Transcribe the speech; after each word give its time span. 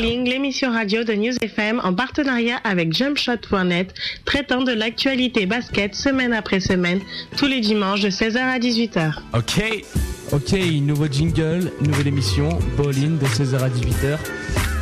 L'émission 0.00 0.70
radio 0.70 1.02
de 1.02 1.12
News 1.12 1.34
FM 1.42 1.80
en 1.82 1.92
partenariat 1.92 2.60
avec 2.62 2.92
jumpshot.net, 2.92 3.92
traitant 4.24 4.62
de 4.62 4.70
l'actualité 4.70 5.44
basket 5.44 5.96
semaine 5.96 6.32
après 6.32 6.60
semaine, 6.60 7.00
tous 7.36 7.46
les 7.46 7.58
dimanches 7.60 8.02
de 8.02 8.10
16h 8.10 8.38
à 8.38 8.58
18h. 8.60 9.14
Ok. 9.34 9.84
Ok, 10.30 10.52
nouveau 10.82 11.08
jingle, 11.08 11.72
nouvelle 11.80 12.06
émission, 12.06 12.48
Bowling 12.76 13.18
de 13.18 13.26
16h 13.26 13.58
à 13.58 13.68
18h. 13.68 14.18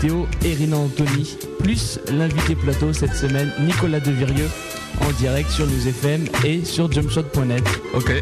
Théo 0.02 0.26
et 0.44 0.52
Rina 0.52 0.76
Anthony, 0.76 1.38
plus 1.60 1.98
l'invité 2.12 2.54
plateau 2.54 2.92
cette 2.92 3.14
semaine, 3.14 3.50
Nicolas 3.60 4.00
Devirieux, 4.00 4.50
en 5.00 5.10
direct 5.12 5.48
sur 5.48 5.66
News 5.66 5.88
FM 5.88 6.26
et 6.44 6.62
sur 6.62 6.92
jumpshot.net. 6.92 7.64
Ok. 7.94 8.12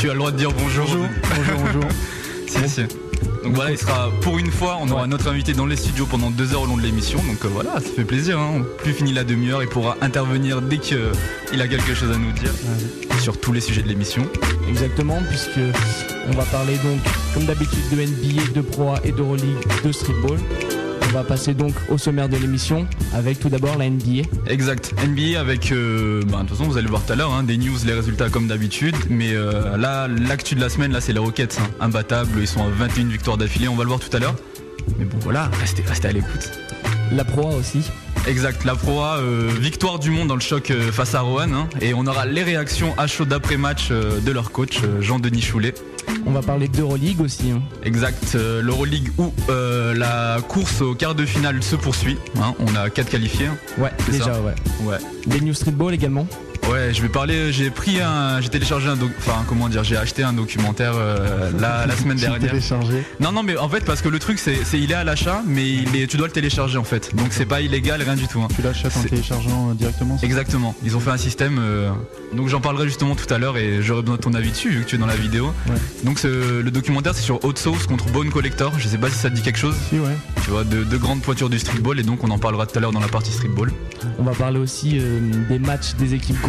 Tu 0.00 0.10
as 0.10 0.12
le 0.12 0.18
droit 0.18 0.32
de 0.32 0.38
dire 0.38 0.50
bonjour. 0.50 0.86
Bonjour, 0.86 1.08
bonjour, 1.36 1.58
bonjour. 1.66 1.90
si, 2.48 2.68
si. 2.68 3.09
Donc 3.42 3.54
voilà, 3.54 3.70
il 3.70 3.78
sera 3.78 4.10
pour 4.20 4.38
une 4.38 4.50
fois, 4.50 4.78
on 4.80 4.88
aura 4.90 5.06
notre 5.06 5.28
invité 5.28 5.52
dans 5.52 5.66
les 5.66 5.76
studios 5.76 6.06
pendant 6.06 6.30
deux 6.30 6.54
heures 6.54 6.62
au 6.62 6.66
long 6.66 6.76
de 6.76 6.82
l'émission. 6.82 7.18
Donc 7.24 7.44
euh, 7.44 7.48
voilà, 7.48 7.74
ça 7.74 7.90
fait 7.94 8.04
plaisir. 8.04 8.38
Hein. 8.38 8.62
Plus 8.78 8.92
fini 8.92 9.12
la 9.12 9.24
demi-heure, 9.24 9.62
il 9.62 9.68
pourra 9.68 9.96
intervenir 10.00 10.62
dès 10.62 10.78
qu'il 10.78 10.98
a 11.60 11.68
quelque 11.68 11.94
chose 11.94 12.10
à 12.10 12.18
nous 12.18 12.32
dire 12.32 12.52
sur 13.20 13.38
tous 13.38 13.52
les 13.52 13.60
sujets 13.60 13.82
de 13.82 13.88
l'émission. 13.88 14.22
Exactement, 14.68 15.18
puisque 15.28 15.60
on 16.28 16.32
va 16.32 16.44
parler 16.44 16.76
donc, 16.76 17.00
comme 17.34 17.44
d'habitude, 17.44 17.88
de 17.90 17.96
NBA, 17.96 18.52
de 18.54 18.60
Pro 18.60 18.90
A 18.90 19.00
et 19.04 19.12
d'Euroleague, 19.12 19.66
de 19.84 19.92
Streetball. 19.92 20.38
On 21.10 21.14
va 21.14 21.24
passer 21.24 21.54
donc 21.54 21.74
au 21.88 21.98
sommaire 21.98 22.28
de 22.28 22.36
l'émission 22.36 22.86
avec 23.12 23.40
tout 23.40 23.48
d'abord 23.48 23.76
la 23.76 23.90
NBA. 23.90 24.28
Exact, 24.46 24.94
NBA 25.04 25.40
avec, 25.40 25.72
euh, 25.72 26.22
bah, 26.28 26.36
de 26.36 26.40
toute 26.42 26.50
façon 26.50 26.70
vous 26.70 26.76
allez 26.78 26.86
voir 26.86 27.04
tout 27.04 27.12
à 27.12 27.16
l'heure, 27.16 27.32
hein, 27.32 27.42
des 27.42 27.56
news, 27.56 27.76
les 27.84 27.94
résultats 27.94 28.28
comme 28.28 28.46
d'habitude. 28.46 28.94
Mais 29.08 29.34
euh, 29.34 29.76
là, 29.76 30.06
l'actu 30.06 30.54
de 30.54 30.60
la 30.60 30.68
semaine, 30.68 30.92
là 30.92 31.00
c'est 31.00 31.12
les 31.12 31.18
Rockets, 31.18 31.58
hein, 31.60 31.68
imbattables, 31.80 32.38
ils 32.40 32.46
sont 32.46 32.62
à 32.62 32.68
21 32.68 33.08
victoires 33.08 33.36
d'affilée, 33.36 33.66
on 33.66 33.74
va 33.74 33.82
le 33.82 33.88
voir 33.88 33.98
tout 33.98 34.16
à 34.16 34.20
l'heure. 34.20 34.36
Mais 35.00 35.04
bon 35.04 35.18
voilà, 35.20 35.50
restez, 35.60 35.82
restez 35.82 36.06
à 36.06 36.12
l'écoute. 36.12 36.48
La 37.10 37.24
Pro 37.24 37.50
A 37.50 37.54
aussi. 37.56 37.82
Exact, 38.28 38.64
la 38.64 38.76
proa, 38.76 39.16
euh, 39.16 39.50
victoire 39.58 39.98
du 39.98 40.10
monde 40.10 40.28
dans 40.28 40.34
le 40.36 40.40
choc 40.40 40.72
face 40.92 41.14
à 41.16 41.22
Rohan. 41.22 41.52
hein, 41.52 41.68
et 41.80 41.92
on 41.94 42.06
aura 42.06 42.24
les 42.26 42.44
réactions 42.44 42.94
à 42.98 43.06
chaud 43.08 43.24
d'après-match 43.24 43.88
de 43.90 44.30
leur 44.30 44.52
coach, 44.52 44.78
Jean-Denis 45.00 45.42
Choulet. 45.42 45.74
On 46.26 46.30
va 46.32 46.42
parler 46.42 46.68
d'Euroleague 46.68 47.20
aussi. 47.20 47.50
hein. 47.50 47.62
Exact, 47.82 48.32
euh, 48.34 48.60
l'Euroleague 48.62 49.08
où 49.18 49.32
euh, 49.48 49.94
la 49.94 50.38
course 50.46 50.80
au 50.80 50.94
quart 50.94 51.14
de 51.14 51.24
finale 51.24 51.62
se 51.62 51.76
poursuit. 51.76 52.18
hein, 52.40 52.54
on 52.60 52.74
a 52.76 52.90
quatre 52.90 53.10
qualifiés. 53.10 53.46
hein. 53.46 53.56
Ouais, 53.78 53.90
déjà, 54.10 54.40
ouais. 54.40 54.54
Ouais. 54.82 54.98
Les 55.26 55.40
News 55.40 55.54
Streetball 55.54 55.94
également. 55.94 56.26
Ouais, 56.68 56.92
je 56.94 57.02
vais 57.02 57.08
parler. 57.08 57.52
J'ai 57.52 57.70
pris 57.70 58.00
un, 58.00 58.40
j'ai 58.40 58.48
téléchargé 58.48 58.88
un, 58.88 58.96
doc- 58.96 59.10
enfin 59.18 59.44
comment 59.48 59.68
dire, 59.68 59.82
j'ai 59.82 59.96
acheté 59.96 60.22
un 60.22 60.32
documentaire 60.32 60.92
euh, 60.94 61.50
la, 61.58 61.86
la 61.86 61.96
semaine 61.96 62.16
J'ai 62.18 62.26
dernière. 62.26 62.50
téléchargé. 62.50 63.02
Non, 63.18 63.32
non, 63.32 63.42
mais 63.42 63.56
en 63.56 63.68
fait 63.68 63.84
parce 63.84 64.02
que 64.02 64.08
le 64.08 64.18
truc 64.20 64.38
c'est, 64.38 64.64
c'est 64.64 64.78
il 64.78 64.90
est 64.92 64.94
à 64.94 65.02
l'achat, 65.02 65.42
mais 65.46 65.68
il 65.68 65.96
est, 65.96 66.06
tu 66.06 66.16
dois 66.16 66.26
le 66.28 66.32
télécharger 66.32 66.78
en 66.78 66.84
fait. 66.84 67.14
Donc 67.16 67.28
c'est 67.30 67.46
pas 67.46 67.60
illégal, 67.60 68.00
rien 68.02 68.14
du 68.14 68.28
tout. 68.28 68.40
hein. 68.40 68.48
Tu 68.54 68.62
l'achètes 68.62 68.96
en 68.96 69.02
C'est- 69.02 69.08
téléchargeant 69.08 69.70
euh, 69.70 69.74
directement 69.74 70.18
Exactement. 70.22 70.74
Ils 70.84 70.96
ont 70.96 71.00
fait 71.00 71.10
un 71.10 71.16
système. 71.16 71.58
euh, 71.60 71.90
donc 72.34 72.48
j'en 72.48 72.60
parlerai 72.60 72.84
justement 72.86 73.16
tout 73.16 73.32
à 73.34 73.38
l'heure 73.38 73.56
et 73.56 73.82
j'aurai 73.82 74.02
besoin 74.02 74.16
de 74.16 74.20
ton 74.22 74.34
avis 74.34 74.50
dessus 74.52 74.70
vu 74.70 74.84
que 74.84 74.88
tu 74.88 74.94
es 74.94 74.98
dans 74.98 75.06
la 75.06 75.16
vidéo. 75.16 75.46
Ouais. 75.68 75.74
Donc 76.04 76.22
le 76.22 76.62
documentaire 76.70 77.14
c'est 77.14 77.22
sur 77.22 77.44
Hot 77.44 77.56
Sauce 77.56 77.86
contre 77.88 78.06
Bone 78.12 78.30
Collector. 78.30 78.72
Je 78.78 78.86
sais 78.86 78.98
pas 78.98 79.10
si 79.10 79.16
ça 79.18 79.30
te 79.30 79.34
dit 79.34 79.42
quelque 79.42 79.58
chose. 79.58 79.74
Si, 79.88 79.98
ouais. 79.98 80.14
Tu 80.44 80.50
vois, 80.50 80.62
de, 80.64 80.84
de 80.84 80.96
grandes 80.96 81.22
pointures 81.22 81.50
du 81.50 81.58
streetball 81.58 81.98
et 81.98 82.04
donc 82.04 82.22
on 82.22 82.30
en 82.30 82.38
parlera 82.38 82.66
tout 82.66 82.78
à 82.78 82.80
l'heure 82.80 82.92
dans 82.92 83.00
la 83.00 83.08
partie 83.08 83.32
streetball. 83.32 83.72
On 84.18 84.22
va 84.22 84.32
parler 84.32 84.58
aussi 84.60 84.98
euh, 85.00 85.18
des 85.48 85.58
matchs 85.58 85.94
des 85.98 86.14
équipes 86.14 86.40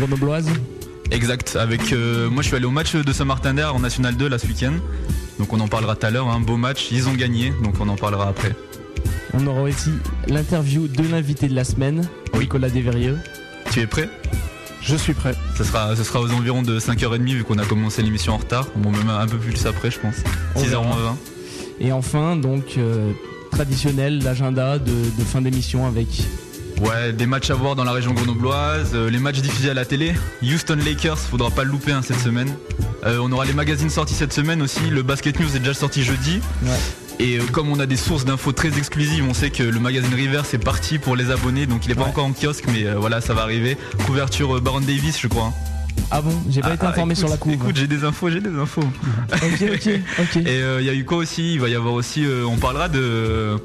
Exact. 1.12 1.58
Avec 1.60 1.92
euh, 1.94 2.30
moi 2.30 2.42
je 2.42 2.48
suis 2.48 2.56
allé 2.56 2.66
au 2.66 2.72
match 2.72 2.96
de 2.96 3.12
Saint-Martin-d'Air 3.14 3.76
en 3.76 3.80
National 3.80 4.16
2 4.16 4.30
là 4.30 4.38
ce 4.40 4.48
week-end. 4.48 4.74
Donc 5.40 5.52
on 5.54 5.60
en 5.60 5.68
parlera 5.68 5.96
tout 5.96 6.06
à 6.06 6.12
l'heure. 6.12 6.30
Un 6.30 6.40
beau 6.40 6.58
match. 6.58 6.88
Ils 6.92 7.08
ont 7.10 7.14
gagné. 7.14 7.52
Donc 7.64 7.76
on 7.80 7.90
en 7.90 7.96
parlera 7.96 8.28
après. 8.30 8.56
On 9.34 9.46
aura 9.48 9.62
aussi 9.64 9.92
l'interview 10.28 10.88
de 10.88 11.04
l'invité 11.10 11.48
de 11.48 11.56
la 11.56 11.64
semaine, 11.64 12.08
Oui. 12.34 12.42
Nicolas 12.42 12.70
Desverrieux. 12.70 13.18
Tu 13.72 13.80
es 13.80 13.88
prêt? 13.88 14.10
Je 14.82 14.96
suis 14.96 15.14
prêt. 15.14 15.36
ce 15.58 15.64
sera, 15.64 15.96
ce 15.96 16.04
sera 16.04 16.20
aux 16.22 16.32
environs 16.32 16.64
de 16.64 16.80
5h30 16.80 17.24
vu 17.34 17.44
qu'on 17.44 17.58
a 17.60 17.66
commencé 17.66 18.02
l'émission 18.02 18.34
en 18.34 18.38
retard. 18.38 18.68
Bon, 18.76 18.92
même 18.92 19.10
un 19.10 19.28
peu 19.28 19.38
plus 19.38 19.66
après, 19.66 19.92
je 19.92 20.00
pense. 20.00 20.16
On 20.56 20.62
6h20. 20.62 20.68
verra. 20.70 21.18
Et 21.80 21.92
enfin, 21.92 22.36
donc, 22.36 22.76
euh, 22.78 23.12
traditionnel, 23.52 24.24
l'agenda 24.24 24.80
de, 24.80 24.92
de 24.92 25.24
fin 25.24 25.42
d'émission 25.42 25.86
avec 25.88 26.08
Ouais, 26.80 27.14
des 27.14 27.26
matchs 27.28 27.50
à 27.52 27.54
voir 27.54 27.76
dans 27.76 27.84
la 27.84 27.92
région 27.92 28.12
grenobloise, 28.14 28.92
euh, 28.94 29.10
les 29.10 29.20
matchs 29.20 29.42
diffusés 29.42 29.70
à 29.70 29.74
la 29.74 29.86
télé. 29.86 30.14
Houston 30.44 30.78
Lakers, 30.84 31.18
faudra 31.20 31.52
pas 31.52 31.64
le 31.64 31.70
louper 31.72 31.92
hein, 31.92 32.02
cette 32.04 32.20
semaine. 32.20 32.52
Euh, 33.06 33.20
on 33.22 33.32
aura 33.32 33.46
les 33.46 33.54
magazines 33.54 33.90
sortis 33.90 34.14
cette 34.16 34.34
semaine 34.34 34.62
aussi. 34.62 34.80
Le 34.90 35.04
Basket 35.04 35.40
News 35.40 35.56
est 35.56 35.60
déjà 35.60 35.74
sorti 35.76 36.04
jeudi. 36.04 36.40
Ouais. 36.64 36.70
Et 37.20 37.38
euh, 37.38 37.44
comme 37.52 37.70
on 37.70 37.80
a 37.80 37.86
des 37.86 37.98
sources 37.98 38.26
d'infos 38.26 38.52
très 38.52 38.76
exclusives, 38.80 39.24
on 39.30 39.34
sait 39.36 39.52
que 39.52 39.62
le 39.62 39.80
magazine 39.80 40.14
River 40.14 40.42
c'est 40.44 40.58
parti 40.64 40.98
pour 40.98 41.16
les 41.16 41.30
abonnés, 41.30 41.68
donc 41.68 41.86
il 41.86 41.92
est 41.92 41.96
pas 41.96 42.02
Ouais. 42.04 42.08
encore 42.10 42.26
en 42.26 42.34
kiosque, 42.34 42.64
mais 42.72 42.86
euh, 42.88 42.96
voilà, 42.98 43.22
ça 43.22 43.34
va 43.36 43.44
arriver. 43.44 43.78
Couverture 44.08 44.60
Baron 44.60 44.80
Davis, 44.82 45.20
je 45.22 45.28
crois. 45.28 45.46
hein. 45.48 45.54
Ah 46.10 46.22
bon, 46.22 46.32
j'ai 46.50 46.62
pas 46.62 46.70
Ah, 46.72 46.74
été 46.76 46.86
informé 46.86 47.12
écoute, 47.14 47.20
sur 47.20 47.30
la 47.30 47.38
couve. 47.38 47.54
Écoute, 47.54 47.76
j'ai 47.78 47.88
des 47.88 48.04
infos, 48.04 48.30
j'ai 48.32 48.40
des 48.42 48.50
infos. 48.58 48.82
ok, 48.82 49.64
ok, 49.74 49.90
ok. 50.20 50.36
Et 50.46 50.48
euh, 50.62 50.82
il 50.82 50.88
y 50.88 50.90
a 50.90 50.94
eu 50.94 51.06
quoi 51.06 51.18
aussi? 51.18 51.54
Il 51.54 51.60
va 51.62 51.70
y 51.70 51.76
avoir 51.76 51.94
aussi, 51.94 52.26
euh, 52.26 52.44
on 52.46 52.58
parlera 52.58 52.90
de. 52.90 53.56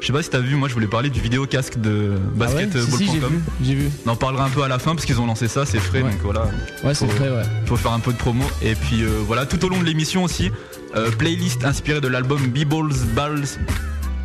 Je 0.00 0.06
sais 0.06 0.12
pas 0.12 0.22
si 0.22 0.30
t'as 0.30 0.38
vu, 0.40 0.54
moi 0.56 0.68
je 0.68 0.74
voulais 0.74 0.86
parler 0.86 1.08
du 1.10 1.20
vidéo 1.20 1.46
casque 1.46 1.78
de 1.80 2.12
Ah 2.16 2.20
ouais 2.28 2.66
basketball.com. 2.66 2.98
Si, 2.98 3.06
si, 3.08 3.20
j'ai 3.64 3.74
vu. 3.74 3.90
On 4.06 4.10
en 4.10 4.16
parlera 4.16 4.44
un 4.44 4.50
peu 4.50 4.62
à 4.62 4.68
la 4.68 4.78
fin 4.78 4.94
parce 4.94 5.06
qu'ils 5.06 5.20
ont 5.20 5.26
lancé 5.26 5.48
ça, 5.48 5.64
c'est 5.66 5.78
frais, 5.78 6.02
Ouais. 6.02 6.10
donc 6.10 6.20
voilà, 6.22 6.48
Ouais, 6.84 6.94
c'est 6.94 7.06
vrai, 7.06 7.30
ouais. 7.30 7.42
faut 7.64 7.76
faire 7.76 7.92
un 7.92 8.00
peu 8.00 8.12
de 8.12 8.18
promo. 8.18 8.44
Et 8.62 8.74
puis 8.74 9.02
euh, 9.02 9.08
voilà, 9.26 9.46
tout 9.46 9.64
au 9.64 9.68
long 9.68 9.78
de 9.80 9.84
l'émission 9.84 10.22
aussi, 10.24 10.50
euh, 10.94 11.10
playlist 11.10 11.64
inspirée 11.64 12.00
de 12.00 12.08
l'album 12.08 12.40
B-Balls 12.48 12.94
Balls. 13.14 13.44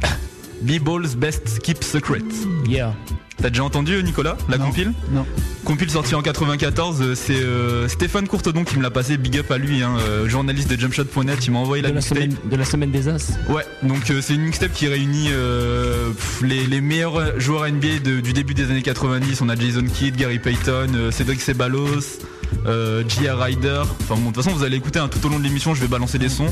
B-Balls 0.61 1.15
Best 1.17 1.59
Keep 1.59 1.83
Secret. 1.83 2.21
Yeah. 2.67 2.93
T'as 3.41 3.49
déjà 3.49 3.63
entendu 3.63 4.01
Nicolas 4.03 4.37
la 4.49 4.57
Non. 4.57 4.65
compile 4.67 4.93
Non. 5.11 5.25
Compile 5.65 5.89
sortie 5.89 6.15
en 6.15 6.21
94, 6.21 7.01
euh, 7.01 7.15
c'est 7.15 7.33
euh, 7.35 7.87
Stéphane 7.87 8.27
Courtedon 8.27 8.63
qui 8.63 8.77
me 8.77 8.83
l'a 8.83 8.89
passé, 8.91 9.17
big 9.17 9.37
up 9.37 9.51
à 9.51 9.57
lui, 9.57 9.81
hein, 9.83 9.95
euh, 9.99 10.27
journaliste 10.29 10.69
de 10.69 10.79
jumpshot.net, 10.79 11.45
il 11.45 11.51
m'a 11.51 11.59
envoyé 11.59 11.81
De 11.83 11.87
la 11.87 11.93
la, 11.93 11.99
mixtape. 11.99 12.17
semaine, 12.17 12.35
de 12.49 12.55
la 12.55 12.65
semaine 12.65 12.91
des 12.91 13.07
As. 13.07 13.31
Ouais, 13.49 13.63
donc 13.83 14.09
euh, 14.09 14.19
c'est 14.21 14.33
une 14.35 14.41
mixtape 14.41 14.73
qui 14.73 14.87
réunit 14.87 15.29
euh, 15.31 16.09
pff, 16.11 16.41
les, 16.43 16.65
les 16.65 16.81
meilleurs 16.81 17.39
joueurs 17.39 17.67
NBA 17.71 17.99
de- 18.03 18.19
du 18.21 18.33
début 18.33 18.53
des 18.53 18.65
années 18.71 18.81
90. 18.81 19.41
On 19.41 19.49
a 19.49 19.55
Jason 19.55 19.83
Kidd, 19.91 20.15
Gary 20.15 20.39
Payton, 20.39 20.87
euh, 20.95 21.11
Cédric 21.11 21.41
Ceballos, 21.41 22.19
euh, 22.65 23.03
J.R. 23.07 23.37
Ryder. 23.39 23.81
Enfin 24.01 24.15
bon, 24.15 24.29
de 24.29 24.35
toute 24.35 24.43
façon, 24.43 24.55
vous 24.55 24.63
allez 24.63 24.77
écouter 24.77 24.99
hein, 24.99 25.07
tout 25.09 25.25
au 25.25 25.29
long 25.29 25.39
de 25.39 25.43
l'émission, 25.43 25.73
je 25.75 25.81
vais 25.81 25.87
balancer 25.87 26.17
des 26.19 26.29
sons. 26.29 26.49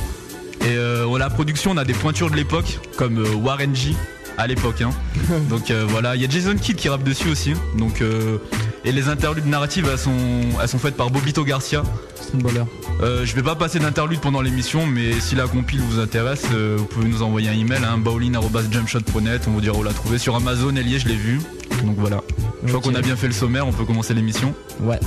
Et 0.61 0.75
euh, 0.75 1.03
voilà, 1.07 1.25
la 1.25 1.31
production, 1.31 1.71
on 1.71 1.77
a 1.77 1.85
des 1.85 1.93
pointures 1.93 2.29
de 2.29 2.35
l'époque, 2.35 2.79
comme 2.97 3.19
euh, 3.19 3.33
Warren 3.35 3.75
G 3.75 3.95
à 4.39 4.47
l'époque. 4.47 4.81
Hein. 4.81 4.91
donc 5.49 5.69
euh, 5.69 5.85
voilà, 5.87 6.15
il 6.15 6.21
y 6.21 6.25
a 6.25 6.29
Jason 6.29 6.55
Kidd 6.55 6.77
qui 6.77 6.89
rappe 6.89 7.03
dessus 7.03 7.29
aussi. 7.29 7.53
Donc, 7.77 8.01
euh, 8.01 8.37
et 8.85 8.91
les 8.91 9.09
interludes 9.09 9.45
narratives, 9.45 9.87
elles 9.91 9.99
sont, 9.99 10.17
elles 10.61 10.69
sont 10.69 10.79
faites 10.79 10.95
par 10.95 11.11
Bobito 11.11 11.43
Garcia. 11.43 11.83
Streetballer. 12.15 12.63
Euh, 13.01 13.25
je 13.25 13.35
vais 13.35 13.43
pas 13.43 13.55
passer 13.55 13.79
d'interlude 13.79 14.21
pendant 14.21 14.41
l'émission, 14.41 14.85
mais 14.85 15.19
si 15.19 15.35
la 15.35 15.47
compile 15.47 15.81
vous 15.81 15.99
intéresse, 15.99 16.43
euh, 16.53 16.75
vous 16.77 16.85
pouvez 16.85 17.07
nous 17.07 17.21
envoyer 17.21 17.49
un 17.49 17.53
email, 17.53 17.83
hein, 17.83 17.97
bowling.jumpshot.net, 17.97 19.43
on 19.47 19.51
vous 19.51 19.61
dira 19.61 19.77
où 19.77 19.83
la 19.83 19.93
trouver. 19.93 20.17
Sur 20.17 20.35
Amazon, 20.35 20.75
Elie, 20.75 20.99
je 20.99 21.07
l'ai 21.07 21.15
vu. 21.15 21.39
Donc 21.83 21.97
voilà. 21.97 22.21
Je 22.63 22.69
crois 22.69 22.81
qu'on 22.81 22.95
a 22.95 23.01
bien 23.01 23.15
fait 23.15 23.27
le 23.27 23.33
sommaire, 23.33 23.67
on 23.67 23.73
peut 23.73 23.85
commencer 23.85 24.13
l'émission. 24.13 24.53
Ouais. 24.81 24.99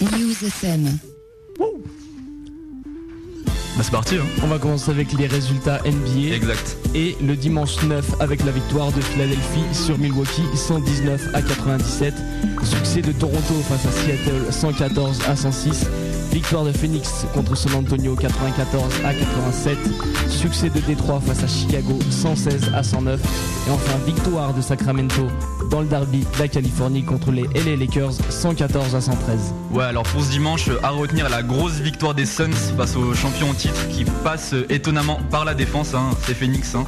News 0.00 0.46
FM. 0.46 0.98
Bah 3.76 3.82
c'est 3.82 3.90
parti, 3.90 4.16
hein. 4.16 4.26
On 4.42 4.48
va 4.48 4.58
commencer 4.58 4.90
avec 4.90 5.12
les 5.14 5.26
résultats 5.26 5.80
NBA. 5.84 6.34
Exact. 6.34 6.76
Et 6.94 7.16
le 7.22 7.36
dimanche 7.36 7.82
9 7.82 8.04
avec 8.20 8.44
la 8.44 8.52
victoire 8.52 8.92
de 8.92 9.00
Philadelphie 9.00 9.64
sur 9.72 9.96
Milwaukee 9.98 10.44
119 10.54 11.28
à 11.34 11.40
97. 11.40 12.14
Succès 12.62 13.00
de 13.00 13.12
Toronto 13.12 13.54
face 13.68 13.86
à 13.86 13.90
Seattle 13.90 14.52
114 14.52 15.20
à 15.26 15.36
106. 15.36 15.86
Victoire 16.32 16.64
de 16.64 16.72
Phoenix 16.72 17.26
contre 17.34 17.54
San 17.54 17.74
Antonio 17.74 18.16
94 18.16 18.90
à 19.04 19.12
87. 19.12 19.76
Succès 20.28 20.70
de 20.70 20.80
Détroit 20.80 21.20
face 21.20 21.44
à 21.44 21.46
Chicago 21.46 21.98
116 22.10 22.70
à 22.74 22.82
109. 22.82 23.20
Et 23.68 23.70
enfin 23.70 23.98
victoire 24.06 24.54
de 24.54 24.62
Sacramento 24.62 25.26
dans 25.70 25.82
le 25.82 25.86
derby 25.86 26.20
de 26.20 26.38
la 26.38 26.48
Californie 26.48 27.04
contre 27.04 27.32
les 27.32 27.42
LA 27.54 27.76
Lakers 27.76 28.14
114 28.30 28.94
à 28.94 29.00
113. 29.02 29.54
Ouais, 29.72 29.84
alors 29.84 30.04
pour 30.04 30.22
ce 30.22 30.30
dimanche, 30.30 30.70
à 30.82 30.88
retenir 30.88 31.28
la 31.28 31.42
grosse 31.42 31.80
victoire 31.80 32.14
des 32.14 32.26
Suns 32.26 32.50
face 32.78 32.96
aux 32.96 33.12
champions 33.12 33.50
en 33.50 33.54
titre 33.54 33.88
qui 33.90 34.04
passe 34.24 34.54
étonnamment 34.70 35.20
par 35.30 35.44
la 35.44 35.52
défense, 35.52 35.92
hein, 35.94 36.10
c'est 36.26 36.34
Phoenix. 36.34 36.74
Hein. 36.74 36.84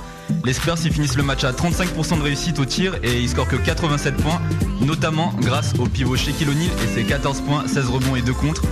Les 0.46 0.54
Spurs 0.54 0.76
ils 0.82 0.92
finissent 0.92 1.16
le 1.16 1.22
match 1.22 1.44
à 1.44 1.52
35% 1.52 2.16
de 2.16 2.22
réussite 2.22 2.58
au 2.58 2.64
tir 2.64 2.94
et 3.02 3.20
ils 3.20 3.28
scorent 3.28 3.48
que 3.48 3.56
87 3.56 4.16
points, 4.16 4.40
notamment 4.80 5.34
grâce 5.40 5.74
au 5.78 5.84
pivot 5.84 6.16
Shaquille 6.16 6.48
O'Neal 6.48 6.70
et 6.82 6.94
ses 6.94 7.04
14 7.04 7.42
points, 7.42 7.66
16 7.66 7.90
rebonds 7.90 8.16
et 8.16 8.22
2 8.22 8.32
contre. 8.32 8.62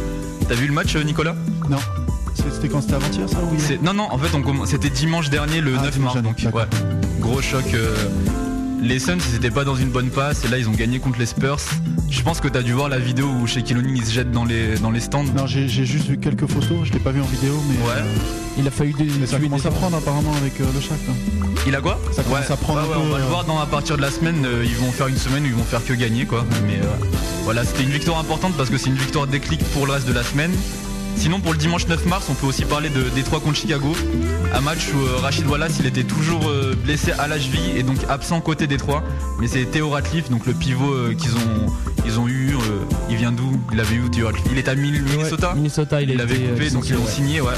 T'as 0.49 0.55
vu 0.55 0.67
le 0.67 0.73
match 0.73 0.95
euh, 0.97 1.03
Nicolas? 1.03 1.35
Non. 1.69 1.79
C'était 2.35 2.69
quand 2.69 2.81
c'était 2.81 2.95
avant-hier 2.95 3.29
ça 3.29 3.39
Non 3.83 3.93
non 3.95 4.09
en 4.11 4.19
fait 4.19 4.29
c'était 4.67 4.91
dimanche 4.91 5.31
dernier 5.31 5.61
le 5.61 5.75
Ah, 5.79 5.83
9 5.83 5.93
dimanche 5.95 6.15
mars 6.15 6.23
donc 6.25 6.55
ouais. 6.55 6.65
Gros 7.21 7.41
choc. 7.41 7.63
euh, 7.75 7.95
les 8.83 8.99
Suns 8.99 9.19
ils 9.31 9.37
étaient 9.37 9.51
pas 9.51 9.65
dans 9.65 9.77
une 9.77 9.89
bonne 9.91 10.11
passe 10.11 10.45
et 10.45 10.49
là 10.49 10.59
ils 10.59 10.69
ont 10.69 10.73
gagné 10.73 10.99
contre 10.99 11.19
les 11.19 11.27
Spurs. 11.27 11.59
Je 12.11 12.21
pense 12.23 12.41
que 12.41 12.49
t'as 12.49 12.63
dû 12.63 12.73
voir 12.73 12.89
la 12.89 12.99
vidéo 12.99 13.27
où 13.27 13.47
Shaquille 13.47 13.77
O'Neal 13.79 13.97
il 13.97 14.05
se 14.05 14.13
jette 14.13 14.31
dans 14.33 14.45
les, 14.45 14.77
dans 14.79 14.91
les 14.91 15.01
stands. 15.01 15.25
Non, 15.37 15.47
j'ai 15.47 15.69
j'ai 15.69 15.85
juste 15.87 16.07
vu 16.09 16.19
quelques 16.19 16.47
photos, 16.47 16.79
je 16.85 16.93
l'ai 16.93 16.99
pas 16.99 17.11
vu 17.13 17.21
en 17.21 17.27
vidéo, 17.27 17.55
mais, 17.69 17.77
Ouais. 17.87 17.93
euh, 17.99 18.15
Il 18.59 18.67
a 18.67 18.71
failli 18.71 18.93
de, 18.93 19.05
mais 19.21 19.27
ça 19.27 19.39
commence 19.39 19.63
des 19.63 19.69
à 19.69 19.71
prendre 19.71 19.97
apparemment 19.97 20.35
avec 20.37 20.61
euh, 20.61 20.65
le 20.75 20.81
Shaq. 20.81 20.99
là. 21.09 21.15
Il 21.67 21.75
a 21.77 21.81
quoi? 21.81 21.99
Ça 22.13 22.23
commence 22.23 22.51
à 22.51 22.57
prendre 22.57 22.81
Ouais, 22.81 22.87
un 22.87 22.89
ouais, 22.89 22.95
peu, 22.97 23.01
on 23.09 23.13
va 23.13 23.19
le 23.19 23.25
euh, 23.25 23.29
voir 23.29 23.45
dans, 23.45 23.59
à 23.61 23.67
partir 23.67 23.97
de 23.97 24.03
la 24.03 24.11
semaine. 24.11 24.45
euh, 24.45 24.63
ils 24.65 24.75
vont 24.77 24.91
faire 24.93 25.07
une 25.07 25.17
semaine 25.17 25.45
où 25.45 25.47
ils 25.47 25.55
vont 25.55 25.65
faire 25.65 25.85
que 25.85 25.93
gagner 25.95 26.27
quoi. 26.27 26.45
Mais 26.67 26.75
euh, 26.77 27.07
voilà, 27.45 27.65
c'était 27.65 27.85
une 27.85 27.91
victoire 27.91 28.19
importante 28.19 28.55
parce 28.57 28.69
que 28.69 28.77
c'est 28.79 28.89
une 28.91 28.97
victoire 28.97 29.27
déclic 29.27 29.61
pour 29.73 29.87
le 29.87 29.93
reste 29.93 30.07
de 30.09 30.13
la 30.13 30.23
semaine. 30.25 30.53
Sinon 31.17 31.41
pour 31.41 31.53
le 31.53 31.59
dimanche 31.59 31.87
9 31.87 32.07
mars, 32.07 32.27
on 32.31 32.35
peut 32.35 32.47
aussi 32.47 32.65
parler 32.65 32.89
de 32.89 33.03
Détroit 33.15 33.41
contre 33.41 33.57
Chicago. 33.57 33.93
Un 34.55 34.61
match 34.61 34.89
où 34.95 34.99
euh, 35.07 35.19
Rachid 35.19 35.47
Wallace 35.47 35.77
il 35.81 35.87
était 35.87 36.05
toujours 36.05 36.49
euh, 36.49 36.75
blessé 36.85 37.13
à 37.13 37.27
la 37.29 37.39
cheville 37.39 37.77
et 37.77 37.83
donc 37.83 37.97
absent 38.09 38.41
côté 38.41 38.67
Détroit. 38.67 39.03
Mais 39.41 39.47
c'est 39.47 39.65
Théo 39.65 39.91
Ratliff, 39.91 40.29
donc 40.31 40.47
le 40.47 40.53
pivot 40.53 40.93
euh, 40.93 41.15
qu'ils 41.15 41.35
ont 41.37 41.67
ils 42.05 42.19
ont 42.19 42.27
eu. 42.29 42.51
il 43.09 43.17
vient 43.17 43.31
d'où? 43.31 43.61
Il 43.73 43.79
avait 43.79 43.95
eu 43.95 44.11
Théo 44.11 44.27
Ratliff. 44.27 44.45
Il 44.51 44.59
est 44.59 44.69
à 44.69 44.75
Minnesota. 44.75 45.51
Ouais, 45.51 45.57
Minnesota, 45.57 46.03
il, 46.03 46.17
l'avait 46.17 46.35
coupé, 46.35 46.71
donc 46.71 46.89
ils 46.89 46.97
l'ont 46.97 47.07
signé, 47.07 47.41
ouais. 47.41 47.53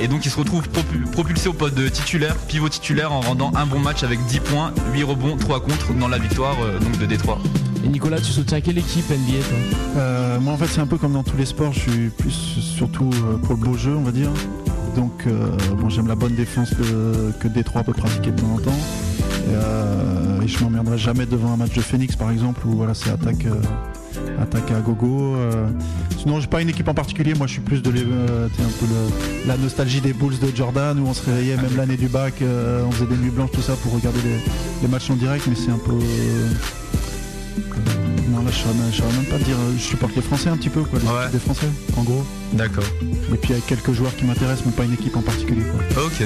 Et 0.00 0.06
donc 0.06 0.24
il 0.24 0.30
se 0.30 0.38
retrouve 0.38 0.68
propu- 0.68 1.10
propulsé 1.10 1.48
au 1.48 1.52
poste 1.52 1.74
de 1.74 1.88
titulaire, 1.88 2.36
pivot 2.36 2.68
titulaire, 2.68 3.12
en 3.12 3.20
rendant 3.20 3.50
un 3.56 3.66
bon 3.66 3.80
match 3.80 4.04
avec 4.04 4.24
10 4.26 4.40
points, 4.40 4.72
8 4.94 5.02
rebonds, 5.02 5.36
3 5.36 5.60
contre 5.60 5.92
dans 5.94 6.06
la 6.08 6.18
victoire 6.18 6.56
donc 6.80 6.98
de 6.98 7.06
Détroit. 7.06 7.40
Nicolas, 7.90 8.18
tu 8.20 8.32
soutiens 8.32 8.60
quelle 8.60 8.78
équipe 8.78 9.08
NBA 9.08 9.44
Euh, 9.96 10.40
moi 10.40 10.52
en 10.52 10.56
fait 10.56 10.66
c'est 10.66 10.80
un 10.80 10.86
peu 10.86 10.98
comme 10.98 11.14
dans 11.14 11.22
tous 11.22 11.36
les 11.36 11.46
sports, 11.46 11.72
je 11.72 11.80
suis 11.80 12.08
plus 12.10 12.30
surtout 12.30 13.10
euh, 13.12 13.38
pour 13.38 13.54
le 13.54 13.60
beau 13.60 13.74
jeu 13.76 13.94
on 13.96 14.02
va 14.02 14.12
dire. 14.12 14.30
Donc 14.94 15.26
euh, 15.26 15.50
j'aime 15.88 16.06
la 16.06 16.14
bonne 16.14 16.34
défense 16.34 16.70
que, 16.70 17.48
Détroit 17.48 17.82
peut 17.84 17.92
pratiquer 17.92 18.30
de 18.30 18.40
temps 18.40 18.54
en 18.54 18.58
temps. 18.58 18.78
Et, 20.42 20.48
je 20.48 20.64
m'emmerderai 20.64 20.96
jamais 20.96 21.26
devant 21.26 21.52
un 21.52 21.56
match 21.56 21.74
de 21.74 21.80
Phoenix 21.80 22.16
par 22.16 22.30
exemple 22.30 22.66
où 22.66 22.72
voilà 22.72 22.94
c'est 22.94 23.10
attaque 23.10 23.46
attaque 24.40 24.70
à 24.70 24.80
gogo. 24.80 25.36
Sinon 26.18 26.40
j'ai 26.40 26.46
pas 26.46 26.60
une 26.62 26.68
équipe 26.68 26.88
en 26.88 26.94
particulier, 26.94 27.34
moi 27.34 27.46
je 27.46 27.52
suis 27.52 27.62
plus 27.62 27.82
de 27.82 27.92
la 29.46 29.56
nostalgie 29.56 30.00
des 30.00 30.12
Bulls 30.12 30.38
de 30.38 30.54
Jordan 30.54 30.98
où 30.98 31.06
on 31.06 31.14
se 31.14 31.24
réveillait 31.24 31.56
même 31.56 31.76
l'année 31.76 31.96
du 31.96 32.08
bac, 32.08 32.34
on 32.42 32.90
faisait 32.90 33.06
des 33.06 33.16
nuits 33.16 33.30
blanches 33.30 33.52
tout 33.52 33.62
ça 33.62 33.74
pour 33.82 33.92
regarder 33.94 34.20
les, 34.82 34.88
matchs 34.88 35.10
en 35.10 35.16
direct 35.16 35.46
mais 35.48 35.54
c'est 35.54 35.70
un 35.70 35.78
peu 35.78 35.98
non 38.30 38.42
là 38.42 38.50
je 38.50 38.92
je 38.92 38.96
saurais 38.96 39.12
même 39.12 39.24
pas 39.26 39.38
te 39.38 39.44
dire, 39.44 39.56
euh, 39.56 39.72
je 39.76 39.82
supporte 39.82 40.14
les 40.16 40.22
Français 40.22 40.48
un 40.50 40.56
petit 40.56 40.68
peu 40.68 40.82
quoi, 40.82 40.98
les 40.98 41.06
Ouais. 41.08 41.30
des 41.32 41.38
Français 41.38 41.66
en 41.96 42.02
gros. 42.02 42.24
D'accord. 42.52 42.84
Et 43.32 43.36
puis 43.36 43.50
il 43.50 43.56
y 43.56 43.58
a 43.58 43.60
quelques 43.62 43.92
joueurs 43.92 44.14
qui 44.16 44.24
m'intéressent 44.24 44.66
mais 44.66 44.72
pas 44.72 44.84
une 44.84 44.94
équipe 44.94 45.16
en 45.16 45.22
particulier 45.22 45.62
quoi. 45.94 46.04
Ok. 46.04 46.22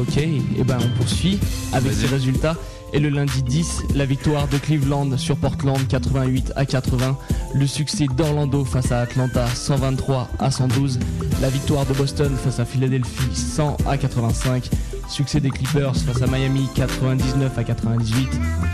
Ok, 0.00 0.16
et 0.18 0.64
ben 0.64 0.78
on 0.82 0.98
poursuit 0.98 1.38
avec 1.72 1.92
ces 1.92 2.06
résultats. 2.06 2.56
Et 2.94 2.98
le 3.00 3.08
lundi 3.08 3.42
10, 3.42 3.84
la 3.94 4.04
victoire 4.04 4.48
de 4.48 4.58
Cleveland 4.58 5.16
sur 5.16 5.36
Portland 5.38 5.78
88 5.88 6.52
à 6.56 6.66
80. 6.66 7.16
Le 7.54 7.66
succès 7.66 8.06
d'Orlando 8.14 8.66
face 8.66 8.92
à 8.92 9.00
Atlanta 9.00 9.46
123 9.46 10.28
à 10.38 10.50
112. 10.50 10.98
La 11.40 11.48
victoire 11.48 11.86
de 11.86 11.94
Boston 11.94 12.30
face 12.42 12.60
à 12.60 12.66
Philadelphie 12.66 13.34
100 13.34 13.78
à 13.86 13.96
85. 13.96 14.68
Succès 15.12 15.40
des 15.40 15.50
Clippers 15.50 15.94
face 15.94 16.22
à 16.22 16.26
Miami 16.26 16.66
99 16.74 17.58
à 17.58 17.64
98. 17.64 18.28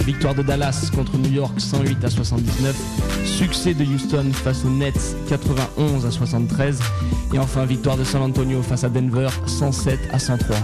Victoire 0.06 0.36
de 0.36 0.44
Dallas 0.44 0.88
contre 0.94 1.18
New 1.18 1.32
York 1.32 1.58
108 1.58 2.04
à 2.04 2.10
79. 2.10 2.76
Succès 3.24 3.74
de 3.74 3.84
Houston 3.84 4.30
face 4.32 4.64
aux 4.64 4.70
Nets 4.70 5.16
91 5.28 6.06
à 6.06 6.12
73. 6.12 6.78
Et 7.34 7.40
enfin 7.40 7.64
victoire 7.64 7.96
de 7.96 8.04
San 8.04 8.22
Antonio 8.22 8.62
face 8.62 8.84
à 8.84 8.88
Denver 8.88 9.26
107 9.46 9.98
à 10.12 10.20
103. 10.20 10.56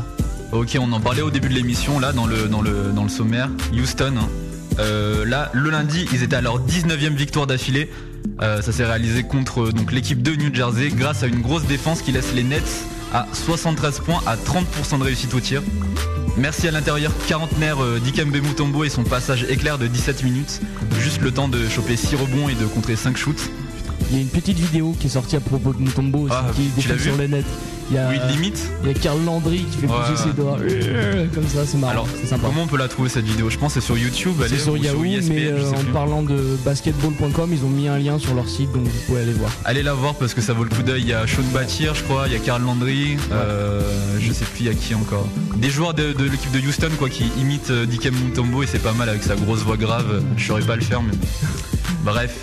Ok, 0.53 0.79
on 0.81 0.93
en 0.93 1.01
parlait 1.01 1.23
au 1.23 1.31
début 1.31 1.49
de 1.49 1.55
l'émission, 1.55 1.99
là, 1.99 2.13
dans 2.13 2.27
le, 2.27 3.09
sommaire. 3.09 3.51
Houston, 3.73 4.15
hein. 4.17 4.29
Euh, 4.79 5.25
là, 5.25 5.51
le 5.55 5.71
lundi, 5.71 6.07
ils 6.13 6.23
étaient 6.23 6.37
à 6.37 6.41
leur 6.41 6.65
19e 6.65 7.17
victoire 7.17 7.49
d'affilée. 7.49 7.91
Euh, 8.43 8.63
ça 8.63 8.71
s'est 8.71 8.85
réalisé 8.85 9.25
contre 9.25 9.63
euh, 9.63 9.73
l'équipe 9.91 10.23
de 10.23 10.37
New 10.37 10.55
Jersey 10.55 10.91
grâce 10.91 11.25
à 11.25 11.27
une 11.27 11.41
grosse 11.41 11.65
défense 11.65 12.01
qui 12.01 12.13
laisse 12.13 12.33
les 12.33 12.45
Nets 12.45 12.87
à 13.15 13.27
73 13.33 14.01
points 14.01 14.21
à 14.27 14.37
30% 14.37 14.99
de 14.99 15.05
réussite 15.05 15.33
au 15.35 15.41
tir. 15.41 15.63
Merci 16.37 16.67
à 16.67 16.73
l'intérieur 16.73 17.13
quarantenaire 17.29 17.83
euh, 17.83 18.01
Dikembe 18.01 18.35
Mutombo 18.35 18.83
et 18.83 18.89
son 18.89 19.05
passage 19.05 19.45
éclair 19.49 19.79
de 19.79 19.87
17 19.87 20.25
minutes. 20.25 20.61
Juste 20.99 21.23
le 21.23 21.31
temps 21.31 21.47
de 21.49 21.69
choper 21.69 21.97
6 21.97 22.17
rebonds 22.17 22.49
et 22.49 22.55
de 22.55 22.67
contrer 22.67 22.97
5 22.97 23.17
shoots. 23.17 23.51
Il 24.11 24.17
y 24.17 24.19
a 24.19 24.23
une 24.23 24.29
petite 24.29 24.59
vidéo 24.59 24.95
qui 24.99 25.07
est 25.07 25.11
sortie 25.11 25.37
à 25.37 25.41
propos 25.41 25.73
de 25.73 25.81
Mutombo 25.81 26.27
Ah, 26.31 26.45
qui 26.57 26.73
est 26.77 26.99
sur 26.99 27.17
le 27.17 27.29
net. 27.29 27.47
Il 27.91 27.97
y 27.97 27.99
a, 27.99 28.09
Oui, 28.09 28.17
limite. 28.33 28.67
il 28.83 28.89
y 28.89 28.91
a 28.91 28.95
Karl 28.95 29.23
Landry 29.25 29.65
qui 29.71 29.77
fait 29.79 29.87
Ouais, 29.87 29.93
bouger 29.99 30.13
ouais. 30.13 30.17
ses 30.17 30.33
doigts. 30.33 30.57
Euh, 30.61 31.27
Comme 31.35 31.47
ça, 31.47 31.67
c'est 31.67 31.77
marrant. 31.77 31.93
Alors, 31.93 32.09
sympa. 32.25 32.47
comment 32.47 32.63
on 32.63 32.67
peut 32.67 32.79
la 32.79 32.89
trouver 32.89 33.09
cette 33.11 33.27
vidéo? 33.27 33.51
Je 33.51 33.59
pense 33.59 33.75
que 33.75 33.81
c'est 33.81 33.87
sur 33.87 33.99
YouTube. 33.99 34.33
elle 34.43 34.49
C'est 34.49 34.55
est- 34.57 34.59
sur 34.59 34.77
Yahoo, 34.77 35.05
ESPN, 35.05 35.35
mais 35.35 35.45
euh, 35.47 35.71
en 35.71 35.75
plus. 35.81 35.93
parlant 35.93 36.23
de 36.23 36.57
basketball.com, 36.65 37.51
ils 37.53 37.65
ont 37.65 37.69
mis 37.69 37.89
un 37.89 37.99
lien 37.99 38.19
sur 38.19 38.35
leur 38.35 38.49
site, 38.49 38.73
donc 38.73 38.85
vous 38.85 39.01
pouvez 39.07 39.21
aller 39.23 39.33
voir. 39.33 39.51
Allez 39.65 39.83
la 39.83 39.93
voir 39.95 40.15
parce 40.15 40.33
que 40.35 40.41
ça 40.41 40.53
vaut 40.55 40.65
le 40.65 40.71
coup 40.71 40.83
d'œil. 40.83 41.03
Il 41.03 41.09
y 41.09 41.13
a 41.13 41.27
Sean 41.27 41.43
Batir, 41.53 41.95
je 41.95 42.03
crois, 42.05 42.25
il 42.27 42.33
y 42.33 42.37
a 42.37 42.39
Karl 42.39 42.63
Landry, 42.63 43.17
euh, 43.33 43.83
je 44.19 44.33
sais 44.33 44.45
plus 44.47 44.61
il 44.61 44.67
y 44.67 44.71
a 44.71 44.75
qui 44.75 44.95
encore. 44.95 45.29
Des 45.57 45.71
joueurs 45.71 45.93
de, 45.95 46.13
de 46.15 46.25
l'équipe 46.25 46.51
de 46.53 46.67
Houston 46.67 46.89
quoi 46.99 47.09
qui 47.11 47.25
imitent 47.39 47.71
euh, 47.71 47.85
Dikembe 47.87 48.15
Mutombo 48.25 48.63
et 48.63 48.67
c'est 48.67 48.79
pas 48.83 48.93
mal 48.93 49.09
avec 49.09 49.23
sa 49.23 49.37
grosse 49.37 49.61
voix 49.61 49.77
grave. 49.77 50.23
Je 50.37 50.47
saurais 50.47 50.63
pas 50.63 50.77
le 50.77 50.83
faire 50.83 51.03
mais 51.03 51.13
bref. 52.05 52.35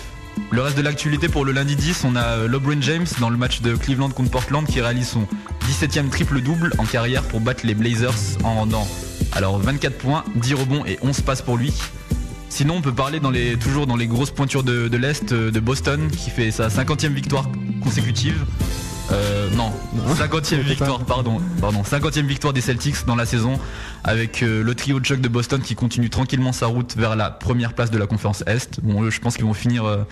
Le 0.52 0.60
reste 0.60 0.76
de 0.76 0.82
l'actualité 0.82 1.28
pour 1.28 1.46
le 1.46 1.52
lundi 1.52 1.76
10, 1.76 2.04
on 2.04 2.14
a 2.14 2.22
euh, 2.22 2.48
LeBron 2.48 2.80
James 2.82 3.06
dans 3.20 3.30
le 3.30 3.38
match 3.38 3.62
de 3.62 3.74
Cleveland 3.74 4.10
contre 4.10 4.30
Portland 4.30 4.66
qui 4.66 4.82
réalise 4.82 5.08
son 5.08 5.26
17e 5.62 6.10
triple-double 6.10 6.72
en 6.76 6.84
carrière 6.84 7.22
pour 7.22 7.40
battre 7.40 7.66
les 7.66 7.74
Blazers 7.74 8.14
en 8.44 8.56
rendant 8.56 8.86
alors 9.32 9.58
24 9.58 9.96
points, 9.96 10.24
10 10.36 10.54
rebonds 10.54 10.84
et 10.84 10.98
11 11.02 11.22
passes 11.22 11.40
pour 11.40 11.56
lui. 11.56 11.72
Sinon, 12.50 12.76
on 12.76 12.80
peut 12.82 12.92
parler 12.92 13.18
dans 13.18 13.30
les, 13.30 13.56
toujours 13.56 13.86
dans 13.86 13.96
les 13.96 14.06
grosses 14.06 14.30
pointures 14.30 14.62
de, 14.62 14.88
de 14.88 14.96
l'Est 14.98 15.32
euh, 15.32 15.50
de 15.50 15.58
Boston 15.58 16.10
qui 16.10 16.28
fait 16.28 16.50
sa 16.50 16.68
50e 16.68 17.14
victoire 17.14 17.48
consécutive. 17.82 18.44
Euh, 19.10 19.50
non, 19.50 19.72
50e 20.14 20.60
victoire, 20.60 21.04
pardon, 21.04 21.40
pardon, 21.60 21.82
50e 21.82 22.26
victoire 22.26 22.52
des 22.52 22.60
Celtics 22.60 23.04
dans 23.06 23.16
la 23.16 23.26
saison 23.26 23.58
avec 24.04 24.42
euh, 24.42 24.62
le 24.62 24.74
trio 24.74 25.00
de 25.00 25.04
choc 25.04 25.20
de 25.20 25.28
Boston 25.28 25.60
qui 25.60 25.74
continue 25.74 26.08
tranquillement 26.08 26.52
sa 26.52 26.66
route 26.66 26.96
vers 26.96 27.16
la 27.16 27.30
première 27.30 27.74
place 27.74 27.90
de 27.90 27.98
la 27.98 28.06
conférence 28.06 28.42
Est. 28.46 28.80
Bon, 28.80 29.02
eux, 29.02 29.10
je 29.10 29.20
pense 29.20 29.36
qu'ils 29.36 29.44
vont 29.44 29.54
finir, 29.54 29.84
euh, 29.84 30.04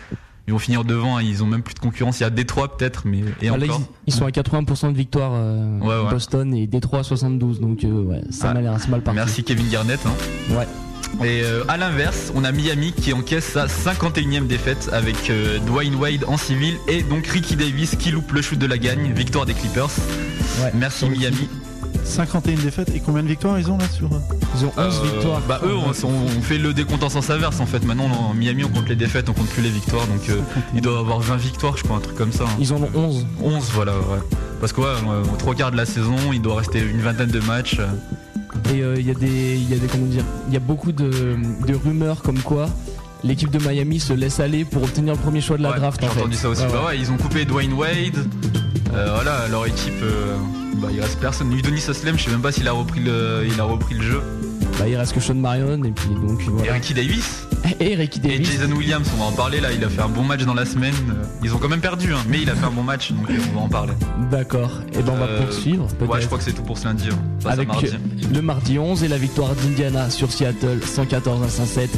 ils 0.46 0.52
vont 0.52 0.58
finir 0.58 0.84
devant. 0.84 1.16
hein, 1.18 1.22
ils 1.22 1.42
ont 1.42 1.46
même 1.46 1.62
plus 1.62 1.74
de 1.74 1.78
concurrence. 1.80 2.20
Il 2.20 2.24
y 2.24 2.26
a 2.26 2.30
Détroit 2.30 2.76
peut-être, 2.76 3.02
mais 3.06 3.20
et 3.42 3.48
Ah, 3.48 3.54
encore. 3.54 3.80
ils, 4.06 4.12
ils 4.12 4.12
sont 4.14 4.26
à 4.26 4.30
80% 4.30 4.92
de 4.92 4.96
victoire 4.96 5.32
euh, 5.34 5.78
Ouais, 5.80 5.86
ouais. 6.04 6.10
Boston 6.10 6.54
et 6.54 6.66
Détroit 6.66 7.00
à 7.00 7.02
72, 7.02 7.60
donc 7.60 7.84
euh, 7.84 8.02
ouais, 8.04 8.22
ça 8.30 8.48
Ah, 8.50 8.54
m'a 8.54 8.60
l'air 8.62 8.72
assez 8.72 8.88
mal 8.88 9.02
parti. 9.02 9.16
Merci 9.16 9.44
Kevin 9.44 9.68
Garnett. 9.68 10.00
hein. 10.06 10.54
Ouais. 10.56 10.66
Et 11.26 11.42
euh, 11.42 11.64
à 11.66 11.76
l'inverse, 11.76 12.30
on 12.36 12.44
a 12.44 12.52
Miami 12.52 12.92
qui 12.92 13.12
encaisse 13.12 13.44
sa 13.44 13.66
51e 13.66 14.46
défaite 14.46 14.90
avec 14.92 15.28
euh, 15.30 15.58
Dwayne 15.66 15.96
Wade 15.96 16.24
en 16.28 16.36
civil 16.36 16.74
et 16.86 17.02
donc 17.02 17.26
Ricky 17.26 17.56
Davis 17.56 17.96
qui 17.96 18.12
loupe 18.12 18.30
le 18.32 18.42
shoot 18.42 18.58
de 18.58 18.66
la 18.66 18.78
gagne. 18.78 19.12
Victoire 19.12 19.44
des 19.44 19.54
Clippers. 19.54 19.90
Ouais. 20.62 20.70
Merci 20.74 21.08
Miami. 21.08 21.48
51 22.04 22.54
défaites 22.56 22.90
et 22.94 23.00
combien 23.00 23.22
de 23.22 23.28
victoires 23.28 23.58
ils 23.58 23.70
ont 23.70 23.78
là 23.78 23.88
sur 23.88 24.06
euh, 24.12 24.18
Ils 24.58 24.64
ont 24.66 24.72
11 24.76 24.78
Euh, 24.78 25.12
victoires. 25.12 25.40
Bah 25.48 25.60
eux, 25.64 25.74
on, 25.76 25.92
fait 26.42 26.58
le 26.58 26.72
décompte 26.74 27.02
en 27.02 27.08
sens 27.08 27.30
inverse 27.30 27.60
en 27.60 27.66
fait. 27.66 27.84
Maintenant, 27.84 28.06
en 28.10 28.34
Miami, 28.34 28.64
on 28.64 28.68
compte 28.68 28.88
les 28.88 28.96
défaites, 28.96 29.28
on 29.28 29.32
compte 29.32 29.48
plus 29.48 29.62
les 29.62 29.70
victoires. 29.70 30.06
Donc 30.06 30.28
euh, 30.28 30.40
ils 30.74 30.80
doivent 30.80 30.98
avoir 30.98 31.20
20 31.20 31.36
victoires, 31.36 31.76
je 31.76 31.84
crois, 31.84 31.96
un 31.98 32.00
truc 32.00 32.16
comme 32.16 32.32
ça. 32.32 32.44
hein. 32.44 32.56
Ils 32.58 32.72
en 32.72 32.76
ont 32.82 32.90
11. 32.94 33.26
11, 33.42 33.70
voilà, 33.74 33.92
ouais. 33.92 34.18
Parce 34.60 34.72
que 34.72 34.80
ouais, 34.80 34.86
aux 35.32 35.36
trois 35.36 35.54
quarts 35.54 35.70
de 35.72 35.76
la 35.76 35.86
saison, 35.86 36.16
il 36.32 36.42
doit 36.42 36.56
rester 36.56 36.80
une 36.80 37.00
vingtaine 37.00 37.30
de 37.30 37.40
matchs. 37.40 37.78
Et 38.74 38.82
euh, 38.82 38.96
il 38.98 39.06
y 39.06 39.10
a 39.10 39.14
des, 39.14 39.56
il 39.56 39.70
y 39.70 39.74
a 39.74 39.78
des, 39.78 39.86
comment 39.86 40.06
dire, 40.06 40.24
il 40.48 40.54
y 40.54 40.56
a 40.56 40.60
beaucoup 40.60 40.92
de, 40.92 41.10
de 41.66 41.74
rumeurs 41.74 42.22
comme 42.22 42.38
quoi 42.40 42.68
l'équipe 43.22 43.50
de 43.50 43.58
Miami 43.58 44.00
se 44.00 44.12
laisse 44.14 44.40
aller 44.40 44.64
pour 44.64 44.82
obtenir 44.82 45.12
le 45.14 45.18
premier 45.20 45.40
choix 45.42 45.56
de 45.58 45.62
la 45.62 45.70
Ouais, 45.72 45.76
draft. 45.78 46.00
J'ai 46.00 46.08
en 46.08 46.10
fait. 46.10 46.20
entendu 46.20 46.36
ça 46.36 46.48
aussi. 46.48 46.62
Ouais, 46.62 46.68
Bah 46.72 46.84
ouais, 46.88 46.98
ils 46.98 47.10
ont 47.12 47.16
coupé 47.18 47.44
Dwayne 47.44 47.72
Wade. 47.74 48.26
Euh, 48.94 49.10
voilà, 49.14 49.46
leur 49.48 49.66
équipe, 49.66 49.92
euh, 50.02 50.36
bah, 50.76 50.88
il 50.92 51.00
reste 51.00 51.20
personne. 51.20 51.52
Udonis 51.52 51.84
Aslem, 51.88 52.18
je 52.18 52.24
sais 52.24 52.30
même 52.30 52.42
pas 52.42 52.52
s'il 52.52 52.68
a 52.68 52.72
repris 52.72 53.00
le, 53.00 53.46
il 53.46 53.60
a 53.60 53.64
repris 53.64 53.94
le 53.94 54.02
jeu. 54.02 54.22
Bah, 54.78 54.88
il 54.88 54.96
reste 54.96 55.12
que 55.14 55.20
Sean 55.20 55.34
Marion 55.34 55.82
et 55.84 55.90
puis 55.90 56.08
donc 56.26 56.40
Et 56.40 56.44
voilà. 56.48 56.72
Ricky 56.74 56.94
Davis 56.94 57.46
Et 57.80 57.94
Ricky 57.94 58.18
et 58.24 58.28
Davis. 58.28 58.50
Jason 58.52 58.72
Williams, 58.72 59.06
on 59.14 59.18
va 59.20 59.24
en 59.26 59.32
parler 59.32 59.60
là. 59.60 59.72
Il 59.72 59.84
a 59.84 59.88
fait 59.90 60.00
un 60.00 60.08
bon 60.08 60.22
match 60.22 60.42
dans 60.44 60.54
la 60.54 60.64
semaine. 60.64 60.94
Euh, 61.10 61.24
Ils 61.42 61.54
ont 61.54 61.58
quand 61.58 61.68
même 61.68 61.80
perdu, 61.80 62.12
hein, 62.14 62.18
mais 62.28 62.40
il 62.40 62.48
a 62.50 62.54
fait 62.54 62.64
un 62.66 62.70
bon 62.70 62.82
match, 62.82 63.12
donc 63.12 63.28
euh, 63.30 63.34
on 63.52 63.56
va 63.58 63.60
en 63.64 63.68
parler. 63.68 63.92
D'accord. 64.30 64.70
Et 64.98 65.02
ben 65.02 65.12
on 65.14 65.18
va 65.18 65.24
Euh, 65.26 65.44
poursuivre. 65.44 65.86
Ouais, 66.08 66.20
je 66.20 66.26
crois 66.26 66.38
que 66.38 66.44
c'est 66.44 66.52
tout 66.52 66.62
pour 66.62 66.78
ce 66.78 66.84
lundi. 66.86 67.08
hein. 67.10 67.18
Avec 67.48 67.68
mardi. 67.68 67.88
le 68.32 68.42
mardi 68.42 68.78
11 68.78 69.02
et 69.04 69.08
la 69.08 69.16
victoire 69.18 69.54
d'Indiana 69.54 70.08
sur 70.10 70.30
Seattle 70.32 70.78
114 70.84 71.42
à 71.42 71.48
107. 71.48 71.90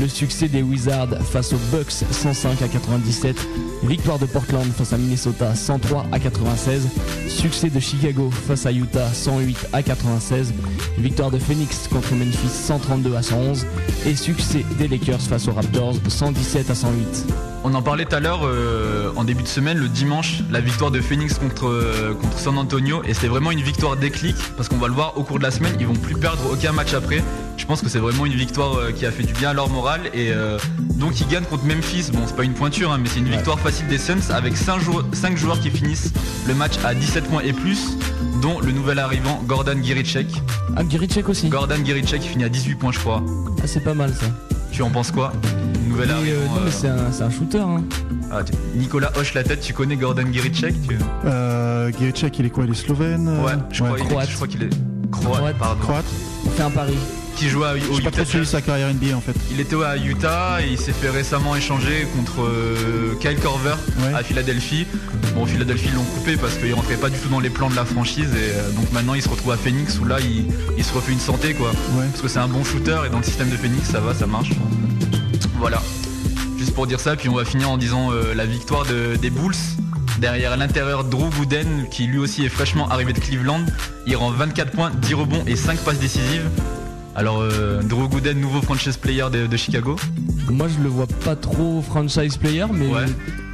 Le 0.00 0.08
succès 0.08 0.48
des 0.48 0.62
Wizards 0.62 1.20
face 1.30 1.52
aux 1.52 1.60
Bucks 1.72 1.90
105 2.10 2.62
à 2.62 2.68
97. 2.68 3.36
Victoire 3.82 4.18
de 4.18 4.26
Portland 4.26 4.66
face 4.76 4.92
à 4.92 4.98
Minnesota 4.98 5.54
103 5.54 6.06
à 6.12 6.18
96. 6.18 6.86
Succès 7.28 7.70
de 7.70 7.80
Chicago 7.80 8.30
face 8.30 8.66
à 8.66 8.72
Utah 8.72 9.08
108 9.12 9.56
à 9.72 9.82
96. 9.82 10.52
Victoire 10.98 11.30
de 11.30 11.38
Phoenix 11.38 11.88
contre 11.88 12.12
Memphis 12.30 12.48
132 12.48 13.16
à 13.16 13.22
111. 13.22 13.66
Et 14.06 14.14
succès 14.14 14.64
des 14.78 14.86
Lakers 14.86 15.20
face 15.20 15.48
aux 15.48 15.52
Raptors 15.52 15.96
117 16.06 16.70
à 16.70 16.74
108. 16.74 17.26
On 17.64 17.74
en 17.74 17.82
parlait 17.82 18.04
tout 18.04 18.14
à 18.14 18.20
l'heure 18.20 18.40
euh, 18.44 19.12
en 19.16 19.24
début 19.24 19.42
de 19.42 19.48
semaine, 19.48 19.76
le 19.76 19.88
dimanche, 19.88 20.42
la 20.50 20.60
victoire 20.60 20.90
de 20.90 21.00
Phoenix 21.00 21.34
contre, 21.34 21.66
euh, 21.66 22.14
contre 22.14 22.38
San 22.38 22.56
Antonio. 22.56 23.02
Et 23.04 23.14
c'était 23.14 23.28
vraiment 23.28 23.50
une 23.50 23.60
victoire 23.60 23.96
déclic 23.96 24.36
parce 24.56 24.68
qu'on 24.68 24.78
va 24.78 24.86
le 24.86 24.94
voir 24.94 25.18
au 25.18 25.24
cours 25.24 25.38
de 25.38 25.42
la 25.42 25.50
semaine, 25.50 25.74
ils 25.78 25.86
vont 25.86 25.92
plus 25.94 26.16
perdre 26.16 26.42
aucun 26.52 26.72
match 26.72 26.94
après. 26.94 27.22
Je 27.60 27.66
pense 27.66 27.82
que 27.82 27.88
c'est 27.90 27.98
vraiment 27.98 28.24
une 28.26 28.32
victoire 28.32 28.74
euh, 28.78 28.90
qui 28.90 29.04
a 29.06 29.12
fait 29.12 29.22
du 29.22 29.34
bien 29.34 29.50
à 29.50 29.52
leur 29.54 29.68
morale. 29.68 30.00
Et 30.14 30.32
euh, 30.32 30.58
donc 30.96 31.20
ils 31.20 31.28
gagnent 31.28 31.44
contre 31.44 31.64
Memphis. 31.66 32.10
Bon, 32.12 32.20
c'est 32.26 32.34
pas 32.34 32.42
une 32.44 32.54
pointure, 32.54 32.90
hein, 32.90 32.98
mais 33.00 33.08
c'est 33.08 33.20
une 33.20 33.28
victoire 33.28 33.60
facile 33.60 33.86
des 33.86 33.98
Suns 33.98 34.30
avec 34.30 34.56
5 34.56 34.80
joueurs, 34.80 35.04
cinq 35.12 35.36
joueurs 35.36 35.60
qui 35.60 35.70
finissent 35.70 36.10
le 36.48 36.54
match 36.54 36.72
à 36.84 36.94
17 36.94 37.24
points 37.24 37.42
et 37.42 37.52
plus, 37.52 37.96
dont 38.42 38.58
le 38.60 38.72
nouvel 38.72 38.98
arrivant 38.98 39.40
Gordon 39.46 39.76
Giricek. 39.82 40.26
Ah, 40.74 40.82
Giricek 40.88 41.28
aussi. 41.28 41.48
Gordon 41.48 41.76
Giricek 41.84 42.20
qui 42.22 42.28
finit 42.28 42.44
à 42.44 42.48
18 42.48 42.74
points, 42.76 42.92
je 42.92 42.98
crois. 42.98 43.22
Ah, 43.62 43.66
c'est 43.66 43.84
pas 43.84 43.94
mal 43.94 44.12
ça. 44.14 44.26
Tu 44.72 44.82
en 44.82 44.90
penses 44.90 45.10
quoi? 45.12 45.32
Nouvel 45.86 46.08
Mais, 46.08 46.14
euh, 46.14 46.16
arrivant. 46.16 46.54
non, 46.54 46.60
mais 46.62 46.68
euh, 46.68 46.72
c'est 46.72 46.88
un, 46.88 47.12
c'est 47.12 47.22
un 47.24 47.30
shooter. 47.30 47.58
Hein. 47.60 47.84
ah, 48.32 48.42
tu- 48.42 48.52
Nicolas 48.76 49.12
hoche 49.16 49.34
la 49.34 49.44
tête, 49.44 49.60
tu 49.60 49.74
connais 49.74 49.96
Gordon 49.96 50.24
Giricek 50.32 50.74
tu- 50.88 50.96
Euh, 51.26 51.92
Giricek, 51.96 52.36
il 52.38 52.46
est 52.46 52.50
quoi? 52.50 52.64
Il 52.64 52.70
est 52.70 52.74
slovène 52.74 53.28
euh, 53.28 53.44
Ouais, 53.44 53.52
je 53.70 53.82
crois, 53.84 53.98
il 53.98 54.04
est- 54.04 54.08
Croate. 54.08 54.28
je 54.30 54.34
crois 54.34 54.48
qu'il 54.48 54.62
est 54.62 54.70
croate, 55.10 55.34
Croate. 55.36 55.58
pardon. 55.58 55.80
Croate. 55.82 56.04
On 56.46 56.50
fait 56.50 56.62
un 56.62 56.70
pari. 56.70 56.94
Qui 57.40 57.48
joue 57.48 57.64
à, 57.64 57.72
au 57.72 57.78
pas 57.78 57.98
Utah 57.98 58.10
trop 58.10 58.24
suivi 58.26 58.44
Jazz. 58.44 58.52
sa 58.52 58.60
carrière 58.60 58.92
NBA 58.92 59.16
en 59.16 59.20
fait. 59.22 59.32
Il 59.50 59.60
était 59.60 59.74
à 59.82 59.96
Utah 59.96 60.58
et 60.62 60.72
il 60.72 60.78
s'est 60.78 60.92
fait 60.92 61.08
récemment 61.08 61.56
échanger 61.56 62.06
contre 62.14 62.42
euh, 62.42 63.14
Kyle 63.18 63.38
Ouais. 63.38 64.14
à 64.14 64.22
Philadelphie. 64.22 64.86
Bon, 65.34 65.46
Philadelphie 65.46 65.88
l'ont 65.94 66.04
coupé 66.04 66.36
parce 66.36 66.56
qu'il 66.56 66.74
rentrait 66.74 66.96
pas 66.96 67.08
du 67.08 67.18
tout 67.18 67.28
dans 67.30 67.40
les 67.40 67.48
plans 67.48 67.70
de 67.70 67.76
la 67.76 67.86
franchise 67.86 68.28
et 68.34 68.50
euh, 68.58 68.70
donc 68.72 68.92
maintenant 68.92 69.14
il 69.14 69.22
se 69.22 69.28
retrouve 69.30 69.52
à 69.52 69.56
Phoenix 69.56 69.98
où 70.00 70.04
là 70.04 70.18
il, 70.20 70.44
il 70.76 70.84
se 70.84 70.92
refait 70.92 71.12
une 71.12 71.18
santé 71.20 71.54
quoi. 71.54 71.70
Ouais. 71.70 72.04
Parce 72.10 72.20
que 72.20 72.28
c'est 72.28 72.40
un 72.40 72.48
bon 72.48 72.62
shooter 72.62 72.98
et 73.06 73.08
dans 73.08 73.18
le 73.18 73.24
système 73.24 73.48
de 73.48 73.56
Phoenix 73.56 73.88
ça 73.88 74.00
va, 74.00 74.12
ça 74.12 74.26
marche. 74.26 74.50
Voilà. 75.58 75.80
Juste 76.58 76.74
pour 76.74 76.86
dire 76.86 77.00
ça, 77.00 77.16
puis 77.16 77.30
on 77.30 77.34
va 77.36 77.46
finir 77.46 77.70
en 77.70 77.78
disant 77.78 78.12
euh, 78.12 78.34
la 78.34 78.44
victoire 78.44 78.84
de- 78.84 79.16
des 79.16 79.30
Bulls. 79.30 79.54
Derrière 80.18 80.54
l'intérieur 80.58 81.04
Drew 81.04 81.30
Gooden 81.38 81.86
qui 81.90 82.06
lui 82.06 82.18
aussi 82.18 82.44
est 82.44 82.50
fraîchement 82.50 82.86
arrivé 82.90 83.14
de 83.14 83.18
Cleveland. 83.20 83.64
Il 84.06 84.16
rend 84.16 84.30
24 84.30 84.72
points, 84.72 84.90
10 85.00 85.14
rebonds 85.14 85.42
et 85.46 85.56
5 85.56 85.78
passes 85.78 85.98
décisives. 85.98 86.46
Alors 87.20 87.40
euh, 87.42 87.82
Drew 87.82 88.08
Gooden, 88.08 88.40
nouveau 88.40 88.62
franchise 88.62 88.96
player 88.96 89.24
de, 89.30 89.46
de 89.46 89.56
Chicago. 89.58 89.96
Moi, 90.50 90.68
je 90.68 90.82
le 90.82 90.88
vois 90.88 91.06
pas 91.22 91.36
trop 91.36 91.82
franchise 91.82 92.38
player, 92.38 92.64
mais 92.72 92.86
Ouais. 92.86 93.04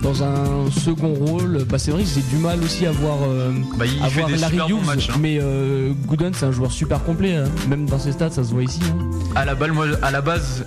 dans 0.02 0.22
un 0.22 0.70
second 0.70 1.12
rôle, 1.14 1.64
bah, 1.68 1.76
c'est 1.78 1.90
vrai 1.90 2.04
que 2.04 2.08
j'ai 2.08 2.20
du 2.22 2.36
mal 2.36 2.62
aussi 2.62 2.86
à 2.86 2.92
voir, 2.92 3.18
euh, 3.28 3.50
Bah, 3.76 3.84
il 3.86 4.00
à 4.02 4.06
fait 4.08 4.20
voir 4.20 4.30
des 4.30 4.36
Larry 4.36 4.52
super 4.54 4.68
bons 4.68 4.76
Hughes. 4.82 4.86
matchs. 4.86 5.10
hein. 5.10 5.16
Mais 5.20 5.38
euh, 5.42 5.92
Gooden, 6.06 6.32
c'est 6.32 6.46
un 6.46 6.52
joueur 6.52 6.70
super 6.70 7.02
complet. 7.02 7.34
hein. 7.34 7.44
Même 7.68 7.86
dans 7.86 7.98
ses 7.98 8.12
stats, 8.12 8.30
ça 8.30 8.44
se 8.44 8.52
voit 8.52 8.62
ici. 8.62 8.78
hein. 8.88 8.96
À 9.34 9.44
la 9.44 9.56
balle, 9.56 9.72
moi, 9.72 9.86
à 10.00 10.12
la 10.12 10.20
base, 10.20 10.64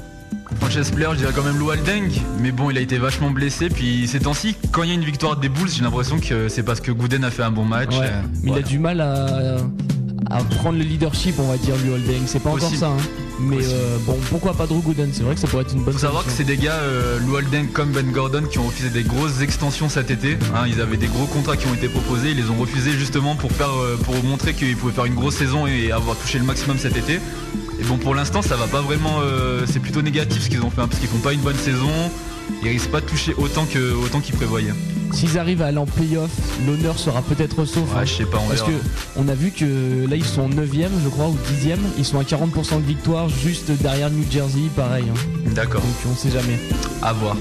franchise 0.60 0.91
player, 0.91 1.08
je 1.13 1.20
dirais 1.20 1.32
quand 1.34 1.44
même 1.44 1.58
Lou 1.58 1.72
Aldeng. 1.72 2.10
Mais 2.41 2.51
bon, 2.51 2.70
il 2.70 2.77
a 2.77 2.82
été 2.82 2.98
vachement 2.98 3.32
blessé. 3.32 3.70
Puis 3.70 4.08
ces 4.10 4.20
temps-ci, 4.20 4.56
quand 4.74 4.84
il 4.84 4.89
y 4.89 4.91
a 4.91 4.96
une 4.96 5.06
victoire 5.06 5.38
des 5.38 5.48
Bulls, 5.48 5.70
j'ai 5.74 5.84
l'impression 5.84 6.20
que 6.20 6.50
c'est 6.50 6.63
parce 6.63 6.82
que 6.82 6.91
Gooden 6.91 7.24
a 7.24 7.32
fait 7.32 7.44
un 7.44 7.51
bon 7.51 7.63
match. 7.65 7.98
Ouais. 7.98 8.08
Euh, 8.08 8.22
Mais 8.44 8.50
voilà. 8.50 8.62
il 8.62 8.65
a 8.65 8.68
du 8.68 8.77
mal 8.77 9.00
à, 9.01 9.56
à 10.30 10.44
prendre 10.44 10.78
le 10.78 10.84
leadership, 10.84 11.36
on 11.40 11.48
va 11.48 11.58
dire, 11.58 11.76
lui 11.78 11.90
Holding. 11.92 12.24
C'est 12.28 12.40
pas 12.40 12.50
encore 12.50 12.62
Possible. 12.62 12.80
ça. 12.80 12.88
hein. 12.90 12.98
Mais 13.42 13.56
Possible. 13.58 13.74
euh, 13.76 13.98
bon, 14.06 14.18
pourquoi 14.30 14.54
pas 14.54 14.68
Drew 14.68 14.82
Gooden? 14.82 15.10
C'est 15.14 15.24
vrai 15.24 15.34
que 15.36 15.40
ça 15.42 15.48
pourrait 15.48 15.64
être 15.64 15.74
une 15.74 15.84
bonne 15.84 15.94
Faut 15.94 16.00
savoir 16.00 16.24
que 16.26 16.32
c'est 16.32 16.44
des 16.44 16.58
gars, 16.58 16.74
euh, 16.74 17.20
Lou 17.20 17.38
comme 17.74 17.92
Ben 17.92 18.12
Gordon, 18.12 18.44
qui 18.50 18.60
ont 18.60 18.68
refusé 18.68 18.90
des 18.90 19.04
grosses 19.04 19.42
extensions 19.42 19.90
cet 19.90 20.12
été. 20.12 20.38
hein. 20.56 20.66
ils 20.68 20.82
avaient 20.82 20.98
des 20.98 21.08
gros 21.08 21.26
contrats 21.26 21.56
qui 21.58 21.68
ont 21.68 21.74
été 21.74 21.88
proposés, 21.88 22.32
ils 22.32 22.38
les 22.38 22.50
ont 22.50 22.58
refusés 22.58 22.92
justement 22.92 23.36
pour 23.36 23.52
faire, 23.52 23.72
euh, 23.72 23.98
pour 23.98 24.14
montrer 24.24 24.54
qu'ils 24.54 24.76
pouvaient 24.78 24.94
faire 24.94 25.06
une 25.06 25.16
grosse 25.16 25.36
saison 25.36 25.66
et 25.68 25.92
avoir 25.92 26.16
touché 26.18 26.38
le 26.38 26.46
maximum 26.46 26.78
cet 26.78 26.98
été. 26.98 27.20
Et 27.80 27.84
bon, 27.86 27.98
pour 27.98 28.14
l'instant, 28.14 28.42
ça 28.42 28.56
va 28.58 28.68
pas 28.68 28.82
vraiment. 28.82 29.22
euh, 29.22 29.66
c'est 29.72 29.80
plutôt 29.80 30.02
négatif 30.02 30.44
ce 30.44 30.50
qu'ils 30.50 30.62
ont 30.62 30.70
fait, 30.70 30.82
hein, 30.82 30.88
parce 30.88 31.00
qu'ils 31.00 31.10
font 31.10 31.18
pas 31.20 31.34
une 31.34 31.40
bonne 31.42 31.56
saison. 31.58 31.90
Ils 32.62 32.70
risquent 32.70 32.92
pas 32.92 33.00
de 33.02 33.06
toucher 33.06 33.34
autant 33.38 33.66
que 33.66 33.94
autant 33.94 34.20
qu'ils 34.20 34.36
prévoyaient. 34.36 34.74
S'ils 35.12 35.38
arrivent 35.39 35.62
à 35.62 35.68
aller 35.68 35.78
en 35.78 35.86
playoff, 35.86 36.30
l'honneur 36.66 36.98
sera 37.00 37.22
peut-être 37.22 37.66
sauf. 37.66 37.84
hein. 37.96 38.00
Ouais, 38.00 38.06
je 38.06 38.13
sais 38.13 38.25
pas, 38.25 38.38
on 38.44 38.48
Parce 38.48 38.62
verra. 38.62 38.72
que 38.72 38.86
on 39.18 39.28
a 39.28 39.34
vu 39.34 39.51
que 39.51 40.08
là 40.10 40.16
ils 40.16 40.25
sont 40.25 40.48
9ème 40.50 40.89
je 41.04 41.10
crois 41.10 41.28
ou 41.28 41.38
10ème, 41.51 41.78
ils 41.98 42.06
sont 42.06 42.20
à 42.20 42.24
40% 42.24 42.82
de 42.82 42.86
victoire 42.86 43.28
juste 43.30 43.72
derrière 43.72 44.10
New 44.12 44.24
Jersey, 44.30 44.62
pareil. 44.75 45.06
hein. 45.10 45.20
D'accord, 45.56 45.82
Donc 45.82 45.92
on 46.12 46.16
sait 46.16 46.30
jamais. 46.32 46.60
à 47.01 47.13
voir. 47.13 47.36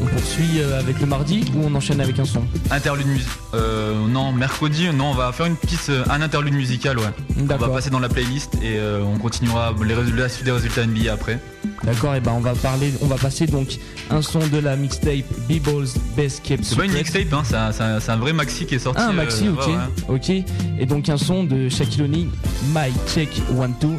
On 0.00 0.06
poursuit 0.06 0.58
euh, 0.58 0.80
avec 0.80 0.98
le 1.00 1.06
mardi 1.06 1.44
ou 1.54 1.60
on 1.64 1.72
enchaîne 1.76 2.00
avec 2.00 2.18
un 2.18 2.24
son? 2.24 2.42
Interlude 2.72 3.06
musical. 3.06 3.32
Euh, 3.54 3.94
non, 4.08 4.32
mercredi, 4.32 4.88
non, 4.92 5.10
on 5.10 5.14
va 5.14 5.30
faire 5.30 5.46
une 5.46 5.54
petite, 5.54 5.86
euh, 5.90 6.02
un 6.10 6.20
interlude 6.22 6.54
musical, 6.54 6.98
ouais. 6.98 7.04
On 7.40 7.44
va 7.44 7.68
passer 7.68 7.88
dans 7.90 8.00
la 8.00 8.08
playlist 8.08 8.54
et 8.56 8.78
euh, 8.78 9.00
on 9.04 9.18
continuera 9.18 9.72
les 9.84 9.94
résultats, 9.94 10.22
la 10.22 10.28
suite 10.28 10.44
des 10.44 10.50
résultats 10.50 10.84
NBA 10.86 11.12
après. 11.12 11.38
D'accord, 11.84 12.14
et 12.14 12.20
ben 12.20 12.32
on 12.36 12.40
va 12.40 12.54
parler, 12.54 12.92
on 13.02 13.06
va 13.06 13.16
passer 13.16 13.46
donc 13.46 13.76
un 14.10 14.22
son 14.22 14.38
de 14.46 14.58
la 14.58 14.76
mixtape 14.76 15.24
B-Ball's 15.48 15.94
Best 16.16 16.42
Kept 16.44 16.64
C'est 16.64 16.76
pas 16.76 16.84
une 16.84 16.92
mixtape, 16.92 17.32
hein, 17.32 17.42
c'est 17.44 17.56
un, 17.82 17.98
c'est 18.00 18.12
vrai 18.16 18.32
maxi 18.32 18.66
qui 18.66 18.76
est 18.76 18.78
sorti. 18.78 19.00
Ah, 19.02 19.08
un 19.08 19.10
euh, 19.10 19.14
maxi, 19.14 19.48
ok, 19.48 19.66
ouais, 19.66 19.74
ok. 20.08 20.30
Et 20.78 20.86
donc 20.86 21.08
un 21.08 21.16
son 21.16 21.42
de 21.44 21.68
Shaquille 21.68 22.02
O'Neal, 22.02 22.28
My 22.72 22.92
Check 23.12 23.28
One 23.58 23.74
Two, 23.80 23.98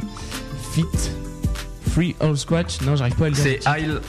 Fit, 0.72 0.86
Free 1.92 2.16
All 2.22 2.38
Scratch. 2.38 2.82
Non, 2.82 2.96
j'arrive 2.96 3.16
pas 3.16 3.26
à 3.26 3.30
le 3.30 3.36
dire. 3.36 3.44
C'est 3.44 3.82
Isle, 3.82 4.00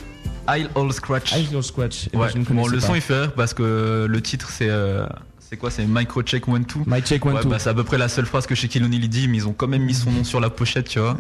Isle 0.48 0.68
All 0.76 0.92
Scratch. 0.92 1.32
Isle 1.32 1.56
All 1.56 1.62
Scratch. 1.64 2.06
Eh 2.12 2.16
ben, 2.16 2.22
Ouais. 2.22 2.28
je 2.32 2.38
ne 2.38 2.44
Bon, 2.44 2.66
le 2.68 2.78
pas. 2.78 2.86
son 2.86 2.94
il 2.94 3.00
fait 3.00 3.18
rire 3.22 3.32
parce 3.32 3.54
que 3.54 4.06
le 4.08 4.20
titre 4.22 4.50
c'est 4.50 4.68
euh, 4.68 5.04
c'est 5.40 5.56
quoi 5.56 5.70
C'est 5.70 5.84
Microcheck 5.84 6.46
One 6.48 6.64
Two. 6.64 6.82
My 6.86 7.00
Check 7.02 7.24
One 7.26 7.34
Ouais, 7.34 7.42
Two. 7.42 7.48
bah, 7.48 7.58
c'est 7.58 7.70
à 7.70 7.74
peu 7.74 7.84
près 7.84 7.98
la 7.98 8.08
seule 8.08 8.26
phrase 8.26 8.46
que 8.46 8.54
Shaquille 8.54 8.84
O'Neal 8.84 9.08
dit, 9.08 9.26
mais 9.26 9.38
ils 9.38 9.48
ont 9.48 9.52
quand 9.52 9.68
même 9.68 9.82
mis 9.82 9.94
son 9.94 10.10
nom 10.12 10.22
sur 10.24 10.38
la 10.40 10.48
pochette, 10.50 10.88
tu 10.88 11.00
vois. 11.00 11.16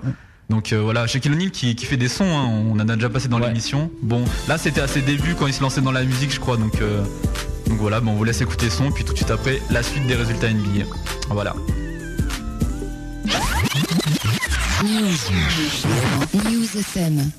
Donc 0.50 0.72
euh, 0.72 0.80
voilà, 0.80 1.06
Shaquille 1.06 1.32
O'Neal 1.32 1.50
qui, 1.50 1.74
qui 1.74 1.86
fait 1.86 1.96
des 1.96 2.08
sons, 2.08 2.24
hein, 2.24 2.44
on 2.46 2.72
en 2.78 2.88
a 2.88 2.94
déjà 2.96 3.08
passé 3.08 3.28
dans 3.28 3.40
Ouais. 3.40 3.48
l'émission. 3.48 3.90
Bon, 4.02 4.24
là 4.48 4.58
c'était 4.58 4.80
à 4.82 4.86
ses 4.88 5.00
débuts 5.00 5.34
quand 5.38 5.46
il 5.46 5.54
se 5.54 5.62
lançait 5.62 5.80
dans 5.80 5.92
la 5.92 6.04
musique, 6.04 6.32
je 6.32 6.40
crois. 6.40 6.56
Donc, 6.56 6.80
euh, 6.82 7.02
donc 7.66 7.78
voilà, 7.78 8.00
bon, 8.00 8.12
on 8.12 8.14
vous 8.14 8.24
laisse 8.24 8.40
écouter 8.42 8.68
son, 8.70 8.90
puis 8.92 9.04
tout 9.04 9.12
de 9.12 9.18
suite 9.18 9.30
après 9.30 9.60
la 9.70 9.82
suite 9.82 10.06
des 10.06 10.14
résultats 10.14 10.50
NBA. 10.50 10.84
Voilà. 11.30 11.54
News. 14.82 15.16
News 16.34 16.78
FM. 16.78 17.30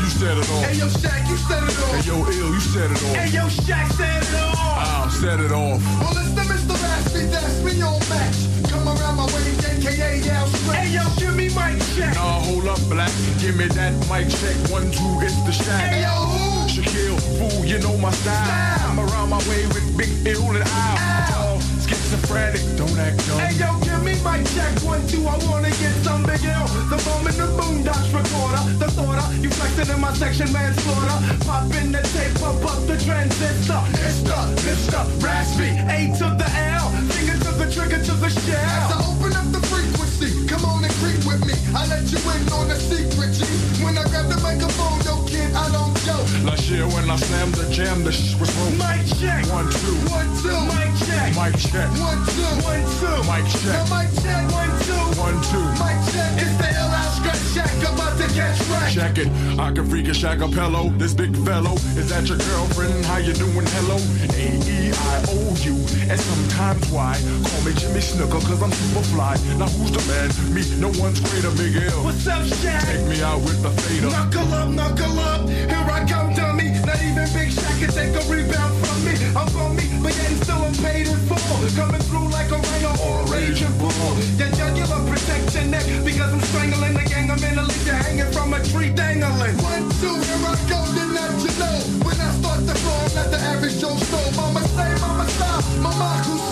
You 0.00 0.10
set 0.10 0.36
it 0.36 0.48
off. 0.50 0.64
Hey 0.64 0.76
yo, 0.78 0.86
Shaq, 0.86 1.28
you 1.28 1.36
set 1.36 1.62
it 1.62 1.78
off. 1.78 1.94
Hey, 1.94 2.06
yo, 2.06 2.16
Ill, 2.18 2.54
you 2.54 2.60
set 2.60 2.90
it 2.90 3.02
off. 3.02 3.16
Hey 3.16 3.28
yo, 3.30 3.44
Shaq 3.48 3.86
set 3.92 4.22
it 4.22 4.34
off. 4.34 4.58
Al, 4.58 5.10
set 5.10 5.40
it 5.40 5.52
off. 5.52 5.80
Well, 6.00 6.16
it's 6.18 6.32
the 6.32 6.42
Mr. 6.42 6.76
Raspy, 6.82 7.26
that's 7.26 7.62
me 7.64 7.82
on 7.82 7.98
match. 8.08 8.38
Come 8.70 8.86
around 8.88 9.16
my 9.16 9.26
way, 9.26 9.54
aka 9.58 10.30
Al 10.30 10.46
Stretch. 10.46 10.76
Hey 10.76 10.94
yo, 10.94 11.04
give 11.18 11.34
me 11.34 11.48
my 11.54 11.78
check. 11.96 12.14
Nah, 12.14 12.40
hold 12.46 12.68
up, 12.68 12.80
black. 12.88 13.12
Give 13.40 13.56
me 13.56 13.66
that 13.68 13.92
mic 14.08 14.28
check. 14.28 14.56
One, 14.70 14.90
two, 14.90 15.24
it's 15.24 15.38
the 15.46 15.52
Hey 15.72 16.02
yo, 16.02 16.14
who? 16.30 16.68
Shaquille, 16.68 17.18
fool, 17.38 17.64
you 17.64 17.78
know 17.80 17.96
my 17.98 18.10
style. 18.10 18.44
Style. 18.44 18.90
I'm 18.90 19.00
around 19.00 19.30
my 19.30 19.38
way 19.48 19.66
with 19.66 19.96
Big 19.96 20.10
Ill 20.26 20.50
and 20.50 20.64
Al. 20.64 20.98
Al. 20.98 21.57
Schizophrenic, 21.88 22.60
don't 22.76 22.98
act 22.98 23.16
dumb. 23.26 23.40
Hey 23.40 23.56
yo, 23.56 23.80
give 23.80 24.02
me 24.04 24.14
my 24.22 24.42
check. 24.54 24.72
One, 24.84 25.00
two, 25.08 25.24
I 25.26 25.36
wanna 25.48 25.70
get 25.80 25.94
some 26.04 26.22
big 26.22 26.44
L. 26.44 26.66
The 26.92 27.00
bomb 27.04 27.26
in 27.26 27.36
the 27.40 27.48
boondocks 27.56 28.12
recorder. 28.12 28.62
The 28.76 28.88
thoughter, 28.92 29.26
you 29.40 29.48
flexing 29.50 29.94
in 29.94 30.00
my 30.00 30.12
section, 30.12 30.52
manslaughter. 30.52 31.18
Pop 31.44 31.72
in 31.80 31.92
the 31.92 32.02
tape, 32.12 32.34
pop 32.40 32.60
up 32.64 32.80
the 32.86 32.96
transistor. 33.00 33.80
It's 34.04 34.20
the 34.20 34.36
Mr. 34.68 35.00
Raspy. 35.24 35.70
A 35.88 36.12
to 36.20 36.26
the 36.36 36.48
L. 36.76 36.90
Finger 37.12 37.38
to 37.44 37.50
the 37.56 37.68
trigger 37.72 38.00
to 38.04 38.12
the 38.20 38.30
shell. 38.30 38.56
As 38.56 38.92
I 38.92 38.98
open 39.08 39.32
up 39.32 39.48
the 39.52 39.62
frequency, 39.68 40.46
come 40.46 40.64
on 40.64 40.84
and 40.84 40.92
creep 41.00 41.24
with 41.24 41.40
me. 41.48 41.54
I 41.74 41.86
let 41.88 42.04
you 42.12 42.20
in 42.20 42.42
on 42.52 42.70
a 42.70 42.76
secret, 42.76 43.32
G. 43.32 43.44
When 43.84 43.96
I 43.96 44.04
grab 44.12 44.28
the 44.28 44.40
microphone, 44.44 45.00
yo 45.08 45.27
kid, 45.48 45.56
I 45.56 45.70
don't 45.72 45.96
joke. 46.04 46.44
Last 46.44 46.68
year 46.70 46.86
when 46.86 47.10
I 47.10 47.16
slammed 47.16 47.54
the 47.54 47.68
jam, 47.72 48.04
the 48.04 48.12
shh 48.12 48.38
was 48.40 48.50
broke. 48.56 48.74
Mic 48.78 49.04
check. 49.18 49.44
One, 49.52 49.68
two, 49.70 49.96
One, 50.12 50.28
two, 50.42 50.58
Mic 50.68 50.92
check. 51.04 51.28
mic 51.36 51.54
check. 51.58 51.88
one, 52.00 52.20
two, 52.34 52.52
One, 52.64 52.84
two. 53.00 53.16
Mic 53.28 53.44
Now 53.44 53.60
check. 53.60 53.82
mic 53.92 54.08
check, 54.22 54.44
One, 54.52 54.72
two. 54.86 55.04
One, 55.20 55.38
two. 55.50 55.64
mic 55.82 55.98
check. 56.12 56.32
It's 56.42 56.56
the 56.58 56.68
L 56.78 56.88
out 56.88 57.12
scratch 57.16 57.44
check. 57.54 57.70
About 57.88 58.16
to 58.18 58.26
catch 58.34 58.60
wreck. 58.68 58.92
Check 58.92 59.18
it, 59.18 59.28
I 59.58 59.72
can 59.72 59.84
freak 59.88 60.08
a 60.08 60.12
shacapello. 60.14 60.96
This 60.98 61.14
big 61.14 61.34
fellow, 61.44 61.74
is 61.96 62.08
that 62.10 62.28
your 62.28 62.38
girlfriend? 62.38 63.04
How 63.06 63.18
you 63.18 63.32
doing? 63.34 63.66
Hello, 63.78 63.96
A-E-I-O-U. 64.38 65.74
And 66.10 66.18
sometimes 66.20 66.90
why? 66.90 67.18
Call 67.48 67.60
me 67.64 67.72
Jimmy 67.74 68.00
Snooker, 68.00 68.40
cause 68.46 68.62
I'm 68.62 68.72
super 68.72 69.02
fly. 69.12 69.36
Now 69.58 69.68
who's 69.68 69.90
the 69.92 70.02
man? 70.08 70.28
Me, 70.54 70.62
no 70.80 70.88
one's 71.00 71.20
greater, 71.20 71.50
Miguel. 71.52 72.04
What's 72.04 72.26
up, 72.26 72.42
Shaq? 72.42 72.84
Take 72.86 73.06
me 73.08 73.22
out 73.22 73.40
with 73.40 73.62
the 73.62 73.70
fader. 73.70 74.08
Knuckle 74.10 74.54
up, 74.54 74.68
knuckle 74.70 75.18
up. 75.20 75.37
Here 75.46 75.86
I 75.96 76.04
come, 76.08 76.34
dummy. 76.34 76.74
Not 76.82 77.00
even 77.02 77.28
Big 77.36 77.50
Shaq 77.54 77.78
can 77.78 77.90
take 77.94 78.14
a 78.18 78.22
rebound 78.26 78.74
from 78.82 78.98
me. 79.06 79.14
I'm 79.38 79.48
on 79.62 79.76
me, 79.76 79.86
but 80.02 80.16
yet 80.16 80.32
still 80.42 80.62
I'm 80.62 80.74
paid 80.82 81.06
in 81.06 81.18
full. 81.28 81.38
Coming 81.78 82.02
through 82.08 82.28
like 82.28 82.50
a 82.50 82.58
rhino 82.58 82.92
or 83.06 83.22
a 83.22 83.30
raging 83.30 83.76
bull. 83.78 84.12
Your 84.40 84.50
jugular 84.58 85.00
protect 85.10 85.54
your 85.54 85.64
neck 85.64 85.86
because 86.04 86.32
I'm 86.32 86.42
strangling 86.50 86.94
the 86.94 87.04
gang. 87.08 87.30
I'm 87.30 87.42
in 87.44 87.58
a 87.58 87.68
you're 87.88 87.96
hanging 87.96 88.30
from 88.32 88.52
a 88.52 88.60
tree 88.64 88.90
dangling. 88.90 89.56
One, 89.64 89.88
two, 90.00 90.12
here 90.28 90.44
I 90.44 90.54
go, 90.68 90.80
then 90.92 91.10
that 91.16 91.32
you 91.40 91.52
know. 91.56 91.76
When 92.04 92.20
I 92.20 92.30
start 92.40 92.60
to 92.68 92.74
flow, 92.74 93.00
I'm 93.06 93.14
not 93.16 93.28
the 93.32 93.38
average 93.52 93.80
Joe 93.80 93.96
Snow. 93.96 94.24
Mama 94.36 94.60
say, 94.76 94.90
mama 95.00 95.26
stop, 95.30 95.64
mama 95.80 96.08
who's 96.26 96.48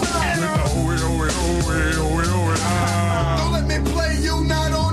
With 0.86 1.00
the 1.00 2.30
oh, 2.32 2.54
ah. 2.58 3.36
Don't 3.38 3.52
let 3.52 3.66
me 3.68 3.78
play 3.92 4.16
you, 4.22 4.44
not 4.44 4.72
on 4.72 4.85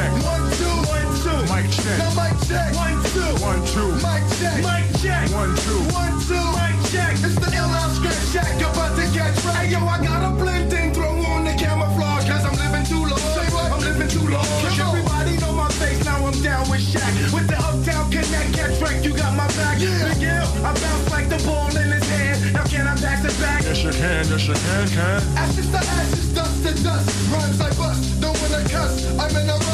check. 0.00 0.12
One, 0.24 0.46
two, 0.56 0.76
One, 0.88 1.08
two. 1.20 1.40
Mic 1.52 1.66
check. 1.70 1.98
now 1.98 2.12
mic 2.16 2.36
check. 2.48 2.74
One, 2.74 2.98
two. 3.12 3.30
One, 3.44 3.60
two. 3.72 3.90
Mic 4.00 4.22
check. 4.38 4.58
Mic 4.64 4.84
check. 5.00 5.24
One, 5.32 5.52
two. 5.64 5.80
One, 5.92 6.14
two, 6.28 6.46
Mic 6.56 6.76
check. 6.90 7.12
check. 7.12 7.24
It's 7.26 7.36
the 7.36 7.48
ill 7.56 7.72
out 7.80 7.90
scratch 7.92 8.24
shack. 8.32 8.60
You're 8.60 8.70
about 8.70 8.96
to 8.96 9.04
get 9.12 9.32
right. 9.44 9.68
Yo, 9.68 9.78
I 9.84 9.98
got 10.02 10.20
a 10.24 10.30
bling 10.36 10.68
thing. 10.70 10.94
Throw 10.94 11.10
on 11.34 11.44
the 11.44 11.54
camouflage. 11.54 12.28
Cause 12.28 12.44
I'm 12.44 12.56
living 12.56 12.84
too 12.86 13.02
long. 13.04 13.24
Say 13.36 13.46
what? 13.54 13.72
I'm 13.72 13.80
living 13.80 14.08
too 14.08 14.26
long. 14.28 14.46
Everybody 14.80 15.36
know 15.42 15.52
my 15.52 15.68
face. 15.80 16.04
Now 16.04 16.24
I'm 16.24 16.36
down 16.42 16.68
with 16.70 16.80
Shaq. 16.80 17.12
With 17.34 17.46
the 17.48 17.58
Uptown 17.58 18.10
Connect. 18.10 18.52
Get 18.56 18.80
wrecked. 18.80 19.04
You 19.04 19.12
got 19.14 19.34
my 19.36 19.46
back. 19.58 19.80
Yeah. 19.80 20.08
Miguel, 20.08 20.46
I 20.64 20.72
bounce 20.80 21.10
like 21.10 21.28
the 21.28 21.38
ball 21.44 21.68
in 21.76 21.90
his 21.92 22.06
hand. 22.08 22.54
Now 22.54 22.64
can 22.64 22.86
I 22.88 22.94
pass 22.96 23.24
it 23.24 23.36
back? 23.40 23.62
Yes, 23.62 23.82
you 23.84 23.92
can, 23.92 24.24
yes, 24.28 24.48
you 24.48 24.54
can, 24.54 24.88
can. 24.88 25.20
Ashes 25.36 25.68
to 25.70 25.78
ashes, 25.78 26.34
dust 26.34 26.56
to 26.64 26.72
dust. 26.82 27.06
Rhymes 27.32 27.60
I 27.60 27.68
bust, 27.78 28.20
don't 28.20 28.36
wanna 28.40 28.62
cuss. 28.68 29.06
I'm 29.18 29.36
in 29.36 29.48
a 29.48 29.52
rush. 29.52 29.69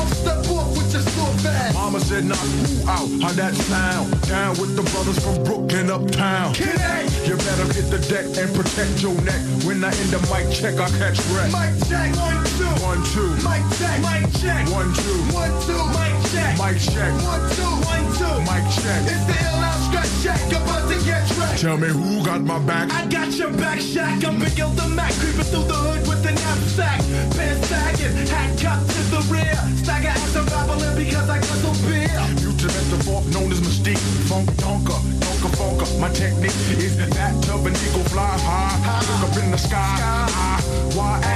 Off, 0.00 0.12
step 0.12 0.48
off 0.50 0.68
with 0.76 0.92
your 0.92 1.02
sword 1.02 1.36
fast. 1.40 1.74
Mama 1.74 2.00
said 2.00 2.24
knock 2.24 2.38
who 2.38 2.88
out, 2.88 3.08
how 3.22 3.32
that 3.36 3.54
sound? 3.54 4.08
Down 4.28 4.50
with 4.60 4.74
the 4.76 4.82
brothers 4.90 5.18
from 5.22 5.36
Brooklyn 5.44 5.90
uptown. 5.90 6.54
Connect, 6.54 7.28
You 7.28 7.36
better 7.36 7.66
hit 7.72 7.90
the 7.90 8.00
deck 8.08 8.26
and 8.40 8.48
protect 8.54 9.02
your 9.02 9.14
neck. 9.22 9.40
When 9.66 9.84
I 9.84 9.92
end 9.92 10.10
the 10.10 10.20
mic 10.32 10.48
check, 10.52 10.80
I 10.80 10.88
catch 10.98 11.20
wreck. 11.32 11.50
mic 11.52 11.72
check. 11.88 12.10
One, 12.16 12.40
two. 12.56 12.72
One, 12.82 13.00
two. 13.12 13.30
Mic 13.44 13.62
check. 13.78 13.98
Mic 14.00 14.24
check. 14.40 14.64
One, 14.72 14.90
two. 14.94 15.20
One, 15.36 15.52
two. 15.68 15.82
Mic 15.96 16.14
check. 16.32 16.52
Mic 16.58 16.78
check. 16.80 17.12
One, 17.22 17.44
two. 17.56 17.72
One, 17.84 18.06
two. 18.18 18.34
Mic 18.48 18.64
check. 18.80 19.00
It's 19.12 19.24
the 19.28 19.36
ill 19.36 19.60
out 19.68 19.78
scratch 19.86 20.12
check. 20.24 20.40
About 20.50 20.88
to 20.90 20.96
get 21.04 21.22
wrecked. 21.40 21.60
Tell 21.60 21.76
me 21.76 21.88
who 21.88 22.24
got 22.24 22.42
my 22.42 22.58
back? 22.60 22.92
I 22.92 23.06
got 23.06 23.32
your 23.32 23.50
back, 23.52 23.78
Shaq. 23.78 24.24
I'm 24.24 24.38
Big 24.38 24.58
L 24.58 24.70
the 24.70 24.88
Mac, 24.88 25.12
creeping 25.14 25.48
through 25.50 25.64
the 25.64 25.74
hood 25.74 26.06
with 26.08 26.22
the 26.22 26.32
knapsack. 26.32 27.00
Pants 27.36 27.68
sagging, 27.68 28.14
hat 28.28 28.50
cut 28.60 28.80
to 28.92 29.00
the 29.12 29.20
rear. 29.32 29.58
Stagger 29.82 30.08
as 30.08 30.36
I'm 30.36 30.46
babbling 30.46 30.96
because 30.96 31.28
I 31.28 31.38
got 31.38 31.58
so 31.64 31.72
beer. 31.86 32.08
Future 32.38 32.72
metaphor 32.76 33.22
known 33.32 33.50
as 33.52 33.60
Mystique. 33.60 34.04
Funk 34.28 34.48
donker, 34.62 35.00
donker 35.24 35.52
funker. 35.58 35.88
My 36.00 36.10
technique 36.10 36.60
is 36.78 36.96
that 36.96 37.34
of 37.48 37.66
an 37.66 37.74
eagle 37.86 38.04
fly 38.12 38.28
high. 38.46 39.00
Look 39.08 39.30
up 39.30 39.42
in 39.42 39.50
the 39.50 39.58
sky. 39.58 39.96
Why 40.94 41.20
why? 41.20 41.29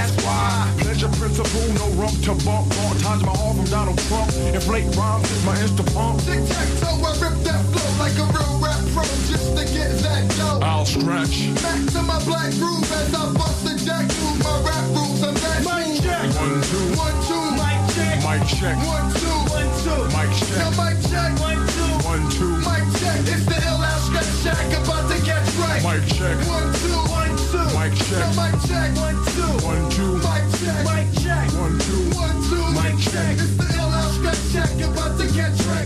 Pleasure 1.34 1.50
principle, 1.50 1.88
no 1.88 2.02
rump 2.02 2.14
to 2.22 2.34
bump. 2.44 2.70
All 2.78 2.94
times 3.02 3.24
my 3.24 3.32
all 3.32 3.54
from 3.54 3.64
Donald 3.66 3.98
Trump. 4.06 4.30
Inflate 4.54 4.86
rhymes 4.94 5.30
is 5.30 5.44
my 5.44 5.56
insta 5.56 5.82
pump. 5.92 6.20
Tic 6.22 6.46
tac 6.46 6.68
toe, 6.78 6.94
I 7.02 7.10
rip 7.18 7.34
that 7.42 7.58
flow 7.74 7.90
like 7.98 8.14
a 8.22 8.26
real 8.30 8.54
rap 8.62 8.78
pro 8.94 9.02
just 9.26 9.56
to 9.56 9.64
get 9.74 9.90
that 10.06 10.30
dough. 10.38 10.60
I'll 10.62 10.86
stretch. 10.86 11.50
Back 11.58 11.90
to 11.90 12.02
my 12.02 12.22
black 12.24 12.52
groove 12.54 12.86
as 12.86 13.14
I 13.14 13.32
bust 13.34 13.64
the 13.66 13.74
jack 13.82 14.06
through 14.10 14.46
my 14.46 14.62
rap 14.62 14.86
rules. 14.94 15.22
I'm 15.26 15.34
that 15.34 15.66
Mic 15.66 16.02
check. 16.02 16.22
One, 16.38 16.62
two. 16.70 16.86
One, 17.02 17.18
two. 17.26 17.44
Mic 17.58 17.82
check. 17.98 18.14
Mic 18.22 18.42
check. 18.54 18.76
One, 18.86 19.10
two. 19.18 19.38
One, 19.50 19.70
two. 19.82 20.02
Mic 20.14 20.30
check. 20.38 20.58
Now 20.62 20.70
mic 20.78 20.96
check. 21.10 21.30
One, 21.42 21.62
two. 21.74 21.92
One, 22.06 22.24
two. 22.30 22.54
Mic 22.62 22.84
check. 23.02 23.18
It's 23.26 23.42
the 23.42 23.58
ill 23.58 23.82
out 23.82 24.00
scratch 24.06 24.30
shack 24.46 24.66
about 24.70 25.10
to 25.10 25.18
get 25.26 25.42
right. 25.58 25.82
Mic 25.82 26.06
check. 26.14 26.38
One, 26.46 26.70
two. 26.78 26.94
One, 27.10 27.34
two. 27.36 27.43
Mic 27.76 27.94
check. 27.94 28.20
Now 28.20 28.32
mic 28.40 28.54
check. 28.66 28.90
One, 28.96 29.18
two. 29.34 29.52
One, 29.66 29.84
two. 29.90 30.12
Mic 30.18 30.44
check. 30.58 30.82
Mic 30.88 31.08
check. 31.22 31.46
One, 31.58 31.78
two. 31.78 32.02
One, 32.16 32.38
two. 32.48 32.64
Mic 32.74 32.96
check. 32.98 33.34
It's 33.38 33.56
the 33.56 33.66
ill 33.78 33.92
out 33.92 34.10
scratch 34.14 34.42
shack 34.52 34.72
about 34.80 35.18
to 35.18 35.26
get 35.32 35.52
right. 35.68 35.84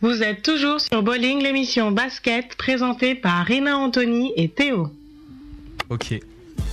Vous 0.00 0.22
êtes 0.22 0.42
toujours 0.42 0.80
sur 0.80 1.02
Bowling, 1.02 1.42
l'émission 1.42 1.90
basket 1.90 2.56
présentée 2.56 3.14
par 3.14 3.46
Rina 3.46 3.78
Anthony 3.78 4.32
et 4.36 4.50
Théo. 4.50 4.90
Ok. 5.88 6.20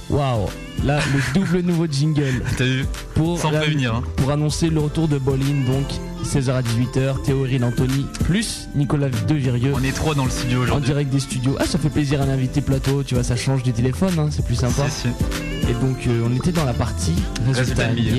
Waouh 0.09 0.47
Là, 0.83 0.99
le 1.13 1.39
double 1.39 1.59
nouveau 1.65 1.85
jingle 1.87 2.41
T'as 2.57 2.65
vu 2.65 2.85
pour, 3.13 3.39
Sans 3.39 3.51
la- 3.51 3.59
prévenir. 3.59 3.95
hein. 3.95 4.03
pour 4.17 4.31
annoncer 4.31 4.69
le 4.69 4.79
retour 4.79 5.07
de 5.07 5.17
Bolin, 5.19 5.63
donc 5.67 5.85
16h 6.25 6.51
à 6.51 6.61
18h, 6.61 7.21
Théo 7.23 7.43
Ril 7.43 7.63
Anthony, 7.63 8.05
plus 8.25 8.67
Nicolas 8.75 9.09
De 9.09 9.33
Virieux 9.35 9.73
On 9.75 9.83
est 9.83 9.91
trois 9.91 10.15
dans 10.15 10.25
le 10.25 10.31
studio 10.31 10.59
en 10.59 10.63
aujourd'hui. 10.63 10.85
direct 10.87 11.09
des 11.11 11.19
studios. 11.19 11.55
Ah, 11.59 11.65
ça 11.65 11.77
fait 11.77 11.89
plaisir 11.89 12.21
à 12.21 12.25
l'invité 12.25 12.61
plateau, 12.61 13.03
tu 13.03 13.15
vois, 13.15 13.23
ça 13.23 13.35
change 13.35 13.63
du 13.63 13.73
téléphone, 13.73 14.17
hein, 14.17 14.29
c'est 14.31 14.45
plus 14.45 14.55
sympa. 14.55 14.89
Si, 14.89 15.01
si. 15.01 15.69
Et 15.69 15.73
donc, 15.73 16.07
euh, 16.07 16.27
on 16.29 16.35
était 16.35 16.51
dans 16.51 16.65
la 16.65 16.73
partie 16.73 17.13
résultat 17.47 17.87
Résultat. 17.87 18.17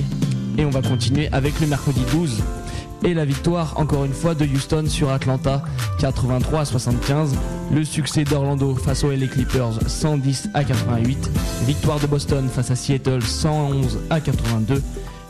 Et 0.58 0.64
on 0.64 0.70
va 0.70 0.82
continuer 0.82 1.28
avec 1.32 1.58
le 1.60 1.66
mercredi 1.66 2.00
12. 2.12 2.42
Et 3.04 3.14
la 3.14 3.24
victoire, 3.24 3.74
encore 3.78 4.04
une 4.04 4.12
fois, 4.12 4.34
de 4.34 4.44
Houston 4.44 4.84
sur 4.86 5.10
Atlanta, 5.10 5.62
83 5.98 6.60
à 6.60 6.64
75. 6.64 7.34
Le 7.72 7.84
succès 7.84 8.22
d'Orlando 8.22 8.76
face 8.76 9.02
aux 9.02 9.10
LA 9.10 9.26
Clippers, 9.26 9.78
110 9.88 10.50
à 10.54 10.62
88. 10.62 11.30
Victoire 11.66 11.98
de 11.98 12.06
Boston 12.06 12.48
face 12.48 12.70
à 12.70 12.76
Seattle, 12.76 13.22
111 13.22 13.98
à 14.08 14.20
82. 14.20 14.80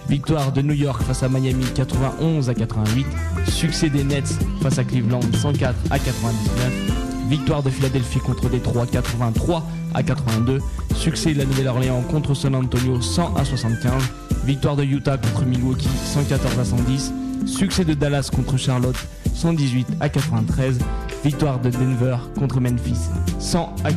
Victoire 0.09 0.53
de 0.53 0.61
New 0.61 0.75
York 0.75 1.03
face 1.03 1.23
à 1.23 1.29
Miami, 1.31 1.65
91 1.75 2.51
à 2.51 2.55
88. 2.55 3.07
Succès 3.49 3.89
des 3.89 4.05
Nets 4.05 4.39
face 4.61 4.79
à 4.79 4.85
Cleveland, 4.85 5.21
104 5.41 5.75
à 5.91 5.99
99. 5.99 7.03
Victoire 7.29 7.63
de 7.63 7.71
Philadelphie 7.71 8.19
contre 8.19 8.51
Détroit 8.51 8.85
83 8.87 9.65
à 9.95 10.03
82. 10.03 10.61
Succès 10.95 11.33
de 11.33 11.39
la 11.39 11.47
Nouvelle-Orléans 11.47 12.03
contre 12.03 12.35
San 12.35 12.55
Antonio 12.55 13.01
100 13.01 13.35
à 13.37 13.45
75. 13.47 14.03
Victoire 14.45 14.77
de 14.77 14.85
Utah 14.85 15.17
contre 15.17 15.47
Milwaukee 15.47 15.89
114 16.13 16.59
à 16.59 16.65
110. 16.65 17.13
Succès 17.47 17.85
de 17.85 17.95
Dallas 17.95 18.31
contre 18.35 18.57
Charlotte 18.57 18.97
118 19.35 19.87
à 20.01 20.09
93. 20.09 20.79
Victoire 21.25 21.61
de 21.61 21.71
Denver 21.71 22.17
contre 22.39 22.61
Memphis 22.61 22.97
100 23.39 23.75
à 23.85 23.91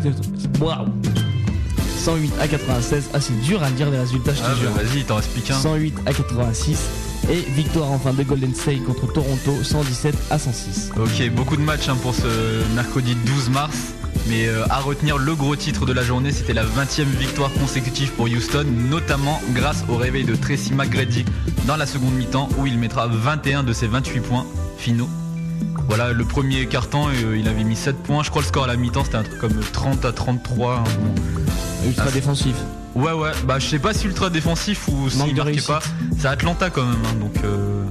Waouh 0.64 0.88
108 2.04 2.34
à 2.40 2.48
96. 2.48 3.10
Ah 3.14 3.20
c'est 3.20 3.40
dur 3.42 3.64
à 3.64 3.72
dire 3.72 3.90
les 3.90 3.98
résultats 4.00 4.34
je 4.34 4.40
te 4.42 4.46
Ah 4.46 4.56
jure. 4.56 4.70
bah 4.76 4.82
vas-y, 4.84 5.04
t'en 5.04 5.18
plus 5.20 5.42
qu'un. 5.42 5.56
108 5.56 5.96
à 6.06 6.14
86. 6.14 6.78
Et 7.32 7.40
victoire 7.56 7.92
enfin 7.92 8.14
de 8.14 8.22
Golden 8.22 8.54
State 8.54 8.84
contre 8.84 9.12
Toronto 9.12 9.64
117 9.64 10.16
à 10.30 10.38
106. 10.38 10.92
Ok, 11.00 11.32
beaucoup 11.36 11.58
de 11.58 11.64
matchs 11.64 11.90
hein, 11.90 11.98
pour 12.04 12.14
ce 12.14 12.28
mercredi 12.76 13.16
12 13.26 13.50
mars. 13.50 13.76
Mais 14.28 14.48
euh, 14.48 14.66
à 14.70 14.80
retenir 14.80 15.18
le 15.18 15.36
gros 15.36 15.56
titre 15.56 15.86
de 15.86 15.94
la 15.94 16.04
journée, 16.04 16.32
c'était 16.32 16.54
la 16.54 16.64
20e 16.64 17.04
victoire 17.04 17.52
consécutive 17.54 18.12
pour 18.14 18.26
Houston, 18.26 18.66
notamment 18.90 19.40
grâce 19.54 19.84
au 19.88 19.98
réveil 19.98 20.24
de 20.24 20.36
Tracy 20.36 20.74
McGrady 20.74 21.26
dans 21.68 21.76
la 21.78 21.86
seconde 21.86 22.14
mi-temps 22.16 22.50
où 22.58 22.66
il 22.66 22.80
mettra 22.80 23.08
21 23.08 23.64
de 23.64 23.72
ses 23.74 23.88
28 23.88 24.20
points 24.22 24.46
finaux. 24.78 25.10
Voilà, 25.88 26.12
le 26.14 26.26
premier 26.26 26.66
carton, 26.66 27.08
euh, 27.10 27.38
il 27.38 27.48
avait 27.48 27.64
mis 27.64 27.76
7 27.76 27.98
points. 27.98 28.24
Je 28.24 28.32
crois 28.32 28.42
le 28.42 28.48
score 28.48 28.64
à 28.64 28.68
la 28.68 28.76
mi-temps, 28.76 29.04
c'était 29.04 29.18
un 29.18 29.24
truc 29.24 29.38
comme 29.38 29.60
30 29.74 30.04
à 30.06 30.12
33. 30.12 30.78
hein, 30.78 30.84
bon. 31.00 31.88
Ultra 31.88 32.06
Ah, 32.08 32.12
défensif. 32.12 32.56
Ouais, 32.96 33.12
ouais, 33.12 33.32
bah 33.46 33.60
je 33.60 33.68
sais 33.68 33.78
pas 33.78 33.94
si 33.94 34.08
ultra 34.08 34.30
défensif 34.30 34.88
ou 34.88 35.10
s'il 35.10 35.20
marquait 35.20 35.42
réussite. 35.42 35.68
pas. 35.68 35.82
C'est 36.18 36.28
Atlanta 36.28 36.70
quand 36.70 36.86
même, 36.86 36.96
hein, 37.06 37.16
donc 37.20 37.36
euh, 37.44 37.84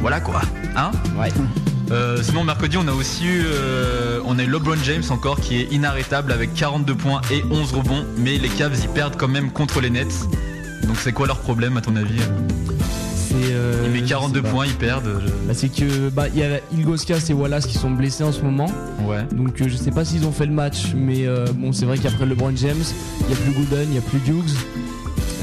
voilà 0.00 0.20
quoi. 0.20 0.40
Hein? 0.74 0.90
Ouais. 1.20 1.28
Euh, 1.90 2.18
sinon 2.22 2.44
mercredi 2.44 2.76
on 2.76 2.86
a 2.86 2.92
aussi 2.92 3.24
eu 3.24 3.44
euh, 3.46 4.20
on 4.26 4.38
a 4.38 4.42
eu 4.42 4.46
LeBron 4.46 4.76
James 4.84 5.02
encore 5.08 5.40
qui 5.40 5.56
est 5.58 5.72
inarrêtable 5.72 6.32
avec 6.32 6.52
42 6.52 6.94
points 6.94 7.22
et 7.32 7.42
11 7.50 7.72
rebonds 7.72 8.04
mais 8.18 8.36
les 8.36 8.50
Cavs 8.50 8.78
ils 8.82 8.88
perdent 8.90 9.16
quand 9.16 9.28
même 9.28 9.50
contre 9.50 9.80
les 9.80 9.88
Nets 9.88 10.26
donc 10.86 10.96
c'est 10.98 11.12
quoi 11.12 11.26
leur 11.26 11.38
problème 11.38 11.78
à 11.78 11.80
ton 11.80 11.96
avis 11.96 12.20
C'est. 13.16 13.34
euh, 13.52 13.84
Il 13.86 13.92
met 13.92 14.00
je 14.00 14.04
42 14.04 14.34
sais 14.38 14.42
pas. 14.42 14.48
points 14.50 14.66
ils 14.66 14.74
perdent 14.74 15.22
je- 15.24 15.30
Bah, 15.46 15.54
c'est 15.54 15.70
que 15.70 16.10
bah 16.10 16.26
il 16.28 16.38
y 16.38 16.42
a 16.42 16.60
Ilgoskas 16.74 17.24
et 17.30 17.32
Wallace 17.32 17.66
qui 17.66 17.78
sont 17.78 17.90
blessés 17.90 18.22
en 18.24 18.32
ce 18.32 18.42
moment. 18.42 18.70
ouais 19.06 19.24
Donc 19.32 19.58
euh, 19.62 19.68
je 19.68 19.76
sais 19.76 19.90
pas 19.90 20.04
s'ils 20.04 20.26
ont 20.26 20.32
fait 20.32 20.46
le 20.46 20.52
match, 20.52 20.92
mais 20.94 21.26
euh, 21.26 21.46
bon 21.54 21.72
c'est 21.72 21.86
vrai 21.86 21.96
qu'après 21.96 22.26
LeBron 22.26 22.52
James, 22.56 22.84
il 23.22 23.30
y 23.30 23.32
a 23.32 23.36
plus 23.36 23.52
Gooden, 23.52 23.86
il 23.90 23.94
y 23.94 23.98
a 23.98 24.02
plus 24.02 24.18
Hughes, 24.30 24.54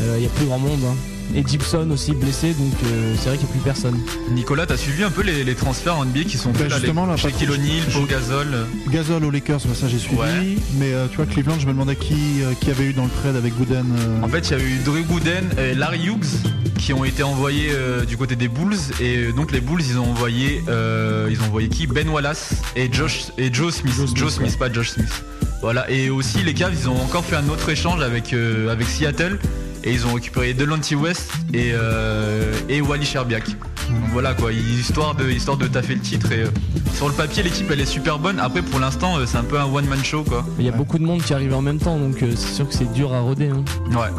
euh, 0.01 0.15
il 0.17 0.23
y 0.23 0.27
a 0.27 0.29
plus 0.29 0.45
grand 0.45 0.59
monde. 0.59 0.79
hein. 0.87 0.95
Et 1.33 1.43
Gibson 1.45 1.89
aussi 1.91 2.13
blessé, 2.13 2.53
donc 2.53 2.71
euh, 2.85 3.13
c'est 3.17 3.29
vrai 3.29 3.37
qu'il 3.37 3.47
n'y 3.47 3.51
a 3.51 3.55
plus 3.55 3.61
personne. 3.61 3.99
Nicolas 4.31 4.65
t'as 4.65 4.77
suivi 4.77 5.03
un 5.03 5.09
peu 5.09 5.21
les, 5.21 5.43
les 5.43 5.55
transferts 5.55 5.97
en 5.97 6.05
NBA 6.05 6.23
qui 6.23 6.37
sont 6.37 6.51
Bah, 6.51 6.59
faits 6.59 6.69
là, 6.69 6.77
justement, 6.77 7.05
là, 7.05 7.17
Shaquille. 7.17 7.49
O'Neal, 7.49 7.83
Pau 7.91 8.05
Gasol 8.05 8.47
euh, 8.53 8.63
Gasol 8.89 9.23
aux 9.25 9.31
Lakers, 9.31 9.59
bah, 9.65 9.73
ça 9.73 9.87
j'ai 9.87 9.97
suivi. 9.97 10.17
Ouais. 10.17 10.55
Mais 10.77 10.93
euh, 10.93 11.07
tu 11.09 11.17
vois, 11.17 11.25
Cleveland, 11.25 11.59
je 11.59 11.65
me 11.65 11.73
demandais 11.73 11.95
qui, 11.95 12.41
euh, 12.41 12.53
qui 12.61 12.69
avait 12.69 12.85
eu 12.85 12.93
dans 12.93 13.03
le 13.05 13.09
trade 13.09 13.35
avec 13.35 13.53
Gooden. 13.57 13.85
euh, 13.97 14.21
En 14.23 14.27
fait, 14.29 14.49
il 14.49 14.57
y 14.57 14.61
a 14.61 14.63
eu 14.63 14.77
Drew 14.85 15.03
Gooden 15.03 15.49
et 15.57 15.73
Larry 15.73 16.05
Hughes 16.07 16.51
qui 16.77 16.93
ont 16.93 17.03
été 17.03 17.23
envoyés 17.23 17.69
euh, 17.71 18.05
du 18.05 18.15
côté 18.17 18.35
des 18.35 18.47
Bulls 18.47 18.75
et 19.01 19.31
donc 19.33 19.51
les 19.51 19.61
Bulls 19.61 19.81
ils 19.81 19.97
ont 19.97 20.05
envoyé 20.11 20.61
euh, 20.69 21.27
ils 21.31 21.41
ont 21.41 21.45
envoyé 21.45 21.67
qui? 21.67 21.87
Ben 21.87 22.07
Wallace 22.09 22.53
et 22.75 22.87
Josh 22.91 23.25
et 23.37 23.51
Joe 23.51 23.73
Smith. 23.73 23.93
Joe 23.95 24.05
Smith, 24.07 24.17
Joe 24.17 24.33
Smith, 24.33 24.51
ouais. 24.51 24.57
pas 24.69 24.71
Josh 24.71 24.89
Smith. 24.91 25.23
Voilà 25.61 25.89
et 25.89 26.09
aussi 26.11 26.43
les 26.43 26.53
Cavs 26.53 26.75
ils 26.79 26.87
ont 26.87 27.01
encore 27.01 27.25
fait 27.25 27.37
un 27.37 27.47
autre 27.49 27.69
échange 27.69 28.01
avec 28.01 28.33
euh, 28.33 28.69
avec 28.71 28.87
Seattle 28.87 29.39
et 29.85 29.93
ils 29.93 30.05
ont 30.07 30.13
récupéré 30.13 30.53
Delonte 30.53 30.89
West 30.91 31.31
et 31.53 31.71
euh, 31.73 32.53
et 32.69 32.81
Wally 32.81 33.05
Sherbiak. 33.05 33.47
Donc 33.47 34.09
voilà 34.11 34.33
quoi, 34.33 34.51
histoire 34.51 35.13
de 35.15 35.29
histoire 35.29 35.57
de 35.57 35.67
taffer 35.67 35.93
le 35.95 36.01
titre 36.01 36.31
et 36.31 36.41
euh, 36.43 36.47
sur 36.95 37.07
le 37.07 37.13
papier 37.13 37.43
l'équipe 37.43 37.69
elle 37.71 37.79
est 37.81 37.85
super 37.85 38.17
bonne. 38.19 38.39
Après 38.39 38.61
pour 38.63 38.79
l'instant 38.79 39.17
euh, 39.17 39.25
c'est 39.27 39.37
un 39.37 39.43
peu 39.43 39.59
un 39.59 39.65
one 39.65 39.85
man 39.87 40.03
show 40.03 40.23
quoi. 40.23 40.45
Il 40.59 40.65
y 40.65 40.69
a 40.69 40.71
beaucoup 40.71 40.97
de 40.97 41.03
monde 41.03 41.21
qui 41.21 41.33
arrive 41.33 41.53
en 41.53 41.61
même 41.61 41.79
temps, 41.79 41.97
donc 41.99 42.17
c'est 42.19 42.35
sûr 42.55 42.67
que 42.67 42.73
c'est 42.73 42.91
dur 42.93 43.13
à 43.13 43.19
roder. 43.21 43.49
hein. 43.49 43.63
Ouais. 43.91 44.09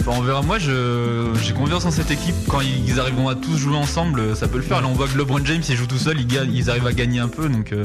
Enfin, 0.00 0.18
on 0.18 0.22
verra. 0.22 0.40
Moi, 0.42 0.60
je- 0.60 1.32
j'ai 1.42 1.52
confiance 1.52 1.84
en 1.84 1.90
cette 1.90 2.12
équipe. 2.12 2.34
Quand 2.48 2.60
ils 2.60 3.00
arriveront 3.00 3.28
à 3.28 3.34
tous 3.34 3.56
jouer 3.56 3.74
ensemble, 3.74 4.36
ça 4.36 4.46
peut 4.46 4.58
le 4.58 4.62
faire. 4.62 4.80
Là, 4.80 4.86
on 4.88 4.92
voit 4.92 5.08
que 5.08 5.18
LeBron 5.18 5.44
James, 5.44 5.62
il 5.68 5.74
joue 5.76 5.86
tout 5.86 5.98
seul, 5.98 6.18
ils 6.20 6.70
arrivent 6.70 6.86
à 6.86 6.92
gagner 6.92 7.18
un 7.18 7.26
peu. 7.26 7.48
Donc, 7.48 7.72
euh, 7.72 7.82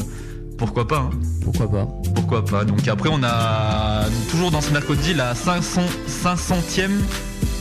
pourquoi 0.58 0.88
pas. 0.88 0.98
hein. 1.00 1.10
Pourquoi 1.44 1.70
pas 1.70 1.88
Pourquoi 2.16 2.46
pas. 2.46 2.66
Donc 2.66 2.88
après, 2.88 3.10
on 3.12 3.24
a 3.24 4.06
toujours 4.30 4.52
dans 4.52 4.62
ce 4.62 4.72
mercredi 4.72 5.14
la 5.14 5.34
500, 5.36 5.82
500e, 6.24 6.90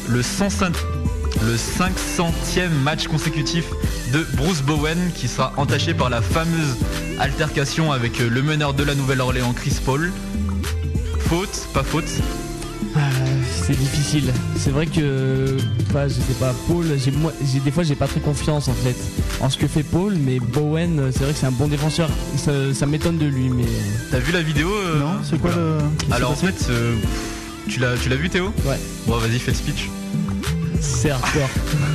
le 0.09 0.22
105, 0.22 0.74
le 1.42 1.57
500e 1.57 2.68
match 2.83 3.07
consécutif 3.09 3.64
de 4.12 4.26
Bruce 4.37 4.62
Bowen 4.62 4.98
qui 5.14 5.29
sera 5.29 5.53
entaché 5.57 5.94
par 5.94 6.11
la 6.11 6.20
fameuse 6.20 6.76
altercation 7.18 7.92
avec 7.92 8.18
le 8.18 8.42
meneur 8.42 8.74
de 8.74 8.83
la 8.83 8.94
Nouvelle-Orléans, 8.94 9.53
Chris 9.55 9.76
Paul. 9.85 10.12
Faute, 11.20 11.68
pas 11.72 11.85
faute. 11.85 12.11
C'est 13.66 13.77
difficile. 13.79 14.33
C'est 14.57 14.70
vrai 14.70 14.87
que 14.87 15.57
bah, 15.92 16.09
je 16.09 16.14
sais 16.14 16.35
pas 16.40 16.53
Paul. 16.66 16.87
J'ai 17.03 17.11
moi, 17.12 17.33
j'ai 17.53 17.61
des 17.61 17.70
fois 17.70 17.83
j'ai 17.85 17.94
pas 17.94 18.09
très 18.09 18.20
confiance 18.20 18.68
en 18.68 18.73
fait 18.73 18.96
en 19.40 19.49
ce 19.49 19.57
que 19.59 19.68
fait 19.68 19.83
Paul, 19.85 20.14
mais 20.16 20.38
Bowen, 20.40 20.99
euh, 20.99 21.11
c'est 21.12 21.23
vrai 21.25 21.33
que 21.33 21.38
c'est 21.38 21.46
un 21.46 21.53
bon 21.53 21.68
défenseur. 21.68 22.09
Ça, 22.37 22.53
ça 22.75 22.87
m'étonne 22.87 23.18
de 23.18 23.27
lui, 23.27 23.49
mais 23.49 23.64
T'as 24.11 24.18
vu 24.18 24.33
la 24.33 24.42
vidéo 24.42 24.68
euh, 24.73 24.99
Non, 24.99 25.12
c'est 25.23 25.38
quoi 25.40 25.51
le. 25.55 25.79
Alors 26.12 26.33
en 26.33 26.35
fait, 26.37 26.66
euh, 26.70 26.96
tu 27.68 27.79
l'as, 27.81 27.96
tu 27.96 28.09
l'as 28.09 28.16
vu 28.16 28.29
Théo? 28.29 28.53
Ouais, 28.66 28.79
Bon, 29.07 29.16
vas-y, 29.18 29.38
fais 29.38 29.53
le 29.53 29.57
speech. 29.57 29.88
c'est 30.81 31.11
hardcore. 31.11 31.49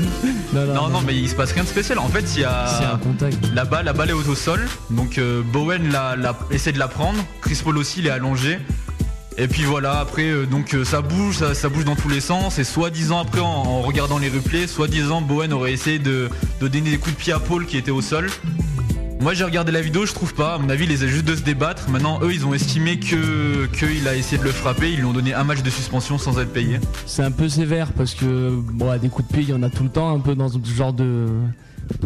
non, 0.54 0.66
Non, 0.74 0.90
non, 0.90 1.02
mais 1.06 1.16
il 1.18 1.28
se 1.30 1.36
passe 1.36 1.52
rien 1.52 1.64
de 1.64 1.68
spécial. 1.68 2.00
En 2.00 2.08
fait, 2.08 2.24
il 2.36 2.42
y 2.42 2.46
a. 2.46 2.66
c'est 2.80 2.86
un 2.86 2.98
contact. 2.98 3.38
La 3.54 3.66
balle, 3.66 3.86
la 3.86 3.94
balle 3.94 4.12
est 4.12 4.14
au 4.14 4.36
sol, 4.36 4.66
donc 4.92 5.18
euh, 5.18 5.42
Bowen 5.44 5.92
l'a, 5.92 6.16
l'a- 6.16 6.38
essaie 6.52 6.72
de 6.72 6.80
la 6.80 6.88
prendre. 6.88 7.20
Chris 7.42 7.60
Paul 7.64 7.78
aussi, 7.78 8.00
il 8.00 8.08
est 8.08 8.12
allongé. 8.12 8.60
Et 9.38 9.48
puis 9.48 9.64
voilà, 9.64 10.00
après, 10.00 10.30
euh, 10.30 10.46
donc 10.46 10.74
euh, 10.74 10.86
ça 10.86 11.02
bouge, 11.02 11.44
ça, 11.54 11.70
bouge 11.70 11.84
dans 11.84 11.96
tous 11.96 12.08
les 12.08 12.22
sens. 12.22 12.58
Et 12.58 12.64
soi-disant, 12.64 13.20
après, 13.20 13.42
en, 13.42 13.82
regardant 13.82 14.18
les 14.18 14.30
replays, 14.30 14.68
soi-disant, 14.68 15.22
Bowen 15.22 15.52
aurait 15.52 15.74
essayé 15.74 16.00
de, 16.00 16.30
de 16.62 16.68
donner 16.68 16.92
des 16.92 16.98
coups 16.98 17.16
de 17.16 17.20
pied 17.20 17.34
à 17.34 17.40
Paul 17.40 17.66
qui 17.66 17.78
était 17.78 17.92
au 17.92 18.02
sol. 18.02 18.30
Moi, 19.20 19.34
j'ai 19.34 19.44
regardé 19.44 19.72
la 19.72 19.82
vidéo, 19.82 20.06
je 20.06 20.14
trouve 20.14 20.34
pas. 20.34 20.56
À 20.56 20.58
mon 20.58 20.70
avis, 20.70 20.86
il 20.86 20.90
les 20.90 21.04
a 21.04 21.08
juste 21.08 21.26
de 21.26 21.36
se 21.36 21.42
débattre. 21.42 21.90
Maintenant, 21.90 22.20
eux, 22.22 22.34
ils 22.34 22.46
ont 22.46 22.54
estimé 22.54 23.00
que 23.00 23.66
qu'il 23.68 24.08
a 24.08 24.16
essayé 24.16 24.38
de 24.38 24.44
le 24.44 24.52
frapper. 24.52 24.92
Ils 24.92 24.98
lui 24.98 25.06
ont 25.06 25.14
donné 25.14 25.34
un 25.34 25.44
match 25.44 25.64
de 25.64 25.70
suspension 25.70 26.18
sans 26.18 26.40
être 26.40 26.54
payé. 26.54 26.80
C'est 27.06 27.24
un 27.24 27.32
peu 27.32 27.50
sévère 27.50 27.92
parce 27.94 28.14
que 28.14 28.52
bon, 28.52 28.96
des 28.98 29.10
coups 29.10 29.28
de 29.28 29.34
pied, 29.34 29.44
il 29.44 29.50
y 29.50 29.54
en 29.54 29.64
a 29.64 29.70
tout 29.70 29.84
le 29.84 29.90
temps, 29.90 30.14
un 30.14 30.20
peu 30.20 30.36
dans 30.36 30.50
ce 30.50 30.60
genre 30.64 30.94
de 30.94 31.28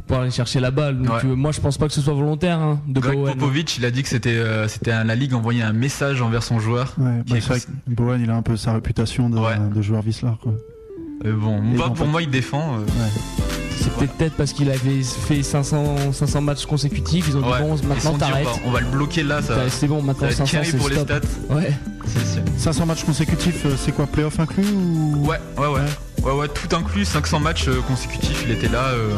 pour 0.07 0.17
aller 0.17 0.31
chercher 0.31 0.59
la 0.59 0.71
balle. 0.71 0.97
Donc 1.01 1.09
Ouais. 1.13 1.21
euh, 1.29 1.35
moi, 1.35 1.51
je 1.51 1.59
pense 1.61 1.77
pas 1.77 1.87
que 1.87 1.93
ce 1.93 2.01
soit 2.01 2.13
volontaire 2.13 2.59
hein, 2.59 2.79
de 2.87 2.99
Greg 2.99 3.17
Bowen. 3.17 3.33
Popovich, 3.35 3.77
il 3.77 3.85
a 3.85 3.91
dit 3.91 4.03
que 4.03 4.09
c'était 4.09 4.29
euh, 4.37 4.67
c'était 4.67 5.03
la 5.03 5.15
ligue 5.15 5.33
envoyait 5.33 5.61
un 5.63 5.73
message 5.73 6.21
envers 6.21 6.43
son 6.43 6.59
joueur. 6.59 6.93
Ouais, 6.97 7.11
bah, 7.27 7.37
est 7.37 7.39
vrai 7.39 7.59
que 7.59 7.65
Bowen, 7.87 8.21
il 8.21 8.29
a 8.29 8.35
un 8.35 8.41
peu 8.41 8.57
sa 8.57 8.73
réputation 8.73 9.29
de, 9.29 9.37
Ouais. 9.37 9.55
de 9.73 9.81
joueur 9.81 10.01
vicelard, 10.01 10.37
quoi. 10.41 10.53
Euh, 11.25 11.33
bon, 11.35 11.61
pour 11.75 11.97
fait- 11.97 12.05
moi, 12.05 12.21
il 12.21 12.29
défend. 12.29 12.75
euh, 12.75 12.79
C'est 13.81 13.93
peut-être 13.95 14.13
peut-être 14.13 14.33
parce 14.35 14.51
qu'il 14.53 14.69
avait 14.69 15.01
fait 15.03 15.41
500 15.41 16.11
500 16.11 16.41
matchs 16.41 16.65
consécutifs. 16.65 17.25
Ils 17.29 17.37
ont 17.37 17.41
dit 17.41 17.47
Ouais. 17.47 17.59
bon, 17.61 17.75
maintenant 17.87 18.11
on 18.13 18.17
t'arrêtes. 18.17 18.45
va, 18.45 18.51
on 18.65 18.71
va 18.71 18.81
le 18.81 18.87
bloquer 18.87 19.23
là, 19.23 19.41
ça, 19.41 19.55
C'est 19.69 19.87
bon, 19.87 19.99
ça 20.01 20.05
maintenant 20.05 20.25
va 20.27 20.31
être 20.31 20.37
500 20.37 20.51
carré 20.57 20.65
c'est 20.69 20.77
pour 20.77 20.89
les 20.89 20.95
stop. 20.95 21.07
stats. 21.25 21.55
Ouais. 21.55 21.71
C'est 22.05 22.25
sûr. 22.33 22.41
500 22.57 22.85
matchs 22.85 23.03
consécutifs, 23.05 23.65
c'est 23.77 23.91
quoi, 23.93 24.05
playoff 24.07 24.37
inclus 24.39 24.65
ou? 24.73 25.25
Ouais, 25.27 25.37
ouais, 25.57 25.67
ouais. 25.67 25.73
Ouais, 25.73 25.79
ouais, 26.23 26.47
tout 26.47 26.75
inclus, 26.75 27.05
500 27.05 27.39
matchs 27.39 27.67
euh, 27.67 27.81
consécutifs, 27.87 28.43
il 28.45 28.51
était 28.51 28.67
là. 28.69 28.85
euh. 28.89 29.09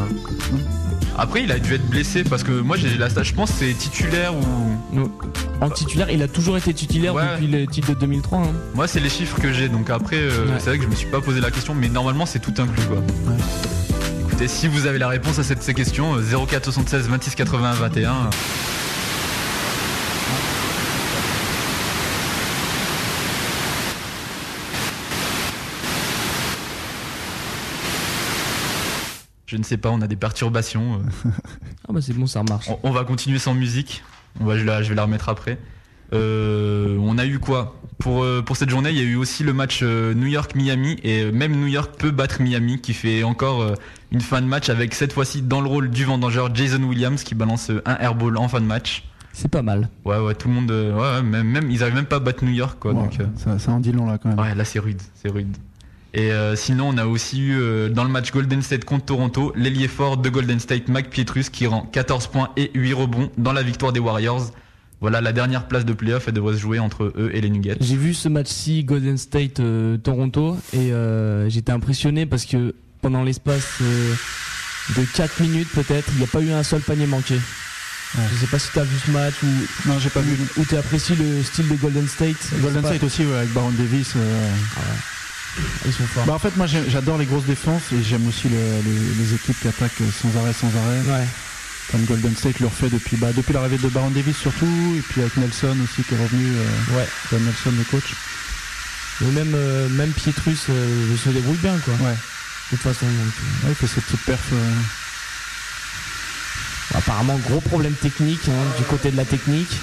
Après, 1.17 1.43
il 1.43 1.51
a 1.51 1.59
dû 1.59 1.73
être 1.73 1.85
blessé 1.87 2.23
parce 2.23 2.43
que 2.43 2.51
moi, 2.51 2.77
j'ai 2.77 2.97
la 2.97 3.09
stat, 3.09 3.23
je 3.23 3.33
pense, 3.33 3.51
c'est 3.51 3.73
titulaire 3.73 4.33
ou. 4.33 5.09
En 5.59 5.69
titulaire, 5.69 6.09
il 6.09 6.21
a 6.23 6.27
toujours 6.27 6.57
été 6.57 6.73
titulaire 6.73 7.13
Ouais. 7.13 7.23
depuis 7.33 7.47
le 7.47 7.67
titre 7.67 7.89
de 7.89 7.93
2003. 7.95 8.39
hein. 8.39 8.43
Moi, 8.73 8.87
c'est 8.87 8.99
les 8.99 9.09
chiffres 9.09 9.39
que 9.39 9.51
j'ai, 9.53 9.67
donc 9.69 9.89
après, 9.89 10.15
euh, 10.17 10.45
Ouais. 10.45 10.53
c'est 10.59 10.69
vrai 10.69 10.77
que 10.77 10.83
je 10.85 10.89
me 10.89 10.95
suis 10.95 11.09
pas 11.09 11.21
posé 11.21 11.39
la 11.41 11.51
question, 11.51 11.75
mais 11.75 11.89
normalement, 11.89 12.25
c'est 12.25 12.39
tout 12.39 12.53
inclus 12.57 12.85
quoi. 12.87 12.97
Écoutez, 14.27 14.47
si 14.47 14.67
vous 14.67 14.87
avez 14.87 14.97
la 14.97 15.09
réponse 15.09 15.37
à 15.37 15.43
cette, 15.43 15.61
ces 15.61 15.73
questions, 15.73 16.15
euh, 16.15 16.21
04 16.47 16.63
76 16.71 17.07
26 17.09 17.35
81 17.35 17.73
21. 17.73 18.29
Je 29.51 29.57
ne 29.57 29.63
sais 29.63 29.75
pas, 29.75 29.89
on 29.89 29.99
a 29.99 30.07
des 30.07 30.15
perturbations. 30.15 31.01
euh. 31.25 31.29
Ah 31.89 31.91
bah 31.91 31.99
c'est 32.01 32.13
bon, 32.13 32.25
ça 32.25 32.41
marche. 32.41 32.69
On, 32.69 32.79
on 32.83 32.91
va 32.91 33.03
continuer 33.03 33.37
sans 33.37 33.53
musique. 33.53 34.01
On 34.39 34.45
va, 34.45 34.57
je, 34.57 34.63
la, 34.63 34.81
je 34.81 34.87
vais 34.87 34.95
la 34.95 35.03
remettre 35.03 35.27
après. 35.27 35.57
Euh, 36.13 36.97
on 37.01 37.17
a 37.17 37.25
eu 37.25 37.39
quoi? 37.39 37.75
Pour, 37.97 38.23
euh, 38.23 38.41
pour 38.41 38.55
cette 38.55 38.69
journée, 38.69 38.91
il 38.91 38.97
y 38.97 39.01
a 39.01 39.03
eu 39.03 39.15
aussi 39.17 39.43
le 39.43 39.51
match 39.51 39.83
New 39.83 40.27
York-Miami 40.27 40.97
et 41.03 41.29
même 41.33 41.53
New 41.59 41.67
York 41.67 41.95
peut 41.97 42.11
battre 42.11 42.41
Miami 42.41 42.79
qui 42.79 42.93
fait 42.93 43.23
encore 43.23 43.75
une 44.11 44.21
fin 44.21 44.41
de 44.41 44.47
match 44.47 44.69
avec 44.69 44.93
cette 44.95 45.11
fois-ci 45.11 45.41
dans 45.41 45.59
le 45.59 45.67
rôle 45.67 45.89
du 45.89 46.05
vendangeur 46.05 46.55
Jason 46.55 46.81
Williams 46.83 47.21
qui 47.23 47.35
balance 47.35 47.71
un 47.85 47.97
airball 47.97 48.37
en 48.37 48.47
fin 48.47 48.61
de 48.61 48.65
match. 48.65 49.03
C'est 49.33 49.49
pas 49.51 49.61
mal. 49.61 49.89
Ouais 50.05 50.17
ouais 50.19 50.33
tout 50.35 50.47
le 50.47 50.53
monde 50.53 50.71
ouais, 50.71 50.91
ouais, 50.93 51.21
même, 51.23 51.47
même 51.47 51.69
ils 51.71 51.83
arrivent 51.83 51.95
même 51.95 52.05
pas 52.05 52.17
à 52.17 52.19
battre 52.19 52.43
New 52.45 52.51
York 52.51 52.77
quoi 52.79 52.93
Ouais, 52.93 53.01
donc 53.01 53.17
ça, 53.37 53.59
ça 53.59 53.71
en 53.73 53.79
dit 53.81 53.91
long 53.91 54.05
là 54.05 54.17
quand 54.17 54.29
même. 54.29 54.39
Ouais, 54.39 54.55
là 54.55 54.63
c'est 54.65 54.79
rude, 54.79 55.01
c'est 55.15 55.29
rude. 55.29 55.55
Et 56.13 56.31
euh, 56.33 56.55
sinon, 56.57 56.89
on 56.89 56.97
a 56.97 57.05
aussi 57.05 57.39
eu 57.39 57.57
euh, 57.59 57.87
dans 57.89 58.03
le 58.03 58.09
match 58.09 58.31
Golden 58.31 58.61
State 58.61 58.83
contre 58.83 59.05
Toronto, 59.05 59.53
l'ailier 59.55 59.87
fort 59.87 60.17
de 60.17 60.27
Golden 60.29 60.59
State, 60.59 60.89
Mac 60.89 61.09
Pietrus, 61.09 61.49
qui 61.49 61.67
rend 61.67 61.83
14 61.83 62.27
points 62.27 62.49
et 62.57 62.69
8 62.73 62.93
rebonds 62.93 63.31
dans 63.37 63.53
la 63.53 63.63
victoire 63.63 63.93
des 63.93 64.01
Warriors. 64.01 64.51
Voilà, 64.99 65.21
la 65.21 65.31
dernière 65.31 65.67
place 65.67 65.85
de 65.85 65.93
playoff, 65.93 66.27
elle 66.27 66.33
devrait 66.33 66.53
se 66.55 66.59
jouer 66.59 66.79
entre 66.79 67.05
eux 67.15 67.31
et 67.33 67.39
les 67.41 67.49
Nuggets. 67.49 67.77
J'ai 67.79 67.95
vu 67.95 68.13
ce 68.13 68.27
match-ci 68.29 68.83
Golden 68.83 69.17
State 69.17 69.59
euh, 69.61 69.97
Toronto 69.97 70.57
et 70.73 70.91
euh, 70.91 71.49
j'étais 71.49 71.71
impressionné 71.71 72.25
parce 72.27 72.45
que 72.45 72.75
pendant 73.01 73.23
l'espace 73.23 73.79
euh, 73.81 74.13
de 74.97 75.03
4 75.15 75.39
minutes 75.39 75.69
peut-être, 75.73 76.07
il 76.13 76.17
n'y 76.19 76.23
a 76.25 76.27
pas 76.27 76.41
eu 76.41 76.51
un 76.51 76.61
seul 76.61 76.81
panier 76.81 77.07
manqué. 77.07 77.35
Je 78.15 78.35
sais 78.41 78.47
pas 78.47 78.59
si 78.59 78.67
t'as 78.73 78.83
vu 78.83 78.95
ce 79.03 79.09
match 79.11 79.33
ou, 79.41 79.47
Non, 79.89 79.97
j'ai 79.97 80.09
pas 80.09 80.19
vu. 80.19 80.35
ou 80.57 80.65
tu 80.65 80.75
apprécies 80.75 81.15
le 81.15 81.41
style 81.41 81.69
de 81.69 81.75
Golden 81.75 82.05
State. 82.07 82.35
Golden 82.61 82.81
Pas- 82.81 82.89
State 82.89 83.03
aussi, 83.03 83.25
ouais, 83.25 83.37
avec 83.37 83.53
Baron 83.53 83.71
Davis. 83.71 84.13
euh, 84.17 84.49
Ils 85.85 85.93
sont 85.93 86.05
forts. 86.07 86.25
Bah, 86.25 86.33
en 86.33 86.39
fait, 86.39 86.55
moi 86.55 86.65
j'adore 86.67 87.17
les 87.17 87.25
grosses 87.25 87.45
défenses 87.45 87.81
et 87.91 88.01
j'aime 88.03 88.27
aussi 88.27 88.47
le- 88.49 88.57
les, 88.85 89.23
les 89.25 89.33
équipes 89.35 89.59
qui 89.59 89.67
attaquent 89.67 89.91
sans 90.21 90.29
arrêt, 90.39 90.53
sans 90.53 90.67
arrêt. 90.67 91.01
Ouais. 91.19 91.27
Comme 91.91 92.05
Golden 92.05 92.35
State 92.37 92.59
le 92.61 92.67
refait 92.67 92.89
depuis, 92.89 93.17
bah, 93.17 93.31
depuis 93.35 93.51
l'arrivée 93.53 93.77
de 93.77 93.89
Baron 93.89 94.11
Davis 94.11 94.37
surtout, 94.37 94.95
et 94.97 95.01
puis 95.01 95.19
avec 95.21 95.35
Nelson 95.35 95.75
aussi 95.83 96.03
qui 96.03 96.13
est 96.13 96.17
revenu, 96.17 96.45
euh, 96.55 96.97
Ouais. 96.97 97.07
Don 97.31 97.39
Nelson 97.39 97.71
le 97.77 97.83
coach. 97.83 98.13
Et 99.23 99.25
même, 99.25 99.51
euh, 99.55 99.89
même 99.89 100.11
Pietrus 100.13 100.67
euh, 100.69 101.17
se 101.17 101.29
débrouille 101.29 101.57
bien 101.57 101.77
quoi. 101.79 101.93
Ouais, 101.95 102.13
De 102.13 102.77
toute 102.77 102.81
façon. 102.81 103.05
donc, 103.05 103.13
euh, 103.17 103.67
ouais 103.67 103.71
il 103.71 103.75
fait 103.75 103.87
ses 103.93 104.01
petites 104.01 104.25
perfs. 104.25 104.53
euh, 104.53 104.73
apparemment 106.97 107.37
gros 107.37 107.61
problème 107.61 107.93
technique 107.93 108.47
hein, 108.49 108.75
du 108.77 108.83
côté 108.85 109.11
de 109.11 109.17
la 109.17 109.25
technique. 109.25 109.77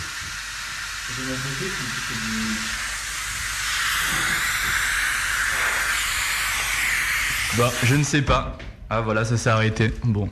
Bah, 7.57 7.71
je 7.85 7.95
ne 7.95 8.03
sais 8.03 8.23
pas. 8.23 8.59
Ah 8.91 9.01
voilà, 9.01 9.25
ça 9.25 9.37
s'est 9.37 9.51
arrêté. 9.51 9.91
Bon. 10.05 10.29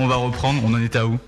On 0.00 0.06
va 0.06 0.16
reprendre, 0.16 0.62
on 0.64 0.74
en 0.74 0.82
était 0.82 0.98
à 0.98 1.06
où 1.06 1.18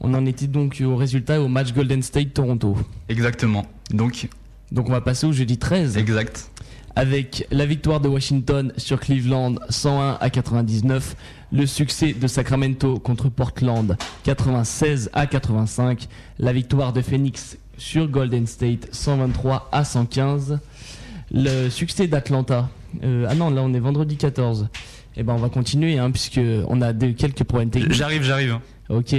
On 0.00 0.12
en 0.14 0.26
était 0.26 0.46
donc 0.46 0.82
au 0.84 0.96
résultat 0.96 1.40
au 1.40 1.48
match 1.48 1.72
Golden 1.72 2.02
State 2.02 2.34
Toronto. 2.34 2.76
Exactement. 3.08 3.66
Donc, 3.90 4.28
Donc 4.72 4.88
on 4.88 4.92
va 4.92 5.00
passer 5.00 5.26
au 5.26 5.32
jeudi 5.32 5.58
13. 5.58 5.96
exact. 5.96 6.50
avec 6.96 7.46
la 7.50 7.66
victoire 7.66 8.00
de 8.00 8.08
Washington 8.08 8.72
sur 8.76 9.00
Cleveland 9.00 9.54
101 9.68 10.18
à 10.20 10.30
99, 10.30 11.16
le 11.52 11.66
succès 11.66 12.12
de 12.12 12.26
Sacramento 12.26 12.98
contre 12.98 13.28
Portland 13.28 13.96
96 14.24 15.10
à 15.12 15.26
85, 15.26 16.08
la 16.38 16.52
victoire 16.52 16.92
de 16.92 17.00
Phoenix 17.00 17.58
sur 17.78 18.08
Golden 18.08 18.46
State 18.46 18.88
123 18.92 19.68
à 19.72 19.84
115, 19.84 20.58
le 21.32 21.68
succès 21.68 22.06
d'Atlanta. 22.06 22.68
Euh, 23.02 23.26
ah 23.28 23.34
non, 23.34 23.50
là 23.50 23.62
on 23.62 23.72
est 23.74 23.80
vendredi 23.80 24.16
14. 24.16 24.68
Et 25.16 25.22
ben 25.22 25.34
on 25.34 25.38
va 25.38 25.48
continuer 25.48 25.98
hein, 25.98 26.10
puisque 26.10 26.40
on 26.68 26.80
a 26.82 26.92
de, 26.92 27.10
quelques 27.10 27.44
problèmes 27.44 27.70
techniques. 27.70 27.92
J'arrive, 27.92 28.22
j'arrive. 28.22 28.58
Ok. 28.88 29.14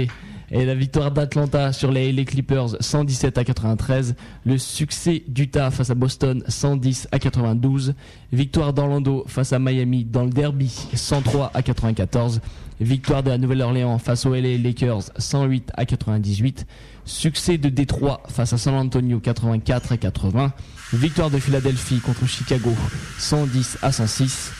Et 0.54 0.66
la 0.66 0.74
victoire 0.74 1.10
d'Atlanta 1.10 1.72
sur 1.72 1.90
les 1.90 2.12
LA 2.12 2.24
Clippers 2.24 2.76
117 2.78 3.38
à 3.38 3.44
93. 3.44 4.14
Le 4.44 4.58
succès 4.58 5.22
d'Utah 5.26 5.70
face 5.70 5.88
à 5.88 5.94
Boston 5.94 6.44
110 6.46 7.08
à 7.10 7.18
92. 7.18 7.94
Victoire 8.32 8.74
d'Orlando 8.74 9.24
face 9.26 9.54
à 9.54 9.58
Miami 9.58 10.04
dans 10.04 10.24
le 10.24 10.30
derby 10.30 10.70
103 10.92 11.52
à 11.54 11.62
94. 11.62 12.42
Victoire 12.80 13.22
de 13.22 13.30
la 13.30 13.38
Nouvelle-Orléans 13.38 13.96
face 13.98 14.26
aux 14.26 14.34
LA 14.34 14.58
Lakers 14.58 15.04
108 15.16 15.70
à 15.74 15.86
98. 15.86 16.66
Succès 17.06 17.56
de 17.56 17.70
Détroit 17.70 18.22
face 18.28 18.52
à 18.52 18.58
San 18.58 18.74
Antonio 18.74 19.20
84 19.20 19.92
à 19.92 19.96
80. 19.96 20.52
Victoire 20.92 21.30
de 21.30 21.38
Philadelphie 21.38 22.00
contre 22.00 22.26
Chicago 22.26 22.70
110 23.18 23.78
à 23.80 23.92
106. 23.92 24.52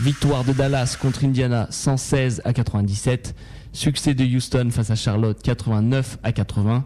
Victoire 0.00 0.44
de 0.44 0.52
Dallas 0.52 0.96
contre 1.00 1.24
Indiana 1.24 1.66
116 1.70 2.42
à 2.44 2.52
97. 2.52 3.34
Succès 3.72 4.14
de 4.14 4.24
Houston 4.24 4.68
face 4.70 4.90
à 4.90 4.94
Charlotte 4.94 5.42
89 5.42 6.18
à 6.22 6.30
80. 6.30 6.84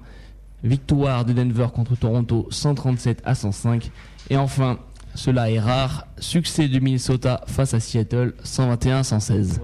Victoire 0.65 1.27
de 1.27 1.35
Denver 1.35 1.67
contre 1.75 1.95
Toronto 1.95 2.49
137 2.51 3.21
à 3.25 3.35
105. 3.35 3.91
Et 4.31 4.39
enfin, 4.39 4.79
cela 5.15 5.51
est 5.51 5.61
rare, 5.61 6.07
succès 6.19 6.69
de 6.69 6.79
Minnesota 6.79 7.43
face 7.47 7.75
à 7.75 7.81
Seattle 7.81 8.35
121 8.45 8.99
à 8.99 9.03
116. 9.05 9.61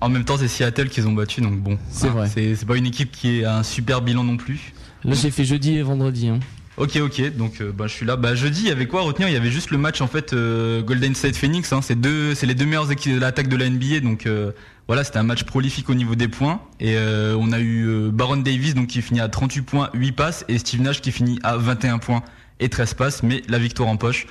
En 0.00 0.08
même 0.10 0.24
temps, 0.24 0.36
c'est 0.36 0.48
Seattle 0.48 0.90
qu'ils 0.90 1.08
ont 1.08 1.12
battu, 1.12 1.40
donc 1.40 1.58
bon. 1.60 1.78
C'est 1.90 2.08
hein, 2.08 2.10
vrai. 2.10 2.28
C'est 2.28 2.54
c'est 2.54 2.66
pas 2.66 2.76
une 2.76 2.86
équipe 2.86 3.10
qui 3.10 3.44
a 3.44 3.56
un 3.56 3.62
super 3.62 4.02
bilan 4.02 4.22
non 4.22 4.36
plus. 4.36 4.74
Là, 5.02 5.14
j'ai 5.14 5.30
fait 5.30 5.44
jeudi 5.44 5.76
et 5.76 5.82
vendredi. 5.82 6.28
hein. 6.28 6.40
Ok, 6.78 6.96
ok, 7.02 7.36
donc 7.36 7.60
euh, 7.60 7.72
bah, 7.72 7.88
je 7.88 7.92
suis 7.92 8.06
là. 8.06 8.14
Bah, 8.14 8.36
jeudi, 8.36 8.60
il 8.60 8.68
y 8.68 8.70
avait 8.70 8.86
quoi 8.86 9.00
à 9.00 9.02
retenir? 9.02 9.28
Il 9.28 9.34
y 9.34 9.36
avait 9.36 9.50
juste 9.50 9.72
le 9.72 9.78
match 9.78 10.00
en 10.00 10.06
fait 10.06 10.32
euh, 10.32 10.80
Golden 10.80 11.12
State 11.12 11.34
Phoenix. 11.34 11.72
Hein, 11.72 11.80
c'est 11.82 12.00
deux, 12.00 12.36
c'est 12.36 12.46
les 12.46 12.54
deux 12.54 12.66
meilleures 12.66 12.92
équipes 12.92 13.14
de 13.14 13.18
l'attaque 13.18 13.48
de 13.48 13.56
la 13.56 13.68
NBA. 13.68 13.98
Donc 14.00 14.26
euh, 14.26 14.52
voilà, 14.86 15.02
c'était 15.02 15.18
un 15.18 15.24
match 15.24 15.42
prolifique 15.42 15.90
au 15.90 15.94
niveau 15.94 16.14
des 16.14 16.28
points. 16.28 16.60
Et 16.78 16.96
on 16.96 17.50
a 17.50 17.58
eu 17.58 18.10
Baron 18.12 18.36
Davis 18.36 18.74
qui 18.88 19.02
finit 19.02 19.20
à 19.20 19.28
38 19.28 19.62
points, 19.62 19.90
8 19.92 20.12
passes, 20.12 20.44
et 20.46 20.56
Steve 20.58 20.80
Nash 20.80 21.00
qui 21.02 21.10
finit 21.10 21.40
à 21.42 21.56
21 21.56 21.98
points 21.98 22.22
et 22.60 22.68
13 22.68 22.94
passes, 22.94 23.22
mais 23.24 23.42
la 23.48 23.58
victoire 23.58 23.88
en 23.88 23.96
poche. 23.96 24.26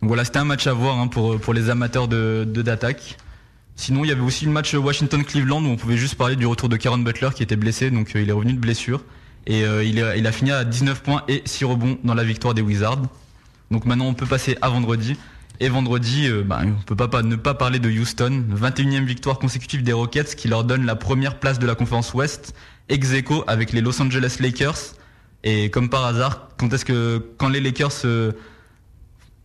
Donc 0.00 0.08
voilà, 0.08 0.24
c'était 0.24 0.38
un 0.38 0.44
match 0.44 0.66
à 0.66 0.72
voir 0.72 0.98
hein, 0.98 1.06
pour 1.06 1.54
les 1.54 1.68
amateurs 1.68 2.08
de 2.08 2.44
d'attaque. 2.44 3.18
Sinon, 3.76 4.04
il 4.04 4.08
y 4.08 4.10
avait 4.10 4.22
aussi 4.22 4.46
le 4.46 4.50
match 4.50 4.74
Washington-Cleveland 4.74 5.62
où 5.62 5.68
on 5.68 5.76
pouvait 5.76 5.98
juste 5.98 6.16
parler 6.16 6.36
du 6.36 6.46
retour 6.46 6.68
de 6.68 6.76
Caron 6.76 6.98
Butler 6.98 7.28
qui 7.34 7.42
était 7.42 7.56
blessé, 7.56 7.90
donc 7.90 8.12
il 8.14 8.28
est 8.28 8.32
revenu 8.32 8.54
de 8.54 8.58
blessure. 8.58 9.04
Et 9.46 9.64
euh, 9.64 9.82
il, 9.82 10.00
a, 10.26 10.32
fini 10.32 10.50
à 10.50 10.64
19 10.64 11.02
points 11.02 11.22
et 11.28 11.42
6 11.44 11.64
rebonds 11.64 11.98
dans 12.04 12.14
la 12.14 12.24
victoire 12.24 12.54
des 12.54 12.62
Wizards. 12.62 13.02
Donc 13.70 13.84
maintenant, 13.84 14.06
on 14.06 14.14
peut 14.14 14.26
passer 14.26 14.56
à 14.60 14.68
vendredi. 14.68 15.16
Et 15.60 15.68
vendredi, 15.68 16.26
euh, 16.26 16.42
bah, 16.42 16.60
on 16.64 16.82
peut 16.84 16.96
pas, 16.96 17.08
pas- 17.08 17.22
ne 17.22 17.36
pas 17.36 17.54
parler 17.54 17.78
de 17.78 17.90
Houston. 17.90 18.44
21e 18.50 19.04
victoire 19.04 19.38
consécutive 19.38 19.82
des 19.82 19.92
Rockets 19.92 20.34
qui 20.34 20.48
leur 20.48 20.64
donne 20.64 20.86
la 20.86 20.96
première 20.96 21.38
place 21.38 21.58
de 21.58 21.66
la 21.66 21.74
conférence 21.74 22.14
Ouest, 22.14 22.54
ex 22.88 23.12
aequo 23.12 23.44
avec 23.46 23.72
les 23.72 23.80
Los 23.80 24.00
Angeles 24.00 24.36
Lakers. 24.40 24.94
Et 25.44 25.70
comme 25.70 25.88
par 25.88 26.04
hasard, 26.04 26.48
quand 26.58 26.72
est-ce 26.72 26.84
que 26.84 27.18
quand 27.38 27.48
les 27.48 27.60
Lakers 27.60 27.92
euh, 28.04 28.32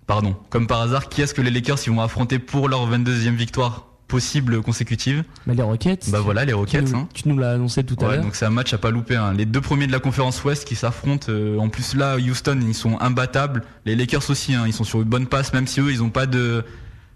pardon, 0.07 0.35
comme 0.49 0.67
par 0.67 0.81
hasard, 0.81 1.09
qui 1.09 1.21
est-ce 1.21 1.33
que 1.33 1.41
les 1.41 1.51
Lakers 1.51 1.79
ils 1.85 1.91
vont 1.91 2.01
affronter 2.01 2.39
pour 2.39 2.69
leur 2.69 2.89
22e 2.89 3.35
victoire? 3.35 3.87
Possible 4.07 4.61
consécutive 4.61 5.23
Bah, 5.47 5.53
les 5.55 5.61
Rockets. 5.63 6.09
Bah 6.11 6.19
voilà, 6.19 6.45
les 6.45 6.51
tu 6.51 6.55
Rockets. 6.55 6.91
nous, 6.91 6.97
hein. 6.99 7.09
tu 7.13 7.27
nous 7.27 7.37
l'as 7.37 7.51
annoncé 7.53 7.83
tout 7.83 7.95
à 8.05 8.07
l'heure. 8.15 8.23
donc 8.23 8.35
c'est 8.35 8.45
un 8.45 8.49
match 8.51 8.73
à 8.73 8.77
pas 8.77 8.91
louper. 8.91 9.15
hein. 9.15 9.33
Les 9.33 9.45
deux 9.45 9.61
premiers 9.61 9.87
de 9.87 9.91
la 9.91 9.99
conférence 9.99 10.43
Ouest 10.43 10.65
qui 10.65 10.75
s'affrontent. 10.75 11.27
euh, 11.31 11.57
en 11.57 11.69
plus 11.69 11.95
là, 11.95 12.17
Houston, 12.17 12.59
ils 12.67 12.75
sont 12.75 12.99
imbattables. 12.99 13.63
Les 13.85 13.95
Lakers 13.95 14.29
aussi, 14.29 14.53
hein, 14.53 14.63
ils 14.67 14.73
sont 14.73 14.83
sur 14.83 15.01
une 15.01 15.07
bonne 15.09 15.27
passe, 15.27 15.53
même 15.53 15.65
si 15.67 15.79
eux, 15.81 15.91
ils 15.91 16.03
ont 16.03 16.09
pas 16.11 16.27
de, 16.27 16.63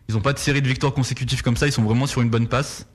ils 0.09 0.17
ont 0.17 0.21
pas 0.21 0.33
de 0.33 0.39
série 0.39 0.61
de 0.61 0.67
victoires 0.67 0.93
consécutives 0.93 1.43
comme 1.43 1.57
ça. 1.57 1.67
Ils 1.67 1.71
sont 1.71 1.83
vraiment 1.83 2.07
sur 2.07 2.21
une 2.21 2.29
bonne 2.29 2.47
passe. 2.47 2.87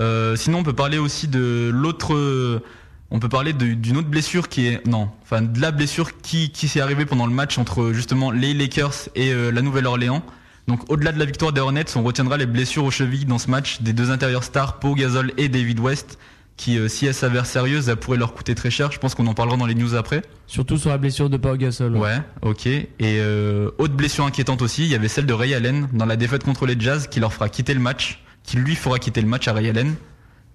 Euh, 0.00 0.36
sinon, 0.36 0.58
on 0.58 0.62
peut 0.62 0.72
parler 0.74 0.98
aussi 0.98 1.28
de 1.28 1.70
l'autre. 1.72 2.62
On 3.10 3.20
peut 3.20 3.28
parler 3.28 3.52
d'une 3.52 3.96
autre 3.96 4.08
blessure 4.08 4.48
qui 4.48 4.66
est 4.66 4.84
non, 4.88 5.08
enfin 5.22 5.40
de 5.40 5.60
la 5.60 5.70
blessure 5.70 6.18
qui 6.20 6.50
qui 6.50 6.66
s'est 6.68 6.80
arrivée 6.80 7.06
pendant 7.06 7.26
le 7.26 7.32
match 7.32 7.58
entre 7.58 7.92
justement 7.92 8.30
les 8.32 8.54
Lakers 8.54 9.08
et 9.14 9.30
euh, 9.32 9.50
la 9.52 9.62
Nouvelle-Orléans. 9.62 10.22
Donc 10.66 10.90
au-delà 10.90 11.12
de 11.12 11.18
la 11.18 11.24
victoire 11.24 11.52
des 11.52 11.60
Hornets, 11.60 11.96
on 11.96 12.02
retiendra 12.02 12.36
les 12.36 12.46
blessures 12.46 12.84
aux 12.84 12.90
chevilles 12.90 13.26
dans 13.26 13.38
ce 13.38 13.50
match 13.50 13.82
des 13.82 13.92
deux 13.92 14.10
intérieurs 14.10 14.44
stars, 14.44 14.78
Pau 14.78 14.94
Gasol 14.94 15.32
et 15.36 15.48
David 15.48 15.78
West, 15.78 16.18
qui 16.56 16.78
euh, 16.78 16.88
si 16.88 17.06
elles 17.06 17.14
s'avèrent 17.14 17.46
sérieuses, 17.46 17.88
elles 17.88 17.96
pourraient 17.96 18.18
leur 18.18 18.32
coûter 18.32 18.54
très 18.54 18.70
cher. 18.70 18.90
Je 18.92 18.98
pense 18.98 19.14
qu'on 19.14 19.26
en 19.26 19.34
parlera 19.34 19.56
dans 19.56 19.66
les 19.66 19.74
news 19.74 19.94
après. 19.94 20.22
Surtout 20.46 20.78
sur 20.78 20.90
la 20.90 20.98
blessure 20.98 21.28
de 21.28 21.36
Pau 21.36 21.56
Gasol. 21.56 21.96
Ouais, 21.96 22.18
ok. 22.42 22.66
Et 22.66 22.88
euh, 23.02 23.70
autre 23.78 23.94
blessure 23.94 24.24
inquiétante 24.24 24.62
aussi, 24.62 24.84
il 24.84 24.88
y 24.88 24.94
avait 24.94 25.08
celle 25.08 25.26
de 25.26 25.34
Ray 25.34 25.54
Allen 25.54 25.88
dans 25.92 26.06
la 26.06 26.16
défaite 26.16 26.44
contre 26.44 26.66
les 26.66 26.78
Jazz 26.78 27.08
qui 27.08 27.20
leur 27.20 27.32
fera 27.32 27.48
quitter 27.48 27.74
le 27.74 27.80
match, 27.80 28.22
qui 28.42 28.56
lui 28.56 28.74
fera 28.74 28.98
quitter 28.98 29.20
le 29.20 29.28
match 29.28 29.48
à 29.48 29.52
Ray 29.52 29.68
Allen. 29.68 29.94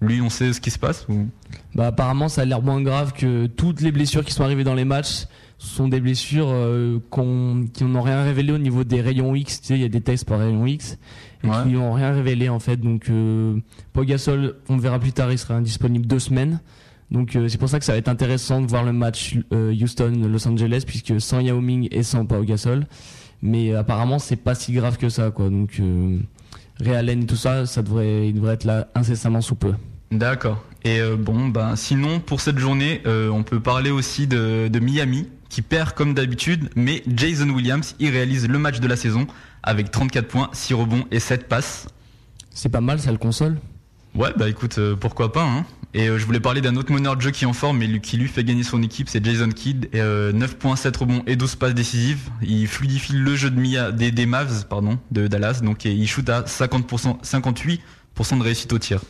Lui, 0.00 0.22
on 0.22 0.30
sait 0.30 0.54
ce 0.54 0.60
qui 0.60 0.70
se 0.70 0.78
passe 0.78 1.06
ou... 1.08 1.28
Bah 1.74 1.88
apparemment 1.88 2.28
ça 2.28 2.40
a 2.40 2.44
l'air 2.46 2.62
moins 2.62 2.80
grave 2.80 3.12
que 3.12 3.46
toutes 3.46 3.82
les 3.82 3.92
blessures 3.92 4.24
qui 4.24 4.32
sont 4.32 4.42
arrivées 4.42 4.64
dans 4.64 4.74
les 4.74 4.86
matchs 4.86 5.26
sont 5.62 5.88
des 5.88 6.00
blessures 6.00 6.48
euh, 6.48 6.98
qu'on- 7.10 7.66
qui 7.72 7.84
n'ont 7.84 8.00
rien 8.00 8.22
révélé 8.24 8.50
au 8.52 8.58
niveau 8.58 8.82
des 8.82 9.00
rayons 9.02 9.34
X. 9.34 9.60
Tu 9.60 9.66
sais, 9.68 9.74
il 9.74 9.82
y 9.82 9.84
a 9.84 9.88
des 9.88 10.00
tests 10.00 10.24
par 10.26 10.38
rayon 10.40 10.66
X 10.66 10.96
et 11.44 11.48
Ouais. 11.48 11.54
qui 11.64 11.68
n'ont 11.74 11.92
rien 11.92 12.12
révélé 12.12 12.48
en 12.48 12.58
fait. 12.58 12.78
Donc 12.78 13.10
euh, 13.10 13.56
Pau 13.92 14.04
Gasol, 14.04 14.56
on 14.70 14.78
verra 14.78 14.98
plus 14.98 15.12
tard, 15.12 15.30
il 15.30 15.38
sera 15.38 15.54
indisponible 15.54 16.06
deux 16.06 16.18
semaines. 16.18 16.60
Donc 17.10 17.36
euh, 17.36 17.46
c'est 17.48 17.58
pour 17.58 17.68
ça 17.68 17.78
que 17.78 17.84
ça 17.84 17.92
va 17.92 17.98
être 17.98 18.08
intéressant 18.08 18.62
de 18.62 18.66
voir 18.68 18.84
le 18.84 18.92
match 18.92 19.36
euh, 19.52 19.74
Houston-Los 19.74 20.48
Angeles 20.48 20.84
puisque 20.86 21.20
sans 21.20 21.40
Yao 21.40 21.60
Ming 21.60 21.88
et 21.90 22.02
sans 22.02 22.24
Pau 22.24 22.42
Gasol. 22.42 22.86
Mais 23.42 23.74
apparemment 23.74 24.18
c'est 24.18 24.36
pas 24.36 24.54
si 24.54 24.72
grave 24.72 24.96
que 24.96 25.08
ça 25.10 25.30
quoi. 25.30 25.50
Donc 25.50 25.80
Ray 26.80 26.94
Allen 26.94 27.26
tout 27.26 27.36
ça, 27.36 27.66
ça 27.66 27.82
devrait, 27.82 28.28
il 28.28 28.34
devrait 28.34 28.54
être 28.54 28.64
là 28.64 28.88
incessamment 28.94 29.42
sous 29.42 29.56
peu. 29.56 29.74
D'accord. 30.10 30.64
Et 30.84 31.00
bon, 31.18 31.48
ben 31.48 31.76
sinon 31.76 32.20
pour 32.20 32.40
cette 32.40 32.58
journée, 32.58 33.02
on 33.06 33.42
peut 33.42 33.60
parler 33.60 33.90
aussi 33.90 34.26
de, 34.26 34.68
de 34.68 34.78
Miami 34.78 35.26
qui 35.50 35.60
perd 35.60 35.92
comme 35.92 36.14
d'habitude, 36.14 36.70
mais 36.76 37.02
Jason 37.14 37.50
Williams 37.50 37.94
il 37.98 38.08
réalise 38.10 38.48
le 38.48 38.58
match 38.58 38.80
de 38.80 38.88
la 38.88 38.96
saison 38.96 39.26
avec 39.62 39.90
34 39.90 40.26
points, 40.28 40.48
6 40.54 40.72
rebonds 40.74 41.04
et 41.10 41.20
7 41.20 41.46
passes. 41.48 41.86
C'est 42.50 42.70
pas 42.70 42.80
mal, 42.80 42.98
ça 43.00 43.12
le 43.12 43.18
console. 43.18 43.58
Ouais, 44.14 44.30
bah 44.36 44.48
écoute, 44.48 44.78
euh, 44.78 44.96
pourquoi 44.96 45.32
pas. 45.32 45.44
Hein. 45.44 45.64
Et 45.94 46.08
euh, 46.08 46.18
je 46.18 46.24
voulais 46.26 46.40
parler 46.40 46.60
d'un 46.60 46.74
autre 46.76 46.92
meneur 46.92 47.16
de 47.16 47.20
jeu 47.20 47.30
qui 47.30 47.44
est 47.44 47.46
en 47.46 47.52
forme, 47.52 47.78
mais 47.78 47.86
lui- 47.86 48.00
qui 48.00 48.16
lui 48.16 48.26
fait 48.26 48.42
gagner 48.42 48.62
son 48.64 48.82
équipe, 48.82 49.08
c'est 49.08 49.24
Jason 49.24 49.48
Kidd. 49.50 49.88
Et, 49.92 50.00
euh, 50.00 50.32
9 50.32 50.56
points, 50.56 50.74
7 50.76 50.96
rebonds 50.96 51.22
et 51.26 51.36
12 51.36 51.54
passes 51.56 51.74
décisives. 51.74 52.28
Il 52.42 52.66
fluidifie 52.66 53.12
le 53.12 53.36
jeu 53.36 53.50
de 53.50 53.60
Mia, 53.60 53.92
des, 53.92 54.10
des 54.10 54.26
Mavs 54.26 54.66
pardon, 54.68 54.98
de 55.12 55.26
Dallas, 55.28 55.60
donc 55.62 55.86
et 55.86 55.92
il 55.92 56.08
shoot 56.08 56.28
à 56.28 56.42
50%, 56.42 57.22
58% 57.22 58.38
de 58.38 58.42
réussite 58.42 58.72
au 58.72 58.78
tir. 58.78 59.00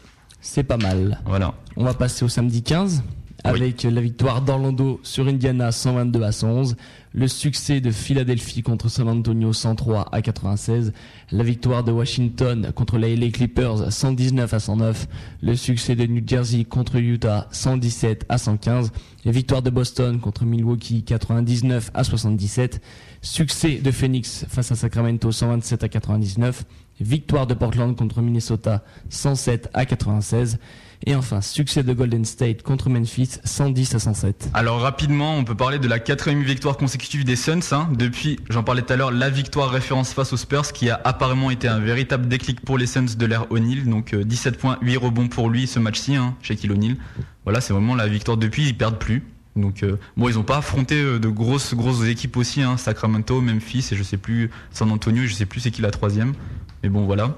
C'est 0.42 0.64
pas 0.64 0.76
mal. 0.78 1.20
Voilà. 1.26 1.54
On 1.76 1.84
va 1.84 1.94
passer 1.94 2.24
au 2.24 2.28
samedi 2.28 2.62
15 2.62 3.02
avec 3.44 3.82
la 3.84 4.00
victoire 4.00 4.42
d'Orlando 4.42 5.00
sur 5.02 5.26
Indiana 5.26 5.72
122 5.72 6.22
à 6.22 6.32
111, 6.32 6.76
le 7.12 7.26
succès 7.26 7.80
de 7.80 7.90
Philadelphie 7.90 8.62
contre 8.62 8.88
San 8.88 9.08
Antonio 9.08 9.52
103 9.52 10.08
à 10.12 10.22
96, 10.22 10.92
la 11.32 11.42
victoire 11.42 11.82
de 11.82 11.90
Washington 11.90 12.70
contre 12.74 12.98
les 12.98 13.16
LA 13.16 13.30
Clippers 13.30 13.92
119 13.92 14.52
à 14.52 14.60
109, 14.60 15.08
le 15.42 15.56
succès 15.56 15.96
de 15.96 16.06
New 16.06 16.22
Jersey 16.26 16.64
contre 16.64 16.96
Utah 16.96 17.48
117 17.50 18.26
à 18.28 18.38
115, 18.38 18.92
la 19.24 19.32
victoire 19.32 19.62
de 19.62 19.70
Boston 19.70 20.20
contre 20.20 20.44
Milwaukee 20.44 21.02
99 21.02 21.90
à 21.94 22.04
77, 22.04 22.80
succès 23.22 23.76
de 23.76 23.90
Phoenix 23.90 24.44
face 24.48 24.70
à 24.70 24.76
Sacramento 24.76 25.32
127 25.32 25.82
à 25.82 25.88
99, 25.88 26.64
victoire 27.00 27.46
de 27.46 27.54
Portland 27.54 27.96
contre 27.96 28.20
Minnesota 28.20 28.84
107 29.08 29.70
à 29.74 29.84
96, 29.86 30.58
et 31.06 31.14
enfin, 31.14 31.40
succès 31.40 31.82
de 31.82 31.92
Golden 31.92 32.24
State 32.24 32.62
contre 32.62 32.90
Memphis, 32.90 33.38
110 33.44 33.94
à 33.94 33.98
107. 33.98 34.50
Alors 34.52 34.80
rapidement, 34.80 35.36
on 35.36 35.44
peut 35.44 35.54
parler 35.54 35.78
de 35.78 35.88
la 35.88 35.98
quatrième 35.98 36.42
victoire 36.42 36.76
consécutive 36.76 37.24
des 37.24 37.36
Suns. 37.36 37.60
Hein, 37.72 37.88
depuis, 37.96 38.38
j'en 38.50 38.62
parlais 38.62 38.82
tout 38.82 38.92
à 38.92 38.96
l'heure, 38.96 39.10
la 39.10 39.30
victoire 39.30 39.70
référence 39.70 40.12
face 40.12 40.32
aux 40.32 40.36
Spurs, 40.36 40.72
qui 40.72 40.90
a 40.90 41.00
apparemment 41.04 41.50
été 41.50 41.68
un 41.68 41.78
véritable 41.78 42.28
déclic 42.28 42.60
pour 42.60 42.76
les 42.76 42.86
Suns 42.86 43.16
de 43.16 43.26
l'ère 43.26 43.50
O'Neal. 43.50 43.88
Donc 43.88 44.12
euh, 44.12 44.24
17 44.24 44.58
points, 44.58 44.78
8 44.82 44.96
rebonds 44.98 45.28
pour 45.28 45.48
lui 45.48 45.66
ce 45.66 45.78
match-ci, 45.78 46.16
hein, 46.16 46.34
Shaquille 46.42 46.70
O'Neal. 46.70 46.96
Voilà, 47.44 47.60
c'est 47.60 47.72
vraiment 47.72 47.94
la 47.94 48.06
victoire 48.06 48.36
depuis, 48.36 48.68
ils 48.68 48.76
perdent 48.76 48.98
plus. 48.98 49.24
Donc 49.56 49.82
euh, 49.82 49.98
bon, 50.16 50.28
ils 50.28 50.38
ont 50.38 50.44
pas 50.44 50.58
affronté 50.58 51.00
euh, 51.00 51.18
de 51.18 51.28
grosses 51.28 51.74
grosses 51.74 52.04
équipes 52.04 52.36
aussi, 52.36 52.62
hein, 52.62 52.76
Sacramento, 52.76 53.40
Memphis 53.40 53.88
et 53.90 53.96
je 53.96 54.02
sais 54.02 54.16
plus 54.16 54.50
San 54.70 54.90
Antonio, 54.92 55.26
je 55.26 55.34
sais 55.34 55.46
plus 55.46 55.60
c'est 55.60 55.70
qui 55.70 55.82
la 55.82 55.90
troisième. 55.90 56.34
Mais 56.82 56.88
bon 56.88 57.04
voilà. 57.06 57.36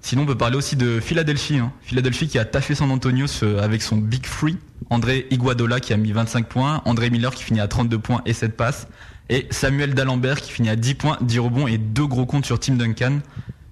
Sinon, 0.00 0.22
on 0.22 0.26
peut 0.26 0.38
parler 0.38 0.56
aussi 0.56 0.76
de 0.76 1.00
Philadelphie. 1.00 1.58
Hein. 1.58 1.72
Philadelphie 1.82 2.28
qui 2.28 2.38
a 2.38 2.44
taffé 2.44 2.74
San 2.74 2.90
Antonio 2.90 3.26
avec 3.60 3.82
son 3.82 3.96
Big 3.96 4.26
Free. 4.26 4.56
André 4.90 5.26
Iguadola 5.30 5.80
qui 5.80 5.92
a 5.92 5.96
mis 5.96 6.12
25 6.12 6.46
points. 6.48 6.82
André 6.84 7.10
Miller 7.10 7.34
qui 7.34 7.44
finit 7.44 7.60
à 7.60 7.68
32 7.68 7.98
points 7.98 8.22
et 8.24 8.32
7 8.32 8.56
passes. 8.56 8.88
Et 9.28 9.46
Samuel 9.50 9.94
D'Alembert 9.94 10.40
qui 10.40 10.52
finit 10.52 10.70
à 10.70 10.76
10 10.76 10.94
points, 10.94 11.18
10 11.20 11.38
rebonds 11.40 11.66
et 11.66 11.76
2 11.78 12.06
gros 12.06 12.24
comptes 12.24 12.46
sur 12.46 12.58
Tim 12.58 12.74
Duncan. 12.74 13.18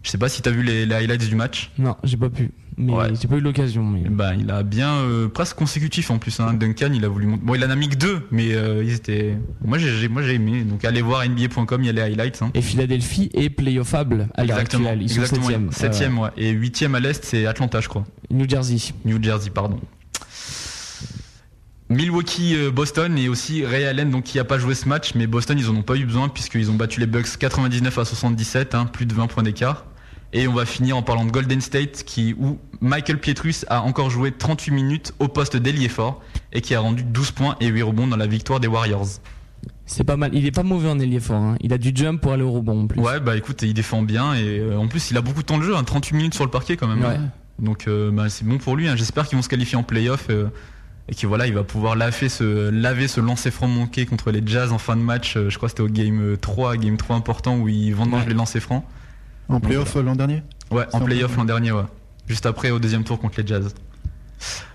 Je 0.02 0.10
sais 0.10 0.18
pas 0.18 0.28
si 0.28 0.42
t'as 0.42 0.50
vu 0.50 0.62
les, 0.62 0.84
les 0.84 0.94
highlights 0.94 1.28
du 1.28 1.34
match. 1.34 1.70
Non, 1.78 1.96
j'ai 2.04 2.16
pas 2.16 2.28
pu. 2.28 2.50
Mais 2.78 2.92
Ouais. 2.92 3.08
j'ai 3.20 3.26
pas 3.26 3.36
eu 3.36 3.40
l'occasion. 3.40 3.82
Mais... 3.84 4.02
Bah, 4.08 4.34
il 4.34 4.50
a 4.50 4.62
bien 4.62 4.96
euh, 4.96 5.28
presque 5.28 5.56
consécutif 5.56 6.10
en 6.10 6.18
plus. 6.18 6.38
Hein. 6.40 6.52
Duncan, 6.54 6.90
il 6.92 7.04
a 7.04 7.08
voulu. 7.08 7.26
Bon, 7.26 7.54
il 7.54 7.64
en 7.64 7.70
a 7.70 7.74
mis 7.76 7.88
que 7.88 7.96
deux, 7.96 8.26
mais 8.30 8.54
euh, 8.54 8.84
ils 8.84 8.92
étaient. 8.92 9.36
Moi, 9.64 9.78
j'ai 9.78 10.08
moi 10.08 10.22
j'ai 10.22 10.34
aimé. 10.34 10.62
Donc, 10.62 10.84
allez 10.84 11.00
voir 11.00 11.26
NBA.com, 11.26 11.82
il 11.82 11.86
y 11.86 11.88
a 11.88 11.92
les 11.92 12.02
highlights. 12.02 12.42
Hein. 12.42 12.50
Et 12.54 12.60
Philadelphie 12.60 13.30
est 13.32 13.48
playoffable 13.48 14.28
à 14.34 14.44
l'heure 14.44 14.58
Exactement. 14.58 14.88
actuelle. 14.90 15.02
Ils 15.02 15.10
sont 15.10 15.24
septième. 15.24 15.72
Septième, 15.72 16.18
ouais. 16.18 16.28
Et 16.36 16.50
huitième 16.50 16.94
à 16.94 17.00
l'est, 17.00 17.24
c'est 17.24 17.46
Atlanta, 17.46 17.80
je 17.80 17.88
crois. 17.88 18.04
New 18.30 18.48
Jersey. 18.48 18.92
New 19.06 19.22
Jersey, 19.22 19.48
pardon. 19.50 19.80
Milwaukee, 21.88 22.56
euh, 22.56 22.70
Boston 22.70 23.16
et 23.16 23.28
aussi 23.28 23.64
Ray 23.64 23.84
Allen, 23.84 24.10
donc 24.10 24.24
qui 24.24 24.38
a 24.40 24.44
pas 24.44 24.58
joué 24.58 24.74
ce 24.74 24.88
match, 24.88 25.14
mais 25.14 25.26
Boston 25.28 25.56
ils 25.58 25.70
en 25.70 25.76
ont 25.76 25.82
pas 25.82 25.94
eu 25.96 26.04
besoin 26.04 26.28
puisqu'ils 26.28 26.68
ont 26.70 26.74
battu 26.74 26.98
les 26.98 27.06
Bucks 27.06 27.36
99 27.38 27.96
à 27.96 28.04
77, 28.04 28.74
hein, 28.74 28.86
plus 28.86 29.06
de 29.06 29.14
20 29.14 29.28
points 29.28 29.44
d'écart. 29.44 29.86
Et 30.32 30.48
on 30.48 30.52
va 30.54 30.66
finir 30.66 30.96
en 30.96 31.02
parlant 31.02 31.24
de 31.24 31.30
Golden 31.30 31.60
State, 31.60 32.02
qui 32.04 32.34
où 32.38 32.58
Michael 32.80 33.18
Pietrus 33.20 33.64
a 33.68 33.82
encore 33.82 34.10
joué 34.10 34.32
38 34.32 34.70
minutes 34.72 35.14
au 35.18 35.28
poste 35.28 35.56
d'ailier 35.56 35.88
fort 35.88 36.20
et 36.52 36.60
qui 36.60 36.74
a 36.74 36.80
rendu 36.80 37.04
12 37.04 37.30
points 37.30 37.56
et 37.60 37.68
8 37.68 37.82
rebonds 37.82 38.06
dans 38.06 38.16
la 38.16 38.26
victoire 38.26 38.60
des 38.60 38.68
Warriors. 38.68 39.06
C'est 39.86 40.04
pas 40.04 40.16
mal. 40.16 40.32
Il 40.34 40.44
est 40.44 40.50
pas 40.50 40.64
mauvais 40.64 40.88
en 40.90 40.98
ailier 40.98 41.20
fort. 41.20 41.40
hein. 41.40 41.56
Il 41.60 41.72
a 41.72 41.78
du 41.78 41.92
jump 41.94 42.20
pour 42.20 42.32
aller 42.32 42.42
au 42.42 42.50
rebond 42.50 42.82
en 42.82 42.86
plus. 42.86 43.00
Ouais, 43.00 43.20
bah 43.20 43.36
écoute, 43.36 43.62
il 43.62 43.72
défend 43.72 44.02
bien 44.02 44.34
et 44.34 44.58
euh, 44.58 44.76
en 44.76 44.88
plus 44.88 45.10
il 45.10 45.16
a 45.16 45.20
beaucoup 45.20 45.40
de 45.42 45.46
temps 45.46 45.58
de 45.58 45.62
jeu, 45.62 45.76
hein, 45.76 45.84
38 45.84 46.16
minutes 46.16 46.34
sur 46.34 46.44
le 46.44 46.50
parquet 46.50 46.76
quand 46.76 46.88
même. 46.88 47.02
Ouais. 47.04 47.18
Donc 47.60 47.86
euh, 47.86 48.10
bah, 48.10 48.28
c'est 48.28 48.44
bon 48.44 48.58
pour 48.58 48.76
lui. 48.76 48.88
hein. 48.88 48.96
J'espère 48.96 49.28
qu'ils 49.28 49.36
vont 49.36 49.42
se 49.42 49.48
qualifier 49.48 49.76
en 49.78 49.84
playoff 49.84 50.26
euh, 50.28 50.48
et 51.08 51.14
que 51.14 51.26
voilà, 51.28 51.46
il 51.46 51.54
va 51.54 51.62
pouvoir 51.62 51.94
laver 51.94 52.28
ce, 52.28 52.68
laver 52.68 53.06
ce 53.06 53.20
lancer 53.20 53.52
franc 53.52 53.68
manqué 53.68 54.06
contre 54.06 54.32
les 54.32 54.42
Jazz 54.44 54.72
en 54.72 54.78
fin 54.78 54.96
de 54.96 55.02
match. 55.02 55.34
Je 55.38 55.56
crois 55.56 55.68
que 55.68 55.70
c'était 55.70 55.82
au 55.82 55.88
game 55.88 56.20
euh, 56.20 56.36
3, 56.36 56.76
game 56.78 56.96
3 56.96 57.14
important 57.16 57.56
où 57.56 57.68
ils 57.68 57.94
vendangent 57.94 58.22
Ouais. 58.24 58.28
les 58.30 58.34
lancers 58.34 58.60
francs. 58.60 58.84
En 59.48 59.61
playoff 59.61 59.96
euh, 59.96 60.02
l'an 60.02 60.16
dernier 60.16 60.42
Ouais, 60.70 60.87
en 60.92 61.00
playoff 61.00 61.37
l'an 61.37 61.44
dernier, 61.44 61.72
ouais. 61.72 61.85
juste 62.26 62.46
après 62.46 62.70
au 62.70 62.78
deuxième 62.78 63.04
tour 63.04 63.18
contre 63.20 63.40
les 63.40 63.46
Jazz. 63.46 63.74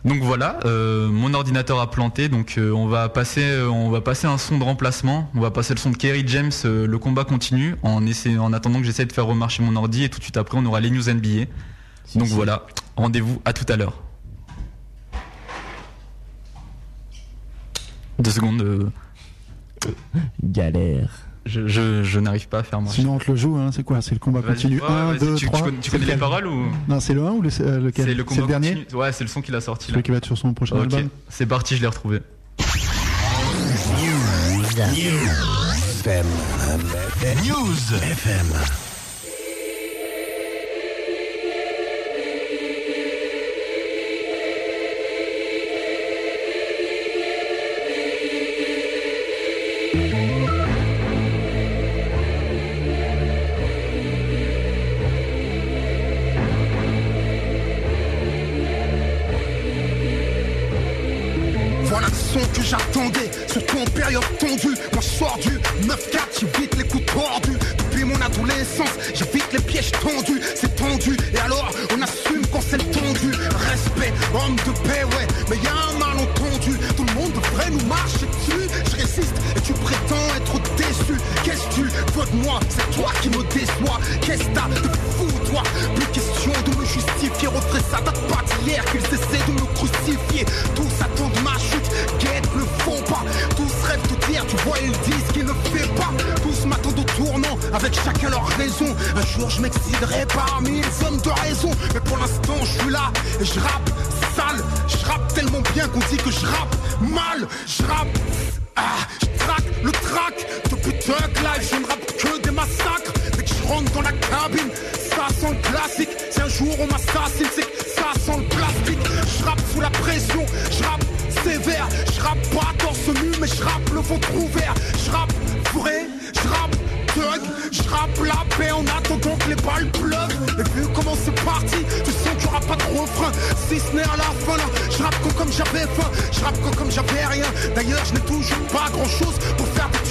Donc 0.03 0.21
voilà, 0.21 0.59
euh, 0.65 1.09
mon 1.09 1.33
ordinateur 1.33 1.79
a 1.79 1.91
planté, 1.91 2.27
donc 2.29 2.55
euh, 2.57 2.71
on 2.71 2.87
va 2.87 3.09
passer, 3.09 3.43
euh, 3.43 3.69
on 3.69 3.89
va 3.89 4.01
passer 4.01 4.25
un 4.25 4.37
son 4.37 4.57
de 4.57 4.63
remplacement. 4.63 5.29
On 5.35 5.39
va 5.39 5.51
passer 5.51 5.73
le 5.73 5.79
son 5.79 5.91
de 5.91 5.97
Kerry 5.97 6.23
James. 6.27 6.51
le 6.63 6.97
combat 6.97 7.23
continue 7.23 7.75
en 7.83 8.01
en 8.03 8.53
attendant 8.53 8.79
que 8.79 8.85
j'essaie 8.85 9.05
de 9.05 9.13
faire 9.13 9.27
remarcher 9.27 9.61
mon 9.63 9.75
ordi 9.75 10.03
et 10.03 10.09
tout 10.09 10.17
de 10.17 10.23
suite 10.23 10.37
après 10.37 10.57
on 10.57 10.65
aura 10.65 10.79
les 10.79 10.89
news 10.89 11.07
NBA. 11.07 11.45
Donc 12.15 12.27
voilà, 12.27 12.65
rendez-vous 12.95 13.41
à 13.45 13.53
tout 13.53 13.71
à 13.71 13.77
l'heure. 13.77 14.01
Deux 18.19 18.31
secondes. 18.31 18.91
Galère. 20.43 21.20
Je 21.45 21.67
je, 21.67 22.03
je 22.03 22.19
n'arrive 22.19 22.47
pas 22.47 22.59
à 22.59 22.63
faire 22.63 22.81
marcher. 22.81 23.01
Sinon, 23.01 23.15
on 23.15 23.19
te 23.19 23.31
le 23.31 23.37
joue, 23.37 23.57
hein, 23.57 23.71
c'est 23.71 23.83
quoi 23.83 24.01
C'est 24.01 24.13
le 24.13 24.19
combat 24.19 24.41
continu 24.41 24.79
ouais, 24.79 24.87
1, 24.87 25.05
vas-y, 25.13 25.19
2, 25.19 25.35
tu, 25.35 25.39
tu 25.39 25.45
3. 25.47 25.61
connais, 25.61 25.77
tu 25.81 25.91
connais 25.91 26.05
les 26.05 26.17
paroles 26.17 26.47
ou 26.47 26.65
Non, 26.87 26.99
c'est 26.99 27.13
le 27.13 27.23
1 27.23 27.31
ou 27.31 27.41
le, 27.41 27.49
euh, 27.61 27.79
lequel 27.79 28.05
C'est 28.05 28.13
le 28.13 28.23
combat 28.23 28.45
dernier. 28.47 28.85
Ouais, 28.93 29.11
c'est 29.11 29.23
le 29.23 29.29
son 29.29 29.41
qu'il 29.41 29.55
a 29.55 29.61
sorti. 29.61 29.91
Celui 29.91 30.03
qui 30.03 30.11
va 30.11 30.17
être 30.17 30.25
sur 30.25 30.37
son 30.37 30.53
prochain 30.53 30.75
Ok, 30.75 30.81
album 30.83 31.09
c'est 31.29 31.45
parti, 31.45 31.75
je 31.75 31.81
l'ai 31.81 31.87
retrouvé. 31.87 32.21
News 37.43 37.93
FM. 38.01 38.47
Voilà 38.47 38.80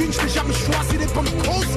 thunes, 0.01 0.13
je 0.13 0.29
jamais 0.29 0.55
choisi 0.55 0.97
les 0.99 1.07
bonnes 1.07 1.31
causes. 1.45 1.77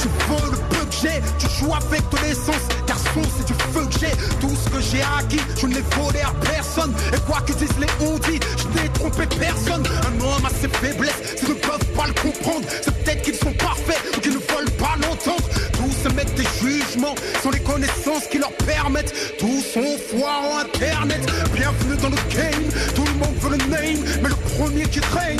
Tu 0.00 0.08
veux 0.08 0.50
le 0.50 0.56
peu 0.70 0.84
que 0.84 0.96
j'ai, 1.02 1.20
tu 1.38 1.46
joues 1.58 1.74
avec 1.74 2.02
de 2.10 2.16
l'essence. 2.26 2.64
Garçon, 2.86 3.22
c'est 3.36 3.46
du 3.46 3.54
feu 3.54 3.86
que 3.86 3.98
j'ai. 3.98 4.12
Tout 4.40 4.54
ce 4.54 4.68
que 4.70 4.80
j'ai 4.80 5.02
acquis, 5.18 5.40
je 5.60 5.66
ne 5.66 5.74
l'ai 5.74 5.84
volé 5.96 6.20
à 6.20 6.32
personne. 6.40 6.94
Et 7.12 7.20
quoi 7.26 7.40
que 7.40 7.52
disent 7.52 7.78
les 7.78 8.06
on 8.06 8.18
dit, 8.18 8.40
je 8.56 8.80
n'ai 8.80 8.88
trompé 8.90 9.26
personne. 9.38 9.84
Un 9.86 10.20
homme 10.20 10.44
a 10.44 10.50
ses 10.50 10.68
faiblesses, 10.68 11.36
s'ils 11.36 11.48
ne 11.50 11.54
peuvent 11.54 11.92
pas 11.96 12.06
le 12.06 12.14
comprendre. 12.14 12.66
C'est 12.82 12.94
peut-être 13.02 13.22
qu'ils 13.22 13.36
sont 13.36 13.52
parfaits 13.54 14.00
ou 14.16 14.20
qu'ils 14.20 14.32
ne 14.32 14.38
veulent 14.38 14.76
pas 14.78 14.94
l'entendre. 15.02 15.48
Tous 15.72 16.10
émettent 16.10 16.34
des 16.34 16.48
jugements, 16.60 17.14
sont 17.42 17.50
les 17.50 17.60
connaissances 17.60 18.26
qui 18.30 18.38
leur 18.38 18.52
permettent. 18.52 19.14
Tous 19.38 19.62
sont 19.74 19.96
foire 20.10 20.42
en 20.52 20.58
internet. 20.60 21.20
Bienvenue 21.54 21.96
dans 21.96 22.10
le 22.10 22.22
game, 22.34 22.64
tout 22.94 23.04
le 23.04 23.14
monde 23.14 23.36
veut 23.40 23.50
le 23.50 23.70
name. 23.70 24.04
Mais 24.22 24.28
le 24.28 24.36
premier 24.56 24.84
qui 24.84 25.00
règne 25.00 25.38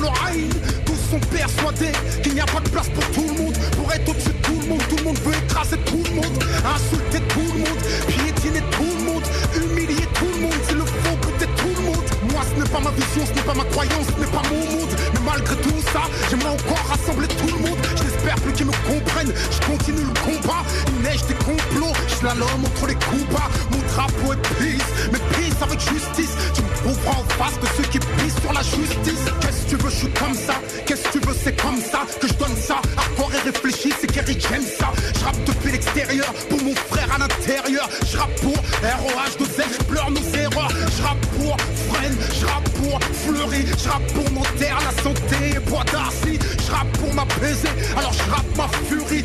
le. 0.00 0.08
Tous 0.84 0.98
sont 1.10 1.20
persuadés 1.30 1.92
qu'il 2.22 2.34
n'y 2.34 2.40
a 2.40 2.46
pas 2.46 2.60
de 2.60 2.68
place 2.68 2.88
pour 2.88 3.04
tout 3.10 3.26
le 3.26 3.42
monde. 3.42 3.56
Pour 3.76 3.92
être 3.92 4.08
au-dessus 4.08 4.28
de 4.28 4.42
tout 4.42 4.58
le 4.60 4.68
monde, 4.68 4.82
tout 4.88 4.96
le 4.96 5.04
monde 5.04 5.18
veut 5.18 5.34
écraser 5.34 5.76
tout 5.84 6.02
le 6.04 6.14
monde. 6.14 6.44
Insulter 6.64 7.20
tout 7.28 7.52
le 7.52 7.58
monde, 7.60 7.80
piétiner 8.08 8.62
tout 8.70 8.92
le 8.98 9.04
monde. 9.04 9.22
Humilier 9.54 10.06
tout 10.14 10.30
le 10.34 10.40
monde, 10.42 10.60
s'il 10.66 10.78
le 10.78 10.84
faut, 10.86 11.16
peut-être 11.20 11.54
tout 11.56 11.74
le 11.76 11.82
monde. 11.86 12.04
Moi, 12.32 12.42
ce 12.48 12.62
n'est 12.62 12.68
pas 12.68 12.80
ma 12.80 12.90
vision, 12.90 13.26
ce 13.26 13.34
n'est 13.34 13.46
pas 13.46 13.54
ma 13.54 13.64
croyance, 13.64 14.06
ce 14.06 14.20
n'est 14.20 14.32
pas 14.32 14.42
mon 14.48 14.78
monde. 14.78 14.92
Mais 15.14 15.20
malgré 15.24 15.56
tout 15.56 15.82
ça, 15.92 16.02
j'aimerais 16.30 16.54
encore 16.56 16.84
rassembler 16.88 17.28
tout 17.28 17.46
le 17.54 17.68
monde. 17.68 17.78
Je 17.96 18.02
n'espère 18.04 18.36
plus 18.36 18.52
qu'ils 18.52 18.66
me 18.66 18.76
comprennent. 18.88 19.32
Je 19.50 19.60
continue 19.66 20.04
le 20.04 20.16
combat. 20.20 20.62
Il 20.88 21.02
neige 21.02 21.24
des 21.26 21.34
complots. 21.34 21.92
Je 22.08 22.14
slalom 22.16 22.64
entre 22.64 22.86
les 22.86 22.94
coups 22.94 23.26
bas. 23.32 23.48
Mon 23.70 23.82
drapeau 23.92 24.32
est 24.32 24.42
peace, 24.56 24.90
mais 25.12 25.20
peace 25.36 25.60
avec 25.60 25.80
justice. 25.80 26.34
Tu 26.54 26.62
me 26.62 26.72
trouveras 26.80 27.20
en 27.20 27.24
face 27.36 27.58
de 27.60 27.66
ceux 27.76 27.88
qui 27.90 27.98
pissent 27.98 28.40
sur 28.40 28.52
la 28.52 28.62
justice. 28.62 29.24
Tu 29.72 29.78
veux, 29.78 29.88
je 29.88 29.96
suis 29.96 30.10
comme 30.10 30.34
ça. 30.34 30.52
Qu'est-ce 30.84 31.02
que 31.04 31.18
tu 31.18 31.26
veux, 31.26 31.32
c'est 31.32 31.58
comme 31.58 31.80
ça 31.80 32.00
que 32.20 32.28
je 32.28 32.34
donne 32.34 32.54
ça. 32.54 32.76
Hardcore 32.94 33.30
et 33.36 33.50
réfléchi, 33.50 33.90
c'est 33.98 34.06
Kerry 34.06 34.36
j'aime 34.38 34.60
ça. 34.60 34.92
Je 35.18 35.24
rappe 35.24 35.42
depuis 35.46 35.72
l'extérieur 35.72 36.30
pour 36.50 36.62
mon 36.62 36.74
frère 36.74 37.08
à 37.14 37.16
l'intérieur. 37.16 37.88
Je 38.06 38.18
rappe 38.18 38.34
pour 38.42 38.52
ROH 38.52 39.38
de 39.40 39.44
Z, 39.46 39.62
je 39.78 39.84
pleure 39.84 40.10
nos 40.10 40.38
erreurs. 40.38 40.68
Je 40.94 41.02
rappe 41.02 41.26
pour 41.38 41.56
Fren, 41.88 42.14
je 42.38 42.44
rappe 42.44 42.68
pour 42.68 43.00
Fleury. 43.24 43.64
Je 43.82 43.88
rappe 43.88 44.06
pour 44.12 44.30
mon 44.32 44.42
terre, 44.58 44.76
la 44.84 45.02
santé 45.02 45.56
et 45.56 45.60
bois 45.60 45.84
d'Arcy. 45.90 46.38
Je 46.66 46.70
rappe 46.70 46.92
pour 46.98 47.14
m'apaiser, 47.14 47.72
alors 47.96 48.12
je 48.12 48.30
rappe 48.30 48.56
ma 48.58 48.68
furie. 48.86 49.24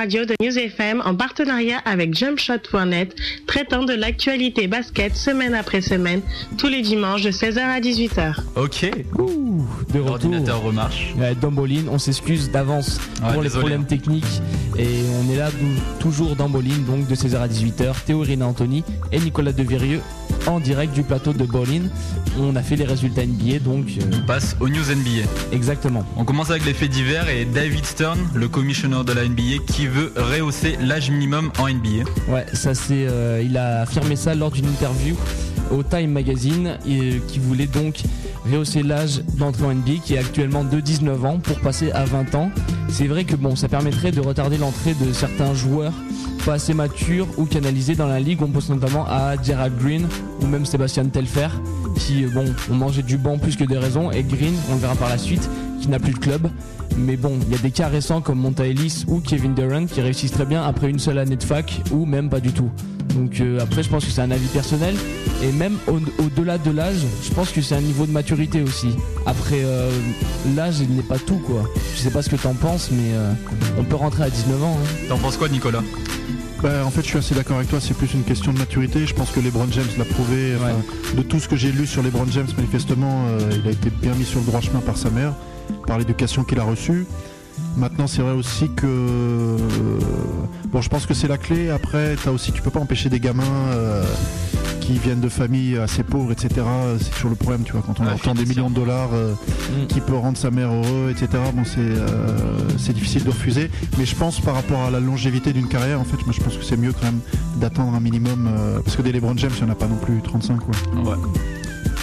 Radio 0.00 0.24
de 0.24 0.34
News 0.42 0.56
FM 0.58 1.02
en 1.04 1.14
partenariat 1.14 1.76
avec 1.84 2.14
jumpshot.net, 2.14 3.14
traitant 3.46 3.84
de 3.84 3.92
l'actualité 3.92 4.66
basket 4.66 5.14
semaine 5.14 5.52
après 5.52 5.82
semaine, 5.82 6.22
tous 6.56 6.68
les 6.68 6.80
dimanches 6.80 7.20
de 7.20 7.30
16h 7.30 7.58
à 7.60 7.80
18h. 7.80 8.34
Ok, 8.56 8.90
Ouh, 9.18 9.62
de 9.92 9.98
retour. 9.98 10.06
l'ordinateur 10.06 10.62
remarche. 10.62 11.12
Ouais, 11.18 11.34
dans 11.38 11.52
Bolin, 11.52 11.82
on 11.90 11.98
s'excuse 11.98 12.50
d'avance 12.50 12.98
Ouais, 13.22 13.34
pour 13.34 13.42
les 13.42 13.48
désolé. 13.48 13.60
problèmes 13.60 13.84
techniques 13.86 14.40
et 14.78 14.86
on 15.22 15.30
est 15.34 15.36
là 15.36 15.50
toujours 15.98 16.34
dans 16.34 16.48
Bolin, 16.48 16.78
donc 16.86 17.06
de 17.06 17.14
16h 17.14 17.36
à 17.38 17.48
18h. 17.48 17.92
Théo 18.06 18.20
Rina 18.20 18.46
Anthony 18.46 18.82
et 19.12 19.20
Nicolas 19.20 19.52
Devirieux 19.52 20.00
en 20.46 20.60
direct 20.60 20.94
du 20.94 21.02
plateau 21.02 21.34
de 21.34 21.44
Bolin. 21.44 21.82
On 22.38 22.54
a 22.56 22.62
fait 22.62 22.76
les 22.76 22.84
résultats 22.84 23.26
NBA, 23.26 23.58
donc 23.58 23.86
euh, 23.98 24.16
On 24.16 24.26
passe 24.26 24.56
aux 24.60 24.68
news 24.68 24.84
NBA. 24.84 25.28
exactement. 25.52 26.04
On 26.16 26.24
commence 26.24 26.50
avec 26.50 26.64
les 26.64 26.74
faits 26.74 26.90
divers 26.90 27.28
et 27.28 27.44
David 27.44 27.84
Stern, 27.84 28.18
le 28.34 28.48
commissioner 28.48 29.04
de 29.04 29.12
la 29.12 29.26
NBA, 29.26 29.64
qui 29.66 29.86
veut 29.86 30.12
rehausser 30.16 30.76
l'âge 30.80 31.10
minimum 31.10 31.50
en 31.58 31.68
NBA. 31.68 32.08
Ouais, 32.28 32.46
ça 32.52 32.74
c'est, 32.74 33.06
euh, 33.08 33.42
il 33.44 33.56
a 33.56 33.82
affirmé 33.82 34.16
ça 34.16 34.34
lors 34.34 34.50
d'une 34.50 34.66
interview 34.68 35.16
au 35.70 35.82
Time 35.82 36.10
Magazine, 36.10 36.78
et, 36.86 37.20
qui 37.28 37.38
voulait 37.38 37.66
donc 37.66 38.02
rehausser 38.50 38.82
l'âge 38.82 39.22
d'entrée 39.38 39.64
en 39.64 39.74
NBA 39.74 39.98
qui 40.04 40.14
est 40.14 40.18
actuellement 40.18 40.64
de 40.64 40.80
19 40.80 41.24
ans 41.24 41.38
pour 41.38 41.60
passer 41.60 41.92
à 41.92 42.04
20 42.04 42.34
ans. 42.34 42.50
C'est 42.88 43.06
vrai 43.06 43.24
que 43.24 43.36
bon, 43.36 43.54
ça 43.56 43.68
permettrait 43.68 44.12
de 44.12 44.20
retarder 44.20 44.58
l'entrée 44.58 44.94
de 44.94 45.12
certains 45.12 45.54
joueurs 45.54 45.92
pas 46.44 46.54
assez 46.54 46.74
matures 46.74 47.26
ou 47.36 47.44
canalisés 47.44 47.94
dans 47.94 48.06
la 48.06 48.18
ligue. 48.18 48.40
On 48.42 48.48
pense 48.48 48.70
notamment 48.70 49.06
à 49.06 49.34
Gerald 49.42 49.76
Green 49.78 50.08
ou 50.40 50.46
même 50.46 50.64
Sébastien 50.64 51.04
Telfer 51.04 51.48
qui 52.00 52.24
bon, 52.26 52.44
ont 52.70 52.74
mangé 52.74 53.02
du 53.02 53.16
banc 53.16 53.38
plus 53.38 53.56
que 53.56 53.64
des 53.64 53.78
raisons 53.78 54.10
et 54.10 54.22
Green, 54.22 54.54
on 54.70 54.74
le 54.74 54.80
verra 54.80 54.94
par 54.96 55.08
la 55.08 55.18
suite, 55.18 55.48
qui 55.80 55.88
n'a 55.88 55.98
plus 55.98 56.12
de 56.12 56.18
club. 56.18 56.48
Mais 56.98 57.16
bon, 57.16 57.38
il 57.46 57.52
y 57.52 57.54
a 57.54 57.58
des 57.62 57.70
cas 57.70 57.88
récents 57.88 58.20
comme 58.20 58.38
Monta 58.40 58.66
Ellis 58.66 59.04
ou 59.06 59.20
Kevin 59.20 59.54
Durant 59.54 59.86
qui 59.86 60.00
réussissent 60.00 60.32
très 60.32 60.44
bien 60.44 60.62
après 60.64 60.90
une 60.90 60.98
seule 60.98 61.18
année 61.18 61.36
de 61.36 61.42
fac 61.44 61.80
ou 61.92 62.04
même 62.04 62.28
pas 62.28 62.40
du 62.40 62.52
tout. 62.52 62.68
Donc 63.14 63.40
euh, 63.40 63.58
après, 63.60 63.82
je 63.82 63.88
pense 63.88 64.04
que 64.04 64.10
c'est 64.10 64.20
un 64.22 64.30
avis 64.30 64.46
personnel 64.48 64.94
et 65.42 65.52
même 65.52 65.76
au- 65.88 66.22
au-delà 66.22 66.58
de 66.58 66.70
l'âge, 66.70 66.98
je 67.24 67.30
pense 67.32 67.50
que 67.50 67.60
c'est 67.62 67.74
un 67.74 67.80
niveau 67.80 68.06
de 68.06 68.12
maturité 68.12 68.62
aussi. 68.62 68.88
Après, 69.26 69.60
euh, 69.62 69.90
l'âge, 70.56 70.76
il 70.80 70.94
n'est 70.94 71.02
pas 71.02 71.18
tout 71.18 71.38
quoi. 71.46 71.62
Je 71.94 72.00
sais 72.00 72.10
pas 72.10 72.22
ce 72.22 72.28
que 72.30 72.36
t'en 72.36 72.54
penses, 72.54 72.90
mais 72.92 73.12
euh, 73.14 73.32
on 73.78 73.84
peut 73.84 73.96
rentrer 73.96 74.24
à 74.24 74.30
19 74.30 74.62
ans. 74.64 74.76
hein. 74.80 74.88
T'en 75.08 75.18
penses 75.18 75.36
quoi, 75.36 75.48
Nicolas? 75.48 75.82
Bah, 76.62 76.84
en 76.84 76.90
fait, 76.90 77.02
je 77.02 77.06
suis 77.06 77.18
assez 77.18 77.34
d'accord 77.34 77.56
avec 77.56 77.70
toi. 77.70 77.80
C'est 77.80 77.94
plus 77.94 78.12
une 78.12 78.22
question 78.22 78.52
de 78.52 78.58
maturité. 78.58 79.06
Je 79.06 79.14
pense 79.14 79.30
que 79.30 79.40
LeBron 79.40 79.66
James 79.70 79.86
l'a 79.96 80.04
prouvé. 80.04 80.54
Enfin, 80.56 80.74
De 81.16 81.22
tout 81.22 81.40
ce 81.40 81.48
que 81.48 81.56
j'ai 81.56 81.72
lu 81.72 81.86
sur 81.86 82.02
LeBron 82.02 82.26
James, 82.30 82.48
manifestement, 82.56 83.24
euh, 83.28 83.50
il 83.58 83.66
a 83.66 83.70
été 83.70 83.88
bien 83.90 84.14
mis 84.14 84.24
sur 84.24 84.40
le 84.40 84.46
droit 84.46 84.60
chemin 84.60 84.80
par 84.80 84.96
sa 84.98 85.10
mère, 85.10 85.32
par 85.86 85.98
l'éducation 85.98 86.44
qu'il 86.44 86.60
a 86.60 86.64
reçue. 86.64 87.06
Maintenant, 87.76 88.06
c'est 88.06 88.22
vrai 88.22 88.32
aussi 88.32 88.70
que 88.74 88.86
euh, 88.86 89.56
bon, 90.66 90.82
je 90.82 90.88
pense 90.88 91.06
que 91.06 91.14
c'est 91.14 91.28
la 91.28 91.38
clé. 91.38 91.70
Après, 91.70 92.16
as 92.26 92.32
aussi, 92.32 92.52
tu 92.52 92.62
peux 92.62 92.70
pas 92.70 92.80
empêcher 92.80 93.08
des 93.08 93.20
gamins 93.20 93.44
euh, 93.72 94.04
qui 94.92 94.98
viennent 94.98 95.20
de 95.20 95.28
familles 95.28 95.78
assez 95.78 96.02
pauvres, 96.02 96.32
etc. 96.32 96.48
C'est 97.00 97.10
toujours 97.10 97.30
le 97.30 97.36
problème, 97.36 97.62
tu 97.64 97.72
vois, 97.72 97.82
quand 97.86 98.00
on 98.00 98.18
tend 98.18 98.34
des 98.34 98.44
millions 98.44 98.70
de 98.70 98.74
dollars. 98.74 99.10
euh, 99.14 99.34
Mm. 99.70 99.86
qui 99.86 100.00
peut 100.00 100.14
rendre 100.16 100.36
sa 100.36 100.50
mère 100.50 100.72
heureux, 100.72 101.10
etc. 101.10 101.28
Bon, 101.54 101.62
c'est 101.64 101.78
euh, 101.78 102.58
c'est 102.78 102.92
difficile 102.92 103.22
de 103.24 103.30
refuser, 103.30 103.70
mais 103.98 104.04
je 104.04 104.16
pense 104.16 104.40
par 104.40 104.54
rapport 104.54 104.80
à 104.82 104.90
la 104.90 104.98
longévité 105.00 105.52
d'une 105.52 105.68
carrière, 105.68 106.00
en 106.00 106.04
fait, 106.04 106.16
moi 106.26 106.34
je 106.36 106.40
pense 106.42 106.56
que 106.56 106.64
c'est 106.64 106.76
mieux 106.76 106.92
quand 106.92 107.04
même 107.04 107.20
d'attendre 107.56 107.94
un 107.94 108.00
minimum, 108.00 108.48
euh, 108.52 108.80
parce 108.80 108.96
que 108.96 109.02
des 109.02 109.12
LeBron 109.12 109.36
James, 109.36 109.50
il 109.58 109.64
n'y 109.64 109.70
en 109.70 109.72
a 109.72 109.76
pas 109.76 109.86
non 109.86 109.96
plus 109.96 110.20
35 110.22 110.58
quoi. 110.58 110.74
Ouais. 111.12 111.16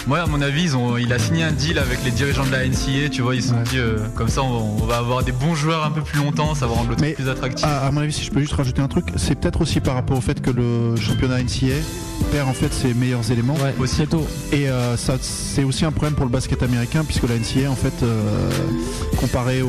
Moi, 0.06 0.20
à 0.20 0.26
mon 0.26 0.40
avis, 0.40 0.62
ils 0.62 0.76
ont, 0.76 0.96
il 0.96 1.12
a 1.12 1.18
signé 1.18 1.42
un 1.42 1.52
deal 1.52 1.78
avec 1.78 2.02
les 2.02 2.10
dirigeants 2.10 2.46
de 2.46 2.50
la 2.52 2.66
NCA. 2.66 3.10
Tu 3.10 3.20
vois, 3.20 3.34
ils 3.34 3.42
se 3.42 3.48
sont 3.50 3.56
Ouais. 3.56 3.62
dit, 3.64 3.78
euh, 3.78 3.98
comme 4.14 4.28
ça, 4.28 4.42
on, 4.42 4.76
on 4.82 4.86
va 4.86 4.96
avoir 4.96 5.22
des 5.22 5.32
bons 5.32 5.54
joueurs 5.54 5.84
un 5.84 5.90
peu 5.90 6.00
plus 6.00 6.18
longtemps, 6.18 6.54
ça 6.54 6.66
va 6.66 6.72
rendre 6.72 6.88
le 6.90 6.96
truc 6.96 7.14
plus 7.16 7.28
attractif. 7.28 7.66
À, 7.66 7.86
à 7.86 7.90
mon 7.90 8.00
avis, 8.00 8.12
si 8.14 8.24
je 8.24 8.30
peux 8.30 8.40
juste 8.40 8.54
rajouter 8.54 8.80
un 8.80 8.88
truc, 8.88 9.04
c'est 9.16 9.34
peut-être 9.34 9.60
aussi 9.60 9.80
par 9.80 9.94
rapport 9.94 10.16
au 10.16 10.22
fait 10.22 10.40
que 10.40 10.50
le 10.50 10.96
championnat 10.96 11.42
NCA 11.42 11.74
perd 12.30 12.48
en 12.48 12.52
fait 12.52 12.72
ses 12.72 12.94
meilleurs 12.94 13.30
éléments. 13.30 13.54
Ouais, 13.54 13.74
Aussi. 13.78 14.06
tôt. 14.06 14.26
Et 14.52 14.68
euh, 14.68 14.96
ça, 14.96 15.16
c'est 15.20 15.64
aussi 15.64 15.84
un 15.84 15.92
problème 15.92 16.14
pour 16.14 16.24
le 16.24 16.30
basket 16.30 16.62
américain 16.62 17.04
puisque 17.04 17.24
la 17.28 17.36
NCAA 17.36 17.70
en 17.70 17.74
fait 17.74 17.92
euh, 18.02 18.50
comparé 19.16 19.62
au, 19.62 19.68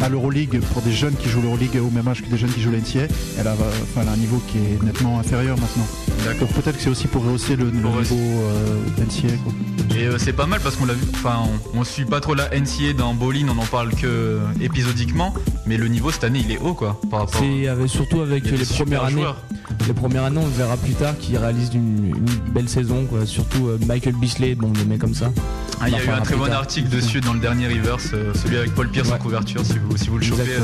à 0.00 0.08
l'Euroleague 0.08 0.60
pour 0.72 0.82
des 0.82 0.92
jeunes 0.92 1.14
qui 1.14 1.28
jouent 1.28 1.42
l'Euroleague 1.42 1.76
au 1.76 1.90
même 1.90 2.06
âge 2.08 2.22
que 2.22 2.28
des 2.28 2.36
jeunes 2.38 2.50
qui 2.50 2.60
jouent 2.60 2.72
la 2.72 2.78
NCAA, 2.78 3.08
elle 3.38 3.46
a, 3.46 3.52
enfin, 3.54 4.00
elle 4.02 4.08
a 4.08 4.12
un 4.12 4.16
niveau 4.16 4.40
qui 4.48 4.58
est 4.58 4.82
nettement 4.82 5.18
inférieur 5.18 5.56
maintenant. 5.58 5.86
D'accord. 6.24 6.48
Donc 6.48 6.52
peut-être 6.62 6.76
que 6.76 6.82
c'est 6.82 6.90
aussi 6.90 7.06
pour 7.06 7.24
rehausser 7.24 7.56
le, 7.56 7.64
le 7.66 7.70
niveau 7.72 7.90
Pour 7.90 8.18
euh, 8.18 8.76
NCAA. 8.98 9.36
Quoi. 9.44 9.52
Et 9.98 10.04
euh, 10.04 10.18
c'est 10.18 10.32
pas 10.32 10.46
mal 10.46 10.60
parce 10.60 10.76
qu'on 10.76 10.84
l'a 10.86 10.94
vu, 10.94 11.04
enfin 11.14 11.40
on, 11.74 11.80
on 11.80 11.84
suit 11.84 12.04
pas 12.04 12.20
trop 12.20 12.34
la 12.34 12.48
NCA 12.50 12.92
dans 12.96 13.14
Bowling, 13.14 13.48
on 13.48 13.58
en 13.58 13.66
parle 13.66 13.90
que 13.94 14.38
épisodiquement, 14.60 15.34
mais 15.66 15.76
le 15.76 15.88
niveau 15.88 16.10
cette 16.10 16.24
année 16.24 16.42
il 16.44 16.52
est 16.52 16.58
haut 16.58 16.74
quoi 16.74 17.00
par 17.10 17.20
rapport 17.20 17.40
C'est 17.40 17.66
avec- 17.68 17.88
surtout 17.88 18.20
avec 18.20 18.44
les 18.50 18.64
premières 18.64 19.04
années. 19.04 19.12
joueurs. 19.12 19.36
Les 19.86 19.94
premières 19.94 20.24
années, 20.24 20.38
on 20.38 20.44
le 20.46 20.52
verra 20.52 20.76
plus 20.76 20.92
tard, 20.94 21.14
qui 21.18 21.36
réalisent 21.36 21.74
une, 21.74 22.06
une 22.16 22.52
belle 22.52 22.68
saison. 22.68 23.06
Quoi. 23.08 23.26
Surtout 23.26 23.68
euh, 23.68 23.78
Michael 23.86 24.14
Bisley, 24.14 24.54
bon, 24.54 24.68
des 24.68 24.84
mecs 24.84 25.00
comme 25.00 25.14
ça. 25.14 25.32
Ah, 25.80 25.88
il 25.88 25.92
y 25.92 25.96
On 25.96 25.98
a 25.98 26.04
eu 26.04 26.08
un 26.10 26.20
très 26.20 26.36
bon 26.36 26.46
tard. 26.46 26.58
article 26.60 26.88
dessus 26.90 27.20
dans 27.20 27.32
le 27.32 27.40
dernier 27.40 27.66
Reverse, 27.68 28.10
euh, 28.12 28.32
celui 28.34 28.58
avec 28.58 28.74
Paul 28.74 28.88
Pierce 28.88 29.10
en 29.10 29.18
couverture, 29.18 29.64
si 29.64 29.78
vous, 29.78 29.96
si 29.96 30.08
vous 30.08 30.18
le 30.18 30.24
chopez, 30.24 30.42
euh, 30.42 30.60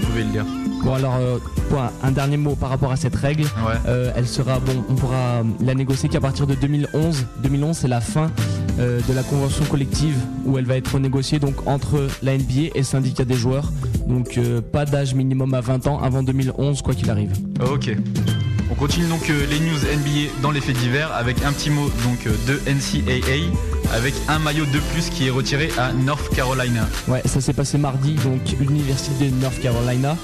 vous 0.00 0.06
pouvez 0.06 0.24
le 0.24 0.32
lire. 0.32 0.44
Bon, 0.82 0.94
alors, 0.94 1.16
euh, 1.16 1.38
un, 2.02 2.10
dernier 2.12 2.36
mot 2.36 2.54
par 2.54 2.68
rapport 2.70 2.92
à 2.92 2.96
cette 2.96 3.16
règle. 3.16 3.42
Ouais. 3.42 3.74
Euh, 3.86 4.12
elle 4.16 4.26
sera, 4.26 4.60
bon, 4.60 4.84
on 4.88 4.94
pourra 4.94 5.42
la 5.60 5.74
négocier 5.74 6.08
qu'à 6.08 6.20
partir 6.20 6.46
de 6.46 6.54
2011. 6.54 7.26
2011, 7.42 7.76
c'est 7.76 7.88
la 7.88 8.00
fin 8.00 8.30
euh, 8.78 9.00
de 9.08 9.12
la 9.12 9.22
convention 9.22 9.64
collective 9.64 10.16
où 10.44 10.56
elle 10.58 10.66
va 10.66 10.76
être 10.76 10.92
renégociée 10.94 11.38
donc 11.38 11.66
entre 11.66 12.06
la 12.22 12.36
NBA 12.36 12.70
et 12.74 12.78
le 12.78 12.84
syndicat 12.84 13.24
des 13.24 13.34
joueurs. 13.34 13.72
Donc 14.06 14.38
pas 14.72 14.84
d'âge 14.84 15.14
minimum 15.14 15.52
à 15.54 15.60
20 15.60 15.86
ans 15.88 16.00
avant 16.00 16.22
2011, 16.22 16.80
quoi 16.82 16.94
qu'il 16.94 17.10
arrive. 17.10 17.32
Ok. 17.60 17.94
On 18.78 18.82
continue 18.82 19.08
donc 19.08 19.28
euh, 19.28 19.44
les 19.46 19.58
news 19.58 19.76
NBA 19.76 20.40
dans 20.40 20.52
les 20.52 20.60
faits 20.60 20.76
divers 20.76 21.12
avec 21.12 21.42
un 21.42 21.52
petit 21.52 21.68
mot 21.68 21.90
donc 22.04 22.28
euh, 22.28 22.36
de 22.46 22.60
NCAA 22.70 23.52
avec 23.92 24.14
un 24.28 24.38
maillot 24.38 24.66
de 24.66 24.78
plus 24.92 25.10
qui 25.10 25.26
est 25.26 25.30
retiré 25.30 25.68
à 25.76 25.92
North 25.92 26.32
Carolina. 26.32 26.88
Ouais, 27.08 27.20
ça 27.24 27.40
s'est 27.40 27.52
passé 27.52 27.76
mardi. 27.76 28.14
Donc 28.14 28.40
l'université 28.60 29.30
de 29.30 29.34
North 29.34 29.58
Carolina 29.58 30.16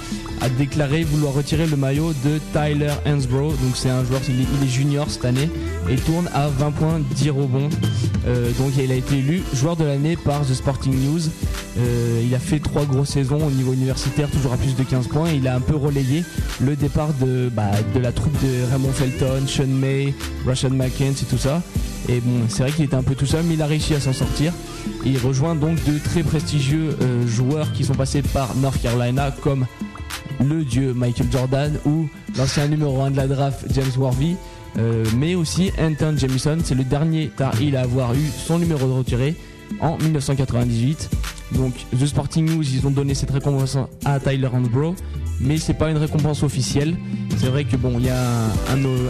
a 0.44 0.48
déclaré 0.50 1.04
vouloir 1.04 1.32
retirer 1.32 1.66
le 1.66 1.76
maillot 1.76 2.12
de 2.24 2.38
Tyler 2.52 2.92
Hansbrough. 3.06 3.52
Donc 3.62 3.76
c'est 3.76 3.88
un 3.88 4.04
joueur, 4.04 4.20
il 4.28 4.40
est, 4.40 4.68
junior 4.68 5.08
cette 5.08 5.24
année 5.24 5.48
et 5.88 5.96
tourne 5.96 6.28
à 6.34 6.48
20 6.48 6.70
points, 6.72 7.00
10 7.14 7.30
rebonds. 7.30 7.70
Euh, 8.26 8.50
donc 8.58 8.72
il 8.78 8.92
a 8.92 8.94
été 8.94 9.18
élu 9.18 9.42
joueur 9.54 9.76
de 9.76 9.84
l'année 9.84 10.16
par 10.16 10.42
The 10.42 10.52
Sporting 10.52 10.92
News. 10.92 11.22
Euh, 11.78 12.22
il 12.26 12.34
a 12.34 12.38
fait 12.38 12.58
trois 12.58 12.84
grosses 12.84 13.10
saisons 13.10 13.46
au 13.46 13.50
niveau 13.50 13.72
universitaire, 13.72 14.30
toujours 14.30 14.52
à 14.52 14.58
plus 14.58 14.76
de 14.76 14.82
15 14.82 15.08
points. 15.08 15.30
Il 15.30 15.48
a 15.48 15.56
un 15.56 15.60
peu 15.60 15.76
relayé 15.76 16.24
le 16.60 16.76
départ 16.76 17.14
de, 17.14 17.48
bah, 17.48 17.70
la 18.00 18.12
troupe 18.12 18.34
de 18.42 18.70
Raymond 18.70 18.92
Felton, 18.92 19.46
Sean 19.46 19.66
May, 19.66 20.14
Rashad 20.46 20.74
McCants 20.74 21.22
et 21.22 21.26
tout 21.28 21.38
ça. 21.38 21.62
Et 22.08 22.20
bon, 22.20 22.44
c'est 22.48 22.64
vrai 22.64 22.72
qu'il 22.72 22.84
était 22.84 22.96
un 22.96 23.02
peu 23.02 23.14
tout 23.14 23.24
seul, 23.26 23.44
mais 23.44 23.54
il 23.54 23.62
a 23.62 23.66
réussi 23.66 23.94
à 23.94 24.00
s'en 24.00 24.12
sortir. 24.12 24.52
Il 25.06 25.16
rejoint 25.18 25.54
donc 25.54 25.82
de 25.84 25.98
très 25.98 26.22
prestigieux 26.22 26.96
euh, 27.00 27.26
joueurs 27.26 27.72
qui 27.72 27.82
sont 27.82 27.94
passés 27.94 28.20
par 28.20 28.54
North 28.56 28.80
Carolina, 28.82 29.30
comme 29.42 29.66
le 30.40 30.64
dieu 30.64 30.92
Michael 30.94 31.28
Jordan 31.30 31.72
ou 31.84 32.08
l'ancien 32.36 32.68
numéro 32.68 33.00
1 33.02 33.12
de 33.12 33.16
la 33.16 33.26
draft 33.26 33.66
James 33.72 33.92
Worthy. 33.96 34.36
Euh, 34.76 35.04
mais 35.16 35.34
aussi 35.34 35.70
Anton 35.78 36.16
Jamison, 36.16 36.58
c'est 36.64 36.74
le 36.74 36.84
dernier 36.84 37.30
Tar-Heel 37.36 37.76
à 37.76 37.82
avoir 37.82 38.12
eu 38.14 38.26
son 38.36 38.58
numéro 38.58 38.86
de 38.86 38.92
retiré 38.92 39.36
en 39.80 39.96
1998. 39.98 41.10
Donc 41.52 41.74
The 41.98 42.06
Sporting 42.06 42.46
News, 42.50 42.64
ils 42.74 42.86
ont 42.86 42.90
donné 42.90 43.14
cette 43.14 43.30
récompense 43.30 43.78
à 44.04 44.18
Tyler 44.18 44.48
Handbro, 44.52 44.96
mais 45.40 45.58
c'est 45.58 45.74
pas 45.74 45.90
une 45.90 45.96
récompense 45.98 46.42
officielle. 46.42 46.96
C'est 47.36 47.48
vrai 47.48 47.64
que 47.64 47.76
bon, 47.76 47.94
il 47.98 48.06
y 48.06 48.10
a 48.10 48.48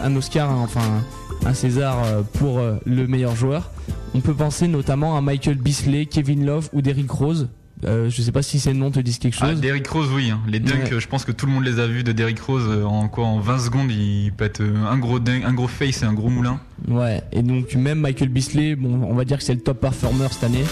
un 0.04 0.16
Oscar, 0.16 0.50
hein, 0.50 0.60
enfin 0.62 1.02
un 1.46 1.54
César 1.54 2.02
euh, 2.04 2.22
pour 2.38 2.58
euh, 2.58 2.76
le 2.84 3.06
meilleur 3.06 3.36
joueur. 3.36 3.70
On 4.14 4.20
peut 4.20 4.34
penser 4.34 4.68
notamment 4.68 5.16
à 5.16 5.20
Michael 5.20 5.56
Bisley, 5.56 6.06
Kevin 6.06 6.44
Love 6.46 6.68
ou 6.72 6.82
Derrick 6.82 7.10
Rose. 7.10 7.48
Euh, 7.84 8.08
je 8.10 8.22
sais 8.22 8.32
pas 8.32 8.42
si 8.42 8.58
ces 8.58 8.72
noms 8.72 8.90
te 8.90 9.00
disent 9.00 9.18
quelque 9.18 9.36
Ah, 9.40 9.50
chose. 9.50 9.60
Derrick 9.60 9.86
Rose, 9.88 10.08
oui. 10.14 10.30
hein. 10.30 10.40
Les 10.48 10.60
dunks, 10.60 10.84
Ouais. 10.84 10.92
euh, 10.94 11.00
je 11.00 11.08
pense 11.08 11.24
que 11.24 11.32
tout 11.32 11.46
le 11.46 11.52
monde 11.52 11.64
les 11.64 11.78
a 11.80 11.86
vus 11.86 12.02
de 12.04 12.12
Derrick 12.12 12.40
Rose 12.40 12.64
euh, 12.68 12.84
en 12.84 13.08
quoi 13.08 13.24
En 13.26 13.40
20 13.40 13.58
secondes, 13.58 13.90
il 13.90 14.32
pète 14.36 14.60
un 14.60 14.96
gros 14.98 15.18
dunk, 15.18 15.44
un 15.44 15.52
gros 15.52 15.68
face 15.68 16.02
et 16.02 16.06
un 16.06 16.12
gros 16.14 16.28
moulin. 16.30 16.60
Ouais, 16.88 17.22
et 17.32 17.42
donc 17.42 17.74
même 17.74 18.00
Michael 18.00 18.28
Bisley, 18.28 18.74
bon, 18.76 19.02
on 19.08 19.14
va 19.14 19.24
dire 19.24 19.38
que 19.38 19.44
c'est 19.44 19.54
le 19.54 19.60
top 19.60 19.80
performer 19.80 20.26
cette 20.30 20.44
année. 20.44 20.64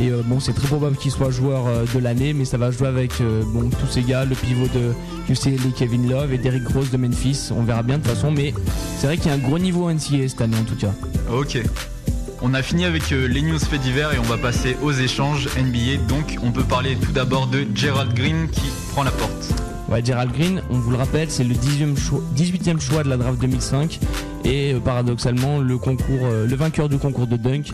Et 0.00 0.10
euh, 0.10 0.22
bon, 0.24 0.38
c'est 0.38 0.52
très 0.52 0.68
probable 0.68 0.96
qu'il 0.96 1.10
soit 1.10 1.30
joueur 1.30 1.66
euh, 1.66 1.84
de 1.92 1.98
l'année, 1.98 2.32
mais 2.32 2.44
ça 2.44 2.56
va 2.56 2.70
jouer 2.70 2.86
avec 2.86 3.20
euh, 3.20 3.42
bon, 3.52 3.68
tous 3.68 3.88
ces 3.88 4.02
gars, 4.02 4.24
le 4.24 4.36
pivot 4.36 4.66
de 4.72 4.92
UCLA 5.32 5.70
Kevin 5.76 6.08
Love 6.08 6.32
et 6.32 6.38
Derrick 6.38 6.68
Rose 6.68 6.90
de 6.92 6.96
Memphis. 6.96 7.48
On 7.50 7.64
verra 7.64 7.82
bien 7.82 7.98
de 7.98 8.02
toute 8.04 8.12
façon, 8.12 8.30
mais 8.30 8.54
c'est 8.96 9.08
vrai 9.08 9.16
qu'il 9.16 9.26
y 9.26 9.30
a 9.30 9.34
un 9.34 9.38
gros 9.38 9.58
niveau 9.58 9.90
NCAA 9.90 10.28
cette 10.28 10.40
année 10.40 10.56
en 10.56 10.62
tout 10.64 10.76
cas. 10.76 10.92
Ok. 11.32 11.58
On 12.40 12.54
a 12.54 12.62
fini 12.62 12.84
avec 12.84 13.10
euh, 13.10 13.26
les 13.26 13.42
news 13.42 13.58
faits 13.58 13.80
divers 13.80 14.14
et 14.14 14.18
on 14.18 14.22
va 14.22 14.38
passer 14.38 14.76
aux 14.80 14.92
échanges 14.92 15.48
NBA. 15.56 16.04
Donc, 16.06 16.38
on 16.44 16.52
peut 16.52 16.62
parler 16.62 16.96
tout 16.96 17.10
d'abord 17.10 17.48
de 17.48 17.66
Gerald 17.74 18.14
Green 18.14 18.48
qui 18.48 18.62
prend 18.92 19.02
la 19.02 19.10
porte. 19.10 19.52
Ouais, 19.88 20.04
Gerald 20.04 20.32
Green, 20.32 20.62
on 20.70 20.78
vous 20.78 20.92
le 20.92 20.98
rappelle, 20.98 21.30
c'est 21.30 21.42
le 21.42 21.54
10e 21.54 21.98
choix, 21.98 22.20
18e 22.36 22.80
choix 22.80 23.02
de 23.02 23.08
la 23.08 23.16
draft 23.16 23.40
2005 23.40 23.98
et 24.44 24.74
euh, 24.74 24.78
paradoxalement 24.78 25.58
euh, 25.60 26.46
le 26.46 26.54
vainqueur 26.54 26.88
du 26.88 26.98
concours 26.98 27.26
de 27.26 27.36
dunk. 27.36 27.72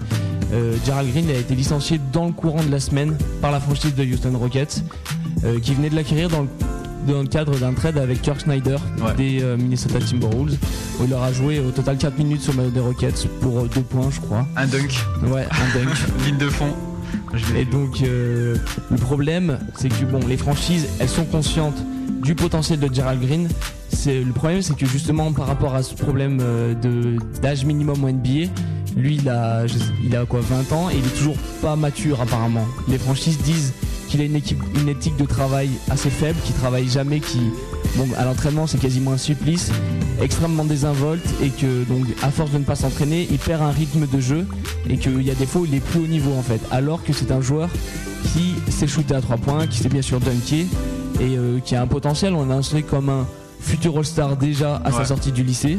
Gerald 0.87 1.11
Green 1.11 1.29
a 1.31 1.35
été 1.35 1.57
licencié 1.57 1.99
dans 2.12 2.27
le 2.27 2.33
courant 2.33 2.62
de 2.62 2.71
la 2.71 2.79
semaine 2.79 3.19
par 3.43 3.51
la 3.51 3.59
franchise 3.59 3.93
de 3.97 4.05
Houston 4.05 4.39
Rockets 4.39 4.85
qui 5.62 5.75
venait 5.75 5.91
de 5.91 5.97
l'acquérir 5.97 6.29
dans 6.29 6.43
le, 6.43 6.49
dans 7.07 7.22
le 7.22 7.28
cadre 7.28 7.57
d'un 7.59 7.72
trade 7.72 7.98
avec 7.98 8.22
Kirk 8.22 8.46
Ouais. 8.46 9.14
des 9.16 9.42
euh, 9.42 9.57
Minnesota 9.57 9.98
Timberwolves 10.00 10.57
où 11.00 11.05
il 11.05 11.11
leur 11.11 11.22
a 11.22 11.32
joué 11.32 11.59
au 11.61 11.70
total 11.70 11.96
4 11.98 12.18
minutes 12.18 12.42
sur 12.42 12.52
le 12.55 12.70
des 12.70 12.80
Rockets 12.80 13.26
pour 13.40 13.64
2 13.64 13.80
points 13.82 14.11
je 14.11 14.20
crois. 14.20 14.46
Un 14.57 14.66
dunk, 14.66 14.92
Ouais, 15.26 15.46
un 15.50 15.78
dunk. 15.78 15.94
ligne 16.26 16.38
de 16.38 16.48
fond. 16.48 16.72
Et 17.57 17.64
donc 17.64 18.02
euh, 18.02 18.57
le 18.90 18.96
problème, 18.96 19.59
c'est 19.76 19.88
que 19.88 20.05
bon, 20.05 20.20
les 20.26 20.36
franchises, 20.36 20.86
elles 21.00 21.09
sont 21.09 21.24
conscientes 21.24 21.76
du 22.25 22.35
potentiel 22.35 22.81
de 22.81 22.93
Gerald 22.93 23.20
Green. 23.20 23.49
C'est 23.91 24.22
le 24.22 24.33
problème, 24.33 24.62
c'est 24.62 24.77
que 24.77 24.87
justement 24.87 25.33
par 25.33 25.47
rapport 25.47 25.75
à 25.75 25.83
ce 25.83 25.95
problème 25.95 26.39
euh, 26.41 26.75
d'âge 27.43 27.64
minimum 27.64 28.03
au 28.03 28.11
NBA, 28.11 28.51
lui 28.97 29.16
il 29.16 29.29
a 29.29 29.66
quoi 30.29 30.41
20 30.41 30.72
ans 30.72 30.91
et 30.91 30.95
il 30.95 31.05
est 31.05 31.18
toujours 31.18 31.37
pas 31.61 31.77
mature 31.77 32.20
apparemment. 32.20 32.66
Les 32.89 32.99
franchises 32.99 33.39
disent 33.39 33.72
qu'il 34.09 34.20
a 34.20 34.25
une 34.25 34.37
équipe 34.37 34.62
une 34.81 34.89
éthique 34.89 35.16
de 35.16 35.27
travail 35.27 35.68
assez 35.91 36.11
faible, 36.11 36.39
qu'il 36.45 36.55
travaille 36.55 36.89
jamais, 36.89 37.20
qui 37.20 37.41
bon 37.97 38.09
à 38.16 38.25
l'entraînement 38.25 38.66
c'est 38.66 38.79
quasiment 38.79 39.12
un 39.12 39.18
supplice, 39.18 39.70
extrêmement 40.20 40.64
désinvolte 40.64 41.27
et 41.43 41.51
que 41.51 41.85
donc 41.85 42.07
à 42.22 42.31
force 42.31 42.51
de 42.53 42.59
ne 42.59 42.64
pas 42.64 42.77
s'entraîner, 42.77 43.29
il 43.31 43.39
perd 43.39 43.62
un 43.62 43.70
rythme 43.70 44.07
de 44.07 44.20
jeu 44.20 44.47
et 44.89 44.97
qu'il 44.97 45.22
y 45.22 45.31
a 45.31 45.35
des 45.35 45.47
fois 45.47 45.62
il 45.66 45.75
est 45.75 45.85
plus 45.85 46.01
haut 46.01 46.07
niveau 46.07 46.33
en 46.33 46.43
fait. 46.43 46.61
Alors 46.70 47.05
que 47.05 47.12
c'est 47.12 47.33
un 47.33 47.41
joueur 47.41 47.68
qui 48.33 48.55
sait 48.70 48.87
shooter 48.87 49.14
à 49.14 49.20
3 49.20 49.37
points, 49.37 49.66
qui 49.66 49.79
sait 49.79 49.91
bien 49.91 50.03
sûr 50.03 50.20
dunker 50.20 50.64
et 51.25 51.37
euh, 51.37 51.59
qui 51.61 51.75
a 51.75 51.83
un 51.83 51.87
potentiel. 51.87 52.35
On 52.35 52.51
a 52.51 52.55
inscrit 52.55 52.83
comme 52.85 53.09
un 53.09 53.27
futur 53.61 53.97
All-Star 53.97 54.37
déjà 54.37 54.81
à 54.85 54.93
sa 54.93 55.05
sortie 55.05 55.33
du 55.33 55.43
lycée. 55.43 55.79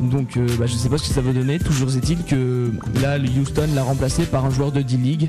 Donc 0.00 0.38
euh, 0.38 0.46
bah, 0.58 0.64
je 0.66 0.74
sais 0.74 0.88
pas 0.88 0.96
ce 0.96 1.08
que 1.08 1.14
ça 1.14 1.20
va 1.20 1.32
donner. 1.32 1.58
Toujours 1.58 1.94
est-il 1.94 2.24
que 2.24 2.70
là 3.02 3.18
le 3.18 3.28
Houston 3.28 3.68
l'a 3.74 3.82
remplacé 3.82 4.24
par 4.24 4.46
un 4.46 4.50
joueur 4.50 4.72
de 4.72 4.80
D-League. 4.80 5.28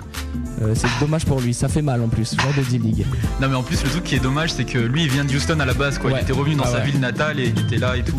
Euh, 0.62 0.74
c'est 0.76 0.88
dommage 1.02 1.26
pour 1.26 1.42
lui, 1.42 1.54
ça 1.54 1.68
fait 1.68 1.82
mal 1.82 2.02
en 2.02 2.08
plus, 2.08 2.36
joueur 2.40 2.54
de 2.54 2.62
D-League. 2.62 3.06
Non, 3.42 3.50
mais 3.50 3.56
en 3.56 3.64
plus, 3.64 3.84
le 3.84 3.90
truc 3.90 4.04
qui 4.04 4.16
est 4.16 4.20
dommage, 4.20 4.54
c'est 4.54 4.64
que 4.64 4.78
lui, 4.78 5.04
il 5.04 5.10
vient 5.10 5.26
de 5.26 5.36
Houston 5.36 5.60
à 5.60 5.66
la 5.66 5.74
base. 5.74 5.98
Quoi. 5.98 6.12
Ouais. 6.12 6.20
Il 6.20 6.24
était 6.24 6.34
revenu 6.34 6.56
dans 6.56 6.64
Ah 6.66 6.72
sa 6.72 6.78
ouais. 6.78 6.86
ville 6.86 7.00
natale 7.00 7.40
et 7.40 7.48
il 7.56 7.60
était 7.60 7.78
là 7.78 7.98
et 7.98 8.04
tout. 8.04 8.16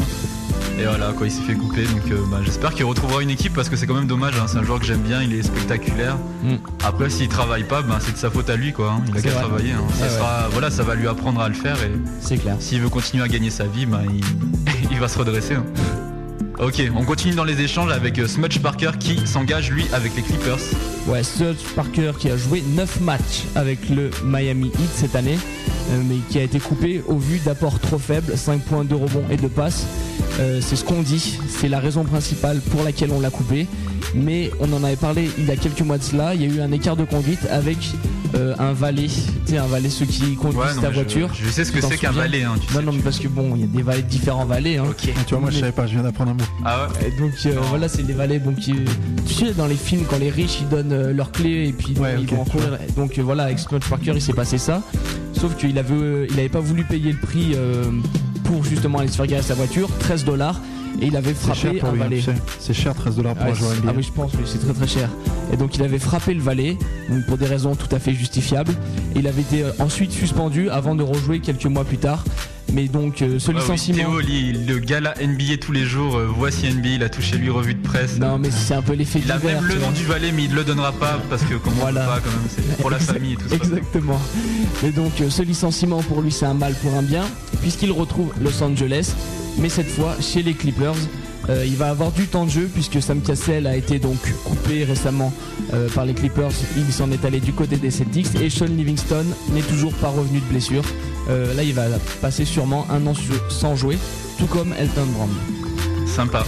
Et 0.78 0.84
voilà, 0.84 1.12
quoi, 1.12 1.26
il 1.26 1.30
s'est 1.30 1.42
fait 1.42 1.54
couper. 1.54 1.84
Donc, 1.84 2.10
euh, 2.10 2.16
bah, 2.30 2.38
j'espère 2.44 2.72
qu'il 2.74 2.84
retrouvera 2.84 3.22
une 3.22 3.30
équipe 3.30 3.52
parce 3.54 3.68
que 3.68 3.76
c'est 3.76 3.86
quand 3.86 3.94
même 3.94 4.06
dommage. 4.06 4.34
hein. 4.40 4.46
C'est 4.48 4.58
un 4.58 4.64
joueur 4.64 4.80
que 4.80 4.84
j'aime 4.86 5.02
bien, 5.02 5.22
il 5.22 5.32
est 5.34 5.42
spectaculaire. 5.42 6.16
Mm. 6.42 6.54
Après, 6.84 7.08
s'il 7.10 7.28
travaille 7.28 7.64
pas, 7.64 7.82
ben, 7.82 7.98
c'est 8.00 8.12
de 8.12 8.16
sa 8.16 8.30
faute 8.30 8.50
à 8.50 8.56
lui, 8.56 8.72
quoi. 8.72 8.92
hein. 8.98 9.02
Il 9.16 9.28
a 9.28 9.32
travailler. 9.32 9.72
hein. 9.72 9.82
Ça 9.94 10.04
Ouais, 10.04 10.10
sera, 10.10 10.48
voilà, 10.50 10.70
ça 10.70 10.82
va 10.82 10.94
lui 10.94 11.06
apprendre 11.06 11.40
à 11.40 11.48
le 11.48 11.54
faire 11.54 11.76
et 11.82 11.90
C'est 12.20 12.38
clair. 12.38 12.56
s'il 12.58 12.80
veut 12.80 12.88
continuer 12.88 13.22
à 13.22 13.28
gagner 13.28 13.50
sa 13.50 13.64
vie, 13.64 13.86
ben, 13.86 14.00
il, 14.12 14.24
il 14.90 14.98
va 14.98 15.08
se 15.08 15.18
redresser. 15.18 15.56
Ok, 16.58 16.80
on 16.96 17.04
continue 17.04 17.34
dans 17.34 17.44
les 17.44 17.60
échanges 17.60 17.90
avec 17.92 18.18
euh, 18.18 18.26
Smudge 18.28 18.58
Parker 18.60 18.90
qui 18.98 19.26
s'engage 19.26 19.70
lui 19.70 19.84
avec 19.92 20.14
les 20.16 20.22
Clippers. 20.22 20.58
Ouais, 21.08 21.22
Serge 21.24 21.56
Parker 21.74 22.12
qui 22.18 22.30
a 22.30 22.36
joué 22.36 22.62
9 22.76 23.00
matchs 23.00 23.42
avec 23.56 23.88
le 23.90 24.10
Miami 24.24 24.68
Heat 24.68 24.90
cette 24.94 25.16
année, 25.16 25.36
euh, 25.90 26.00
mais 26.08 26.16
qui 26.30 26.38
a 26.38 26.42
été 26.42 26.60
coupé 26.60 27.02
au 27.08 27.16
vu 27.18 27.40
d'apports 27.44 27.80
trop 27.80 27.98
faibles, 27.98 28.32
5 28.36 28.60
points 28.62 28.84
de 28.84 28.94
rebond 28.94 29.24
et 29.28 29.36
de 29.36 29.48
passe. 29.48 29.84
Euh, 30.38 30.60
c'est 30.62 30.76
ce 30.76 30.84
qu'on 30.84 31.02
dit, 31.02 31.38
c'est 31.48 31.68
la 31.68 31.80
raison 31.80 32.04
principale 32.04 32.60
pour 32.70 32.84
laquelle 32.84 33.10
on 33.10 33.20
l'a 33.20 33.30
coupé. 33.30 33.66
Mais 34.14 34.50
on 34.60 34.70
en 34.74 34.84
avait 34.84 34.96
parlé 34.96 35.30
il 35.38 35.46
y 35.46 35.50
a 35.50 35.56
quelques 35.56 35.80
mois 35.80 35.96
de 35.96 36.02
cela, 36.02 36.34
il 36.34 36.42
y 36.42 36.44
a 36.44 36.54
eu 36.56 36.60
un 36.60 36.70
écart 36.70 36.96
de 36.96 37.04
conduite 37.04 37.46
avec 37.50 37.78
euh, 38.34 38.54
un 38.58 38.72
valet, 38.74 39.06
tu 39.06 39.52
sais, 39.52 39.58
un 39.58 39.66
valet, 39.66 39.88
ceux 39.88 40.04
qui 40.04 40.34
conduisent 40.34 40.58
Ouais, 40.76 40.82
ta 40.82 40.90
je- 40.90 40.94
voiture. 40.94 41.30
Je, 41.34 41.48
sais 41.48 41.64
ce 41.64 41.72
que 41.72 41.80
c'est 41.80 41.96
qu'un 41.96 42.10
valet. 42.12 42.42
Hein, 42.42 42.54
tu 42.60 42.72
Non, 42.74 42.80
sais. 42.80 42.86
non, 42.86 42.92
mais 42.92 43.00
parce 43.02 43.18
que 43.18 43.28
bon, 43.28 43.52
il 43.54 43.60
y 43.62 43.64
a 43.64 43.66
des 43.68 43.82
valets, 43.82 44.02
différents 44.02 44.44
valets. 44.44 44.76
Hein. 44.76 44.84
Ah, 44.90 44.94
tu 45.26 45.34
vois, 45.34 45.40
moi 45.40 45.50
je 45.50 45.60
savais 45.60 45.72
pas, 45.72 45.86
je 45.86 45.92
viens 45.92 46.02
d'apprendre 46.02 46.32
un 46.32 46.34
mot. 46.34 46.44
Ah 46.64 46.88
ouais. 47.00 47.08
Et 47.08 47.10
donc 47.20 47.32
euh, 47.46 47.54
voilà, 47.70 47.88
c'est 47.88 48.02
les 48.02 48.12
valets. 48.12 48.40
Qui- 48.60 48.74
tu 49.26 49.34
sais 49.34 49.52
dans 49.52 49.66
les 49.66 49.76
films 49.76 50.04
quand 50.10 50.18
les 50.18 50.30
riches 50.30 50.58
ils 50.60 50.68
donnent 50.68 50.91
euh, 50.92 51.12
leurs 51.12 51.32
clés 51.32 51.68
et 51.68 51.72
puis 51.72 51.94
donc, 51.94 52.04
Ouais, 52.04 52.16
ils 52.20 52.26
vont 52.26 52.42
en 52.42 52.44
courir. 52.44 52.78
Donc 52.96 53.18
euh, 53.18 53.22
voilà, 53.22 53.44
avec 53.44 53.58
Smudge 53.58 53.88
Parker 53.88 54.12
il 54.14 54.22
s'est 54.22 54.32
passé 54.32 54.58
ça. 54.58 54.82
Sauf 55.32 55.56
qu'il 55.56 55.78
avait, 55.78 55.94
euh, 55.94 56.26
il 56.30 56.38
avait 56.38 56.48
pas 56.48 56.60
voulu 56.60 56.84
payer 56.84 57.12
le 57.12 57.18
prix 57.18 57.56
pour 58.44 58.64
justement 58.64 58.98
aller 58.98 59.08
se 59.08 59.16
faire 59.16 59.26
garer 59.26 59.42
sa 59.42 59.54
voiture, 59.54 59.88
13 60.00 60.24
dollars. 60.24 60.60
et 61.00 61.06
il 61.06 61.16
avait 61.16 61.32
frappé 61.34 61.78
pour 61.78 61.88
un 61.88 61.92
lui, 61.92 62.00
hein, 62.02 62.04
valet. 62.04 62.22
C'est 62.58 62.74
cher 62.74 62.94
13 62.94 63.16
dollars 63.16 63.34
pour 63.34 63.46
Ah, 63.46 63.50
un 63.50 63.54
joueur 63.54 63.70
c'est- 63.72 63.78
NBA. 63.78 63.90
ah 63.90 63.94
oui, 63.96 64.02
je 64.02 64.12
pense, 64.12 64.32
oui, 64.34 64.42
c'est 64.44 64.58
très 64.58 64.74
très 64.74 64.86
cher. 64.86 65.08
Et 65.52 65.56
donc 65.56 65.74
il 65.76 65.82
avait 65.82 65.98
frappé 65.98 66.34
le 66.34 66.42
valet, 66.42 66.76
donc 67.08 67.24
pour 67.26 67.38
des 67.38 67.46
raisons 67.46 67.74
tout 67.74 67.92
à 67.94 67.98
fait 67.98 68.12
justifiables. 68.12 68.72
Et 69.16 69.20
il 69.20 69.26
avait 69.26 69.40
été 69.40 69.64
ensuite 69.78 70.12
suspendu 70.12 70.68
avant 70.68 70.94
de 70.94 71.02
rejouer 71.02 71.40
quelques 71.40 71.64
mois 71.66 71.84
plus 71.84 71.96
tard. 71.98 72.24
Mais 72.72 72.88
donc 72.88 73.20
euh, 73.20 73.38
ce 73.38 73.50
oui, 73.50 73.58
licenciement. 73.58 73.98
Théo, 73.98 74.20
lit 74.20 74.52
le 74.52 74.78
gala 74.78 75.14
NBA 75.20 75.58
tous 75.60 75.72
les 75.72 75.84
jours, 75.84 76.16
euh, 76.16 76.26
voici 76.34 76.68
NBA, 76.72 76.88
il 76.88 77.02
a 77.02 77.08
touché 77.10 77.36
lui 77.36 77.50
revue 77.50 77.74
de 77.74 77.82
presse. 77.82 78.18
Non 78.18 78.38
mais 78.38 78.50
c'est 78.50 78.74
un 78.74 78.82
peu 78.82 78.94
l'effet 78.94 79.20
Il 79.22 79.30
a 79.30 79.36
divers, 79.38 79.60
même 79.60 79.70
le 79.70 79.78
nom 79.78 79.90
du 79.90 80.04
valet, 80.04 80.32
mais 80.32 80.44
il 80.44 80.54
le 80.54 80.64
donnera 80.64 80.92
pas 80.92 81.20
parce 81.28 81.42
que 81.42 81.54
comment 81.54 81.76
Voilà. 81.80 82.04
on 82.04 82.06
pas 82.06 82.20
quand 82.20 82.30
même, 82.30 82.48
c'est 82.48 82.76
pour 82.78 82.90
la 82.90 82.98
famille 83.10 83.34
et 83.34 83.36
tout 83.36 83.48
ça. 83.48 83.54
Exactement. 83.56 84.20
Et 84.84 84.90
donc 84.90 85.20
euh, 85.20 85.28
ce 85.28 85.42
licenciement 85.42 86.00
pour 86.02 86.22
lui 86.22 86.32
c'est 86.32 86.46
un 86.46 86.54
mal 86.54 86.74
pour 86.82 86.94
un 86.94 87.02
bien, 87.02 87.24
puisqu'il 87.60 87.92
retrouve 87.92 88.32
Los 88.40 88.62
Angeles, 88.62 89.12
mais 89.58 89.68
cette 89.68 89.88
fois 89.88 90.16
chez 90.20 90.42
les 90.42 90.54
Clippers. 90.54 90.94
Euh, 91.50 91.64
il 91.66 91.74
va 91.74 91.88
avoir 91.90 92.12
du 92.12 92.28
temps 92.28 92.44
de 92.44 92.50
jeu 92.50 92.70
puisque 92.72 93.02
Sam 93.02 93.20
Cassell 93.20 93.66
a 93.66 93.76
été 93.76 93.98
donc 93.98 94.16
coupé 94.44 94.84
récemment 94.84 95.32
euh, 95.74 95.88
par 95.88 96.04
les 96.06 96.14
Clippers. 96.14 96.52
Il 96.76 96.92
s'en 96.92 97.10
est 97.10 97.24
allé 97.24 97.40
du 97.40 97.52
côté 97.52 97.74
des 97.74 97.90
Celtics 97.90 98.28
et 98.40 98.48
Sean 98.48 98.66
Livingston 98.66 99.24
n'est 99.52 99.62
toujours 99.62 99.92
pas 99.94 100.06
revenu 100.10 100.38
de 100.38 100.44
blessure. 100.44 100.84
Euh, 101.30 101.54
là 101.54 101.62
il 101.62 101.74
va 101.74 101.84
passer 102.20 102.44
sûrement 102.44 102.86
un 102.90 103.06
an 103.06 103.14
sans 103.48 103.76
jouer, 103.76 103.98
tout 104.38 104.46
comme 104.46 104.72
Elton 104.78 105.06
Brand. 105.06 105.28
Sympa. 106.06 106.44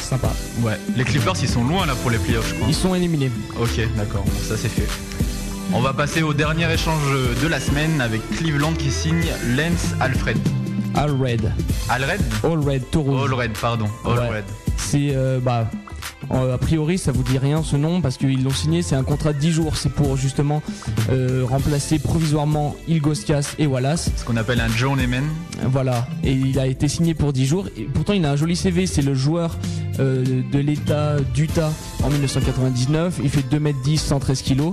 Sympa. 0.00 0.32
Ouais. 0.62 0.78
Les 0.96 1.04
Clippers, 1.04 1.34
ils 1.42 1.48
sont 1.48 1.64
loin 1.64 1.86
là 1.86 1.94
pour 2.02 2.10
les 2.10 2.18
playoffs, 2.18 2.48
je 2.48 2.54
crois. 2.54 2.66
Ils 2.68 2.74
sont 2.74 2.94
éliminés. 2.94 3.30
Ok, 3.60 3.80
d'accord, 3.96 4.22
bon, 4.24 4.32
ça 4.48 4.56
c'est 4.56 4.68
fait. 4.68 4.86
On 5.72 5.80
va 5.80 5.92
passer 5.92 6.22
au 6.22 6.34
dernier 6.34 6.72
échange 6.72 7.02
de 7.42 7.46
la 7.48 7.58
semaine 7.58 8.00
avec 8.00 8.20
Cleveland 8.36 8.74
qui 8.74 8.90
signe 8.90 9.24
Lance 9.56 9.94
Alfred. 10.00 10.38
Alred 10.94 11.50
All 11.88 12.04
Red, 12.04 12.90
Taureau. 12.90 13.24
All 13.24 13.34
Red, 13.34 13.52
pardon. 13.60 13.86
All 14.04 14.18
Ouais. 14.18 14.28
Red. 14.28 14.44
C'est 14.76 15.10
euh, 15.14 15.40
bah 15.40 15.68
a 16.30 16.58
priori 16.58 16.98
ça 16.98 17.12
vous 17.12 17.22
dit 17.22 17.38
rien 17.38 17.62
ce 17.62 17.76
nom 17.76 18.00
parce 18.00 18.16
qu'ils 18.16 18.42
l'ont 18.42 18.50
signé 18.50 18.82
c'est 18.82 18.96
un 18.96 19.02
contrat 19.02 19.32
de 19.32 19.38
10 19.38 19.50
jours 19.52 19.76
c'est 19.76 19.92
pour 19.92 20.16
justement 20.16 20.62
euh, 21.10 21.44
remplacer 21.48 21.98
provisoirement 21.98 22.76
Ilgoskas 22.88 23.54
et 23.58 23.66
Wallace. 23.66 24.10
Ce 24.16 24.24
qu'on 24.24 24.36
appelle 24.36 24.60
un 24.60 24.68
journeyman. 24.68 25.24
voilà. 25.66 26.06
Et 26.22 26.32
il 26.32 26.58
a 26.58 26.66
été 26.66 26.88
signé 26.88 27.14
pour 27.14 27.32
10 27.32 27.46
jours. 27.46 27.68
Et 27.76 27.82
pourtant 27.82 28.12
il 28.12 28.24
a 28.24 28.30
un 28.30 28.36
joli 28.36 28.56
CV 28.56 28.86
c'est 28.86 29.02
le 29.02 29.14
joueur 29.14 29.58
euh, 30.00 30.42
de 30.50 30.58
l'état 30.58 31.16
d'Utah 31.34 31.72
en 32.02 32.10
1999 32.10 33.20
il 33.22 33.30
fait 33.30 33.44
2m10 33.50 33.98
113 33.98 34.42
kg 34.42 34.72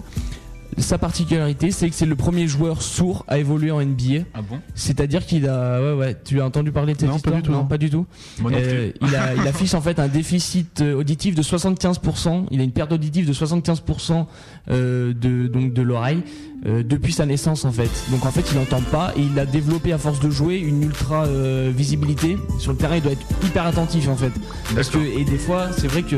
sa 0.78 0.98
particularité 0.98 1.72
c'est 1.72 1.90
que 1.90 1.96
c'est 1.96 2.06
le 2.06 2.16
premier 2.16 2.48
joueur 2.48 2.82
sourd 2.82 3.26
à 3.28 3.38
évoluer 3.38 3.72
en 3.72 3.82
NBA 3.84 4.24
Ah 4.34 4.42
bon? 4.42 4.60
C'est-à-dire 4.76 5.26
qu'il 5.26 5.48
a 5.48 5.82
ouais 5.82 5.94
ouais 5.94 6.18
tu 6.24 6.40
as 6.42 6.46
entendu 6.46 6.72
parler 6.72 6.94
de 6.94 7.00
cette 7.00 7.08
Non, 7.10 7.14
pas 7.16 7.18
histoire 7.18 7.36
du 7.38 7.42
tout, 7.44 7.52
non 7.52 7.58
non. 7.60 7.66
pas 7.66 7.78
du 7.78 7.90
tout 7.90 8.06
euh, 8.46 8.92
plus. 8.92 9.08
il, 9.10 9.16
a, 9.16 9.34
il 9.36 9.48
affiche 9.48 9.74
en 9.74 9.82
fait 9.82 10.00
un 10.00 10.08
déficit 10.08 10.82
euh, 10.82 10.94
auditif 10.96 11.36
de 11.36 11.44
75%. 11.44 12.46
Il 12.52 12.62
a 12.62 12.64
une 12.64 12.72
perte 12.72 12.92
auditive 12.92 13.28
de 13.28 13.34
75% 13.34 14.26
euh, 14.70 15.14
de 15.14 15.48
donc 15.48 15.74
de 15.74 15.82
l'oreille 15.82 16.24
euh, 16.66 16.84
depuis 16.84 17.14
sa 17.14 17.26
naissance 17.26 17.66
en 17.66 17.72
fait. 17.72 17.90
Donc 18.12 18.26
en 18.26 18.32
fait 18.32 18.46
il 18.52 18.58
n'entend 18.58 18.82
pas 18.82 19.14
et 19.18 19.22
il 19.22 19.38
a 19.40 19.46
développé 19.46 19.94
à 19.94 19.98
force 19.98 20.20
de 20.20 20.30
jouer 20.30 20.58
une 20.58 20.84
ultra 20.84 21.26
euh, 21.26 21.72
visibilité 21.76 22.38
sur 22.60 22.72
le 22.72 22.78
terrain. 22.78 22.96
Il 22.98 23.02
doit 23.04 23.12
être 23.14 23.26
hyper 23.46 23.66
attentif 23.66 24.08
en 24.08 24.16
fait. 24.16 24.32
Parce 24.76 24.90
que 24.90 25.00
et 25.00 25.24
des 25.26 25.38
fois 25.38 25.70
c'est 25.78 25.88
vrai 25.88 26.04
que 26.04 26.18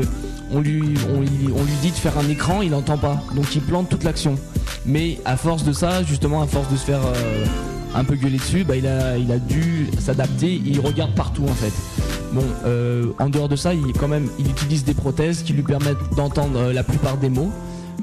on 0.54 0.60
lui 0.60 0.82
on, 1.14 1.20
lui- 1.20 1.52
on 1.54 1.62
lui 1.64 1.72
dit 1.82 1.90
de 1.90 1.96
faire 1.96 2.16
un 2.18 2.28
écran, 2.28 2.62
il 2.62 2.70
n'entend 2.70 2.96
pas. 2.98 3.22
Donc 3.34 3.54
il 3.54 3.60
plante 3.62 3.88
toute 3.88 4.04
l'action. 4.04 4.36
Mais 4.86 5.18
à 5.24 5.36
force 5.36 5.64
de 5.64 5.72
ça, 5.72 6.02
justement 6.02 6.42
à 6.42 6.46
force 6.46 6.70
de 6.70 6.76
se 6.76 6.84
faire 6.84 7.00
euh, 7.04 7.44
un 7.94 8.04
peu 8.04 8.14
gueuler 8.16 8.38
dessus, 8.38 8.64
bah, 8.64 8.76
il, 8.76 8.86
a, 8.86 9.16
il 9.16 9.30
a 9.32 9.38
dû 9.38 9.88
s'adapter, 9.98 10.60
il 10.64 10.80
regarde 10.80 11.14
partout 11.14 11.44
en 11.44 11.54
fait. 11.54 11.72
Bon, 12.32 12.42
euh, 12.66 13.06
en 13.18 13.28
dehors 13.28 13.48
de 13.48 13.56
ça, 13.56 13.72
il, 13.74 13.92
quand 13.98 14.08
même, 14.08 14.28
il 14.38 14.48
utilise 14.50 14.84
des 14.84 14.94
prothèses 14.94 15.42
qui 15.42 15.52
lui 15.52 15.62
permettent 15.62 16.14
d'entendre 16.16 16.58
euh, 16.58 16.72
la 16.72 16.82
plupart 16.82 17.16
des 17.16 17.28
mots. 17.28 17.50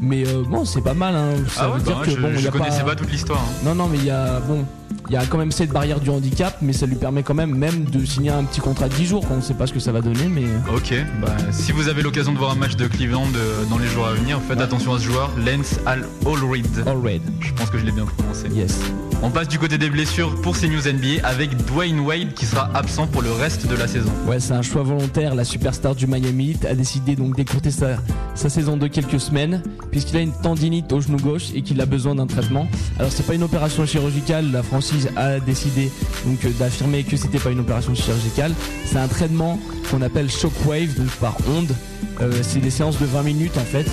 Mais 0.02 0.24
bon, 0.50 0.66
c'est 0.66 0.82
pas 0.82 0.94
mal. 0.96 1.16
Hein. 1.16 1.34
Ça 1.48 1.64
Ah 1.64 1.68
veut 1.68 1.74
ouais, 1.74 1.84
dire 1.84 1.98
bah, 1.98 2.06
que 2.06 2.12
je, 2.12 2.20
bon, 2.20 2.30
il 2.34 2.40
y 2.40 2.42
je 2.42 2.48
a 2.48 2.52
connaissais 2.52 2.82
pas, 2.84 2.96
toute 2.96 3.12
l'histoire. 3.12 3.40
hein. 3.40 3.66
Non, 3.66 3.76
non, 3.76 3.88
mais 3.92 3.98
il 4.00 4.06
y 4.06 4.10
a 4.10 4.40
bon, 4.40 4.66
il 5.12 5.16
y 5.16 5.18
a 5.18 5.26
quand 5.26 5.38
même 5.38 5.52
cette 5.52 5.72
barrière 5.72 6.00
du 6.00 6.10
handicap, 6.10 6.56
mais 6.62 6.72
ça 6.72 6.86
lui 6.86 6.96
permet 6.96 7.22
quand 7.22 7.34
même 7.34 7.54
même 7.54 7.84
de 7.84 8.06
signer 8.06 8.30
un 8.30 8.46
petit 8.46 8.62
contrat 8.62 8.88
de 8.88 8.94
10 8.94 9.06
jours. 9.08 9.26
On 9.30 9.42
sait 9.42 9.54
pas 9.56 9.68
ce 9.68 9.74
que 9.74 9.80
ça 9.82 9.92
va 9.92 10.00
donner, 10.00 10.30
mais 10.30 10.46
euh, 10.46 10.78
Ok, 10.78 10.94
bah, 11.22 11.36
si 11.52 11.74
vous 11.74 11.90
avez 11.90 12.02
l'occasion 12.02 12.32
de 12.32 12.38
voir 12.38 12.52
un 12.52 12.56
match 12.56 12.78
de 12.78 12.88
Cleveland 12.88 13.28
euh, 13.36 13.66
dans 13.70 13.78
les 13.78 13.88
jours 13.88 14.08
à 14.08 14.14
venir, 14.14 14.40
faites 14.48 14.58
Ouais. 14.58 14.64
attention 14.64 14.94
à 14.94 15.00
ce 15.00 15.04
joueur, 15.04 15.30
Lance 15.46 15.80
Al 15.86 16.06
Allred. 16.26 16.66
all 16.88 16.98
red. 16.98 17.22
Je 17.42 17.52
pense 17.52 17.70
que 17.70 17.78
je 17.78 17.84
l'ai 17.84 17.92
bien 17.92 18.06
prononcé. 18.06 18.48
Yes. 18.56 18.80
On 19.24 19.30
passe 19.30 19.50
du 19.50 19.60
côté 19.60 19.78
des 19.78 19.90
blessures 19.90 20.34
pour 20.42 20.56
ces 20.56 20.68
news 20.70 20.80
NBA 20.82 21.28
avec 21.28 21.56
Dwayne 21.66 22.00
Wade 22.00 22.34
qui 22.34 22.46
sera 22.48 22.72
absent 22.74 23.06
pour 23.06 23.22
le 23.22 23.32
reste 23.32 23.68
de 23.68 23.76
la 23.76 23.88
saison. 23.88 24.10
Ouais, 24.28 24.40
c'est 24.40 24.54
un 24.54 24.64
choix 24.64 24.82
volontaire. 24.82 25.36
La 25.36 25.44
superstar 25.44 25.94
du 25.94 26.08
Miami 26.08 26.52
Heat 26.52 26.66
a 26.66 26.74
décidé 26.74 27.16
donc 27.16 27.36
d'écourter 27.36 27.70
sa, 27.70 27.98
sa 28.34 28.50
saison 28.50 28.78
de 28.78 28.88
quelques 28.88 29.20
semaines, 29.20 29.62
puisqu'il 29.92 30.18
a 30.18 30.22
une 30.22 30.32
tendinite 30.34 30.92
au 30.92 31.02
genou 31.02 31.18
gauche 31.18 31.50
et 31.54 31.62
qu'il 31.62 31.80
a 31.82 31.86
besoin 31.86 32.16
d'un 32.16 32.26
traitement. 32.26 32.68
Alors 32.98 33.12
c'est 33.12 33.28
pas 33.28 33.36
une 33.36 33.44
opération 33.44 33.86
chirurgicale. 33.86 34.52
La 34.52 34.64
franchise 34.64 35.01
a 35.16 35.40
décidé 35.40 35.92
donc 36.26 36.44
euh, 36.46 36.50
d'affirmer 36.60 37.04
que 37.04 37.18
c'était 37.18 37.40
pas 37.40 37.52
une 37.52 37.60
opération 37.60 37.94
chirurgicale. 37.96 38.54
C'est 38.86 38.98
un 38.98 39.08
traitement 39.08 39.60
qu'on 39.90 40.02
appelle 40.02 40.30
shockwave, 40.30 40.96
donc 40.96 41.10
par 41.20 41.38
onde. 41.50 41.74
Euh, 42.22 42.32
c'est 42.42 42.60
des 42.60 42.70
séances 42.70 43.00
de 43.00 43.06
20 43.06 43.24
minutes 43.24 43.58
en 43.58 43.66
fait. 43.66 43.86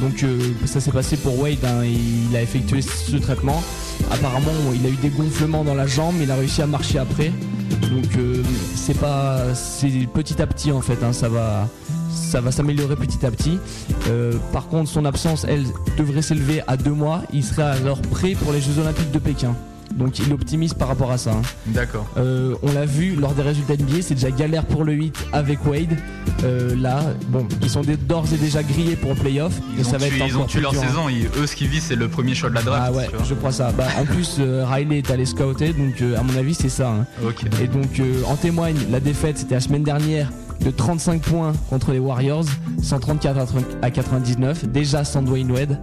Donc 0.00 0.22
euh, 0.22 0.38
ça 0.64 0.80
s'est 0.80 0.90
passé 0.90 1.16
pour 1.16 1.38
Wade, 1.38 1.64
hein, 1.64 1.84
il 1.84 2.34
a 2.36 2.42
effectué 2.42 2.82
ce 2.82 3.16
traitement. 3.16 3.62
Apparemment 4.10 4.50
il 4.74 4.84
a 4.86 4.88
eu 4.88 4.96
des 4.96 5.10
gonflements 5.10 5.64
dans 5.64 5.74
la 5.74 5.86
jambe, 5.86 6.14
il 6.20 6.30
a 6.30 6.36
réussi 6.36 6.62
à 6.62 6.66
marcher 6.66 6.98
après. 6.98 7.30
Donc 7.90 8.06
c'est 8.74 8.98
pas, 8.98 9.38
petit 10.14 10.40
à 10.40 10.46
petit 10.46 10.72
en 10.72 10.80
fait, 10.80 11.02
hein, 11.02 11.12
ça 11.12 11.28
va, 11.28 11.68
ça 12.10 12.40
va 12.40 12.50
s'améliorer 12.50 12.96
petit 12.96 13.24
à 13.26 13.30
petit. 13.30 13.58
Par 14.52 14.66
contre 14.68 14.90
son 14.90 15.04
absence, 15.04 15.44
elle 15.48 15.64
devrait 15.98 16.22
s'élever 16.22 16.62
à 16.66 16.76
deux 16.76 16.92
mois. 16.92 17.22
Il 17.32 17.44
serait 17.44 17.62
alors 17.62 18.00
prêt 18.00 18.32
pour 18.32 18.52
les 18.52 18.60
Jeux 18.60 18.78
Olympiques 18.78 19.10
de 19.10 19.18
Pékin. 19.18 19.54
Donc 19.96 20.18
il 20.18 20.32
optimise 20.32 20.74
par 20.74 20.88
rapport 20.88 21.10
à 21.10 21.18
ça. 21.18 21.32
hein. 21.32 21.42
D'accord. 21.66 22.06
Euh, 22.16 22.54
on 22.62 22.72
l'a 22.72 22.84
vu 22.86 23.14
lors 23.14 23.34
des 23.34 23.42
résultats 23.42 23.74
NBA, 23.76 24.02
c'est 24.02 24.14
déjà 24.14 24.30
galère 24.30 24.64
pour 24.64 24.84
le 24.84 24.92
8 24.92 25.14
avec 25.32 25.64
Wade. 25.66 25.96
Euh, 26.44 26.74
là, 26.76 27.02
bon, 27.28 27.46
ils 27.62 27.70
sont 27.70 27.82
d'ores 28.08 28.26
et 28.32 28.36
déjà 28.36 28.62
grillés 28.62 28.96
pour 28.96 29.10
le 29.10 29.16
playoff. 29.16 29.52
et 29.76 29.80
Ils 29.80 29.84
ça 29.84 29.96
ont 29.96 29.98
va 29.98 30.06
tué, 30.08 30.16
être 30.16 30.26
ils 30.26 30.36
ont 30.38 30.44
tué 30.46 30.60
leur 30.60 30.72
dur, 30.72 30.82
hein. 30.82 30.86
saison, 30.88 31.08
Ils- 31.08 31.26
eux 31.40 31.46
ce 31.46 31.54
qu'ils 31.54 31.68
visent 31.68 31.84
c'est 31.84 31.96
le 31.96 32.08
premier 32.08 32.34
choix 32.34 32.50
de 32.50 32.54
la 32.54 32.62
draft. 32.62 32.82
Ah 32.86 32.92
ouais, 32.92 33.08
je 33.28 33.34
crois 33.34 33.52
ça. 33.52 33.70
Bah, 33.72 33.86
en 34.00 34.04
plus, 34.04 34.36
euh, 34.40 34.64
Riley 34.66 34.98
est 34.98 35.10
allé 35.10 35.24
scouter, 35.26 35.72
donc 35.72 36.02
à 36.16 36.22
mon 36.22 36.36
avis, 36.36 36.54
c'est 36.54 36.68
ça. 36.68 36.88
hein. 36.90 37.06
Et 37.62 37.68
donc, 37.68 38.00
en 38.26 38.36
témoigne, 38.36 38.76
la 38.90 39.00
défaite, 39.00 39.38
c'était 39.38 39.54
la 39.54 39.60
semaine 39.60 39.82
dernière 39.84 40.30
de 40.64 40.70
35 40.70 41.20
points 41.22 41.52
contre 41.70 41.92
les 41.92 41.98
Warriors, 41.98 42.44
134 42.82 43.36
à 43.36 43.40
80 43.46 43.62
à 43.82 43.90
99, 43.90 44.64
déjà 44.68 45.04
sans 45.04 45.22
Dwayne 45.22 45.50
Wade. 45.50 45.78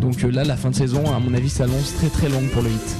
Donc 0.00 0.22
là, 0.22 0.44
la 0.44 0.56
fin 0.56 0.70
de 0.70 0.74
saison, 0.74 1.02
à 1.14 1.18
mon 1.20 1.32
avis, 1.34 1.48
s'annonce 1.48 1.94
très 1.96 2.08
très 2.08 2.28
longue 2.28 2.48
pour 2.50 2.62
le 2.62 2.68
hit. 2.70 2.96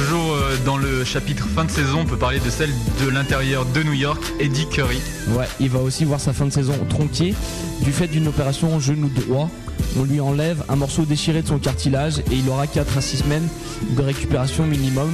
Toujours 0.00 0.32
euh, 0.32 0.56
dans 0.64 0.78
le 0.78 1.04
chapitre 1.04 1.46
fin 1.46 1.66
de 1.66 1.70
saison, 1.70 2.00
on 2.00 2.04
peut 2.06 2.16
parler 2.16 2.40
de 2.40 2.48
celle 2.48 2.70
de 3.04 3.10
l'intérieur 3.10 3.66
de 3.66 3.82
New 3.82 3.92
York, 3.92 4.22
Eddie 4.38 4.66
Curry. 4.66 4.98
Ouais, 5.36 5.44
il 5.60 5.68
va 5.68 5.80
aussi 5.80 6.06
voir 6.06 6.18
sa 6.20 6.32
fin 6.32 6.46
de 6.46 6.52
saison 6.52 6.72
tronquée 6.88 7.34
du 7.82 7.92
fait 7.92 8.06
d'une 8.06 8.26
opération 8.26 8.80
genou 8.80 9.10
droit. 9.10 9.50
On 9.98 10.04
lui 10.04 10.20
enlève 10.20 10.64
un 10.68 10.76
morceau 10.76 11.04
déchiré 11.04 11.42
de 11.42 11.48
son 11.48 11.58
cartilage 11.58 12.18
et 12.30 12.36
il 12.36 12.48
aura 12.48 12.66
4 12.66 12.98
à 12.98 13.00
6 13.00 13.16
semaines 13.18 13.48
de 13.96 14.02
récupération 14.02 14.66
minimum. 14.66 15.10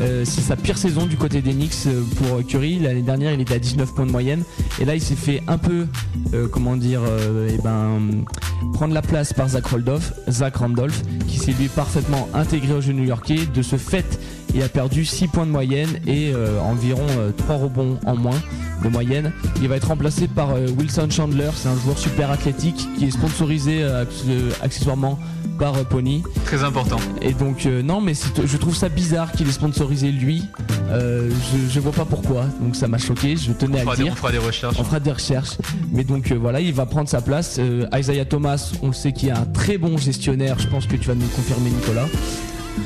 Euh, 0.00 0.24
c'est 0.24 0.40
sa 0.40 0.56
pire 0.56 0.78
saison 0.78 1.06
du 1.06 1.16
côté 1.16 1.42
des 1.42 1.52
Knicks 1.52 1.86
euh, 1.86 2.02
pour 2.16 2.44
Curry. 2.46 2.78
L'année 2.78 3.02
dernière, 3.02 3.32
il 3.32 3.40
était 3.40 3.54
à 3.54 3.58
19 3.58 3.94
points 3.94 4.06
de 4.06 4.12
moyenne. 4.12 4.44
Et 4.80 4.84
là, 4.84 4.94
il 4.94 5.00
s'est 5.00 5.16
fait 5.16 5.42
un 5.46 5.58
peu, 5.58 5.86
euh, 6.32 6.48
comment 6.48 6.76
dire, 6.76 7.02
eh 7.48 7.58
ben, 7.62 8.24
prendre 8.72 8.94
la 8.94 9.02
place 9.02 9.32
par 9.32 9.48
Zach 9.48 9.66
Randolph, 9.66 10.12
Zach 10.28 10.56
Randolph 10.56 11.02
qui 11.26 11.38
s'est 11.38 11.52
lui 11.52 11.68
parfaitement 11.68 12.28
intégré 12.32 12.72
au 12.72 12.80
jeu 12.80 12.92
new-yorkais. 12.92 13.46
De 13.52 13.62
ce 13.62 13.76
fait, 13.76 14.18
il 14.54 14.62
a 14.62 14.68
perdu 14.68 15.04
6 15.04 15.28
points 15.28 15.46
de 15.46 15.50
moyenne 15.50 15.90
et 16.06 16.32
euh, 16.34 16.60
environ 16.60 17.06
3 17.36 17.56
rebonds 17.56 17.98
en 18.06 18.16
moins 18.16 18.40
de 18.84 18.88
moyenne. 18.88 19.32
Il 19.62 19.68
va 19.68 19.76
être 19.76 19.88
remplacé 19.88 20.26
par 20.28 20.50
euh, 20.50 20.66
Wilson 20.78 21.08
Chandler, 21.10 21.50
c'est 21.54 21.68
un 21.68 21.76
joueur 21.78 21.98
super 21.98 22.30
athlétique 22.30 22.88
qui 22.98 23.06
est 23.06 23.10
sponsorisé 23.10 23.82
euh, 23.82 24.04
acc- 24.04 24.28
euh, 24.28 24.50
accessoirement 24.62 25.18
par 25.58 25.74
euh, 25.76 25.84
Pony. 25.84 26.22
Très 26.46 26.64
important. 26.64 26.96
Et 27.20 27.32
donc 27.34 27.66
euh, 27.66 27.82
non, 27.82 28.00
mais 28.00 28.14
je 28.44 28.56
trouve 28.56 28.74
ça 28.74 28.88
bizarre 28.88 29.30
qu'il 29.32 29.46
ait 29.48 29.52
sponsorisé 29.52 30.10
lui. 30.10 30.42
Euh, 30.90 31.30
je, 31.30 31.72
je 31.72 31.78
vois 31.80 31.92
pas 31.92 32.04
pourquoi, 32.06 32.46
donc 32.60 32.74
ça 32.74 32.88
m'a 32.88 32.98
choqué. 32.98 33.36
Je 33.36 33.50
On 33.50 33.54
tenais 33.54 33.80
à 33.80 33.84
le 33.84 33.96
des, 33.96 34.02
dire. 34.04 34.12
on 34.12 34.16
fera 34.16 34.32
des 34.32 34.38
recherches. 34.38 34.76
On 34.78 34.84
fera 34.84 34.98
des 35.00 35.12
recherches. 35.12 35.58
Mais 35.92 36.02
donc 36.04 36.32
euh, 36.32 36.36
voilà, 36.40 36.60
il 36.60 36.72
va 36.72 36.86
prendre 36.86 37.08
sa 37.08 37.20
place. 37.20 37.56
Euh, 37.60 37.86
Isaiah 37.94 38.24
Thomas, 38.24 38.72
on 38.82 38.92
sait 38.92 39.12
qu'il 39.12 39.28
est 39.28 39.32
un 39.32 39.44
très 39.44 39.76
bon 39.78 39.98
gestionnaire. 39.98 40.58
Je 40.58 40.66
pense 40.68 40.86
que 40.86 40.96
tu 40.96 41.06
vas 41.08 41.14
nous 41.14 41.22
le 41.22 41.28
confirmer, 41.28 41.68
Nicolas. 41.70 42.06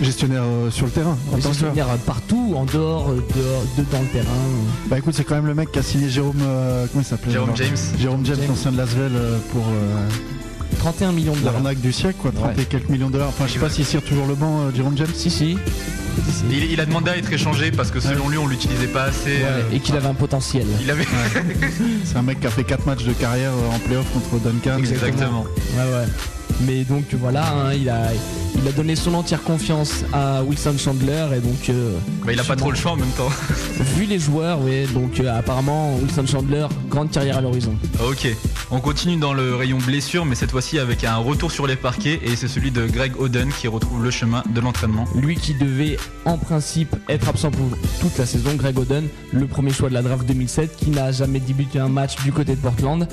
Gestionnaire 0.02 0.42
euh, 0.44 0.70
sur 0.70 0.86
le 0.86 0.92
terrain, 0.92 1.16
en 1.28 1.30
tant 1.32 1.36
que 1.36 1.42
joueur. 1.42 1.52
Gestionnaire 1.52 1.86
euh, 1.90 1.96
partout, 2.04 2.54
en 2.56 2.64
dehors, 2.64 3.10
euh, 3.10 3.22
dehors, 3.36 3.62
dedans 3.78 4.00
le 4.02 4.08
terrain. 4.08 4.26
Bah 4.88 4.98
écoute, 4.98 5.14
c'est 5.16 5.24
quand 5.24 5.36
même 5.36 5.46
le 5.46 5.54
mec 5.54 5.70
qui 5.72 5.78
a 5.78 5.82
signé 5.82 6.08
Jérôme. 6.08 6.36
euh, 6.42 6.86
comment 6.90 7.02
il 7.02 7.06
s'appelait 7.06 7.32
Jérôme 7.32 7.50
James. 7.54 7.76
Jérôme 7.98 8.24
James, 8.26 8.36
James. 8.40 8.50
ancien 8.50 8.72
de 8.72 8.76
Lasvel, 8.76 9.12
pour 9.52 9.62
euh, 9.62 10.08
31 10.80 11.12
millions 11.12 11.32
de 11.32 11.38
dollars. 11.38 11.54
l'arnaque 11.54 11.80
du 11.80 11.92
siècle, 11.92 12.16
quoi. 12.20 12.32
30 12.32 12.44
Ouais. 12.56 12.62
et 12.62 12.64
quelques 12.66 12.88
millions 12.88 13.06
de 13.08 13.12
dollars. 13.12 13.28
Enfin, 13.28 13.44
je 13.46 13.52
sais 13.52 13.58
pas 13.58 13.70
s'il 13.70 13.84
tire 13.86 14.02
toujours 14.02 14.26
le 14.26 14.34
banc, 14.34 14.60
euh, 14.62 14.70
Jérôme 14.74 14.96
James. 14.96 15.06
Si, 15.14 15.30
si. 15.30 15.56
Il, 16.50 16.70
il 16.72 16.80
a 16.80 16.86
demandé 16.86 17.10
à 17.10 17.16
être 17.16 17.32
échangé 17.32 17.72
parce 17.72 17.90
que 17.90 17.98
selon 18.00 18.28
lui, 18.28 18.38
on 18.38 18.46
l'utilisait 18.46 18.86
pas 18.86 19.04
assez. 19.04 19.30
Ouais, 19.38 19.44
euh, 19.46 19.62
et 19.72 19.80
qu'il 19.80 19.96
avait 19.96 20.06
un 20.08 20.14
potentiel. 20.14 20.66
Il 20.80 20.90
avait. 20.90 21.06
C'est 22.04 22.16
un 22.16 22.22
mec 22.22 22.40
qui 22.40 22.46
a 22.46 22.50
fait 22.50 22.62
4 22.64 22.86
matchs 22.86 23.04
de 23.04 23.12
carrière 23.12 23.50
en 23.74 23.78
playoff 23.80 24.06
contre 24.12 24.42
Duncan. 24.44 24.78
Exactement. 24.78 25.42
Ouais, 25.76 25.82
ouais. 25.82 26.06
Mais 26.62 26.84
donc 26.84 27.04
voilà, 27.12 27.52
hein, 27.52 27.74
il, 27.74 27.88
a, 27.88 28.08
il 28.54 28.68
a 28.68 28.72
donné 28.72 28.96
son 28.96 29.14
entière 29.14 29.42
confiance 29.42 30.04
à 30.12 30.42
Wilson 30.42 30.76
Chandler 30.78 31.26
et 31.36 31.40
donc 31.40 31.68
euh, 31.68 31.92
Bah, 32.24 32.32
il 32.32 32.40
a 32.40 32.44
pas 32.44 32.56
trop 32.56 32.70
le 32.70 32.76
choix 32.76 32.92
en 32.92 32.96
même 32.96 33.10
temps. 33.10 33.28
vu 33.96 34.04
les 34.04 34.18
joueurs, 34.18 34.60
ouais, 34.62 34.86
donc 34.94 35.20
euh, 35.20 35.36
apparemment 35.38 35.96
Wilson 35.96 36.26
Chandler, 36.26 36.66
grande 36.88 37.10
carrière 37.10 37.38
à 37.38 37.40
l'horizon. 37.40 37.74
Ok, 38.08 38.28
on 38.70 38.80
continue 38.80 39.16
dans 39.16 39.32
le 39.34 39.54
rayon 39.54 39.78
blessure, 39.78 40.24
mais 40.24 40.34
cette 40.34 40.50
fois-ci 40.52 40.78
avec 40.78 41.04
un 41.04 41.16
retour 41.16 41.50
sur 41.50 41.66
les 41.66 41.76
parquets, 41.76 42.20
et 42.22 42.36
c'est 42.36 42.48
celui 42.48 42.70
de 42.70 42.86
Greg 42.86 43.20
Oden 43.20 43.50
qui 43.52 43.68
retrouve 43.68 44.02
le 44.02 44.10
chemin 44.10 44.42
de 44.48 44.60
l'entraînement. 44.60 45.04
Lui 45.14 45.36
qui 45.36 45.54
devait 45.54 45.96
en 46.24 46.38
principe 46.38 46.94
être 47.08 47.28
absent 47.28 47.50
pour 47.50 47.66
toute 48.00 48.16
la 48.18 48.26
saison, 48.26 48.54
Greg 48.54 48.78
Oden, 48.78 49.08
le 49.32 49.46
premier 49.46 49.72
choix 49.72 49.88
de 49.88 49.94
la 49.94 50.02
draft 50.02 50.26
2007, 50.26 50.76
qui 50.76 50.90
n'a 50.90 51.12
jamais 51.12 51.40
débuté 51.40 51.78
un 51.78 51.88
match 51.88 52.16
du 52.22 52.32
côté 52.32 52.54
de 52.54 52.60
Portland. 52.60 53.06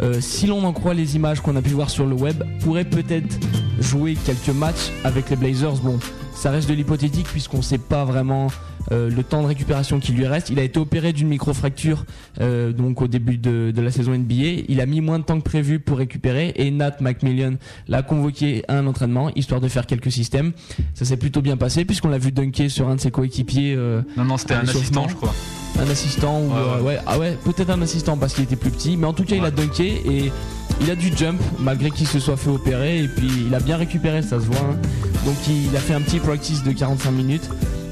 Euh, 0.00 0.20
si 0.20 0.46
l'on 0.46 0.64
en 0.64 0.72
croit 0.72 0.94
les 0.94 1.16
images 1.16 1.40
qu'on 1.40 1.56
a 1.56 1.62
pu 1.62 1.70
voir 1.70 1.90
sur 1.90 2.06
le 2.06 2.14
web, 2.14 2.42
pourrait 2.60 2.84
peut-être 2.84 3.38
jouer 3.80 4.14
quelques 4.14 4.54
matchs 4.54 4.90
avec 5.04 5.30
les 5.30 5.36
Blazers. 5.36 5.76
Bon, 5.82 5.98
ça 6.34 6.50
reste 6.50 6.68
de 6.68 6.74
l'hypothétique 6.74 7.26
puisqu'on 7.26 7.58
ne 7.58 7.62
sait 7.62 7.78
pas 7.78 8.04
vraiment 8.04 8.48
euh, 8.92 9.10
le 9.10 9.22
temps 9.22 9.42
de 9.42 9.46
récupération 9.48 10.00
qui 10.00 10.12
lui 10.12 10.26
reste. 10.26 10.50
Il 10.50 10.58
a 10.58 10.62
été 10.62 10.78
opéré 10.78 11.12
d'une 11.12 11.28
microfracture 11.28 12.04
euh, 12.40 12.72
donc 12.72 13.02
au 13.02 13.08
début 13.08 13.36
de, 13.38 13.72
de 13.74 13.80
la 13.82 13.90
saison 13.90 14.12
NBA. 14.12 14.64
Il 14.68 14.80
a 14.80 14.86
mis 14.86 15.00
moins 15.00 15.18
de 15.18 15.24
temps 15.24 15.38
que 15.38 15.44
prévu 15.44 15.80
pour 15.80 15.98
récupérer 15.98 16.52
et 16.56 16.70
Nat 16.70 16.96
McMillian 17.00 17.54
l'a 17.88 18.02
convoqué 18.02 18.62
à 18.68 18.78
un 18.78 18.86
entraînement 18.86 19.30
histoire 19.34 19.60
de 19.60 19.68
faire 19.68 19.86
quelques 19.86 20.12
systèmes. 20.12 20.52
Ça 20.94 21.04
s'est 21.04 21.16
plutôt 21.16 21.42
bien 21.42 21.56
passé 21.56 21.84
puisqu'on 21.84 22.08
l'a 22.08 22.18
vu 22.18 22.32
dunker 22.32 22.70
sur 22.70 22.88
un 22.88 22.96
de 22.96 23.00
ses 23.00 23.10
coéquipiers. 23.10 23.74
euh, 23.76 24.02
Non, 24.16 24.24
non, 24.24 24.36
c'était 24.36 24.54
un 24.54 24.60
assistant, 24.62 25.08
je 25.08 25.14
crois. 25.14 25.34
un 25.80 25.88
assistant 25.90 26.40
ou 26.40 26.46
Ouais, 26.48 26.54
euh, 26.56 26.76
ouais. 26.78 26.82
ouais. 26.86 26.98
ah 27.06 27.18
ouais 27.18 27.36
peut-être 27.44 27.70
un 27.70 27.82
assistant 27.82 28.16
parce 28.16 28.34
qu'il 28.34 28.44
était 28.44 28.56
plus 28.56 28.70
petit 28.70 28.96
mais 28.96 29.06
en 29.06 29.12
tout 29.12 29.24
cas 29.24 29.36
il 29.36 29.44
a 29.44 29.50
dunké 29.50 30.02
et 30.08 30.32
il 30.80 30.90
a 30.90 30.94
du 30.96 31.14
jump 31.16 31.40
malgré 31.58 31.90
qu'il 31.90 32.06
se 32.06 32.18
soit 32.18 32.36
fait 32.36 32.50
opérer 32.50 33.02
et 33.02 33.08
puis 33.08 33.28
il 33.46 33.54
a 33.54 33.60
bien 33.60 33.76
récupéré 33.76 34.22
ça 34.22 34.38
se 34.40 34.46
voit 34.46 34.56
hein. 34.60 34.76
donc 35.24 35.34
il 35.48 35.74
a 35.76 35.80
fait 35.80 35.94
un 35.94 36.00
petit 36.00 36.18
practice 36.18 36.62
de 36.62 36.72
45 36.72 37.10
minutes 37.10 37.48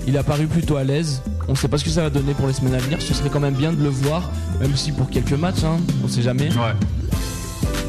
il 0.07 0.17
a 0.19 0.23
paru 0.23 0.47
plutôt 0.47 0.77
à 0.77 0.85
l'aise 0.85 1.23
on 1.49 1.55
sait 1.55 1.69
pas 1.69 1.79
ce 1.79 1.85
que 1.85 1.91
ça 1.91 2.03
va 2.03 2.11
donner 2.11 2.35
pour 2.35 2.47
les 2.47 2.53
semaines 2.53 2.75
à 2.75 2.79
venir 2.79 3.01
ce 3.01 3.15
serait 3.15 3.29
quand 3.31 3.41
même 3.41 3.55
bien 3.55 3.73
de 3.73 3.83
le 3.83 3.89
voir 3.89 4.31
même 4.61 4.75
si 4.77 4.93
pour 4.93 5.09
quelques 5.11 5.33
matchs 5.33 5.65
hein, 5.65 5.77
on 6.05 6.09
sait 6.09 6.23
jamais 6.23 6.49
Ouais. 6.49 6.75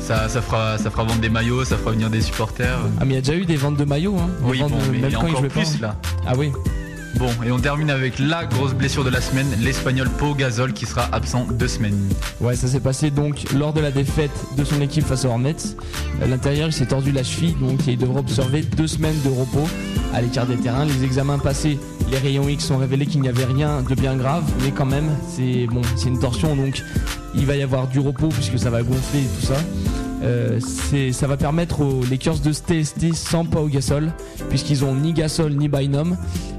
Ça, 0.01 0.29
ça, 0.29 0.39
fera, 0.39 0.77
ça 0.77 0.91
fera 0.91 1.03
vendre 1.03 1.19
des 1.19 1.29
maillots, 1.29 1.65
ça 1.65 1.77
fera 1.77 1.89
venir 1.89 2.11
des 2.11 2.21
supporters. 2.21 2.77
ah 3.01 3.05
mais 3.05 3.13
il 3.13 3.15
y 3.15 3.17
a 3.17 3.21
déjà 3.21 3.33
eu 3.35 3.45
des 3.45 3.55
ventes 3.55 3.77
de 3.77 3.85
maillots 3.85 4.15
hein. 4.19 4.29
Des 4.43 4.51
Oui, 4.51 4.59
ventes 4.59 4.69
bon, 4.73 4.77
de- 4.77 4.81
mais 4.91 4.97
même 4.99 5.09
il 5.09 5.13
y 5.13 5.15
a 5.15 5.19
quand 5.19 5.29
encore 5.29 5.47
plus 5.47 5.79
là. 5.81 5.95
ah 6.27 6.33
oui 6.37 6.51
Bon, 7.17 7.29
et 7.45 7.51
on 7.51 7.59
termine 7.59 7.89
avec 7.89 8.19
la 8.19 8.45
grosse 8.45 8.73
blessure 8.73 9.05
de 9.05 9.09
la 9.09 9.21
semaine, 9.21 9.47
l'Espagnol 9.61 10.09
Pau 10.09 10.33
Gasol 10.33 10.73
qui 10.73 10.85
sera 10.85 11.07
absent 11.13 11.47
deux 11.49 11.69
semaines. 11.69 11.97
Ouais, 12.41 12.57
ça 12.57 12.67
s'est 12.67 12.81
passé 12.81 13.09
donc 13.09 13.45
lors 13.57 13.71
de 13.71 13.79
la 13.79 13.91
défaite 13.91 14.31
de 14.57 14.65
son 14.65 14.81
équipe 14.81 15.05
face 15.05 15.23
aux 15.23 15.29
Hornets. 15.29 15.55
À 16.21 16.27
l'intérieur, 16.27 16.67
il 16.67 16.73
s'est 16.73 16.87
tordu 16.87 17.13
la 17.13 17.23
cheville, 17.23 17.55
donc 17.61 17.87
il 17.87 17.97
devra 17.97 18.19
observer 18.19 18.63
deux 18.63 18.87
semaines 18.87 19.15
de 19.23 19.29
repos 19.29 19.67
à 20.13 20.21
l'écart 20.21 20.45
des 20.45 20.57
terrains. 20.57 20.83
Les 20.83 21.05
examens 21.05 21.39
passés, 21.39 21.79
les 22.11 22.17
rayons 22.17 22.49
X 22.49 22.69
ont 22.71 22.77
révélé 22.77 23.05
qu'il 23.05 23.21
n'y 23.21 23.29
avait 23.29 23.45
rien 23.45 23.81
de 23.81 23.95
bien 23.95 24.15
grave, 24.17 24.43
mais 24.63 24.71
quand 24.71 24.85
même, 24.85 25.09
c'est 25.29 25.67
bon, 25.67 25.81
c'est 25.95 26.09
une 26.09 26.19
torsion, 26.19 26.55
donc 26.55 26.81
il 27.33 27.45
va 27.45 27.55
y 27.55 27.63
avoir 27.63 27.87
du 27.87 27.99
repos 27.99 28.27
puisque 28.27 28.59
ça 28.59 28.69
va 28.69 28.83
gonfler 28.83 29.21
et 29.21 29.39
tout 29.39 29.45
ça. 29.45 29.55
Euh, 30.25 30.59
c'est- 30.59 31.11
ça 31.11 31.27
va 31.27 31.37
permettre 31.37 31.81
aux 31.81 32.01
Lakers 32.09 32.39
de 32.39 32.51
se 32.51 32.61
tester 32.61 33.11
sans 33.13 33.45
Pau 33.45 33.67
Gasol, 33.67 34.11
puisqu'ils 34.49 34.83
ont 34.83 34.95
ni 34.95 35.13
Gasol 35.13 35.53
ni 35.53 35.67
Bynum, 35.67 36.17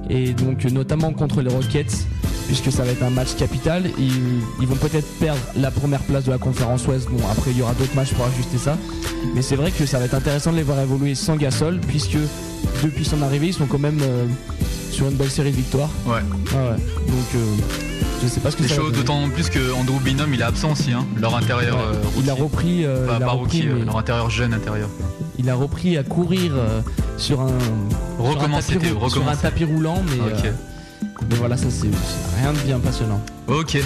et 0.08 0.32
donc 0.32 0.64
notamment 0.66 1.12
contre 1.12 1.40
les 1.42 1.50
Rockets, 1.52 2.06
puisque 2.46 2.70
ça 2.70 2.84
va 2.84 2.92
être 2.92 3.02
un 3.02 3.10
match 3.10 3.34
capital. 3.36 3.84
Ils, 3.98 4.12
ils 4.60 4.66
vont 4.66 4.76
peut-être 4.76 5.08
perdre 5.18 5.40
la 5.56 5.70
première 5.72 6.02
place 6.02 6.24
de 6.24 6.30
la 6.30 6.38
conférence 6.38 6.86
Ouest. 6.86 7.08
Bon, 7.10 7.18
après 7.30 7.50
il 7.50 7.58
y 7.58 7.62
aura 7.62 7.74
d'autres 7.74 7.94
matchs 7.96 8.12
pour 8.14 8.24
ajuster 8.26 8.58
ça, 8.58 8.78
mais 9.34 9.42
c'est 9.42 9.56
vrai 9.56 9.72
que 9.72 9.84
ça 9.84 9.98
va 9.98 10.04
être 10.04 10.14
intéressant 10.14 10.52
de 10.52 10.56
les 10.56 10.62
voir 10.62 10.78
évoluer 10.80 11.14
sans 11.16 11.36
Gasol, 11.36 11.80
puisque 11.88 12.18
depuis 12.84 13.04
son 13.04 13.20
arrivée, 13.22 13.48
ils 13.48 13.54
sont 13.54 13.66
quand 13.66 13.80
même 13.80 13.98
euh, 14.02 14.26
sur 14.92 15.08
une 15.08 15.14
belle 15.16 15.30
série 15.30 15.50
de 15.50 15.56
victoires. 15.56 15.90
Ouais. 16.06 16.20
Ah 16.52 16.70
ouais. 16.70 16.76
Donc 17.08 17.26
euh, 17.34 17.56
je 18.22 18.28
sais 18.28 18.40
pas 18.40 18.50
ce 18.50 18.56
que 18.56 18.62
C'est 18.66 18.74
chaud, 18.74 18.90
d'autant 18.90 19.28
plus 19.28 19.48
que 19.50 19.72
Andrew 19.72 20.00
Bingham 20.00 20.32
il 20.32 20.40
est 20.40 20.44
absent 20.44 20.72
aussi, 20.72 20.92
hein, 20.92 21.06
leur 21.16 21.36
intérieur 21.36 21.76
Ouais. 21.76 21.82
euh, 21.94 22.20
il 22.22 22.30
a 22.30 22.34
repris, 22.34 22.84
euh, 22.84 23.06
il 23.08 23.14
a 23.22 23.26
pas 23.26 23.32
repris, 23.32 23.58
rookie, 23.62 23.68
euh, 23.68 23.76
mais- 23.78 23.84
leur 23.84 23.98
intérieur 23.98 24.30
jeune 24.30 24.54
intérieur. 24.54 24.88
il 25.38 25.50
a 25.50 25.54
repris 25.54 25.96
à 25.98 26.02
courir 26.02 26.52
euh, 26.54 26.80
sur 27.18 27.40
un 27.40 27.48
Recommencer, 28.18 28.72
sur 28.72 28.80
un 28.80 28.84
tapis, 29.00 29.10
sur 29.12 29.28
un 29.28 29.36
tapis 29.36 29.64
roulant, 29.64 30.02
mais, 30.08 30.20
Ok. 30.32 30.44
euh, 30.46 30.52
mais 31.28 31.36
voilà, 31.36 31.56
ça 31.56 31.66
c'est 31.70 31.88
rien 32.40 32.52
de 32.52 32.58
bien 32.60 32.78
passionnant. 32.78 33.20
Ok. 33.48 33.78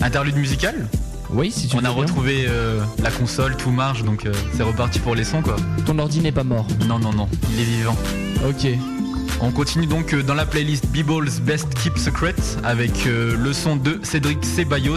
Interlude 0.00 0.36
musical? 0.36 0.88
Oui, 1.30 1.50
si 1.50 1.66
tu 1.66 1.76
On 1.76 1.80
a 1.80 1.88
veux 1.88 1.90
retrouvé 1.90 2.44
euh, 2.48 2.80
la 3.02 3.10
console, 3.10 3.56
tout 3.56 3.70
marche, 3.72 4.04
donc 4.04 4.26
euh, 4.26 4.32
c'est 4.56 4.62
reparti 4.62 5.00
pour 5.00 5.14
les 5.16 5.24
sons 5.24 5.42
quoi. 5.42 5.56
Ton 5.84 5.98
ordi 5.98 6.20
n'est 6.20 6.30
pas 6.32 6.44
mort. 6.44 6.66
Non, 6.86 6.98
non, 7.00 7.12
non, 7.12 7.28
il 7.52 7.60
est 7.60 7.64
vivant. 7.64 7.96
Ok. 8.48 8.68
On 9.40 9.50
continue 9.50 9.86
donc 9.86 10.12
euh, 10.14 10.22
dans 10.22 10.34
la 10.34 10.46
playlist 10.46 10.86
B-Ball's 10.88 11.40
Best 11.40 11.68
Keep 11.82 11.98
Secret 11.98 12.34
avec 12.64 13.06
euh, 13.06 13.36
le 13.36 13.52
son 13.52 13.76
de 13.76 13.98
Cédric 14.02 14.44
Ceballos. 14.44 14.96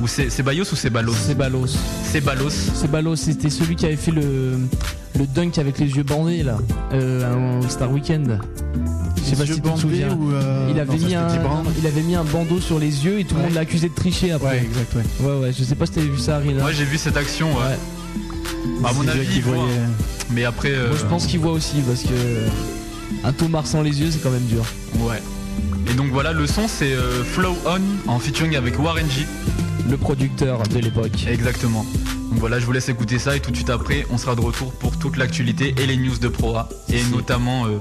Ou 0.00 0.06
c'est 0.08 0.30
Ceballos 0.30 0.64
ou 0.72 0.76
Ceballos? 0.76 1.12
Ceballos. 1.14 1.66
C'est 2.04 2.90
Balos, 2.90 3.16
c'était 3.16 3.50
celui 3.50 3.76
qui 3.76 3.86
avait 3.86 3.96
fait 3.96 4.10
le, 4.10 4.58
le 5.18 5.26
dunk 5.26 5.58
avec 5.58 5.78
les 5.78 5.86
yeux 5.96 6.02
bandés 6.02 6.42
là, 6.42 6.58
euh, 6.92 7.60
un 7.62 7.68
Star 7.68 7.90
Weekend. 7.92 8.38
Je 9.16 9.22
sais 9.22 9.30
Les 9.30 9.36
pas 9.36 9.44
yeux 9.44 9.46
si 9.46 9.54
tu 9.54 9.60
te 9.62 9.68
bandés 9.68 9.80
souviens. 9.80 10.12
ou, 10.16 10.32
euh, 10.32 10.68
il, 10.72 10.78
avait 10.80 10.96
non, 10.96 11.06
mis 11.06 11.14
un, 11.14 11.26
il 11.78 11.86
avait 11.86 12.02
mis 12.02 12.14
un 12.14 12.24
bandeau 12.24 12.60
sur 12.60 12.78
les 12.78 13.04
yeux 13.04 13.20
et 13.20 13.24
tout 13.24 13.34
le 13.34 13.40
Ouais. 13.40 13.46
monde 13.46 13.54
l'a 13.54 13.60
accusé 13.62 13.88
de 13.88 13.94
tricher 13.94 14.32
après. 14.32 14.50
Ouais, 14.50 14.62
exact, 14.64 14.94
ouais. 14.94 15.26
Ouais, 15.26 15.38
ouais, 15.40 15.52
je 15.56 15.64
sais 15.64 15.74
pas 15.74 15.86
si 15.86 15.92
t'avais 15.92 16.06
vu 16.08 16.18
ça, 16.18 16.38
Rina. 16.38 16.62
Moi 16.62 16.72
j'ai 16.72 16.84
vu 16.84 16.96
cette 16.98 17.16
action, 17.16 17.48
ouais. 17.48 17.62
Ouais. 18.82 18.88
À 18.88 18.92
mon 18.92 19.06
avis, 19.08 19.26
il 19.36 19.42
voyait- 19.42 19.62
Mais 20.30 20.44
après. 20.44 20.70
euh, 20.72 20.88
Moi 20.88 20.96
je 20.98 21.06
pense 21.06 21.26
qu'il 21.26 21.40
voit 21.40 21.52
aussi 21.52 21.76
parce 21.86 22.02
que 22.02 22.08
un 23.24 23.32
Thomas 23.32 23.64
sans 23.64 23.82
les 23.82 24.00
yeux 24.00 24.10
c'est 24.10 24.22
quand 24.22 24.30
même 24.30 24.46
dur. 24.46 24.64
Ouais. 25.00 25.22
Et 25.90 25.94
donc 25.94 26.08
voilà, 26.12 26.32
le 26.32 26.46
son 26.46 26.68
c'est 26.68 26.92
euh, 26.92 27.24
Flow 27.24 27.56
On 27.66 28.10
en 28.10 28.18
featuring 28.18 28.56
avec 28.56 28.78
Warren 28.78 29.08
G. 29.10 29.26
Le 29.88 29.96
producteur 29.96 30.62
de 30.64 30.78
l'époque. 30.78 31.26
Exactement. 31.26 31.86
Donc 32.30 32.40
voilà, 32.40 32.60
je 32.60 32.66
vous 32.66 32.72
laisse 32.72 32.90
écouter 32.90 33.18
ça 33.18 33.36
et 33.36 33.40
tout 33.40 33.50
de 33.50 33.56
suite 33.56 33.70
après, 33.70 34.04
on 34.10 34.18
sera 34.18 34.34
de 34.34 34.40
retour 34.42 34.72
pour 34.72 34.98
toute 34.98 35.16
l'actualité 35.16 35.74
et 35.78 35.86
les 35.86 35.96
news 35.96 36.18
de 36.18 36.28
Proa. 36.28 36.68
Et 36.92 37.02
notamment 37.10 37.66
euh, 37.66 37.78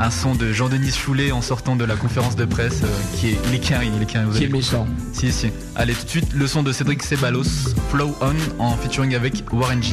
un 0.00 0.10
son 0.10 0.34
de 0.34 0.52
Jean-Denis 0.52 0.92
Choulet 0.92 1.32
en 1.32 1.42
sortant 1.42 1.76
de 1.76 1.84
la 1.84 1.94
conférence 1.94 2.36
de 2.36 2.46
presse 2.46 2.80
euh, 2.84 3.16
qui 3.16 3.28
est. 3.28 3.38
Il 3.48 3.54
est 3.54 3.58
carré, 3.58 3.88
il 3.94 4.02
est 4.02 4.06
carré. 4.06 4.24
vous 4.24 4.38
Qui 4.38 4.44
est 4.44 4.48
méchant. 4.48 4.86
Si, 5.12 5.30
si. 5.30 5.48
Allez, 5.74 5.92
tout 5.92 6.04
de 6.04 6.10
suite, 6.10 6.32
le 6.32 6.46
son 6.46 6.62
de 6.62 6.72
Cédric 6.72 7.02
Ceballos, 7.02 7.44
Flow 7.90 8.16
On, 8.22 8.62
en 8.62 8.76
featuring 8.76 9.14
avec 9.14 9.44
Warren 9.52 9.82
G. 9.82 9.92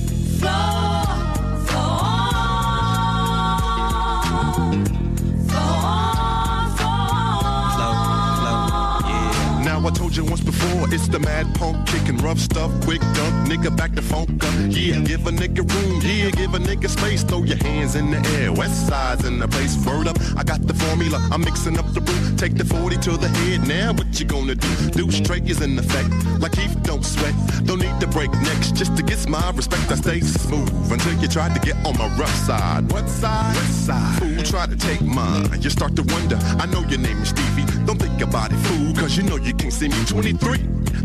told 10.11 10.25
you 10.25 10.29
once 10.29 10.43
before, 10.43 10.93
it's 10.93 11.07
the 11.07 11.19
mad 11.19 11.47
punk 11.55 11.87
kicking 11.87 12.17
rough 12.17 12.39
stuff, 12.39 12.71
quick 12.81 12.99
dunk, 12.99 13.33
nigga 13.47 13.75
back 13.75 13.93
to 13.93 14.01
funk 14.01 14.43
up. 14.43 14.53
Yeah, 14.69 14.99
give 14.99 15.25
a 15.27 15.31
nigga 15.31 15.63
room, 15.73 16.01
yeah, 16.03 16.31
give 16.31 16.53
a 16.53 16.59
nigga 16.59 16.89
space, 16.89 17.23
throw 17.23 17.43
your 17.43 17.57
hands 17.57 17.95
in 17.95 18.11
the 18.11 18.19
air. 18.39 18.51
West 18.51 18.87
side's 18.87 19.25
in 19.25 19.39
the 19.39 19.47
place, 19.47 19.77
word 19.85 20.07
up. 20.07 20.17
I 20.35 20.43
got 20.43 20.67
the 20.67 20.73
formula, 20.73 21.17
I'm 21.31 21.41
mixing 21.41 21.77
up 21.77 21.93
the 21.93 22.01
brew. 22.01 22.35
Take 22.35 22.55
the 22.55 22.65
40 22.65 22.97
to 22.97 23.17
the 23.17 23.29
head, 23.29 23.67
now 23.67 23.93
what 23.93 24.19
you 24.19 24.25
gonna 24.25 24.55
do? 24.55 24.89
Do 24.91 25.09
straight 25.11 25.49
is 25.49 25.61
in 25.61 25.77
effect, 25.79 26.09
like 26.39 26.53
Keith 26.53 26.75
don't 26.83 27.05
sweat. 27.05 27.35
Don't 27.63 27.79
need 27.79 27.97
to 28.01 28.07
break 28.07 28.31
necks, 28.41 28.71
just 28.71 28.97
to 28.97 29.03
get 29.03 29.29
my 29.29 29.51
respect, 29.51 29.89
I 29.91 29.95
stay 29.95 30.19
smooth 30.19 30.91
until 30.91 31.13
you 31.21 31.27
try 31.27 31.47
to 31.47 31.59
get 31.59 31.77
on 31.85 31.97
my 31.97 32.09
rough 32.17 32.35
side. 32.47 32.91
What 32.91 33.07
side? 33.07 33.55
West 33.55 33.85
side. 33.85 34.19
Fool, 34.19 34.43
try 34.43 34.65
to 34.65 34.75
take 34.75 35.01
mine. 35.01 35.61
You 35.61 35.69
start 35.69 35.95
to 35.95 36.03
wonder, 36.13 36.37
I 36.59 36.65
know 36.65 36.81
your 36.89 36.99
name 36.99 37.21
is 37.21 37.29
Stevie. 37.29 37.65
Don't 37.85 37.99
think 37.99 38.21
about 38.21 38.51
it, 38.51 38.59
fool, 38.67 38.93
cause 38.95 39.15
you 39.15 39.23
know 39.23 39.37
you 39.37 39.53
can't 39.53 39.71
see 39.71 39.87
me 39.87 40.00
23. 40.05 40.57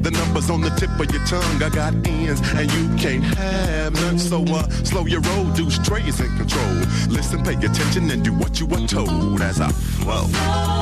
The 0.03 0.11
numbers 0.11 0.51
on 0.51 0.61
the 0.61 0.71
tip 0.71 0.91
of 1.01 1.11
your 1.11 1.25
tongue, 1.25 1.63
I 1.63 1.69
got 1.69 1.95
ends, 2.07 2.41
and 2.55 2.71
you 2.73 2.97
can't 2.97 3.25
have 3.25 3.95
none. 3.95 4.19
So 4.19 4.45
uh, 4.45 4.69
slow 4.85 5.07
your 5.07 5.21
roll, 5.21 5.45
do 5.53 5.71
strays 5.71 6.21
in 6.21 6.37
control. 6.37 6.75
Listen, 7.09 7.43
pay 7.43 7.55
attention, 7.55 8.11
and 8.11 8.23
do 8.25 8.33
what 8.33 8.61
you 8.61 8.67
are 8.69 8.87
told 8.87 9.41
as 9.41 9.61
I 9.61 9.69
flow 9.71 10.76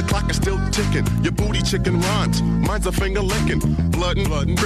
the 0.00 0.08
clock 0.08 0.30
is 0.30 0.36
still 0.36 0.58
ticking. 0.70 1.06
Your 1.22 1.32
booty 1.32 1.60
chicken 1.62 2.00
runs, 2.00 2.42
mine's 2.42 2.86
a 2.86 2.92
finger 2.92 3.20
licking. 3.20 3.89
Blood 4.00 4.16
and 4.16 4.28
blood 4.28 4.48
and. 4.48 4.58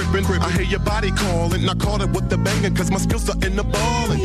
I 0.43 0.49
hear 0.51 0.61
your 0.61 0.79
body 0.79 1.11
calling. 1.11 1.67
I 1.67 1.73
call 1.73 2.01
it 2.01 2.09
with 2.11 2.29
the 2.29 2.37
banging, 2.37 2.73
cause 2.73 2.89
my 2.89 2.97
skills 2.97 3.29
are 3.29 3.45
in 3.45 3.57
the 3.57 3.65
ballin'. 3.65 4.21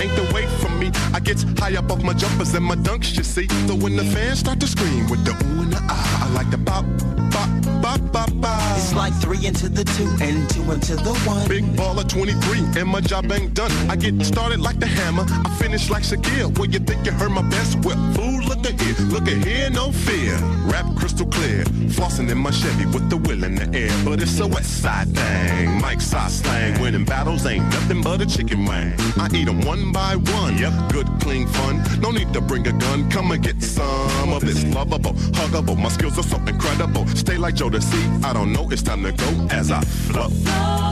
Ain't 0.00 0.16
the 0.16 0.30
wait 0.32 0.48
for 0.48 0.70
me. 0.70 0.90
I 1.12 1.20
get 1.20 1.42
high 1.58 1.76
up 1.76 1.90
off 1.90 2.02
my 2.02 2.14
jumpers 2.14 2.54
and 2.54 2.64
my 2.64 2.76
dunks, 2.76 3.14
you 3.14 3.22
see. 3.22 3.46
So 3.68 3.74
when 3.74 3.96
the 3.96 4.04
fans 4.04 4.38
start 4.38 4.58
to 4.60 4.66
scream 4.66 5.10
with 5.10 5.22
the 5.26 5.32
ooh 5.32 5.62
and 5.64 5.72
the 5.74 5.78
ah, 5.82 6.24
I 6.24 6.32
like 6.32 6.50
the 6.50 6.56
bop, 6.56 6.86
bop, 7.30 7.50
bop, 7.82 8.00
bop, 8.10 8.30
bop. 8.40 8.78
It's 8.78 8.94
like 8.94 9.12
three 9.20 9.44
into 9.46 9.68
the 9.68 9.84
two 9.84 10.08
and 10.24 10.48
two 10.48 10.62
into 10.72 10.96
the 10.96 11.14
one. 11.26 11.46
Big 11.46 11.64
baller 11.76 12.08
23 12.08 12.80
and 12.80 12.88
my 12.88 13.02
job 13.02 13.30
ain't 13.30 13.52
done. 13.52 13.70
I 13.90 13.96
get 13.96 14.14
started 14.24 14.60
like 14.60 14.80
the 14.80 14.86
hammer. 14.86 15.26
I 15.28 15.50
finish 15.58 15.90
like 15.90 16.04
Shaquille. 16.04 16.56
Where 16.58 16.70
you 16.70 16.78
think 16.78 17.04
you 17.04 17.12
heard 17.12 17.32
my 17.32 17.42
best? 17.42 17.84
Well, 17.84 17.98
fool, 18.14 18.40
look 18.44 18.64
at 18.64 18.80
here. 18.80 18.96
Look 19.08 19.28
at 19.28 19.44
here, 19.44 19.68
no 19.68 19.92
fear. 19.92 20.36
Rap 20.64 20.86
crystal 20.96 21.26
clear. 21.26 21.64
Flossing 21.96 22.30
in 22.30 22.38
my 22.38 22.50
Chevy 22.50 22.86
with 22.86 23.10
the 23.10 23.18
will 23.18 23.44
in 23.44 23.54
the 23.56 23.68
air. 23.76 23.89
But 24.04 24.22
it's 24.22 24.38
a 24.40 24.46
west 24.46 24.82
side 24.82 25.08
thing. 25.14 25.80
Mike 25.80 26.00
side 26.00 26.30
slang. 26.30 26.80
Winning 26.80 27.04
battles 27.04 27.46
ain't 27.46 27.64
nothing 27.64 28.02
but 28.02 28.20
a 28.20 28.26
chicken 28.26 28.64
wing. 28.64 28.94
I 29.18 29.28
eat 29.34 29.48
'em 29.48 29.60
one 29.62 29.92
by 29.92 30.16
one. 30.16 30.56
Yep, 30.58 30.92
good, 30.92 31.08
clean 31.20 31.46
fun. 31.46 31.82
No 32.00 32.10
need 32.10 32.32
to 32.32 32.40
bring 32.40 32.66
a 32.66 32.72
gun. 32.72 33.08
Come 33.10 33.32
and 33.32 33.42
get 33.42 33.62
some 33.62 34.32
of 34.32 34.40
this 34.40 34.64
lovable, 34.64 35.14
huggable. 35.38 35.76
My 35.76 35.88
skills 35.88 36.18
are 36.18 36.28
so 36.34 36.36
incredible. 36.46 37.06
Stay 37.08 37.36
like 37.36 37.54
Joe 37.54 37.70
to 37.70 37.80
see. 37.80 38.04
I 38.22 38.32
don't 38.32 38.52
know. 38.52 38.68
It's 38.70 38.82
time 38.82 39.02
to 39.02 39.12
go 39.12 39.46
as 39.50 39.70
I 39.70 39.80
flow. 39.82 40.89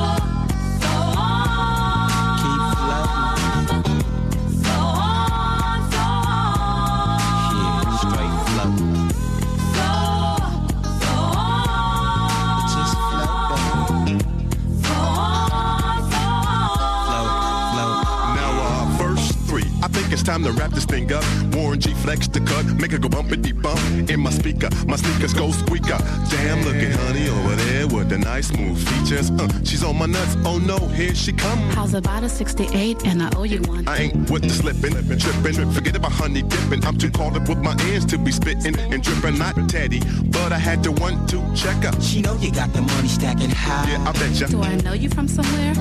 Time 20.29 20.45
to 20.45 20.53
wrap 20.53 20.71
this 20.73 20.85
thing 20.85 21.11
up. 21.11 21.25
Warren 21.55 21.81
G 21.81 21.95
flex 21.95 22.29
the 22.29 22.41
cut, 22.41 22.67
make 22.79 22.93
it 22.93 23.01
go 23.01 23.09
bumpity 23.09 23.51
bump 23.63 23.81
in 24.11 24.21
my 24.21 24.29
speaker. 24.29 24.69
My 24.87 24.97
sneakers 24.97 25.33
go 25.33 25.51
squeaker. 25.53 25.97
Damn, 26.29 26.65
look 26.67 26.77
at 26.77 26.93
honey 27.01 27.31
over 27.31 27.57
there 27.57 27.87
with 27.89 28.11
the 28.11 28.19
nice 28.19 28.49
smooth 28.49 28.77
features. 28.89 29.31
Uh, 29.31 29.49
she's 29.65 29.83
on 29.83 29.97
my 29.97 30.05
nuts. 30.05 30.37
Oh 30.45 30.59
no, 30.59 30.77
here 30.89 31.15
she 31.15 31.33
come. 31.33 31.59
How's 31.71 31.95
about 31.95 32.25
a 32.25 32.29
68 32.29 33.07
and 33.07 33.23
I 33.23 33.31
owe 33.37 33.45
you 33.45 33.63
one? 33.63 33.89
I 33.89 33.97
ain't 34.03 34.31
with 34.31 34.43
the 34.43 34.51
slipping, 34.51 34.93
tripping. 35.19 35.73
Forget 35.73 35.97
about 35.97 36.13
honey 36.13 36.43
dipping. 36.43 36.85
I'm 36.85 36.99
too 36.99 37.11
caught 37.11 37.35
up 37.35 37.49
with 37.49 37.63
my 37.63 37.75
ears 37.87 38.05
to 38.07 38.19
be 38.19 38.31
spitting 38.31 38.79
and 38.79 39.03
dripping. 39.03 39.39
Not 39.39 39.57
Teddy, 39.71 40.01
but 40.25 40.53
I 40.53 40.59
had 40.59 40.83
to 40.85 40.93
one 40.93 41.27
two 41.27 41.43
check 41.55 41.83
her. 41.85 41.99
She 42.03 42.21
know 42.21 42.35
you 42.35 42.53
got 42.53 42.71
the 42.75 42.83
money 42.83 43.09
stacking 43.09 43.49
high. 43.49 43.93
Yeah, 43.93 44.07
I 44.07 44.13
bet 44.13 44.39
ya. 44.39 44.49
Do 44.49 44.61
I 44.61 44.77
know 44.77 44.93
you 44.93 45.09
from 45.09 45.27
somewhere? 45.27 45.73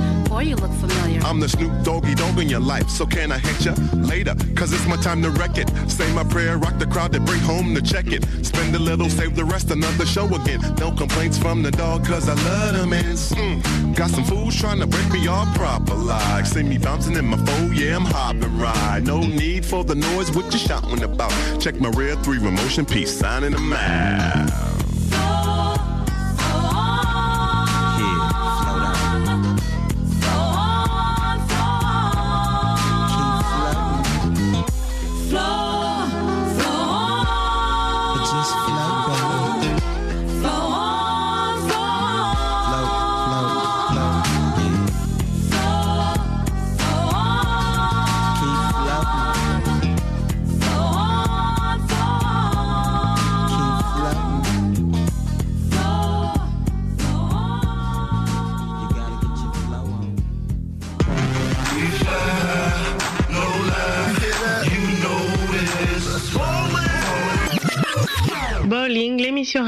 You 0.47 0.55
look 0.55 0.71
familiar? 0.71 1.19
I'm 1.23 1.39
the 1.39 1.49
Snoop 1.49 1.83
Doggy 1.83 2.13
Dog 2.13 2.39
in 2.39 2.47
your 2.47 2.59
life, 2.59 2.89
so 2.89 3.07
can 3.07 3.31
I 3.31 3.39
hit 3.39 3.65
ya 3.65 3.73
later? 3.95 4.35
Cause 4.55 4.71
it's 4.71 4.85
my 4.85 4.95
time 4.95 5.21
to 5.23 5.31
wreck 5.31 5.57
it. 5.57 5.67
Say 5.89 6.09
my 6.13 6.23
prayer, 6.23 6.57
rock 6.57 6.77
the 6.77 6.85
crowd, 6.85 7.13
then 7.13 7.25
bring 7.25 7.41
home 7.41 7.73
the 7.73 7.81
check 7.81 8.07
it. 8.07 8.23
Spend 8.45 8.75
a 8.75 8.79
little, 8.79 9.09
save 9.09 9.35
the 9.35 9.43
rest, 9.43 9.71
another 9.71 10.05
show 10.05 10.25
again. 10.35 10.61
No 10.77 10.91
complaints 10.91 11.37
from 11.37 11.63
the 11.63 11.71
dog, 11.71 12.05
cause 12.05 12.29
I 12.29 12.35
love 12.35 12.75
them 12.75 12.93
ends. 12.93 13.31
Mm. 13.31 13.95
Got 13.95 14.11
some 14.11 14.23
fools 14.23 14.55
trying 14.55 14.79
to 14.79 14.87
break 14.87 15.11
me 15.11 15.27
off 15.27 15.53
proper 15.55 15.95
like. 15.95 16.45
See 16.45 16.63
me 16.63 16.77
bouncing 16.77 17.15
in 17.15 17.25
my 17.25 17.37
foe, 17.37 17.71
yeah, 17.73 17.95
I'm 17.95 18.05
hopping 18.05 18.57
right. 18.57 19.01
No 19.03 19.19
need 19.21 19.65
for 19.65 19.83
the 19.83 19.95
noise, 19.95 20.31
what 20.31 20.53
you 20.53 20.59
shouting 20.59 21.03
about? 21.03 21.33
Check 21.59 21.79
my 21.79 21.89
rear 21.89 22.15
three 22.17 22.37
remotion 22.37 22.85
piece, 22.85 23.17
signing 23.17 23.51
them 23.51 23.73
out. 23.73 24.66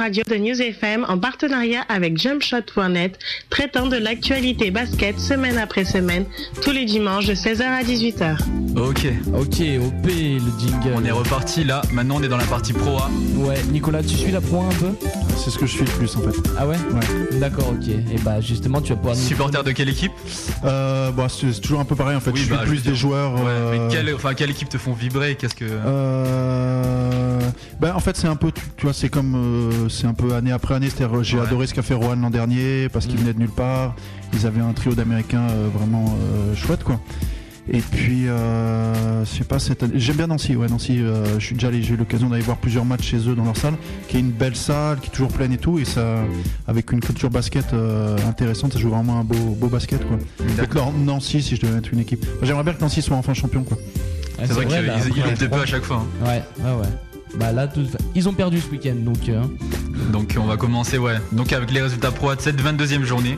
Radio 0.10 0.24
de 0.28 0.36
News 0.38 0.60
FM 0.60 1.05
en 1.07 1.20
partenariat 1.20 1.82
avec 1.88 2.18
JumpShot.net, 2.18 3.20
traitant 3.51 3.86
de 3.86 3.95
l'actualité 3.95 4.72
basket 4.72 5.20
semaine 5.20 5.60
après 5.60 5.86
semaine, 5.86 6.26
tous 6.64 6.72
les 6.72 6.86
dimanches 6.86 7.28
de 7.28 7.36
16h 7.36 7.62
à 7.62 7.84
18h. 7.84 8.38
Ok, 8.76 9.05
Ok, 9.36 9.62
OP, 9.86 10.05
le 10.07 10.39
jingle. 10.60 10.93
on 10.95 11.05
est 11.05 11.12
reparti 11.12 11.64
là. 11.64 11.84
Maintenant, 11.91 12.16
on 12.18 12.24
est 12.24 12.28
dans 12.28 12.38
la 12.38 12.45
partie 12.45 12.74
Pro 12.74 12.97
A. 12.97 13.12
Ouais, 13.36 13.62
Nicolas, 13.72 14.01
tu 14.01 14.16
suis 14.16 14.32
la 14.32 14.41
pro 14.41 14.62
un 14.64 14.70
peu? 14.70 14.89
C'est 15.38 15.51
ce 15.51 15.60
que 15.60 15.68
je 15.68 15.74
suis 15.74 15.86
le 15.86 15.91
plus 15.91 16.16
en 16.16 16.22
fait. 16.22 16.49
Ah 16.57 16.68
ouais? 16.68 16.76
Ouais. 16.76 17.39
D'accord, 17.39 17.70
ok. 17.70 17.88
Et 17.88 18.18
bah 18.24 18.41
justement, 18.41 18.82
tu 18.82 18.89
vas 18.89 18.95
pouvoir 18.95 19.16
Supporter 19.16 19.64
de 19.64 19.72
quelle 19.72 19.89
équipe? 19.89 20.12
Euh, 20.66 21.12
bah, 21.12 21.28
c'est 21.30 21.62
toujours 21.62 21.80
un 21.82 21.86
peu 21.86 21.95
pareil 21.95 22.16
en 22.16 22.20
fait. 22.20 22.32
Oui, 22.32 22.39
je 22.39 22.45
suis 22.45 22.53
bah, 22.53 22.64
plus 22.66 22.78
des 22.78 22.89
dire, 22.91 22.95
joueurs. 22.95 23.34
Ouais, 23.36 23.41
euh, 23.45 23.88
mais 23.88 23.93
quelle, 23.93 24.14
enfin, 24.16 24.34
quelle 24.34 24.49
équipe 24.49 24.70
te 24.70 24.78
font 24.80 24.93
vibrer? 24.93 25.36
Qu'est-ce 25.36 25.55
que. 25.55 25.66
Euh, 25.70 27.39
ben, 27.80 27.93
en 27.95 27.99
fait 27.99 28.18
c'est 28.18 28.28
un 28.28 28.36
peu 28.36 28.51
tu, 28.51 28.62
tu 28.78 28.84
vois 28.86 28.93
c'est 28.93 29.10
comme 29.10 29.36
euh, 29.36 29.89
c'est 30.00 30.08
un 30.08 30.14
peu 30.14 30.34
année 30.34 30.52
après 30.52 30.76
année 30.76 30.89
j'ai 31.22 31.38
Ouais. 31.38 31.45
adoré 31.45 31.68
ce 31.68 31.74
qu'a 31.74 31.82
fait 31.82 31.93
Rohan 31.93 32.16
l'an 32.16 32.30
dernier 32.30 32.88
parce 32.89 33.06
qu'il 33.06 33.16
Mm. 33.16 33.20
venait 33.22 33.34
de 33.34 33.39
nulle 33.39 33.50
part 33.50 33.95
ils 34.34 34.45
avaient 34.47 34.62
un 34.62 34.74
trio 34.74 34.93
d'américains 34.95 35.47
euh, 35.50 35.68
vraiment 35.74 36.06
euh, 36.22 36.56
chouette 36.56 36.84
quoi 36.84 37.00
et 37.72 37.82
puis 37.82 38.28
euh, 38.28 39.24
je 39.26 39.30
sais 39.30 39.43
pas 39.43 39.60
cette 39.60 39.84
année- 39.84 39.93
j'aime 39.97 40.16
bien 40.16 40.26
Nancy 40.28 40.56
ouais 40.56 40.68
Nancy 40.68 41.00
euh, 41.02 41.38
je 41.39 41.45
suis 41.45 41.54
déjà 41.56 41.68
allé 41.68 41.84
j'ai 41.84 41.93
eu 41.93 41.97
l'occasion 41.97 42.28
d'aller 42.30 42.41
voir 42.41 42.58
plusieurs 42.58 42.84
matchs 42.86 43.08
chez 43.10 43.30
eux 43.30 43.36
dans 43.36 43.43
leur 43.43 43.58
salle 43.58 43.76
qui 44.08 44.18
est 44.18 44.20
une 44.22 44.32
belle 44.32 44.56
salle 44.56 45.00
qui 45.00 45.08
est 45.08 45.12
toujours 45.12 45.32
pleine 45.32 45.52
et 45.54 45.58
tout 45.58 45.78
et 45.78 45.86
ça 45.86 46.24
avec 46.68 46.91
une 46.91 47.00
culture 47.00 47.30
basket 47.30 47.74
euh, 47.74 48.18
intéressante 48.28 48.74
ça 48.74 48.80
joue 48.80 48.89
vraiment 48.89 49.20
un 49.20 49.24
beau 49.24 49.36
beau 49.60 49.68
basket 49.68 50.00
quoi 50.08 50.18
leur- 50.74 50.93
Nancy 50.93 51.43
si 51.43 51.56
je 51.58 51.62
devais 51.62 51.76
mettre 51.76 51.93
une 51.93 52.00
équipe 52.00 52.26
j'aimerais 52.41 52.64
bien 52.64 52.74
que 52.74 52.82
Nancy 52.82 53.02
soit 53.04 53.18
enfin 53.18 53.34
champion 53.36 53.64
quoi 53.64 53.78
Ah, 54.39 54.43
C'est 54.47 54.54
vrai 54.54 54.66
qu'ils 54.66 54.76
bah, 54.88 54.93
ils 55.06 55.20
après, 55.20 55.32
ont 55.32 55.38
des 55.38 55.50
peu 55.50 55.62
à 55.62 55.66
chaque 55.66 55.84
fois. 55.84 55.97
hein. 56.24 56.26
Ouais, 56.26 56.41
ouais, 56.64 56.80
ouais. 56.82 56.88
Bah 57.36 57.52
là, 57.52 57.68
tout... 57.68 57.86
ils 58.16 58.28
ont 58.28 58.34
perdu 58.34 58.60
ce 58.60 58.70
week-end, 58.70 58.96
donc. 58.96 59.30
euh, 59.30 59.44
Donc 60.12 60.36
on 60.40 60.46
va 60.46 60.58
commencer 60.58 60.98
ouais. 60.98 61.18
Donc 61.32 61.54
avec 61.54 61.72
les 61.72 61.82
résultats 61.82 62.12
pro 62.12 62.34
de 62.36 62.42
cette 62.42 62.62
22e 62.62 63.04
journée. 63.04 63.38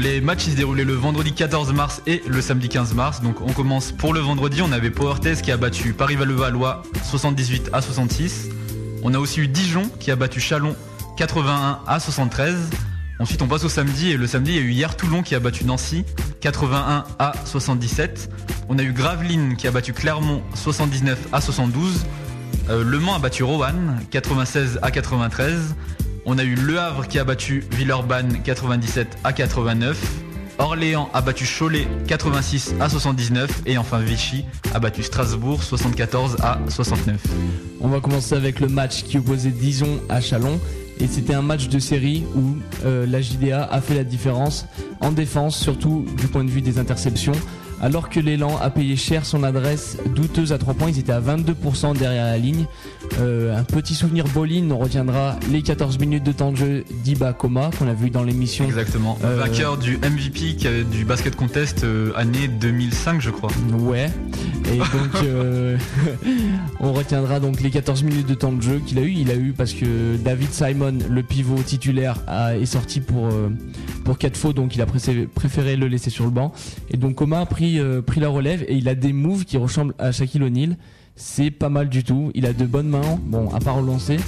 Les 0.00 0.22
matchs 0.22 0.46
se 0.46 0.50
déroulaient 0.56 0.84
le 0.84 0.94
vendredi 0.94 1.32
14 1.32 1.74
mars 1.74 2.00
et 2.06 2.22
le 2.26 2.40
samedi 2.40 2.70
15 2.70 2.94
mars. 2.94 3.20
Donc 3.20 3.42
on 3.42 3.52
commence 3.52 3.92
pour 3.92 4.14
le 4.14 4.20
vendredi. 4.20 4.62
On 4.62 4.72
avait 4.72 4.88
Powertes 4.90 5.42
qui 5.42 5.52
a 5.52 5.58
battu 5.58 5.92
Paris-Valois 5.92 6.82
78 7.04 7.68
à 7.74 7.82
66. 7.82 8.48
On 9.02 9.12
a 9.12 9.18
aussi 9.18 9.40
eu 9.40 9.48
Dijon 9.48 9.82
qui 10.00 10.10
a 10.10 10.16
battu 10.16 10.40
Chalon 10.40 10.74
81 11.18 11.80
à 11.86 12.00
73. 12.00 12.56
Ensuite 13.20 13.42
on 13.42 13.46
passe 13.46 13.64
au 13.64 13.68
samedi 13.68 14.10
et 14.10 14.16
le 14.16 14.26
samedi 14.26 14.52
il 14.52 14.56
y 14.56 14.58
a 14.58 14.62
eu 14.62 14.70
hier 14.70 14.96
Toulon 14.96 15.22
qui 15.22 15.34
a 15.34 15.40
battu 15.40 15.64
Nancy 15.66 16.04
81 16.40 17.04
à 17.18 17.32
77. 17.44 18.30
On 18.70 18.78
a 18.78 18.82
eu 18.82 18.92
Gravelines 18.92 19.56
qui 19.56 19.66
a 19.68 19.70
battu 19.70 19.92
Clermont 19.92 20.40
79 20.54 21.18
à 21.32 21.42
72. 21.42 22.06
Euh, 22.70 22.84
le 22.84 22.98
Mans 22.98 23.14
a 23.14 23.18
battu 23.18 23.44
Roanne 23.44 24.00
96 24.10 24.78
à 24.82 24.90
93. 24.90 25.74
On 26.26 26.36
a 26.36 26.44
eu 26.44 26.54
Le 26.54 26.78
Havre 26.78 27.06
qui 27.06 27.18
a 27.18 27.24
battu 27.24 27.64
Villeurbanne 27.70 28.42
97 28.42 29.18
à 29.24 29.32
89. 29.32 29.98
Orléans 30.58 31.08
a 31.14 31.22
battu 31.22 31.46
Cholet 31.46 31.86
86 32.08 32.74
à 32.80 32.88
79 32.88 33.62
et 33.64 33.78
enfin 33.78 34.00
Vichy 34.00 34.44
a 34.74 34.80
battu 34.80 35.02
Strasbourg 35.02 35.62
74 35.62 36.36
à 36.42 36.58
69. 36.68 37.16
On 37.80 37.88
va 37.88 38.00
commencer 38.00 38.34
avec 38.34 38.60
le 38.60 38.66
match 38.68 39.04
qui 39.04 39.18
opposait 39.18 39.50
Dijon 39.50 40.00
à 40.08 40.20
Chalon. 40.20 40.60
Et 41.00 41.06
c'était 41.06 41.34
un 41.34 41.42
match 41.42 41.68
de 41.68 41.78
série 41.78 42.24
où 42.34 42.56
euh, 42.84 43.06
la 43.06 43.20
JDA 43.20 43.64
a 43.64 43.80
fait 43.80 43.94
la 43.94 44.02
différence 44.02 44.66
en 45.00 45.12
défense, 45.12 45.56
surtout 45.56 46.04
du 46.16 46.26
point 46.26 46.42
de 46.42 46.50
vue 46.50 46.60
des 46.60 46.80
interceptions. 46.80 47.34
Alors 47.80 48.08
que 48.10 48.18
l'élan 48.18 48.56
a 48.60 48.70
payé 48.70 48.96
cher 48.96 49.24
son 49.24 49.44
adresse 49.44 49.98
douteuse 50.14 50.52
à 50.52 50.58
3 50.58 50.74
points, 50.74 50.90
ils 50.90 50.98
étaient 50.98 51.12
à 51.12 51.20
22% 51.20 51.96
derrière 51.96 52.24
la 52.26 52.36
ligne. 52.38 52.64
Euh, 53.20 53.56
un 53.56 53.62
petit 53.62 53.94
souvenir 53.94 54.24
bowling, 54.26 54.70
on 54.72 54.78
retiendra 54.78 55.36
les 55.50 55.62
14 55.62 55.98
minutes 56.00 56.24
de 56.24 56.32
temps 56.32 56.50
de 56.50 56.56
jeu 56.56 56.84
d'Iba 57.04 57.32
Koma 57.32 57.70
qu'on 57.78 57.86
a 57.88 57.94
vu 57.94 58.10
dans 58.10 58.24
l'émission. 58.24 58.64
Exactement. 58.64 59.16
Euh, 59.24 59.36
Vainqueur 59.36 59.78
du 59.78 59.96
MVP 59.98 60.56
du 60.90 61.04
basket 61.04 61.36
contest 61.36 61.84
euh, 61.84 62.12
année 62.16 62.48
2005 62.48 63.20
je 63.20 63.30
crois. 63.30 63.50
Ouais. 63.78 64.10
Et 64.72 64.78
donc 64.78 64.88
euh, 65.24 65.78
on 66.80 66.92
retiendra 66.92 67.38
donc 67.40 67.60
les 67.60 67.70
14 67.70 68.02
minutes 68.02 68.26
de 68.28 68.34
temps 68.34 68.52
de 68.52 68.60
jeu 68.60 68.80
qu'il 68.84 68.98
a 68.98 69.02
eu. 69.02 69.12
Il 69.12 69.30
a 69.30 69.36
eu 69.36 69.52
parce 69.56 69.72
que 69.72 70.16
David 70.16 70.52
Simon, 70.52 70.98
le 71.08 71.22
pivot 71.22 71.62
titulaire, 71.64 72.16
a- 72.26 72.56
est 72.56 72.66
sorti 72.66 73.00
pour 73.00 73.28
pour 74.04 74.18
4 74.18 74.36
faux, 74.36 74.52
donc 74.52 74.74
il 74.74 74.80
a 74.82 74.86
préféré, 74.86 75.26
préféré 75.32 75.76
le 75.76 75.86
laisser 75.86 76.10
sur 76.10 76.24
le 76.24 76.30
banc. 76.30 76.52
Et 76.90 76.96
donc 76.96 77.14
Koma 77.16 77.40
a 77.40 77.46
pris 77.46 77.67
euh, 77.78 78.00
pris 78.02 78.20
la 78.20 78.28
relève 78.28 78.64
et 78.68 78.74
il 78.76 78.88
a 78.88 78.94
des 78.94 79.12
moves 79.12 79.44
qui 79.44 79.56
ressemblent 79.58 79.94
à 79.98 80.12
Shaquille 80.12 80.42
O'Neal. 80.42 80.76
C'est 81.20 81.50
pas 81.50 81.68
mal 81.68 81.88
du 81.88 82.04
tout. 82.04 82.30
Il 82.36 82.46
a 82.46 82.52
de 82.52 82.64
bonnes 82.64 82.88
mains, 82.88 83.18
bon 83.26 83.50
à 83.52 83.58
part 83.58 83.78
au 83.78 83.82
lancer. 83.82 84.18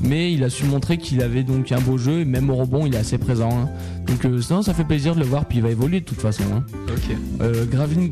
Mais 0.00 0.32
il 0.32 0.44
a 0.44 0.50
su 0.50 0.64
montrer 0.66 0.96
qu'il 0.98 1.20
avait 1.22 1.42
donc 1.42 1.72
un 1.72 1.80
beau 1.80 1.96
jeu 1.98 2.20
et 2.20 2.24
même 2.24 2.50
au 2.50 2.54
rebond 2.54 2.86
il 2.86 2.94
est 2.94 2.98
assez 2.98 3.18
présent. 3.18 3.48
hein. 3.50 3.68
Donc 4.06 4.24
euh, 4.26 4.40
ça 4.42 4.74
fait 4.74 4.84
plaisir 4.84 5.14
de 5.14 5.20
le 5.20 5.26
voir 5.26 5.46
puis 5.46 5.58
il 5.58 5.62
va 5.64 5.70
évoluer 5.70 6.00
de 6.00 6.04
toute 6.04 6.20
façon. 6.20 6.44
hein. 6.54 6.62
Ok. 6.88 7.16
Euh, 7.40 7.64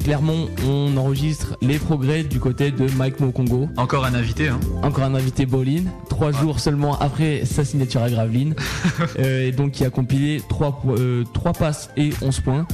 Clermont, 0.02 0.48
on 0.66 0.96
enregistre 0.96 1.56
les 1.62 1.78
progrès 1.78 2.24
du 2.24 2.40
côté 2.40 2.70
de 2.72 2.86
Mike 2.96 3.20
Mokongo. 3.20 3.68
Encore 3.76 4.04
un 4.06 4.14
invité 4.14 4.48
hein. 4.48 4.58
Encore 4.82 5.04
un 5.04 5.14
invité 5.14 5.46
Bolin, 5.46 5.82
trois 6.08 6.32
jours 6.32 6.58
seulement 6.58 6.98
après 6.98 7.44
sa 7.44 7.64
signature 7.64 8.02
à 8.02 8.10
Gravelines. 8.10 8.54
Euh, 9.20 9.46
et 9.48 9.52
donc 9.52 9.72
qui 9.72 9.84
a 9.84 9.90
compilé 9.90 10.40
3, 10.48 10.82
passes 11.58 11.90
et 11.96 12.10
11 12.22 12.40
points. 12.40 12.66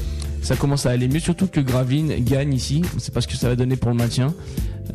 Ça 0.43 0.57
commence 0.57 0.87
à 0.87 0.91
aller 0.91 1.09
mieux, 1.09 1.21
surtout 1.21 1.47
que 1.47 1.61
Gravelines 1.61 2.13
gagne 2.25 2.53
ici. 2.55 2.83
On 2.97 2.99
sait 2.99 3.13
pas 3.13 3.21
ce 3.21 3.29
que 3.29 3.37
ça 3.37 3.49
va 3.49 3.57
donner 3.57 3.77
pour 3.77 3.91
le 3.91 3.97
maintien. 3.97 4.35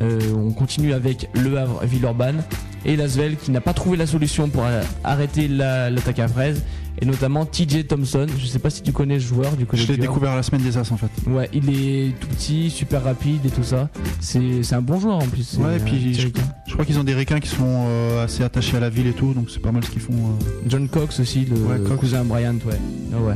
Euh, 0.02 0.20
on 0.36 0.50
continue 0.52 0.92
avec 0.92 1.28
Le 1.34 1.56
Havre, 1.58 1.82
Villeurbanne 1.84 2.42
et 2.84 2.96
Lasvel 2.96 3.36
qui 3.36 3.50
n'a 3.50 3.60
pas 3.62 3.72
trouvé 3.72 3.96
la 3.96 4.06
solution 4.06 4.48
pour 4.50 4.64
euh, 4.64 4.82
arrêter 5.04 5.48
la- 5.48 5.88
l'attaque 5.90 6.18
à 6.18 6.28
fraise. 6.28 6.62
Et 7.00 7.04
notamment 7.04 7.44
TJ 7.44 7.86
Thompson. 7.86 8.26
Je 8.38 8.46
sais 8.46 8.58
pas 8.58 8.70
si 8.70 8.82
tu 8.82 8.90
connais 8.90 9.20
ce 9.20 9.26
joueur 9.26 9.54
du 9.54 9.66
côté 9.66 9.82
Je 9.82 9.92
l'ai 9.92 9.98
découvert 9.98 10.34
la 10.34 10.42
semaine 10.42 10.62
des 10.62 10.78
As 10.78 10.90
en 10.92 10.96
fait. 10.96 11.10
Ouais, 11.26 11.46
il 11.52 11.68
est 11.68 12.14
tout 12.18 12.26
petit, 12.28 12.70
super 12.70 13.04
rapide 13.04 13.44
et 13.44 13.50
tout 13.50 13.62
ça. 13.62 13.90
C'est 14.20 14.72
un 14.72 14.80
bon 14.80 14.98
joueur 14.98 15.16
en 15.16 15.26
plus. 15.26 15.58
Ouais, 15.58 15.74
et 15.74 15.76
euh, 15.76 15.84
puis 15.84 16.14
je, 16.14 16.20
Jericho. 16.20 16.40
je 16.66 16.72
crois 16.72 16.86
qu'ils 16.86 16.98
ont 16.98 17.04
des 17.04 17.14
requins 17.14 17.38
qui 17.38 17.48
sont 17.50 17.64
euh, 17.86 18.24
assez 18.24 18.42
attachés 18.42 18.78
à 18.78 18.80
la 18.80 18.88
ville 18.88 19.08
et 19.08 19.12
tout, 19.12 19.34
donc 19.34 19.50
c'est 19.50 19.60
pas 19.60 19.72
mal 19.72 19.84
ce 19.84 19.90
qu'ils 19.90 20.00
font. 20.00 20.14
euh. 20.14 20.44
John 20.66 20.88
Cox 20.88 21.20
aussi, 21.20 21.44
le 21.44 21.56
Ouais, 21.56 21.78
Cox. 21.86 22.00
cousin 22.00 22.24
Bryant, 22.24 22.54
ouais. 22.66 22.78
Ah 23.14 23.20
ouais. 23.20 23.34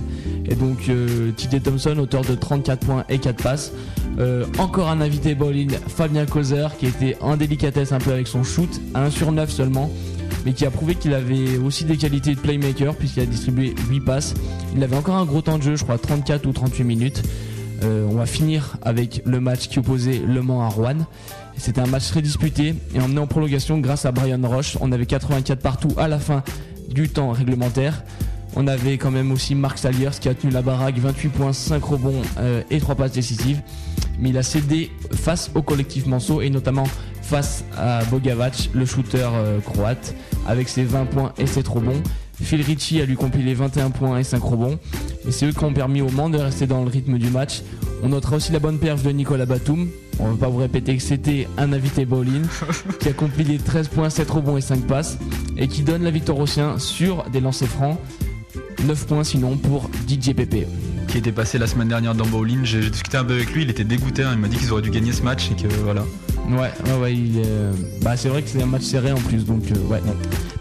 Et 0.51 0.57
donc 0.57 0.89
euh, 0.89 1.31
Thompson, 1.63 1.97
auteur 1.99 2.23
de 2.23 2.35
34 2.35 2.87
points 2.87 3.05
et 3.09 3.19
4 3.19 3.43
passes. 3.43 3.73
Euh, 4.19 4.45
encore 4.59 4.89
un 4.89 5.01
invité 5.01 5.35
bowling, 5.35 5.71
Fabien 5.89 6.27
Causer, 6.27 6.67
qui 6.79 6.87
était 6.87 7.17
en 7.21 7.37
délicatesse 7.37 7.93
un 7.93 7.99
peu 7.99 8.13
avec 8.13 8.27
son 8.27 8.43
shoot, 8.43 8.81
à 8.93 9.05
1 9.05 9.11
sur 9.11 9.33
9 9.33 9.49
seulement, 9.49 9.91
mais 10.45 10.53
qui 10.53 10.67
a 10.67 10.71
prouvé 10.71 10.97
qu'il 10.97 11.15
avait 11.15 11.57
aussi 11.59 11.85
des 11.85 11.97
qualités 11.97 12.35
de 12.35 12.41
playmaker, 12.41 12.95
puisqu'il 12.97 13.21
a 13.21 13.27
distribué 13.27 13.75
8 13.89 14.01
passes. 14.01 14.35
Il 14.75 14.83
avait 14.83 14.97
encore 14.97 15.17
un 15.17 15.25
gros 15.25 15.41
temps 15.41 15.57
de 15.57 15.63
jeu, 15.63 15.77
je 15.77 15.85
crois 15.85 15.99
34 15.99 16.47
ou 16.47 16.53
38 16.53 16.85
minutes. 16.85 17.23
Euh, 17.83 18.07
on 18.11 18.15
va 18.15 18.27
finir 18.27 18.77
avec 18.83 19.23
le 19.25 19.41
match 19.41 19.69
qui 19.69 19.79
opposait 19.79 20.21
Le 20.27 20.43
Mans 20.43 20.63
à 20.63 20.69
Rouen. 20.69 21.07
C'était 21.57 21.81
un 21.81 21.87
match 21.87 22.09
très 22.09 22.23
disputé 22.23 22.75
et 22.95 23.01
emmené 23.01 23.21
en 23.21 23.27
prolongation 23.27 23.79
grâce 23.79 24.05
à 24.05 24.13
Brian 24.13 24.41
Roche. 24.43 24.77
On 24.81 24.93
avait 24.93 25.07
84 25.07 25.61
partout 25.61 25.93
à 25.97 26.09
la 26.09 26.19
fin 26.19 26.43
du 26.89 27.09
temps 27.09 27.31
réglementaire. 27.31 28.03
On 28.57 28.67
avait 28.67 28.99
quand 28.99 29.11
même 29.11 29.33
aussi 29.33 29.55
Mark 29.55 29.79
Saliers 29.79 30.11
qui 30.21 30.29
a 30.29 30.35
tenu 30.35 30.53
la 30.53 30.63
baraque, 30.63 30.99
28 30.99 31.29
points, 31.29 31.53
5 31.53 31.83
rebonds 31.83 32.23
euh, 32.39 32.63
et 32.71 32.81
3 32.81 32.95
passes 32.95 33.13
décisives. 33.13 33.63
Mais 34.19 34.31
il 34.31 34.39
a 34.39 34.43
cédé 34.43 34.91
face 35.15 35.51
au 35.55 35.63
collectif 35.63 36.07
Manso 36.07 36.41
et 36.41 36.51
notamment 36.51 36.85
face 37.23 37.65
à 37.77 38.05
Bogavac, 38.07 38.71
le 38.75 38.85
shooter 38.85 39.29
euh, 39.33 39.61
croate, 39.61 40.15
avec 40.47 40.69
ses 40.69 40.83
20 40.83 41.05
points 41.07 41.33
et 41.39 41.47
7 41.47 41.67
rebonds. 41.69 42.03
Phil 42.43 42.63
Ricci 42.63 43.01
a 43.01 43.05
lui 43.05 43.17
compilé 43.17 43.55
21 43.55 43.91
points 43.91 44.19
et 44.19 44.25
5 44.25 44.43
rebonds. 44.43 44.79
Et 45.29 45.31
c'est 45.31 45.47
eux 45.47 45.53
qui 45.53 45.65
ont 45.65 45.73
permis 45.73 46.01
au 46.01 46.11
Mans 46.11 46.31
de 46.31 46.39
rester 46.39 46.67
dans 46.67 46.83
le 46.83 46.91
rythme 46.91 47.19
du 47.19 47.31
match. 47.31 47.63
On 48.03 48.09
notera 48.09 48.37
aussi 48.37 48.51
la 48.51 48.59
bonne 48.59 48.79
perf 48.79 49.03
de 49.03 49.11
Nicolas 49.11 49.47
Batum. 49.47 49.89
On 50.19 50.33
va 50.33 50.37
pas 50.37 50.49
vous 50.49 50.59
répéter 50.59 50.97
que 50.97 51.03
c'était 51.03 51.47
un 51.57 51.73
invité 51.73 52.05
bowling 52.05 52.43
qui 53.01 53.09
a 53.09 53.13
compilé 53.13 53.59
13 53.59 53.89
points, 53.89 54.11
7 54.11 54.31
rebonds 54.31 54.57
et 54.57 54.63
5 54.63 54.87
passes 54.87 55.19
et 55.57 55.69
qui 55.69 55.83
donne 55.83 56.03
la 56.03 56.11
victoire 56.11 56.39
aux 56.39 56.47
siens 56.47 56.79
sur 56.79 57.25
des 57.31 57.41
lancers 57.41 57.69
francs. 57.69 57.99
9 58.87 59.07
points 59.07 59.25
sinon 59.25 59.57
pour 59.57 59.91
DJ 60.09 60.33
Pepe. 60.35 60.67
Qui 61.09 61.19
était 61.19 61.33
passé 61.33 61.59
la 61.59 61.67
semaine 61.67 61.89
dernière 61.89 62.15
dans 62.15 62.27
Bowling. 62.27 62.61
J'ai 62.65 62.89
discuté 62.89 63.17
un 63.17 63.25
peu 63.25 63.35
avec 63.35 63.53
lui, 63.53 63.63
il 63.63 63.71
était 63.71 63.85
dégoûté. 63.85 64.23
hein. 64.23 64.31
Il 64.35 64.39
m'a 64.39 64.49
dit 64.49 64.57
qu'ils 64.57 64.73
auraient 64.73 64.83
dû 64.83 64.91
gagner 64.91 65.13
ce 65.13 65.23
match 65.23 65.51
et 65.51 65.61
que 65.61 65.67
voilà. 65.85 66.05
Ouais, 66.49 66.71
ouais, 66.87 66.99
ouais, 67.01 67.15
il 67.15 67.39
est... 67.39 68.03
bah, 68.03 68.17
c'est 68.17 68.29
vrai 68.29 68.43
que 68.43 68.49
c'est 68.49 68.63
un 68.63 68.67
match 68.67 68.83
serré 68.83 69.13
en 69.13 69.17
plus, 69.21 69.45
donc 69.45 69.63
euh, 69.71 69.93
ouais. 69.93 70.01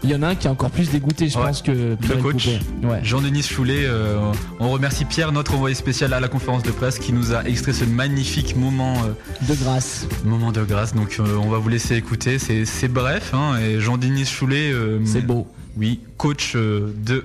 Il 0.04 0.10
y 0.10 0.14
en 0.14 0.22
a 0.22 0.28
un 0.28 0.34
qui 0.34 0.46
est 0.46 0.50
encore 0.50 0.70
plus 0.70 0.88
dégoûté, 0.90 1.28
je 1.28 1.36
Ouais. 1.38 1.46
pense, 1.46 1.62
que 1.62 1.70
Le 1.72 1.96
Pierre 1.96 2.18
coach, 2.18 2.44
Coupé. 2.46 2.86
Ouais. 2.86 3.00
Jean-Denis 3.02 3.42
Choulet, 3.42 3.84
euh, 3.84 4.18
on 4.60 4.70
remercie 4.70 5.04
Pierre, 5.04 5.32
notre 5.32 5.54
envoyé 5.54 5.74
spécial 5.74 6.12
à 6.12 6.20
la 6.20 6.28
conférence 6.28 6.62
de 6.62 6.70
presse, 6.70 6.98
qui 6.98 7.12
nous 7.12 7.32
a 7.32 7.44
extrait 7.44 7.72
ce 7.72 7.84
magnifique 7.84 8.56
moment, 8.56 8.94
euh, 9.04 9.46
De 9.48 9.54
grâce. 9.54 10.06
moment 10.24 10.52
de 10.52 10.62
grâce. 10.64 10.94
Donc 10.94 11.16
euh, 11.18 11.36
on 11.42 11.48
va 11.48 11.58
vous 11.58 11.68
laisser 11.68 11.96
écouter. 11.96 12.38
C'est 12.38 12.88
bref. 12.88 13.32
Hein, 13.34 13.58
et 13.58 13.80
Jean-Denis 13.80 14.26
Choulet, 14.26 14.72
euh, 14.72 15.00
C'est 15.04 15.22
beau. 15.26 15.46
oui, 15.76 16.00
coach 16.18 16.52
euh, 16.56 16.92
de 17.04 17.24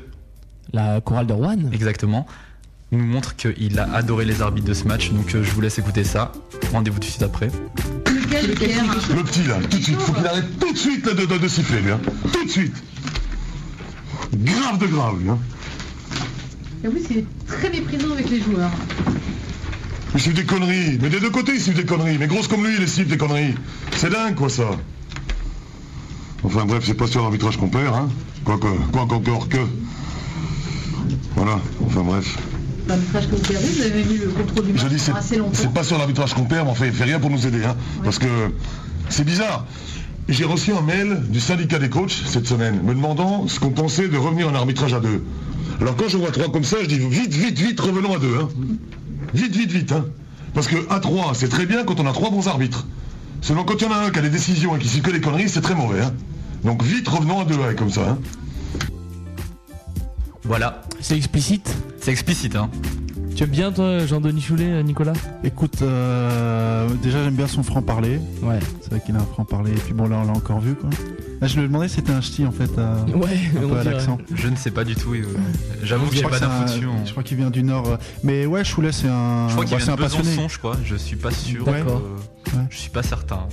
La 0.74 1.02
chorale 1.02 1.28
de 1.28 1.34
Rouen. 1.34 1.58
exactement, 1.72 2.26
nous 2.92 3.04
montre 3.04 3.36
qu'il 3.36 3.80
a 3.80 3.92
adoré 3.94 4.26
les 4.26 4.42
arbitres 4.42 4.68
de 4.68 4.74
ce 4.74 4.86
match. 4.86 5.12
Donc 5.12 5.34
euh, 5.36 5.44
je 5.44 5.52
vous 5.52 5.62
laisse 5.62 5.78
écouter 5.80 6.04
ça. 6.04 6.32
Rendez-vous 6.72 7.00
tout 7.00 7.08
de 7.08 7.12
suite 7.12 7.24
après. 7.24 7.50
Le 7.96 9.24
petit 9.24 9.44
là, 9.44 9.56
tout 9.70 9.78
de 9.78 9.84
suite, 9.84 10.00
faut 10.00 10.14
qu'il 10.14 10.28
arrête 10.28 10.60
tout 10.60 10.72
de 10.74 10.78
suite 10.78 11.06
là, 11.06 11.14
de, 11.14 11.26
de, 11.26 11.38
de 11.38 11.48
siffler 11.48 11.82
lui, 11.82 11.92
hein. 11.92 12.00
Tout 12.34 12.46
de 12.46 12.50
suite. 12.50 12.76
Grave 14.34 14.78
de 14.80 14.88
grave 14.88 15.22
lui, 15.22 15.30
hein. 15.30 15.38
Et 16.84 16.88
oui, 16.88 17.02
c'est 17.08 17.26
très 17.48 17.70
méprisant 17.70 18.12
avec 18.12 18.30
les 18.30 18.42
joueurs. 18.42 18.72
Il 20.14 20.22
siffle 20.22 20.36
des 20.36 20.46
conneries, 20.46 20.98
mais 21.02 21.10
des 21.10 21.20
deux 21.20 21.30
côtés 21.30 21.54
il 21.56 21.62
siffle 21.62 21.78
des 21.78 21.86
conneries, 21.86 22.18
mais 22.18 22.28
grosse 22.28 22.48
comme 22.48 22.66
lui 22.66 22.74
il 22.76 22.82
les 22.82 22.88
siffle 22.88 23.10
des 23.10 23.18
conneries. 23.18 23.56
C'est 23.96 24.10
dingue 24.10 24.36
quoi 24.36 24.50
ça. 24.50 24.70
Enfin 26.44 26.66
bref, 26.66 26.84
c'est 26.86 26.94
pas 26.94 27.08
sur 27.08 27.22
l'arbitrage 27.22 27.58
qu'on 27.58 27.70
perd, 27.70 27.94
hein. 27.96 28.10
Quoi 28.44 28.58
que, 28.58 28.68
quoi 28.92 29.02
encore 29.04 29.50
que. 29.50 29.58
Voilà, 31.36 31.60
enfin 31.86 32.02
bref. 32.02 32.38
L'arbitrage 32.88 33.28
que 33.28 33.36
vous 33.36 33.42
perdez, 33.42 33.68
vous 33.68 33.82
avez 33.82 34.02
vu 34.04 34.20
le 34.26 34.32
contrôle 34.32 34.66
du 34.66 34.74
match 34.74 34.84
Je 34.84 34.88
dis, 34.88 35.00
c'est 35.00 35.12
pendant 35.12 35.20
assez 35.24 35.38
longtemps. 35.38 35.52
c'est 35.54 35.74
pas 35.74 35.84
sur 35.84 35.98
l'arbitrage 35.98 36.34
qu'on 36.34 36.44
perd, 36.46 36.66
mais 36.66 36.72
enfin, 36.72 36.86
il 36.86 36.94
fait 36.94 37.04
rien 37.04 37.20
pour 37.20 37.30
nous 37.30 37.48
aider. 37.48 37.64
Hein, 37.66 37.76
Parce 38.04 38.20
que 38.20 38.28
c'est 39.10 39.24
bizarre. 39.24 39.66
J'ai 40.28 40.44
reçu 40.46 40.72
un 40.72 40.82
mail 40.82 41.22
du 41.30 41.40
syndicat 41.40 41.78
des 41.80 41.90
coachs 41.90 42.24
cette 42.26 42.48
semaine, 42.48 42.82
me 42.84 42.94
demandant 42.94 43.48
ce 43.48 43.60
qu'on 43.60 43.70
pensait 43.72 44.08
de 44.08 44.18
revenir 44.18 44.50
en 44.50 44.56
arbitrage 44.56 44.94
à 44.94 45.00
deux. 45.00 45.24
Alors 45.82 45.96
quand 45.96 46.08
je 46.08 46.18
vois 46.18 46.32
trois 46.32 46.52
comme 46.52 46.64
ça, 46.64 46.78
je 46.82 46.88
dis 46.88 46.98
vite, 46.98 47.34
vite, 47.34 47.60
vite, 47.60 47.80
revenons 47.80 48.16
à 48.16 48.20
deux. 48.20 48.36
Hein. 48.40 48.50
Vite, 49.34 49.56
vite, 49.56 49.72
vite. 49.72 49.92
Hein. 49.92 50.06
Parce 50.54 50.68
que 50.68 50.78
à 50.90 51.00
trois, 51.00 51.34
c'est 51.36 51.50
très 51.50 51.66
bien 51.66 51.84
quand 51.84 52.00
on 52.00 52.08
a 52.08 52.14
trois 52.14 52.30
bons 52.32 52.48
arbitres. 52.48 52.88
Seulement 53.42 53.64
quand 53.66 53.76
il 53.82 53.84
y 53.84 53.88
en 53.88 53.92
a 53.92 53.98
un 53.98 54.10
qui 54.10 54.20
a 54.20 54.22
des 54.22 54.30
décisions 54.30 54.76
et 54.76 54.80
qui 54.80 54.88
siffle 54.88 55.08
que 55.08 55.12
des 55.12 55.22
conneries, 55.22 55.50
c'est 55.50 55.62
très 55.62 55.76
mauvais. 55.76 56.02
Hein. 56.02 56.14
Donc 56.64 56.82
vite, 56.82 57.08
revenons 57.08 57.42
à 57.42 57.46
deux, 57.46 57.56
ouais, 57.56 57.76
comme 57.76 57.92
ça. 57.92 58.18
Voilà. 60.46 60.82
C'est 61.00 61.18
explicite. 61.18 61.76
C'est 62.00 62.12
explicite. 62.12 62.56
Hein. 62.56 62.70
Tu 63.36 63.44
aimes 63.44 63.50
bien 63.50 63.72
toi 63.72 64.06
Jean-Denis 64.06 64.42
Choulet, 64.42 64.66
euh, 64.72 64.82
Nicolas? 64.82 65.12
Écoute, 65.44 65.82
euh, 65.82 66.88
déjà 67.04 67.22
j'aime 67.24 67.36
bien 67.36 67.48
son 67.48 67.64
franc-parler. 67.64 68.20
Ouais. 68.42 68.60
C'est 68.82 68.92
vrai 68.92 69.02
qu'il 69.06 69.16
a 69.16 69.20
un 69.20 69.26
franc-parler. 69.26 69.72
Et 69.72 69.76
puis 69.76 69.94
bon, 69.94 70.08
là 70.08 70.20
on 70.24 70.26
l'a 70.26 70.32
encore 70.34 70.60
vu 70.62 70.76
quoi. 70.76 70.90
Là, 71.42 71.48
je 71.48 71.60
me 71.60 71.64
demandais 71.68 71.90
si 71.90 71.96
c'était 71.96 72.14
un 72.14 72.22
ch'ti 72.22 72.46
en 72.46 72.52
fait. 72.52 72.72
à- 72.80 72.96
Ouais, 73.18 73.38
un 73.60 73.66
on 73.66 73.70
peu 73.72 73.78
à 73.80 73.84
l'accent. 73.84 74.18
Je 74.34 74.48
ne 74.48 74.56
sais 74.56 74.72
pas 74.72 74.86
du 74.86 74.96
tout. 74.96 75.14
euh, 75.16 75.24
J'avoue 75.84 76.06
que 76.06 76.12
Je 76.12 76.18
j'ai 76.18 76.24
crois 76.24 76.40
pas 76.40 76.46
d'infos 76.46 76.64
dessus. 76.64 76.88
Je 77.06 77.12
crois 77.12 77.24
qu'il 77.24 77.36
vient 77.36 77.50
du 77.50 77.62
nord. 77.64 77.88
euh, 77.90 77.98
Mais 78.24 78.46
ouais, 78.46 78.64
Choulet 78.64 78.94
c'est 78.94 79.10
un. 79.10 79.48
Je 79.50 79.54
crois 79.54 79.66
qu'il 79.66 79.78
bah, 79.78 79.84
vient 79.84 79.96
de 79.96 80.00
passionné. 80.02 80.48
Je 80.48 80.58
crois. 80.58 80.78
Je 80.86 80.96
suis 80.96 81.18
pas 81.18 81.32
sûr. 81.32 81.66
D'accord. 81.66 82.02
euh, 82.06 82.56
Ouais. 82.58 82.64
Je 82.70 82.78
suis 82.78 82.90
pas 82.90 83.04
certain. 83.04 83.48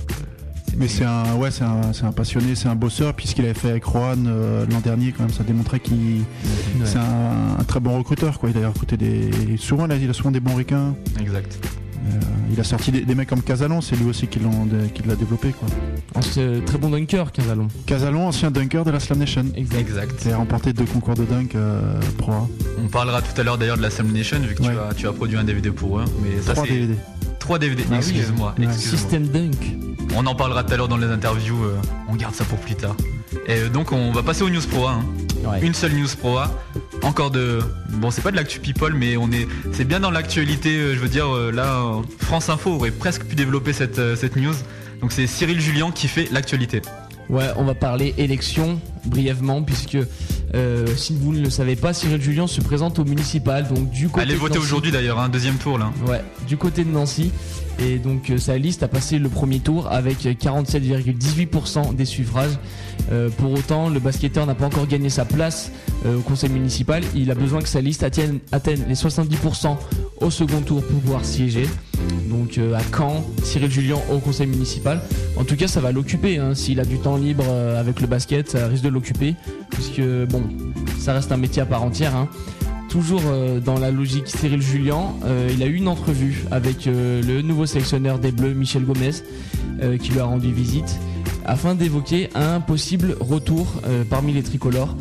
Mais 0.77 0.87
c'est 0.87 1.05
un, 1.05 1.35
ouais, 1.35 1.51
c'est 1.51 1.63
un, 1.63 1.93
c'est 1.93 2.03
un 2.05 2.11
passionné, 2.11 2.55
c'est 2.55 2.67
un 2.67 2.75
bosseur. 2.75 3.13
Puis 3.13 3.27
ce 3.27 3.35
qu'il 3.35 3.45
avait 3.45 3.53
fait 3.53 3.69
avec 3.69 3.83
Rohan 3.85 4.15
euh, 4.25 4.65
l'an 4.69 4.79
dernier, 4.79 5.11
quand 5.11 5.23
même, 5.23 5.33
ça 5.33 5.43
démontrait 5.43 5.79
qu'il, 5.79 5.95
Ouais. 6.75 6.85
c'est 6.85 6.97
un, 6.97 7.59
un 7.59 7.63
très 7.63 7.79
bon 7.79 7.97
recruteur. 7.97 8.39
Quoi. 8.39 8.49
Il 8.55 8.63
a 8.63 8.67
recruté 8.69 8.97
des, 8.97 9.29
souvent, 9.57 9.85
là, 9.87 9.95
il 9.95 10.09
a 10.09 10.13
souvent 10.13 10.31
des 10.31 10.39
bons 10.39 10.55
ricains. 10.55 10.95
Exact. 11.19 11.57
Euh, 12.05 12.19
il 12.51 12.59
a 12.59 12.65
sorti 12.65 12.91
des, 12.91 13.01
des 13.05 13.15
mecs 13.15 13.29
comme 13.29 13.41
Casalon, 13.41 13.79
c'est 13.79 13.95
lui 13.95 14.09
aussi 14.09 14.27
qui, 14.27 14.39
l'ont, 14.39 14.67
qui 14.93 15.03
l'a 15.03 15.15
développé. 15.15 15.51
Quoi. 15.53 15.69
Oh, 16.15 16.19
c'est 16.21 16.65
très 16.65 16.77
bon 16.77 16.89
dunker, 16.89 17.31
Casalon. 17.31 17.69
Casalon, 17.85 18.27
ancien 18.27 18.51
dunker 18.51 18.83
de 18.83 18.91
la 18.91 18.99
Slam 18.99 19.19
Nation. 19.19 19.45
Exact. 19.55 19.79
Exact. 19.79 20.15
Qui 20.17 20.29
a 20.31 20.37
remporté 20.37 20.73
deux 20.73 20.83
concours 20.83 21.13
de 21.15 21.23
dunk 21.23 21.55
euh, 21.55 21.99
pro 22.17 22.31
A. 22.33 22.47
On 22.83 22.89
parlera 22.89 23.21
tout 23.21 23.39
à 23.39 23.43
l'heure 23.43 23.57
d'ailleurs 23.57 23.77
de 23.77 23.81
la 23.83 23.89
Sam 23.89 24.11
Nation 24.11 24.39
vu 24.39 24.53
que 24.53 24.63
Ouais. 24.63 24.73
tu, 24.73 24.79
as, 24.79 24.93
tu 24.95 25.07
as 25.07 25.13
produit 25.13 25.37
un 25.37 25.45
DVD 25.45 25.71
pour 25.71 25.99
eux. 25.99 26.05
Mais 26.21 26.41
ça 26.41 26.53
Trois 26.53 26.65
c'est 26.67 26.73
DVD. 26.73 26.95
3 27.43 27.59
DVD. 27.59 27.83
Ah 27.83 27.91
oui, 27.91 27.97
excuse-moi. 27.97 28.55
excuse-moi. 28.57 28.97
System 28.97 29.27
dunk. 29.27 29.75
On 30.15 30.25
en 30.25 30.33
parlera 30.35 30.63
tout 30.63 30.73
à 30.73 30.77
l'heure 30.77 30.87
dans 30.87 30.95
les 30.97 31.07
interviews. 31.07 31.61
euh, 31.65 31.75
on 32.07 32.15
garde 32.15 32.33
ça 32.33 32.45
pour 32.45 32.57
plus 32.57 32.75
tard. 32.75 32.95
Et 33.47 33.57
euh, 33.57 33.69
donc 33.69 33.91
on 33.91 34.11
va 34.13 34.23
passer 34.23 34.43
aux 34.43 34.49
news 34.49 34.61
pro 34.71 34.87
A. 34.87 34.91
hein. 34.93 35.05
Ouais. 35.45 35.59
Une 35.61 35.73
seule 35.73 35.91
news 35.93 36.07
pro 36.17 36.37
A. 36.37 36.49
Encore 37.01 37.31
de. 37.31 37.59
Bon, 37.89 38.11
c'est 38.11 38.21
pas 38.21 38.31
de 38.31 38.37
l'actu 38.37 38.61
people, 38.61 38.93
mais 38.93 39.17
on 39.17 39.29
est. 39.31 39.45
C'est 39.73 39.83
bien 39.83 39.99
dans 39.99 40.09
l'actualité. 40.11 40.69
euh, 40.77 40.93
je 40.95 40.99
veux 40.99 41.09
dire, 41.09 41.27
euh, 41.35 41.51
là, 41.51 41.65
euh, 41.81 42.01
France 42.19 42.47
Info 42.47 42.71
aurait 42.71 42.91
presque 42.91 43.25
pu 43.25 43.35
développer 43.35 43.73
cette, 43.73 43.99
euh, 43.99 44.15
cette 44.15 44.37
news. 44.37 44.53
Donc 45.01 45.11
c'est 45.11 45.27
Cyril 45.27 45.59
Julien 45.59 45.91
qui 45.91 46.07
fait 46.07 46.29
l'actualité. 46.31 46.81
Ouais, 47.29 47.47
on 47.57 47.65
va 47.65 47.73
parler 47.75 48.13
élection 48.17 48.79
brièvement 49.05 49.63
puisque 49.63 49.97
euh, 50.55 50.85
si 50.95 51.15
vous 51.15 51.33
ne 51.33 51.41
le 51.41 51.49
savez 51.49 51.75
pas, 51.75 51.93
Cyril 51.93 52.21
Julien 52.21 52.47
se 52.47 52.61
présente 52.61 52.99
au 52.99 53.05
municipal. 53.05 53.67
Donc 53.67 53.89
du 53.89 54.07
côté 54.07 54.21
Allez 54.21 54.35
voter 54.35 54.59
aujourd'hui 54.59 54.91
d'ailleurs, 54.91 55.19
un 55.19 55.29
deuxième 55.29 55.55
tour 55.55 55.77
là. 55.77 55.91
Ouais, 56.07 56.21
du 56.47 56.57
côté 56.57 56.83
de 56.83 56.89
Nancy. 56.89 57.31
Et 57.79 57.97
donc 57.97 58.29
euh, 58.29 58.37
sa 58.37 58.57
liste 58.57 58.83
a 58.83 58.87
passé 58.87 59.17
le 59.17 59.29
premier 59.29 59.59
tour 59.59 59.91
avec 59.91 60.19
47,18% 60.23 61.95
des 61.95 62.05
suffrages. 62.05 62.59
Euh, 63.11 63.29
pour 63.29 63.51
autant, 63.51 63.89
le 63.89 63.99
basketteur 63.99 64.45
n'a 64.45 64.53
pas 64.53 64.67
encore 64.67 64.87
gagné 64.87 65.09
sa 65.09 65.25
place 65.25 65.71
au 66.05 66.19
conseil 66.19 66.49
municipal. 66.49 67.01
Il 67.15 67.31
a 67.31 67.35
besoin 67.35 67.61
que 67.61 67.69
sa 67.69 67.79
liste 67.79 68.03
atteigne, 68.03 68.39
atteigne 68.51 68.83
les 68.87 68.95
70% 68.95 69.77
au 70.23 70.31
second 70.31 70.61
tour 70.61 70.81
pour 70.83 70.99
pouvoir 71.01 71.25
siéger. 71.25 71.67
Donc 72.29 72.57
euh, 72.57 72.73
à 72.75 72.81
Caen, 72.95 73.23
Cyril 73.43 73.69
Julien 73.69 73.97
au 74.11 74.19
conseil 74.19 74.47
municipal. 74.47 75.01
En 75.37 75.43
tout 75.43 75.55
cas, 75.55 75.67
ça 75.67 75.81
va 75.81 75.91
l'occuper. 75.91 76.37
hein. 76.37 76.55
S'il 76.55 76.79
a 76.79 76.85
du 76.85 76.97
temps 76.97 77.17
libre 77.17 77.45
euh, 77.47 77.79
avec 77.79 78.01
le 78.01 78.07
basket, 78.07 78.49
ça 78.49 78.67
risque 78.67 78.83
de 78.83 78.89
l'occuper. 78.89 79.35
Puisque, 79.69 80.01
bon, 80.29 80.43
ça 80.99 81.13
reste 81.13 81.31
un 81.31 81.37
métier 81.37 81.61
à 81.61 81.65
part 81.65 81.83
entière. 81.83 82.15
hein. 82.15 82.27
Toujours 82.89 83.21
euh, 83.25 83.59
dans 83.59 83.79
la 83.79 83.91
logique 83.91 84.27
Cyril 84.27 84.61
Julien, 84.61 85.01
il 85.49 85.63
a 85.63 85.65
eu 85.65 85.75
une 85.75 85.87
entrevue 85.87 86.45
avec 86.51 86.85
le 86.85 87.41
nouveau 87.41 87.65
sélectionneur 87.65 88.19
des 88.19 88.31
Bleus, 88.31 88.53
Michel 88.53 88.83
Gomez, 88.83 89.11
qui 89.99 90.11
lui 90.11 90.19
a 90.19 90.25
rendu 90.25 90.53
visite, 90.53 90.99
afin 91.43 91.73
d'évoquer 91.73 92.29
un 92.35 92.59
possible 92.59 93.17
retour 93.19 93.65
parmi 94.11 94.31
les 94.31 94.43
tricolores. 94.43 94.95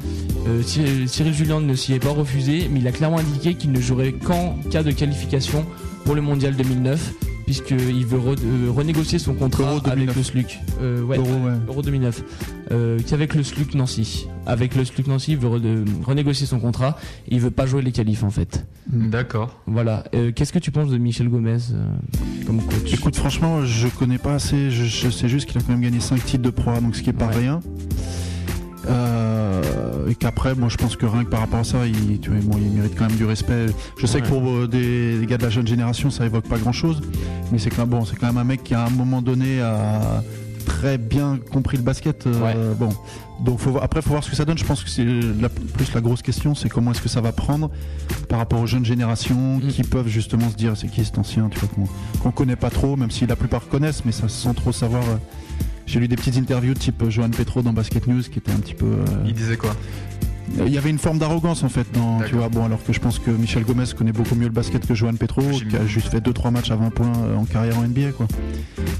Euh, 0.46 0.62
Cyril, 0.62 1.08
Cyril 1.08 1.32
Julien 1.32 1.60
ne 1.60 1.74
s'y 1.74 1.92
est 1.92 2.00
pas 2.02 2.10
refusé, 2.10 2.68
mais 2.70 2.80
il 2.80 2.86
a 2.88 2.92
clairement 2.92 3.18
indiqué 3.18 3.54
qu'il 3.54 3.70
ne 3.72 3.80
jouerait 3.80 4.12
qu'en 4.12 4.56
cas 4.70 4.82
de 4.82 4.90
qualification 4.90 5.64
pour 6.04 6.14
le 6.16 6.20
Mondial 6.20 6.56
2009, 6.56 7.12
puisqu'il 7.46 8.04
veut 8.06 8.18
re- 8.18 8.36
euh, 8.44 8.70
renégocier 8.70 9.20
son 9.20 9.34
contrat 9.34 9.70
avec 9.70 9.84
2009. 9.84 10.16
le 10.16 10.22
SLUC. 10.24 10.58
Euh, 10.80 11.02
ouais, 11.04 11.16
Euro, 11.16 11.28
ouais. 11.30 11.52
Euro 11.68 11.82
2009. 11.82 12.24
Euh, 12.72 12.98
qu'avec 13.08 13.34
le 13.34 13.44
SLUC 13.44 13.74
Nancy. 13.76 14.26
Avec 14.46 14.74
le 14.74 14.84
SLUC 14.84 15.06
Nancy, 15.06 15.32
il 15.32 15.38
veut 15.38 15.48
re- 15.48 15.84
renégocier 16.04 16.46
son 16.46 16.58
contrat. 16.58 16.98
Il 17.28 17.38
veut 17.38 17.50
pas 17.52 17.66
jouer 17.66 17.82
les 17.82 17.92
qualifs 17.92 18.24
en 18.24 18.30
fait. 18.30 18.66
D'accord. 18.90 19.60
Voilà. 19.68 20.02
Qu'est-ce 20.34 20.52
que 20.52 20.58
tu 20.58 20.72
penses 20.72 20.88
de 20.90 20.98
Michel 20.98 21.28
Gomez 21.28 21.58
comme 22.46 22.60
coach? 22.62 22.92
Écoute, 22.92 23.14
franchement, 23.14 23.64
je 23.64 23.86
connais 23.86 24.18
pas 24.18 24.34
assez. 24.34 24.72
Je, 24.72 24.84
je 24.84 25.08
sais 25.08 25.28
juste 25.28 25.46
qu'il 25.48 25.58
a 25.58 25.60
quand 25.60 25.72
même 25.72 25.82
gagné 25.82 26.00
5 26.00 26.24
titres 26.24 26.42
de 26.42 26.50
Pro 26.50 26.72
donc 26.80 26.96
ce 26.96 27.02
qui 27.02 27.10
est 27.10 27.12
pas 27.12 27.28
Ouais. 27.28 27.36
rien. 27.36 27.60
Euh, 28.88 30.08
et 30.08 30.14
qu'après, 30.14 30.54
moi 30.54 30.68
je 30.68 30.76
pense 30.76 30.96
que 30.96 31.06
rien 31.06 31.24
que 31.24 31.30
par 31.30 31.40
rapport 31.40 31.60
à 31.60 31.64
ça, 31.64 31.86
il, 31.86 32.18
tu 32.20 32.30
vois, 32.30 32.40
bon, 32.42 32.58
il 32.58 32.70
mérite 32.70 32.94
quand 32.96 33.06
même 33.08 33.16
du 33.16 33.24
respect. 33.24 33.66
Je 33.98 34.06
sais 34.06 34.16
Ouais. 34.16 34.22
que 34.22 34.28
pour 34.28 34.42
euh, 34.48 34.66
des, 34.68 35.18
des 35.18 35.26
gars 35.26 35.38
de 35.38 35.42
la 35.44 35.50
jeune 35.50 35.66
génération, 35.66 36.10
ça 36.10 36.24
évoque 36.26 36.48
pas 36.48 36.58
grand 36.58 36.72
chose, 36.72 37.00
mais 37.50 37.58
c'est 37.58 37.70
quand, 37.70 37.82
même- 37.82 37.90
bon, 37.90 38.04
c'est 38.04 38.16
quand 38.16 38.26
même 38.26 38.38
un 38.38 38.44
mec 38.44 38.62
qui 38.64 38.74
à 38.74 38.84
un 38.86 38.90
moment 38.90 39.22
donné 39.22 39.60
a 39.60 40.22
très 40.66 40.98
bien 40.98 41.38
compris 41.52 41.76
le 41.76 41.82
basket. 41.82 42.26
euh, 42.26 42.74
Bon, 42.74 42.90
donc 43.44 43.58
faut, 43.58 43.76
après, 43.80 44.02
faut 44.02 44.10
voir 44.10 44.22
ce 44.22 44.30
que 44.30 44.36
ça 44.36 44.44
donne. 44.44 44.58
Je 44.58 44.64
pense 44.64 44.84
que 44.84 44.90
c'est 44.90 45.04
la, 45.04 45.48
plus 45.48 45.92
la 45.94 46.00
grosse 46.00 46.22
question, 46.22 46.54
c'est 46.54 46.68
comment 46.68 46.92
est-ce 46.92 47.02
que 47.02 47.08
ça 47.08 47.20
va 47.20 47.32
prendre 47.32 47.70
par 48.28 48.38
rapport 48.38 48.60
aux 48.60 48.66
jeunes 48.66 48.84
générations 48.84 49.58
Mm. 49.58 49.68
qui 49.68 49.82
peuvent 49.82 50.08
justement 50.08 50.48
se 50.50 50.54
dire 50.56 50.76
c'est 50.76 50.88
qui 50.88 51.04
cet 51.04 51.18
ancien, 51.18 51.48
tu 51.48 51.58
vois, 51.58 51.68
qu'on 51.68 51.84
qu'on 52.20 52.30
connaît 52.30 52.56
pas 52.56 52.70
trop, 52.70 52.96
même 52.96 53.10
si 53.10 53.26
la 53.26 53.36
plupart 53.36 53.68
connaissent, 53.68 54.04
mais 54.04 54.12
ça 54.12 54.28
sans 54.28 54.54
trop 54.54 54.72
savoir. 54.72 55.02
J'ai 55.86 56.00
lu 56.00 56.08
des 56.08 56.16
petites 56.16 56.36
interviews 56.36 56.74
type 56.74 57.02
Johan 57.08 57.30
Petro 57.30 57.62
dans 57.62 57.72
Basket 57.72 58.06
News 58.06 58.22
qui 58.22 58.38
était 58.38 58.52
un 58.52 58.56
petit 58.58 58.74
peu. 58.74 58.86
euh, 58.86 59.04
Il 59.26 59.34
disait 59.34 59.56
quoi? 59.56 59.74
Il 60.66 60.72
y 60.72 60.78
avait 60.78 60.90
une 60.90 60.98
forme 60.98 61.18
d'arrogance 61.18 61.62
en 61.64 61.68
fait 61.68 61.86
dans, 61.92 62.20
tu 62.22 62.34
vois, 62.34 62.48
bon 62.48 62.64
alors 62.64 62.82
que 62.84 62.92
je 62.92 63.00
pense 63.00 63.18
que 63.18 63.30
Michel 63.30 63.64
Gomez 63.64 63.84
connaît 63.96 64.12
beaucoup 64.12 64.34
mieux 64.34 64.46
le 64.46 64.52
basket 64.52 64.86
que 64.86 64.94
Johan 64.94 65.14
Petro 65.14 65.42
qui 65.42 65.76
a 65.76 65.86
juste 65.86 66.08
fait 66.08 66.18
2-3 66.20 66.50
matchs 66.50 66.70
à 66.70 66.76
20 66.76 66.90
points 66.90 67.12
euh, 67.26 67.36
en 67.36 67.44
carrière 67.44 67.78
en 67.78 67.82
NBA 67.82 68.12
quoi. 68.16 68.26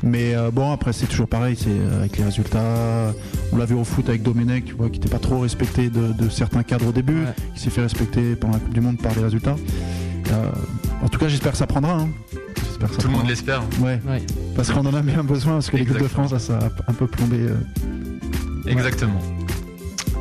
Mais 0.02 0.34
euh, 0.34 0.50
bon 0.50 0.72
après 0.72 0.92
c'est 0.92 1.06
toujours 1.06 1.28
pareil, 1.28 1.56
c'est 1.58 1.68
euh, 1.70 1.98
avec 2.00 2.16
les 2.16 2.24
résultats. 2.24 3.12
On 3.52 3.56
l'a 3.56 3.64
vu 3.66 3.74
au 3.74 3.84
foot 3.84 4.08
avec 4.08 4.22
Domenech, 4.22 4.64
tu 4.64 4.74
vois, 4.74 4.88
qui 4.88 4.98
n'était 4.98 5.10
pas 5.10 5.18
trop 5.18 5.40
respecté 5.40 5.90
de, 5.90 6.12
de 6.12 6.28
certains 6.30 6.62
cadres 6.62 6.88
au 6.88 6.92
début, 6.92 7.24
qui 7.54 7.60
s'est 7.60 7.70
fait 7.70 7.82
respecter 7.82 8.34
pendant 8.34 8.54
la 8.54 8.60
Coupe 8.60 8.74
du 8.74 8.80
Monde 8.80 8.98
par 8.98 9.14
les 9.14 9.22
résultats. 9.22 9.56
Euh, 10.30 10.50
en 11.02 11.08
tout 11.08 11.18
cas 11.18 11.28
j'espère 11.28 11.52
que 11.52 11.58
ça 11.58 11.66
prendra. 11.66 11.94
hein. 12.00 12.08
J'espère 12.64 12.88
que 12.88 12.94
ça 12.96 13.02
Tout 13.02 13.08
le 13.08 13.12
monde 13.14 13.28
l'espère. 13.28 13.62
Ouais. 13.80 14.00
Parce 14.56 14.70
qu'on 14.70 14.86
en 14.86 14.94
a 14.94 15.02
bien 15.02 15.22
besoin 15.22 15.54
parce 15.54 15.68
que 15.70 15.76
l'équipe 15.76 15.98
de 16.00 16.08
France 16.08 16.32
là, 16.32 16.38
ça 16.38 16.58
a 16.58 16.90
un 16.90 16.94
peu 16.94 17.06
plombé. 17.06 17.36
euh, 17.40 17.56
Exactement. 18.66 19.18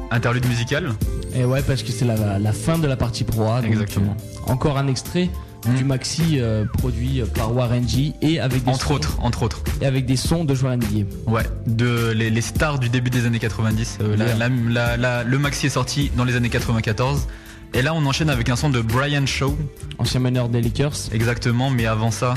Interlude 0.10 0.46
musical 0.48 0.90
Et 1.36 1.46
ouais, 1.46 1.62
parce 1.62 1.84
que 1.84 1.92
c'est 1.92 2.06
la, 2.06 2.40
la 2.40 2.52
fin 2.54 2.78
de 2.78 2.88
la 2.88 2.96
partie 2.98 3.24
Pro 3.24 3.44
A. 3.50 3.62
donc, 3.62 3.72
Exactement. 3.72 4.16
euh, 4.48 4.52
encore 4.52 4.78
un 4.78 4.88
extrait 4.88 5.30
du 5.78 5.84
maxi 5.84 6.40
euh, 6.40 6.66
produit 6.66 7.22
par 7.36 7.56
Warren 7.56 7.88
G 7.88 8.14
et 8.24 8.40
avec 8.40 8.64
des 8.64 8.70
Entre 8.72 8.88
sons- 8.88 8.94
autres, 8.96 9.18
entre 9.22 9.44
autres. 9.44 9.62
et 9.80 9.86
avec 9.86 10.08
des 10.08 10.16
sons 10.16 10.44
de 10.44 10.56
joueurs 10.56 10.76
NBA. 10.76 11.06
Ouais, 11.28 11.44
de 11.68 12.12
les, 12.16 12.32
les 12.32 12.42
stars 12.42 12.80
du 12.80 12.90
début 12.90 13.12
des 13.12 13.26
années 13.28 13.38
90. 13.40 14.00
Euh, 14.02 14.18
la- 14.18 14.26
Yeah. 14.26 14.36
la- 14.38 14.50
la- 14.50 14.98
la- 14.98 15.24
le 15.24 15.38
maxi 15.38 15.68
est 15.68 15.70
sorti 15.70 16.10
dans 16.18 16.24
les 16.26 16.36
années 16.36 16.50
94. 16.50 17.28
Et 17.76 17.82
là, 17.84 17.94
on 17.94 18.04
enchaîne 18.08 18.30
avec 18.32 18.50
un 18.50 18.56
son 18.56 18.70
de 18.72 18.82
Brian 18.82 19.26
Shaw. 19.28 19.56
Ancien 20.00 20.20
meneur 20.20 20.50
des 20.50 20.62
Lakers. 20.62 20.94
Exactement, 21.14 21.70
mais 21.70 21.86
avant 21.86 22.12
ça. 22.12 22.34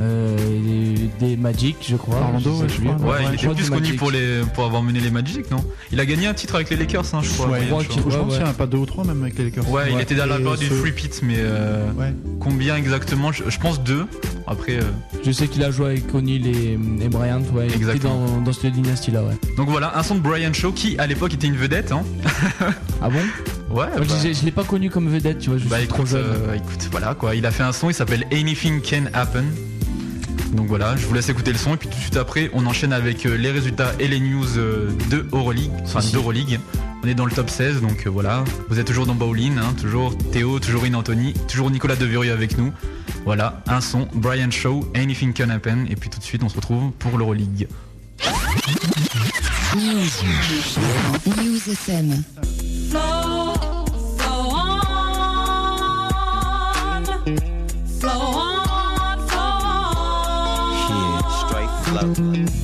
Euh, 0.00 0.36
des, 1.20 1.26
des 1.28 1.36
Magic, 1.36 1.76
je 1.88 1.96
crois. 1.96 2.18
Orlando, 2.20 2.54
sais 2.54 2.62
ouais, 2.62 2.68
je 2.68 2.74
plus. 2.76 2.84
crois. 2.88 3.06
Ouais, 3.16 3.24
il 3.28 3.34
était 3.34 3.48
plus 3.54 3.68
connu 3.70 3.94
pour, 3.94 4.10
les, 4.12 4.42
pour 4.54 4.64
avoir 4.64 4.80
mené 4.82 5.00
les 5.00 5.10
Magic, 5.10 5.50
non? 5.50 5.64
Il 5.90 5.98
a 5.98 6.06
gagné 6.06 6.28
un 6.28 6.34
titre 6.34 6.54
avec 6.54 6.70
les 6.70 6.76
Lakers, 6.76 7.04
hein, 7.14 7.20
je 7.22 7.30
crois. 7.32 7.48
Ouais, 7.48 7.62
je 7.62 7.66
crois 7.68 7.84
qu'il 7.84 8.40
y 8.40 8.42
a 8.48 8.52
pas 8.52 8.66
deux 8.66 8.78
ou 8.78 8.86
trois 8.86 9.04
même 9.04 9.20
avec 9.22 9.36
les 9.38 9.46
Lakers. 9.46 9.68
Ouais, 9.70 9.92
il 9.92 10.00
était 10.00 10.14
dans 10.14 10.26
la 10.26 10.36
période 10.36 10.58
du 10.60 10.66
free 10.66 10.92
pit, 10.92 11.20
mais 11.24 11.34
euh, 11.38 11.90
Ouais. 11.98 12.12
combien 12.38 12.76
exactement? 12.76 13.32
Je, 13.32 13.42
je 13.48 13.58
pense 13.58 13.82
deux. 13.82 14.06
Après, 14.46 14.76
euh, 14.76 14.82
Je 15.24 15.32
sais 15.32 15.48
qu'il 15.48 15.62
a 15.64 15.70
joué 15.72 15.86
avec 15.86 16.14
O'Neal 16.14 16.46
et, 16.46 16.78
et 17.02 17.08
Bryant, 17.08 17.42
ouais. 17.52 17.66
Exactement. 17.66 18.24
dans, 18.26 18.40
dans 18.42 18.52
cette 18.52 18.72
dynastie-là, 18.72 19.22
ouais. 19.24 19.34
donc 19.56 19.68
voilà, 19.68 19.98
un 19.98 20.02
son 20.02 20.14
de 20.14 20.20
Brian 20.20 20.52
Shaw 20.54 20.72
qui 20.72 20.96
à 20.98 21.06
l'époque 21.06 21.34
était 21.34 21.48
une 21.48 21.56
vedette. 21.56 21.92
Hein. 21.92 22.02
Ah 23.00 23.08
bon? 23.10 23.18
Ouais. 23.76 23.86
Je, 24.00 24.32
je 24.32 24.44
l'ai 24.44 24.50
pas 24.50 24.64
connu 24.64 24.90
comme 24.90 25.08
vedette, 25.08 25.38
tu 25.38 25.50
vois, 25.50 25.58
je 25.58 25.68
Bah 25.68 25.78
suis 25.78 25.86
trop 25.86 25.98
écoute, 26.02 26.10
jeune. 26.10 26.24
euh, 26.24 26.54
écoute, 26.54 26.88
voilà 26.90 27.14
quoi, 27.14 27.34
il 27.36 27.46
a 27.46 27.50
fait 27.52 27.62
un 27.62 27.72
son, 27.72 27.90
il 27.90 27.94
s'appelle 27.94 28.24
Anything 28.32 28.80
Can 28.80 29.04
Happen. 29.14 29.44
Donc 30.52 30.66
voilà, 30.66 30.96
je 30.96 31.06
vous 31.06 31.14
laisse 31.14 31.28
écouter 31.28 31.52
le 31.52 31.58
son 31.58 31.74
et 31.74 31.76
puis 31.76 31.88
tout 31.88 31.94
de 31.94 32.00
suite 32.00 32.16
après, 32.16 32.50
on 32.54 32.66
enchaîne 32.66 32.92
avec 32.92 33.26
euh, 33.26 33.36
les 33.36 33.50
résultats 33.50 33.92
et 33.98 34.08
les 34.08 34.20
news 34.20 34.56
euh, 34.56 34.90
de 35.10 35.26
Euroleague, 35.32 35.70
enfin 35.84 36.00
d'Euroleague. 36.12 36.58
On 37.04 37.06
est 37.06 37.14
dans 37.14 37.26
le 37.26 37.30
top 37.30 37.50
16, 37.50 37.80
donc 37.80 38.06
euh, 38.06 38.10
voilà, 38.10 38.44
vous 38.68 38.78
êtes 38.78 38.86
toujours 38.86 39.06
dans 39.06 39.14
Bowling, 39.14 39.58
hein, 39.58 39.74
toujours 39.80 40.16
Théo, 40.32 40.58
toujours 40.58 40.84
In 40.84 40.94
Anthony, 40.94 41.34
toujours 41.48 41.70
Nicolas 41.70 41.96
Devurieux 41.96 42.32
avec 42.32 42.56
nous. 42.56 42.72
Voilà, 43.24 43.62
un 43.66 43.80
son, 43.80 44.08
Brian 44.14 44.50
Shaw, 44.50 44.90
Anything 44.94 45.34
Can 45.34 45.50
Happen, 45.50 45.86
et 45.90 45.96
puis 45.96 46.08
tout 46.08 46.18
de 46.18 46.24
suite 46.24 46.42
on 46.42 46.48
se 46.48 46.56
retrouve 46.56 46.92
pour 46.92 47.18
l'Euroleague. 47.18 47.68
News. 49.76 50.08
News 51.26 51.72
FM. 51.72 52.24
Buffalo. 62.00 62.57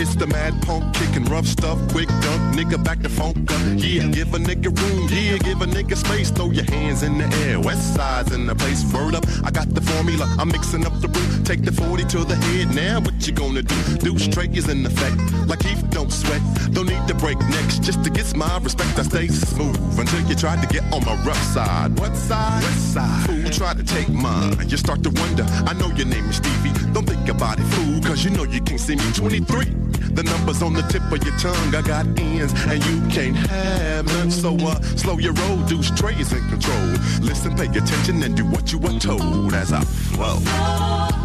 It's 0.00 0.14
the 0.14 0.26
mad 0.26 0.54
punk 0.62 0.94
kicking 0.94 1.24
rough 1.26 1.46
stuff, 1.46 1.78
quick 1.88 2.08
dunk, 2.08 2.42
nigga 2.56 2.82
back 2.82 3.00
to 3.00 3.08
funk 3.08 3.50
up. 3.50 3.60
Yeah, 3.76 4.06
give 4.08 4.34
a 4.34 4.38
nigga 4.38 4.70
room, 4.80 5.08
yeah, 5.10 5.38
give 5.38 5.60
a 5.62 5.66
nigga 5.66 5.96
space, 5.96 6.30
throw 6.30 6.50
your 6.50 6.64
hands 6.64 7.02
in 7.02 7.18
the 7.18 7.26
air. 7.46 7.60
West 7.60 7.94
side's 7.94 8.32
in 8.32 8.46
the 8.46 8.54
place, 8.54 8.84
word 8.92 9.14
up. 9.14 9.24
I 9.44 9.50
got 9.50 9.68
the 9.70 9.80
formula, 9.80 10.26
I'm 10.38 10.48
mixing 10.48 10.86
up 10.86 11.00
the 11.00 11.08
brew. 11.08 11.44
Take 11.44 11.62
the 11.62 11.72
40 11.72 12.04
to 12.04 12.24
the 12.24 12.36
head, 12.36 12.74
now 12.74 13.00
what 13.00 13.26
you 13.26 13.32
gonna 13.32 13.62
do? 13.62 13.76
Do 13.98 14.18
straight 14.18 14.56
is 14.56 14.68
in 14.68 14.84
effect, 14.84 15.16
like 15.46 15.62
Heath 15.62 15.84
don't 15.90 16.12
sweat. 16.12 16.42
Don't 16.72 16.88
need 16.88 17.06
to 17.08 17.14
break 17.14 17.38
necks, 17.50 17.78
just 17.78 18.02
to 18.04 18.10
get 18.10 18.34
my 18.36 18.58
respect, 18.58 18.98
I 18.98 19.02
stay 19.02 19.28
smooth 19.28 19.98
until 19.98 20.20
you 20.28 20.34
try 20.34 20.56
to 20.56 20.66
get 20.66 20.82
on 20.92 21.04
my 21.04 21.14
rough 21.24 21.42
side. 21.54 21.98
What 21.98 22.16
side? 22.16 22.62
West 22.62 22.94
side. 22.94 23.26
Fool, 23.26 23.50
try 23.50 23.74
to 23.74 23.84
take 23.84 24.08
mine. 24.08 24.68
You 24.68 24.76
start 24.76 25.02
to 25.04 25.10
wonder, 25.10 25.44
I 25.66 25.72
know 25.74 25.88
your 25.94 26.06
name 26.06 26.24
is 26.26 26.36
Stevie. 26.36 26.72
Don't 26.92 27.06
think 27.06 27.28
about 27.28 27.58
it, 27.60 27.64
fool, 27.64 28.00
cause 28.02 28.24
you 28.24 28.30
know 28.30 28.44
you 28.44 28.60
can't 28.60 28.80
see 28.80 28.96
me 28.96 29.12
23. 29.12 29.83
The 30.12 30.22
numbers 30.22 30.62
on 30.62 30.72
the 30.72 30.82
tip 30.82 31.02
of 31.10 31.22
your 31.24 31.36
tongue, 31.38 31.74
I 31.74 31.82
got 31.82 32.06
ends, 32.18 32.52
and 32.66 32.84
you 32.84 33.00
can't 33.08 33.36
have 33.36 34.06
none. 34.06 34.30
So 34.30 34.56
uh, 34.56 34.80
slow 34.96 35.18
your 35.18 35.32
roll, 35.32 35.58
do 35.66 35.82
straight 35.82 36.18
is 36.18 36.32
in 36.32 36.46
control. 36.48 36.86
Listen, 37.20 37.54
pay 37.56 37.66
attention, 37.66 38.22
and 38.22 38.36
do 38.36 38.44
what 38.44 38.72
you 38.72 38.78
were 38.78 38.98
told 38.98 39.54
as 39.54 39.72
I 39.72 39.80
flow. 39.80 41.23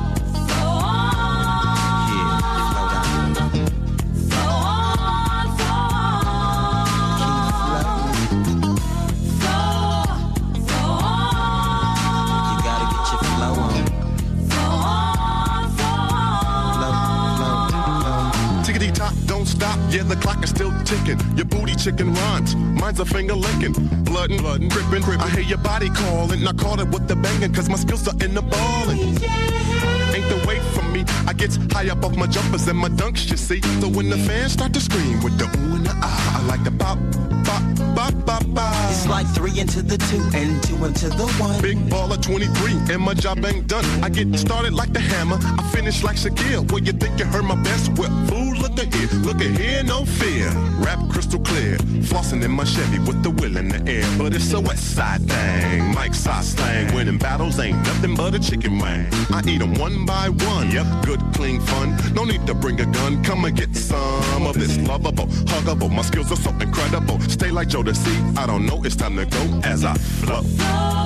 The 20.10 20.16
clock 20.16 20.44
is 20.44 20.50
still 20.50 20.72
ticking. 20.84 21.20
Your 21.38 21.46
booty 21.46 21.76
chicken 21.76 22.14
runs. 22.14 22.56
Mine's 22.56 23.00
a 23.00 23.06
finger 23.06 23.36
licking. 23.36 23.74
Blood 24.04 24.32
and 24.32 24.42
blood 24.42 24.62
and 24.62 24.70
dripping. 24.70 25.04
I 25.04 25.30
hear 25.30 25.44
your 25.44 25.60
body 25.60 25.90
calling. 25.90 26.46
I 26.48 26.54
caught 26.54 26.80
it 26.80 26.90
with 26.90 27.08
the 27.08 27.16
banging, 27.16 27.54
cause 27.54 27.70
my 27.70 27.78
skills 27.78 28.08
are 28.08 28.24
in 28.24 28.34
the 28.34 28.42
balling. 28.42 29.99
Ain't 30.16 30.28
the 30.30 30.44
wait 30.48 30.62
for 30.74 30.84
me. 30.84 31.06
I 31.28 31.34
get 31.34 31.56
high 31.72 31.90
up 31.90 32.04
off 32.04 32.16
my 32.16 32.28
jumpers 32.28 32.68
and 32.68 32.78
my 32.78 32.90
dunks, 32.90 33.30
you 33.30 33.38
see. 33.38 33.62
So 33.82 33.88
when 33.88 34.10
the 34.10 34.18
fans 34.18 34.54
start 34.54 34.74
to 34.74 34.82
scream 34.82 35.22
with 35.24 35.38
the 35.38 35.46
ooh 35.46 35.76
and 35.76 35.86
the 35.86 35.94
ah, 35.96 36.42
I 36.42 36.46
like 36.46 36.64
the 36.64 36.72
pop, 36.72 36.98
pop, 37.46 37.64
pop, 37.96 38.14
pop, 38.26 38.44
pop. 38.56 38.92
It's 38.92 39.08
like 39.08 39.28
three 39.28 39.60
into 39.60 39.82
the 39.82 39.98
two 40.10 40.24
and 40.38 40.62
two 40.64 40.84
into 40.86 41.10
the 41.10 41.28
one. 41.38 41.62
Big 41.62 41.78
baller 41.90 42.22
23, 42.22 42.94
and 42.94 43.02
my 43.02 43.14
job 43.14 43.46
ain't 43.46 43.68
done. 43.68 43.86
I 44.04 44.10
get 44.10 44.34
started 44.38 44.74
like 44.74 44.94
the 44.94 45.00
hammer, 45.00 45.38
I 45.42 45.64
finish 45.72 46.04
like 46.04 46.18
Shaquille. 46.18 46.70
Well, 46.72 46.82
you 46.82 46.94
think 46.94 47.20
you 47.20 47.26
heard 47.26 47.46
my 47.46 47.56
best? 47.64 47.92
Well, 47.98 48.10
fool, 48.28 48.56
look 48.56 48.80
at 48.80 48.94
here, 48.94 49.10
look 49.22 49.42
at 49.42 49.58
here, 49.60 49.84
no 49.84 50.06
fear. 50.06 50.50
Rap 50.80 51.00
crystal 51.10 51.40
clear, 51.40 51.78
flossing 52.10 52.44
in 52.44 52.52
my 52.52 52.64
Chevy 52.64 53.00
with 53.00 53.22
the 53.24 53.32
wheel 53.32 53.58
in 53.58 53.70
the 53.70 53.82
air. 53.90 54.06
But 54.18 54.34
it's 54.34 54.52
a 54.54 54.60
West 54.60 54.96
Side 54.96 55.22
thing, 55.28 55.94
Mike 55.94 56.14
side 56.14 56.44
slang. 56.44 56.94
Winning 56.94 57.18
battles 57.18 57.60
ain't 57.60 57.78
nothing 57.78 58.16
but 58.16 58.36
a 58.36 58.40
chicken 58.40 58.78
wing. 58.80 59.08
I 59.32 59.42
eat 59.48 59.62
'em 59.62 59.74
one 59.76 59.99
by 60.06 60.30
one, 60.30 60.72
yep, 60.72 60.88
good, 61.06 61.22
clean 61.34 61.60
fun. 61.62 61.96
No 62.14 62.24
need 62.24 62.46
to 62.48 62.54
bring 62.54 62.80
a 62.82 62.86
gun, 62.86 63.24
come 63.24 63.46
and 63.46 63.56
get 63.56 63.76
some 63.76 64.46
of 64.46 64.56
this 64.56 64.78
lovable, 64.78 65.28
huggable. 65.52 65.92
My 65.92 66.02
skills 66.02 66.32
are 66.32 66.36
so 66.36 66.52
incredible. 66.60 67.20
Stay 67.22 67.52
like 67.52 67.70
Joe 67.70 67.84
to 67.84 67.96
see, 67.96 68.18
I 68.38 68.46
don't 68.46 68.66
know, 68.66 68.82
it's 68.84 68.96
time 68.96 69.16
to 69.18 69.26
go 69.26 69.62
as 69.64 69.84
I 69.84 69.94
flow. 69.96 70.99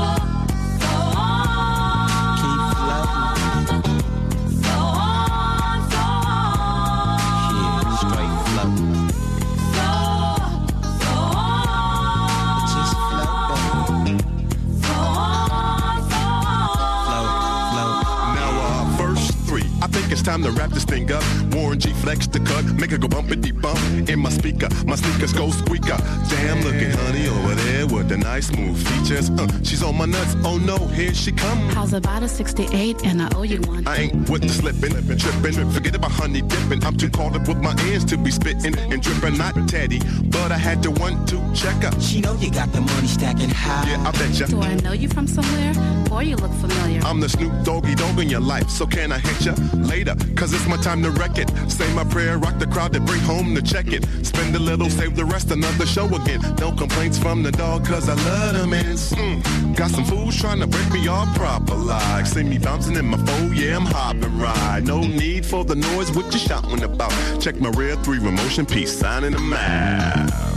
Time 20.24 20.42
to 20.44 20.52
wrap 20.52 20.70
this 20.70 20.86
thing 20.86 21.12
up. 21.12 21.24
Warren 21.54 21.80
G 21.80 21.92
flex 21.94 22.28
the 22.28 22.40
cut, 22.40 22.64
make 22.76 22.92
it 22.92 23.02
go 23.02 23.08
bumpity 23.08 23.52
bump 23.60 23.80
in 24.10 24.20
my 24.20 24.30
speaker. 24.30 24.70
My 24.86 24.96
sneakers 24.96 25.34
go 25.34 25.52
squeaker. 25.52 25.98
Damn, 26.30 26.62
looking 26.64 26.92
honey 26.92 27.28
over 27.28 27.56
there 27.56 27.88
with 27.88 28.08
the 28.10 28.18
nice 28.18 28.48
smooth 28.48 28.78
features. 28.88 29.30
Uh, 29.32 29.48
she's 29.64 29.84
on 29.84 29.98
my 29.98 30.06
nuts. 30.06 30.36
Oh 30.46 30.58
no, 30.58 30.78
here 30.88 31.14
she 31.14 31.32
come. 31.32 31.58
How's 31.70 31.94
about 31.94 32.24
a 32.24 32.28
68 32.28 33.06
and 33.06 33.22
I 33.22 33.30
owe 33.36 33.44
you 33.44 33.60
one? 33.62 33.86
I 33.88 33.98
ain't 33.98 34.30
with 34.30 34.44
the 34.44 34.50
slipping, 34.50 34.94
tripping. 35.18 35.72
Forget 35.72 35.96
about 35.96 36.12
honey 36.12 36.42
dipping. 36.42 36.84
I'm 36.84 36.96
too 36.96 37.10
caught 37.10 37.36
up 37.36 37.48
with 37.48 37.58
my 37.58 37.76
ears 37.88 38.06
to 38.06 38.18
be 38.18 38.32
spitting 38.32 38.78
and 38.78 39.02
dripping. 39.02 39.38
Not 39.38 39.56
Teddy, 39.68 40.00
but 40.26 40.52
I 40.52 40.58
had 40.58 40.82
to 40.84 40.92
one 40.92 41.26
two 41.26 41.42
check 41.54 41.84
up. 41.84 42.00
She 42.02 42.22
know 42.22 42.34
you 42.36 42.50
got 42.50 42.72
the 42.72 42.82
money 42.82 43.08
stacking 43.08 43.50
high. 43.50 43.90
Yeah, 43.90 44.08
I 44.08 44.12
bet 44.12 44.40
ya. 44.40 44.48
Do 44.48 44.62
I 44.62 44.76
know 44.76 44.94
you 44.94 45.10
from 45.10 45.28
somewhere? 45.28 45.74
Or 46.12 46.24
you 46.24 46.36
look 46.36 46.52
familiar? 46.54 47.02
I'm 47.04 47.20
the 47.20 47.30
Snoop 47.30 47.52
Doggy 47.64 47.96
Dog 47.96 48.20
in 48.20 48.30
your 48.30 48.40
life, 48.40 48.70
so 48.70 48.86
can 48.86 49.12
I 49.12 49.20
hit 49.20 49.46
ya 49.46 49.54
later? 49.74 50.13
Cause 50.36 50.54
it's 50.54 50.68
my 50.68 50.78
time 50.78 51.02
to 51.04 51.12
wreck 51.12 51.38
it. 51.38 51.50
Say 51.70 51.92
my 51.94 52.04
prayer, 52.04 52.38
rock 52.38 52.60
the 52.60 52.68
crowd 52.68 52.94
to 52.94 53.00
bring 53.00 53.22
home 53.22 53.56
to 53.56 53.62
check 53.62 53.88
it. 53.92 54.06
Spend 54.26 54.56
a 54.56 54.60
little, 54.60 54.90
save 54.90 55.16
the 55.16 55.26
rest, 55.26 55.52
another 55.52 55.86
show 55.86 56.08
again. 56.16 56.42
No 56.60 56.72
complaints 56.72 57.18
from 57.18 57.44
the 57.44 57.52
dog, 57.52 57.86
cause 57.86 58.10
I 58.10 58.16
love 58.16 58.54
them 58.54 58.74
and 58.74 58.98
mm, 58.98 59.76
Got 59.76 59.92
some 59.92 60.06
fools 60.06 60.36
trying 60.36 60.60
to 60.60 60.68
break 60.68 60.92
me 60.92 61.08
off 61.08 61.34
proper 61.36 61.76
like. 61.76 62.26
See 62.26 62.44
me 62.44 62.58
bouncing 62.58 62.96
in 62.96 63.06
my 63.06 63.18
foe, 63.18 63.52
yeah, 63.54 63.76
I'm 63.76 63.86
hopping 63.86 64.38
right. 64.38 64.82
No 64.84 65.02
need 65.02 65.46
for 65.46 65.64
the 65.64 65.76
noise, 65.76 66.12
what 66.12 66.32
you 66.34 66.40
shouting 66.40 66.84
about? 66.84 67.14
Check 67.42 67.60
my 67.60 67.70
rear 67.70 67.96
three 67.98 68.20
remotion 68.20 68.70
piece, 68.70 68.98
signing 68.98 69.32
them 69.32 69.54
out. 69.54 70.53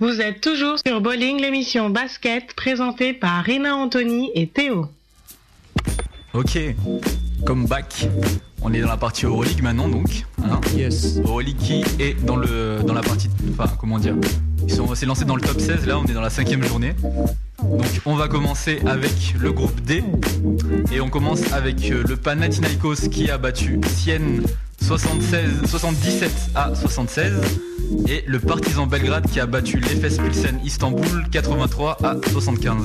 Vous 0.00 0.20
êtes 0.20 0.40
toujours 0.40 0.76
sur 0.86 1.00
Bowling, 1.00 1.40
l'émission 1.40 1.90
basket 1.90 2.54
présentée 2.54 3.12
par 3.12 3.42
Rina 3.42 3.74
Anthony 3.74 4.30
et 4.32 4.46
Théo. 4.46 4.86
Ok, 6.34 6.56
comme 7.44 7.66
back. 7.66 8.06
On 8.62 8.72
est 8.72 8.80
dans 8.80 8.86
la 8.86 8.96
partie 8.96 9.24
Euroleague 9.24 9.60
maintenant 9.60 9.88
donc. 9.88 10.24
Hein 10.40 10.60
yes. 10.76 11.18
Euroleague 11.18 11.56
qui 11.56 11.82
est 11.98 12.14
dans 12.24 12.36
le 12.36 12.78
dans 12.86 12.94
la 12.94 13.00
partie. 13.00 13.28
Enfin 13.50 13.74
comment 13.76 13.98
dire. 13.98 14.14
Ils 14.68 14.72
sont 14.72 14.94
s'est 14.94 15.06
lancé 15.06 15.24
dans 15.24 15.34
le 15.34 15.42
top 15.42 15.58
16, 15.58 15.86
là 15.88 15.98
on 15.98 16.04
est 16.04 16.12
dans 16.12 16.20
la 16.20 16.30
cinquième 16.30 16.62
journée. 16.62 16.94
Donc 17.60 18.00
on 18.06 18.14
va 18.14 18.28
commencer 18.28 18.80
avec 18.86 19.34
le 19.40 19.50
groupe 19.50 19.80
D. 19.80 20.04
Et 20.92 21.00
on 21.00 21.10
commence 21.10 21.52
avec 21.52 21.90
euh, 21.90 22.04
le 22.06 22.16
Panathinaikos 22.16 23.08
qui 23.10 23.30
a 23.30 23.38
battu 23.38 23.80
Sienne 23.88 24.44
76, 24.80 25.66
77 25.66 26.30
à 26.54 26.74
76. 26.74 27.34
Et 28.08 28.24
le 28.26 28.38
Partizan 28.38 28.86
Belgrade 28.86 29.28
qui 29.30 29.40
a 29.40 29.46
battu 29.46 29.78
l'Efes 29.78 30.18
Pilsen 30.18 30.60
Istanbul 30.64 31.28
83 31.30 31.98
à 32.02 32.16
75. 32.30 32.84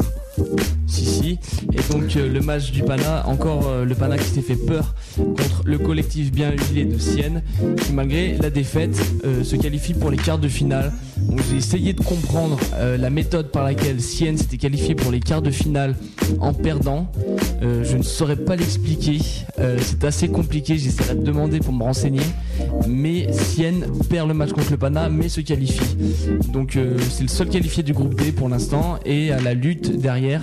Si 0.88 1.06
si. 1.06 1.40
Et 1.74 1.94
donc 1.94 2.16
euh, 2.16 2.28
le 2.28 2.40
match 2.42 2.72
du 2.72 2.84
Pana, 2.84 3.28
encore 3.28 3.68
euh, 3.68 3.86
le 3.86 3.96
Pana 3.96 4.18
qui 4.18 4.26
s'est 4.26 4.42
fait 4.42 4.56
peur 4.56 4.96
contre 5.16 5.64
le 5.66 5.78
collectif 5.78 6.32
bien 6.32 6.52
huilé 6.52 6.86
de 6.86 6.98
Sienne, 6.98 7.44
qui 7.82 7.94
malgré 7.94 8.38
la 8.38 8.50
défaite 8.50 9.00
euh, 9.26 9.44
se 9.44 9.56
qualifie 9.56 9.94
pour 9.94 10.10
les 10.10 10.18
quarts 10.18 10.40
de 10.40 10.48
finale. 10.48 10.92
J'ai 11.50 11.58
essayé 11.58 11.94
de 11.94 12.02
comprendre 12.02 12.60
la 12.80 13.10
méthode 13.10 13.50
par 13.52 13.64
laquelle 13.64 14.02
Sienne 14.02 14.38
s'était 14.38 14.58
qualifié 14.58 14.96
pour 14.96 15.12
les 15.12 15.20
quarts 15.20 15.42
de 15.42 15.52
finale 15.52 15.96
en 16.40 16.54
perdant. 16.54 17.12
Je 17.62 17.98
ne 17.98 18.04
saurais 18.04 18.36
pas 18.36 18.56
l'expliquer. 18.56 19.20
C'est 19.80 20.04
assez 20.04 20.28
compliqué. 20.28 20.78
J'essaierai 20.78 21.16
de 21.16 21.24
demander 21.24 21.60
pour 21.60 21.74
me 21.74 21.84
renseigner. 21.84 22.22
Mais 22.88 23.32
Sienne 23.32 23.86
perd 24.10 24.28
le 24.28 24.34
match 24.34 24.52
contre 24.52 24.72
le 24.72 24.78
Pana, 24.78 25.10
mais 25.10 25.30
se 25.30 25.42
qualifie. 25.42 25.96
Donc 26.52 26.76
euh, 26.76 26.98
c'est 27.10 27.24
le 27.24 27.30
seul 27.30 27.50
qualifié 27.50 27.84
du 27.84 27.94
groupe 27.94 28.16
D 28.16 28.32
pour 28.32 28.50
l'instant 28.50 29.00
et 29.06 29.32
à 29.32 29.40
la 29.40 29.54
lutte 29.54 30.00
derrière 30.00 30.42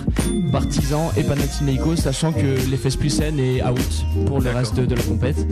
Partizan 0.51 1.11
et 1.17 1.23
Panathinaikos, 1.23 1.97
sachant 1.97 2.31
que 2.31 2.55
l'FS 2.71 2.95
Pilsen 2.95 3.39
est 3.39 3.63
out 3.63 4.05
pour 4.25 4.41
le 4.41 4.49
reste 4.49 4.75
de, 4.75 4.85
de 4.85 4.95
la 4.95 5.03
compète. 5.03 5.45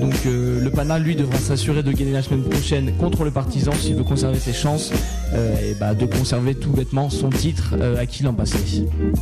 Donc 0.00 0.14
euh, 0.26 0.60
le 0.60 0.70
Pana 0.70 0.98
lui 0.98 1.16
devra 1.16 1.38
s'assurer 1.38 1.82
de 1.82 1.92
gagner 1.92 2.12
la 2.12 2.22
semaine 2.22 2.42
prochaine 2.42 2.92
contre 2.98 3.24
le 3.24 3.30
Partizan 3.30 3.72
s'il 3.72 3.94
veut 3.94 4.04
conserver 4.04 4.38
ses 4.38 4.52
chances 4.52 4.92
euh, 5.34 5.54
et 5.70 5.74
bah, 5.74 5.94
de 5.94 6.06
conserver 6.06 6.54
tout 6.54 6.70
bêtement 6.70 7.08
son 7.10 7.30
titre 7.30 7.74
euh, 7.80 8.00
acquis 8.00 8.22
l'an 8.22 8.34
passé. 8.34 8.58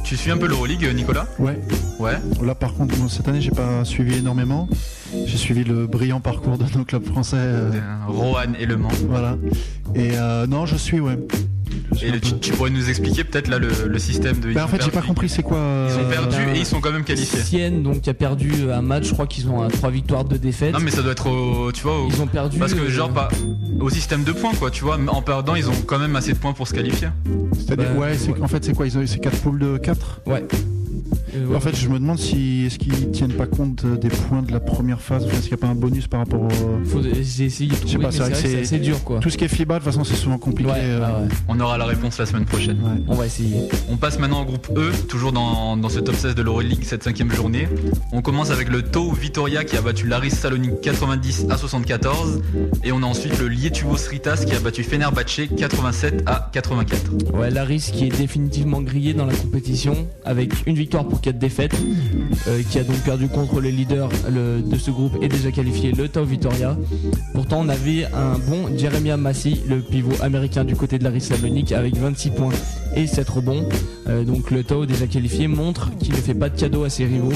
Tu 0.04 0.16
suis 0.16 0.30
un 0.30 0.36
peu 0.36 0.46
l'Euroleague 0.46 0.86
Nicolas? 0.94 1.26
Ouais. 1.38 1.58
Ouais. 1.98 2.14
Là 2.42 2.54
par 2.54 2.74
contre, 2.74 2.94
cette 3.08 3.28
année 3.28 3.40
j'ai 3.40 3.50
pas 3.50 3.84
suivi 3.84 4.18
énormément. 4.18 4.68
J'ai 5.26 5.36
suivi 5.38 5.64
le 5.64 5.86
brillant 5.86 6.20
parcours 6.20 6.58
de 6.58 6.64
nos 6.76 6.84
clubs 6.84 7.04
français. 7.04 7.36
euh, 7.38 7.70
Rohan 8.06 8.52
et 8.58 8.66
Le 8.66 8.76
Mans. 8.76 8.88
Voilà. 9.08 9.36
Et 9.94 10.10
euh, 10.16 10.46
non, 10.46 10.66
je 10.66 10.76
suis 10.76 11.00
ouais. 11.00 11.18
Et 12.02 12.10
le- 12.10 12.20
tu, 12.20 12.38
tu 12.38 12.52
pourrais 12.52 12.70
nous 12.70 12.88
expliquer 12.88 13.24
peut-être 13.24 13.48
là 13.48 13.58
le, 13.58 13.68
le 13.88 13.98
système 13.98 14.38
de. 14.40 14.52
Bah, 14.52 14.64
en 14.64 14.68
fait, 14.68 14.82
j'ai 14.84 14.90
pas 14.90 15.00
compris 15.02 15.28
c'est 15.28 15.42
quoi. 15.42 15.56
Ils 15.90 15.96
ont 15.96 16.04
euh, 16.04 16.10
perdu 16.10 16.36
et 16.54 16.58
ils 16.58 16.66
sont 16.66 16.80
quand 16.80 16.92
même 16.92 17.04
qualifiés. 17.04 17.40
Sienne 17.40 17.82
donc 17.82 18.00
qui 18.02 18.10
a 18.10 18.14
perdu 18.14 18.52
un 18.72 18.82
match, 18.82 19.08
je 19.08 19.12
crois 19.12 19.26
qu'ils 19.26 19.48
ont 19.48 19.62
à 19.62 19.68
3 19.68 19.90
victoires, 19.90 20.24
2 20.24 20.38
défaites. 20.38 20.72
Non 20.72 20.80
mais 20.80 20.90
ça 20.90 21.02
doit 21.02 21.12
être 21.12 21.28
au, 21.28 21.72
tu 21.72 21.82
vois, 21.82 21.98
au- 22.00 22.08
Ils 22.08 22.20
ont 22.20 22.26
perdu, 22.26 22.58
parce 22.58 22.74
que 22.74 22.80
euh, 22.80 22.90
genre 22.90 23.10
pas 23.10 23.28
au 23.80 23.90
système 23.90 24.24
de 24.24 24.32
points 24.32 24.54
quoi, 24.54 24.70
tu 24.70 24.84
vois, 24.84 24.98
en 25.08 25.22
perdant 25.22 25.54
ils 25.54 25.68
ont 25.68 25.74
quand 25.86 25.98
même 25.98 26.14
assez 26.16 26.32
de 26.32 26.38
points 26.38 26.52
pour 26.52 26.68
se 26.68 26.74
qualifier. 26.74 27.08
C'est-à-dire, 27.54 27.88
Bah, 27.94 28.00
ouais, 28.00 28.14
c'est 28.18 28.32
qu'en 28.32 28.48
fait, 28.48 28.64
c'est 28.64 28.74
quoi 28.74 28.86
Ils 28.86 28.96
ont 28.98 29.02
c'est 29.06 29.18
4 29.20 29.36
poules 29.38 29.58
de 29.58 29.76
4 29.78 30.20
Ouais. 30.26 30.44
Euh, 31.34 31.46
ouais. 31.46 31.56
En 31.56 31.60
fait, 31.60 31.74
je 31.76 31.88
me 31.88 31.98
demande 31.98 32.18
si 32.18 32.64
est-ce 32.66 32.78
qu'ils 32.78 33.10
tiennent 33.10 33.32
pas 33.32 33.46
compte 33.46 33.84
des 33.86 34.08
points 34.08 34.42
de 34.42 34.52
la 34.52 34.60
première 34.60 35.00
phase. 35.00 35.24
Enfin, 35.24 35.32
est-ce 35.32 35.42
qu'il 35.48 35.50
n'y 35.56 35.62
a 35.62 35.66
pas 35.66 35.68
un 35.68 35.74
bonus 35.74 36.06
par 36.06 36.20
rapport 36.20 36.42
au. 36.42 36.48
Faut- 36.84 37.02
J'ai 37.02 37.44
essayé 37.44 37.70
de 37.70 37.76
trouver, 37.76 38.06
c'est 38.10 38.18
vrai 38.18 38.30
que 38.30 38.36
c'est 38.36 38.60
assez 38.60 38.78
dur 38.78 39.02
quoi. 39.04 39.18
Tout 39.20 39.30
ce 39.30 39.36
qui 39.38 39.44
est 39.44 39.48
FIBA, 39.48 39.74
de 39.74 39.78
toute 39.84 39.92
façon, 39.92 40.04
c'est 40.04 40.14
souvent 40.16 40.38
compliqué. 40.38 40.70
Ouais, 40.70 40.76
euh, 40.82 41.00
ouais. 41.00 41.28
On 41.48 41.58
aura 41.60 41.78
la 41.78 41.84
réponse 41.86 42.18
la 42.18 42.26
semaine 42.26 42.44
prochaine. 42.44 42.78
On 43.08 43.14
va 43.14 43.26
essayer. 43.26 43.56
On 43.90 43.96
passe 43.96 44.18
maintenant 44.18 44.42
au 44.42 44.44
groupe 44.44 44.68
E, 44.76 44.90
toujours 45.08 45.32
dans, 45.32 45.76
dans 45.76 45.88
ce 45.88 46.00
top 46.00 46.14
16 46.14 46.34
de 46.34 46.42
l'Euroleague, 46.42 46.82
cette 46.84 47.02
cinquième 47.04 47.30
journée. 47.32 47.68
On 48.12 48.22
commence 48.22 48.50
avec 48.50 48.68
le 48.68 48.82
Tau 48.82 49.10
Vitoria 49.12 49.64
qui 49.64 49.76
a 49.76 49.82
battu 49.82 50.06
Laris 50.06 50.30
Salonique 50.30 50.80
90 50.82 51.46
à 51.50 51.56
74. 51.56 52.42
Et 52.84 52.92
on 52.92 53.02
a 53.02 53.06
ensuite 53.06 53.38
le 53.38 53.48
Lietuvo 53.48 53.96
Sritas 53.96 54.44
qui 54.46 54.54
a 54.54 54.60
battu 54.60 54.82
Fenerbahce 54.82 55.40
87 55.56 56.22
à 56.26 56.50
84. 56.52 57.12
Ouais, 57.34 57.50
Laris 57.50 57.90
qui 57.92 58.04
est 58.06 58.16
définitivement 58.16 58.80
grillé 58.82 59.14
dans 59.14 59.26
la 59.26 59.34
compétition 59.34 60.06
avec 60.24 60.52
une 60.66 60.76
victoire 60.76 61.06
pour 61.06 61.20
défaites, 61.32 61.74
euh, 62.48 62.60
qui 62.70 62.78
a 62.78 62.84
donc 62.84 62.96
perdu 62.98 63.28
contre 63.28 63.60
le 63.60 63.70
leader 63.70 64.08
le- 64.30 64.60
de 64.62 64.76
ce 64.78 64.90
groupe 64.90 65.16
et 65.22 65.28
déjà 65.28 65.50
qualifié 65.50 65.92
le 65.92 66.08
Tau 66.08 66.24
Vitoria. 66.24 66.76
Pourtant, 67.32 67.60
on 67.64 67.68
avait 67.68 68.04
un 68.06 68.38
bon 68.38 68.76
Jeremiah 68.76 69.16
Massi, 69.16 69.60
le 69.68 69.80
pivot 69.80 70.12
américain 70.22 70.64
du 70.64 70.76
côté 70.76 70.98
de 70.98 71.04
Laris 71.04 71.20
Salonique, 71.22 71.72
avec 71.72 71.96
26 71.96 72.30
points 72.30 72.52
et 72.96 73.06
7 73.06 73.28
rebonds. 73.28 73.66
Euh, 74.08 74.24
donc 74.24 74.50
le 74.50 74.62
Tau 74.64 74.86
déjà 74.86 75.06
qualifié 75.06 75.48
montre 75.48 75.90
qu'il 75.98 76.12
ne 76.12 76.18
fait 76.18 76.34
pas 76.34 76.48
de 76.50 76.58
cadeau 76.58 76.84
à 76.84 76.90
ses 76.90 77.04
rivaux. 77.06 77.32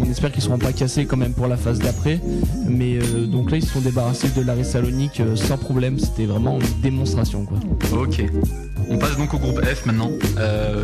On 0.00 0.10
espère 0.10 0.32
qu'ils 0.32 0.42
seront 0.42 0.58
pas 0.58 0.72
cassés 0.72 1.06
quand 1.06 1.16
même 1.16 1.32
pour 1.32 1.46
la 1.46 1.56
phase 1.56 1.78
d'après. 1.78 2.20
Mais 2.68 2.96
euh, 2.96 3.26
donc 3.26 3.50
là, 3.50 3.56
ils 3.58 3.64
se 3.64 3.72
sont 3.72 3.80
débarrassés 3.80 4.28
de 4.36 4.42
Laris 4.42 4.64
Salonique 4.64 5.20
euh, 5.20 5.36
sans 5.36 5.58
problème. 5.58 5.98
C'était 5.98 6.26
vraiment 6.26 6.58
une 6.58 6.80
démonstration 6.82 7.44
quoi. 7.44 7.58
Ok. 7.92 8.22
On 8.90 8.98
passe 8.98 9.16
donc 9.16 9.32
au 9.34 9.38
groupe 9.38 9.60
F 9.64 9.86
maintenant. 9.86 10.10
Euh, 10.38 10.82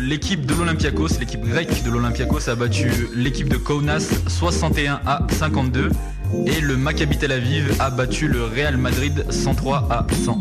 L'équipe 0.00 0.46
de 0.46 0.54
l'Olympiakos, 0.54 1.18
l'équipe 1.20 1.42
grecque 1.44 1.82
de 1.84 1.90
l'Olympiakos 1.90 2.48
a 2.48 2.54
battu 2.54 2.90
l'équipe 3.14 3.48
de 3.48 3.56
Kaunas 3.56 4.10
61 4.28 5.00
à 5.06 5.26
52 5.30 5.90
et 6.46 6.60
le 6.60 6.76
Maccabi 6.76 7.18
Tel 7.18 7.32
Aviv 7.32 7.76
a 7.78 7.90
battu 7.90 8.28
le 8.28 8.44
Real 8.44 8.76
Madrid 8.76 9.24
103 9.30 9.88
à 9.90 10.06
100. 10.24 10.38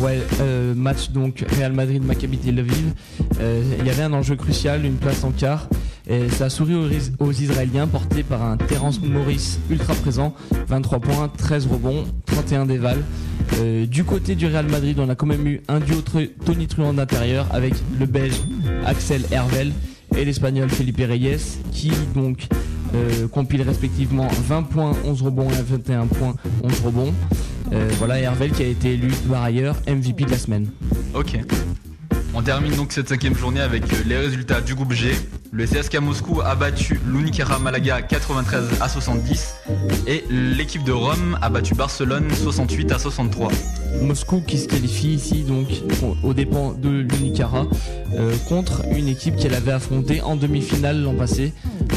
Ouais, 0.00 0.20
euh, 0.40 0.74
match 0.74 1.10
donc 1.10 1.44
Real 1.56 1.72
Madrid 1.72 2.04
Maccabi 2.04 2.38
Tel 2.38 2.58
Aviv. 2.58 2.92
Euh, 3.40 3.62
Il 3.80 3.86
y 3.86 3.90
avait 3.90 4.02
un 4.02 4.12
enjeu 4.12 4.36
crucial, 4.36 4.84
une 4.84 4.96
place 4.96 5.24
en 5.24 5.30
quart. 5.30 5.68
Et 6.08 6.28
ça 6.28 6.46
a 6.46 6.50
souri 6.50 6.74
aux, 6.74 7.24
aux 7.24 7.32
Israéliens 7.32 7.86
portés 7.86 8.22
par 8.22 8.42
un 8.42 8.56
Terence 8.56 9.00
Maurice 9.00 9.58
ultra 9.70 9.94
présent. 9.94 10.34
23 10.68 11.00
points, 11.00 11.28
13 11.36 11.66
rebonds, 11.66 12.04
31 12.26 12.66
dévals. 12.66 13.02
Euh, 13.58 13.86
du 13.86 14.04
côté 14.04 14.34
du 14.34 14.46
Real 14.46 14.66
Madrid, 14.68 14.98
on 14.98 15.08
a 15.08 15.14
quand 15.14 15.26
même 15.26 15.46
eu 15.46 15.60
un 15.68 15.80
duo 15.80 16.00
Tony 16.44 16.66
Truant 16.66 16.92
d'intérieur 16.92 17.46
avec 17.52 17.74
le 17.98 18.06
Belge 18.06 18.40
Axel 18.86 19.22
Hervel 19.30 19.72
et 20.16 20.24
l'Espagnol 20.24 20.68
Felipe 20.68 20.98
Reyes 20.98 21.58
qui 21.70 21.92
donc 22.14 22.46
euh, 22.94 23.28
compile 23.28 23.62
respectivement 23.62 24.28
20 24.48 24.62
points, 24.64 24.92
11 25.04 25.22
rebonds 25.22 25.50
et 25.50 25.62
21 25.62 26.06
points, 26.06 26.34
11 26.62 26.80
rebonds. 26.80 27.14
Euh, 27.72 27.88
voilà 27.98 28.18
Hervel 28.18 28.50
qui 28.52 28.62
a 28.62 28.66
été 28.66 28.94
élu 28.94 29.08
par 29.30 29.42
ailleurs 29.42 29.76
MVP 29.88 30.24
de 30.24 30.30
la 30.30 30.38
semaine. 30.38 30.68
Ok. 31.14 31.38
On 32.34 32.42
termine 32.42 32.74
donc 32.74 32.92
cette 32.92 33.08
cinquième 33.10 33.36
journée 33.36 33.60
avec 33.60 33.84
euh, 33.92 33.96
les 34.06 34.16
résultats 34.16 34.60
du 34.62 34.74
groupe 34.74 34.92
G. 34.92 35.12
Le 35.52 35.66
CSK 35.66 35.96
Moscou 36.00 36.40
a 36.40 36.54
battu 36.54 36.98
l'Unicara 37.06 37.58
Malaga 37.58 38.00
93 38.00 38.64
à 38.80 38.88
70 38.88 39.54
et 40.06 40.24
l'équipe 40.30 40.82
de 40.82 40.92
Rome 40.92 41.38
a 41.42 41.50
battu 41.50 41.74
Barcelone 41.74 42.30
68 42.30 42.90
à 42.92 42.98
63. 42.98 43.50
Moscou 44.00 44.40
qui 44.46 44.56
se 44.56 44.66
qualifie 44.66 45.08
ici 45.12 45.42
donc 45.42 45.66
au- 46.02 46.16
aux 46.28 46.32
dépens 46.32 46.72
de 46.72 46.88
l'Unicara 47.00 47.66
euh, 48.14 48.34
contre 48.48 48.80
une 48.96 49.08
équipe 49.08 49.36
qu'elle 49.36 49.54
avait 49.54 49.72
affrontée 49.72 50.22
en 50.22 50.36
demi-finale 50.36 51.02
l'an 51.02 51.14
passé. 51.14 51.52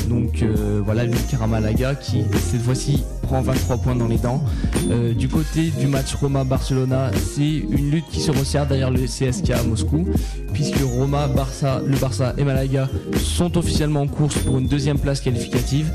Donc 0.09 0.41
euh, 0.43 0.81
voilà 0.83 1.05
l'Unicara 1.05 1.47
Malaga 1.47 1.95
qui 1.95 2.23
cette 2.33 2.61
fois-ci 2.61 3.03
prend 3.25 3.41
23 3.41 3.77
points 3.77 3.95
dans 3.95 4.07
les 4.07 4.17
dents. 4.17 4.43
Euh, 4.89 5.13
du 5.13 5.27
côté 5.27 5.71
du 5.79 5.87
match 5.87 6.13
Roma-Barcelona, 6.15 7.11
c'est 7.13 7.41
une 7.41 7.91
lutte 7.91 8.05
qui 8.09 8.19
se 8.19 8.31
resserre 8.31 8.67
derrière 8.67 8.91
le 8.91 8.99
CSK 8.99 9.49
à 9.51 9.63
Moscou 9.63 10.07
puisque 10.53 10.79
Roma, 10.79 11.27
Barça, 11.27 11.81
le 11.85 11.97
Barça 11.97 12.33
et 12.37 12.43
Malaga 12.43 12.87
sont 13.17 13.57
officiellement 13.57 14.01
en 14.01 14.07
course 14.07 14.37
pour 14.37 14.57
une 14.57 14.67
deuxième 14.67 14.99
place 14.99 15.19
qualificative. 15.19 15.91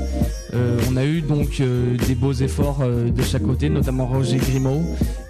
Euh, 0.53 0.77
on 0.91 0.97
a 0.97 1.05
eu 1.05 1.21
donc 1.21 1.59
euh, 1.61 1.97
des 2.07 2.15
beaux 2.15 2.33
efforts 2.33 2.79
de 2.79 3.21
chaque 3.23 3.43
côté, 3.43 3.69
notamment 3.69 4.05
Roger 4.05 4.37
Grimaud, 4.37 4.83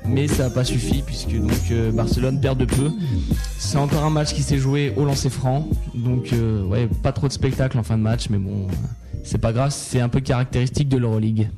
mais 0.06 0.28
ça 0.28 0.44
n'a 0.44 0.50
pas 0.50 0.64
suffi 0.64 1.04
puisque 1.06 1.34
donc 1.40 1.94
Barcelone 1.94 2.42
perd 2.42 2.58
de 2.58 2.66
peu. 2.66 2.92
C'est 3.58 3.78
encore 3.78 4.04
un 4.04 4.10
match 4.10 4.34
qui 4.34 4.42
s'est 4.42 4.58
joué 4.58 4.94
au 4.98 5.06
lancer 5.06 5.30
franc, 5.30 5.68
donc 5.94 6.34
ouais, 6.70 6.90
pas 7.04 7.12
trop 7.12 7.28
de 7.28 7.34
spectacle 7.34 7.78
en 7.78 7.84
fin 7.84 7.98
de 7.98 8.04
match, 8.04 8.28
mais 8.30 8.38
bon, 8.38 8.68
c'est 9.24 9.38
pas 9.38 9.54
grave, 9.54 9.72
c'est 9.72 10.00
un 10.00 10.10
peu 10.10 10.20
caractéristique 10.20 10.90
de 10.90 10.98
l'Euroleague. 10.98 11.50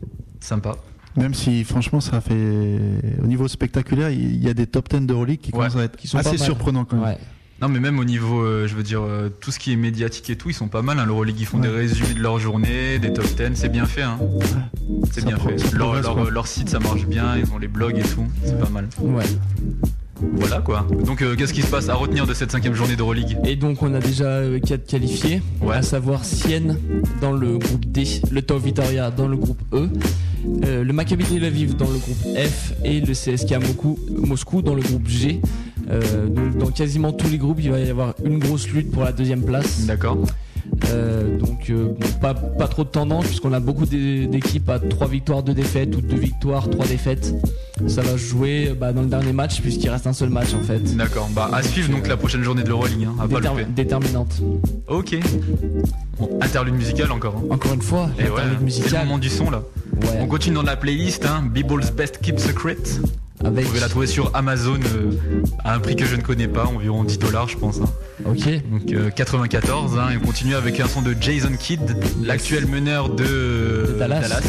Sympa. 0.43 0.75
Même 1.15 1.33
si 1.33 1.63
franchement 1.63 2.01
ça 2.01 2.19
fait 2.21 2.79
au 3.23 3.27
niveau 3.27 3.47
spectaculaire, 3.47 4.09
il 4.09 4.43
y 4.43 4.49
a 4.49 4.53
des 4.53 4.65
top 4.67 4.89
10 4.89 5.05
d'Euroleague 5.05 5.39
qui 5.39 5.51
commencent 5.51 5.75
à 5.75 5.83
être 5.83 5.99
sont 6.07 6.17
pas 6.17 6.27
assez 6.27 6.37
surprenants 6.37 6.85
quand 6.85 6.97
même. 6.97 7.05
Ouais. 7.05 7.17
Non 7.61 7.69
mais 7.69 7.79
même 7.79 7.97
au 7.99 8.03
niveau, 8.03 8.41
euh, 8.41 8.67
je 8.67 8.75
veux 8.75 8.83
dire, 8.83 9.01
euh, 9.03 9.29
tout 9.29 9.51
ce 9.51 9.59
qui 9.59 9.71
est 9.71 9.75
médiatique 9.77 10.29
et 10.31 10.35
tout, 10.35 10.49
ils 10.49 10.53
sont 10.55 10.67
pas 10.67 10.81
mal. 10.81 10.99
Hein. 10.99 11.05
L'Euroleague, 11.05 11.39
ils 11.39 11.45
font 11.45 11.59
des 11.59 11.69
résumés 11.69 12.13
de 12.15 12.19
leur 12.19 12.39
journée, 12.39 12.97
des 12.99 13.13
top 13.13 13.25
10, 13.25 13.51
c'est 13.53 13.69
bien 13.69 13.85
fait. 13.85 14.01
Hein. 14.01 14.17
C'est 15.11 15.23
bien 15.23 15.37
pro- 15.37 15.49
fait. 15.49 15.71
Leur, 15.73 16.29
leur 16.31 16.47
site, 16.47 16.67
ça 16.69 16.79
marche 16.79 17.05
bien, 17.05 17.37
ils 17.37 17.49
ont 17.53 17.57
les 17.59 17.67
blogs 17.69 17.97
et 17.97 18.01
tout, 18.01 18.25
c'est 18.43 18.59
pas 18.59 18.69
mal. 18.69 18.89
Ouais. 18.99 19.23
Voilà 20.21 20.61
quoi. 20.61 20.85
Donc 21.05 21.21
euh, 21.21 21.35
qu'est-ce 21.35 21.53
qui 21.53 21.61
se 21.61 21.67
passe 21.67 21.89
à 21.89 21.95
retenir 21.95 22.25
de 22.25 22.33
cette 22.33 22.51
cinquième 22.51 22.73
journée 22.73 22.95
d'Euroleague 22.95 23.37
Et 23.45 23.55
donc 23.55 23.81
on 23.81 23.93
a 23.93 23.99
déjà 23.99 24.41
4 24.59 24.85
qualifiés, 24.85 25.41
à 25.69 25.81
savoir 25.81 26.23
Sienne 26.23 26.77
dans 27.21 27.31
le 27.31 27.57
groupe 27.57 27.85
D, 27.85 28.03
le 28.31 28.41
Tau 28.41 28.57
Vitoria 28.57 29.11
dans 29.11 29.27
le 29.27 29.37
groupe 29.37 29.61
E, 29.73 29.89
euh, 30.65 30.83
le 30.83 30.93
Maccabi 30.93 31.23
Tel 31.25 31.43
Aviv 31.45 31.75
dans 31.75 31.89
le 31.89 31.97
groupe 31.97 32.37
F 32.37 32.73
et 32.83 32.99
le 32.99 33.13
CSKA 33.13 33.59
Moscou, 33.59 33.99
Moscou 34.09 34.61
dans 34.61 34.75
le 34.75 34.81
groupe 34.81 35.07
G. 35.07 35.41
Euh, 35.89 36.27
donc 36.27 36.57
dans 36.57 36.71
quasiment 36.71 37.11
tous 37.11 37.29
les 37.29 37.37
groupes 37.37 37.59
il 37.61 37.69
va 37.69 37.79
y 37.79 37.89
avoir 37.89 38.13
une 38.23 38.39
grosse 38.39 38.69
lutte 38.69 38.91
pour 38.91 39.03
la 39.03 39.11
deuxième 39.11 39.43
place. 39.43 39.85
D'accord. 39.85 40.17
Euh, 40.89 41.37
donc 41.37 41.69
euh, 41.69 41.89
bon, 41.99 42.07
pas, 42.21 42.33
pas 42.33 42.67
trop 42.67 42.83
de 42.83 42.89
tendance 42.89 43.25
puisqu'on 43.25 43.51
a 43.53 43.59
beaucoup 43.59 43.85
d'é- 43.85 44.27
d'équipes 44.27 44.69
à 44.69 44.79
3 44.79 45.07
victoires, 45.07 45.43
2 45.43 45.53
défaites 45.53 45.95
ou 45.95 46.01
2 46.01 46.15
victoires, 46.15 46.69
3 46.69 46.85
défaites. 46.85 47.33
Ça 47.87 48.01
va 48.01 48.11
se 48.11 48.17
jouer 48.17 48.69
euh, 48.69 48.73
bah, 48.75 48.93
dans 48.93 49.01
le 49.01 49.07
dernier 49.07 49.33
match 49.33 49.59
puisqu'il 49.61 49.89
reste 49.89 50.07
un 50.07 50.13
seul 50.13 50.29
match 50.29 50.53
en 50.53 50.61
fait. 50.61 50.95
D'accord. 50.95 51.29
Bah 51.35 51.49
à 51.51 51.61
suivre 51.63 51.89
donc 51.89 52.07
la 52.07 52.15
prochaine 52.17 52.43
journée 52.43 52.63
de 52.63 52.69
l'Euroleague, 52.69 53.05
hein, 53.07 53.15
à 53.21 53.27
Déter- 53.27 53.65
déterminante. 53.75 54.41
Ok. 54.87 55.17
Bon, 56.19 56.29
interlude 56.41 56.75
musical 56.75 57.11
encore. 57.11 57.35
hein. 57.37 57.43
Encore 57.49 57.73
une 57.73 57.81
fois, 57.81 58.09
Et 58.19 58.23
ouais, 58.23 58.41
c'est 58.69 58.91
le 58.91 58.97
moment 58.99 59.17
du 59.17 59.29
son 59.29 59.49
là. 59.51 59.63
Ouais. 60.01 60.19
On 60.21 60.27
continue 60.27 60.55
dans 60.55 60.63
la 60.63 60.75
playlist, 60.75 61.25
hein, 61.25 61.43
Bible's 61.51 61.91
Best 61.91 62.19
Keep 62.21 62.39
Secret. 62.39 62.77
Avec- 63.43 63.63
Vous 63.65 63.69
pouvez 63.69 63.79
la 63.81 63.89
trouver 63.89 64.07
sur 64.07 64.31
Amazon 64.35 64.79
euh, 64.95 65.11
à 65.63 65.73
un 65.75 65.79
prix 65.79 65.95
que 65.95 66.05
je 66.05 66.15
ne 66.15 66.21
connais 66.21 66.47
pas, 66.47 66.65
environ 66.65 67.03
10 67.03 67.17
dollars 67.19 67.49
je 67.49 67.57
pense. 67.57 67.79
hein. 67.81 67.89
Ok. 68.25 68.47
Donc 68.71 68.91
euh, 68.93 69.09
94, 69.09 69.97
hein, 69.99 70.09
et 70.13 70.17
on 70.17 70.25
continue 70.25 70.55
avec 70.55 70.79
un 70.79 70.87
son 70.87 71.01
de 71.01 71.15
Jason 71.19 71.51
Kidd, 71.59 71.81
l'actuel 72.23 72.67
meneur 72.67 73.09
de, 73.09 73.23
De 73.93 73.95
Dallas. 73.99 74.39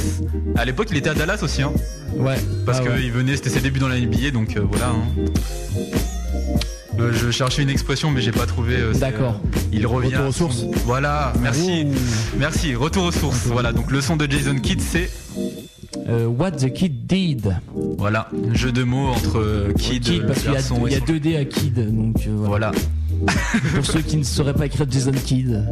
À 0.57 0.65
l'époque 0.65 0.89
il 0.93 0.97
était 0.99 1.11
à 1.11 1.15
Dallas 1.15 1.41
aussi, 1.43 1.63
hein, 1.63 1.73
Ouais. 2.17 2.37
parce 2.67 2.79
Ah 2.79 2.83
qu'il 2.83 2.91
ouais. 2.93 3.11
venait, 3.11 3.35
c'était 3.37 3.51
ses 3.51 3.61
débuts 3.61 3.81
dans 3.81 3.89
la 3.89 3.99
NBA, 3.99 4.31
donc 4.33 4.57
euh, 4.57 4.61
voilà. 4.71 4.91
hein. 4.91 5.03
Euh, 7.01 7.11
je 7.13 7.31
cherchais 7.33 7.63
une 7.63 7.71
expression 7.71 8.13
mais 8.13 8.21
j'ai 8.21 8.31
pas 8.31 8.47
trouvé. 8.47 8.77
euh, 8.77 8.93
D'accord. 8.95 9.41
euh, 9.45 9.59
il 9.73 9.85
revient. 9.87 10.15
Retour 10.15 10.29
aux 10.29 10.33
sources. 10.33 10.65
Voilà, 10.85 11.33
merci. 11.41 11.87
Merci, 12.39 12.77
retour 12.77 13.05
aux 13.07 13.13
sources. 13.13 13.47
Voilà, 13.47 13.73
donc 13.73 13.91
le 13.91 14.01
son 14.01 14.15
de 14.17 14.31
Jason 14.31 14.55
Kidd 14.57 14.81
c'est 14.81 15.11
Euh, 16.09 16.27
What 16.27 16.53
the 16.53 16.73
Kid 16.73 17.07
Did. 17.07 17.57
Voilà, 17.99 18.29
jeu 18.53 18.73
de 18.73 18.83
mots 18.83 19.09
entre 19.09 19.39
euh, 19.39 19.73
Kid, 19.79 20.03
Kid, 20.03 20.27
parce 20.27 20.41
qu'il 20.41 20.53
y 20.53 20.95
a, 20.95 20.99
y 20.99 21.01
deux 21.01 21.21
D 21.21 21.37
à 21.37 21.45
Kid. 21.45 21.75
Donc 21.95 22.27
euh, 22.27 22.33
voilà. 22.37 22.71
Voilà, 22.71 22.73
Pour 23.75 23.87
ceux 23.87 24.01
qui 24.01 24.17
ne 24.17 24.25
sauraient 24.25 24.55
pas 24.55 24.67
écrire 24.67 24.87
Jason 24.91 25.13
Kidd. 25.13 25.65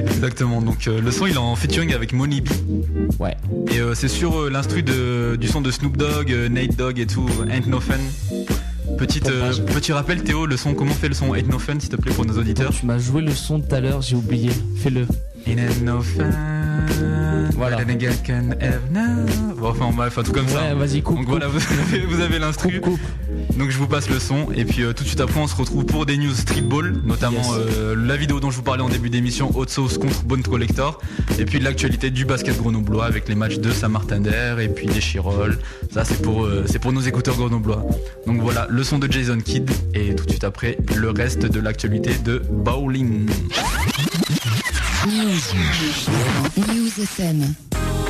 exactement. 0.00 0.62
Donc 0.62 0.88
euh, 0.88 1.00
le 1.00 1.10
son 1.10 1.26
il 1.26 1.34
est 1.34 1.38
en 1.38 1.54
featuring 1.54 1.92
avec 1.94 2.12
Money 2.12 2.40
B. 2.40 2.48
Ouais. 3.20 3.36
Et 3.70 3.78
euh, 3.80 3.94
c'est 3.94 4.08
sur 4.08 4.38
euh, 4.38 4.50
l'instru 4.50 4.82
du 4.82 5.46
son 5.48 5.60
de 5.60 5.70
Snoop 5.70 5.96
Dogg, 5.96 6.30
Nate 6.50 6.76
Dogg 6.76 6.98
et 6.98 7.06
tout, 7.06 7.28
Ain't 7.50 7.68
No 7.68 7.80
Fun. 7.80 7.94
Petite, 8.96 9.28
euh, 9.28 9.52
petit 9.74 9.92
rappel 9.92 10.22
Théo, 10.24 10.46
le 10.46 10.56
son, 10.56 10.74
comment 10.74 10.94
fait 10.94 11.08
le 11.08 11.14
son 11.14 11.34
Ain't 11.34 11.48
No 11.48 11.58
Fun 11.58 11.78
s'il 11.78 11.90
te 11.90 11.96
plaît 11.96 12.12
pour 12.12 12.24
nos 12.26 12.36
auditeurs 12.38 12.72
Tu 12.72 12.86
m'as 12.86 12.98
joué 12.98 13.22
le 13.22 13.32
son 13.32 13.60
tout 13.60 13.74
à 13.74 13.80
l'heure, 13.80 14.00
j'ai 14.02 14.16
oublié. 14.16 14.50
Fais-le. 14.76 15.06
Ain't 15.46 15.82
no 15.84 16.00
fun. 16.00 16.24
Voilà. 17.56 17.76
Bon, 19.56 19.68
enfin, 19.70 19.90
bref, 19.94 20.16
un 20.18 20.22
truc 20.22 20.34
comme 20.36 20.48
ça. 20.48 20.74
Vas-y, 20.74 21.02
coupe. 21.02 21.16
Donc 21.16 21.26
voilà, 21.28 21.48
vous 21.48 21.58
avez, 21.58 22.00
vous 22.06 22.20
avez 22.20 22.38
l'instru. 22.38 22.80
Donc 23.56 23.70
je 23.70 23.78
vous 23.78 23.88
passe 23.88 24.08
le 24.08 24.20
son 24.20 24.46
et 24.54 24.64
puis 24.64 24.82
euh, 24.82 24.92
tout 24.92 25.02
de 25.02 25.08
suite 25.08 25.20
après 25.20 25.40
on 25.40 25.48
se 25.48 25.56
retrouve 25.56 25.84
pour 25.84 26.06
des 26.06 26.16
news 26.16 26.32
streetball, 26.34 26.94
notamment 27.04 27.38
Yes. 27.38 27.66
euh, 27.76 27.96
la 27.96 28.16
vidéo 28.16 28.38
dont 28.38 28.50
je 28.50 28.56
vous 28.56 28.62
parlais 28.62 28.82
en 28.82 28.88
début 28.88 29.10
d'émission, 29.10 29.50
Hot 29.56 29.66
Sauce 29.66 29.98
contre 29.98 30.22
Bone 30.22 30.42
Collector, 30.42 31.00
et 31.38 31.44
puis 31.44 31.58
l'actualité 31.58 32.10
du 32.10 32.24
basket 32.24 32.56
grenoblois 32.56 33.04
avec 33.06 33.28
les 33.28 33.34
matchs 33.34 33.58
de 33.58 33.70
Saint-Martin 33.72 34.20
d'Air 34.20 34.60
et 34.60 34.68
puis 34.68 34.86
des 34.86 35.00
Chirol. 35.00 35.58
Ça 35.92 36.04
c'est 36.04 36.22
pour 36.22 36.44
euh, 36.44 36.64
c'est 36.66 36.78
pour 36.78 36.92
nos 36.92 37.00
écouteurs 37.00 37.36
grenoblois. 37.36 37.84
Donc 38.26 38.40
voilà, 38.40 38.66
le 38.70 38.84
son 38.84 38.98
de 39.00 39.10
Jason 39.10 39.38
Kidd 39.38 39.68
et 39.94 40.14
tout 40.14 40.24
de 40.24 40.30
suite 40.30 40.44
après 40.44 40.78
le 40.96 41.10
reste 41.10 41.44
de 41.46 41.58
l'actualité 41.60 42.12
de 42.24 42.40
bowling. 42.48 43.28
News. 45.08 45.54
FM. 46.98 48.07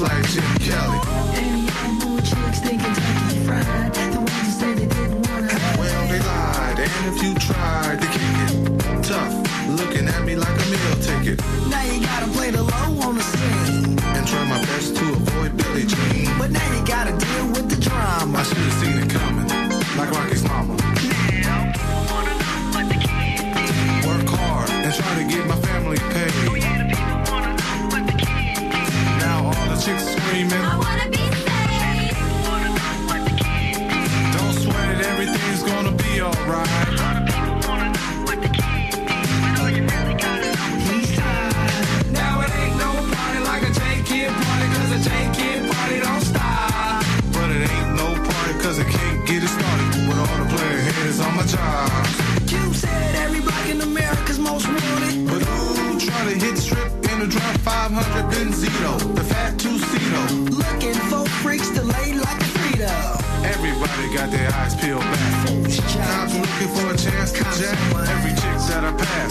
Like 0.00 0.43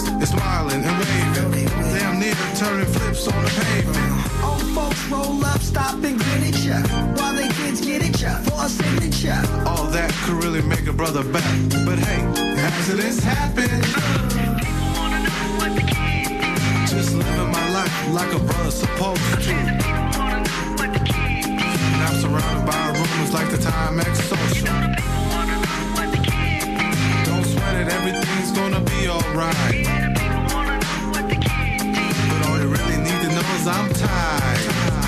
that 0.04 0.14
I 0.14 0.22
is 0.22 0.28
smiling 0.30 0.82
and 0.84 0.96
waving. 0.98 1.68
Damn 1.94 2.20
near 2.20 2.34
turning 2.56 2.86
flips 2.86 3.26
on 3.28 3.44
the 3.44 3.50
pavement. 3.50 4.44
Old 4.44 4.62
folks 4.74 5.02
roll 5.08 5.44
up, 5.44 5.60
stop 5.60 5.94
and 5.94 6.18
grin 6.18 6.42
at 6.44 6.58
ya. 6.64 6.80
While 7.16 7.34
they 7.34 7.48
kids 7.48 7.80
get 7.80 8.02
at 8.02 8.20
ya 8.20 8.38
for 8.44 8.64
a 8.64 8.68
signature. 8.68 9.42
All 9.66 9.86
that 9.88 10.12
could 10.24 10.42
really 10.42 10.62
make 10.62 10.86
a 10.86 10.92
brother 10.92 11.24
back. 11.24 11.54
But 11.86 11.98
hey, 11.98 12.20
accidents 12.58 13.22
happen. 13.22 13.70
Just 16.86 17.14
living 17.14 17.50
my 17.50 17.66
life 17.72 17.94
like 18.12 18.32
a 18.32 18.38
brother's 18.38 18.74
supposed 18.74 19.22
to. 19.42 19.54
And 21.94 22.02
I'm 22.06 22.16
surrounded 22.20 22.66
by 22.66 22.86
rumors 22.92 23.32
like 23.32 23.50
the 23.50 23.58
Timex 23.58 24.16
social. 24.30 24.74
Don't 27.24 27.44
sweat 27.44 27.76
it, 27.80 27.88
everything's 27.88 28.52
gonna 28.52 28.80
be 28.80 29.08
alright. 29.08 29.93
cause 33.64 33.78
I'm 33.78 33.88
tired. 33.94 35.03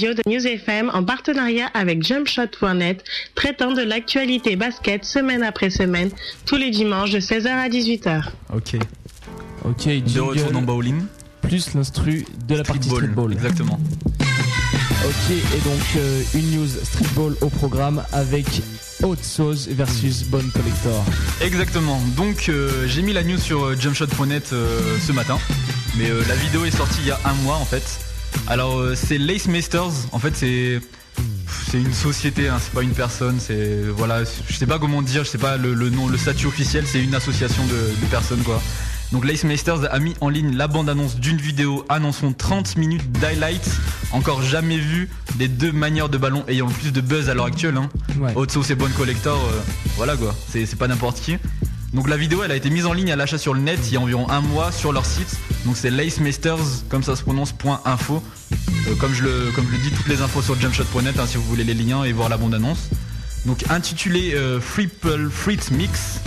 Radio 0.00 0.14
de 0.14 0.22
News 0.30 0.46
FM 0.46 0.90
en 0.94 1.04
partenariat 1.04 1.66
avec 1.74 2.02
JumpShot.net, 2.02 3.04
traitant 3.34 3.72
de 3.72 3.82
l'actualité 3.82 4.56
basket 4.56 5.04
semaine 5.04 5.42
après 5.42 5.68
semaine, 5.68 6.10
tous 6.46 6.56
les 6.56 6.70
dimanches 6.70 7.10
de 7.10 7.20
16h 7.20 7.48
à 7.48 7.68
18h. 7.68 8.24
Ok. 8.54 8.76
Ok, 9.66 9.86
De 9.86 10.20
retour 10.20 10.52
dans 10.52 10.62
bowling. 10.62 11.02
plus 11.42 11.74
l'instru 11.74 12.24
de 12.48 12.54
la 12.54 12.62
partie 12.64 12.88
Streetball, 12.88 13.02
streetball. 13.02 13.32
Exactement. 13.34 13.78
Ok, 15.04 15.30
et 15.30 15.68
donc 15.68 15.82
euh, 15.96 16.22
une 16.34 16.50
news 16.56 16.68
streetball 16.82 17.36
au 17.42 17.50
programme 17.50 18.02
avec 18.12 18.46
Haute 19.02 19.22
Sauce 19.22 19.68
versus 19.68 20.24
Bonne 20.24 20.50
Collector. 20.50 21.04
Exactement. 21.42 22.00
Donc 22.16 22.48
euh, 22.48 22.86
j'ai 22.86 23.02
mis 23.02 23.12
la 23.12 23.22
news 23.22 23.38
sur 23.38 23.64
euh, 23.64 23.76
jumpshot.net 23.78 24.50
euh, 24.54 24.96
ce 25.06 25.12
matin, 25.12 25.38
mais 25.98 26.08
euh, 26.08 26.22
la 26.26 26.36
vidéo 26.36 26.64
est 26.64 26.70
sortie 26.70 27.00
il 27.02 27.08
y 27.08 27.10
a 27.10 27.20
un 27.26 27.34
mois 27.42 27.56
en 27.56 27.66
fait. 27.66 28.00
Alors 28.48 28.78
euh, 28.78 28.94
c'est 28.94 29.18
Lace 29.18 29.46
Masters. 29.48 29.92
En 30.12 30.18
fait 30.18 30.36
c'est 30.36 30.80
c'est 31.70 31.78
une 31.78 31.92
société, 31.92 32.48
hein, 32.48 32.56
c'est 32.60 32.72
pas 32.72 32.82
une 32.82 32.92
personne. 32.92 33.38
C'est 33.38 33.82
voilà, 33.96 34.22
je 34.24 34.54
sais 34.56 34.66
pas 34.66 34.78
comment 34.78 35.02
dire, 35.02 35.24
je 35.24 35.28
sais 35.30 35.38
pas 35.38 35.56
le, 35.56 35.74
le 35.74 35.90
nom, 35.90 36.08
le 36.08 36.18
statut 36.18 36.46
officiel. 36.46 36.84
C'est 36.86 37.02
une 37.02 37.14
association 37.14 37.64
de, 37.66 37.72
de 37.72 38.06
personnes 38.10 38.42
quoi. 38.42 38.60
Donc 39.12 39.24
Lace 39.24 39.42
Masters 39.42 39.92
a 39.92 39.98
mis 39.98 40.14
en 40.20 40.28
ligne 40.28 40.56
la 40.56 40.68
bande-annonce 40.68 41.16
d'une 41.16 41.36
vidéo 41.36 41.84
annonçant 41.88 42.32
30 42.32 42.76
minutes 42.76 43.10
d'highlights, 43.10 43.68
encore 44.12 44.40
jamais 44.40 44.78
vu 44.78 45.08
des 45.34 45.48
deux 45.48 45.72
manières 45.72 46.08
de 46.08 46.16
ballon 46.16 46.44
ayant 46.46 46.66
le 46.68 46.72
plus 46.72 46.92
de 46.92 47.00
buzz 47.00 47.28
à 47.28 47.34
l'heure 47.34 47.46
actuelle. 47.46 47.76
Hein. 47.76 47.88
Ouais. 48.20 48.32
Haute 48.36 48.52
sauce 48.52 48.70
et 48.70 48.76
bonne 48.76 48.92
collector, 48.92 49.36
euh, 49.36 49.58
voilà 49.96 50.16
quoi, 50.16 50.32
c'est 50.48 50.76
pas 50.76 50.86
n'importe 50.86 51.20
qui. 51.20 51.38
Donc 51.92 52.08
la 52.08 52.16
vidéo 52.16 52.42
elle 52.44 52.52
a 52.52 52.56
été 52.56 52.70
mise 52.70 52.86
en 52.86 52.92
ligne 52.92 53.10
à 53.10 53.16
l'achat 53.16 53.38
sur 53.38 53.52
le 53.52 53.60
net 53.60 53.80
il 53.88 53.94
y 53.94 53.96
a 53.96 54.00
environ 54.00 54.28
un 54.30 54.40
mois 54.40 54.70
sur 54.72 54.92
leur 54.92 55.04
site. 55.04 55.38
Donc 55.66 55.76
c'est 55.76 55.90
lacemasters 55.90 56.58
comme 56.88 57.02
ça 57.02 57.16
se 57.16 57.22
prononce 57.22 57.54
.info. 57.84 58.22
Euh, 58.88 58.94
comme, 58.96 59.12
je 59.12 59.24
le, 59.24 59.52
dis, 59.82 59.90
toutes 59.90 60.08
les 60.08 60.22
infos 60.22 60.42
sur 60.42 60.58
jumpshot.net 60.58 61.18
hein, 61.18 61.26
si 61.26 61.36
vous 61.36 61.44
voulez 61.44 61.64
les 61.64 61.74
liens 61.74 62.04
et 62.04 62.12
voir 62.12 62.28
la 62.28 62.36
bande 62.36 62.54
annonce. 62.54 62.90
Donc 63.46 63.64
intitulé 63.70 64.34
euh, 64.34 64.60
Fritz 64.60 65.70
Mix. 65.70 66.20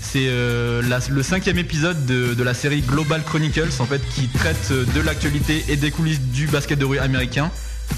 C'est 0.00 0.28
euh, 0.28 0.82
le 1.10 1.22
cinquième 1.22 1.58
épisode 1.58 2.06
de, 2.06 2.34
de 2.34 2.42
la 2.42 2.54
série 2.54 2.80
Global 2.80 3.22
Chronicles 3.24 3.72
en 3.80 3.86
fait 3.86 4.00
qui 4.14 4.28
traite 4.28 4.68
euh, 4.70 4.84
de 4.94 5.00
l'actualité 5.00 5.64
et 5.68 5.76
des 5.76 5.90
coulisses 5.90 6.20
du 6.20 6.46
basket 6.46 6.78
de 6.78 6.84
rue 6.84 6.98
américain. 6.98 7.50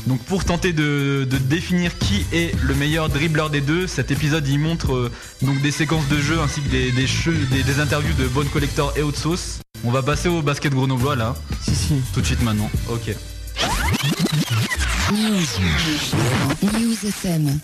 Donc 0.06 0.20
pour 0.24 0.44
tenter 0.44 0.72
de, 0.72 1.26
de 1.28 1.38
définir 1.38 1.96
qui 1.98 2.24
est 2.32 2.54
le 2.62 2.74
meilleur 2.74 3.08
dribbleur 3.08 3.50
des 3.50 3.60
deux, 3.60 3.86
cet 3.86 4.10
épisode 4.10 4.46
il 4.48 4.58
montre 4.58 4.94
euh, 4.94 5.10
donc 5.42 5.60
des 5.60 5.70
séquences 5.70 6.08
de 6.08 6.18
jeu 6.18 6.38
ainsi 6.40 6.60
que 6.62 6.68
des, 6.68 6.92
des, 6.92 7.06
jeux- 7.06 7.46
des- 7.50 7.62
des 7.62 7.80
interviews 7.80 8.14
de 8.14 8.26
Bonne 8.28 8.48
Collector 8.48 8.92
et 8.96 9.02
Haute 9.02 9.16
Sauce. 9.16 9.58
On 9.84 9.90
va 9.90 10.02
passer 10.02 10.28
au 10.28 10.40
basket 10.42 10.72
grenoblois 10.72 11.14
là. 11.16 11.34
Si 11.62 11.74
si. 11.74 11.94
Tout 12.14 12.20
de 12.20 12.26
suite 12.26 12.42
maintenant. 12.42 12.70
Ok. 12.88 13.14
News. 15.12 15.46
News 16.62 16.96
FM. 17.06 17.58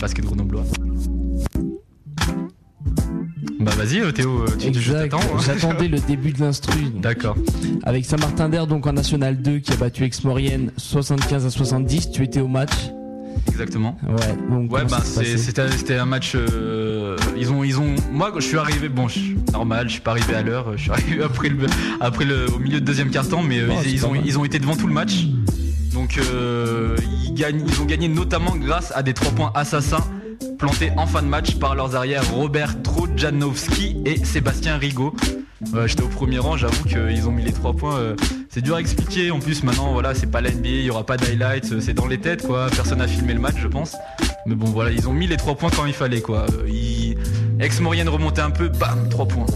Basket 0.00 0.24
grenoblois. 0.24 0.64
Bah 3.64 3.72
vas-y 3.76 4.00
euh, 4.00 4.12
Théo, 4.12 4.42
euh, 4.42 4.46
tu, 4.58 4.70
t'attends. 4.72 5.18
hein. 5.18 5.38
J'attendais 5.44 5.88
le 5.88 5.98
début 6.00 6.32
de 6.32 6.40
l'instru. 6.40 6.78
D'accord. 6.94 7.36
Avec 7.84 8.04
Saint-Martin 8.04 8.48
d'Air 8.48 8.66
donc 8.66 8.86
en 8.86 8.92
National 8.92 9.40
2 9.40 9.58
qui 9.58 9.72
a 9.72 9.76
battu 9.76 10.04
Aix-Maurienne 10.04 10.70
75 10.76 11.46
à 11.46 11.50
70. 11.50 12.10
Tu 12.10 12.22
étais 12.24 12.40
au 12.40 12.48
match. 12.48 12.72
Exactement. 13.48 13.96
Ouais. 14.06 14.36
Donc 14.50 14.72
Ouais 14.72 14.82
bah 14.88 14.98
c'était 15.02 15.96
un 15.96 16.06
match 16.06 16.32
euh, 16.36 17.16
ils 17.36 17.50
ont 17.50 17.62
ils 17.64 17.78
ont 17.78 17.94
moi 18.12 18.30
quand 18.32 18.40
je 18.40 18.46
suis 18.46 18.56
arrivé 18.58 18.88
bon 18.88 19.08
je- 19.08 19.20
normal 19.52 19.86
je 19.88 19.92
suis 19.94 20.00
pas 20.00 20.12
arrivé 20.12 20.34
à 20.34 20.42
l'heure 20.42 20.72
je 20.76 20.82
suis 20.82 20.90
arrivé 20.90 21.22
après 21.24 21.48
le 21.48 21.66
après 22.00 22.24
le 22.24 22.46
au 22.54 22.58
milieu 22.58 22.80
de 22.80 22.84
deuxième 22.84 23.10
quart 23.10 23.28
temps 23.28 23.42
mais 23.42 23.60
Oh, 23.68 23.72
ils, 23.86 24.06
ont 24.06 24.12
mal. 24.12 24.22
ils 24.24 24.38
ont 24.38 24.44
été 24.44 24.58
devant 24.58 24.76
tout 24.76 24.86
le 24.86 24.92
match 24.94 25.26
donc 25.92 26.16
euh, 26.18 26.96
ils 27.26 27.34
gagnent 27.34 27.64
ils 27.66 27.80
ont 27.80 27.84
gagné 27.84 28.08
notamment 28.08 28.54
grâce 28.56 28.92
à 28.94 29.02
des 29.02 29.14
trois 29.14 29.32
points 29.32 29.52
assassins 29.54 30.04
plantés 30.58 30.90
en 30.96 31.06
fin 31.06 31.22
de 31.22 31.28
match 31.28 31.56
par 31.58 31.74
leurs 31.74 31.96
arrières 31.96 32.28
Robert 32.32 32.82
Trojanowski 32.82 33.96
et 34.04 34.16
Sébastien 34.24 34.76
Rigaud. 34.76 35.14
Ouais, 35.72 35.88
J'étais 35.88 36.02
au 36.02 36.08
premier 36.08 36.38
rang, 36.38 36.56
j'avoue 36.56 36.84
qu'ils 36.84 37.26
ont 37.26 37.32
mis 37.32 37.42
les 37.42 37.52
trois 37.52 37.72
points. 37.72 37.96
euh, 37.96 38.16
c'est 38.50 38.60
dur 38.60 38.76
à 38.76 38.80
expliquer. 38.80 39.30
En 39.30 39.38
plus, 39.40 39.62
maintenant, 39.62 39.92
voilà, 39.92 40.14
c'est 40.14 40.26
pas 40.30 40.40
la 40.40 40.50
NBA, 40.50 40.68
il 40.68 40.84
y 40.84 40.90
aura 40.90 41.04
pas 41.04 41.16
d'highlights, 41.16 41.72
euh, 41.72 41.80
c'est 41.80 41.94
dans 41.94 42.06
les 42.06 42.18
têtes, 42.18 42.46
quoi. 42.46 42.66
Personne 42.74 42.98
n'a 42.98 43.08
filmé 43.08 43.32
le 43.32 43.40
match, 43.40 43.56
je 43.58 43.68
pense. 43.68 43.96
Mais 44.46 44.54
bon, 44.54 44.66
voilà, 44.66 44.90
ils 44.90 45.08
ont 45.08 45.12
mis 45.12 45.26
les 45.26 45.36
trois 45.36 45.54
points 45.54 45.70
quand 45.74 45.86
il 45.86 45.94
fallait, 45.94 46.20
quoi. 46.20 46.44
Euh, 46.52 47.14
Ex-Maurienne 47.60 48.08
remontait 48.08 48.42
un 48.42 48.50
peu, 48.50 48.68
bam, 48.68 49.08
trois 49.08 49.26
points. 49.26 49.46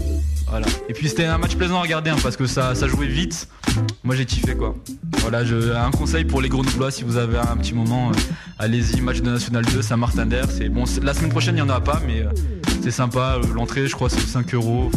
Et 0.87 0.93
puis 0.93 1.09
c'était 1.09 1.25
un 1.25 1.37
match 1.37 1.55
plaisant 1.55 1.77
à 1.77 1.81
regarder 1.81 2.09
hein, 2.09 2.15
parce 2.21 2.35
que 2.35 2.45
ça, 2.45 2.75
ça 2.75 2.87
jouait 2.87 3.07
vite. 3.07 3.47
Moi 4.03 4.15
j'ai 4.15 4.25
kiffé 4.25 4.55
quoi. 4.55 4.75
Voilà, 5.19 5.43
je, 5.43 5.75
un 5.75 5.91
conseil 5.91 6.25
pour 6.25 6.41
les 6.41 6.49
grenoblois 6.49 6.91
si 6.91 7.03
vous 7.03 7.17
avez 7.17 7.37
un 7.37 7.57
petit 7.57 7.73
moment, 7.73 8.09
euh, 8.09 8.13
allez-y, 8.57 9.01
match 9.01 9.21
de 9.21 9.29
National 9.29 9.65
2, 9.65 9.81
Saint-Martin 9.81 10.25
d'Air. 10.25 10.47
Bon, 10.71 10.85
la 11.03 11.13
semaine 11.13 11.29
prochaine 11.29 11.55
il 11.55 11.59
y 11.59 11.61
en 11.61 11.69
aura 11.69 11.83
pas, 11.83 12.01
mais 12.05 12.21
euh, 12.21 12.29
c'est 12.81 12.91
sympa. 12.91 13.37
Euh, 13.37 13.53
L'entrée, 13.53 13.87
je 13.87 13.95
crois, 13.95 14.09
c'est 14.09 14.19
5 14.19 14.53
euros. 14.53 14.89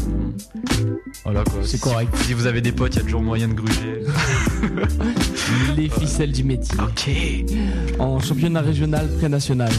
Voilà 1.24 1.44
quoi. 1.44 1.60
C'est 1.62 1.76
Si- 1.76 1.80
correct. 1.80 2.14
Si 2.24 2.34
vous 2.34 2.46
avez 2.46 2.60
des 2.60 2.72
potes, 2.72 2.94
il 2.94 2.98
y 2.98 3.00
a 3.00 3.04
toujours 3.04 3.22
moyen 3.22 3.48
de 3.48 3.54
gruger. 3.54 4.00
Les 5.76 5.88
ficelles 5.88 6.32
du 6.32 6.44
métier. 6.44 6.76
Ok. 6.80 7.10
En 7.98 8.20
championnat 8.20 8.60
régional 8.60 9.08
pré-national. 9.18 9.70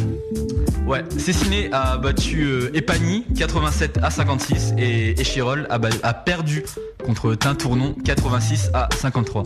Ouais, 0.86 1.04
Cessiné 1.18 1.70
a 1.72 1.98
battu 1.98 2.44
euh, 2.44 2.70
Epagny 2.74 3.24
87 3.38 4.00
à 4.04 4.10
56 4.10 4.74
et 4.78 5.16
a, 5.70 5.78
ba- 5.80 5.90
a 6.04 6.14
perdu 6.14 6.64
contre 7.06 7.36
Tintournon 7.36 7.96
86 8.04 8.70
à 8.74 8.90
53. 9.00 9.44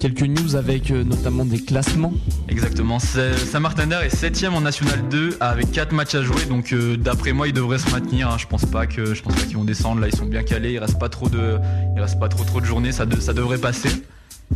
Quelques 0.00 0.22
news 0.22 0.56
avec 0.56 0.90
euh, 0.90 1.04
notamment 1.04 1.44
des 1.44 1.58
classements. 1.62 2.12
Exactement. 2.48 2.98
C'est- 2.98 3.36
Saint-Martin 3.36 3.86
d'Air 3.86 4.02
est 4.02 4.14
7ème 4.14 4.50
en 4.54 4.60
National 4.60 5.00
2 5.10 5.36
avec 5.40 5.70
4 5.72 5.92
matchs 5.92 6.14
à 6.14 6.22
jouer. 6.22 6.44
Donc 6.48 6.72
euh, 6.72 6.96
d'après 6.96 7.32
moi, 7.32 7.48
ils 7.48 7.52
devraient 7.54 7.78
se 7.78 7.90
maintenir. 7.90 8.28
hein. 8.30 8.36
Je 8.38 8.46
pense 8.46 8.64
pas 8.64 8.86
que 8.86 9.14
je 9.14 9.22
pense 9.22 9.34
pas 9.34 9.42
qu'ils 9.42 9.56
vont 9.56 9.64
descendre. 9.64 10.00
Là, 10.00 10.08
ils 10.08 10.16
sont 10.16 10.26
bien 10.26 10.42
calés. 10.42 10.72
Il 10.72 10.78
reste 10.78 10.98
pas 10.98 11.08
trop 11.08 11.28
de, 11.28 11.56
il 11.96 12.00
reste 12.00 12.18
pas 12.20 12.28
trop 12.28 12.44
trop 12.44 12.60
de 12.60 12.66
journées. 12.66 12.92
Ça, 12.92 13.06
de- 13.06 13.20
ça 13.20 13.32
devrait 13.32 13.58
passer. 13.58 13.90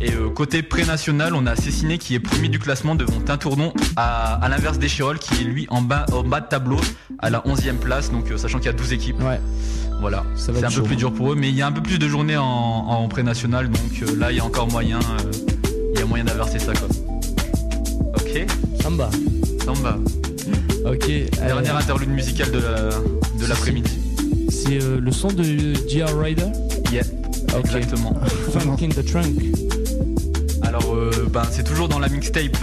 Et 0.01 0.11
euh, 0.11 0.29
côté 0.29 0.63
pré-national, 0.63 1.35
on 1.35 1.45
a 1.45 1.55
Cessiné 1.55 1.99
qui 1.99 2.15
est 2.15 2.19
premier 2.19 2.47
du 2.49 2.57
classement 2.57 2.95
devant 2.95 3.19
Tintournon 3.19 3.73
à, 3.95 4.33
à 4.43 4.49
l'inverse 4.49 4.79
d'Échirol 4.79 5.19
qui 5.19 5.41
est 5.41 5.43
lui 5.43 5.67
en 5.69 5.81
bas, 5.83 6.07
en 6.11 6.23
bas 6.23 6.41
de 6.41 6.47
tableau 6.47 6.79
à 7.19 7.29
la 7.29 7.41
11ème 7.41 7.77
place. 7.77 8.11
Donc 8.11 8.31
euh, 8.31 8.37
sachant 8.37 8.57
qu'il 8.57 8.67
y 8.67 8.69
a 8.69 8.73
12 8.73 8.91
équipes. 8.93 9.21
Ouais. 9.21 9.39
Voilà. 10.03 10.25
C'est 10.35 10.51
un 10.63 10.69
chaud. 10.69 10.81
peu 10.81 10.87
plus 10.87 10.95
dur 10.97 11.13
pour 11.13 11.31
eux, 11.31 11.35
mais 11.35 11.47
il 11.47 11.55
y 11.55 11.61
a 11.61 11.67
un 11.67 11.71
peu 11.71 11.81
plus 11.81 11.97
de 11.97 12.09
journées 12.09 12.35
en, 12.35 12.43
en 12.43 13.07
pré-national. 13.07 13.69
Donc 13.69 14.01
euh, 14.03 14.15
là, 14.17 14.31
il 14.33 14.37
y 14.37 14.39
a 14.41 14.45
encore 14.45 14.69
moyen, 14.69 14.99
euh, 14.99 15.31
il 15.93 15.99
y 15.99 16.03
a 16.03 16.05
moyen 16.05 16.25
d'inverser 16.25 16.59
ça 16.59 16.73
quoi. 16.73 16.89
Ok. 18.17 18.45
Samba. 18.81 19.09
Samba. 19.63 19.97
Ok. 20.85 21.09
euh, 21.09 21.25
Dernière 21.47 21.77
interlude 21.77 22.09
musicale 22.09 22.51
de 22.51 22.59
la- 22.59 22.89
de 23.39 23.45
l'après-midi. 23.47 23.91
C'est 24.49 24.77
le 24.79 25.11
son 25.11 25.29
de 25.29 25.43
GR 25.87 26.19
Rider 26.19 26.47
Yeah. 26.91 27.03
Ok. 27.57 27.65
Exactement. 27.65 28.13
Funk 28.51 28.75
in 28.83 28.89
the 28.89 29.05
Trunk. 29.05 29.27
Alors, 30.63 30.93
euh, 30.93 31.11
ben, 31.31 31.43
c'est 31.49 31.63
toujours 31.63 31.87
dans 31.87 31.99
la 31.99 32.09
mixtape. 32.09 32.57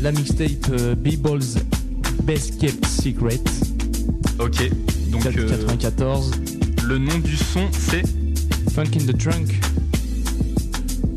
La 0.00 0.12
mixtape 0.12 0.70
B-Ball's 0.98 1.56
Best 2.22 2.58
Kept 2.60 2.86
Secret. 2.86 3.40
ok. 4.38 4.70
Donc, 5.10 5.26
euh, 5.26 5.48
94. 5.48 6.30
le 6.86 6.98
nom 6.98 7.18
du 7.18 7.36
son, 7.36 7.68
c'est. 7.72 8.02
Funk 8.74 8.84
in 8.96 9.06
the 9.12 9.16
Trunk. 9.18 9.60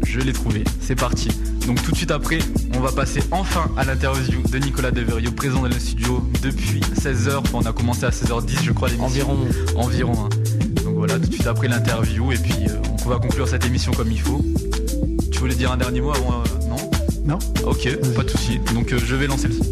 Je 0.05 0.19
l'ai 0.19 0.33
trouvé. 0.33 0.63
C'est 0.81 0.95
parti. 0.95 1.29
Donc, 1.67 1.81
tout 1.83 1.91
de 1.91 1.95
suite 1.97 2.11
après, 2.11 2.39
on 2.75 2.79
va 2.79 2.91
passer 2.91 3.21
enfin 3.31 3.69
à 3.77 3.83
l'interview 3.85 4.41
de 4.51 4.57
Nicolas 4.57 4.91
Deverio, 4.91 5.31
présent 5.31 5.61
dans 5.61 5.67
le 5.69 5.79
studio 5.79 6.23
depuis 6.41 6.81
16h. 7.01 7.37
Enfin, 7.37 7.59
on 7.63 7.65
a 7.65 7.71
commencé 7.73 8.05
à 8.05 8.09
16h10, 8.09 8.63
je 8.63 8.71
crois, 8.71 8.89
l'émission. 8.89 9.05
Environ. 9.31 9.37
Environ. 9.75 10.13
hein. 10.25 10.29
Donc 10.83 10.95
voilà, 10.95 11.15
tout 11.15 11.27
de 11.27 11.33
suite 11.33 11.47
après 11.47 11.67
l'interview. 11.67 12.31
Et 12.31 12.37
puis, 12.37 12.53
euh, 12.67 12.75
on 13.05 13.09
va 13.09 13.17
conclure 13.17 13.47
cette 13.47 13.65
émission 13.65 13.91
comme 13.93 14.11
il 14.11 14.19
faut. 14.19 14.43
Tu 15.31 15.39
voulais 15.39 15.55
dire 15.55 15.71
un 15.71 15.77
dernier 15.77 16.01
mot 16.01 16.11
avant 16.11 16.41
euh, 16.41 16.67
Non? 16.67 16.89
Non 17.25 17.39
Ok, 17.65 17.87
pas 18.15 18.23
de 18.23 18.29
souci. 18.29 18.59
Donc, 18.73 18.91
euh, 18.91 18.99
je 19.03 19.15
vais 19.15 19.27
lancer 19.27 19.47
le 19.47 19.53
son. 19.53 19.63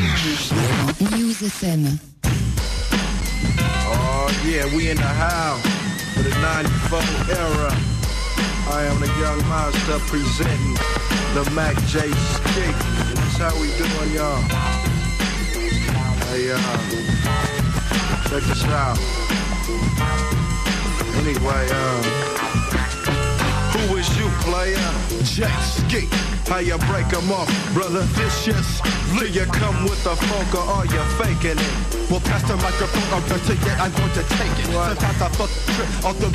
News. 0.00 1.40
FM. 1.42 2.00
Oh 3.84 4.42
yeah, 4.46 4.64
we 4.74 4.88
in 4.88 4.96
the 4.96 5.02
house 5.02 5.60
for 6.14 6.22
the 6.22 6.30
94 6.40 7.00
era. 7.36 7.70
I 8.72 8.84
am 8.88 8.98
the 8.98 9.12
young 9.20 9.46
monster 9.46 9.98
presenting 10.08 10.74
the 11.34 11.44
Mac 11.54 11.76
J 11.92 12.08
Stick. 12.08 12.76
That's 13.12 13.36
how 13.36 13.52
we 13.60 13.68
doing, 13.76 14.12
y'all. 14.16 14.40
Hey, 16.32 16.48
uh, 16.48 16.58
check 18.28 18.42
this 18.48 18.64
out. 18.72 18.96
Anyway, 21.20 21.68
you, 21.68 22.49
player? 24.44 24.90
J 25.24 25.46
Ski. 25.60 26.08
How 26.48 26.58
you 26.58 26.78
break 26.90 27.12
'em 27.12 27.30
off, 27.30 27.48
brother? 27.74 28.02
Vicious. 28.16 28.80
Do 29.18 29.26
you 29.26 29.46
come 29.46 29.84
with 29.84 30.02
the 30.04 30.16
funk 30.16 30.54
or 30.54 30.66
are 30.76 30.86
you 30.86 31.02
faking 31.18 31.58
it? 31.58 32.10
Well, 32.10 32.20
pass 32.20 32.42
the 32.42 32.56
microphone 32.56 33.10
over 33.14 33.38
to 33.38 33.54
you, 33.54 33.74
I'm 33.78 33.92
going 33.92 34.12
to 34.18 34.24
take 34.38 34.56
it. 34.58 34.66
Sometimes 34.72 35.22
I 35.22 35.28
fuck 35.38 35.50
trip 35.74 35.90
off 36.04 36.18
the 36.18 36.30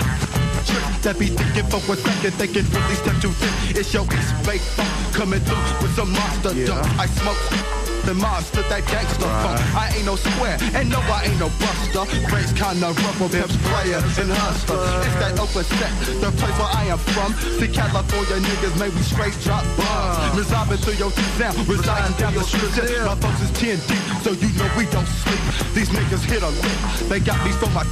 trick 0.69 0.85
that 1.03 1.19
be 1.19 1.27
thinking 1.27 1.67
for 1.67 1.93
a 1.93 1.95
second, 1.95 2.33
thinking 2.35 2.65
really 2.71 2.95
step 2.95 3.17
too 3.21 3.31
thick. 3.31 3.77
It's 3.79 3.93
your 3.93 4.05
ex 4.05 4.31
fake 4.45 4.65
funk 4.75 4.91
coming 5.13 5.41
through 5.41 5.63
with 5.81 5.95
some 5.95 6.11
monster 6.11 6.53
dunk. 6.65 6.99
I 6.99 7.07
smoke 7.07 7.74
monster, 8.13 8.61
that 8.69 8.85
gangster 8.85 9.29
funk. 9.41 9.57
I 9.75 9.93
ain't 9.95 10.05
no 10.05 10.15
square, 10.15 10.57
and 10.75 10.89
no, 10.89 10.99
I 11.09 11.25
ain't 11.25 11.39
no 11.39 11.49
buster. 11.57 12.05
Race 12.33 12.53
kinda 12.53 12.87
rough 12.91 13.21
on 13.21 13.29
pimps, 13.29 13.57
player, 13.69 13.97
and 13.97 14.29
hustler. 14.31 14.77
It's 15.05 15.17
that 15.23 15.39
open 15.39 15.63
set, 15.63 15.91
the 16.21 16.31
place 16.37 16.57
where 16.59 16.71
I 16.71 16.85
am 16.93 16.99
from. 16.99 17.33
See 17.59 17.67
California 17.67 18.37
niggas, 18.45 18.75
man, 18.79 18.93
we 18.93 19.01
straight 19.01 19.35
drop 19.41 19.63
bombs. 19.77 20.37
Resolving 20.37 20.77
through 20.77 20.99
your 21.01 21.11
sound, 21.37 21.57
residing 21.67 22.15
down 22.17 22.33
the 22.33 22.43
street. 22.43 22.69
My 23.05 23.15
folks 23.15 23.41
is 23.41 23.51
10 23.57 23.79
deep, 23.87 24.03
so 24.21 24.31
you 24.31 24.49
know 24.59 24.69
we 24.77 24.85
don't 24.91 25.07
sleep. 25.07 25.41
These 25.73 25.89
niggas 25.89 26.23
hit 26.25 26.43
a 26.43 26.49
lick, 26.49 26.79
they 27.09 27.19
got 27.19 27.43
me 27.45 27.51
for 27.51 27.69
my 27.71 27.83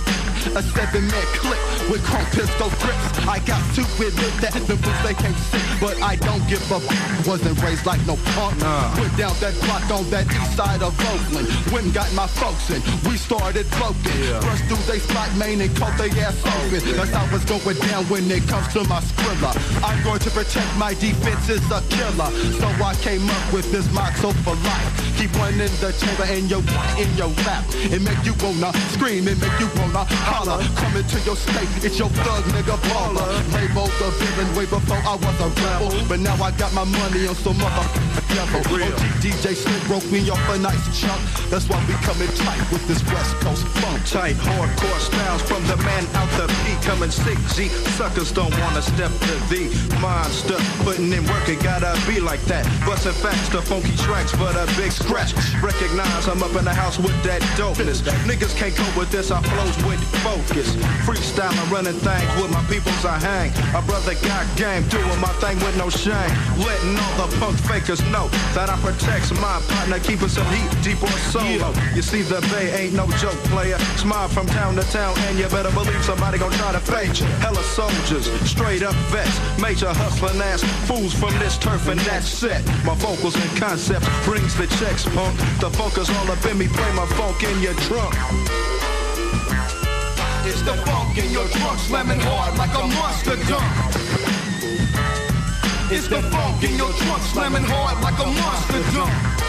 a 0.52 0.62
seven 0.62 1.08
man 1.08 1.28
clip 1.40 1.58
with 1.90 2.04
chrome 2.04 2.26
pistol 2.36 2.68
grips. 2.84 3.08
I 3.24 3.40
got 3.48 3.64
to 3.76 3.82
admit 4.04 4.34
that 4.44 4.52
the 4.68 4.76
boots 4.76 5.02
they 5.02 5.14
can't 5.16 5.38
see, 5.50 5.64
but 5.80 5.96
I 6.04 6.18
don't 6.18 6.44
give 6.50 6.60
a 6.70 6.84
f- 6.84 7.28
Wasn't 7.28 7.56
raised 7.64 7.86
like 7.86 8.06
no 8.06 8.18
punk. 8.36 8.60
Went 9.00 9.16
down 9.16 9.32
that 9.40 9.56
block 9.64 9.88
on 9.88 10.03
on 10.04 10.10
that 10.12 10.26
east 10.28 10.58
side 10.58 10.82
of 10.82 10.94
Oakland. 11.00 11.48
When 11.72 11.92
got 11.92 12.12
my 12.14 12.28
folks 12.28 12.70
in, 12.70 12.82
we 13.08 13.18
started 13.18 13.70
broken. 13.80 14.12
First 14.44 14.68
do 14.68 14.76
they 14.90 15.00
spot 15.00 15.30
main 15.38 15.62
and 15.62 15.74
cut 15.76 15.98
they 15.98 16.10
ass 16.20 16.38
open. 16.44 16.82
That's 16.96 17.12
how 17.12 17.26
it's 17.36 17.46
going 17.46 17.78
down 17.88 18.04
when 18.12 18.30
it 18.30 18.44
comes 18.48 18.68
to 18.74 18.84
my 18.88 19.00
skrilla. 19.00 19.52
I'm 19.84 20.04
going 20.04 20.20
to 20.20 20.32
protect 20.32 20.68
my 20.78 20.94
defense 20.96 21.50
is 21.50 21.64
a 21.72 21.82
killer. 21.90 22.30
So 22.60 22.68
I 22.84 22.96
came 23.02 23.30
up 23.30 23.54
with 23.54 23.72
this 23.72 23.88
motto 23.94 24.32
for 24.44 24.56
life. 24.56 24.92
Keep 25.18 25.36
one 25.38 25.54
in 25.54 25.72
the 25.80 25.94
chamber 25.96 26.28
and 26.28 26.50
your 26.50 26.62
one 26.62 26.94
in 27.00 27.10
your 27.16 27.32
lap. 27.48 27.64
It 27.94 28.02
make 28.02 28.20
you 28.26 28.36
wanna 28.44 28.74
scream, 28.92 29.28
it 29.28 29.40
make 29.40 29.56
you 29.60 29.70
wanna 29.80 30.04
holler. 30.28 30.60
Coming 30.76 31.06
to 31.08 31.18
your 31.24 31.38
state, 31.38 31.70
it's 31.86 31.98
your 32.00 32.10
thug 32.10 32.44
nigga 32.56 32.76
baller. 32.90 33.28
Labeled 33.54 33.94
the 34.02 34.10
villain 34.20 34.50
way 34.56 34.66
before 34.66 35.02
I 35.06 35.16
was 35.16 35.38
a 35.40 35.50
rebel. 35.64 35.92
But 36.10 36.20
now 36.20 36.36
I 36.44 36.52
got 36.52 36.74
my 36.74 36.84
money 36.84 37.28
on 37.28 37.36
some 37.36 37.56
motherfucking 37.56 38.36
level. 38.36 38.62
OG 38.74 39.00
DJ 39.22 39.56
Slick 39.56 39.84
broke 39.94 40.12
me 40.12 40.28
off 40.28 40.42
a 40.50 40.58
nice 40.58 40.82
chunk. 41.00 41.22
That's 41.52 41.70
why 41.70 41.78
we 41.86 41.94
coming 42.02 42.28
tight 42.42 42.66
with 42.74 42.82
this 42.88 43.06
West 43.14 43.36
Coast 43.46 43.62
funk. 43.78 44.02
Tight 44.10 44.34
hardcore 44.42 44.98
styles 44.98 45.44
from 45.44 45.62
the 45.70 45.78
man 45.86 46.04
out 46.18 46.30
the 46.34 46.48
beat 46.66 46.82
coming 46.82 47.12
sick 47.12 47.38
G 47.54 47.70
suckers 47.94 48.32
don't 48.32 48.50
wanna 48.58 48.82
step 48.82 49.12
to 49.12 49.34
the 49.54 49.70
monster. 50.02 50.58
Putting 50.82 51.14
in 51.14 51.24
work 51.30 51.48
it 51.48 51.62
gotta 51.62 51.94
be 52.10 52.20
like 52.20 52.42
that. 52.50 52.66
Busting 52.88 53.14
facts 53.22 53.50
the 53.50 53.62
funky 53.62 53.96
tracks 54.02 54.32
for 54.32 54.50
the 54.58 54.66
big 54.82 54.92
scratch. 54.92 55.38
Recognize 55.62 56.28
I'm 56.28 56.42
up 56.42 56.56
in 56.58 56.66
the 56.66 56.74
house 56.74 56.98
with 56.98 57.18
that 57.30 57.42
dopeness. 57.54 58.02
Niggas 58.26 58.58
can't 58.58 58.76
cope 58.76 58.98
with 58.98 59.12
this 59.12 59.30
I 59.30 59.44
flows 59.44 59.78
with 59.86 60.02
focus. 60.26 60.74
Freestyling 61.06 61.70
running 61.70 62.00
things 62.02 62.30
with 62.42 62.50
my 62.50 62.64
peoples 62.66 63.06
I 63.06 63.20
hang. 63.20 63.54
My 63.72 63.82
brother 63.86 64.16
got 64.26 64.44
game 64.58 64.90
doing 64.90 65.22
my 65.22 65.34
thing 65.38 65.58
with 65.62 65.78
no 65.78 65.92
shame. 65.92 66.34
Letting 66.58 66.98
all 66.98 67.28
the 67.28 67.30
punk 67.38 67.60
fakers 67.70 68.02
know 68.10 68.26
that 68.58 68.74
I 68.74 68.78
protects 68.82 69.30
my 69.38 69.62
partner 69.84 70.00
keeping 70.00 70.30
some 70.30 70.48
heat 70.48 70.72
deep 70.82 71.02
on 71.04 71.18
solo. 71.28 71.74
You 71.94 72.02
see 72.02 72.22
the 72.22 72.40
bay 72.52 72.72
ain't 72.72 72.94
no 72.94 73.06
joke 73.20 73.40
player. 73.52 73.78
Smile 74.00 74.30
from 74.30 74.48
town 74.48 74.76
to 74.76 74.84
town 74.94 75.14
and 75.28 75.38
you 75.38 75.48
better 75.50 75.72
believe 75.72 76.02
somebody 76.06 76.38
gonna 76.38 76.56
try 76.56 76.72
to 76.72 76.80
fade 76.80 77.20
you. 77.20 77.26
Hella 77.44 77.62
soldiers 77.64 78.32
straight 78.50 78.82
up 78.82 78.96
vets 79.12 79.36
major 79.60 79.92
hustling 79.92 80.42
ass 80.42 80.64
fools 80.88 81.14
from 81.14 81.38
this 81.40 81.58
turf 81.58 81.90
and 81.90 82.00
that's 82.02 82.30
set. 82.30 82.64
My 82.86 82.96
vocals 82.96 83.36
and 83.36 83.52
concepts 83.60 84.08
brings 84.24 84.56
the 84.56 84.68
checks 84.80 85.04
punk. 85.04 85.36
The 85.60 85.70
focus 85.72 86.10
all 86.10 86.32
up 86.32 86.46
in 86.46 86.58
me 86.58 86.68
play 86.68 86.92
my 86.94 87.06
funk 87.20 87.44
in 87.44 87.60
your 87.60 87.76
trunk. 87.88 88.16
It's 90.48 90.62
the 90.62 90.76
funk 90.88 91.18
in 91.18 91.30
your 91.32 91.48
trunk 91.60 91.80
slamming 91.80 92.22
hard 92.24 92.58
like 92.58 92.72
a 92.72 92.88
monster 92.88 93.36
dunk. 93.52 93.68
It's 95.92 96.08
the 96.08 96.22
funk 96.32 96.64
in 96.64 96.78
your 96.78 96.92
trunk 97.04 97.22
slamming 97.34 97.68
hard 97.68 98.00
like 98.00 98.20
a 98.24 98.32
monster 98.32 98.82
dunk. 98.96 99.43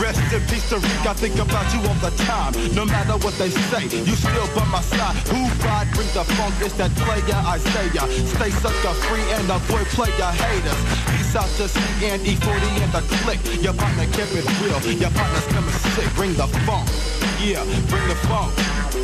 Rest 0.00 0.32
in 0.32 0.40
peace 0.48 0.66
to 0.70 0.78
Rick, 0.80 1.04
I 1.04 1.12
think 1.12 1.36
about 1.36 1.68
you 1.74 1.80
all 1.84 2.00
the 2.00 2.10
time. 2.24 2.56
No 2.74 2.84
matter 2.86 3.20
what 3.20 3.34
they 3.36 3.50
say, 3.50 3.84
you 3.84 4.16
still 4.16 4.48
by 4.56 4.64
my 4.72 4.80
side. 4.80 5.16
Who 5.28 5.44
ride, 5.66 5.92
bring 5.92 6.08
the 6.16 6.24
funk, 6.24 6.54
it's 6.64 6.72
that 6.80 6.90
player 7.04 7.36
I 7.36 7.58
say 7.58 7.92
ya. 7.92 8.08
Stay 8.08 8.48
sucker 8.48 8.94
free 9.04 9.26
and 9.36 9.50
avoid 9.50 9.86
player 9.92 10.32
haters. 10.40 10.80
Peace 11.12 11.36
out 11.36 11.50
to 11.60 11.68
C 11.68 11.80
and 12.08 12.22
E40 12.24 12.80
and 12.80 12.92
the 12.96 13.02
click. 13.20 13.40
Your 13.60 13.74
partner 13.74 14.06
kept 14.16 14.32
it 14.32 14.48
real, 14.64 14.80
your 14.96 15.10
partner's 15.10 15.46
coming 15.52 15.76
sick. 15.92 16.08
Bring 16.16 16.32
the 16.32 16.48
funk, 16.64 16.88
yeah, 17.42 17.64
bring 17.88 18.06
the 18.08 18.14
funk. 18.28 18.52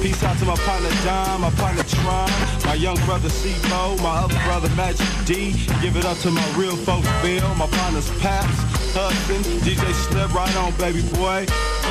Peace 0.03 0.23
out 0.23 0.37
to 0.39 0.45
my 0.45 0.57
partner 0.57 0.91
Dom, 1.05 1.41
my 1.41 1.51
partner 1.51 1.83
Tron, 1.85 2.31
my 2.65 2.75
young 2.75 2.97
brother 3.07 3.29
C-Mo, 3.29 3.97
my 4.03 4.25
other 4.25 4.39
brother 4.45 4.69
Magic 4.77 5.07
D. 5.25 5.53
Give 5.81 5.97
it 5.97 6.05
up 6.05 6.19
to 6.19 6.31
my 6.31 6.47
real 6.57 6.77
folks 6.77 7.09
Bill, 7.23 7.55
my 7.55 7.67
partners 7.67 8.11
Paps, 8.21 8.59
Hudson, 8.95 9.43
DJ 9.63 9.93
Slip, 9.93 10.33
right 10.35 10.55
on 10.57 10.73
baby 10.77 11.03
boy. 11.17 11.47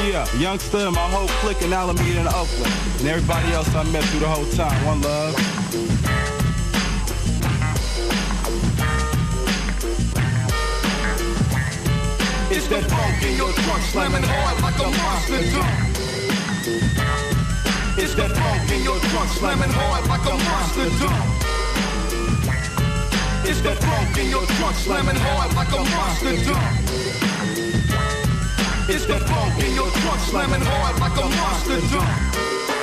Yeah, 0.05 0.31
youngster 0.37 0.77
and 0.77 0.95
my 0.95 1.09
whole 1.09 1.27
clique 1.41 1.61
in 1.61 1.73
Alameda 1.73 2.19
and 2.19 2.27
Oakland. 2.29 2.73
And 2.99 3.07
everybody 3.07 3.51
else 3.53 3.73
I 3.73 3.83
met 3.91 4.03
through 4.05 4.19
the 4.19 4.27
whole 4.27 4.45
time. 4.51 4.85
One 4.85 5.01
love. 5.01 5.35
It's 12.51 12.67
that 12.67 12.83
funk 12.89 13.23
in 13.23 13.35
your 13.35 13.51
trunk 13.51 13.83
slamming 13.83 14.23
hard 14.23 14.61
like 14.61 14.79
a 14.79 14.89
monster 14.97 15.51
dunk. 15.51 15.94
It's 16.67 18.15
that 18.15 18.31
funk 18.31 18.71
in 18.71 18.81
your 18.83 18.97
trunk 18.97 19.29
slamming 19.29 19.69
hard 19.69 20.07
like 20.07 20.25
a 20.25 20.33
monster 20.33 20.89
dunk. 20.97 21.13
It's 23.45 23.61
that 23.61 23.77
funk 23.77 24.17
in 24.17 24.31
your 24.31 24.47
trunk 24.57 24.75
slamming 24.75 25.15
hard 25.15 25.53
like 25.53 25.69
a 25.69 25.83
monster 25.93 26.33
dunk. 26.41 26.65
It's 28.89 29.05
that 29.05 29.21
funk 29.29 29.63
in 29.63 29.75
your 29.75 29.91
trunk 29.91 30.19
slamming 30.21 30.65
hard 30.65 30.99
like 30.99 31.13
a 31.13 31.29
monster 31.37 31.81
dunk. 31.93 32.74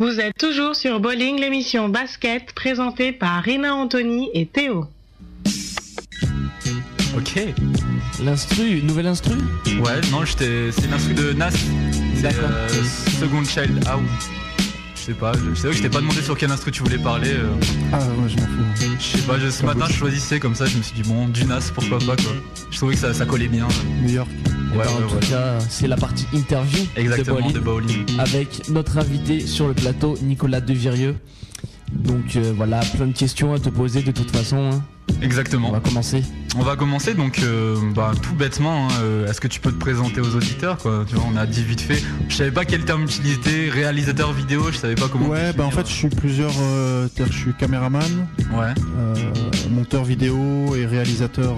Vous 0.00 0.18
êtes 0.18 0.36
toujours 0.38 0.74
sur 0.74 0.98
Bowling, 0.98 1.38
l'émission 1.38 1.90
basket 1.90 2.52
présentée 2.54 3.12
par 3.12 3.42
Rina 3.42 3.74
Anthony 3.74 4.30
et 4.32 4.46
Théo. 4.46 4.86
Ok. 7.14 7.38
L'instru, 8.24 8.80
nouvelle 8.82 9.08
instru? 9.08 9.34
Ouais, 9.84 10.00
non, 10.10 10.24
j'étais- 10.24 10.72
c'est 10.72 10.86
l'instru 10.90 11.12
de 11.12 11.32
Nas. 11.34 11.50
C'est 11.50 12.34
euh, 12.34 12.68
Second 13.20 13.44
Child 13.44 13.84
Out. 13.94 14.39
Je 15.10 15.14
sais 15.16 15.18
pas, 15.20 15.32
je, 15.32 15.54
c'est 15.56 15.62
vrai 15.66 15.70
que 15.70 15.76
je 15.78 15.82
t'ai 15.82 15.88
pas 15.88 15.98
demandé 16.00 16.22
sur 16.22 16.38
quel 16.38 16.52
instru 16.52 16.70
tu 16.70 16.84
voulais 16.84 16.96
parler. 16.98 17.30
euh. 17.32 17.48
Ah 17.92 17.98
ouais, 17.98 18.28
je 18.28 18.36
m'en 18.36 18.46
fous. 18.46 18.86
Je 19.00 19.04
sais 19.18 19.26
pas, 19.26 19.40
je- 19.40 19.50
ce 19.50 19.64
matin 19.66 19.86
je 19.88 19.94
choisissais 19.94 20.38
comme 20.38 20.54
ça, 20.54 20.66
je 20.66 20.76
me 20.78 20.82
suis 20.84 20.94
dit 20.94 21.02
bon, 21.02 21.26
du 21.26 21.44
Nas, 21.46 21.72
pourquoi 21.74 21.98
pas 21.98 22.14
quoi. 22.14 22.32
Je 22.70 22.76
trouvais 22.76 22.94
que 22.94 23.00
ça, 23.00 23.12
ça 23.12 23.26
collait 23.26 23.48
bien. 23.48 23.66
New 24.04 24.10
York. 24.10 24.28
Ouais, 24.30 24.44
ben, 24.70 24.78
ouais, 24.78 24.86
en 25.04 25.08
tout 25.08 25.14
ouais. 25.16 25.20
cas, 25.28 25.58
c'est 25.68 25.88
la 25.88 25.96
partie 25.96 26.26
interview 26.32 26.84
Exactement, 26.94 27.50
de 27.50 27.58
Bowling. 27.58 28.06
avec 28.20 28.68
notre 28.68 28.98
invité 28.98 29.40
sur 29.44 29.66
le 29.66 29.74
plateau, 29.74 30.16
Nicolas 30.22 30.60
Devirieux. 30.60 31.16
Donc 31.92 32.36
euh, 32.36 32.52
voilà, 32.56 32.80
plein 32.96 33.06
de 33.06 33.12
questions 33.12 33.52
à 33.52 33.58
te 33.58 33.68
poser 33.68 34.02
de 34.02 34.10
toute 34.12 34.30
façon. 34.34 34.70
hein. 34.72 34.82
Exactement. 35.22 35.68
On 35.68 35.72
va 35.72 35.80
commencer. 35.80 36.22
On 36.56 36.62
va 36.62 36.76
commencer 36.76 37.14
donc 37.14 37.40
euh, 37.40 37.76
bah, 37.94 38.12
tout 38.22 38.34
bêtement. 38.34 38.88
hein, 38.88 38.92
euh, 39.02 39.26
Est-ce 39.28 39.40
que 39.40 39.48
tu 39.48 39.60
peux 39.60 39.72
te 39.72 39.78
présenter 39.78 40.20
aux 40.20 40.34
auditeurs 40.36 40.78
quoi? 40.78 41.04
Tu 41.06 41.16
vois, 41.16 41.24
on 41.32 41.36
a 41.36 41.46
dit 41.46 41.62
vite 41.64 41.80
fait. 41.80 42.02
Je 42.28 42.34
savais 42.36 42.52
pas 42.52 42.64
quel 42.64 42.84
terme 42.84 43.02
utiliser, 43.02 43.68
réalisateur 43.70 44.32
vidéo. 44.32 44.70
Je 44.70 44.76
savais 44.78 44.94
pas 44.94 45.08
comment. 45.08 45.26
Ouais, 45.28 45.52
bah 45.52 45.64
en 45.64 45.70
fait, 45.70 45.86
je 45.86 45.92
suis 45.92 46.08
plusieurs. 46.08 46.52
euh, 46.60 47.08
je 47.18 47.32
suis 47.36 47.52
caméraman, 47.54 48.26
Ouais. 48.52 48.72
euh, 48.98 49.14
monteur 49.70 50.04
vidéo 50.04 50.74
et 50.76 50.86
réalisateur. 50.86 51.56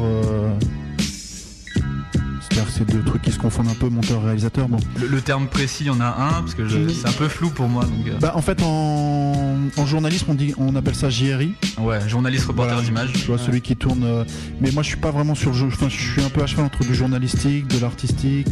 Que 2.54 2.70
c'est 2.70 2.84
deux 2.90 3.02
trucs 3.02 3.22
qui 3.22 3.32
se 3.32 3.38
confondent 3.38 3.68
un 3.68 3.74
peu, 3.74 3.88
monteur-réalisateur. 3.88 4.68
Bon. 4.68 4.78
Le, 5.00 5.06
le 5.08 5.20
terme 5.20 5.46
précis, 5.46 5.84
il 5.84 5.86
y 5.86 5.90
en 5.90 6.00
a 6.00 6.06
un 6.06 6.40
parce 6.42 6.54
que 6.54 6.66
je- 6.68 6.88
c'est 6.88 7.08
un 7.08 7.12
peu 7.12 7.28
flou 7.28 7.50
pour 7.50 7.68
moi. 7.68 7.84
Donc, 7.84 8.06
euh, 8.08 8.18
Bah 8.20 8.32
en 8.34 8.42
fait, 8.42 8.62
en, 8.62 9.58
en 9.76 9.86
journalisme, 9.86 10.26
on 10.28 10.34
dit, 10.34 10.54
on 10.58 10.74
appelle 10.76 10.94
ça 10.94 11.10
JRI. 11.10 11.54
ouais, 11.80 12.08
journaliste 12.08 12.46
reporter 12.46 12.80
d'image. 12.82 13.12
Tu 13.12 13.26
vois, 13.26 13.38
celui 13.38 13.60
qui 13.60 13.76
tourne. 13.76 14.04
euh, 14.04 14.24
mais 14.60 14.70
moi, 14.70 14.82
je 14.82 14.88
suis 14.88 14.96
pas 14.98 15.10
vraiment 15.10 15.34
sur 15.34 15.50
le 15.52 15.56
jeu. 15.56 15.66
Enfin, 15.66 15.88
je 15.88 15.96
suis 16.12 16.22
un 16.22 16.28
peu 16.30 16.42
à 16.42 16.46
cheval 16.46 16.66
entre 16.66 16.80
du 16.84 16.94
journalistique, 16.94 17.66
de 17.68 17.78
l'artistique. 17.80 18.48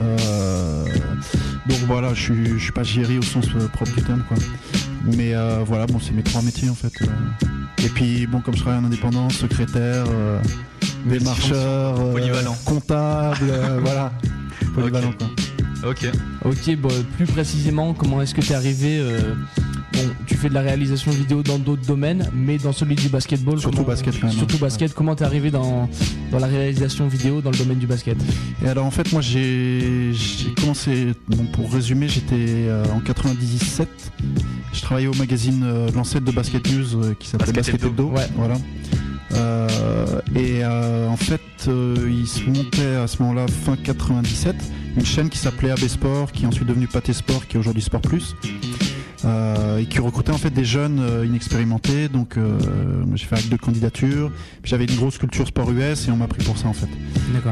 euh, 0.00 0.84
donc 1.68 1.78
voilà, 1.86 2.14
je 2.14 2.20
suis, 2.22 2.46
je 2.58 2.62
suis 2.62 2.72
pas 2.72 2.82
JRI 2.82 3.18
au 3.18 3.22
sens 3.22 3.46
propre 3.72 3.94
du 3.94 4.02
terme, 4.02 4.22
quoi. 4.28 4.36
Mais 5.16 5.34
euh, 5.34 5.60
voilà, 5.66 5.86
bon, 5.86 5.98
c'est 6.00 6.12
mes 6.12 6.22
trois 6.22 6.42
métiers 6.42 6.68
en 6.70 6.74
fait. 6.74 6.92
euh. 7.02 7.06
Et 7.84 7.88
puis, 7.88 8.26
bon, 8.26 8.40
comme 8.40 8.54
je 8.54 8.60
travaille 8.60 8.80
en 8.80 8.84
indépendant, 8.84 9.30
secrétaire, 9.30 10.04
euh, 10.08 10.38
démarcheur, 11.06 11.98
euh, 12.00 12.12
Polyvalent. 12.12 12.56
comptable, 12.64 13.36
euh, 13.50 13.80
voilà. 13.82 14.12
Polyvalent, 14.74 15.12
quoi. 15.18 15.28
Ok. 15.90 16.08
Ok, 16.44 16.76
bon, 16.76 16.88
plus 17.16 17.26
précisément, 17.26 17.94
comment 17.94 18.20
est-ce 18.20 18.34
que 18.34 18.40
tu 18.40 18.50
es 18.52 18.54
arrivé 18.56 18.98
euh, 19.00 19.34
bon, 19.92 20.00
tu 20.26 20.34
fais 20.34 20.48
de 20.48 20.54
la 20.54 20.60
réalisation 20.60 21.12
vidéo 21.12 21.42
dans 21.44 21.58
d'autres 21.58 21.86
domaines, 21.86 22.28
mais 22.34 22.58
dans 22.58 22.72
celui 22.72 22.96
du 22.96 23.08
basketball. 23.08 23.60
Surtout 23.60 23.76
comment- 23.78 23.88
basket, 23.88 24.18
quand 24.20 24.26
même, 24.26 24.36
Surtout 24.36 24.56
hein. 24.56 24.62
basket. 24.62 24.92
Comment 24.92 25.14
t'es 25.14 25.24
arrivé 25.24 25.52
dans, 25.52 25.88
dans 26.32 26.38
la 26.40 26.48
réalisation 26.48 27.06
vidéo 27.06 27.40
dans 27.42 27.52
le 27.52 27.56
domaine 27.58 27.78
du 27.78 27.86
basket? 27.86 28.16
Et 28.64 28.68
alors 28.68 28.86
en 28.86 28.90
fait 28.90 29.12
moi 29.12 29.22
j'ai 29.22 30.10
j'ai 30.14 30.52
commencé, 30.60 31.14
bon, 31.28 31.44
pour 31.52 31.72
résumer 31.72 32.08
j'étais 32.08 32.34
euh, 32.36 32.84
en 32.92 32.98
97, 32.98 33.88
je 34.72 34.80
travaillais 34.80 35.06
au 35.08 35.14
magazine 35.14 35.62
euh, 35.64 35.88
l'ancêtre 35.94 36.24
de 36.24 36.32
Basket 36.32 36.66
News 36.72 36.96
euh, 37.04 37.14
qui 37.18 37.28
s'appelait 37.28 37.52
Basket 37.52 37.74
Basket 37.74 37.84
Hebdo. 37.90 38.08
Hebdo. 38.08 38.20
Voilà. 38.36 38.56
Euh, 39.32 40.20
et 40.34 40.64
euh, 40.64 41.06
en 41.08 41.16
fait 41.16 41.40
euh, 41.68 42.08
il 42.08 42.26
se 42.26 42.44
montait 42.44 42.96
à 42.96 43.06
ce 43.06 43.22
moment-là 43.22 43.46
fin 43.46 43.76
97 43.76 44.56
une 44.96 45.04
chaîne 45.04 45.28
qui 45.28 45.38
s'appelait 45.38 45.70
AB 45.70 45.86
Sport 45.86 46.32
qui 46.32 46.44
est 46.44 46.46
ensuite 46.46 46.66
devenue 46.66 46.86
Pathé 46.86 47.12
Sport 47.12 47.46
qui 47.46 47.56
est 47.56 47.60
aujourd'hui 47.60 47.82
Sport 47.82 48.00
Plus. 48.00 48.34
Euh, 49.24 49.78
et 49.78 49.86
qui 49.86 49.98
recrutait 49.98 50.30
en 50.30 50.38
fait 50.38 50.50
des 50.50 50.64
jeunes 50.64 51.00
euh, 51.00 51.26
inexpérimentés. 51.26 52.08
Donc 52.08 52.36
euh, 52.36 52.56
moi, 53.04 53.16
j'ai 53.16 53.26
fait 53.26 53.34
acte 53.34 53.48
de 53.48 53.56
candidature. 53.56 54.30
Puis 54.62 54.70
j'avais 54.70 54.84
une 54.84 54.94
grosse 54.96 55.18
culture 55.18 55.46
sport 55.46 55.70
US 55.72 56.06
et 56.06 56.10
on 56.12 56.16
m'a 56.16 56.28
pris 56.28 56.44
pour 56.44 56.56
ça 56.56 56.68
en 56.68 56.72
fait. 56.72 56.86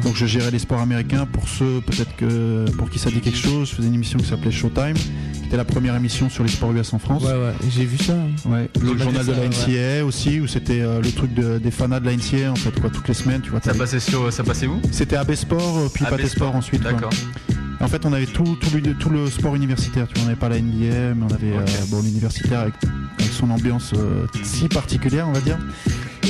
Donc 0.02 0.14
je 0.14 0.26
gérais 0.26 0.50
les 0.52 0.60
sports 0.60 0.80
américains 0.80 1.26
pour 1.26 1.48
ceux 1.48 1.80
peut-être 1.86 2.14
que 2.16 2.70
pour 2.78 2.88
qui 2.88 2.98
ça 3.00 3.10
dit 3.10 3.20
quelque 3.20 3.38
chose. 3.38 3.68
Je 3.70 3.74
faisais 3.74 3.88
une 3.88 3.94
émission 3.94 4.18
qui 4.18 4.26
s'appelait 4.26 4.52
Showtime, 4.52 4.94
qui 4.94 5.46
était 5.46 5.56
la 5.56 5.64
première 5.64 5.96
émission 5.96 6.30
sur 6.30 6.44
les 6.44 6.50
sports 6.50 6.72
US 6.72 6.92
en 6.92 6.98
France. 7.00 7.24
Ouais, 7.24 7.30
ouais, 7.32 7.52
j'ai 7.68 7.84
vu 7.84 7.98
ça. 7.98 8.14
Ouais, 8.44 8.70
J'ai 8.80 8.92
le 8.92 8.98
journal 8.98 9.26
de 9.26 9.32
la 9.32 9.38
ouais. 9.40 9.48
NCA 9.48 10.04
aussi, 10.04 10.40
où 10.40 10.46
c'était 10.46 10.80
euh, 10.80 11.00
le 11.02 11.10
truc 11.10 11.34
de- 11.34 11.58
des 11.58 11.70
fanats 11.72 11.98
de 12.00 12.06
la 12.06 12.12
NCA 12.16 12.52
en 12.52 12.56
fait, 12.56 12.78
quoi, 12.80 12.90
toutes 12.90 13.08
les 13.08 13.14
semaines, 13.14 13.40
tu 13.42 13.50
vois. 13.50 13.60
Ça 13.60 13.74
passait 13.74 14.00
sur, 14.00 14.32
ça 14.32 14.44
passait 14.44 14.66
où? 14.68 14.80
C'était 14.92 15.16
AB 15.16 15.34
Sport, 15.34 15.90
puis 15.92 16.04
AB 16.04 16.10
Pathé 16.12 16.28
Sport 16.28 16.48
Sport, 16.48 16.56
ensuite. 16.56 16.82
d'accord. 16.82 17.10
En 17.80 17.88
fait, 17.88 18.06
on 18.06 18.12
avait 18.12 18.26
tout, 18.26 18.56
tout, 18.60 18.70
le, 18.74 18.94
tout 18.94 19.10
le 19.10 19.28
sport 19.28 19.54
universitaire. 19.54 20.06
Tu 20.08 20.14
vois, 20.14 20.22
on 20.22 20.26
n'avait 20.26 20.38
pas 20.40 20.48
la 20.48 20.58
NBA, 20.60 21.14
mais 21.14 21.24
on 21.28 21.34
avait 21.34 21.52
euh, 21.56 21.64
bon, 21.88 22.00
l'universitaire 22.02 22.60
avec, 22.60 22.74
avec 23.18 23.32
son 23.32 23.50
ambiance 23.50 23.92
euh, 23.94 24.26
si 24.42 24.66
particulière, 24.68 25.28
on 25.28 25.32
va 25.32 25.40
dire. 25.40 25.58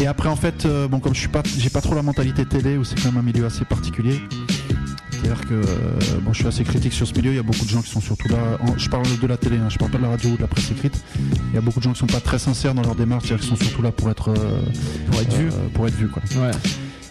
Et 0.01 0.07
après, 0.07 0.29
en 0.29 0.37
fait, 0.37 0.67
euh, 0.67 0.89
bon, 0.89 0.99
comme 0.99 1.15
je 1.15 1.21
suis 1.21 1.29
pas, 1.29 1.43
j'ai 1.57 1.71
pas 1.71 1.81
trop 1.81 1.95
la 1.95 2.03
mentalité 2.03 2.45
télé, 2.45 2.77
où 2.77 2.85
c'est 2.85 2.97
quand 3.01 3.13
même 3.13 3.19
un 3.19 3.23
milieu 3.23 3.47
assez 3.47 3.65
particulier. 3.65 4.21
C'est-à-dire 5.13 5.47
que 5.49 5.55
euh, 5.55 6.21
bon, 6.23 6.33
je 6.33 6.39
suis 6.41 6.47
assez 6.49 6.63
critique 6.65 6.93
sur 6.93 7.07
ce 7.07 7.15
milieu. 7.15 7.31
Il 7.33 7.37
y 7.37 7.39
a 7.39 7.43
beaucoup 7.43 7.65
de 7.65 7.71
gens 7.71 7.81
qui 7.81 7.91
sont 7.91 8.01
surtout 8.01 8.29
là. 8.29 8.59
en- 8.61 8.77
je 8.77 8.89
parle 8.91 9.05
de 9.21 9.27
la 9.27 9.37
télé, 9.37 9.57
hein, 9.57 9.69
je 9.71 9.79
parle 9.79 9.91
pas 9.93 9.99
de 9.99 10.03
la 10.03 10.11
radio 10.11 10.31
ou 10.31 10.37
de 10.37 10.43
la 10.43 10.47
presse 10.49 10.71
écrite. 10.71 11.03
Il 11.51 11.55
y 11.55 11.59
a 11.59 11.61
beaucoup 11.61 11.79
de 11.79 11.85
gens 11.85 11.93
qui 11.93 11.99
sont 12.01 12.07
pas 12.07 12.21
très 12.21 12.39
sincères 12.39 12.75
dans 12.75 12.83
leur 12.83 12.95
démarche, 12.97 13.27
c'est-à-dire 13.29 13.47
qu'ils 13.47 13.57
sont 13.57 13.65
surtout 13.65 13.83
là 13.83 13.93
pour 13.93 14.11
être 14.11 14.29
euh, 14.31 14.61
Pour 15.11 15.21
être 15.21 15.35
vu. 15.37 15.47
euh, 15.47 15.69
pour 15.73 15.87
être 15.89 15.95
vu, 15.97 16.09
quoi. 16.09 16.23
Ouais. 16.37 16.51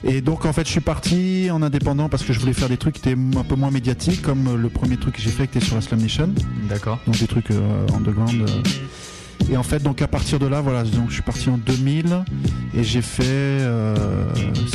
Et 0.08 0.22
donc 0.22 0.46
en 0.46 0.54
fait 0.54 0.66
je 0.66 0.72
suis 0.72 0.82
parti 0.82 1.50
en 1.52 1.62
indépendant 1.64 2.10
parce 2.10 2.24
que 2.24 2.32
je 2.32 2.40
voulais 2.40 2.54
faire 2.54 2.70
des 2.70 2.78
trucs 2.78 2.94
qui 2.96 3.10
étaient 3.10 3.20
un 3.38 3.44
peu 3.44 3.56
moins 3.56 3.72
médiatiques 3.72 4.22
comme 4.22 4.56
le 4.56 4.70
premier 4.70 4.98
truc 4.98 5.16
que 5.16 5.22
j'ai 5.22 5.32
fait 5.32 5.48
qui 5.48 5.58
était 5.58 5.66
sur 5.66 5.76
la 5.76 5.82
Slam 5.82 6.00
Nation. 6.00 6.30
D'accord. 6.70 7.00
Donc 7.08 7.18
des 7.18 7.28
trucs 7.28 7.50
euh, 7.52 7.88
underground. 7.96 8.42
euh. 8.48 8.62
Et 9.52 9.58
en 9.58 9.64
fait 9.64 9.82
donc 9.84 10.02
à 10.02 10.08
partir 10.08 10.40
de 10.40 10.48
là 10.48 10.62
voilà 10.62 10.84
donc 10.84 11.10
je 11.10 11.14
suis 11.16 11.22
parti 11.22 11.50
en 11.50 11.58
2000 11.58 12.24
et 12.76 12.84
j'ai 12.84 13.02
fait 13.02 13.24
euh, 13.26 13.96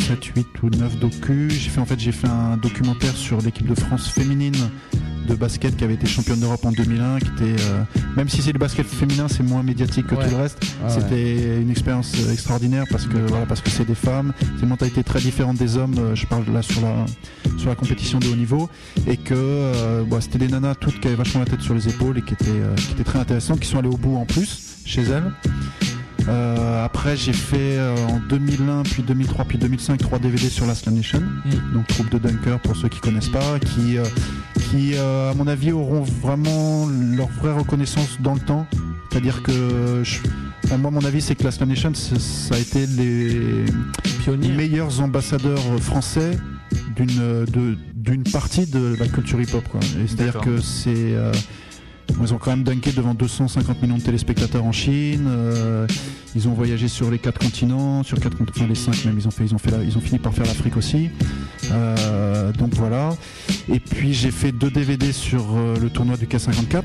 7, 0.08 0.24
8 0.24 0.46
ou 0.62 0.70
9 0.70 0.98
docus. 0.98 1.52
J'ai 1.52 1.70
fait 1.70 1.80
en 1.80 1.86
fait 1.86 1.98
j'ai 1.98 2.12
fait 2.12 2.28
un 2.28 2.56
documentaire 2.56 3.16
sur 3.16 3.40
l'équipe 3.40 3.66
de 3.66 3.74
France 3.74 4.08
féminine 4.08 4.54
de 5.28 5.34
basket 5.34 5.76
qui 5.76 5.84
avait 5.84 5.94
été 5.94 6.06
championne 6.06 6.40
d'Europe 6.40 6.64
en 6.64 6.72
2001 6.72 7.18
qui 7.20 7.26
était 7.26 7.62
euh, 7.62 7.82
même 8.16 8.28
si 8.28 8.40
c'est 8.42 8.52
le 8.52 8.58
basket 8.58 8.86
féminin 8.86 9.26
c'est 9.28 9.42
moins 9.42 9.62
médiatique 9.62 10.06
que 10.06 10.14
Ouais. 10.14 10.24
tout 10.24 10.30
le 10.30 10.36
reste 10.42 10.58
Ah 10.82 10.86
ouais. 10.86 10.92
c'était 11.00 11.60
une 11.60 11.70
expérience 11.70 12.12
euh, 12.18 12.32
extraordinaire 12.32 12.84
parce 12.90 13.06
que 13.06 13.16
voilà 13.28 13.46
parce 13.46 13.60
que 13.60 13.70
c'est 13.70 13.84
des 13.84 13.94
femmes 13.94 14.32
c'est 14.56 14.62
une 14.62 14.70
mentalité 14.70 15.04
très 15.04 15.20
différente 15.20 15.56
des 15.58 15.76
hommes 15.76 15.94
euh, 15.98 16.14
je 16.14 16.26
parle 16.26 16.44
là 16.52 16.62
sur 16.62 16.80
la 16.80 17.06
sur 17.58 17.68
la 17.68 17.74
compétition 17.76 18.18
de 18.18 18.26
haut 18.28 18.34
niveau 18.36 18.68
et 19.06 19.18
que 19.18 19.34
euh, 19.36 20.02
bon, 20.04 20.20
c'était 20.20 20.38
des 20.38 20.48
nanas 20.48 20.74
toutes 20.76 20.98
qui 21.00 21.08
avaient 21.08 21.16
vachement 21.16 21.40
la 21.40 21.46
tête 21.46 21.60
sur 21.60 21.74
les 21.74 21.86
épaules 21.88 22.16
et 22.18 22.22
qui 22.22 22.32
étaient 22.34 22.46
euh, 22.48 22.74
qui 22.74 22.92
étaient 22.92 23.04
très 23.04 23.18
intéressantes 23.18 23.60
qui 23.60 23.68
sont 23.68 23.78
allées 23.78 23.88
au 23.88 23.98
bout 23.98 24.16
en 24.16 24.24
plus 24.24 24.49
chez 24.90 25.02
elles 25.02 25.30
Euh, 26.28 26.84
après 26.84 27.16
j'ai 27.16 27.32
fait 27.32 27.78
euh, 27.78 27.96
en 28.08 28.20
2001 28.28 28.82
puis 28.82 29.02
2003 29.02 29.46
puis 29.46 29.56
2005 29.58 29.98
trois 29.98 30.18
DVD 30.18 30.48
sur 30.50 30.66
la 30.66 30.74
Slam 30.74 30.94
Nation. 30.94 31.22
Donc 31.72 31.86
troupe 31.86 32.10
de 32.10 32.18
Dunker 32.18 32.60
pour 32.60 32.76
ceux 32.76 32.88
qui 32.88 33.00
connaissent 33.00 33.30
pas 33.30 33.58
qui 33.58 33.96
euh, 33.96 34.04
qui 34.70 34.96
à 34.98 35.32
mon 35.34 35.46
avis 35.46 35.72
auront 35.72 36.02
vraiment 36.02 36.86
leur 37.16 37.28
vraie 37.40 37.54
reconnaissance 37.54 38.18
dans 38.20 38.34
le 38.34 38.40
temps. 38.40 38.66
C'est 39.10 39.18
à 39.18 39.20
dire 39.22 39.42
que 39.42 40.02
je- 40.04 40.18
moi 40.76 40.90
mon 40.90 41.04
avis 41.04 41.22
c'est 41.22 41.34
que 41.34 41.42
la 41.44 41.50
Slam 41.52 41.70
Nation 41.70 41.92
ça 41.94 42.54
a 42.54 42.58
été 42.58 42.86
les 42.86 43.64
meilleurs 44.56 45.00
ambassadeurs 45.00 45.64
français 45.80 46.32
d'une 46.96 48.22
partie 48.30 48.66
de 48.66 48.94
la 49.00 49.08
culture 49.08 49.40
hip 49.40 49.54
hop 49.54 49.66
quoi. 49.68 49.80
Et 49.80 50.06
c'est-à-dire 50.06 50.40
que 50.42 50.60
c'est 50.60 51.14
ils 52.22 52.34
ont 52.34 52.38
quand 52.38 52.50
même 52.50 52.62
dunké 52.64 52.92
devant 52.92 53.14
250 53.14 53.82
millions 53.82 53.96
de 53.98 54.02
téléspectateurs 54.02 54.64
en 54.64 54.72
Chine. 54.72 55.26
euh, 55.28 55.86
ils 56.36 56.46
ont 56.48 56.52
voyagé 56.52 56.86
sur 56.88 57.10
les 57.10 57.18
quatre 57.18 57.38
continents, 57.40 58.02
sur 58.04 58.18
quatre, 58.20 58.36
cont- 58.36 58.46
enfin 58.48 58.66
les 58.68 58.74
cinq 58.76 59.04
même. 59.04 59.16
Ils 59.18 59.26
ont 59.26 59.30
fait, 59.32 59.44
ils 59.44 59.54
ont 59.54 59.58
fait, 59.58 59.70
la- 59.72 59.82
ils 59.82 59.96
ont 59.96 60.00
fini 60.00 60.18
par 60.18 60.32
faire 60.32 60.46
l'Afrique 60.46 60.76
aussi. 60.76 61.10
Euh, 61.72 62.52
donc 62.52 62.74
voilà. 62.74 63.10
Et 63.72 63.80
puis 63.80 64.12
j'ai 64.14 64.30
fait 64.30 64.52
deux 64.52 64.70
DVD 64.70 65.12
sur 65.12 65.44
euh, 65.56 65.76
le 65.80 65.90
tournoi 65.90 66.16
du 66.16 66.26
K54 66.26 66.82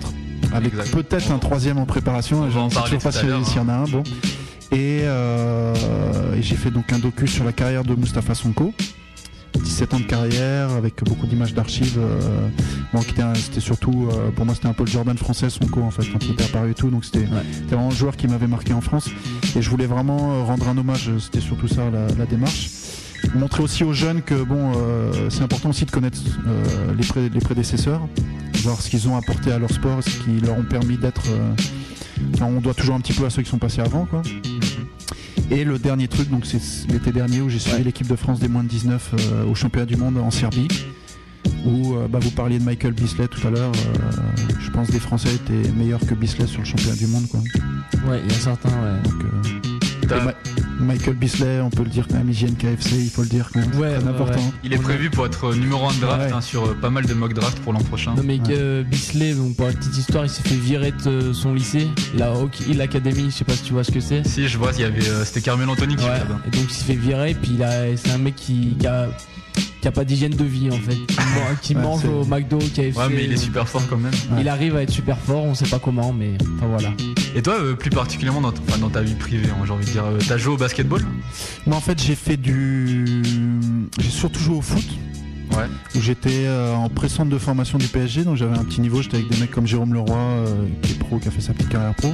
avec 0.53 0.73
peut-être 0.91 1.31
un 1.31 1.37
troisième 1.37 1.77
en 1.77 1.85
préparation. 1.85 2.49
Je 2.49 2.57
ne 2.57 2.69
sais 2.69 2.75
toujours 2.85 3.01
pas 3.03 3.11
si- 3.11 3.19
s'il 3.45 3.57
y 3.57 3.59
en 3.59 3.69
a 3.69 3.73
un. 3.73 3.83
Bon. 3.85 4.03
Et, 4.71 5.01
et 5.03 6.41
j'ai 6.41 6.55
fait 6.55 6.71
donc 6.71 6.91
un 6.91 6.99
docu 6.99 7.27
sur 7.27 7.43
la 7.45 7.51
carrière 7.53 7.83
de 7.83 7.93
Mustapha 7.95 8.33
Sonko. 8.35 8.73
17 9.63 9.93
ans 9.93 9.99
de 9.99 10.05
carrière 10.05 10.69
avec 10.71 11.03
beaucoup 11.03 11.25
d'images 11.27 11.53
d'archives. 11.53 11.97
euh, 11.97 12.19
bon, 12.93 13.01
un- 13.21 13.33
c'était 13.35 13.59
surtout, 13.59 14.07
euh, 14.11 14.29
pour 14.31 14.45
moi, 14.45 14.55
c'était 14.55 14.67
un 14.67 14.73
peu 14.73 14.83
le 14.85 14.89
Jordan 14.91 15.17
français, 15.17 15.49
Sonko 15.49 15.81
en 15.81 15.91
fait, 15.91 16.03
quand 16.11 16.23
il 16.25 16.31
était 16.31 16.43
apparu 16.45 16.71
et 16.71 16.73
tout. 16.73 16.89
Donc 16.89 17.05
c'était 17.05 17.25
vraiment 17.69 17.89
le 17.89 17.95
joueur 17.95 18.15
qui 18.17 18.27
m'avait 18.27 18.47
marqué 18.47 18.73
en 18.73 18.81
France. 18.81 19.09
Et 19.55 19.61
je 19.61 19.69
voulais 19.69 19.85
vraiment 19.87 20.33
euh, 20.33 20.43
rendre 20.43 20.67
un 20.67 20.77
hommage. 20.77 21.09
C'était 21.19 21.41
surtout 21.41 21.67
ça 21.67 21.89
la, 21.91 22.07
la 22.17 22.25
démarche. 22.25 22.69
Montrer 23.33 23.63
aussi 23.63 23.83
aux 23.83 23.93
jeunes 23.93 24.21
que 24.21 24.35
bon, 24.43 24.73
euh, 24.77 25.29
c'est 25.29 25.41
important 25.41 25.69
aussi 25.69 25.85
de 25.85 25.91
connaître 25.91 26.19
euh, 26.47 26.93
les, 26.97 27.05
pré- 27.05 27.29
les 27.29 27.39
prédécesseurs, 27.39 28.01
voir 28.63 28.81
ce 28.81 28.89
qu'ils 28.89 29.07
ont 29.07 29.17
apporté 29.17 29.51
à 29.51 29.57
leur 29.57 29.71
sport, 29.71 30.03
ce 30.03 30.09
qui 30.19 30.39
leur 30.45 30.57
ont 30.59 30.63
permis 30.63 30.97
d'être. 30.97 31.23
euh, 31.29 31.53
on 32.41 32.61
doit 32.61 32.73
toujours 32.75 32.95
un 32.95 32.99
petit 33.01 33.13
peu 33.13 33.25
à 33.25 33.29
ceux 33.29 33.41
qui 33.41 33.49
sont 33.49 33.57
passés 33.57 33.81
avant, 33.81 34.05
quoi. 34.05 34.21
Et 35.51 35.63
le 35.63 35.77
dernier 35.77 36.07
truc, 36.07 36.29
donc 36.29 36.45
c'est 36.45 36.59
l'été 36.91 37.11
dernier 37.11 37.41
où 37.41 37.49
j'ai 37.49 37.59
suivi 37.59 37.83
l'équipe 37.83 38.07
de 38.07 38.15
France 38.15 38.39
des 38.39 38.47
moins 38.47 38.63
de 38.63 38.67
19 38.67 39.11
euh, 39.13 39.45
au 39.45 39.55
championnat 39.55 39.85
du 39.85 39.95
monde 39.95 40.17
en 40.17 40.31
Serbie. 40.31 40.67
Où 41.65 41.95
euh, 41.95 42.07
bah, 42.07 42.19
vous 42.21 42.31
parliez 42.31 42.59
de 42.59 42.63
Michael 42.63 42.93
Bisley 42.93 43.27
tout 43.27 43.45
à 43.47 43.51
l'heure. 43.51 43.71
euh, 43.71 44.11
je 44.59 44.71
pense 44.71 44.87
que 44.87 44.93
les 44.93 44.99
Français 44.99 45.29
étaient 45.33 45.71
meilleurs 45.71 45.99
que 46.05 46.15
Bisley 46.15 46.47
sur 46.47 46.61
le 46.61 46.65
championnat 46.65 46.95
du 46.95 47.07
monde. 47.07 47.27
Quoi. 47.27 47.39
Ouais, 48.07 48.21
il 48.23 48.31
y 48.31 48.35
a 48.35 48.39
certains, 48.39 48.69
ouais. 48.69 49.01
Donc, 49.03 49.23
euh, 49.23 50.29
Michael 50.79 51.15
Bisley, 51.15 51.61
on 51.61 51.69
peut 51.69 51.83
le 51.83 51.89
dire 51.89 52.07
quand 52.07 52.17
même, 52.17 52.29
hygiène 52.29 52.55
KFC, 52.55 52.95
il 52.97 53.09
faut 53.09 53.21
le 53.23 53.27
dire 53.29 53.49
quand 53.53 53.59
même. 53.59 53.75
Ouais, 53.79 53.95
important. 53.95 54.33
ouais. 54.39 54.51
Il 54.63 54.73
est 54.73 54.77
prévu 54.77 55.09
pour 55.09 55.25
être 55.25 55.45
euh, 55.47 55.55
numéro 55.55 55.87
1 55.87 55.93
de 55.93 55.99
draft 55.99 56.25
Ouais. 56.25 56.31
hein, 56.33 56.41
sur 56.41 56.65
euh, 56.65 56.73
pas 56.73 56.89
mal 56.89 57.05
de 57.05 57.13
mock 57.13 57.33
draft 57.33 57.59
pour 57.59 57.73
l'an 57.73 57.79
prochain. 57.79 58.13
Non 58.15 58.23
mais 58.23 58.39
euh, 58.49 58.83
Bisley, 58.83 59.33
donc 59.33 59.55
pour 59.55 59.67
la 59.67 59.73
petite 59.73 59.97
histoire, 59.97 60.25
il 60.25 60.29
s'est 60.29 60.43
fait 60.43 60.55
virer 60.55 60.91
de 60.91 61.09
euh, 61.09 61.33
son 61.33 61.53
lycée, 61.53 61.87
la 62.15 62.31
Hawk 62.31 62.59
Hill 62.67 62.81
Academy, 62.81 63.25
je 63.25 63.35
sais 63.35 63.45
pas 63.45 63.53
si 63.53 63.63
tu 63.63 63.73
vois 63.73 63.83
ce 63.83 63.91
que 63.91 63.99
c'est. 63.99 64.25
Si 64.27 64.47
je 64.47 64.57
vois, 64.57 64.71
il 64.73 64.81
y 64.81 64.83
avait, 64.83 65.07
euh, 65.07 65.23
c'était 65.25 65.41
Carmel 65.41 65.69
Anthony 65.69 65.95
qui 65.95 66.03
Ouais, 66.05 66.11
et 66.47 66.49
donc 66.51 66.65
il 66.69 66.73
s'est 66.73 66.85
fait 66.85 66.95
virer, 66.95 67.35
puis 67.41 67.51
il 67.55 67.63
a, 67.63 67.95
c'est 67.97 68.11
un 68.11 68.17
mec 68.17 68.35
qui, 68.35 68.75
qui 68.79 68.87
a, 68.87 69.07
qui 69.85 69.89
a 69.89 69.91
pas 69.91 70.03
d'hygiène 70.03 70.31
de 70.35 70.43
vie 70.43 70.67
en 70.71 70.77
fait, 70.79 70.95
qui, 70.95 71.15
man- 71.15 71.57
qui 71.61 71.75
Ouais, 71.75 71.81
mange 71.83 72.05
au 72.05 72.25
McDo, 72.25 72.57
KFC. 72.57 72.97
Ouais, 72.97 73.07
mais 73.07 73.25
il 73.25 73.31
est 73.31 73.37
super 73.37 73.67
fort 73.69 73.83
quand 73.87 73.97
même. 73.99 74.11
Il 74.39 74.49
arrive 74.49 74.75
à 74.75 74.81
être 74.81 74.89
super 74.89 75.15
fort, 75.19 75.43
on 75.43 75.53
sait 75.53 75.67
pas 75.67 75.77
comment, 75.77 76.11
mais 76.11 76.31
enfin 76.57 76.65
voilà. 76.65 76.89
Et 77.35 77.43
toi, 77.43 77.53
euh, 77.59 77.75
plus 77.75 77.91
particulièrement 77.91 78.41
dans, 78.41 78.51
t- 78.51 78.61
enfin, 78.67 78.79
dans 78.79 78.89
ta 78.89 79.03
vie 79.03 79.13
privée, 79.13 79.47
hein, 79.47 79.63
j'ai 79.63 79.71
envie 79.73 79.85
de 79.85 79.91
dire, 79.91 80.05
euh, 80.05 80.17
t'as 80.27 80.37
joué 80.39 80.55
au 80.55 80.57
basketball? 80.57 81.01
Moi 81.67 81.77
en 81.77 81.81
fait 81.81 82.01
j'ai 82.01 82.15
fait 82.15 82.35
du. 82.35 83.21
J'ai 83.99 84.09
surtout 84.09 84.39
joué 84.39 84.55
au 84.55 84.61
foot. 84.61 84.83
Ouais. 85.51 85.65
Où 85.95 86.01
j'étais 86.01 86.45
euh, 86.47 86.73
en 86.73 86.89
pré-centre 86.89 87.29
de 87.29 87.37
formation 87.37 87.77
du 87.77 87.87
PSG, 87.87 88.23
donc 88.23 88.37
j'avais 88.37 88.57
un 88.57 88.63
petit 88.63 88.81
niveau, 88.81 89.03
j'étais 89.03 89.17
avec 89.17 89.29
des 89.29 89.37
mecs 89.37 89.51
comme 89.51 89.67
Jérôme 89.67 89.93
Leroy, 89.93 90.17
euh, 90.17 90.65
qui 90.81 90.93
est 90.93 90.97
pro, 90.97 91.19
qui 91.19 91.27
a 91.27 91.31
fait 91.31 91.41
sa 91.41 91.53
petite 91.53 91.69
carrière 91.69 91.93
pro. 91.93 92.11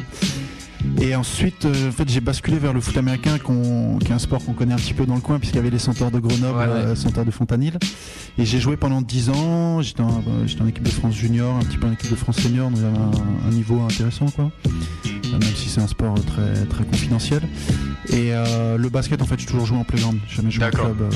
Et 1.01 1.15
ensuite, 1.15 1.65
euh, 1.65 1.89
en 1.89 1.91
fait, 1.91 2.07
j'ai 2.09 2.21
basculé 2.21 2.57
vers 2.57 2.73
le 2.73 2.81
foot 2.81 2.95
américain, 2.97 3.37
qu'on- 3.39 3.97
qui 3.99 4.07
est 4.11 4.13
un 4.15 4.19
sport 4.19 4.43
qu'on 4.43 4.53
connaît 4.53 4.73
un 4.73 4.77
petit 4.77 4.93
peu 4.93 5.05
dans 5.05 5.15
le 5.15 5.21
coin, 5.21 5.39
puisqu'il 5.39 5.57
y 5.57 5.59
avait 5.59 5.69
les 5.69 5.79
Centaures 5.79 6.11
de 6.11 6.19
Grenoble, 6.19 6.57
Ouais, 6.57 6.65
ouais. 6.65 6.71
euh, 6.71 6.95
Centaures 6.95 7.25
de 7.25 7.31
Fontanil. 7.31 7.77
Et 8.37 8.45
j'ai 8.45 8.59
joué 8.59 8.77
pendant 8.77 9.01
10 9.01 9.29
ans, 9.29 9.81
j'étais 9.81 10.01
en, 10.01 10.09
euh, 10.19 10.47
j'étais 10.47 10.61
en 10.61 10.67
équipe 10.67 10.83
de 10.83 10.89
France 10.89 11.15
junior, 11.15 11.55
un 11.55 11.63
petit 11.63 11.77
peu 11.77 11.87
en 11.87 11.91
équipe 11.91 12.09
de 12.11 12.15
France 12.15 12.37
senior, 12.37 12.69
donc 12.69 12.79
j'avais 12.79 12.97
un, 12.97 13.47
un 13.47 13.51
niveau 13.51 13.81
intéressant, 13.81 14.27
quoi. 14.27 14.51
Même 15.31 15.41
si 15.55 15.69
c'est 15.69 15.81
un 15.81 15.87
sport 15.87 16.13
très, 16.25 16.65
très 16.65 16.83
confidentiel. 16.83 17.41
Et 18.09 18.33
euh, 18.33 18.77
le 18.77 18.89
basket, 18.89 19.21
en 19.21 19.25
fait, 19.25 19.39
j'ai 19.39 19.45
toujours 19.45 19.65
joué 19.65 19.77
en 19.77 19.83
playground, 19.83 20.19
j'ai 20.27 20.35
jamais 20.37 20.51
joué 20.51 20.63
en 20.65 20.69
D'accord. 20.69 20.85
club. 20.95 21.09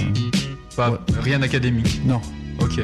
Pas, 0.76 1.00
Rien 1.22 1.40
d'académique 1.40 2.02
Non. 2.06 2.22
Ok. 2.60 2.80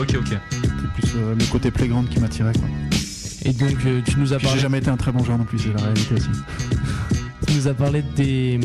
Ok, 0.00 0.16
ok. 0.18 0.38
C'était 0.50 0.68
plus 0.94 1.14
le 1.38 1.44
côté 1.50 1.70
playground 1.70 2.08
qui 2.08 2.18
m'attirait, 2.20 2.52
quoi. 2.52 2.68
Et 3.48 3.52
donc 3.52 3.76
euh, 3.86 4.00
tu 4.04 4.18
nous 4.18 4.32
as 4.32 4.38
parlé. 4.38 4.56
J'ai 4.56 4.62
jamais 4.62 4.78
été 4.78 4.90
un 4.90 4.96
très 4.96 5.12
bon 5.12 5.22
joueur 5.24 5.38
non 5.38 5.44
plus, 5.44 5.58
c'est 5.58 5.72
la 5.72 5.82
réalité 5.82 6.14
aussi. 6.14 6.28
Tu 7.46 7.54
nous 7.54 7.68
as 7.68 7.74
parlé 7.74 8.02
de 8.02 8.08
tes, 8.08 8.58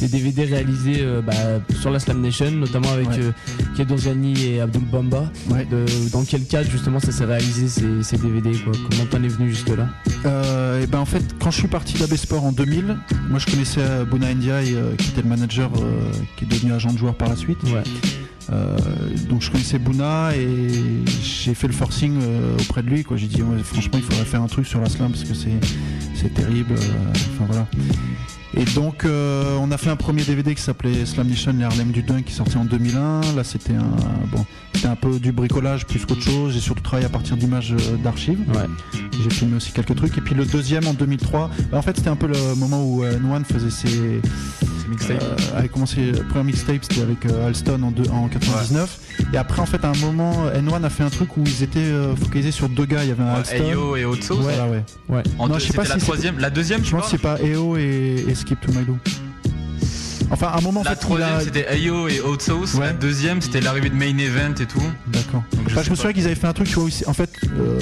tes 0.00 0.08
DVD 0.08 0.44
réalisés 0.44 0.96
euh, 1.00 1.22
bah, 1.22 1.32
sur 1.80 1.90
la 1.90 2.00
Slam 2.00 2.20
Nation, 2.20 2.50
notamment 2.50 2.90
avec 2.90 3.08
Ouais. 3.08 3.18
euh, 3.20 3.30
Kedo 3.76 3.96
Gianni 3.96 4.34
et 4.44 4.60
Abdul 4.60 4.82
Bamba. 4.84 5.30
De- 5.70 6.10
dans 6.10 6.24
quel 6.24 6.44
cadre 6.44 6.68
justement 6.70 6.98
ça 6.98 7.12
s'est 7.12 7.24
réalisé 7.24 7.68
ces, 7.68 8.02
ces 8.02 8.16
DVD 8.18 8.50
quoi? 8.64 8.72
Comment 8.90 9.06
t'en 9.08 9.22
es 9.22 9.28
venu 9.28 9.50
jusque 9.50 9.68
là 9.68 9.88
Euh, 10.24 10.82
et 10.82 10.86
ben 10.88 10.98
en 10.98 11.04
fait, 11.06 11.22
quand 11.40 11.52
je 11.52 11.58
suis 11.58 11.68
parti 11.68 11.96
d'AB 11.98 12.14
Sport 12.16 12.44
en 12.44 12.52
2000, 12.52 12.96
moi 13.30 13.38
je 13.38 13.46
connaissais 13.46 13.80
euh, 13.80 14.04
Buna 14.04 14.34
Ndiaye, 14.34 14.74
euh, 14.74 14.96
qui 14.96 15.10
était 15.10 15.22
le 15.22 15.28
manager, 15.28 15.70
euh, 15.76 16.10
qui 16.36 16.44
est 16.44 16.48
devenu 16.48 16.72
agent 16.72 16.92
de 16.92 16.98
joueur 16.98 17.14
par 17.14 17.28
la 17.28 17.36
suite. 17.36 17.58
Euh, 18.52 18.76
donc 19.28 19.42
je 19.42 19.50
connaissais 19.50 19.78
Buna 19.78 20.34
et 20.36 20.70
j'ai 21.22 21.54
fait 21.54 21.66
le 21.66 21.72
forcing 21.72 22.18
euh, 22.22 22.56
auprès 22.60 22.82
de 22.82 22.88
lui. 22.88 23.04
J'ai 23.16 23.26
dit 23.26 23.42
franchement 23.64 23.98
il 23.98 24.02
faudrait 24.02 24.24
faire 24.24 24.42
un 24.42 24.46
truc 24.46 24.66
sur 24.66 24.80
la 24.80 24.88
slam 24.88 25.10
parce 25.10 25.24
que 25.24 25.34
c'est 25.34 26.34
terrible. 26.34 26.74
euh. 26.74 27.64
Et 28.58 28.64
donc 28.74 29.04
euh, 29.04 29.56
on 29.60 29.70
a 29.70 29.76
fait 29.76 29.90
un 29.90 29.96
premier 29.96 30.22
DVD 30.24 30.54
qui 30.54 30.62
s'appelait 30.62 31.04
Slam 31.04 31.28
Nation 31.28 31.52
les 31.58 31.64
Harlem 31.64 31.90
du 31.90 32.02
Dunk 32.02 32.24
qui 32.24 32.32
est 32.32 32.36
sorti 32.36 32.56
en 32.56 32.64
2001. 32.64 33.20
Là 33.36 33.44
c'était 33.44 33.74
un 33.74 33.90
bon 34.32 34.46
c'était 34.74 34.88
un 34.88 34.96
peu 34.96 35.18
du 35.18 35.30
bricolage 35.32 35.86
plus 35.86 36.04
qu'autre 36.06 36.22
chose. 36.22 36.54
J'ai 36.54 36.60
surtout 36.60 36.82
travaillé 36.82 37.06
à 37.06 37.10
partir 37.10 37.36
d'images 37.36 37.72
euh, 37.72 37.96
d'archives. 38.02 38.38
J'ai 39.22 39.30
filmé 39.30 39.56
aussi 39.56 39.72
quelques 39.72 39.94
trucs. 39.94 40.16
Et 40.16 40.20
puis 40.22 40.34
le 40.34 40.46
deuxième 40.46 40.86
en 40.86 40.94
2003. 40.94 41.50
bah, 41.70 41.78
en 41.78 41.82
fait 41.82 41.96
c'était 41.98 42.08
un 42.10 42.16
peu 42.16 42.28
le 42.28 42.54
moment 42.56 42.82
où 42.82 43.04
euh, 43.04 43.18
N1 43.18 43.44
faisait 43.44 43.70
ses 43.70 44.20
mixtapes. 44.88 45.22
euh, 45.22 45.58
avait 45.58 45.68
commencé 45.68 46.12
le 46.12 46.22
premier 46.24 46.44
mixtape 46.44 46.82
c'était 46.82 47.02
avec 47.02 47.26
euh, 47.26 47.48
Alston 47.48 47.82
en, 47.82 47.90
deux- 47.90 48.08
en 48.10 48.28
99 48.28 48.98
et 49.32 49.36
après 49.36 49.60
en 49.60 49.66
fait 49.66 49.84
à 49.84 49.88
un 49.90 49.96
moment 50.00 50.46
N1 50.54 50.84
a 50.84 50.90
fait 50.90 51.02
un 51.02 51.10
truc 51.10 51.36
où 51.36 51.42
ils 51.44 51.62
étaient 51.62 51.78
euh, 51.80 52.14
focalisés 52.16 52.52
sur 52.52 52.68
deux 52.68 52.84
gars 52.86 53.02
il 53.02 53.08
y 53.08 53.12
avait 53.12 53.22
un 53.22 53.34
Alston 53.34 53.64
Ayo 53.68 53.96
et 53.96 54.22
Sauce. 54.22 54.44
ouais, 54.44 54.54
ouais. 54.70 54.84
ouais. 55.08 55.22
En 55.38 55.48
Non, 55.48 55.54
deux- 55.54 55.60
je 55.60 55.66
sais 55.66 55.72
pas 55.72 55.82
c'était 55.82 55.88
la 55.88 55.94
si 55.94 56.00
c'est- 56.00 56.06
troisième, 56.06 56.38
la 56.38 56.50
deuxième, 56.50 56.84
je 56.84 56.90
pense 56.92 57.04
que 57.04 57.10
c'est 57.10 57.18
pas 57.18 57.38
EO 57.42 57.76
et, 57.76 58.24
et 58.28 58.34
Skip 58.34 58.60
to 58.60 58.72
My 58.72 58.84
Lou 58.86 58.98
enfin 60.28 60.48
à 60.48 60.58
un 60.58 60.60
moment 60.60 60.80
en 60.80 60.82
La 60.84 60.90
fait, 60.90 60.96
troisième 60.96 61.34
a- 61.36 61.40
c'était 61.40 61.68
Ayo 61.68 62.08
et 62.08 62.20
Hot 62.20 62.40
Sauce. 62.40 62.74
La 62.80 62.92
deuxième 62.92 63.40
c'était 63.40 63.60
l'arrivée 63.60 63.90
de 63.90 63.94
Main 63.94 64.18
Event 64.18 64.54
et 64.60 64.66
tout. 64.66 64.82
D'accord. 65.06 65.44
Je 65.68 65.90
me 65.90 65.94
souviens 65.94 66.12
qu'ils 66.12 66.24
avaient 66.26 66.34
fait 66.34 66.48
un 66.48 66.52
truc 66.52 66.66
tu 66.68 66.74
vois 66.74 66.84
où 66.84 66.88
ils- 66.88 67.04
en 67.08 67.12
fait 67.12 67.30
euh, 67.56 67.78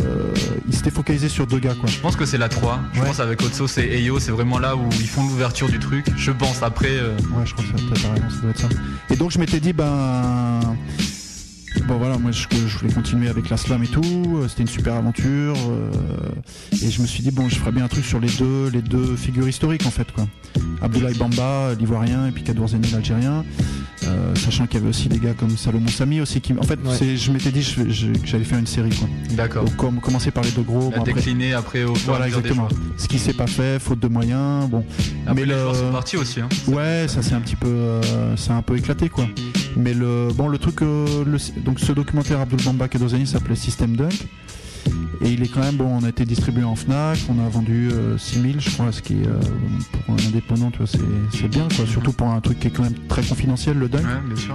ils 0.69 0.75
s'étaient 0.75 0.91
focalisés 0.91 1.31
sur 1.31 1.47
deux 1.47 1.59
gars 1.59 1.75
quoi 1.81 1.89
Je 1.89 1.99
pense 2.01 2.17
que 2.17 2.27
c'est 2.27 2.37
la 2.37 2.49
3. 2.51 2.81
Je 2.93 3.01
pense 3.01 3.21
avec 3.21 3.41
Hot 3.43 3.49
Sauce 3.53 3.79
et 3.79 3.95
Ayo, 3.97 4.19
c'est 4.21 4.31
vraiment 4.33 4.59
là 4.59 4.77
où 4.77 4.87
ils 5.01 5.09
font 5.09 5.23
l'ouverture 5.23 5.69
du 5.71 5.79
truc. 5.79 6.05
Je 6.19 6.33
pense 6.33 6.63
après. 6.63 6.89
euh, 6.91 7.17
Ouais, 7.35 7.47
je 7.47 7.55
crois 7.55 7.65
que 7.65 7.79
ça, 7.79 7.85
t'as 8.03 8.13
raison, 8.13 8.29
ça 8.31 8.41
doit 8.43 8.51
être 8.51 8.61
ça. 8.61 8.69
Et 9.11 9.17
donc 9.17 9.31
je 9.31 9.39
m'étais 9.39 9.61
dit, 9.61 9.73
ben. 9.73 10.61
Bon 11.87 11.99
voilà, 11.99 12.17
moi 12.17 12.31
je, 12.33 12.47
voulais 12.79 12.93
continuer 12.95 13.29
avec 13.29 13.51
la 13.51 13.59
slam 13.59 13.83
et 13.85 13.87
tout, 13.87 14.01
euh, 14.37 14.49
c'était 14.49 14.63
une 14.63 14.69
super 14.69 14.95
aventure. 14.95 15.55
euh, 15.69 15.91
et 16.83 16.91
je 16.91 17.03
me 17.03 17.07
suis 17.07 17.23
dit, 17.23 17.31
bon, 17.31 17.49
je 17.51 17.57
ferais 17.57 17.73
bien 17.73 17.85
un 17.85 17.89
truc 17.89 18.05
sur 18.07 18.21
les 18.21 18.31
deux, 18.39 18.71
les 18.73 18.81
deux 18.81 19.17
figures 19.17 19.47
historiques 19.47 19.85
en 19.87 19.91
fait, 19.91 20.11
quoi. 20.13 20.27
Abdoulaye 20.81 21.15
Bamba, 21.15 21.75
l'ivoirien, 21.79 22.27
et 22.27 22.31
puis 22.31 22.43
Kadour 22.43 22.69
Zeni, 22.69 22.89
l'algérien. 22.91 23.45
Euh, 24.05 24.35
sachant 24.35 24.67
qu'il 24.67 24.81
y 24.81 24.83
avait 24.83 24.89
aussi 24.91 25.09
des 25.09 25.19
gars 25.19 25.33
comme 25.35 25.57
Salomon 25.57 25.89
Sami 25.89 26.21
aussi 26.21 26.41
qui. 26.41 26.53
En 26.55 26.63
fait, 26.63 26.79
Ouais. 26.85 26.95
c'est- 26.99 27.17
je 27.17 27.31
m'étais 27.33 27.51
dit 27.51 27.63
je- 27.63 27.89
je- 27.91 28.07
que 28.13 28.27
j'allais 28.27 28.45
faire 28.45 28.59
une 28.59 28.67
série, 28.67 28.91
quoi. 28.91 29.09
D'accord. 29.31 29.65
Donc, 29.65 29.77
comme, 29.77 30.01
commencer 30.01 30.31
par 30.31 30.45
les 30.45 30.51
deux 30.51 30.63
gros. 30.63 30.91
La 30.91 30.99
bon, 30.99 31.05
décliner 31.05 31.55
après 31.55 31.85
au 31.85 31.95
fur 31.95 32.11
Voilà, 32.11 32.27
des 32.27 32.37
exactement. 32.37 32.69
Ce 32.99 33.09
qui 33.09 33.19
s'est 33.19 33.33
pas 33.33 33.47
fait, 33.47 33.79
faute 33.79 34.01
de 34.01 34.09
moyens, 34.09 34.69
bon. 34.69 34.85
Après, 35.27 35.35
Mais 35.35 35.47
les 35.47 35.55
le- 35.55 35.59
joueurs 35.61 35.77
sont 35.77 35.93
partis 35.93 36.17
aussi. 36.17 36.41
Hein. 36.41 36.49
Ouais, 36.67 37.07
ça 37.09 37.23
c'est 37.23 37.35
un 37.35 37.41
petit 37.41 37.57
peu, 37.57 37.69
euh, 37.69 38.37
un 38.51 38.63
peu 38.63 38.77
éclaté 38.77 39.09
quoi. 39.09 39.27
Mais 39.77 39.95
le, 39.95 40.29
bon, 40.35 40.49
le 40.49 40.59
truc, 40.59 40.83
euh, 40.83 41.25
le- 41.25 41.61
donc 41.63 41.81
ce 41.81 41.93
documentaire 41.93 42.41
Abdul 42.41 42.61
Bamba 42.65 42.89
Kedozani 42.89 43.27
s'appelait 43.27 43.57
System 43.57 43.97
Dunk. 43.97 44.27
Et 45.23 45.31
il 45.33 45.43
est 45.43 45.49
quand 45.49 45.61
même, 45.61 45.77
bon, 45.77 45.87
on 45.87 46.05
a 46.05 46.09
été 46.11 46.25
distribué 46.27 46.63
en 46.65 46.77
Fnac, 46.77 47.19
on 47.31 47.45
a 47.45 47.49
vendu 47.49 47.89
euh, 47.91 48.19
6000 48.19 48.61
je 48.61 48.71
crois, 48.71 48.93
ce 48.93 49.01
qui 49.01 49.15
est, 49.15 49.27
euh, 49.27 49.41
pour 50.05 50.15
un 50.15 50.29
indépendant, 50.29 50.71
tu 50.71 50.79
vois, 50.79 50.87
c'est, 50.87 50.99
c'est 51.39 51.49
bien 51.49 51.67
quoi. 51.75 51.87
Surtout 51.87 52.13
pour 52.13 52.27
un 52.29 52.41
truc 52.41 52.61
qui 52.61 52.67
est 52.67 52.71
quand 52.71 52.83
même 52.83 52.95
très 53.09 53.23
confidentiel, 53.23 53.79
le 53.79 53.89
Dunk. 53.89 54.03
Ouais, 54.05 54.21
bien 54.27 54.37
sûr. 54.37 54.55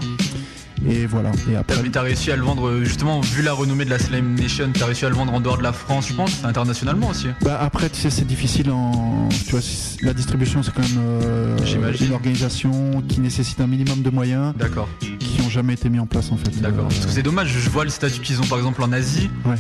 Et 0.87 1.05
voilà. 1.05 1.31
Et 1.51 1.55
après. 1.55 1.75
T'as, 1.75 1.83
mais 1.83 1.89
t'as 1.89 2.01
réussi 2.01 2.31
à 2.31 2.35
le 2.35 2.43
vendre, 2.43 2.67
euh, 2.67 2.83
justement, 2.83 3.19
vu 3.21 3.41
la 3.41 3.53
renommée 3.53 3.85
de 3.85 3.89
la 3.89 3.99
Slam 3.99 4.35
Nation, 4.35 4.69
t'as 4.73 4.85
réussi 4.85 5.05
à 5.05 5.09
le 5.09 5.15
vendre 5.15 5.33
en 5.33 5.39
dehors 5.39 5.57
de 5.57 5.63
la 5.63 5.73
France, 5.73 6.07
je 6.09 6.13
pense, 6.13 6.43
internationalement 6.43 7.09
aussi. 7.09 7.27
Bah 7.43 7.57
après, 7.61 7.89
tu 7.89 7.99
sais, 7.99 8.09
c'est 8.09 8.25
difficile 8.25 8.71
en. 8.71 9.29
Tu 9.29 9.51
vois, 9.51 9.59
la 10.01 10.13
distribution, 10.13 10.63
c'est 10.63 10.73
quand 10.73 10.81
même 10.81 10.99
euh, 10.99 11.57
une 11.99 12.13
organisation 12.13 13.03
qui 13.07 13.19
nécessite 13.19 13.59
un 13.61 13.67
minimum 13.67 14.01
de 14.01 14.09
moyens. 14.09 14.53
D'accord. 14.57 14.87
Qui 14.99 15.41
ont 15.45 15.49
jamais 15.49 15.73
été 15.73 15.89
mis 15.89 15.99
en 15.99 16.05
place 16.07 16.31
en 16.31 16.37
fait. 16.37 16.49
D'accord. 16.61 16.85
Euh, 16.85 16.89
Parce 16.89 17.05
que 17.05 17.11
c'est 17.11 17.23
dommage, 17.23 17.49
je 17.49 17.69
vois 17.69 17.83
le 17.83 17.89
statut 17.89 18.21
qu'ils 18.21 18.39
ont 18.41 18.45
par 18.45 18.57
exemple 18.57 18.81
en 18.83 18.91
Asie. 18.91 19.29
Ouais. 19.45 19.55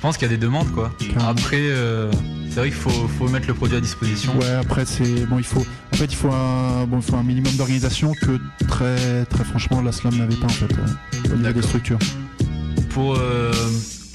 Je 0.00 0.06
pense 0.06 0.16
qu'il 0.16 0.26
y 0.30 0.30
a 0.30 0.34
des 0.34 0.40
demandes 0.42 0.72
quoi. 0.72 0.90
Après, 1.28 1.58
euh, 1.60 2.10
c'est 2.48 2.60
vrai 2.60 2.70
qu'il 2.70 2.78
faut, 2.78 2.88
faut 2.88 3.28
mettre 3.28 3.46
le 3.48 3.52
produit 3.52 3.76
à 3.76 3.82
disposition. 3.82 4.34
Ouais, 4.38 4.48
après 4.52 4.86
c'est 4.86 5.26
bon, 5.26 5.36
il 5.36 5.44
faut 5.44 5.60
en 5.92 5.96
fait 5.96 6.06
il 6.06 6.16
faut 6.16 6.30
un 6.30 6.86
bon, 6.86 7.00
il 7.00 7.02
faut 7.02 7.16
un 7.16 7.22
minimum 7.22 7.52
d'organisation 7.56 8.14
que 8.14 8.40
très 8.66 9.26
très 9.26 9.44
franchement 9.44 9.82
la 9.82 9.92
slam 9.92 10.16
n'avait 10.16 10.36
pas 10.36 10.46
en 10.46 10.48
fait 10.48 10.72
euh, 10.72 11.34
au 11.34 11.36
niveau 11.36 11.52
des 11.52 11.60
structures. 11.60 11.98
Pour, 12.88 13.14
euh, 13.18 13.52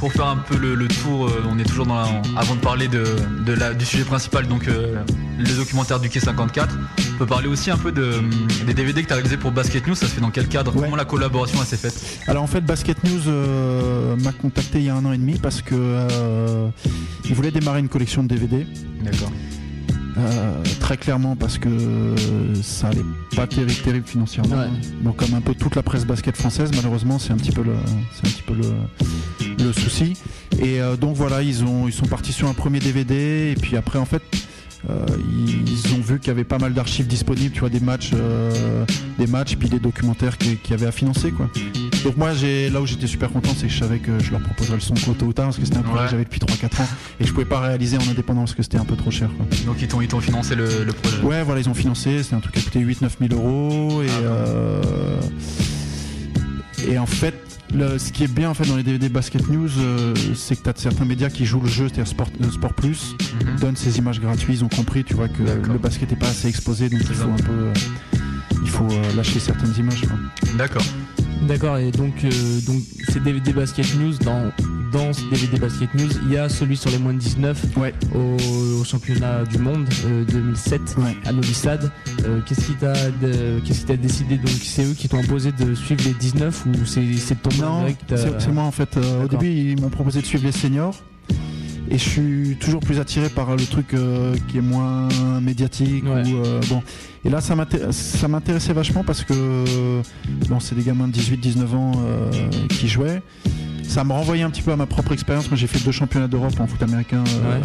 pour 0.06 0.14
faire 0.14 0.28
un 0.28 0.38
peu 0.38 0.56
le, 0.56 0.76
le 0.76 0.88
tour, 0.88 1.26
euh, 1.26 1.42
on 1.50 1.58
est 1.58 1.64
toujours 1.64 1.88
dans 1.88 1.96
la- 1.96 2.22
avant 2.38 2.54
de 2.54 2.60
parler 2.60 2.88
de, 2.88 3.04
de 3.44 3.54
la, 3.54 3.74
du 3.74 3.86
sujet 3.86 4.04
principal, 4.04 4.46
donc 4.48 4.68
euh, 4.68 4.98
le 5.40 5.56
documentaire 5.58 6.00
du 6.00 6.10
Quai 6.10 6.20
54. 6.20 6.78
On 7.16 7.18
peut 7.18 7.26
parler 7.26 7.48
aussi 7.48 7.72
un 7.72 7.78
peu 7.78 7.92
de, 7.92 8.14
des 8.68 8.76
DVD 8.76 9.02
que 9.02 9.08
tu 9.08 9.14
as 9.14 9.16
réalisé 9.16 9.38
pour 9.38 9.52
Basket 9.52 9.88
News, 9.88 9.96
ça 9.96 10.06
se 10.06 10.12
fait 10.14 10.22
dans 10.22 10.30
quel 10.30 10.48
cadre? 10.48 10.72
Comment 10.74 10.96
la 10.96 11.06
collaboration 11.06 11.58
s'est 11.64 11.76
faite? 11.78 12.20
Alors 12.28 12.44
en 12.44 12.48
fait 12.48 12.62
Basket 12.62 13.04
News 13.04 13.22
euh, 13.28 14.16
m'a 14.18 14.32
contacté 14.32 14.78
il 14.78 14.86
y 14.86 14.90
a 14.90 14.96
un 14.96 15.04
an 15.06 15.12
et 15.12 15.18
demi 15.18 15.40
parce 15.40 15.64
que 15.64 15.74
il 17.28 17.34
voulait 17.34 17.50
démarrer 17.50 17.80
une 17.80 17.90
collection 17.90 18.22
de 18.22 18.28
DVD. 18.28 18.68
D'accord. 19.02 19.32
Euh, 20.18 20.64
très 20.80 20.96
clairement 20.96 21.36
parce 21.36 21.58
que 21.58 22.16
ça 22.64 22.88
allait 22.88 23.04
pas 23.36 23.48
terrible, 23.48 23.74
terrible 23.84 24.08
financièrement. 24.08 24.56
Donc 25.04 25.18
comme 25.18 25.34
un 25.34 25.42
peu 25.42 25.54
toute 25.54 25.76
la 25.76 25.84
presse 25.84 26.06
basket 26.06 26.38
française, 26.38 26.72
malheureusement 26.76 27.20
c'est 27.20 27.34
un 27.34 27.38
petit 27.38 27.52
peu 27.52 27.64
le, 27.64 27.74
c'est 28.14 28.26
un 28.28 28.32
petit 28.32 28.42
peu 28.44 28.54
le, 28.54 29.64
le 29.66 29.74
souci. 29.74 30.14
Et 30.60 30.80
euh, 30.82 30.96
donc 30.96 31.16
voilà, 31.18 31.42
ils 31.42 31.66
ont, 31.66 31.88
ils 31.88 31.94
sont 31.94 32.06
partis 32.06 32.32
sur 32.32 32.48
un 32.48 32.54
premier 32.54 32.80
DVD 32.80 33.52
et 33.52 33.60
puis 33.60 33.76
après 33.76 34.00
en 34.00 34.06
fait. 34.06 34.22
euh, 34.90 35.06
ils 35.68 35.94
ont 35.96 36.02
vu 36.02 36.20
qu'il 36.20 36.28
y 36.30 36.32
avait 36.32 36.44
pas 36.46 36.60
mal 36.60 36.74
d'archives 36.74 37.08
disponibles, 37.08 37.52
tu 37.54 37.60
vois, 37.60 37.70
des 37.70 37.80
matchs, 37.82 38.12
euh, 38.14 38.86
des 39.20 39.28
matchs, 39.28 39.56
puis 39.58 39.68
des 39.68 39.80
documentaires 39.80 40.38
qui, 40.38 40.58
qui 40.58 40.74
avaient 40.74 40.86
à 40.86 40.92
financer, 40.92 41.32
quoi. 41.32 41.50
Donc 42.06 42.18
moi, 42.18 42.34
j'ai 42.34 42.70
là 42.70 42.80
où 42.82 42.86
j'étais 42.86 43.08
super 43.08 43.30
content, 43.32 43.50
c'est 43.58 43.66
que 43.68 43.74
je 43.74 43.80
savais 43.80 43.98
que 44.00 44.20
je 44.20 44.30
leur 44.32 44.40
proposerais 44.40 44.76
le 44.76 44.80
son 44.82 44.94
tôt 44.94 45.26
ou 45.26 45.34
tard, 45.34 45.46
parce 45.48 45.58
que 45.58 45.66
c'était 45.66 45.78
un 45.78 45.82
projet 45.82 45.98
Ouais. 46.00 46.06
que 46.06 46.12
j'avais 46.12 46.24
depuis 46.24 46.40
3-4 46.40 46.82
ans, 46.84 46.88
et 47.20 47.26
je 47.26 47.34
pouvais 47.34 47.46
pas 47.46 47.60
réaliser 47.60 47.98
en 47.98 48.08
indépendant 48.10 48.42
parce 48.42 48.54
que 48.54 48.62
c'était 48.64 48.78
un 48.78 48.86
peu 48.86 48.96
trop 48.96 49.10
cher, 49.12 49.30
quoi. 49.36 49.46
Donc 49.66 49.78
ils 49.82 49.88
t'ont, 49.88 50.02
ils 50.02 50.08
t'ont 50.08 50.20
financé 50.22 50.56
le, 50.56 50.84
le 50.86 50.94
projet. 50.94 51.18
Ouais, 51.24 51.42
voilà, 51.44 51.62
ils 51.62 51.68
ont 51.70 51.74
financé. 51.74 52.22
C'était 52.22 52.36
un 52.36 52.40
truc 52.42 52.54
qui 52.54 52.60
a 52.60 52.64
coûté 52.64 52.80
8-9 52.80 53.10
000 53.28 53.34
euros. 53.34 54.04
Et, 54.04 54.08
euh, 54.22 55.20
et 56.88 57.00
en 57.00 57.08
fait, 57.08 57.34
le- 57.74 57.98
ce 57.98 58.12
qui 58.12 58.24
est 58.24 58.32
bien 58.32 58.52
en 58.52 58.54
fait 58.54 58.66
dans 58.68 58.78
les 58.78 58.84
DVD 58.84 59.10
Basket 59.10 59.50
News, 59.50 59.70
euh, 59.80 60.14
c'est 60.36 60.56
que 60.58 60.62
tu 60.64 60.70
as 60.70 60.74
certains 60.78 61.06
médias 61.06 61.30
qui 61.30 61.46
jouent 61.46 61.62
le 61.62 61.68
jeu, 61.70 61.88
c'est-à-dire 61.88 62.08
Sport, 62.08 62.30
euh, 62.44 62.52
Sport 62.52 62.74
Plus, 62.76 63.16
Mhm. 63.44 63.60
donnent 63.60 63.76
ces 63.76 63.98
images 63.98 64.20
gratuites. 64.22 64.58
Ils 64.60 64.64
ont 64.64 64.70
compris, 64.70 65.04
tu 65.04 65.16
vois, 65.16 65.28
que 65.28 65.42
le 65.42 65.80
basket 65.80 66.12
n'est 66.12 66.18
pas 66.18 66.28
assez 66.30 66.48
exposé, 66.50 66.88
donc 66.90 67.02
il 67.10 67.16
faut 67.16 67.30
un 67.32 67.36
peu, 67.38 67.52
euh, 67.52 67.74
il 68.62 68.70
faut 68.70 68.88
lâcher 69.18 69.40
certaines 69.40 69.74
images. 69.80 70.02
quoi. 70.02 70.18
D'accord. 70.56 70.84
D'accord, 71.44 71.78
et 71.78 71.92
donc, 71.92 72.24
euh, 72.24 72.30
donc 72.66 72.82
ces 73.10 73.20
DVD 73.20 73.54
Basket 73.54 73.86
News, 73.96 74.14
dans, 74.24 74.52
dans 74.92 75.14
ce 75.14 75.22
DVD 75.30 75.60
Basket 75.60 75.94
News, 75.94 76.10
il 76.26 76.32
y 76.34 76.38
a 76.38 76.50
celui 76.50 76.76
sur 76.76 76.90
les 76.90 76.98
moins 76.98 77.14
de 77.14 77.20
19 77.20 77.66
au, 78.16 78.80
au 78.80 78.84
championnat 78.84 79.44
du 79.44 79.60
monde 79.60 79.86
euh, 80.06 80.24
2007 80.26 80.96
à 81.26 81.32
Novi 81.32 81.54
Sad. 81.54 81.92
Euh, 82.26 82.40
qu'est-ce 82.48 82.66
qui 82.68 82.74
t'a 82.74 82.94
qu'est-ce 83.64 83.80
qui 83.82 83.86
t'a 83.86 83.98
décidé 83.98 84.38
Donc 84.38 84.50
c'est 84.50 84.86
eux 84.86 84.94
qui 84.94 85.08
t'ont 85.08 85.20
imposé 85.20 85.52
de 85.52 85.76
suivre 85.76 86.02
les 86.06 86.14
19 86.14 86.66
ou 86.68 86.86
c'est 86.86 87.14
c'est 87.18 87.36
ton 87.42 87.50
Non, 87.62 87.86
c'est 88.10 88.42
c'est 88.42 88.52
moi 88.52 88.64
en 88.64 88.72
fait. 88.72 88.98
Euh, 88.98 89.26
au 89.26 89.28
début, 89.28 89.48
ils 89.52 89.80
m'ont 89.80 89.90
proposé 89.90 90.22
de 90.22 90.26
suivre 90.26 90.46
les 90.46 90.52
seniors. 90.52 90.96
Et 91.90 91.98
je 91.98 92.10
suis 92.10 92.58
toujours 92.60 92.80
plus 92.80 93.00
attiré 93.00 93.30
par 93.30 93.56
le 93.56 93.64
truc 93.64 93.94
euh, 93.94 94.36
qui 94.48 94.58
est 94.58 94.62
moins 94.62 95.08
médiatique. 95.42 96.04
Ou, 96.26 96.36
euh, 96.38 96.60
bon. 96.70 96.82
Et 97.24 97.30
là, 97.30 97.42
ça 97.42 97.56
m'inté- 97.56 97.92
ça 97.92 98.28
m'intéressait 98.28 98.74
vachement 98.74 99.04
parce 99.04 99.24
que 99.24 99.34
bon, 100.50 100.60
c'est 100.60 100.76
des 100.76 100.84
gamins 100.84 101.08
de 101.08 101.14
18-19 101.14 101.76
ans 101.76 101.92
euh, 102.04 102.32
qui 102.70 102.88
jouaient. 102.88 103.22
Ça 103.88 104.04
me 104.04 104.12
renvoyait 104.14 104.44
un 104.44 104.50
petit 104.50 104.64
peu 104.64 104.72
à 104.72 104.76
ma 104.76 104.88
propre 104.88 105.12
expérience. 105.12 105.48
Moi, 105.50 105.58
j'ai 105.58 105.68
fait 105.68 105.84
deux 105.86 105.92
championnats 105.92 106.28
d'Europe 106.28 106.60
en 106.60 106.66
foot 106.68 106.82
américain 106.82 107.24
euh, 107.28 107.62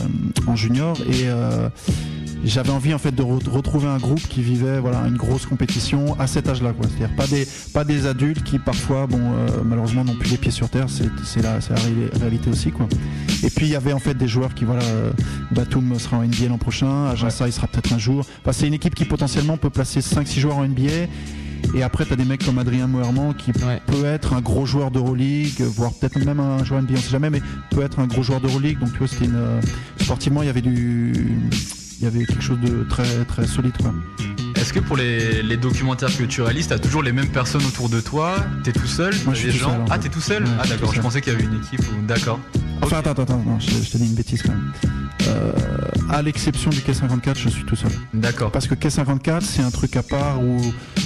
en 0.46 0.54
junior. 0.54 0.96
Et 1.08 1.24
euh, 1.24 1.68
j'avais 2.44 2.70
envie 2.70 2.94
en 2.94 2.98
fait 2.98 3.14
de 3.14 3.22
re- 3.22 3.48
retrouver 3.48 3.86
un 3.88 3.98
groupe 3.98 4.20
qui 4.28 4.42
vivait 4.42 4.78
voilà 4.80 5.00
une 5.06 5.16
grosse 5.16 5.46
compétition 5.46 6.18
à 6.18 6.26
cet 6.26 6.48
âge-là 6.48 6.72
quoi. 6.72 6.86
C'est-à-dire 6.88 7.14
pas 7.16 7.26
des 7.26 7.46
pas 7.74 7.84
des 7.84 8.06
adultes 8.06 8.42
qui 8.42 8.58
parfois 8.58 9.06
bon 9.06 9.20
euh, 9.20 9.48
malheureusement 9.64 10.04
n'ont 10.04 10.14
plus 10.16 10.30
les 10.30 10.36
pieds 10.38 10.50
sur 10.50 10.68
terre. 10.68 10.86
C'est 10.88 11.08
c'est 11.24 11.42
la, 11.42 11.60
c'est 11.60 11.74
la 11.74 11.80
ré- 11.80 12.10
réalité 12.20 12.50
aussi 12.50 12.70
quoi. 12.70 12.88
Et 13.42 13.50
puis 13.50 13.66
il 13.66 13.72
y 13.72 13.76
avait 13.76 13.92
en 13.92 13.98
fait 13.98 14.14
des 14.14 14.28
joueurs 14.28 14.54
qui 14.54 14.64
voilà 14.64 14.82
euh, 14.82 15.10
Batum 15.52 15.98
sera 15.98 16.16
en 16.18 16.22
NBA 16.24 16.48
l'an 16.48 16.58
prochain, 16.58 17.06
Agença 17.06 17.46
il 17.46 17.52
sera 17.52 17.66
peut-être 17.66 17.92
un 17.92 17.98
jour. 17.98 18.24
Enfin, 18.42 18.52
c'est 18.52 18.66
une 18.66 18.74
équipe 18.74 18.94
qui 18.94 19.04
potentiellement 19.04 19.56
peut 19.56 19.70
placer 19.70 20.00
5-6 20.00 20.40
joueurs 20.40 20.58
en 20.58 20.66
NBA. 20.66 21.08
Et 21.74 21.82
après, 21.82 22.06
tu 22.06 22.12
as 22.14 22.16
des 22.16 22.24
mecs 22.24 22.42
comme 22.44 22.58
Adrien 22.58 22.86
Moerman 22.86 23.34
qui 23.34 23.52
peut 23.52 24.04
être 24.06 24.32
un 24.32 24.40
gros 24.40 24.64
joueur 24.64 24.90
d'Euroleague, 24.90 25.60
voire 25.60 25.92
peut-être 25.92 26.18
même 26.24 26.40
un 26.40 26.64
joueur 26.64 26.80
NBA, 26.82 26.94
on 26.94 26.96
sait 26.96 27.10
jamais, 27.10 27.28
mais 27.28 27.42
peut 27.70 27.82
être 27.82 27.98
un 28.00 28.06
gros 28.06 28.22
joueur 28.22 28.40
d'Euroleague. 28.40 28.78
Donc, 28.80 28.92
tu 28.92 28.98
vois, 28.98 29.06
c'était 29.08 29.26
une. 29.26 29.36
euh, 29.36 29.60
Sportivement, 30.00 30.42
il 30.42 30.46
y 30.46 30.48
avait 30.48 30.62
du. 30.62 31.12
Il 32.00 32.04
y 32.04 32.06
avait 32.06 32.24
quelque 32.24 32.42
chose 32.42 32.58
de 32.60 32.84
très, 32.88 33.24
très 33.26 33.46
solide, 33.46 33.76
quoi. 33.80 33.92
Est-ce 34.56 34.72
que 34.72 34.80
pour 34.80 34.96
les, 34.96 35.42
les 35.42 35.56
documentaires 35.56 36.14
que 36.16 36.24
tu 36.24 36.40
réalises, 36.42 36.68
t'as 36.68 36.78
toujours 36.78 37.02
les 37.02 37.12
mêmes 37.12 37.28
personnes 37.28 37.64
autour 37.66 37.88
de 37.88 38.00
toi? 38.00 38.36
T'es 38.64 38.72
tout 38.72 38.86
seul? 38.86 39.14
Moi, 39.24 39.34
je 39.34 39.48
suis 39.50 39.58
gens? 39.58 39.70
seul, 39.70 39.80
Ah, 39.90 39.98
t'es 39.98 40.08
tout 40.08 40.20
seul? 40.20 40.42
Ouais, 40.44 40.50
Ah, 40.62 40.66
d'accord, 40.66 40.94
je 40.94 41.00
pensais 41.00 41.20
qu'il 41.20 41.32
y 41.32 41.36
avait 41.36 41.44
une 41.44 41.56
équipe. 41.58 41.80
ou- 41.80 42.06
D'accord. 42.06 42.40
Enfin, 42.82 42.98
attends, 42.98 43.10
attends, 43.10 43.22
attends, 43.24 43.42
non, 43.46 43.58
je, 43.60 43.70
je 43.70 43.90
te 43.90 43.98
dis 43.98 44.06
une 44.06 44.14
bêtise 44.14 44.42
quand 44.42 44.52
même. 44.52 44.72
Euh, 45.28 45.52
à 46.08 46.22
l'exception 46.22 46.70
du 46.70 46.78
K54, 46.80 47.36
je 47.38 47.48
suis 47.50 47.64
tout 47.64 47.76
seul. 47.76 47.90
D'accord. 48.14 48.50
Parce 48.50 48.66
que 48.66 48.74
K54, 48.74 49.42
c'est 49.42 49.62
un 49.62 49.70
truc 49.70 49.96
à 49.96 50.02
part 50.02 50.42
où 50.42 50.58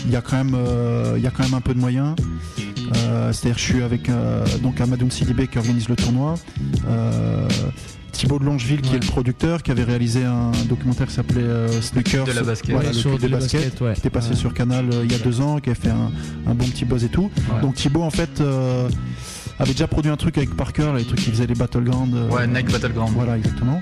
il 0.07 0.13
y 0.13 0.17
a 0.17 0.21
quand 0.21 0.37
même, 0.37 0.55
euh, 0.55 1.15
il 1.17 1.23
y 1.23 1.27
a 1.27 1.31
quand 1.31 1.43
même 1.43 1.55
un 1.55 1.61
peu 1.61 1.75
de 1.75 1.81
moyens. 1.81 2.15
Euh, 2.97 3.33
C'est-à-dire, 3.33 3.59
je 3.59 3.65
suis 3.65 3.83
avec 3.83 4.09
euh, 4.09 4.45
donc 4.63 4.81
Amadoun 4.81 5.11
Sidibé 5.11 5.49
qui 5.49 5.59
organise 5.59 5.89
le 5.89 5.97
tournoi. 5.97 6.35
Thibaut 8.15 8.39
de 8.39 8.45
Longeville 8.45 8.81
qui 8.81 8.95
est 8.95 9.01
le 9.01 9.07
producteur, 9.07 9.63
qui 9.63 9.71
avait 9.71 9.85
réalisé 9.85 10.25
un 10.25 10.53
documentaire 10.69 11.07
qui 11.07 11.13
s'appelait 11.15 11.43
euh, 11.43 11.69
Sneakers. 11.83 12.25
De 12.25 12.33
la 12.33 12.43
basket. 12.43 12.71
Voilà, 12.71 12.89
Ouais, 12.89 12.95
le 12.95 12.99
sur 12.99 13.11
clip 13.11 13.23
de 13.23 13.27
de 13.27 13.33
la 13.33 13.39
basket, 13.39 13.61
basket, 13.61 13.81
ouais. 13.83 13.93
qui 13.95 13.99
était 14.01 14.11
passé 14.11 14.31
Ouais. 14.31 14.37
sur 14.37 14.55
Canal 14.55 14.87
euh, 14.93 15.03
il 15.05 15.13
y 15.13 15.15
a 15.15 15.19
deux 15.19 15.41
ans, 15.41 15.59
qui 15.59 15.71
a 15.71 15.75
fait 15.75 15.91
un, 15.91 16.11
un 16.47 16.55
bon 16.55 16.65
petit 16.67 16.85
buzz 16.85 17.05
et 17.05 17.09
tout. 17.09 17.31
Donc 17.61 17.75
Thibaut 17.75 18.03
en 18.03 18.11
fait 18.11 18.41
euh, 18.41 18.89
avait 19.59 19.73
déjà 19.73 19.87
produit 19.87 20.11
un 20.11 20.17
truc 20.17 20.39
avec 20.39 20.57
Parker, 20.57 20.85
là, 20.93 20.99
les 20.99 21.05
trucs 21.05 21.21
qui 21.21 21.31
faisaient 21.31 21.47
les 21.47 21.55
Battlegrounds. 21.55 22.31
Ouais, 22.31 22.47
Nike 22.47 22.71
Battleground. 22.73 23.13
Voilà, 23.15 23.37
exactement. 23.37 23.81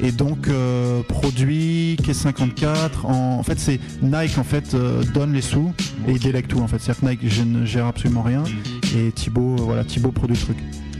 Et 0.00 0.12
donc 0.12 0.48
euh, 0.48 1.02
produit 1.02 1.96
K54 2.02 3.04
en, 3.04 3.12
en 3.38 3.42
fait 3.42 3.58
c'est 3.58 3.80
Nike 4.02 4.36
en 4.38 4.44
fait 4.44 4.74
euh, 4.74 5.02
donne 5.14 5.32
les 5.32 5.40
sous 5.40 5.72
et 6.06 6.12
il 6.12 6.18
délègue 6.18 6.46
tout 6.48 6.58
en 6.60 6.66
fait 6.66 6.78
c'est-à-dire 6.80 7.00
que 7.00 7.06
Nike 7.24 7.32
je 7.32 7.42
ne 7.42 7.64
gère 7.64 7.86
absolument 7.86 8.22
rien 8.22 8.42
et 8.96 9.12
Thibaut 9.12 9.54
euh, 9.58 9.62
voilà 9.62 9.84
Thibaut 9.84 10.10
produit 10.10 10.36
le 10.36 10.42
truc 10.42 10.56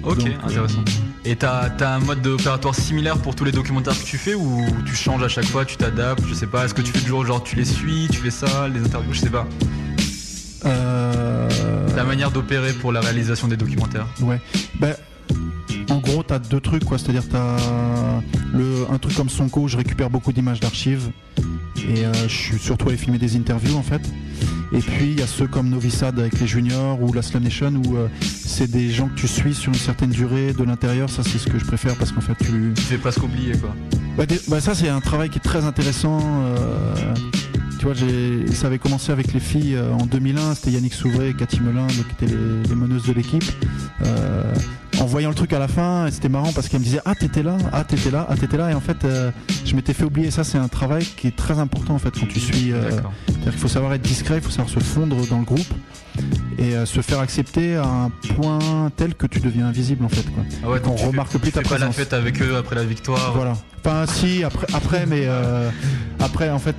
Ok, 0.06 0.18
Donc, 0.18 0.26
euh, 0.28 0.46
intéressant. 0.46 0.84
Et 1.24 1.36
t'as 1.36 1.68
as 1.80 1.94
un 1.94 1.98
mode 2.00 2.26
opératoire 2.26 2.74
similaire 2.74 3.16
pour 3.18 3.34
tous 3.34 3.44
les 3.44 3.52
documentaires 3.52 3.98
que 3.98 4.04
tu 4.04 4.18
fais 4.18 4.34
ou 4.34 4.64
tu 4.84 4.94
changes 4.94 5.22
à 5.22 5.28
chaque 5.28 5.46
fois, 5.46 5.64
tu 5.64 5.76
t'adaptes, 5.76 6.22
je 6.28 6.34
sais 6.34 6.46
pas, 6.46 6.64
est-ce 6.66 6.74
que 6.74 6.82
tu 6.82 6.92
fais 6.92 7.00
toujours 7.00 7.24
genre 7.24 7.42
tu 7.42 7.56
les 7.56 7.64
suis, 7.64 8.08
tu 8.10 8.18
fais 8.18 8.30
ça, 8.30 8.68
les 8.68 8.80
interviews, 8.80 9.12
je 9.14 9.20
sais 9.20 9.30
pas. 9.30 9.46
Euh, 10.66 11.48
Ta 11.94 12.04
manière 12.04 12.30
d'opérer 12.30 12.72
pour 12.72 12.92
la 12.92 13.00
réalisation 13.00 13.48
des 13.48 13.56
documentaires. 13.56 14.06
Ouais. 14.20 14.40
Ben, 14.80 14.90
en 14.90 15.13
gros, 16.04 16.22
t'as 16.22 16.38
deux 16.38 16.60
trucs, 16.60 16.84
quoi. 16.84 16.98
C'est-à-dire, 16.98 17.24
t'as 17.28 17.56
le, 18.52 18.86
un 18.90 18.98
truc 18.98 19.14
comme 19.16 19.28
Sonko 19.28 19.62
où 19.62 19.68
je 19.68 19.76
récupère 19.76 20.10
beaucoup 20.10 20.32
d'images 20.32 20.60
d'archives. 20.60 21.10
Et 21.88 22.04
euh, 22.06 22.12
je 22.28 22.34
suis 22.34 22.58
surtout 22.58 22.88
allé 22.88 22.96
filmer 22.96 23.18
des 23.18 23.36
interviews, 23.36 23.76
en 23.76 23.82
fait. 23.82 24.00
Et 24.72 24.78
puis, 24.78 25.12
il 25.12 25.18
y 25.20 25.22
a 25.22 25.26
ceux 25.26 25.46
comme 25.46 25.68
Novisad 25.68 26.18
avec 26.18 26.40
les 26.40 26.46
juniors 26.46 27.00
ou 27.02 27.12
la 27.12 27.22
Slam 27.22 27.42
Nation 27.44 27.72
où 27.86 27.96
euh, 27.96 28.08
c'est 28.22 28.70
des 28.70 28.90
gens 28.90 29.08
que 29.08 29.14
tu 29.20 29.28
suis 29.28 29.54
sur 29.54 29.70
une 29.72 29.78
certaine 29.78 30.10
durée 30.10 30.52
de 30.52 30.64
l'intérieur. 30.64 31.10
Ça, 31.10 31.22
c'est 31.22 31.38
ce 31.38 31.46
que 31.48 31.58
je 31.58 31.64
préfère 31.64 31.94
parce 31.96 32.10
qu'en 32.12 32.20
fait, 32.22 32.34
tu. 32.42 32.72
Tu 32.74 32.82
fais 32.82 32.98
presque 32.98 33.22
oublier 33.22 33.52
quoi. 33.58 33.74
Bah, 34.16 34.26
des- 34.26 34.40
bah, 34.48 34.60
ça 34.60 34.74
c'est 34.74 34.88
un 34.88 35.00
travail 35.00 35.28
qui 35.28 35.38
est 35.38 35.42
très 35.42 35.64
intéressant. 35.64 36.18
euh, 36.22 36.94
tu 37.78 37.84
vois, 37.86 37.94
ça 38.54 38.68
avait 38.68 38.78
commencé 38.78 39.12
avec 39.12 39.32
les 39.34 39.40
filles 39.40 39.76
en 39.78 40.06
2001. 40.06 40.54
C'était 40.54 40.70
Yannick 40.70 40.94
Souvray 40.94 41.30
et 41.30 41.34
Cathy 41.34 41.60
Melin, 41.60 41.86
donc, 41.86 42.06
qui 42.16 42.24
étaient 42.24 42.34
les, 42.34 42.68
les 42.68 42.74
meneuses 42.74 43.04
de 43.04 43.12
l'équipe. 43.12 43.44
En 45.04 45.06
voyant 45.06 45.28
le 45.28 45.34
truc 45.34 45.52
à 45.52 45.58
la 45.58 45.68
fin, 45.68 46.08
c'était 46.10 46.30
marrant 46.30 46.50
parce 46.54 46.66
qu'elles 46.66 46.80
me 46.80 46.84
disaient 46.86 47.02
ah 47.04 47.14
t'étais 47.14 47.42
là, 47.42 47.58
ah 47.74 47.84
t'étais 47.84 48.10
là, 48.10 48.26
ah 48.26 48.36
t'étais 48.38 48.56
là. 48.56 48.70
Et 48.70 48.74
en 48.74 48.80
fait, 48.80 49.04
euh, 49.04 49.30
je 49.66 49.76
m'étais 49.76 49.92
fait 49.92 50.04
oublier. 50.04 50.30
Ça 50.30 50.44
c'est 50.44 50.56
un 50.56 50.66
travail 50.68 51.04
qui 51.04 51.26
est 51.26 51.36
très 51.36 51.58
important 51.58 51.94
en 51.94 51.98
fait 51.98 52.10
quand 52.18 52.26
tu 52.26 52.40
suis. 52.40 52.72
euh, 52.72 52.90
c'est-à-dire 53.26 53.50
qu'il 53.50 53.60
faut 53.60 53.68
savoir 53.68 53.92
être 53.92 54.00
discret, 54.00 54.36
il 54.36 54.40
faut 54.40 54.48
savoir 54.48 54.70
se 54.70 54.80
fondre 54.80 55.14
dans 55.26 55.40
le 55.40 55.44
groupe 55.44 55.60
et 56.58 56.74
euh, 56.74 56.86
se 56.86 57.00
faire 57.00 57.20
accepter 57.20 57.76
à 57.76 57.84
un 57.86 58.10
point 58.34 58.90
tel 58.96 59.14
que 59.14 59.26
tu 59.26 59.40
deviens 59.40 59.66
invisible 59.66 60.04
en 60.04 60.08
fait. 60.08 60.22
Quoi. 60.34 60.44
Ah 60.64 60.70
ouais, 60.70 60.80
fais- 60.96 61.06
remarque 61.06 61.36
plus 61.38 61.50
tu 61.50 61.52
ta 61.52 61.62
fais 61.62 61.68
pas 61.68 61.78
la 61.78 61.90
fête 61.92 62.12
avec 62.12 62.40
eux 62.42 62.56
après 62.56 62.76
la 62.76 62.84
victoire. 62.84 63.32
Voilà. 63.34 63.52
Enfin, 63.84 64.04
si, 64.06 64.42
après, 64.44 64.66
après 64.72 65.06
mais 65.06 65.24
euh, 65.26 65.68
après, 66.20 66.48
en 66.50 66.58
fait, 66.58 66.76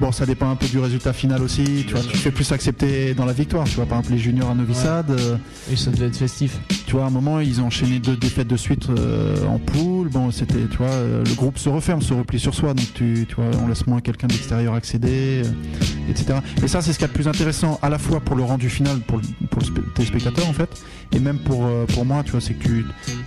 bon, 0.00 0.10
ça 0.12 0.26
dépend 0.26 0.50
un 0.50 0.56
peu 0.56 0.66
du 0.66 0.78
résultat 0.78 1.12
final 1.12 1.42
aussi. 1.42 1.84
Tu 1.86 1.94
vois, 1.94 2.02
tu 2.02 2.08
te 2.08 2.16
fais 2.16 2.30
plus 2.30 2.50
accepter 2.52 3.14
dans 3.14 3.24
la 3.24 3.32
victoire. 3.32 3.64
Tu 3.64 3.76
vois, 3.76 3.86
par 3.86 3.98
exemple, 3.98 4.14
les 4.16 4.20
juniors 4.20 4.50
à 4.50 4.54
Novi 4.54 4.74
Sad. 4.74 5.10
euh, 5.10 5.36
Et 5.70 5.76
ça 5.76 5.90
devait 5.90 6.06
être 6.06 6.16
festif. 6.16 6.58
tu 6.86 6.92
vois, 6.92 7.04
à 7.04 7.06
un 7.06 7.10
moment, 7.10 7.38
ils 7.40 7.60
ont 7.60 7.66
enchaîné 7.66 7.98
deux 8.00 8.16
défaites 8.16 8.48
de 8.48 8.56
suite 8.56 8.88
euh, 8.90 9.46
en 9.46 9.58
poule. 9.58 10.01
Bon, 10.10 10.30
c'était, 10.30 10.66
tu 10.70 10.76
vois, 10.78 10.86
euh, 10.88 11.24
le 11.24 11.34
groupe 11.34 11.58
se 11.58 11.68
referme, 11.68 12.02
se 12.02 12.12
replie 12.14 12.38
sur 12.40 12.54
soi. 12.54 12.74
Donc, 12.74 12.86
tu, 12.94 13.26
tu 13.28 13.34
vois, 13.34 13.44
on 13.62 13.68
laisse 13.68 13.86
moins 13.86 14.00
quelqu'un 14.00 14.26
d'extérieur 14.26 14.74
accéder, 14.74 15.42
euh, 15.44 16.10
etc. 16.10 16.38
Et 16.62 16.68
ça, 16.68 16.82
c'est 16.82 16.92
ce 16.92 16.98
qu'il 16.98 17.06
y 17.06 17.10
a 17.10 17.12
de 17.12 17.14
plus 17.14 17.28
intéressant, 17.28 17.78
à 17.82 17.88
la 17.88 17.98
fois 17.98 18.20
pour 18.20 18.36
le 18.36 18.42
rendu 18.42 18.68
final, 18.70 18.98
pour 19.00 19.18
le, 19.18 19.24
pour 19.48 19.60
le 19.60 19.66
spé- 19.66 19.82
téléspectateur, 19.94 20.48
en 20.48 20.52
fait, 20.52 20.82
et 21.12 21.18
même 21.20 21.38
pour, 21.38 21.66
euh, 21.66 21.84
pour 21.86 22.04
moi, 22.04 22.22
tu 22.24 22.32
vois, 22.32 22.40
c'est 22.40 22.54
que 22.54 22.68
tu, 22.68 22.84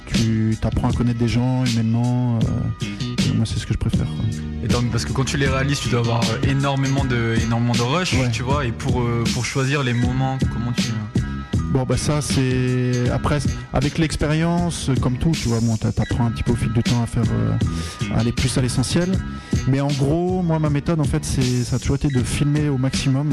tu 0.08 0.58
apprends 0.64 0.90
à 0.90 0.94
connaître 0.94 1.20
des 1.20 1.28
gens 1.28 1.64
humainement. 1.66 2.40
euh, 2.44 2.86
moi, 3.36 3.46
c'est 3.46 3.60
ce 3.60 3.66
que 3.66 3.74
je 3.74 3.80
préfère. 3.80 4.06
quoi. 4.06 4.26
Et 4.64 4.68
donc, 4.68 4.90
parce 4.92 5.06
que 5.06 5.12
quand 5.14 5.26
tu 5.26 5.38
les 5.38 5.48
réalises, 5.48 5.80
tu 5.80 5.90
dois 5.90 6.00
avoir 6.00 6.22
énormément 6.48 7.04
de, 7.06 7.36
énormément 7.44 7.74
de 7.74 7.82
rush, 7.82 8.16
tu 8.32 8.44
vois, 8.44 8.66
et 8.66 8.72
pour, 8.72 9.04
pour 9.34 9.46
choisir 9.46 9.84
les 9.84 9.94
moments, 9.94 10.38
comment 10.54 10.72
tu. 10.72 10.84
Bon 11.76 11.84
bah 11.84 11.98
ça 11.98 12.22
c'est 12.22 13.10
après 13.12 13.40
avec 13.74 13.98
l'expérience 13.98 14.90
comme 15.02 15.18
tout 15.18 15.32
tu 15.32 15.50
vois 15.50 15.60
bon 15.60 15.76
t'a- 15.76 15.92
t'apprends 15.92 16.26
un 16.26 16.32
petit 16.32 16.42
peu 16.44 16.54
au 16.54 16.56
fil 16.56 16.72
du 16.72 16.82
temps 16.82 17.04
à 17.04 17.06
faire 17.06 17.26
euh, 17.34 17.52
à 18.16 18.20
aller 18.22 18.32
plus 18.32 18.58
à 18.58 18.62
l'essentiel. 18.62 19.12
Mais 19.68 19.82
en 19.82 19.90
gros 19.90 20.42
moi 20.42 20.58
ma 20.58 20.70
méthode 20.70 21.02
en 21.02 21.04
fait 21.04 21.26
c'est 21.26 21.66
ça 21.66 21.76
a 21.76 21.80
toujours 21.80 21.98
été 21.98 22.08
de 22.08 22.24
filmer 22.24 22.70
au 22.70 22.78
maximum 22.78 23.30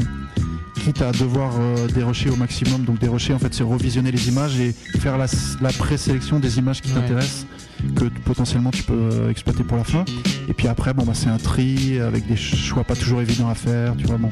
quitte 0.83 1.01
à 1.01 1.13
devoir 1.13 1.53
euh, 1.57 1.87
dérocher 1.87 2.29
au 2.29 2.35
maximum. 2.35 2.83
Donc 2.83 2.99
dérocher 2.99 3.33
en 3.33 3.39
fait 3.39 3.53
c'est 3.53 3.63
revisionner 3.63 4.11
les 4.11 4.27
images 4.27 4.59
et 4.59 4.75
faire 4.99 5.17
la, 5.17 5.27
la 5.61 5.69
présélection 5.71 6.41
des 6.41 6.57
images 6.59 6.81
qui 6.81 6.89
Ouais. 6.91 6.99
t'intéressent 6.99 7.45
que 7.95 8.05
potentiellement 8.25 8.71
tu 8.71 8.83
peux 8.83 8.93
euh, 9.13 9.29
exploiter 9.29 9.63
pour 9.63 9.77
la 9.77 9.85
fin. 9.85 10.03
Et 10.49 10.53
puis 10.53 10.67
après 10.67 10.93
bon 10.93 11.05
bah 11.05 11.13
c'est 11.15 11.29
un 11.29 11.37
tri 11.37 11.97
avec 11.97 12.27
des 12.27 12.35
choix 12.35 12.83
pas 12.83 12.95
toujours 12.97 13.21
évidents 13.21 13.47
à 13.49 13.55
faire 13.55 13.95
tu 13.95 14.05
vois 14.05 14.17
bon 14.17 14.31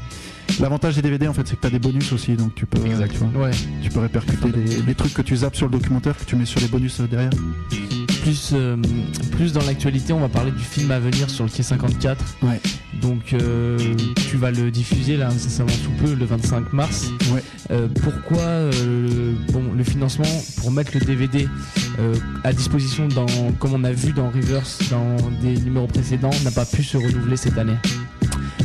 L'avantage 0.59 0.95
des 0.95 1.01
DVD 1.01 1.27
en 1.27 1.33
fait 1.33 1.47
c'est 1.47 1.55
que 1.55 1.61
tu 1.61 1.67
as 1.67 1.71
des 1.71 1.79
bonus 1.79 2.11
aussi 2.11 2.33
donc 2.35 2.53
tu 2.55 2.65
peux 2.65 2.79
tu, 2.79 2.89
vois, 2.89 3.43
Ouais. 3.45 3.51
tu 3.81 3.89
peux 3.89 3.99
répercuter 3.99 4.51
les, 4.51 4.81
les 4.81 4.95
trucs 4.95 5.13
que 5.13 5.21
tu 5.21 5.35
zappes 5.37 5.55
sur 5.55 5.67
le 5.67 5.71
documentaire 5.71 6.17
que 6.17 6.23
tu 6.25 6.35
mets 6.35 6.45
sur 6.45 6.59
les 6.59 6.67
bonus 6.67 6.99
euh, 6.99 7.07
derrière. 7.07 7.31
Plus, 8.21 8.51
euh, 8.53 8.77
plus 9.31 9.51
dans 9.51 9.63
l'actualité, 9.63 10.13
on 10.13 10.19
va 10.19 10.29
parler 10.29 10.51
du 10.51 10.63
film 10.63 10.91
à 10.91 10.99
venir 10.99 11.27
sur 11.31 11.43
le 11.43 11.49
quai 11.49 11.63
54. 11.63 12.23
Ouais. 12.43 12.61
Donc 13.01 13.33
euh, 13.33 13.79
tu 14.29 14.37
vas 14.37 14.51
le 14.51 14.69
diffuser 14.69 15.17
là 15.17 15.29
incessamment 15.29 15.69
sous 15.69 15.89
peu, 16.05 16.13
le 16.13 16.25
25 16.25 16.71
mars. 16.71 17.09
Ouais. 17.33 17.41
Euh, 17.71 17.87
pourquoi 18.03 18.69
bon, 19.51 19.73
le 19.75 19.83
financement 19.83 20.25
pour 20.57 20.69
mettre 20.71 20.91
le 20.93 20.99
DVD 21.03 21.47
à 22.43 22.53
disposition 22.53 23.07
dans, 23.07 23.25
comme 23.59 23.73
on 23.73 23.83
a 23.83 23.91
vu 23.91 24.11
dans 24.13 24.29
Reverse 24.29 24.79
dans 24.91 25.15
des 25.41 25.55
numéros 25.59 25.87
précédents, 25.87 26.29
n'a 26.43 26.51
pas 26.51 26.65
pu 26.65 26.83
se 26.83 26.97
renouveler 26.97 27.37
cette 27.37 27.57
année? 27.57 27.75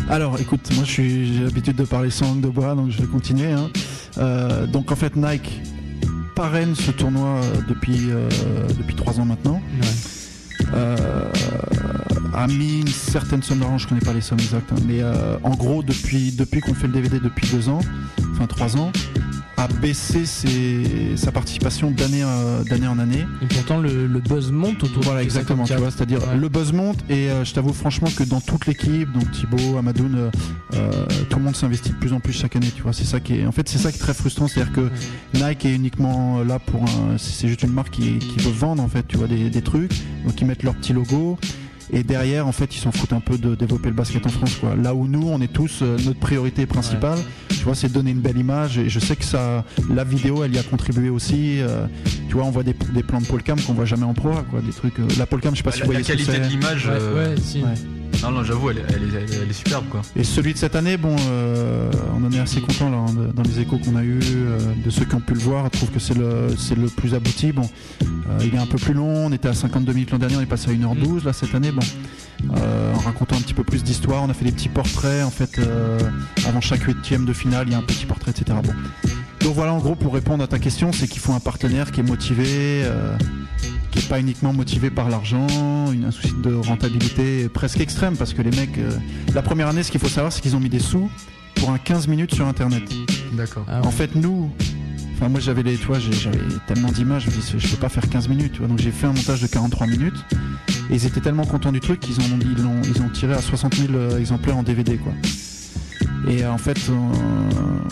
Alors 0.09 0.39
écoute, 0.41 0.69
moi 0.75 0.85
j'ai 0.85 1.27
l'habitude 1.43 1.77
de 1.77 1.85
parler 1.85 2.11
sans 2.11 2.27
langue 2.27 2.41
de 2.41 2.49
bois 2.49 2.75
donc 2.75 2.91
je 2.91 2.99
vais 3.01 3.07
continuer. 3.09 3.51
hein. 3.53 3.71
Euh, 4.19 4.67
donc 4.67 4.93
en 4.93 4.97
fait 4.97 5.17
Nike 5.17 5.61
parraine 6.35 6.75
ce 6.75 6.91
tournoi 6.91 7.41
euh, 7.43 7.61
depuis, 7.69 8.11
euh, 8.11 8.29
depuis 8.79 8.95
3 8.95 9.21
ans 9.21 9.25
maintenant. 9.25 9.61
Euh, 10.75 10.97
a 12.37 12.47
mis 12.47 12.81
une 12.81 12.89
certaine 12.89 13.43
somme 13.43 13.59
d'argent, 13.61 13.79
je 13.79 13.89
connais 13.89 14.01
pas 14.01 14.13
les 14.13 14.21
sommes 14.21 14.39
exactes, 14.41 14.71
hein, 14.73 14.77
mais 14.87 15.01
euh, 15.03 15.37
en 15.43 15.55
gros 15.55 15.83
depuis, 15.83 16.33
depuis 16.33 16.61
qu'on 16.61 16.75
fait 16.75 16.87
le 16.87 16.93
DVD 16.93 17.19
depuis 17.19 17.49
2 17.49 17.69
ans, 17.71 17.81
enfin 18.33 18.47
3 18.47 18.77
ans, 18.77 18.93
a 19.59 19.69
baissé 19.69 20.27
ses- 20.27 21.17
sa 21.17 21.33
participation 21.33 21.91
d'année 21.91 22.23
euh, 22.23 22.63
d'année 22.65 22.87
en 22.89 22.99
année. 22.99 23.25
Et 23.41 23.47
pourtant 23.47 23.79
le, 23.79 24.07
le 24.07 24.21
buzz 24.21 24.53
monte 24.53 24.85
autour 24.85 25.03
Voilà, 25.05 25.21
quai 25.21 25.25
exactement, 25.25 25.65
tu 25.65 25.71
54. 25.73 25.81
vois, 25.81 25.91
c'est-à-dire 25.91 26.29
Ouais. 26.29 26.37
le 26.39 26.49
buzz 26.51 26.73
monte 26.75 26.99
et 27.09 27.31
euh, 27.31 27.43
je 27.43 27.55
t'avoue 27.55 27.73
franchement 27.73 28.09
que 28.15 28.23
dans 28.25 28.43
toute 28.43 28.67
l'équipe, 28.67 29.11
donc 29.13 29.31
Thibaut, 29.31 29.79
Amadoun, 29.79 30.15
euh, 30.15 30.31
euh, 30.75 31.07
tout 31.31 31.39
le 31.39 31.45
monde 31.45 31.57
s'investit 31.57 31.89
de 31.89 31.95
plus 31.97 32.13
en 32.13 32.21
plus 32.21 32.35
chaque 32.35 32.55
année, 32.55 32.71
tu 32.75 32.83
vois. 32.83 32.93
C'est 32.93 33.07
ça 33.07 33.19
qui 33.19 33.37
est, 33.37 33.47
en 33.47 33.53
fait, 33.53 33.67
c'est 33.67 33.79
ça 33.79 33.91
qui 33.91 33.97
est 33.97 34.01
très 34.01 34.13
frustrant, 34.15 34.47
c'est-à-dire 34.47 34.75
que 34.75 34.91
Nike 35.33 35.65
est 35.65 35.75
uniquement 35.75 36.43
là 36.45 36.59
pour 36.59 36.83
un, 36.83 37.17
c'est 37.17 37.33
c'est 37.33 37.49
juste 37.49 37.63
une 37.63 37.73
marque 37.73 37.91
qui, 37.93 38.19
qui 38.19 38.39
veut 38.41 38.51
vendre 38.53 38.83
en 38.83 38.89
fait, 38.89 39.09
tu 39.09 39.17
vois, 39.17 39.27
des, 39.27 39.49
des 39.49 39.63
trucs, 39.63 39.93
donc 40.27 40.39
ils 40.39 40.47
mettent 40.47 40.65
leur 40.65 40.75
petit 40.75 40.93
logo. 40.93 41.39
Et 41.93 42.03
derrière, 42.03 42.47
en 42.47 42.53
fait, 42.53 42.75
ils 42.75 42.81
s'en 42.81 42.91
foutent 42.93 43.13
un 43.13 43.21
peu 43.21 43.39
de 43.39 43.55
développer 43.55 43.89
le 43.89 43.95
basket 43.95 44.27
en 44.27 44.31
France, 44.31 44.57
quoi. 44.57 44.75
Là 44.75 44.95
où 44.95 45.07
nous, 45.07 45.29
on 45.29 45.41
est 45.41 45.53
tous, 45.53 45.81
euh, 45.83 45.97
notre 46.05 46.19
priorité 46.19 46.67
principale, 46.67 47.19
tu 47.49 47.65
vois, 47.65 47.75
c'est 47.77 47.89
de 47.89 47.93
donner 47.95 48.11
une 48.11 48.21
belle 48.21 48.39
image. 48.39 48.79
Et 48.79 48.89
je 48.89 48.99
sais 48.99 49.15
que 49.17 49.25
ça, 49.25 49.65
la 49.93 50.03
vidéo, 50.05 50.43
elle 50.45 50.55
y 50.55 50.59
a 50.59 50.63
contribué 50.65 51.09
aussi. 51.11 51.61
euh, 51.61 51.87
tu 52.29 52.35
vois, 52.35 52.45
on 52.45 52.51
voit 52.51 52.65
des, 52.65 52.75
des 52.93 53.03
plans 53.05 53.21
de 53.21 53.27
Polcam 53.27 53.61
qu'on 53.61 53.73
voit 53.75 53.85
jamais 53.85 54.05
en 54.05 54.15
pro, 54.15 54.31
quoi. 54.51 54.61
Des 54.61 54.73
trucs. 54.73 54.99
euh, 54.99 55.07
la 55.19 55.27
Polcam, 55.27 55.53
je 55.55 55.59
sais 55.59 55.63
pas 55.63 55.71
si 55.73 55.81
la, 55.81 55.87
vous 55.87 55.93
la 55.93 56.01
voyez 56.01 56.05
ce 56.19 56.25
que 56.25 56.31
qualité 56.33 56.45
de 56.45 56.51
l'image. 56.61 56.87
Ouais, 56.87 56.93
euh, 56.99 57.35
ouais, 57.35 57.41
si. 57.41 57.63
Non, 58.23 58.31
non, 58.31 58.43
j'avoue, 58.45 58.71
elle, 58.71 58.79
est- 58.79 58.85
elle 58.89 59.03
elle 59.15 59.17
est- 59.31 59.37
elle 59.43 59.51
est 59.51 59.53
superbe 59.53 59.85
quoi. 59.91 60.03
Et 60.17 60.25
celui 60.25 60.53
de 60.53 60.59
cette 60.59 60.75
année, 60.75 60.97
bon, 60.97 61.15
euh, 61.29 61.91
on 62.19 62.25
en 62.25 62.33
est 62.33 62.39
assez 62.41 62.61
content 62.61 62.91
là, 62.91 62.97
hein, 62.99 63.31
dans 63.35 63.43
les 63.43 63.61
échos 63.61 63.79
qu'on 63.79 63.95
a 63.97 64.03
eu, 64.03 64.19
euh, 64.25 64.59
de 64.85 64.91
ceux 64.91 65.05
qui 65.05 65.15
ont 65.15 65.21
pu 65.21 65.35
le 65.35 65.41
voir, 65.41 65.65
je 65.73 65.79
trouve 65.79 65.91
que 65.91 66.01
c'est 66.01 66.15
le, 66.17 66.49
c'est 66.59 66.75
le 66.77 66.89
plus 66.89 67.15
abouti. 67.15 67.53
Bon, 67.53 67.69
euh, 68.03 68.39
il 68.45 68.55
est 68.55 68.59
un 68.59 68.67
peu 68.67 68.79
plus 68.79 68.95
long, 68.95 69.27
on 69.27 69.33
était 69.33 69.49
à 69.49 69.55
52 69.55 69.93
minutes 69.93 70.11
l'an 70.11 70.19
dernier, 70.19 70.37
on 70.37 70.41
est 70.41 70.47
passé 70.47 70.71
à 70.71 70.73
1h12 70.75 71.25
là 71.25 71.33
cette 71.33 71.55
année. 71.55 71.71
Bon, 71.73 71.83
en 72.95 72.99
racontant 72.99 73.37
un 73.37 73.41
petit 73.41 73.55
peu 73.55 73.65
plus 73.65 73.85
d'histoire, 73.85 74.23
on 74.23 74.31
a 74.31 74.35
fait 74.35 74.45
des 74.45 74.53
petits 74.53 74.69
portraits 74.69 75.25
en 75.25 75.31
fait 75.31 75.61
avant 76.47 76.61
chaque 76.61 76.83
huitième 76.83 77.25
de 77.25 77.33
finale, 77.33 77.67
il 77.69 77.73
y 77.73 77.75
a 77.75 77.79
un 77.79 77.83
petit 77.83 78.07
portrait, 78.07 78.33
etc. 78.33 78.59
Bon. 78.63 78.73
Donc 79.47 79.55
voilà, 79.55 79.73
en 79.73 79.79
gros, 79.79 79.95
pour 79.95 80.13
répondre 80.13 80.43
à 80.43 80.49
ta 80.49 80.59
question, 80.59 80.91
c'est 80.93 81.07
qu'il 81.07 81.21
faut 81.21 81.33
un 81.33 81.39
partenaire 81.39 81.93
qui 81.93 82.01
est 82.01 82.03
motivé, 82.03 82.47
euh, 82.85 83.17
qui 83.93 84.01
est 84.01 84.09
pas 84.09 84.19
uniquement 84.19 84.53
motivé 84.53 84.91
par 84.91 85.09
l'argent, 85.09 85.47
une- 85.93 86.05
un 86.05 86.11
souci 86.11 86.33
de 86.43 86.53
rentabilité 86.53 87.49
presque 87.49 87.79
extrême, 87.79 88.17
parce 88.17 88.35
que 88.35 88.43
les 88.43 88.51
mecs, 88.51 88.77
euh, 88.79 88.91
la 89.37 89.43
première 89.43 89.69
année, 89.69 89.85
ce 89.85 89.93
qu'il 89.93 90.01
faut 90.01 90.09
savoir, 90.09 90.33
c'est 90.33 90.41
qu'ils 90.41 90.57
ont 90.57 90.61
mis 90.61 90.69
des 90.69 90.81
sous 90.81 91.09
pour 91.55 91.71
un 91.71 91.79
15 91.79 92.09
minutes 92.09 92.35
sur 92.35 92.45
Internet. 92.49 92.83
D'accord. 93.35 93.65
Ah 93.69 93.83
En 93.85 93.93
fait, 93.93 94.17
nous, 94.17 94.51
enfin 95.15 95.29
moi 95.29 95.39
j'avais 95.39 95.63
les, 95.63 95.77
j'avais 95.77 96.39
tellement 96.67 96.91
d'images, 96.91 97.27
je 97.27 97.31
me 97.31 97.37
dis, 97.41 97.53
je 97.57 97.69
peux 97.69 97.77
pas 97.77 97.89
faire 97.89 98.09
15 98.09 98.29
minutes, 98.29 98.51
tu 98.55 98.59
vois, 98.59 98.67
donc 98.69 98.81
j'ai 98.81 98.91
fait 98.91 99.07
un 99.07 99.13
montage 99.13 99.43
de 99.43 99.47
43 99.47 99.87
minutes. 99.87 100.25
Et 100.91 100.95
ils 100.97 101.07
étaient 101.07 101.21
tellement 101.21 101.45
contents 101.47 101.71
du 101.73 101.81
truc 101.81 102.01
qu'ils 102.01 102.19
ont, 102.21 102.39
ils 102.41 102.63
l'ont- 102.65 102.83
ils 102.83 103.01
ont 103.01 103.09
tiré 103.11 103.35
à 103.35 103.41
60 103.41 103.77
000 103.77 103.93
euh, 103.95 104.19
exemplaires 104.19 104.57
en 104.57 104.65
DVD 104.65 104.97
quoi. 104.97 105.13
Et 106.29 106.45
en 106.45 106.59
fait, 106.59 106.79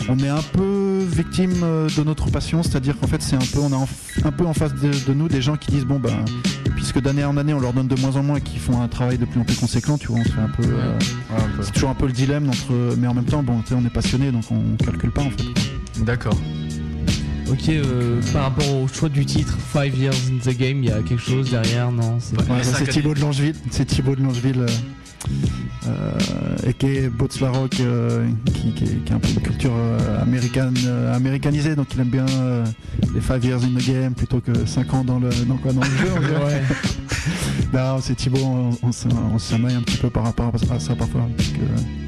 on 0.09 0.19
est 0.19 0.27
un 0.27 0.41
peu 0.53 1.05
victime 1.09 1.53
euh, 1.63 1.87
de 1.97 2.03
notre 2.03 2.29
passion, 2.29 2.63
c'est-à-dire 2.63 2.99
qu'en 2.99 3.07
fait, 3.07 3.21
c'est 3.21 3.35
un 3.35 3.39
peu, 3.39 3.59
on 3.59 3.71
a 3.71 3.75
en- 3.77 3.87
un 4.23 4.31
peu 4.31 4.45
en 4.45 4.53
face 4.53 4.73
de, 4.75 4.91
de 5.07 5.13
nous 5.13 5.27
des 5.29 5.41
gens 5.41 5.55
qui 5.55 5.71
disent 5.71 5.85
bon 5.85 5.99
ben, 5.99 6.25
puisque 6.75 6.99
d'année 7.01 7.23
en 7.23 7.37
année 7.37 7.53
on 7.53 7.59
leur 7.59 7.71
donne 7.73 7.87
de 7.87 7.99
moins 7.99 8.15
en 8.17 8.23
moins 8.23 8.37
et 8.37 8.41
qu'ils 8.41 8.59
font 8.59 8.81
un 8.81 8.87
travail 8.89 9.17
de 9.17 9.25
plus 9.25 9.39
en 9.39 9.43
plus 9.45 9.55
conséquent, 9.57 9.97
tu 9.97 10.07
vois, 10.07 10.19
on 10.19 10.23
se 10.25 10.31
fait 10.31 10.41
un 10.41 10.49
peu, 10.49 10.63
euh, 10.63 10.97
c'est 11.61 11.71
toujours 11.71 11.89
un 11.89 11.93
peu 11.95 12.07
le 12.07 12.11
dilemme 12.11 12.49
entre, 12.49 12.73
mais 12.97 13.07
en 13.07 13.13
même 13.13 13.25
temps, 13.25 13.41
bon, 13.41 13.61
on 13.71 13.85
est 13.85 13.89
passionné 13.89 14.31
donc 14.31 14.43
on 14.51 14.75
calcule 14.83 15.11
pas 15.11 15.21
en 15.21 15.29
fait. 15.29 16.03
D'accord. 16.03 16.37
Ok, 17.51 17.69
euh, 17.69 18.21
par 18.33 18.43
rapport 18.43 18.75
au 18.75 18.87
choix 18.87 19.09
du 19.09 19.25
titre, 19.25 19.55
Five 19.71 19.95
Years 19.97 20.15
in 20.31 20.37
the 20.39 20.55
Game, 20.57 20.83
il 20.83 20.89
y 20.89 20.91
a 20.91 21.01
quelque 21.01 21.21
chose 21.21 21.51
derrière, 21.51 21.91
non 21.91 22.17
c'est- 22.19 22.37
Ouais, 22.37 22.63
c'est 22.63 22.87
Thibaut 22.89 23.13
de 23.13 23.19
Langeville, 23.21 23.55
c'est 23.69 23.85
Thibaut 23.85 24.15
de 24.15 24.21
Langeville, 24.23 24.61
euh, 24.61 24.67
euh, 25.87 26.11
et 26.67 26.73
qui 26.73 26.87
est 26.87 27.09
Botslarok, 27.09 27.79
euh, 27.79 28.27
qui, 28.53 28.73
qui, 28.73 28.83
est- 28.85 29.03
qui 29.05 29.13
a 29.13 29.17
un 29.17 29.19
peu 29.19 29.29
une 29.29 29.41
culture 29.41 29.71
euh, 29.75 30.21
américaine, 30.21 30.73
euh, 30.85 31.15
américanisée, 31.15 31.75
donc 31.75 31.87
il 31.93 32.01
aime 32.01 32.09
bien 32.09 32.25
euh, 32.39 32.65
les 33.13 33.21
5 33.21 33.43
years 33.43 33.61
in 33.63 33.79
the 33.79 33.85
game 33.85 34.13
plutôt 34.13 34.39
que 34.41 34.65
5 34.65 34.93
ans 34.95 35.03
dans 35.03 35.19
le, 35.19 35.29
dans 35.47 35.57
quoi, 35.57 35.71
dans 35.71 35.81
le 35.81 35.87
jeu. 35.87 36.11
on 37.73 37.77
non, 37.77 37.99
c'est 38.01 38.15
Thibaut, 38.15 38.39
on, 38.43 38.69
on, 38.81 38.91
s'en- 38.91 39.09
on 39.31 39.65
un 39.65 39.81
petit 39.81 39.97
peu 39.97 40.09
par 40.09 40.23
rapport 40.23 40.51
à 40.71 40.79
ça 40.79 40.95
parfois. 40.95 41.29
parce 41.37 41.49
que, 41.49 41.57
euh, 41.59 41.83
je 42.01 42.04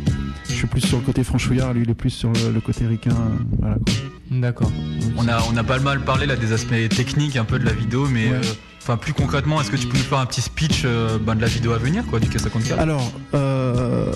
suis 0.58 0.68
plus 0.68 0.82
sur 0.82 0.98
le 0.98 1.04
côté 1.04 1.24
franchouillard, 1.24 1.74
lui 1.74 1.84
il 1.84 1.90
est 1.90 1.94
plus 1.94 2.10
sur 2.10 2.32
le, 2.34 2.52
le 2.54 2.60
côté 2.62 2.86
ricain. 2.88 3.12
euh, 3.12 3.44
voilà, 3.60 3.76
quoi. 3.76 3.94
D'accord. 4.32 4.72
On 5.18 5.28
a, 5.28 5.40
on 5.52 5.56
a 5.58 5.64
pas 5.64 5.80
mal 5.80 6.02
parlé 6.02 6.26
là 6.26 6.36
des 6.36 6.52
aspects 6.52 6.74
techniques 6.90 7.36
un 7.38 7.46
peu 7.46 7.60
de 7.60 7.66
la 7.66 7.74
vidéo, 7.74 8.08
mais 8.12 8.30
Ouais. 8.30 8.36
euh, 8.36 8.42
enfin 8.82 8.98
plus 8.98 9.14
concrètement, 9.14 9.62
est-ce 9.62 9.72
que 9.72 9.78
tu 9.78 9.88
peux 9.88 9.98
nous 9.98 10.04
faire 10.04 10.20
un 10.20 10.26
petit 10.26 10.42
speech 10.42 10.84
euh, 10.86 11.18
ben, 11.18 11.36
de 11.36 11.42
la 11.42 11.48
vidéo 11.48 11.72
à 11.74 11.78
venir 11.78 12.06
quoi 12.06 12.20
du 12.20 12.28
K54 12.28 12.78
Alors, 12.78 13.12
euh, 13.34 14.12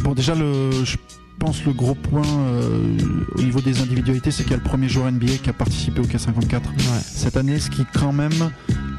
bon, 0.00 0.12
déjà, 0.14 0.34
le, 0.34 0.70
je 0.84 0.96
pense 1.38 1.64
le 1.66 1.72
gros 1.72 1.94
point 1.94 2.22
euh, 2.26 2.78
au 3.36 3.42
niveau 3.42 3.60
des 3.60 3.80
individualités, 3.80 4.30
c'est 4.30 4.42
qu'il 4.44 4.52
y 4.52 4.54
a 4.54 4.58
le 4.58 4.62
premier 4.62 4.88
joueur 4.88 5.10
NBA 5.12 5.38
qui 5.42 5.50
a 5.50 5.52
participé 5.52 6.00
au 6.00 6.04
K54 6.04 6.60
cette 7.02 7.36
année, 7.36 7.58
ce 7.60 7.68
qui 7.70 7.84
quand 7.92 8.12
même 8.12 8.32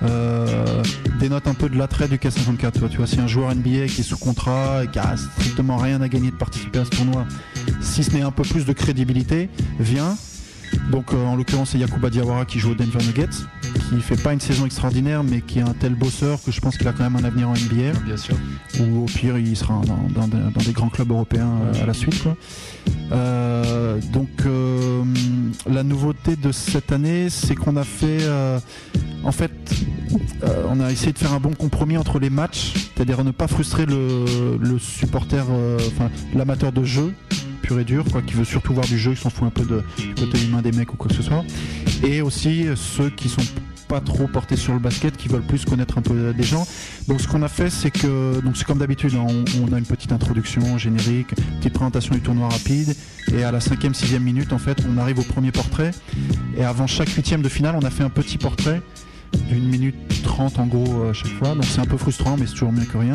euh, 0.09 0.83
dénote 1.19 1.47
un 1.47 1.53
peu 1.53 1.69
de 1.69 1.77
l'attrait 1.77 2.07
du 2.07 2.17
K54. 2.17 2.71
Tu 2.71 2.79
vois, 2.79 2.89
tu 2.89 2.97
vois, 2.97 3.07
si 3.07 3.19
un 3.19 3.27
joueur 3.27 3.53
NBA 3.53 3.87
qui 3.87 4.01
est 4.01 4.03
sous 4.03 4.17
contrat 4.17 4.83
et 4.83 4.87
qui 4.87 4.99
a 4.99 5.15
strictement 5.17 5.77
rien 5.77 6.01
à 6.01 6.07
gagner 6.07 6.31
de 6.31 6.35
participer 6.35 6.79
à 6.79 6.85
ce 6.85 6.89
tournoi, 6.91 7.25
si 7.81 8.03
ce 8.03 8.11
n'est 8.11 8.21
un 8.21 8.31
peu 8.31 8.43
plus 8.43 8.65
de 8.65 8.73
crédibilité, 8.73 9.49
vient. 9.79 10.17
Donc 10.91 11.13
euh, 11.13 11.25
en 11.25 11.35
l'occurrence 11.35 11.71
c'est 11.71 11.79
Yakuba 11.79 12.09
Diawara 12.09 12.45
qui 12.45 12.59
joue 12.59 12.71
au 12.71 12.75
Denver 12.75 12.99
Nuggets, 13.05 13.27
qui 13.89 13.99
fait 14.01 14.21
pas 14.21 14.31
une 14.33 14.39
saison 14.39 14.65
extraordinaire 14.65 15.23
mais 15.23 15.41
qui 15.41 15.59
est 15.59 15.63
un 15.63 15.73
tel 15.73 15.95
bosseur 15.95 16.39
que 16.43 16.51
je 16.51 16.61
pense 16.61 16.77
qu'il 16.77 16.87
a 16.87 16.93
quand 16.93 17.03
même 17.03 17.17
un 17.17 17.23
avenir 17.25 17.49
en 17.49 17.53
NBA. 17.53 17.99
Bien 18.05 18.17
sûr. 18.17 18.35
Ou 18.79 19.03
au 19.03 19.05
pire 19.05 19.37
il 19.37 19.55
sera 19.57 19.81
dans, 19.85 20.07
dans 20.21 20.27
des- 20.27 20.37
dans 20.53 20.61
des 20.63 20.71
grands 20.71 20.89
clubs 20.89 21.11
européens 21.11 21.49
euh, 21.75 21.83
à 21.83 21.85
la 21.85 21.93
suite. 21.93 22.21
Quoi. 22.23 22.37
Euh, 23.11 23.99
donc 24.13 24.29
la 25.69 25.83
nouveauté 25.83 26.35
de 26.35 26.51
cette 26.51 26.91
année 26.91 27.29
c'est 27.29 27.55
qu'on 27.55 27.75
a 27.77 27.83
fait 27.83 28.19
en 29.23 29.31
fait 29.31 29.51
on 30.69 30.79
a 30.79 30.91
essayé 30.91 31.11
de 31.11 31.17
faire 31.17 31.33
un 31.33 31.39
bon 31.39 31.53
compromis 31.53 31.97
entre 31.97 32.19
les 32.19 32.29
matchs, 32.29 32.73
c'est-à-dire 32.95 33.23
ne 33.23 33.31
pas 33.31 33.47
frustrer 33.47 33.85
le, 33.85 34.25
le 34.59 34.79
supporter, 34.79 35.43
enfin 35.87 36.09
l'amateur 36.33 36.71
de 36.71 36.83
jeu 36.83 37.13
et 37.75 37.83
dur, 37.83 38.05
quoi, 38.11 38.21
qui 38.21 38.33
veut 38.33 38.45
surtout 38.45 38.73
voir 38.73 38.85
du 38.85 38.97
jeu, 38.97 39.13
qui 39.13 39.21
s'en 39.21 39.29
fout 39.29 39.47
un 39.47 39.49
peu 39.49 39.65
de, 39.65 39.83
du 39.97 40.15
côté 40.15 40.43
humain 40.43 40.61
des 40.61 40.71
mecs 40.71 40.93
ou 40.93 40.97
quoi 40.97 41.09
que 41.09 41.15
ce 41.15 41.23
soit, 41.23 41.43
et 42.03 42.21
aussi 42.21 42.67
euh, 42.67 42.75
ceux 42.75 43.09
qui 43.09 43.29
sont 43.29 43.41
pas 43.87 44.01
trop 44.01 44.27
portés 44.27 44.57
sur 44.57 44.73
le 44.73 44.79
basket, 44.79 45.15
qui 45.15 45.29
veulent 45.29 45.45
plus 45.45 45.63
connaître 45.63 45.97
un 45.97 46.01
peu 46.01 46.33
des 46.33 46.43
gens. 46.43 46.67
Donc 47.07 47.21
ce 47.21 47.27
qu'on 47.27 47.41
a 47.41 47.47
fait, 47.47 47.69
c'est 47.69 47.91
que 47.91 48.41
donc 48.41 48.57
c'est 48.57 48.65
comme 48.65 48.79
d'habitude, 48.79 49.13
hein, 49.15 49.25
on, 49.27 49.45
on 49.69 49.73
a 49.73 49.77
une 49.77 49.85
petite 49.85 50.11
introduction 50.11 50.77
générique, 50.77 51.29
petite 51.59 51.73
présentation 51.73 52.13
du 52.13 52.21
tournoi 52.21 52.49
rapide, 52.49 52.95
et 53.33 53.43
à 53.43 53.51
la 53.51 53.59
cinquième, 53.59 53.93
sixième 53.93 54.23
minute, 54.23 54.51
en 54.53 54.57
fait, 54.57 54.77
on 54.89 54.97
arrive 54.97 55.19
au 55.19 55.23
premier 55.23 55.51
portrait, 55.51 55.91
et 56.57 56.63
avant 56.63 56.87
chaque 56.87 57.09
huitième 57.09 57.41
de 57.41 57.49
finale, 57.49 57.75
on 57.81 57.85
a 57.85 57.89
fait 57.89 58.03
un 58.03 58.09
petit 58.09 58.37
portrait 58.37 58.81
d'une 59.49 59.67
minute 59.67 59.95
trente 60.23 60.59
en 60.59 60.65
gros 60.65 61.03
euh, 61.03 61.11
à 61.11 61.13
chaque 61.13 61.31
fois, 61.33 61.49
donc 61.55 61.63
c'est 61.65 61.79
un 61.79 61.85
peu 61.85 61.97
frustrant, 61.97 62.35
mais 62.37 62.45
c'est 62.47 62.53
toujours 62.53 62.71
mieux 62.73 62.83
que 62.85 62.97
rien. 62.97 63.13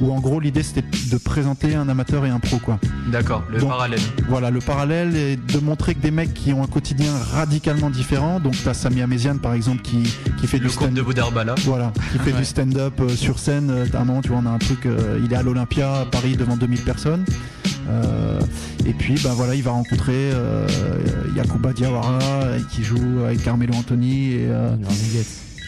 Où 0.00 0.12
en 0.12 0.20
gros 0.20 0.38
l'idée 0.40 0.62
c'était 0.62 0.84
de 1.10 1.16
présenter 1.18 1.74
un 1.74 1.88
amateur 1.88 2.24
et 2.26 2.30
un 2.30 2.38
pro 2.40 2.58
quoi. 2.58 2.78
D'accord, 3.10 3.42
le 3.50 3.58
Donc, 3.58 3.68
parallèle. 3.70 4.00
Voilà, 4.28 4.50
le 4.50 4.60
parallèle 4.60 5.16
est 5.16 5.36
de 5.36 5.58
montrer 5.58 5.94
que 5.94 6.00
des 6.00 6.10
mecs 6.10 6.32
qui 6.34 6.52
ont 6.52 6.62
un 6.62 6.66
quotidien 6.66 7.12
radicalement 7.32 7.90
différent. 7.90 8.40
Donc, 8.40 8.54
tu 8.60 8.68
as 8.68 8.74
Sami 8.74 9.02
Améziane, 9.02 9.38
par 9.38 9.52
exemple, 9.54 9.82
qui, 9.82 10.02
qui 10.40 10.46
fait 10.46 10.58
Le 10.58 10.68
du 10.68 10.74
comte 10.74 10.84
stand 10.86 10.94
de 10.94 11.02
Boudarbala. 11.02 11.54
Voilà, 11.64 11.92
qui 12.12 12.18
fait 12.18 12.32
Ouais. 12.32 12.38
du 12.38 12.44
stand-up 12.44 12.94
euh, 13.00 13.08
sur 13.10 13.38
scène. 13.38 13.70
Euh, 13.70 13.86
À 13.94 14.00
un 14.00 14.04
moment, 14.04 14.22
tu 14.22 14.30
vois, 14.30 14.40
on 14.42 14.46
a 14.46 14.50
un 14.50 14.58
truc, 14.58 14.86
euh, 14.86 15.20
il 15.24 15.32
est 15.32 15.36
à 15.36 15.42
l'Olympia 15.42 16.00
à 16.00 16.04
Paris 16.06 16.36
devant 16.36 16.56
2000 16.56 16.80
personnes. 16.82 17.24
Euh, 17.88 18.40
et 18.86 18.92
puis, 18.92 19.14
ben 19.22 19.32
voilà, 19.34 19.54
il 19.54 19.62
va 19.62 19.72
rencontrer 19.72 20.30
euh, 20.32 20.66
Yakuba 21.36 21.72
Diawara 21.72 22.18
qui 22.72 22.82
joue 22.82 23.24
avec 23.24 23.42
Carmelo 23.42 23.74
Anthony. 23.74 24.32
Et, 24.32 24.46
euh, 24.48 24.76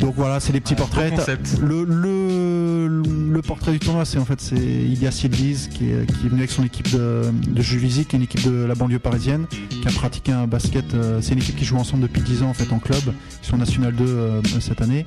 donc 0.01 0.15
voilà, 0.17 0.41
c'est 0.41 0.53
des 0.53 0.61
petits 0.61 0.75
portraits. 0.79 1.13
Le, 1.61 1.85
le, 1.85 3.03
le 3.33 3.43
portrait 3.43 3.73
du 3.73 3.79
tournoi, 3.79 4.05
c'est 4.05 4.19
en 4.19 4.25
fait 4.25 4.41
c'est 4.41 4.57
Yildiz 4.57 5.69
qui 5.73 5.91
est, 5.91 6.07
qui 6.07 6.27
est 6.27 6.29
venu 6.29 6.41
avec 6.41 6.51
son 6.51 6.65
équipe 6.65 6.91
de, 6.93 7.23
de 7.49 7.63
Juvisy, 7.63 8.05
qui 8.05 8.17
est 8.17 8.19
une 8.19 8.25
équipe 8.25 8.45
de 8.45 8.65
la 8.65 8.75
banlieue 8.75 8.99
parisienne, 8.99 9.47
qui 9.51 9.87
a 9.89 9.91
pratiqué 9.93 10.33
un 10.33 10.47
basket. 10.47 10.95
euh, 10.95 11.21
c'est 11.23 11.33
une 11.33 11.39
équipe 11.39 11.57
qui 11.57 11.65
joue 11.65 11.77
ensemble 11.77 12.03
depuis 12.03 12.23
10 12.23 12.43
ans 12.43 12.49
en 12.51 12.55
fait 12.55 12.73
en 12.73 12.79
club. 12.79 13.01
Ils 13.43 13.47
sont 13.47 13.57
national 13.57 13.95
2 13.95 14.05
euh, 14.07 14.43
cette 14.61 14.83
année 14.83 15.07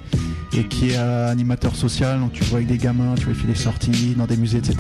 et 0.54 0.64
qui 0.66 0.90
est 0.92 0.96
animateur 0.98 1.76
social. 1.76 2.20
Donc 2.20 2.34
tu 2.34 2.44
vois 2.46 2.58
avec 2.58 2.68
des 2.68 2.78
gamins, 2.78 3.16
tu 3.16 3.26
vois 3.26 3.34
il 3.34 3.40
fait 3.40 3.48
des 3.48 3.56
sorties 3.56 4.16
dans 4.18 4.26
des 4.26 4.38
musées, 4.38 4.58
etc. 4.58 4.78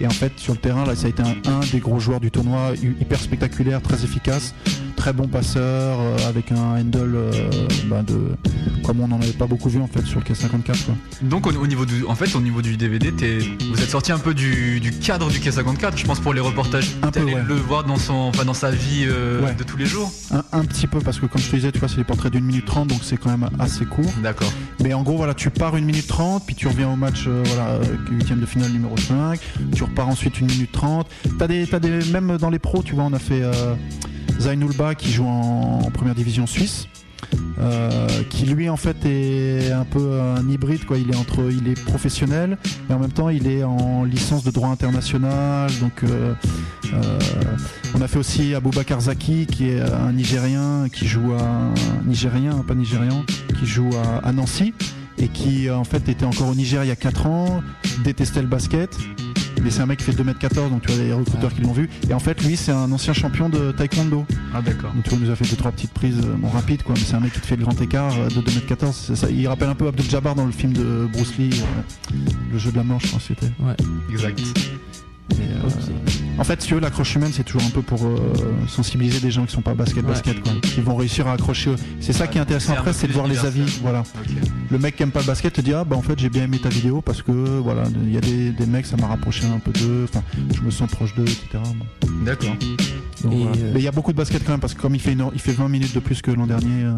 Et 0.00 0.06
en 0.06 0.10
fait 0.10 0.32
sur 0.36 0.52
le 0.54 0.58
terrain 0.58 0.84
là, 0.84 0.94
ça 0.96 1.06
a 1.06 1.10
été 1.10 1.22
un, 1.22 1.50
un 1.50 1.60
des 1.72 1.80
gros 1.80 2.00
joueurs 2.00 2.20
du 2.20 2.30
tournoi, 2.30 2.72
hy- 2.76 2.94
hyper 3.00 3.20
spectaculaire, 3.20 3.80
très 3.82 4.02
efficace, 4.04 4.54
très 4.96 5.12
bon 5.12 5.28
passeur, 5.28 5.98
euh, 6.00 6.16
avec 6.28 6.50
un 6.52 6.80
handle 6.80 7.16
bah, 7.88 8.02
de 8.02 8.18
comme 8.84 9.00
on 9.00 9.08
n'en 9.08 9.20
avait 9.20 9.32
pas 9.32 9.43
beaucoup 9.46 9.68
vu 9.68 9.80
en 9.80 9.86
fait 9.86 10.04
sur 10.06 10.20
le 10.20 10.24
K54 10.24 10.84
quoi. 10.84 10.94
Donc 11.22 11.46
au, 11.46 11.50
au 11.52 11.66
niveau 11.66 11.86
du, 11.86 12.04
en 12.06 12.14
fait 12.14 12.34
au 12.34 12.40
niveau 12.40 12.62
du 12.62 12.76
DVD, 12.76 13.12
t'es- 13.12 13.38
vous 13.72 13.82
êtes 13.82 13.90
sorti 13.90 14.12
un 14.12 14.18
peu 14.18 14.34
du, 14.34 14.80
du 14.80 14.90
cadre 14.92 15.28
du 15.30 15.38
K54, 15.38 15.96
je 15.96 16.04
pense 16.04 16.20
pour 16.20 16.34
les 16.34 16.40
reportages. 16.40 16.90
Un 17.02 17.10
peu, 17.10 17.22
ouais. 17.24 17.42
le 17.46 17.54
voir 17.54 17.84
dans 17.84 17.96
son, 17.96 18.14
enfin 18.14 18.44
dans 18.44 18.54
sa 18.54 18.70
vie 18.70 19.04
euh, 19.06 19.42
Ouais. 19.42 19.54
de 19.54 19.62
tous 19.64 19.76
les 19.76 19.86
jours. 19.86 20.12
Un, 20.30 20.42
un 20.52 20.64
petit 20.64 20.86
peu 20.86 21.00
parce 21.00 21.18
que 21.18 21.26
comme 21.26 21.40
je 21.40 21.50
te 21.50 21.56
disais, 21.56 21.72
tu 21.72 21.78
vois, 21.78 21.88
c'est 21.88 21.96
des 21.96 22.04
portraits 22.04 22.32
d'une 22.32 22.44
minute 22.44 22.64
trente, 22.64 22.88
donc 22.88 23.00
c'est 23.02 23.16
quand 23.16 23.30
même 23.30 23.48
assez 23.58 23.84
court. 23.84 24.12
D'accord. 24.22 24.52
Mais 24.82 24.94
en 24.94 25.02
gros, 25.02 25.16
voilà, 25.16 25.34
tu 25.34 25.50
pars 25.50 25.76
une 25.76 25.84
minute 25.84 26.06
trente, 26.06 26.44
puis 26.46 26.54
tu 26.54 26.66
reviens 26.68 26.88
au 26.90 26.96
match, 26.96 27.24
euh, 27.26 27.42
voilà, 27.46 27.78
huitième 28.10 28.40
de 28.40 28.46
finale 28.46 28.70
numéro 28.70 28.96
5, 28.96 29.38
tu 29.74 29.82
repars 29.84 30.08
ensuite 30.08 30.40
une 30.40 30.46
minute 30.46 30.72
trente. 30.72 31.08
T'as 31.38 31.46
des, 31.48 31.66
t'as 31.66 31.78
des, 31.80 32.04
même 32.12 32.36
dans 32.38 32.50
les 32.50 32.58
pros, 32.58 32.82
tu 32.82 32.94
vois, 32.94 33.04
on 33.04 33.12
a 33.12 33.18
fait 33.18 33.42
euh, 33.42 33.74
Zainulba 34.40 34.94
qui 34.94 35.12
joue 35.12 35.26
en, 35.26 35.80
en 35.84 35.90
première 35.90 36.14
division 36.14 36.46
suisse. 36.46 36.86
Euh, 37.58 38.08
qui 38.30 38.46
lui 38.46 38.68
en 38.68 38.76
fait 38.76 38.96
est 39.04 39.72
un 39.72 39.84
peu 39.84 40.20
un 40.20 40.48
hybride 40.48 40.84
quoi. 40.84 40.98
Il 40.98 41.10
est 41.10 41.16
entre 41.16 41.50
il 41.50 41.68
est 41.68 41.80
professionnel 41.84 42.58
et 42.88 42.92
en 42.92 42.98
même 42.98 43.12
temps 43.12 43.28
il 43.28 43.46
est 43.46 43.64
en 43.64 44.04
licence 44.04 44.44
de 44.44 44.50
droit 44.50 44.68
international. 44.68 45.70
Donc 45.80 46.02
euh, 46.04 46.34
euh, 46.92 47.18
on 47.94 48.00
a 48.02 48.08
fait 48.08 48.18
aussi 48.18 48.54
Aboubacar 48.54 49.00
Zaki 49.00 49.46
qui 49.46 49.70
est 49.70 49.80
un 49.80 50.12
Nigérien 50.12 50.86
qui 50.92 51.06
joue 51.06 51.32
à 51.32 51.74
Nigérien 52.06 52.64
pas 52.66 52.74
Nigérian 52.74 53.24
qui 53.58 53.66
joue 53.66 53.90
à, 54.22 54.26
à 54.26 54.32
Nancy 54.32 54.74
et 55.18 55.28
qui 55.28 55.70
en 55.70 55.84
fait 55.84 56.08
était 56.08 56.24
encore 56.24 56.48
au 56.48 56.54
Niger 56.54 56.82
il 56.84 56.88
y 56.88 56.92
a 56.92 56.96
4 56.96 57.26
ans 57.26 57.62
détestait 58.04 58.42
le 58.42 58.48
basket 58.48 58.90
mais 59.64 59.70
c'est 59.70 59.80
un 59.80 59.86
mec 59.86 59.98
qui 59.98 60.04
fait 60.04 60.12
2m14 60.12 60.70
donc 60.70 60.82
tu 60.82 60.92
vois 60.92 61.02
les 61.02 61.12
recruteurs 61.12 61.52
qui 61.52 61.62
l'ont 61.62 61.72
vu 61.72 61.88
et 62.08 62.14
en 62.14 62.18
fait 62.18 62.42
lui 62.44 62.56
c'est 62.56 62.70
un 62.72 62.92
ancien 62.92 63.12
champion 63.14 63.48
de 63.48 63.72
taekwondo 63.72 64.26
Ah 64.54 64.60
d'accord. 64.62 64.92
donc 64.92 65.02
tu 65.04 65.10
vois, 65.10 65.18
il 65.18 65.24
nous 65.24 65.30
a 65.32 65.36
fait 65.36 65.48
deux 65.48 65.56
trois 65.56 65.72
petites 65.72 65.92
prises 65.92 66.18
euh, 66.22 66.34
bon, 66.36 66.48
rapides 66.48 66.82
quoi 66.82 66.94
mais 66.96 67.00
c'est 67.04 67.14
un 67.16 67.20
mec 67.20 67.32
qui 67.32 67.40
te 67.40 67.46
fait 67.46 67.56
le 67.56 67.62
grand 67.64 67.80
écart 67.80 68.12
euh, 68.18 68.28
de 68.28 68.40
2m14 68.42 68.92
c'est 68.92 69.16
ça. 69.16 69.30
il 69.30 69.46
rappelle 69.48 69.68
un 69.70 69.74
peu 69.74 69.88
Abdul 69.88 70.08
Jabbar 70.08 70.34
dans 70.34 70.44
le 70.46 70.52
film 70.52 70.72
de 70.72 71.08
Bruce 71.12 71.36
Lee 71.38 71.50
euh, 72.12 72.16
le 72.52 72.58
jeu 72.58 72.70
de 72.70 72.76
la 72.76 72.84
mort 72.84 73.00
je 73.00 73.08
pense 73.10 73.22
que 73.26 73.34
c'était 73.34 73.52
Ouais. 73.60 73.74
Exact. 74.12 74.40
En 76.36 76.42
fait, 76.42 76.60
si 76.60 76.68
tu 76.68 76.74
veux, 76.74 76.80
l'accroche 76.80 77.14
humaine, 77.14 77.30
c'est 77.32 77.44
toujours 77.44 77.62
un 77.64 77.70
peu 77.70 77.80
pour 77.80 78.04
euh, 78.04 78.16
sensibiliser 78.66 79.20
des 79.20 79.30
gens 79.30 79.46
qui 79.46 79.52
sont 79.54 79.62
pas 79.62 79.74
basket, 79.74 80.02
Ouais. 80.02 80.10
basket, 80.10 80.40
quoi, 80.42 80.52
qui 80.62 80.80
vont 80.80 80.96
réussir 80.96 81.28
à 81.28 81.32
accrocher. 81.34 81.70
eux. 81.70 81.76
C'est 82.00 82.12
ça 82.12 82.26
qui 82.26 82.38
est 82.38 82.40
intéressant 82.40 82.72
après, 82.72 82.92
c'est 82.92 83.06
de 83.06 83.12
voir 83.12 83.28
les 83.28 83.38
avis. 83.44 83.62
Voilà. 83.82 84.02
Le 84.70 84.78
mec 84.78 84.96
qui 84.96 85.04
aime 85.04 85.12
pas 85.12 85.20
le 85.20 85.26
basket 85.26 85.52
te 85.52 85.60
dit 85.60 85.72
ah 85.72 85.84
bah 85.84 85.94
en 85.96 86.02
fait 86.02 86.18
j'ai 86.18 86.28
bien 86.30 86.42
aimé 86.44 86.58
ta 86.58 86.68
vidéo 86.70 87.00
parce 87.00 87.22
que 87.22 87.30
voilà 87.30 87.84
il 88.02 88.12
y 88.12 88.16
a 88.16 88.20
des, 88.20 88.50
des 88.50 88.66
mecs 88.66 88.86
ça 88.86 88.96
m'a 88.96 89.06
rapproché 89.06 89.44
un 89.46 89.58
peu 89.60 89.70
d'eux. 89.70 90.06
Enfin, 90.08 90.22
je 90.54 90.60
me 90.62 90.70
sens 90.72 90.90
proche 90.90 91.14
d'eux, 91.14 91.22
etc. 91.22 91.46
Bon. 91.52 92.08
D'accord. 92.24 92.56
Voilà. 93.22 93.36
euh, 93.56 93.70
Mais 93.72 93.80
il 93.80 93.84
y 93.84 93.88
a 93.88 93.92
beaucoup 93.92 94.12
de 94.12 94.16
basket 94.16 94.42
quand 94.44 94.52
même 94.52 94.60
parce 94.60 94.74
que 94.74 94.80
comme 94.82 94.94
il 94.96 95.00
fait, 95.00 95.12
une 95.12 95.20
heure- 95.20 95.30
il 95.34 95.40
fait 95.40 95.52
20 95.52 95.68
minutes 95.68 95.94
de 95.94 96.00
plus 96.00 96.20
que 96.20 96.32
l'an 96.32 96.46
dernier. 96.48 96.82
euh, 96.84 96.94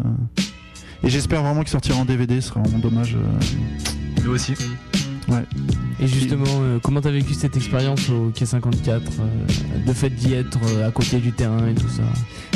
Et 1.03 1.09
j'espère 1.09 1.43
vraiment 1.43 1.61
qu'il 1.61 1.69
sortira 1.69 1.99
en 1.99 2.05
DVD, 2.05 2.41
ce 2.41 2.49
sera 2.49 2.61
vraiment 2.61 2.79
dommage. 2.79 3.15
euh, 3.15 4.23
Nous 4.25 4.31
aussi. 4.31 4.53
Ouais. 5.27 5.43
Et 5.99 6.07
justement, 6.07 6.45
euh, 6.47 6.79
comment 6.81 7.01
t'as 7.01 7.11
vécu 7.11 7.33
cette 7.33 7.57
expérience 7.57 8.09
au 8.09 8.29
K54 8.29 8.89
euh, 8.89 9.01
Le 9.85 9.93
fait 9.93 10.09
d'y 10.09 10.33
être 10.33 10.59
euh, 10.67 10.87
à 10.87 10.91
côté 10.91 11.17
du 11.19 11.31
terrain 11.33 11.67
et 11.67 11.73
tout 11.75 11.89
ça 11.89 12.03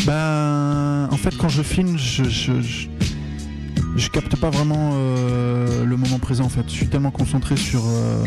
Ben, 0.05 1.09
en 1.11 1.17
fait, 1.17 1.35
quand 1.37 1.49
je 1.49 1.61
filme, 1.61 1.97
je, 1.97 2.23
je- 2.23 2.61
je- 2.61 2.87
je 3.97 4.09
capte 4.09 4.37
pas 4.37 4.49
vraiment 4.49 4.91
euh, 4.93 5.83
le 5.85 5.97
moment 5.97 6.17
présent 6.19 6.45
en 6.45 6.49
fait. 6.49 6.63
Je 6.67 6.71
suis 6.73 6.87
tellement 6.87 7.11
concentré 7.11 7.57
sur 7.57 7.81
euh, 7.85 8.23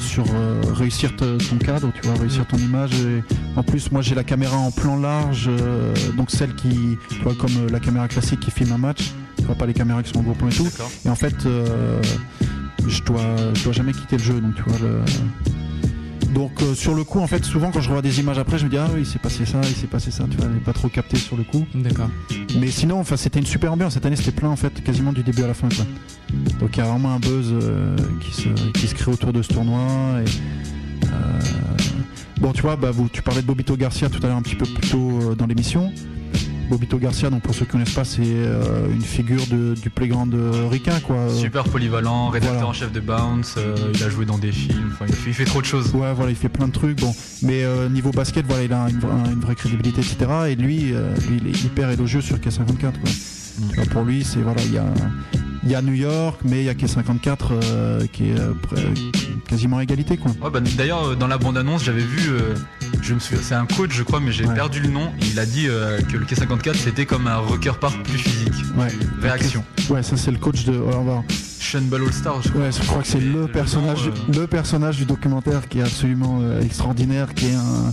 sur 0.00 0.24
euh, 0.32 0.60
réussir 0.72 1.16
te- 1.16 1.38
ton 1.48 1.56
cadre, 1.56 1.90
tu 2.00 2.06
vois, 2.08 2.16
réussir 2.20 2.46
ton 2.46 2.56
image. 2.56 2.92
Et 3.00 3.22
en 3.56 3.64
plus, 3.64 3.90
moi 3.90 4.00
j'ai 4.02 4.14
la 4.14 4.22
caméra 4.24 4.56
en 4.56 4.70
plan 4.70 4.96
large, 4.96 5.48
euh, 5.48 5.92
donc 6.16 6.30
celle 6.30 6.54
qui, 6.54 6.96
tu 7.10 7.20
vois, 7.22 7.34
comme 7.34 7.50
euh, 7.66 7.68
la 7.70 7.80
caméra 7.80 8.06
classique 8.06 8.40
qui 8.40 8.50
filme 8.52 8.72
un 8.72 8.78
match, 8.78 9.10
tu 9.38 9.44
vois 9.44 9.56
pas 9.56 9.66
les 9.66 9.74
caméras 9.74 10.02
qui 10.04 10.12
sont 10.12 10.20
en 10.20 10.22
gros 10.22 10.34
plan 10.34 10.48
et 10.48 10.52
tout. 10.52 10.68
Et 11.04 11.08
en 11.08 11.16
fait, 11.16 11.46
euh, 11.46 12.00
je 12.86 13.02
dois 13.02 13.36
je 13.54 13.64
dois 13.64 13.72
jamais 13.72 13.92
quitter 13.92 14.16
le 14.16 14.22
jeu, 14.22 14.40
donc 14.40 14.54
tu 14.54 14.62
vois 14.62 14.78
le. 14.78 15.00
Donc 16.34 16.62
euh, 16.62 16.74
sur 16.74 16.94
le 16.94 17.02
coup, 17.02 17.18
en 17.18 17.26
fait, 17.26 17.44
souvent 17.44 17.70
quand 17.70 17.80
je 17.80 17.88
revois 17.88 18.02
des 18.02 18.20
images 18.20 18.38
après, 18.38 18.58
je 18.58 18.64
me 18.64 18.70
dis 18.70 18.76
ah 18.78 18.88
oui, 18.94 19.00
il 19.00 19.06
s'est 19.06 19.18
passé 19.18 19.44
ça, 19.44 19.60
il 19.64 19.74
s'est 19.74 19.88
passé 19.88 20.10
ça, 20.10 20.24
tu 20.30 20.36
vois, 20.36 20.46
j'ai 20.52 20.60
pas 20.60 20.72
trop 20.72 20.88
capté 20.88 21.16
sur 21.16 21.36
le 21.36 21.42
coup. 21.42 21.66
D'accord. 21.74 22.08
Mais 22.58 22.68
sinon, 22.68 23.00
enfin, 23.00 23.16
c'était 23.16 23.40
une 23.40 23.46
super 23.46 23.72
ambiance. 23.72 23.94
Cette 23.94 24.06
année, 24.06 24.16
c'était 24.16 24.30
plein 24.30 24.48
en 24.48 24.56
fait, 24.56 24.82
quasiment 24.82 25.12
du 25.12 25.22
début 25.22 25.42
à 25.42 25.48
la 25.48 25.54
fin. 25.54 25.68
Quoi. 25.68 25.84
Donc 26.60 26.76
il 26.76 26.78
y 26.78 26.82
a 26.82 26.86
vraiment 26.86 27.14
un 27.14 27.18
buzz 27.18 27.50
euh, 27.52 27.96
qui, 28.20 28.32
se, 28.32 28.48
qui 28.72 28.86
se 28.86 28.94
crée 28.94 29.10
autour 29.10 29.32
de 29.32 29.42
ce 29.42 29.48
tournoi. 29.48 29.80
Et, 30.24 31.06
euh, 31.06 31.38
bon, 32.40 32.52
tu 32.52 32.62
vois, 32.62 32.76
bah, 32.76 32.92
vous, 32.92 33.08
tu 33.08 33.22
parlais 33.22 33.42
de 33.42 33.46
Bobito 33.46 33.76
Garcia 33.76 34.08
tout 34.08 34.20
à 34.22 34.28
l'heure 34.28 34.36
un 34.36 34.42
petit 34.42 34.56
peu 34.56 34.66
plus 34.66 34.88
tôt 34.88 35.34
dans 35.34 35.46
l'émission. 35.46 35.92
Bobito 36.70 36.98
Garcia, 36.98 37.28
donc 37.30 37.42
pour 37.42 37.54
ceux 37.54 37.64
qui 37.64 37.72
connaissent 37.72 37.92
pas, 37.94 38.04
c'est 38.04 38.22
euh, 38.24 38.86
une 38.92 39.02
figure 39.02 39.44
de- 39.48 39.74
du 39.74 39.90
playground 39.90 40.32
euh, 40.34 40.68
ricain, 40.70 41.00
quoi. 41.00 41.28
Super 41.28 41.64
polyvalent, 41.64 42.28
rédacteur 42.28 42.54
Voilà. 42.58 42.68
en 42.68 42.72
chef 42.72 42.92
de 42.92 43.00
Bounce, 43.00 43.56
euh, 43.58 43.74
il 43.94 44.02
a 44.04 44.08
joué 44.08 44.24
dans 44.24 44.38
des 44.38 44.52
films, 44.52 44.90
enfin 44.92 45.04
il 45.08 45.14
fait, 45.14 45.30
il 45.30 45.34
fait 45.34 45.44
trop 45.44 45.60
de 45.60 45.66
choses. 45.66 45.92
Ouais, 45.94 46.12
voilà, 46.14 46.30
il 46.30 46.36
fait 46.36 46.48
plein 46.48 46.68
de 46.68 46.72
trucs. 46.72 47.00
Bon, 47.00 47.12
mais 47.42 47.64
euh, 47.64 47.88
niveau 47.88 48.12
basket, 48.12 48.46
voilà, 48.46 48.62
il 48.62 48.72
a 48.72 48.88
une, 48.88 48.98
vra- 49.00 49.32
une 49.32 49.40
vraie 49.40 49.56
crédibilité, 49.56 50.00
etc. 50.00 50.16
Et 50.48 50.54
lui, 50.54 50.92
lui, 50.92 51.40
il 51.42 51.46
est 51.48 51.64
hyper 51.64 51.90
élogieux 51.90 52.20
sur 52.20 52.36
K54. 52.36 52.78
Quoi. 52.78 52.90
Tu 53.70 53.74
vois, 53.76 53.84
pour 53.86 54.04
lui, 54.04 54.22
c'est 54.24 54.40
voilà, 54.40 54.62
il 54.62 54.72
y 54.72 54.78
a, 54.78 54.86
il 55.64 55.70
y 55.70 55.74
a 55.74 55.82
New 55.82 55.92
York, 55.92 56.40
mais 56.44 56.60
il 56.60 56.64
y 56.64 56.68
a 56.70 56.74
K54 56.74 57.36
euh, 57.50 58.06
qui 58.12 58.30
est 58.30 58.38
euh, 58.38 58.54
quasiment 59.48 59.78
à 59.78 59.82
égalité, 59.82 60.16
quoi. 60.16 60.30
Ouais, 60.42 60.50
bah, 60.50 60.60
D'ailleurs, 60.78 61.16
dans 61.16 61.26
la 61.26 61.36
bande-annonce, 61.36 61.84
j'avais 61.84 62.00
vu, 62.04 62.30
euh, 62.30 62.54
je 63.02 63.14
me 63.14 63.18
souviens, 63.18 63.42
c'est 63.42 63.54
un 63.54 63.66
coach, 63.66 63.90
je 63.92 64.02
crois, 64.02 64.20
mais 64.20 64.32
j'ai 64.32 64.44
perdu 64.44 64.80
le 64.80 64.88
nom. 64.88 65.12
Il 65.30 65.38
a 65.38 65.46
dit 65.46 65.66
euh, 65.68 66.00
que 66.00 66.16
le 66.16 66.24
K54 66.24 66.74
c'était 66.74 67.06
comme 67.06 67.26
un 67.26 67.36
rocker 67.36 67.72
park 67.80 68.02
plus 68.04 68.18
physique. 68.18 68.54
Ouais. 68.76 68.88
Réaction. 69.20 69.64
Ouais, 69.88 70.02
ça 70.02 70.16
c'est 70.16 70.30
le 70.30 70.38
coach 70.38 70.64
de. 70.64 70.72
on 70.72 70.90
va 70.90 70.98
voir. 70.98 71.22
Sean 71.60 71.82
Ball 71.82 72.02
All 72.02 72.12
Star, 72.12 72.42
je 72.42 72.48
crois. 72.48 72.62
Ouais, 72.62 72.72
je 72.72 72.80
crois 72.80 73.02
que 73.02 73.08
c'est 73.08 73.20
le 73.20 73.46
personnage, 73.46 74.08
euh, 74.08 74.40
le 74.40 74.46
personnage 74.46 74.96
du 74.96 75.04
documentaire 75.04 75.68
qui 75.68 75.78
est 75.78 75.82
absolument 75.82 76.40
euh, 76.42 76.62
extraordinaire, 76.62 77.34
qui 77.34 77.46
est 77.46 77.54
un, 77.54 77.92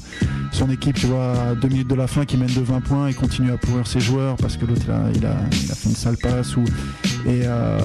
son 0.52 0.70
équipe, 0.72 0.96
tu 0.96 1.06
vois, 1.06 1.34
à 1.34 1.56
deux 1.56 1.68
minutes 1.68 1.90
de 1.90 1.96
la 1.96 2.08
fin, 2.08 2.26
qui 2.26 2.38
mène 2.38 2.54
de 2.54 2.62
20 2.62 2.82
points 2.82 3.08
et 3.08 3.14
continue 3.14 3.52
à 3.52 3.58
pourrir 3.58 3.86
ses 3.86 4.00
joueurs 4.00 4.38
parce 4.38 4.58
que 4.58 4.66
l'autre 4.66 4.82
il 4.86 4.92
a, 4.92 5.02
il 5.14 5.26
a, 5.26 5.36
il 5.52 5.72
a 5.72 5.76
fait 5.76 5.90
une 5.90 5.96
sale 5.96 6.18
passe 6.18 6.56
ou 6.56 6.64
et 7.26 7.42
euh, 7.44 7.78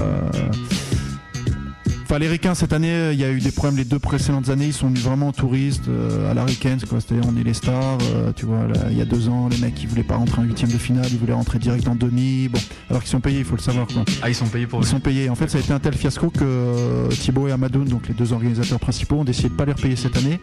Enfin, 2.12 2.18
les 2.18 2.28
Ricains, 2.28 2.54
cette 2.54 2.74
année, 2.74 3.12
il 3.14 3.18
y 3.18 3.24
a 3.24 3.30
eu 3.30 3.40
des 3.40 3.50
problèmes 3.50 3.78
les 3.78 3.86
deux 3.86 3.98
précédentes 3.98 4.50
années. 4.50 4.66
Ils 4.66 4.74
sont 4.74 4.88
venus 4.88 5.02
vraiment 5.02 5.28
en 5.28 5.32
touristes 5.32 5.88
euh, 5.88 6.30
à 6.30 6.34
la 6.34 6.44
Ricains, 6.44 6.76
quoi. 6.86 7.00
C'est-à-dire, 7.00 7.26
on 7.26 7.40
est 7.40 7.42
les 7.42 7.54
stars. 7.54 7.96
euh, 8.02 8.32
tu 8.36 8.44
vois, 8.44 8.66
là, 8.66 8.80
il 8.90 8.98
y 8.98 9.00
a 9.00 9.06
deux 9.06 9.30
ans, 9.30 9.48
les 9.48 9.56
mecs, 9.56 9.82
ils 9.82 9.88
voulaient 9.88 10.02
pas 10.02 10.16
rentrer 10.16 10.42
en 10.42 10.44
huitième 10.44 10.70
de 10.70 10.76
finale, 10.76 11.06
ils 11.10 11.16
voulaient 11.16 11.32
rentrer 11.32 11.58
direct 11.58 11.88
en 11.88 11.94
demi. 11.94 12.48
Bon, 12.48 12.60
alors 12.90 13.00
qu'ils 13.00 13.10
sont 13.10 13.20
payés, 13.20 13.38
il 13.38 13.46
faut 13.46 13.56
le 13.56 13.62
savoir, 13.62 13.86
quoi. 13.86 14.04
Ah, 14.20 14.28
ils 14.28 14.34
sont 14.34 14.44
payés 14.44 14.66
pour 14.66 14.82
Ils 14.82 14.86
sont 14.86 15.00
payés. 15.00 15.30
En 15.30 15.36
fait, 15.36 15.48
ça 15.48 15.56
a 15.56 15.62
été 15.62 15.72
un 15.72 15.78
tel 15.78 15.94
fiasco 15.94 16.28
que 16.28 16.40
euh, 16.44 17.08
Thibaut 17.08 17.48
et 17.48 17.52
Amadoun, 17.52 17.86
donc 17.86 18.06
les 18.08 18.14
deux 18.14 18.34
organisateurs 18.34 18.78
principaux, 18.78 19.20
ont 19.20 19.24
décidé 19.24 19.48
de 19.48 19.54
pas 19.54 19.64
les 19.64 19.72
repayer 19.72 19.96
cette 19.96 20.18
année. 20.18 20.38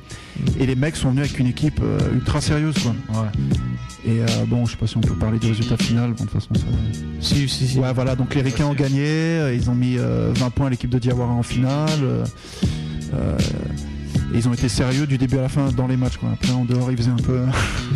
Et 0.60 0.66
les 0.66 0.76
mecs 0.76 0.96
sont 0.96 1.12
venus 1.12 1.26
avec 1.26 1.38
une 1.38 1.46
équipe 1.46 1.82
euh, 1.84 2.00
ultra 2.16 2.41
sérieuse, 2.41 2.78
quoi. 2.80 3.30
Et 4.06 4.22
euh, 4.22 4.26
bon, 4.48 4.66
je 4.66 4.72
sais 4.72 4.78
pas 4.78 4.88
si 4.88 4.98
on 4.98 5.02
peut 5.02 5.14
parler 5.14 5.40
du 5.40 5.48
résultat 5.48 5.78
final. 5.78 6.14
Bon, 6.14 6.24
de 6.24 6.30
toute 6.30 6.32
façon, 6.32 6.54
ça. 6.56 6.66
Si, 7.20 7.50
si, 7.50 7.68
si. 7.68 7.80
Ouais, 7.80 7.91
voilà. 7.94 8.16
Donc 8.16 8.34
les 8.34 8.41
Ricains 8.41 8.66
ont 8.66 8.74
gagné. 8.74 9.54
Ils 9.54 9.70
ont 9.70 9.76
mis 9.76 9.98
euh, 9.98 10.32
20 10.36 10.50
points 10.52 10.68
à 10.68 10.70
l'équipe 10.70 10.90
de 10.90 11.00
Diawara 11.00 11.34
en 11.34 11.44
finale. 11.44 11.59
Euh, 11.68 12.26
euh, 13.14 13.38
et 14.34 14.38
ils 14.38 14.48
ont 14.48 14.53
été 14.53 14.69
sérieux 14.69 15.07
du 15.07 15.18
début 15.18 15.38
à 15.38 15.41
la 15.41 15.49
fin 15.49 15.72
dans 15.72 15.88
les 15.88 15.98
matchs. 15.98 16.18
Quoi. 16.18 16.30
Après, 16.31 16.52
en 16.52 16.65
dehors, 16.65 16.91
ils 16.91 16.98
faisaient 16.98 17.10
un 17.10 17.15
peu. 17.15 17.41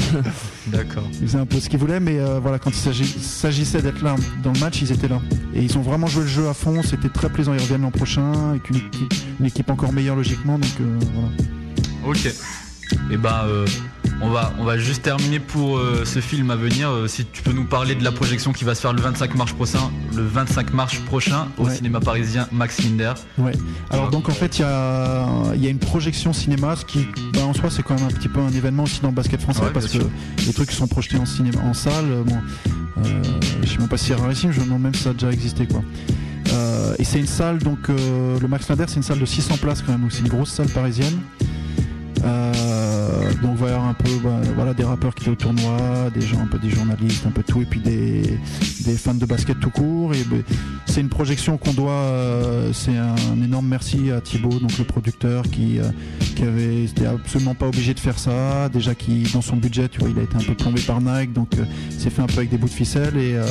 D'accord. 0.68 1.08
Ils 1.22 1.28
faisaient 1.28 1.40
un 1.40 1.46
peu 1.46 1.60
ce 1.60 1.70
qu'ils 1.70 1.80
voulaient, 1.80 2.00
mais 2.00 2.20
euh, 2.20 2.40
voilà, 2.40 2.58
quand 2.58 2.72
il 2.72 3.22
s'agissait 3.22 3.82
d'être 3.82 4.02
là 4.02 4.16
dans 4.44 4.54
le 4.54 4.60
match, 4.60 4.82
ils 4.82 4.92
étaient 4.92 5.08
là. 5.08 5.22
Et 5.54 5.62
ils 5.62 5.78
ont 5.78 5.82
vraiment 5.82 6.08
joué 6.08 6.24
le 6.24 6.30
jeu 6.30 6.48
à 6.48 6.54
fond, 6.54 6.82
c'était 6.82 7.10
très 7.10 7.30
plaisant, 7.30 7.54
ils 7.54 7.60
reviennent 7.60 7.82
l'an 7.82 7.92
prochain, 7.92 8.52
avec 8.52 8.70
une 8.70 8.78
équipe, 8.78 9.14
une 9.40 9.46
équipe 9.46 9.70
encore 9.70 9.92
meilleure 9.94 10.16
logiquement, 10.16 10.58
donc 10.58 10.72
euh, 10.80 11.00
voilà. 11.14 11.30
Ok. 12.08 12.34
Et 13.12 13.18
bah, 13.18 13.46
euh, 13.48 13.66
on, 14.24 14.30
va, 14.30 14.54
on 14.58 14.64
va 14.64 14.78
juste 14.78 15.04
terminer 15.04 15.40
pour 15.40 15.78
euh, 15.78 16.04
ce 16.06 16.20
film 16.20 16.50
à 16.50 16.56
venir. 16.56 16.90
Euh, 16.90 17.08
si 17.08 17.26
tu 17.26 17.42
peux 17.44 17.52
nous 17.52 17.66
parler 17.66 17.94
de 17.96 18.04
la 18.04 18.12
projection 18.12 18.54
qui 18.54 18.64
va 18.64 18.74
se 18.74 18.82
faire 18.82 18.94
le 18.94 19.02
25 19.02 19.36
mars 19.36 19.52
prochain, 19.54 19.92
le 20.16 20.24
25 20.24 20.74
mars 20.74 20.96
prochain 21.06 21.48
au 21.58 21.66
Ouais. 21.66 21.76
cinéma 21.76 22.00
parisien 22.00 22.48
Max 22.52 22.82
Linder. 22.82 23.14
Ouais. 23.38 23.52
Alors 23.90 24.10
donc 24.10 24.30
en 24.30 24.34
fait 24.34 24.58
il 24.60 24.62
y 24.62 24.66
a, 24.66 25.26
il 25.56 25.64
y 25.64 25.68
a 25.68 25.70
une 25.70 25.80
projection 25.80 26.34
cinéma, 26.34 26.76
ce 26.76 26.86
qui 26.86 27.08
bah, 27.34 27.42
en 27.46 27.54
soi 27.54 27.70
c'est 27.70 27.84
quand 27.84 27.96
même 27.96 28.06
un 28.06 28.12
petit 28.12 28.30
peu 28.30 28.40
un 28.40 28.52
événement 28.52 28.84
aussi 28.84 29.02
dans 29.02 29.10
le 29.10 29.14
basket 29.16 29.42
français 29.42 29.62
Ouais, 29.62 29.70
parce 29.74 29.88
que 29.88 30.00
les 30.46 30.54
trucs 30.54 30.70
qui 30.70 30.76
sont 30.76 30.88
projetés 30.88 31.18
en 31.18 31.26
cinéma, 31.26 31.60
en 31.64 31.74
salle, 31.74 32.06
euh, 32.10 32.24
bon, 32.24 32.38
euh, 33.06 33.22
je 33.64 33.68
sais 33.70 33.78
même 33.78 33.88
pas 33.90 33.98
si 33.98 34.06
c'est 34.06 34.16
rarissime, 34.16 34.52
je 34.52 34.60
me 34.62 34.66
demande 34.66 34.82
même 34.84 34.96
si 34.96 35.04
ça 35.04 35.10
a 35.12 35.14
déjà 35.14 35.32
existé 35.32 35.68
quoi. 35.68 35.82
Et 37.00 37.04
c'est 37.04 37.20
une 37.20 37.28
salle 37.28 37.58
donc 37.58 37.88
le 37.90 38.48
Max 38.48 38.70
Linder 38.70 38.86
c'est 38.88 38.98
une 38.98 39.04
salle 39.04 39.20
de 39.20 39.26
600 39.26 39.58
places 39.58 39.82
quand 39.82 39.92
même, 39.92 40.02
donc 40.02 40.12
c'est 40.12 40.20
une 40.22 40.28
grosse 40.28 40.52
salle 40.52 40.68
parisienne. 40.70 41.18
Euh, 42.24 43.34
donc 43.42 43.62
avoir 43.62 43.86
un 43.86 43.94
peu 43.94 44.10
bah, 44.24 44.40
voilà, 44.56 44.74
des 44.74 44.84
rappeurs 44.84 45.14
qui 45.14 45.24
étaient 45.24 45.32
au 45.32 45.36
tournoi, 45.36 46.10
des 46.14 46.22
gens 46.22 46.40
un 46.40 46.48
peu 46.48 46.60
des 46.60 46.70
journalistes, 46.70 47.26
un 47.26 47.32
peu 47.32 47.44
tout, 47.44 47.62
et 47.62 47.66
puis 47.66 47.80
des, 47.80 48.40
des 48.86 48.94
fans 48.98 49.14
de 49.14 49.26
basket 49.26 49.60
tout 49.60 49.70
court. 49.70 50.14
Et 50.14 50.24
ben, 50.24 50.44
c'est 50.86 51.02
une 51.02 51.10
projection 51.10 51.58
qu'on 51.58 51.74
doit. 51.74 51.92
euh, 51.92 52.72
c'est 52.74 52.96
un, 52.96 53.16
énorme 53.44 53.68
merci 53.68 54.12
à 54.12 54.22
Thibaut, 54.22 54.60
donc 54.60 54.78
le 54.78 54.86
producteur, 54.86 55.44
qui, 55.44 55.80
euh, 55.80 55.84
qui 56.36 56.44
avait 56.44 56.84
était 56.86 57.06
absolument 57.06 57.56
pas 57.56 57.68
obligé 57.68 57.94
de 57.94 58.00
faire 58.00 58.20
ça. 58.20 58.70
Déjà 58.70 58.96
qui 58.96 59.24
dans 59.34 59.42
son 59.42 59.58
budget, 59.58 59.90
tu 59.90 60.00
vois, 60.00 60.10
il 60.10 60.20
a 60.20 60.24
été 60.24 60.36
un 60.36 60.40
peu 60.40 60.56
plombé 60.56 60.82
par 60.82 61.02
Nike, 61.02 61.34
donc 61.34 61.58
euh, 61.58 61.66
c'est 61.90 62.10
fait 62.10 62.22
un 62.22 62.28
peu 62.28 62.38
avec 62.38 62.50
des 62.50 62.58
bouts 62.58 62.68
de 62.68 62.74
ficelle 62.74 63.18
et 63.18 63.36
euh, 63.36 63.46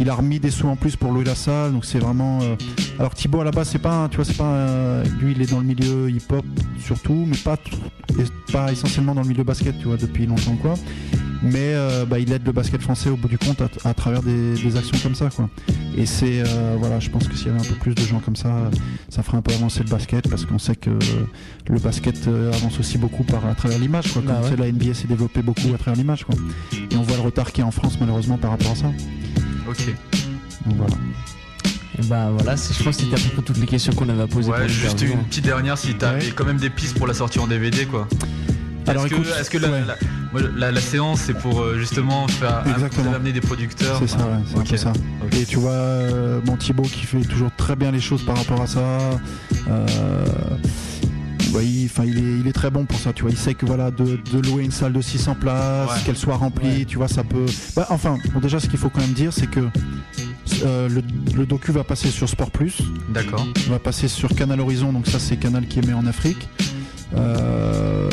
il 0.00 0.08
a 0.08 0.14
remis 0.14 0.40
des 0.40 0.50
sous 0.50 0.68
en 0.68 0.76
plus 0.76 0.96
pour 0.96 1.12
louer 1.12 1.24
la 1.24 1.34
salle. 1.34 1.72
Donc 1.72 1.84
c'est 1.84 1.98
vraiment. 1.98 2.40
euh, 2.42 2.56
alors 2.98 3.14
Thibaut 3.14 3.40
à 3.40 3.44
la 3.44 3.50
base, 3.50 3.68
c'est 3.68 3.78
pas, 3.78 4.08
tu 4.10 4.16
vois, 4.16 4.24
c'est 4.24 4.36
pas. 4.36 5.02
lui, 5.20 5.32
il 5.32 5.42
est 5.42 5.50
dans 5.50 5.60
le 5.60 5.66
milieu 5.66 6.10
hip-hop 6.10 6.44
surtout, 6.78 7.24
mais 7.26 7.36
pas 7.36 7.56
et 8.18 8.52
pas 8.52 8.72
essentiellement 8.72 9.14
dans 9.14 9.22
le 9.22 9.28
milieu 9.28 9.44
basket, 9.44 9.78
tu 9.78 9.86
vois, 9.86 9.96
depuis 9.96 10.26
longtemps 10.26 10.56
quoi. 10.56 10.74
Mais 11.42 11.74
euh, 11.74 12.06
bah, 12.06 12.18
il 12.18 12.32
aide 12.32 12.46
le 12.46 12.52
basket 12.52 12.80
français 12.80 13.10
au 13.10 13.16
bout 13.16 13.28
du 13.28 13.36
compte 13.36 13.60
à, 13.60 13.68
à 13.88 13.92
travers 13.94 14.22
des, 14.22 14.54
des 14.54 14.76
actions 14.76 14.96
comme 15.02 15.14
ça 15.14 15.28
quoi. 15.28 15.50
Et 15.96 16.06
c'est 16.06 16.40
euh, 16.40 16.76
voilà, 16.78 16.98
je 16.98 17.10
pense 17.10 17.28
que 17.28 17.36
s'il 17.36 17.48
y 17.48 17.50
avait 17.50 17.60
un 17.60 17.64
peu 17.64 17.74
plus 17.74 17.94
de 17.94 18.00
gens 18.00 18.20
comme 18.20 18.36
ça, 18.36 18.70
ça 19.10 19.22
ferait 19.22 19.36
un 19.36 19.42
peu 19.42 19.52
avancer 19.52 19.80
le 19.84 19.90
basket 19.90 20.28
parce 20.30 20.44
qu'on 20.46 20.58
sait 20.58 20.76
que 20.76 20.90
le 21.68 21.78
basket 21.78 22.26
euh, 22.26 22.52
avance 22.52 22.80
aussi 22.80 22.96
beaucoup 22.98 23.22
par 23.22 23.44
à 23.46 23.54
travers 23.54 23.78
l'image 23.78 24.12
quoi. 24.12 24.22
Comme 24.22 24.32
Bah 24.32 24.40
ouais. 24.40 24.50
tu 24.50 24.56
sais, 24.56 24.62
la 24.62 24.72
NBA 24.72 24.94
s'est 24.94 25.08
développée 25.08 25.42
beaucoup 25.42 25.72
à 25.74 25.78
travers 25.78 25.96
l'image 25.98 26.24
quoi. 26.24 26.34
Et 26.72 26.96
on 26.96 27.02
voit 27.02 27.16
le 27.16 27.22
retard 27.22 27.52
qu'il 27.52 27.60
y 27.60 27.64
a 27.64 27.66
en 27.66 27.70
France 27.70 27.98
malheureusement 28.00 28.38
par 28.38 28.52
rapport 28.52 28.72
à 28.72 28.76
ça. 28.76 28.90
Ok. 29.68 29.86
Donc 30.66 30.76
voilà. 30.76 30.94
Et 31.98 32.02
bah 32.06 32.28
voilà, 32.30 32.56
je 32.56 32.82
pense 32.82 32.96
que 32.96 33.02
c'était 33.04 33.14
à 33.14 33.18
peu 33.18 33.30
près 33.34 33.42
toutes 33.42 33.58
les 33.58 33.66
questions 33.66 33.92
qu'on 33.94 34.08
avait 34.08 34.22
à 34.22 34.26
poser. 34.26 34.50
Ouais, 34.50 34.68
juste 34.68 35.00
une 35.02 35.24
petite 35.24 35.44
dernière 35.44 35.78
si 35.78 35.94
t'as 35.94 36.14
quand 36.34 36.44
même 36.44 36.58
des 36.58 36.70
pistes 36.70 36.96
pour 36.98 37.06
la 37.06 37.14
sortie 37.14 37.38
en 37.38 37.46
DVD 37.46 37.86
quoi. 37.86 38.06
Alors, 38.88 39.04
est-ce 39.06 39.50
que, 39.50 39.58
la, 39.58 39.68
la- 39.80 39.96
moi, 40.32 40.42
la- 40.56 40.70
la 40.70 40.80
séance 40.80 41.20
c'est 41.22 41.34
pour 41.34 41.60
euh, 41.60 41.76
justement 41.76 42.28
faire 42.28 42.62
amené 43.14 43.32
des 43.32 43.40
producteurs 43.40 43.98
C'est 43.98 44.06
ça, 44.08 44.18
ouais, 44.18 44.62
c'est 44.64 44.76
ça. 44.76 44.92
Et 45.32 45.44
tu 45.44 45.56
vois, 45.56 45.72
euh, 45.72 46.40
mon 46.46 46.56
Thibaut 46.56 46.82
qui 46.84 47.04
fait 47.04 47.22
toujours 47.22 47.50
très 47.56 47.74
bien 47.74 47.90
les 47.90 47.98
choses 48.00 48.24
par 48.24 48.36
rapport 48.36 48.60
à 48.60 48.66
ça. 48.68 48.78
euh, 49.68 49.86
ouais, 51.52 51.64
il, 51.66 51.86
est, 51.86 52.40
il 52.40 52.46
est 52.46 52.52
très 52.52 52.70
bon 52.70 52.84
pour 52.84 52.98
ça, 53.00 53.12
tu 53.12 53.22
vois. 53.22 53.32
Il 53.32 53.36
sait 53.36 53.54
que 53.54 53.66
voilà, 53.66 53.90
de, 53.90 54.20
de 54.32 54.38
louer 54.48 54.64
une 54.64 54.70
salle 54.70 54.92
de 54.92 55.00
600 55.00 55.34
places, 55.40 55.88
Ouais. 55.90 55.96
qu'elle 56.04 56.16
soit 56.16 56.36
remplie, 56.36 56.86
tu 56.86 56.96
vois, 56.98 57.08
ça 57.08 57.24
peut. 57.24 57.46
Bah, 57.74 57.86
enfin, 57.90 58.18
bon, 58.32 58.38
déjà, 58.40 58.60
ce 58.60 58.68
qu'il 58.68 58.78
faut 58.78 58.88
quand 58.90 59.00
même 59.00 59.12
dire, 59.14 59.32
c'est 59.32 59.48
que 59.50 59.60
euh, 60.64 60.88
le, 60.88 61.02
le 61.36 61.46
docu 61.46 61.72
va 61.72 61.84
passer 61.84 62.08
sur 62.08 62.28
Sport 62.28 62.50
Plus. 62.50 62.78
D'accord. 63.08 63.46
va 63.68 63.78
passer 63.78 64.08
sur 64.08 64.34
Canal 64.34 64.60
Horizon, 64.60 64.92
donc 64.92 65.06
ça, 65.06 65.18
c'est 65.18 65.36
Canal 65.36 65.66
qui 65.66 65.78
émet 65.78 65.92
en 65.92 66.06
Afrique. 66.06 66.48
Euh, 67.16 68.08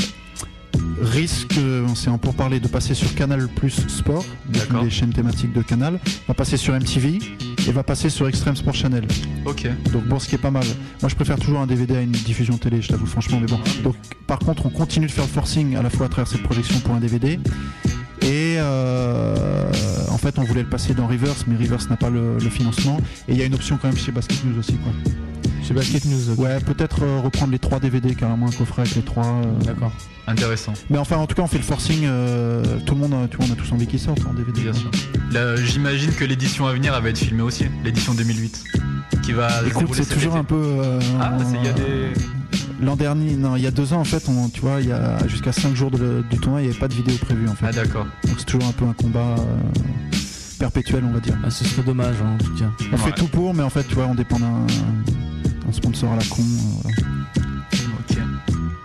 risque, 1.02 1.58
euh, 1.58 1.86
c'est 1.96 2.10
en 2.10 2.18
pour 2.18 2.34
parler 2.34 2.60
de 2.60 2.68
passer 2.68 2.94
sur 2.94 3.14
Canal 3.16 3.48
Plus 3.48 3.88
Sport, 3.88 4.26
des 4.50 4.90
chaînes 4.90 5.14
thématiques 5.14 5.54
de 5.54 5.62
Canal, 5.62 6.00
va 6.28 6.34
passer 6.34 6.58
sur 6.58 6.74
MTV 6.74 7.20
et 7.68 7.72
va 7.72 7.84
passer 7.84 8.10
sur 8.10 8.28
Extreme 8.28 8.56
Sport 8.56 8.74
Channel. 8.76 9.06
Ok. 9.46 9.68
Donc 9.92 10.06
bon, 10.06 10.20
ce 10.20 10.28
qui 10.28 10.36
est 10.36 10.40
pas 10.40 10.52
mal. 10.52 10.66
Moi, 11.02 11.10
je 11.10 11.16
préfère 11.16 11.38
toujours 11.40 11.60
un 11.60 11.68
DVD 11.68 11.98
à 11.98 12.02
une 12.02 12.12
diffusion 12.12 12.58
télé, 12.58 12.82
je 12.82 12.90
t'avoue 12.90 13.06
franchement, 13.06 13.40
mais 13.40 13.48
bon. 13.48 13.60
Donc 13.84 13.96
par 14.28 14.40
contre, 14.40 14.66
on 14.66 14.70
continue 14.70 15.08
de 15.08 15.12
faire 15.12 15.26
le 15.26 15.30
forcing 15.30 15.76
à 15.76 15.82
la 15.82 15.90
fois 15.90 16.06
à 16.06 16.10
travers 16.10 16.28
cette 16.28 16.44
projection 16.44 16.80
pour 16.80 16.96
un 16.96 17.00
DVD. 17.00 17.40
Et 18.22 18.56
euh, 18.58 19.70
en 20.14 20.18
fait, 20.18 20.38
on 20.40 20.44
voulait 20.44 20.64
le 20.64 20.70
passer 20.70 20.94
dans 20.94 21.08
Reverse, 21.08 21.46
mais 21.48 21.56
Reverse 21.58 21.90
n'a 21.90 21.98
pas 21.98 22.10
le, 22.10 22.38
le 22.38 22.50
financement. 22.50 23.00
Et 23.28 23.34
il 23.34 23.38
y 23.38 23.42
a 23.42 23.46
une 23.46 23.56
option 23.56 23.78
quand 23.82 23.88
même 23.90 23.98
chez 23.98 24.12
Basket 24.12 24.46
News 24.46 24.60
aussi, 24.60 24.74
quoi. 24.76 24.92
Chez 25.68 25.74
Basket 25.74 26.06
News. 26.06 26.36
Ouais, 26.38 26.60
peut-être 26.60 27.04
euh, 27.04 27.20
reprendre 27.22 27.52
les 27.54 27.60
trois 27.60 27.80
DVD, 27.80 28.14
carrément 28.16 28.48
un 28.48 28.52
coffret 28.52 28.82
avec 28.82 28.96
les 28.96 29.02
trois. 29.02 29.26
euh. 29.26 29.64
D'accord. 29.66 29.92
Intéressant. 30.28 30.74
Mais 30.90 30.98
enfin, 30.98 31.16
en 31.18 31.26
tout 31.26 31.36
cas, 31.36 31.42
on 31.42 31.48
fait 31.48 31.58
le 31.58 31.64
forcing. 31.64 32.02
euh, 32.04 32.64
tout 32.86 32.96
le 32.96 33.02
monde, 33.02 33.16
tu 33.32 33.38
vois, 33.38 33.46
on 33.50 33.54
a 33.54 33.56
tous 33.56 33.72
envie 33.72 33.88
qu'ils 33.88 34.00
sortent 34.00 34.26
en 34.28 34.34
DVD. 34.34 34.62
Bien 34.62 34.74
sûr. 34.74 34.92
J'imagine 35.66 36.12
que 36.14 36.26
l'édition 36.26 36.68
à 36.68 36.74
venir 36.74 36.94
elle 36.96 37.04
va 37.04 37.10
être 37.10 37.18
filmée 37.18 37.42
aussi, 37.42 37.66
l'édition 37.84 38.14
2008, 38.14 38.64
qui 39.24 39.32
va. 39.32 39.50
Écoute, 39.66 39.88
c'est 39.94 40.06
toujours 40.06 40.34
été. 40.34 40.40
un 40.40 40.44
peu. 40.44 40.64
Ah, 41.20 41.38
c'est- 41.40 41.58
il 41.58 41.66
y 41.66 41.70
a 41.70 41.74
des. 41.74 42.14
L'an 42.84 42.96
dernier, 42.96 43.36
non, 43.36 43.56
il 43.56 43.64
y 43.64 43.68
a 43.68 43.72
deux 43.72 43.94
ans 43.94 44.00
en 44.02 44.04
fait, 44.04 44.24
on, 44.28 44.50
tu 44.50 44.62
vois, 44.62 44.82
il 44.82 44.88
y 44.90 44.92
a 44.92 45.26
jusqu'à 45.28 45.52
5 45.54 45.74
jours 45.76 45.90
de- 45.92 46.24
du 46.30 46.38
tournoi, 46.38 46.62
il 46.62 46.66
n'y 46.66 46.70
avait 46.72 46.80
pas 46.80 46.88
de 46.88 46.94
vidéo 46.94 47.16
prévue 47.22 47.48
en 47.48 47.56
fait. 47.56 47.66
Ah 47.70 47.72
d'accord. 47.72 48.06
Donc 48.28 48.36
c'est 48.38 48.46
toujours 48.46 48.68
un 48.68 48.72
peu 48.74 48.86
un 48.86 48.94
combat 48.94 49.36
euh, 49.38 50.16
perpétuel, 50.60 51.04
on 51.08 51.12
va 51.14 51.20
dire. 51.20 51.38
Ah, 51.44 51.50
ce 51.50 51.64
serait 51.64 51.84
dommage 51.84 52.16
hein, 52.24 52.36
en 52.40 52.44
tout 52.44 52.54
cas. 52.56 52.70
On 52.92 52.98
fait 52.98 53.12
tout 53.14 53.28
pour, 53.28 53.54
mais 53.54 53.64
en 53.64 53.70
fait, 53.70 53.84
tu 53.88 53.96
vois, 53.96 54.06
on 54.08 54.16
dépend 54.16 54.40
d'un 54.40 54.66
un 55.68 55.72
sponsor 55.72 56.12
à 56.12 56.18
la 56.18 56.24
con. 56.26 56.42
euh, 56.42 56.90
voilà. 57.72 57.94
Ok. 58.00 58.18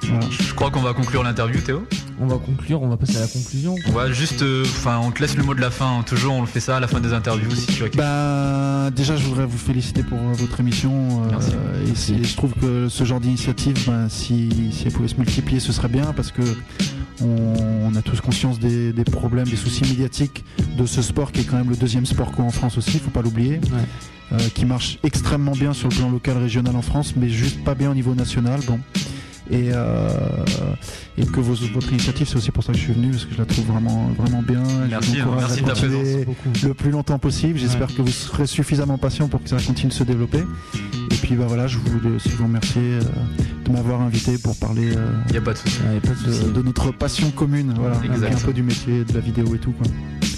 Voilà. 0.09 0.27
Je 0.31 0.55
crois 0.55 0.71
qu'on 0.71 0.81
va 0.83 0.93
conclure 0.95 1.23
l'interview, 1.25 1.61
Théo. 1.61 1.85
On 2.21 2.27
va 2.27 2.37
conclure, 2.37 2.83
on 2.83 2.89
va 2.89 2.97
passer 2.97 3.17
à 3.17 3.21
la 3.21 3.27
conclusion. 3.29 3.77
On 3.87 3.93
va 3.93 4.11
juste, 4.13 4.43
euh, 4.43 4.63
enfin, 4.65 4.99
on 5.03 5.11
te 5.13 5.21
laisse 5.21 5.37
le 5.37 5.45
mot 5.45 5.55
de 5.55 5.61
la 5.61 5.71
fin. 5.71 5.99
hein. 5.99 6.03
Toujours, 6.05 6.35
on 6.35 6.41
le 6.41 6.47
fait 6.49 6.59
ça 6.61 6.77
à 6.79 6.81
la 6.81 6.89
fin 6.89 6.99
des 7.01 7.13
interviews 7.13 7.51
si 7.55 7.67
tu 7.67 7.83
as 7.85 7.89
quelque 7.89 7.97
Bah, 7.99 8.91
déjà, 8.91 9.17
je 9.17 9.25
voudrais 9.25 9.47
vous 9.47 9.57
féliciter 9.59 10.03
pour 10.03 10.19
euh, 10.19 10.33
votre 10.33 10.59
émission. 10.61 11.25
euh, 11.25 11.29
Merci. 11.87 12.15
et 12.15 12.25
je 12.25 12.37
trouve 12.37 12.53
que 12.55 12.89
ce 12.89 13.05
genre 13.05 13.21
d'initiative, 13.21 13.77
ben, 13.87 14.09
si, 14.09 14.49
si 14.73 14.85
elle 14.87 14.93
pouvait 14.93 15.09
se 15.09 15.17
multiplier, 15.17 15.61
ce 15.61 15.73
serait 15.73 15.89
bien 15.89 16.13
parce 16.17 16.33
que 16.33 16.43
on, 17.21 17.55
on 17.85 17.95
a 17.95 18.03
tous 18.03 18.21
conscience 18.21 18.59
des, 18.59 18.93
des 18.93 19.05
problèmes, 19.05 19.47
des 19.49 19.57
soucis 19.57 19.85
médiatiques 19.85 20.45
de 20.77 20.87
ce 20.87 21.03
sport 21.03 21.31
qui 21.33 21.41
est 21.43 21.45
quand 21.45 21.57
même 21.57 21.71
le 21.71 21.77
deuxième 21.77 22.07
sport 22.07 22.33
co 22.33 22.43
en 22.43 22.51
France 22.51 22.79
aussi, 22.79 22.93
il 22.95 23.01
faut 23.01 23.11
pas 23.11 23.23
l'oublier. 23.23 23.61
Euh, 24.31 24.37
qui 24.55 24.67
marche 24.67 24.99
extrêmement 25.05 25.53
bien 25.53 25.73
sur 25.73 25.89
le 25.89 25.95
plan 25.97 26.11
local, 26.11 26.37
régional 26.37 26.77
en 26.77 26.83
France, 26.83 27.15
mais 27.17 27.31
juste 27.31 27.65
pas 27.65 27.75
bien 27.75 27.91
au 27.91 27.95
niveau 27.95 28.15
national. 28.15 28.61
Bon. 28.67 28.79
Et, 29.51 29.71
euh, 29.73 30.09
et 31.17 31.25
que 31.25 31.41
vos- 31.41 31.55
votre 31.73 31.91
initiative, 31.91 32.29
c'est 32.29 32.37
aussi 32.37 32.51
pour 32.51 32.63
ça 32.63 32.73
que 32.73 32.79
je 32.79 32.85
suis 32.85 32.93
venu, 32.93 33.11
parce 33.13 33.25
que 33.25 33.33
je 33.33 33.39
la 33.39 33.47
trouve 33.47 33.65
vraiment, 33.67 34.09
vraiment 34.19 34.43
bien. 34.43 34.63
Je 34.85 34.91
Merci, 34.91 35.21
vous 35.21 35.31
merci 35.37 35.63
de 35.63 35.67
continuer 35.69 36.25
présence. 36.25 36.63
le 36.65 36.75
plus 36.75 36.91
longtemps 36.91 37.19
possible. 37.19 37.59
J'espère 37.59 37.89
que 37.89 38.03
vous 38.03 38.11
serez 38.11 38.47
suffisamment 38.47 38.99
patient 38.99 39.29
pour 39.29 39.43
que 39.43 39.49
ça 39.49 39.57
continue 39.57 39.89
de 39.89 39.95
se 39.95 40.05
développer. 40.05 40.43
Et 41.19 41.27
puis 41.27 41.35
bah 41.35 41.45
voilà, 41.49 41.67
je 41.67 41.79
voulais 41.79 42.15
aussi 42.17 42.29
vous 42.31 42.45
remercier 42.45 42.81
euh, 42.83 43.01
de 43.67 43.73
m'avoir 43.73 44.01
invité 44.01 44.39
pour 44.39 44.57
parler 44.57 44.93
euh, 44.97 45.11
Il 45.27 45.33
n'y 45.33 45.39
a 45.39 45.41
pas 45.41 45.53
de 45.53 45.59
souci. 45.59 45.81
de, 46.47 46.51
de 46.53 46.63
notre 46.63 46.93
passion 46.93 47.31
commune, 47.31 47.75
voilà, 47.77 47.97
un 47.97 48.37
peu 48.39 48.53
du 48.53 48.63
métier, 48.63 49.05
de 49.05 49.13
la 49.13 49.21
vidéo 49.21 49.55
et 49.55 49.59
tout. 49.59 49.73
Quoi. 49.73 49.87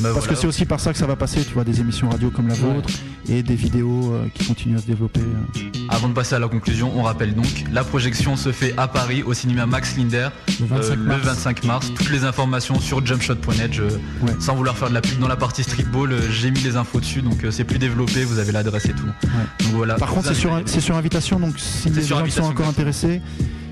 Bah 0.01 0.09
Parce 0.15 0.25
voilà. 0.25 0.29
que 0.29 0.35
c'est 0.41 0.47
aussi 0.47 0.65
par 0.65 0.81
ça 0.81 0.93
que 0.93 0.99
ça 0.99 1.07
va 1.07 1.17
passer, 1.17 1.45
tu 1.45 1.53
vois, 1.53 1.65
des 1.65 1.81
émissions 1.81 2.09
radio 2.09 2.31
comme 2.31 2.49
la 2.49 2.55
Ouais. 2.55 2.61
vôtre 2.75 2.89
et 3.29 3.43
des 3.43 3.55
vidéos 3.55 4.13
euh, 4.15 4.25
qui 4.35 4.45
continuent 4.47 4.77
à 4.77 4.81
se 4.81 4.87
développer. 4.87 5.21
euh. 5.21 5.61
Avant 5.91 6.09
de 6.09 6.15
passer 6.15 6.35
à 6.35 6.39
la 6.39 6.49
conclusion, 6.49 6.91
on 6.97 7.03
rappelle 7.03 7.35
donc, 7.35 7.65
la 7.73 7.85
projection 7.85 8.37
se 8.37 8.51
fait 8.51 8.73
à 8.79 8.89
Paris 8.89 9.23
au 9.23 9.35
cinéma 9.35 9.67
Max 9.67 9.97
Linder 9.99 10.29
Le 10.59 10.67
25 10.67 10.91
euh, 10.93 10.97
le 10.97 11.03
mars. 11.05 11.21
25 11.25 11.65
mars. 11.65 11.93
Toutes 11.95 12.11
les 12.11 12.25
informations 12.25 12.81
sur 12.81 13.05
jumpshot.net. 13.05 13.79
Ouais. 14.23 14.33
Sans 14.41 14.55
vouloir 14.57 14.77
faire 14.79 14.89
de 14.89 14.95
la 14.95 15.03
pub 15.03 15.19
dans 15.19 15.29
la 15.29 15.37
partie 15.37 15.63
streetball, 15.63 16.15
j'ai 16.31 16.51
mis 16.51 16.61
les 16.61 16.77
infos 16.77 17.01
dessus, 17.01 17.21
donc 17.21 17.45
c'est 17.51 17.65
plus 17.65 17.79
développé. 17.79 18.25
Vous 18.25 18.39
avez 18.39 18.53
l'adresse 18.53 18.87
et 18.87 18.93
tout. 18.95 19.05
Donc 19.05 19.73
voilà. 19.75 19.97
Par 19.97 20.09
contre, 20.11 20.29
c'est 20.29 20.35
sur, 20.35 20.55
avez- 20.55 20.67
c'est 20.71 20.81
sur 20.81 20.97
invitation, 20.97 21.39
donc 21.41 21.59
si 21.59 21.91
les 21.91 22.03
gens 22.03 22.23
qui 22.23 22.31
sont 22.31 22.43
encore 22.43 22.69
intéressés, 22.69 23.21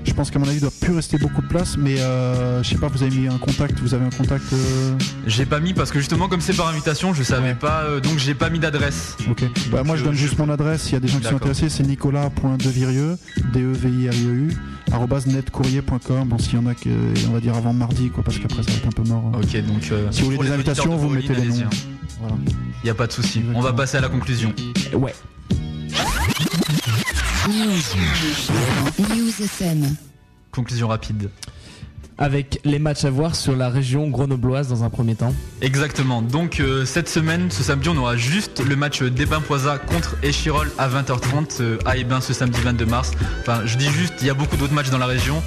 je 0.05 0.13
pense 0.13 0.31
qu'à 0.31 0.39
mon 0.39 0.45
avis, 0.47 0.57
il 0.57 0.61
doit 0.61 0.71
plus 0.81 0.93
rester 0.93 1.17
beaucoup 1.17 1.41
de 1.41 1.47
place, 1.47 1.77
mais 1.77 1.99
euh, 1.99 2.63
je 2.63 2.69
sais 2.69 2.77
pas, 2.77 2.87
vous 2.87 3.03
avez 3.03 3.15
mis 3.15 3.27
un 3.27 3.37
contact, 3.37 3.79
vous 3.79 3.93
avez 3.93 4.05
un 4.05 4.09
contact. 4.09 4.45
euh, 4.53 4.95
J'ai 5.27 5.45
pas 5.45 5.59
mis 5.59 5.73
parce 5.73 5.91
que 5.91 5.99
justement 5.99 6.27
comme 6.27 6.41
c'est 6.41 6.55
par 6.55 6.67
invitation, 6.67 7.13
je 7.13 7.21
savais 7.21 7.53
pas, 7.53 7.83
euh, 7.83 7.99
donc 7.99 8.17
j'ai 8.17 8.33
pas 8.33 8.49
mis 8.49 8.59
d'adresse. 8.59 9.15
Ok. 9.29 9.43
Bah, 9.71 9.83
moi, 9.83 9.95
je, 9.95 9.99
Je- 10.01 10.05
donne 10.05 10.15
je- 10.15 10.19
juste 10.19 10.37
mon 10.39 10.49
adresse. 10.49 10.83
S'il 10.83 10.93
y 10.93 10.95
a 10.95 10.99
des 10.99 11.07
gens 11.07 11.19
qui 11.19 11.25
sont 11.27 11.35
intéressés, 11.35 11.69
c'est 11.69 11.83
nicolas.devirieux, 11.83 13.17
d 13.53 13.61
e 13.61 13.71
v 13.73 13.89
i 13.89 14.07
r 14.09 14.13
i 14.15 14.25
e 14.25 14.29
u 14.31 14.57
netcourrier.com. 15.27 16.27
Bon, 16.27 16.37
s'il 16.39 16.55
y 16.55 16.57
en 16.57 16.65
a 16.65 16.73
que, 16.73 16.89
on 17.27 17.33
va 17.33 17.39
dire 17.39 17.55
avant 17.55 17.73
mardi, 17.73 18.09
quoi, 18.09 18.23
parce 18.23 18.39
qu'après 18.39 18.63
ça 18.63 18.71
va 18.71 18.77
être 18.77 18.87
un 18.87 18.91
peu 19.03 19.03
mort. 19.07 19.31
Ok, 19.35 19.51
donc 19.65 19.89
euh, 19.91 20.07
Si 20.11 20.21
vous 20.21 20.31
voulez 20.31 20.47
des 20.49 20.53
invitations, 20.53 20.95
de 20.95 20.99
vous 21.01 21.09
mettez 21.09 21.35
les 21.35 21.47
noms. 21.47 21.55
hein. 21.65 21.69
Voilà. 22.21 22.35
Y 22.83 22.89
a 22.89 22.93
pas 22.95 23.07
de 23.07 23.11
souci. 23.11 23.41
On 23.53 23.61
va 23.61 23.73
passer 23.73 23.97
à 23.97 24.01
la 24.01 24.09
conclusion. 24.09 24.53
Ouais. 24.93 25.13
News. 27.49 27.95
News 28.99 29.41
FM. 29.41 29.95
Conclusion 30.51 30.87
rapide. 30.87 31.31
Avec 32.19 32.59
les 32.63 32.77
matchs 32.77 33.05
à 33.05 33.09
voir 33.09 33.35
sur 33.35 33.55
la 33.55 33.69
région 33.69 34.07
grenobloise 34.09 34.67
dans 34.67 34.83
un 34.83 34.91
premier 34.91 35.15
temps. 35.15 35.33
Exactement. 35.61 36.21
Donc 36.21 36.59
euh, 36.59 36.85
cette 36.85 37.09
semaine, 37.09 37.49
ce 37.49 37.63
samedi, 37.63 37.89
on 37.89 37.97
aura 37.97 38.17
juste 38.17 38.63
le 38.63 38.75
match 38.75 39.01
d'Ebin-Poisa 39.01 39.79
contre 39.79 40.15
Échirol 40.21 40.69
à 40.77 40.89
20h30 40.89 41.61
euh, 41.61 41.79
à 41.85 41.97
Ebin 41.97 42.21
ce 42.21 42.33
samedi 42.33 42.59
22 42.61 42.85
mars. 42.85 43.13
Enfin, 43.41 43.65
je 43.65 43.77
dis 43.77 43.89
juste, 43.89 44.13
il 44.21 44.27
y 44.27 44.29
a 44.29 44.35
beaucoup 44.35 44.55
d'autres 44.55 44.73
matchs 44.73 44.91
dans 44.91 44.99
la 44.99 45.07
région. 45.07 45.41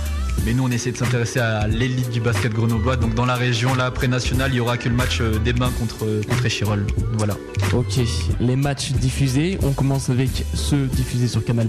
Mais 0.44 0.54
nous, 0.54 0.64
on 0.64 0.70
essaie 0.70 0.90
de 0.92 0.96
s'intéresser 0.96 1.38
à 1.40 1.66
l'élite 1.68 2.10
du 2.10 2.20
basket 2.20 2.52
grenoblois. 2.52 2.96
Donc 2.96 3.14
dans 3.14 3.26
la 3.26 3.34
région, 3.36 3.74
là, 3.74 3.90
pré-national, 3.90 4.50
il 4.52 4.56
y 4.56 4.60
aura 4.60 4.76
que 4.76 4.88
le 4.88 4.94
match 4.94 5.20
euh, 5.20 5.38
d'Ebin 5.38 5.70
contre, 5.78 6.04
euh, 6.04 6.20
contre 6.28 6.44
Échirol. 6.46 6.84
Voilà. 7.14 7.36
Ok, 7.72 8.00
les 8.40 8.56
matchs 8.56 8.92
diffusés, 8.92 9.59
on 9.62 9.70
commence 9.72 10.10
avec 10.10 10.44
ceux 10.54 10.86
diffusés 10.86 11.28
sur 11.28 11.44
Canal+. 11.44 11.68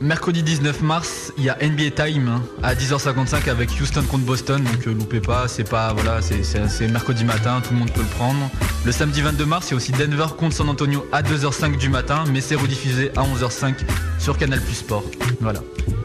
Mercredi 0.00 0.42
19 0.42 0.82
mars, 0.82 1.32
il 1.36 1.44
y 1.44 1.50
a 1.50 1.56
NBA 1.60 1.90
Time 2.04 2.28
hein, 2.28 2.42
à 2.62 2.74
10h55 2.74 3.50
avec 3.50 3.70
Houston 3.80 4.02
contre 4.08 4.24
Boston. 4.24 4.62
Donc 4.62 4.86
euh, 4.86 4.94
loupez 4.94 5.20
pas, 5.20 5.48
c'est 5.48 5.68
pas 5.68 5.92
voilà, 5.92 6.20
c'est- 6.22 6.88
mercredi 6.88 7.24
matin, 7.24 7.60
tout 7.66 7.72
le 7.74 7.80
monde 7.80 7.90
peut 7.90 8.00
le 8.02 8.06
prendre. 8.06 8.48
Le 8.84 8.92
samedi 8.92 9.20
22 9.20 9.44
mars, 9.44 9.66
il 9.68 9.70
y 9.70 9.74
a 9.74 9.76
aussi 9.76 9.92
Denver 9.92 10.26
contre 10.38 10.54
San 10.56 10.68
Antonio 10.68 11.04
à 11.12 11.22
2h05 11.22 11.76
du 11.76 11.88
matin, 11.88 12.24
mais 12.32 12.40
c'est 12.40 12.54
rediffusé 12.56 13.10
à 13.16 13.22
11h05 13.22 13.74
sur 14.18 14.38
Canal 14.38 14.60
Plus 14.60 14.74
Sport. 14.76 15.04
Voilà. 15.40 15.60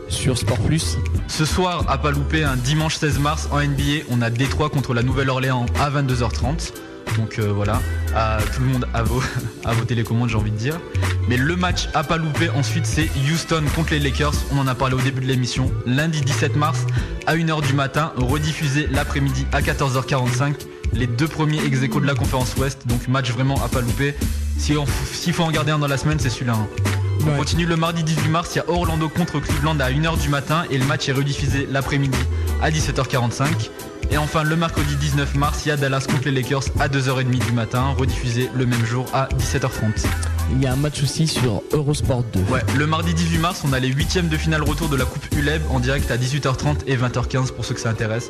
Sur 0.09 0.38
Sport 0.38 0.59
Plus. 0.59 0.97
Ce 1.27 1.43
soir, 1.45 1.84
à 1.89 1.97
pas 1.98 2.11
louper, 2.11 2.44
un 2.44 2.56
dimanche 2.56 2.95
16 2.98 3.19
mars 3.19 3.48
en 3.52 3.60
NBA, 3.61 4.06
on 4.10 4.22
a 4.22 4.30
Détroit 4.30 4.69
contre 4.69 4.94
la 4.94 5.03
Nouvelle-Orléans 5.03 5.65
à 5.80 5.90
22h30. 5.90 6.74
Donc 7.18 7.40
euh, 7.40 7.52
voilà, 7.53 7.82
à 8.15 8.38
tout 8.53 8.61
le 8.61 8.68
monde 8.68 8.88
à 8.94 9.02
vos, 9.03 9.22
à 9.65 9.74
vos 9.74 9.86
télécommandes, 9.86 10.30
j'ai 10.30 10.36
envie 10.36 10.52
de 10.52 10.57
dire. 10.57 10.80
Mais 11.28 11.38
le 11.38 11.56
match 11.56 11.88
à 11.94 12.03
pas 12.03 12.18
louper 12.18 12.49
ensuite, 12.49 12.86
c'est 12.86 13.10
Houston 13.32 13.64
contre 13.76 13.91
les 13.91 13.99
Lakers. 13.99 14.34
On 14.52 14.60
en 14.60 14.68
a 14.68 14.76
parlé 14.76 14.95
au 14.95 15.02
début 15.02 15.22
de 15.22 15.28
l'émission. 15.28 15.72
Lundi 15.86 16.22
17 16.22 16.56
mars 16.56 16.86
à 17.26 17.36
1h 17.36 17.65
du 17.65 17.74
matin, 17.74 18.11
rediffusé 18.18 18.88
l'après-midi 18.91 19.45
à 19.52 19.61
14h45. 19.61 20.56
Les 20.94 21.07
deux 21.07 21.28
premiers 21.28 21.64
ex 21.65 21.82
de 21.82 22.06
la 22.06 22.15
conférence 22.15 22.56
Ouest. 22.57 22.88
Donc 22.88 23.07
match 23.07 23.32
vraiment 23.32 23.64
à 23.64 23.68
pas 23.68 23.82
louper. 23.82 24.15
Si 24.57 24.74
S'il 25.14 25.34
faut 25.34 25.44
en 25.44 25.52
garder 25.52 25.72
un 25.72 25.80
dans 25.80 25.88
la 25.88 25.98
semaine, 25.98 26.19
c'est 26.19 26.30
celui-là. 26.30 26.53
hein. 26.53 26.97
On 27.26 27.31
Ouais. 27.31 27.38
continue 27.38 27.65
le 27.65 27.76
mardi 27.76 28.03
18 28.03 28.30
mars, 28.30 28.49
il 28.56 28.57
y 28.60 28.61
a 28.61 28.69
Orlando 28.69 29.10
contre 29.10 29.39
Cleveland 29.39 29.80
à 29.80 29.89
1h 29.91 30.18
du 30.19 30.30
matin 30.30 30.64
et 30.69 30.77
le 30.77 30.85
match 30.85 31.10
est 31.10 31.14
rediffusé 31.14 31.68
l'après-midi 31.69 32.18
à 32.61 32.69
17h45. 32.72 33.69
Et 34.10 34.18
enfin 34.18 34.44
le 34.44 34.56
mercredi 34.56 34.95
19 34.95 35.35
mars, 35.35 35.65
il 35.65 35.69
y 35.69 35.72
a 35.72 35.77
Dallas 35.77 36.06
contre 36.10 36.26
les 36.26 36.31
Lakers 36.31 36.64
à 36.80 36.88
2h30 36.88 37.45
du 37.45 37.52
matin, 37.52 37.94
rediffusé 37.98 38.49
le 38.56 38.65
même 38.65 38.85
jour 38.85 39.06
à 39.14 39.27
17h30. 39.38 40.06
Il 40.53 40.64
y 40.64 40.65
a 40.65 40.72
un 40.72 40.77
match 40.77 41.03
aussi 41.03 41.27
sur 41.27 41.61
Eurosport 41.73 42.23
2. 42.31 42.39
Ouais, 42.49 42.61
le 42.77 42.88
mardi 42.88 43.14
18 43.14 43.38
mars, 43.39 43.64
on 43.68 43.73
a 43.73 43.80
les 43.80 43.89
huitièmes 43.89 44.30
de 44.30 44.38
finale 44.38 44.64
retour 44.64 44.88
de 44.88 44.95
la 44.95 45.03
Coupe 45.03 45.26
ULEB 45.38 45.61
en 45.69 45.81
direct 45.81 46.10
à 46.10 46.15
18h30 46.18 46.77
et 46.88 46.95
20h15 46.95 47.52
pour 47.52 47.65
ceux 47.65 47.73
que 47.76 47.81
ça 47.81 47.89
intéresse. 47.89 48.30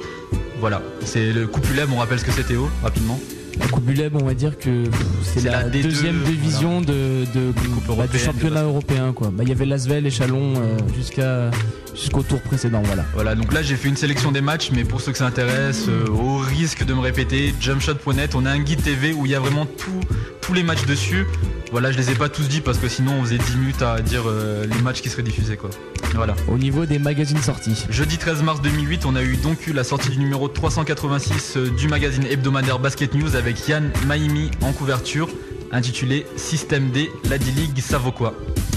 Voilà, 0.60 0.82
c'est 1.06 1.32
le 1.32 1.46
Coupe 1.46 1.70
ULEB, 1.70 1.90
on 1.94 1.98
rappelle 1.98 2.20
ce 2.20 2.26
que 2.26 2.32
c'est 2.32 2.46
Théo, 2.48 2.72
rapidement. 2.82 3.20
La 3.60 3.68
Coupe 3.68 3.84
Buleb, 3.86 4.16
on 4.16 4.24
va 4.26 4.34
dire 4.34 4.58
que 4.58 4.84
c'est 5.24 5.44
la, 5.44 5.64
la 5.64 5.70
D2, 5.70 5.82
deuxième 5.84 6.24
division 6.24 6.82
de, 6.82 7.26
de- 7.34 7.54
bah, 7.96 8.08
du 8.08 8.18
championnat 8.20 8.64
européen. 8.64 9.14
Quoi. 9.14 9.30
Bah, 9.34 9.44
il 9.44 9.50
y 9.50 9.52
avait 9.52 9.66
Lasvel 9.66 10.06
et 10.06 10.12
Chalon 10.12 10.54
euh, 10.58 10.78
jusqu'à 10.96 11.50
jusqu'au 11.96 12.22
tour 12.22 12.40
précédent. 12.42 12.82
Voilà. 12.86 13.06
Voilà, 13.14 13.36
donc 13.36 13.52
là 13.54 13.62
j'ai 13.64 13.76
fait 13.76 13.88
une 13.90 13.96
sélection 13.98 14.32
des 14.32 14.42
matchs, 14.42 14.70
mais 14.74 14.84
pour 14.84 15.02
ceux 15.02 15.12
que 15.12 15.18
ça 15.18 15.26
intéresse, 15.26 15.86
euh, 15.90 16.08
au 16.10 16.38
risque 16.38 16.86
de 16.86 16.94
me 16.94 17.00
répéter, 17.00 17.54
jumpshot.net, 17.60 18.36
on 18.36 18.46
a 18.46 18.52
un 18.52 18.60
guide 18.60 18.84
TV 18.84 19.14
où 19.14 19.26
il 19.26 19.32
y 19.32 19.36
a 19.36 19.40
vraiment 19.40 19.66
tout- 19.66 20.02
tous 20.42 20.54
les 20.54 20.64
matchs 20.64 20.86
dessus. 20.86 21.26
Voilà, 21.72 21.92
je 21.92 21.98
les 21.98 22.12
ai 22.12 22.16
pas 22.16 22.30
tous 22.30 22.48
dit 22.48 22.62
parce 22.62 22.78
que 22.78 22.88
sinon 22.88 23.12
on 23.20 23.24
faisait 23.26 23.38
10 23.38 23.58
minutes 23.58 23.82
à 23.82 24.00
dire 24.02 24.24
euh, 24.28 24.66
les 24.66 24.82
matchs 24.82 25.02
qui 25.02 25.10
seraient 25.10 25.24
diffusés 25.24 25.58
quoi. 25.58 25.70
Voilà. 26.16 26.34
Au 26.48 26.58
niveau 26.58 26.86
des 26.86 26.98
magazines 27.00 27.42
sortis. 27.42 27.86
Jeudi 27.90 28.18
13 28.18 28.42
mars 28.44 28.62
2008, 28.62 29.06
on 29.06 29.16
a 29.18 29.22
eu 29.24 29.36
donc 29.36 29.58
la 29.74 29.84
sortie 29.84 30.10
du 30.10 30.18
numéro 30.20 30.48
386 30.48 31.58
euh, 31.58 31.70
du 31.72 31.88
magazine 31.90 32.26
hebdomadaire 32.30 32.80
Basket 32.80 33.14
News 33.16 33.36
avec 33.36 33.47
Yann 33.68 33.92
Maimi 34.08 34.52
en 34.62 34.74
couverture, 34.74 35.30
intitulé 35.72 36.26
Système 36.36 36.90
D, 36.92 37.10
la 37.30 37.38
D-League, 37.38 37.80
ça 37.80 37.98
vaut 37.98 38.12
quoi 38.12 38.34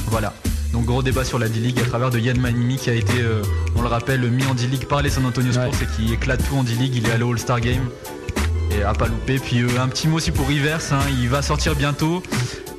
Voilà. 0.06 0.34
Donc 0.72 0.84
gros 0.84 1.02
débat 1.02 1.24
sur 1.24 1.38
la 1.38 1.48
D-League 1.48 1.80
à 1.80 1.84
travers 1.84 2.10
de 2.10 2.18
Yann 2.18 2.40
Maimi 2.40 2.76
qui 2.76 2.90
a 2.90 2.94
été, 2.94 3.20
euh, 3.20 3.42
on 3.74 3.82
le 3.82 3.88
rappelle, 3.88 4.20
mis 4.30 4.46
en 4.46 4.54
D-League 4.54 4.86
par 4.86 5.02
les 5.02 5.10
San 5.10 5.26
Antonio 5.26 5.52
Spurs 5.52 5.82
et 5.82 5.86
qui 5.96 6.12
éclate 6.12 6.46
tout 6.48 6.56
en 6.56 6.62
D-League. 6.62 6.94
Il 6.94 7.08
est 7.08 7.10
allé 7.10 7.24
au 7.24 7.32
All-Star 7.32 7.60
Game 7.60 7.88
et 8.78 8.82
à 8.82 8.92
pas 8.92 9.08
louper. 9.08 9.38
Puis 9.38 9.62
euh, 9.62 9.80
un 9.80 9.88
petit 9.88 10.06
mot 10.06 10.18
aussi 10.18 10.30
pour 10.30 10.46
Rivers, 10.46 10.80
hein, 10.92 11.00
il 11.20 11.28
va 11.28 11.42
sortir 11.42 11.74
bientôt. 11.74 12.22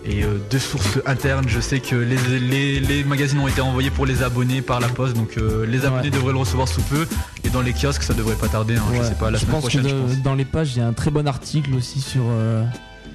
Et 0.03 0.23
euh, 0.23 0.40
de 0.49 0.57
sources 0.57 0.98
internes, 1.06 1.45
je 1.48 1.60
sais 1.60 1.80
que 1.80 1.95
les, 1.95 2.18
les- 2.40 2.80
les 2.80 3.03
magazines 3.03 3.38
ont 3.40 3.48
été 3.48 3.61
envoyés 3.61 3.91
pour 3.91 4.06
les 4.07 4.23
abonnés 4.23 4.61
par 4.64 4.80
la 4.80 4.88
poste, 4.88 5.15
donc 5.15 5.38
euh, 5.38 5.65
les 5.68 5.86
abonnés 5.86 6.10
devraient 6.10 6.32
le 6.34 6.40
recevoir 6.40 6.68
sous 6.68 6.82
peu. 6.82 7.06
Et 7.44 7.49
dans 7.49 7.61
les 7.61 7.72
kiosques, 7.73 8.02
ça 8.03 8.14
devrait 8.15 8.36
pas 8.36 8.48
tarder, 8.48 8.76
hein, 8.78 8.84
je 8.98 9.03
sais 9.03 9.14
pas, 9.14 9.30
la 9.30 9.38
je 9.38 9.41
semaine 9.44 9.52
pense 9.53 9.61
prochaine, 9.61 9.84
que 9.84 9.90
je 9.90 9.95
pense. 9.95 10.18
dans 10.23 10.34
les 10.34 10.45
pages, 10.45 10.76
il 10.76 10.80
y 10.80 10.82
a 10.82 10.88
un 10.88 10.94
très 10.94 11.11
bon 11.11 11.28
article 11.28 11.76
aussi 11.76 12.02
sur, 12.02 12.23
euh, 12.28 12.64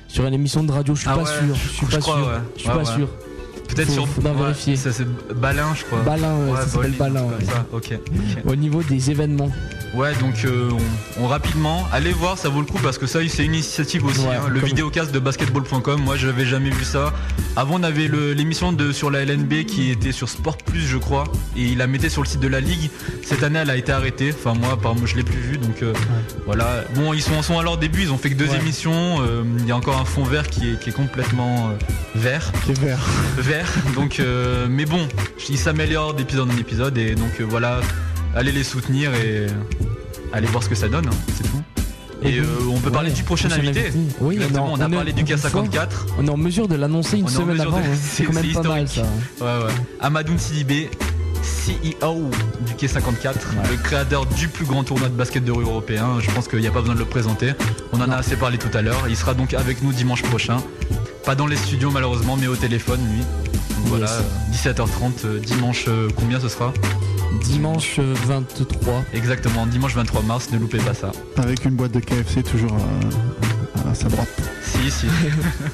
sur 0.06 0.24
une 0.26 0.34
émission 0.34 0.62
de 0.62 0.70
radio. 0.70 0.94
Je 0.94 1.00
suis 1.00 1.10
Ah 1.10 1.16
pas 1.16 1.22
ouais, 1.22 1.26
sûr. 1.46 1.54
Je 1.56 1.68
suis 1.68 1.86
pas 1.86 1.98
crois, 1.98 2.14
sûr. 2.16 2.30
Je 2.54 2.60
suis 2.60 2.68
pas 2.70 2.84
sûr. 2.84 3.08
Peut-être 3.68 3.90
sur. 3.90 4.06
faudra 4.08 4.32
vérifier. 4.32 4.76
Ça 4.76 4.92
c'est 4.92 5.06
Balin, 5.34 5.74
je 5.74 5.84
crois. 5.84 5.98
Balin, 6.02 6.36
ça 6.54 6.66
s'appelle 6.68 6.92
Balin, 6.92 7.26
ça. 7.44 7.66
Au 8.46 8.54
niveau 8.54 8.80
des 8.84 9.10
événements. 9.10 9.50
Ouais, 9.94 10.14
donc 10.16 10.44
euh, 10.44 10.68
on, 11.18 11.24
on- 11.24 11.26
rapidement, 11.26 11.86
allez 11.92 12.12
voir, 12.12 12.36
ça 12.36 12.48
vaut 12.50 12.60
le 12.60 12.66
coup 12.66 12.78
parce 12.82 12.98
que 12.98 13.06
ça, 13.06 13.20
c'est 13.28 13.44
une 13.44 13.54
initiative 13.54 14.04
aussi. 14.04 14.20
Ouais, 14.20 14.34
hein, 14.36 14.48
le 14.50 14.60
vidéocast 14.60 15.10
de 15.12 15.18
basketball.com, 15.18 16.00
moi, 16.02 16.16
je 16.16 16.26
n'avais 16.26 16.44
jamais 16.44 16.68
vu 16.70 16.84
ça. 16.84 17.14
Avant, 17.56 17.76
on 17.80 17.82
avait 17.82 18.08
l'émission 18.34 18.72
de 18.72 18.92
sur 18.92 19.10
la 19.10 19.24
LNB 19.24 19.64
qui 19.64 19.90
était 19.90 20.12
sur 20.12 20.28
Sport 20.28 20.58
Plus, 20.58 20.80
je 20.86 20.98
crois, 20.98 21.24
et 21.56 21.62
il 21.62 21.78
la 21.78 21.86
mettait 21.86 22.08
sur 22.10 22.22
le 22.22 22.28
site 22.28 22.40
de 22.40 22.48
la 22.48 22.60
ligue. 22.60 22.90
Cette 23.24 23.42
année, 23.42 23.58
elle 23.60 23.70
a 23.70 23.76
été 23.76 23.90
arrêtée. 23.92 24.34
Enfin, 24.38 24.58
moi, 24.58 24.76
par 24.78 24.94
moi, 24.94 25.04
je 25.06 25.16
l'ai 25.16 25.22
plus 25.22 25.40
vu, 25.40 25.56
donc 25.56 25.82
euh, 25.82 25.92
voilà. 26.44 26.84
Bon, 26.94 27.14
ils 27.14 27.22
sont, 27.22 27.40
sont 27.42 27.58
à 27.58 27.62
leur 27.62 27.78
début, 27.78 28.02
ils 28.02 28.12
ont 28.12 28.18
fait 28.18 28.30
que 28.30 28.34
deux 28.34 28.48
Ouais. 28.50 28.58
émissions. 28.58 29.20
euh, 29.22 29.42
Il 29.60 29.66
y 29.66 29.72
a 29.72 29.76
encore 29.76 29.98
un 29.98 30.04
fond 30.04 30.24
vert 30.24 30.48
qui 30.48 30.70
est, 30.72 30.78
qui 30.80 30.90
est 30.90 30.92
complètement 30.92 31.70
vert. 32.14 32.52
Qui 32.64 32.72
est 32.72 32.80
vert. 32.80 33.06
Vert. 33.38 33.72
Donc, 33.94 34.20
mais 34.68 34.84
bon, 34.84 35.08
ils 35.48 35.58
s'améliorent 35.58 36.12
d'épisode 36.14 36.50
en 36.50 36.56
épisode, 36.58 36.98
et 36.98 37.14
donc 37.14 37.40
voilà, 37.40 37.80
allez 38.36 38.52
les 38.52 38.62
soutenir 38.64 39.12
et 39.14 39.46
allez 40.32 40.46
voir 40.46 40.62
ce 40.62 40.68
que 40.68 40.74
ça 40.74 40.88
donne, 40.88 41.06
hein, 41.08 41.16
c'est 41.36 41.42
tout. 41.44 41.62
Et, 42.22 42.38
euh, 42.38 42.44
on 42.70 42.78
peut 42.80 42.90
parler 42.90 43.10
du 43.10 43.22
prochain 43.22 43.50
invité. 43.50 43.92
Oui, 44.20 44.36
Exactement, 44.36 44.72
on, 44.72 44.80
a 44.80 44.88
parlé 44.88 45.12
du 45.12 45.20
une 45.20 45.36
fois, 45.38 45.50
K54. 45.50 45.88
On 46.18 46.26
est 46.26 46.30
en 46.30 46.36
mesure 46.36 46.66
de 46.66 46.74
l'annoncer 46.74 47.18
une 47.18 47.24
On 47.26 47.28
semaine 47.28 47.60
avant. 47.60 47.78
de- 47.78 47.82
hein. 47.82 47.88
c'est- 48.00 48.24
quand 48.24 48.32
même 48.32 48.52
pas 48.52 48.62
mal 48.62 48.88
ça. 48.88 49.02
historique. 49.02 49.10
Ouais, 49.40 49.46
ouais. 49.66 49.72
Amadoun 50.00 50.38
Sidibé, 50.38 50.90
CEO 51.42 52.30
du 52.66 52.72
K54, 52.74 53.34
le 53.70 53.76
créateur 53.82 54.24
du 54.26 54.48
plus 54.48 54.64
grand 54.64 54.82
tournoi 54.82 55.08
de 55.08 55.14
basket 55.14 55.44
de 55.44 55.52
rue 55.52 55.64
européen. 55.64 56.14
Je 56.20 56.30
pense 56.30 56.48
qu'il 56.48 56.58
n'y 56.60 56.66
a 56.66 56.70
pas 56.70 56.80
besoin 56.80 56.94
de 56.94 57.00
le 57.00 57.04
présenter. 57.04 57.52
On 57.92 58.00
en 58.00 58.10
a 58.10 58.16
assez 58.16 58.36
parlé 58.36 58.56
tout 58.58 58.76
à 58.76 58.82
l'heure. 58.82 59.04
Il 59.08 59.16
sera 59.16 59.34
donc 59.34 59.52
avec 59.54 59.82
nous 59.82 59.92
dimanche 59.92 60.22
prochain. 60.22 60.56
Pas 61.24 61.34
dans 61.34 61.46
les 61.46 61.56
studios 61.56 61.90
malheureusement, 61.90 62.36
mais 62.40 62.46
au 62.46 62.56
téléphone 62.56 63.00
lui. 63.12 63.20
Donc 63.20 63.86
voilà, 63.86 64.06
Yes. 64.06 64.20
euh, 64.68 64.72
17h30, 64.72 65.24
euh, 65.26 65.38
dimanche, 65.38 65.86
combien 66.16 66.40
ce 66.40 66.48
sera? 66.48 66.72
Dimanche 67.44 67.96
euh, 67.98 68.14
23. 68.26 69.04
Exactement, 69.14 69.66
dimanche 69.66 69.94
23 69.94 70.22
mars, 70.22 70.50
ne 70.52 70.58
loupez 70.58 70.78
pas 70.78 70.94
ça. 70.94 71.12
Avec 71.36 71.64
une 71.64 71.72
boîte 71.74 71.92
de 71.92 72.00
KFC 72.00 72.42
toujours 72.42 72.72
à, 73.84 73.90
à 73.90 73.94
sa 73.94 74.08
droite. 74.08 74.28
Si, 74.62 74.90
si. 74.90 75.06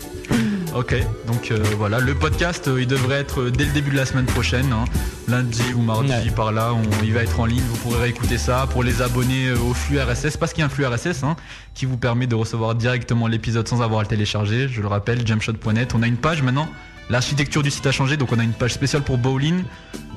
ok, 0.74 0.94
donc 1.26 1.50
euh, 1.50 1.62
voilà, 1.78 1.98
le 2.00 2.14
podcast, 2.14 2.68
euh, 2.68 2.80
il 2.80 2.86
devrait 2.86 3.16
être 3.20 3.42
euh, 3.42 3.50
dès 3.50 3.64
le 3.64 3.72
début 3.72 3.90
de 3.90 3.96
la 3.96 4.06
semaine 4.06 4.26
prochaine, 4.26 4.72
hein. 4.72 4.84
lundi 5.28 5.62
ou 5.76 5.80
mardi, 5.82 6.10
Ouais. 6.10 6.30
par 6.34 6.52
là, 6.52 6.72
on- 6.74 6.82
il 7.04 7.12
va 7.12 7.22
être 7.22 7.38
en 7.40 7.46
ligne, 7.46 7.62
vous 7.68 7.76
pourrez 7.76 8.02
réécouter 8.02 8.38
ça 8.38 8.66
pour 8.70 8.82
les 8.82 9.00
abonnés 9.02 9.48
euh, 9.48 9.56
au 9.58 9.74
flux 9.74 9.98
RSS, 10.00 10.36
parce 10.36 10.52
qu'il 10.52 10.60
y 10.60 10.62
a 10.62 10.66
un 10.66 10.70
flux 10.70 10.86
RSS 10.86 11.22
hein, 11.24 11.36
qui 11.74 11.86
vous 11.86 11.96
permet 11.96 12.26
de 12.26 12.34
recevoir 12.34 12.74
directement 12.74 13.26
l'épisode 13.26 13.66
sans 13.68 13.82
avoir 13.82 14.00
à 14.00 14.02
le 14.02 14.08
télécharger, 14.08 14.68
je 14.68 14.80
le 14.80 14.88
rappelle, 14.88 15.26
jamshot.net, 15.26 15.94
on 15.94 16.02
a 16.02 16.06
une 16.06 16.16
page 16.16 16.42
maintenant. 16.42 16.68
L'architecture 17.12 17.62
du 17.62 17.70
site 17.70 17.86
a 17.86 17.92
changé, 17.92 18.16
donc 18.16 18.32
on 18.32 18.38
a 18.38 18.42
une 18.42 18.54
page 18.54 18.72
spéciale 18.72 19.02
pour 19.02 19.18
bowling. 19.18 19.64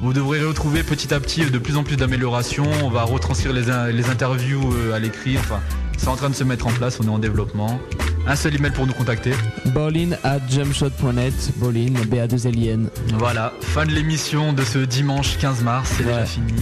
Vous 0.02 0.14
devrez 0.14 0.42
retrouver 0.42 0.82
petit 0.82 1.14
à 1.14 1.20
petit 1.20 1.46
de 1.46 1.58
plus 1.58 1.76
en 1.76 1.84
plus 1.84 1.98
d'améliorations. 1.98 2.70
On 2.84 2.90
va 2.90 3.04
retranscrire 3.04 3.52
les, 3.52 3.70
in- 3.70 3.88
les 3.92 4.10
interviews 4.10 4.74
euh, 4.74 4.94
à 4.94 5.00
l'écrit. 5.00 5.38
Enfin, 5.38 5.60
c'est 5.98 6.08
en 6.08 6.16
train 6.16 6.30
de 6.30 6.36
se 6.36 6.46
mettre 6.46 6.68
en 6.68 6.72
place, 6.72 6.98
on 7.02 7.04
est 7.04 7.10
en 7.10 7.20
développement. 7.20 7.82
Un 8.26 8.38
seul 8.38 8.56
email 8.56 8.72
pour 8.72 8.88
nous 8.88 8.94
contacter. 8.94 9.32
Bowlin 9.66 10.12
at 10.24 10.40
jumpshot.net. 10.50 11.34
Bowlin, 11.58 11.92
B-A-2-L-I-N. 12.08 12.90
Voilà, 13.16 13.52
fin 13.60 13.86
de 13.86 13.92
l'émission 13.92 14.54
de 14.54 14.64
ce 14.64 14.80
dimanche 14.80 15.38
15 15.38 15.64
mars, 15.64 15.92
c'est 15.98 16.06
déjà 16.06 16.26
fini. 16.26 16.54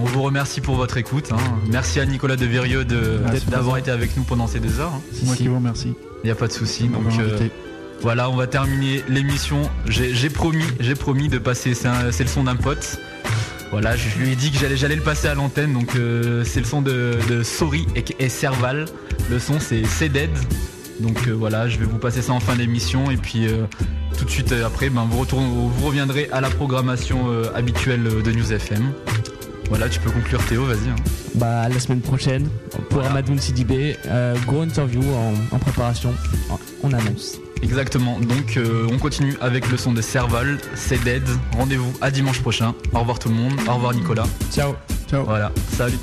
On 0.00 0.04
vous 0.06 0.22
remercie 0.22 0.60
pour 0.60 0.74
votre 0.74 0.96
écoute. 0.96 1.30
hein. 1.32 1.36
Merci 1.70 2.00
à 2.00 2.06
Nicolas 2.06 2.34
de 2.34 2.46
d'avoir 3.48 3.76
été 3.78 3.92
avec 3.92 4.16
nous 4.16 4.24
pendant 4.24 4.48
ces 4.48 4.58
deux 4.58 4.80
heures. 4.80 4.92
hein. 4.94 5.00
C'est 5.12 5.24
moi 5.24 5.36
qui 5.36 5.46
vous 5.46 5.54
remercie. 5.54 5.94
Il 6.24 6.26
n'y 6.26 6.30
a 6.32 6.34
pas 6.34 6.48
de 6.48 6.52
souci. 6.52 6.88
Donc 6.88 7.04
euh. 7.20 7.38
Voilà, 8.00 8.30
on 8.30 8.36
va 8.36 8.46
terminer 8.46 9.02
l'émission. 9.08 9.70
J'ai 9.86 10.30
promis, 10.30 10.64
j'ai 10.80 10.94
promis 10.94 11.28
de 11.28 11.38
passer. 11.38 11.74
C'est 11.74 12.22
le 12.24 12.28
son 12.28 12.44
d'un 12.44 12.56
pote. 12.56 12.98
Voilà, 13.70 13.96
je 13.96 14.18
lui 14.18 14.30
ai 14.32 14.36
dit 14.36 14.50
que 14.50 14.58
j'allais 14.76 14.96
le 14.96 15.02
passer 15.02 15.28
à 15.28 15.34
l'antenne. 15.34 15.72
Donc 15.74 15.94
euh, 15.96 16.42
c'est 16.44 16.60
le 16.60 16.66
son 16.66 16.80
de, 16.80 17.18
de 17.28 17.42
Sorry 17.42 17.86
et, 17.96 18.04
et 18.18 18.28
Serval. 18.28 18.86
Le 19.30 19.38
son 19.38 19.60
c'est 19.60 19.84
C'est 19.84 20.08
Dead. 20.08 20.30
Donc 21.00 21.28
euh, 21.28 21.32
voilà, 21.32 21.68
je 21.68 21.78
vais 21.78 21.84
vous 21.84 21.98
passer 21.98 22.22
ça 22.22 22.32
en 22.32 22.40
fin 22.40 22.56
d'émission 22.56 23.10
et 23.10 23.16
puis 23.16 23.46
euh, 23.46 23.64
tout 24.18 24.24
de 24.24 24.30
suite 24.30 24.52
après, 24.64 24.88
ben, 24.90 25.06
vous, 25.08 25.18
retourne- 25.20 25.46
vous 25.46 25.86
reviendrez 25.86 26.28
à 26.32 26.40
la 26.40 26.50
programmation 26.50 27.26
habituelle 27.54 28.02
de 28.24 28.32
News 28.32 28.52
FM. 28.52 28.92
Voilà, 29.68 29.88
tu 29.90 30.00
peux 30.00 30.10
conclure 30.10 30.42
Théo, 30.46 30.64
vas-y. 30.64 30.88
hein. 30.88 30.96
Bah, 31.34 31.68
la 31.68 31.78
semaine 31.78 32.00
prochaine, 32.00 32.48
pour 32.88 33.04
Amadoun 33.04 33.38
Sidibé, 33.38 33.96
euh, 34.06 34.34
gros 34.46 34.62
interview 34.62 35.02
en, 35.14 35.34
en 35.54 35.58
préparation. 35.58 36.14
On 36.82 36.92
annonce. 36.94 37.36
Exactement, 37.62 38.18
donc 38.20 38.56
euh, 38.56 38.86
on 38.90 38.98
continue 38.98 39.36
avec 39.40 39.68
le 39.70 39.76
son 39.76 39.92
de 39.92 40.00
Serval, 40.00 40.58
c'est 40.74 41.02
Dead. 41.02 41.22
Rendez-vous 41.56 41.92
à 42.00 42.10
dimanche 42.10 42.40
prochain. 42.40 42.74
Au 42.94 43.00
revoir 43.00 43.18
tout 43.18 43.28
le 43.28 43.34
monde, 43.34 43.54
au 43.68 43.74
revoir 43.74 43.94
Nicolas. 43.94 44.26
Ciao. 44.52 44.74
Ciao. 45.10 45.24
Voilà, 45.24 45.52
salut. 45.76 45.98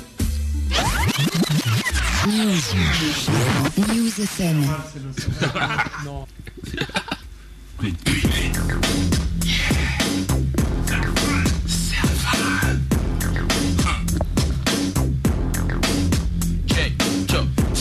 News. 2.26 2.60
News 3.88 4.20
FM. 4.20 4.64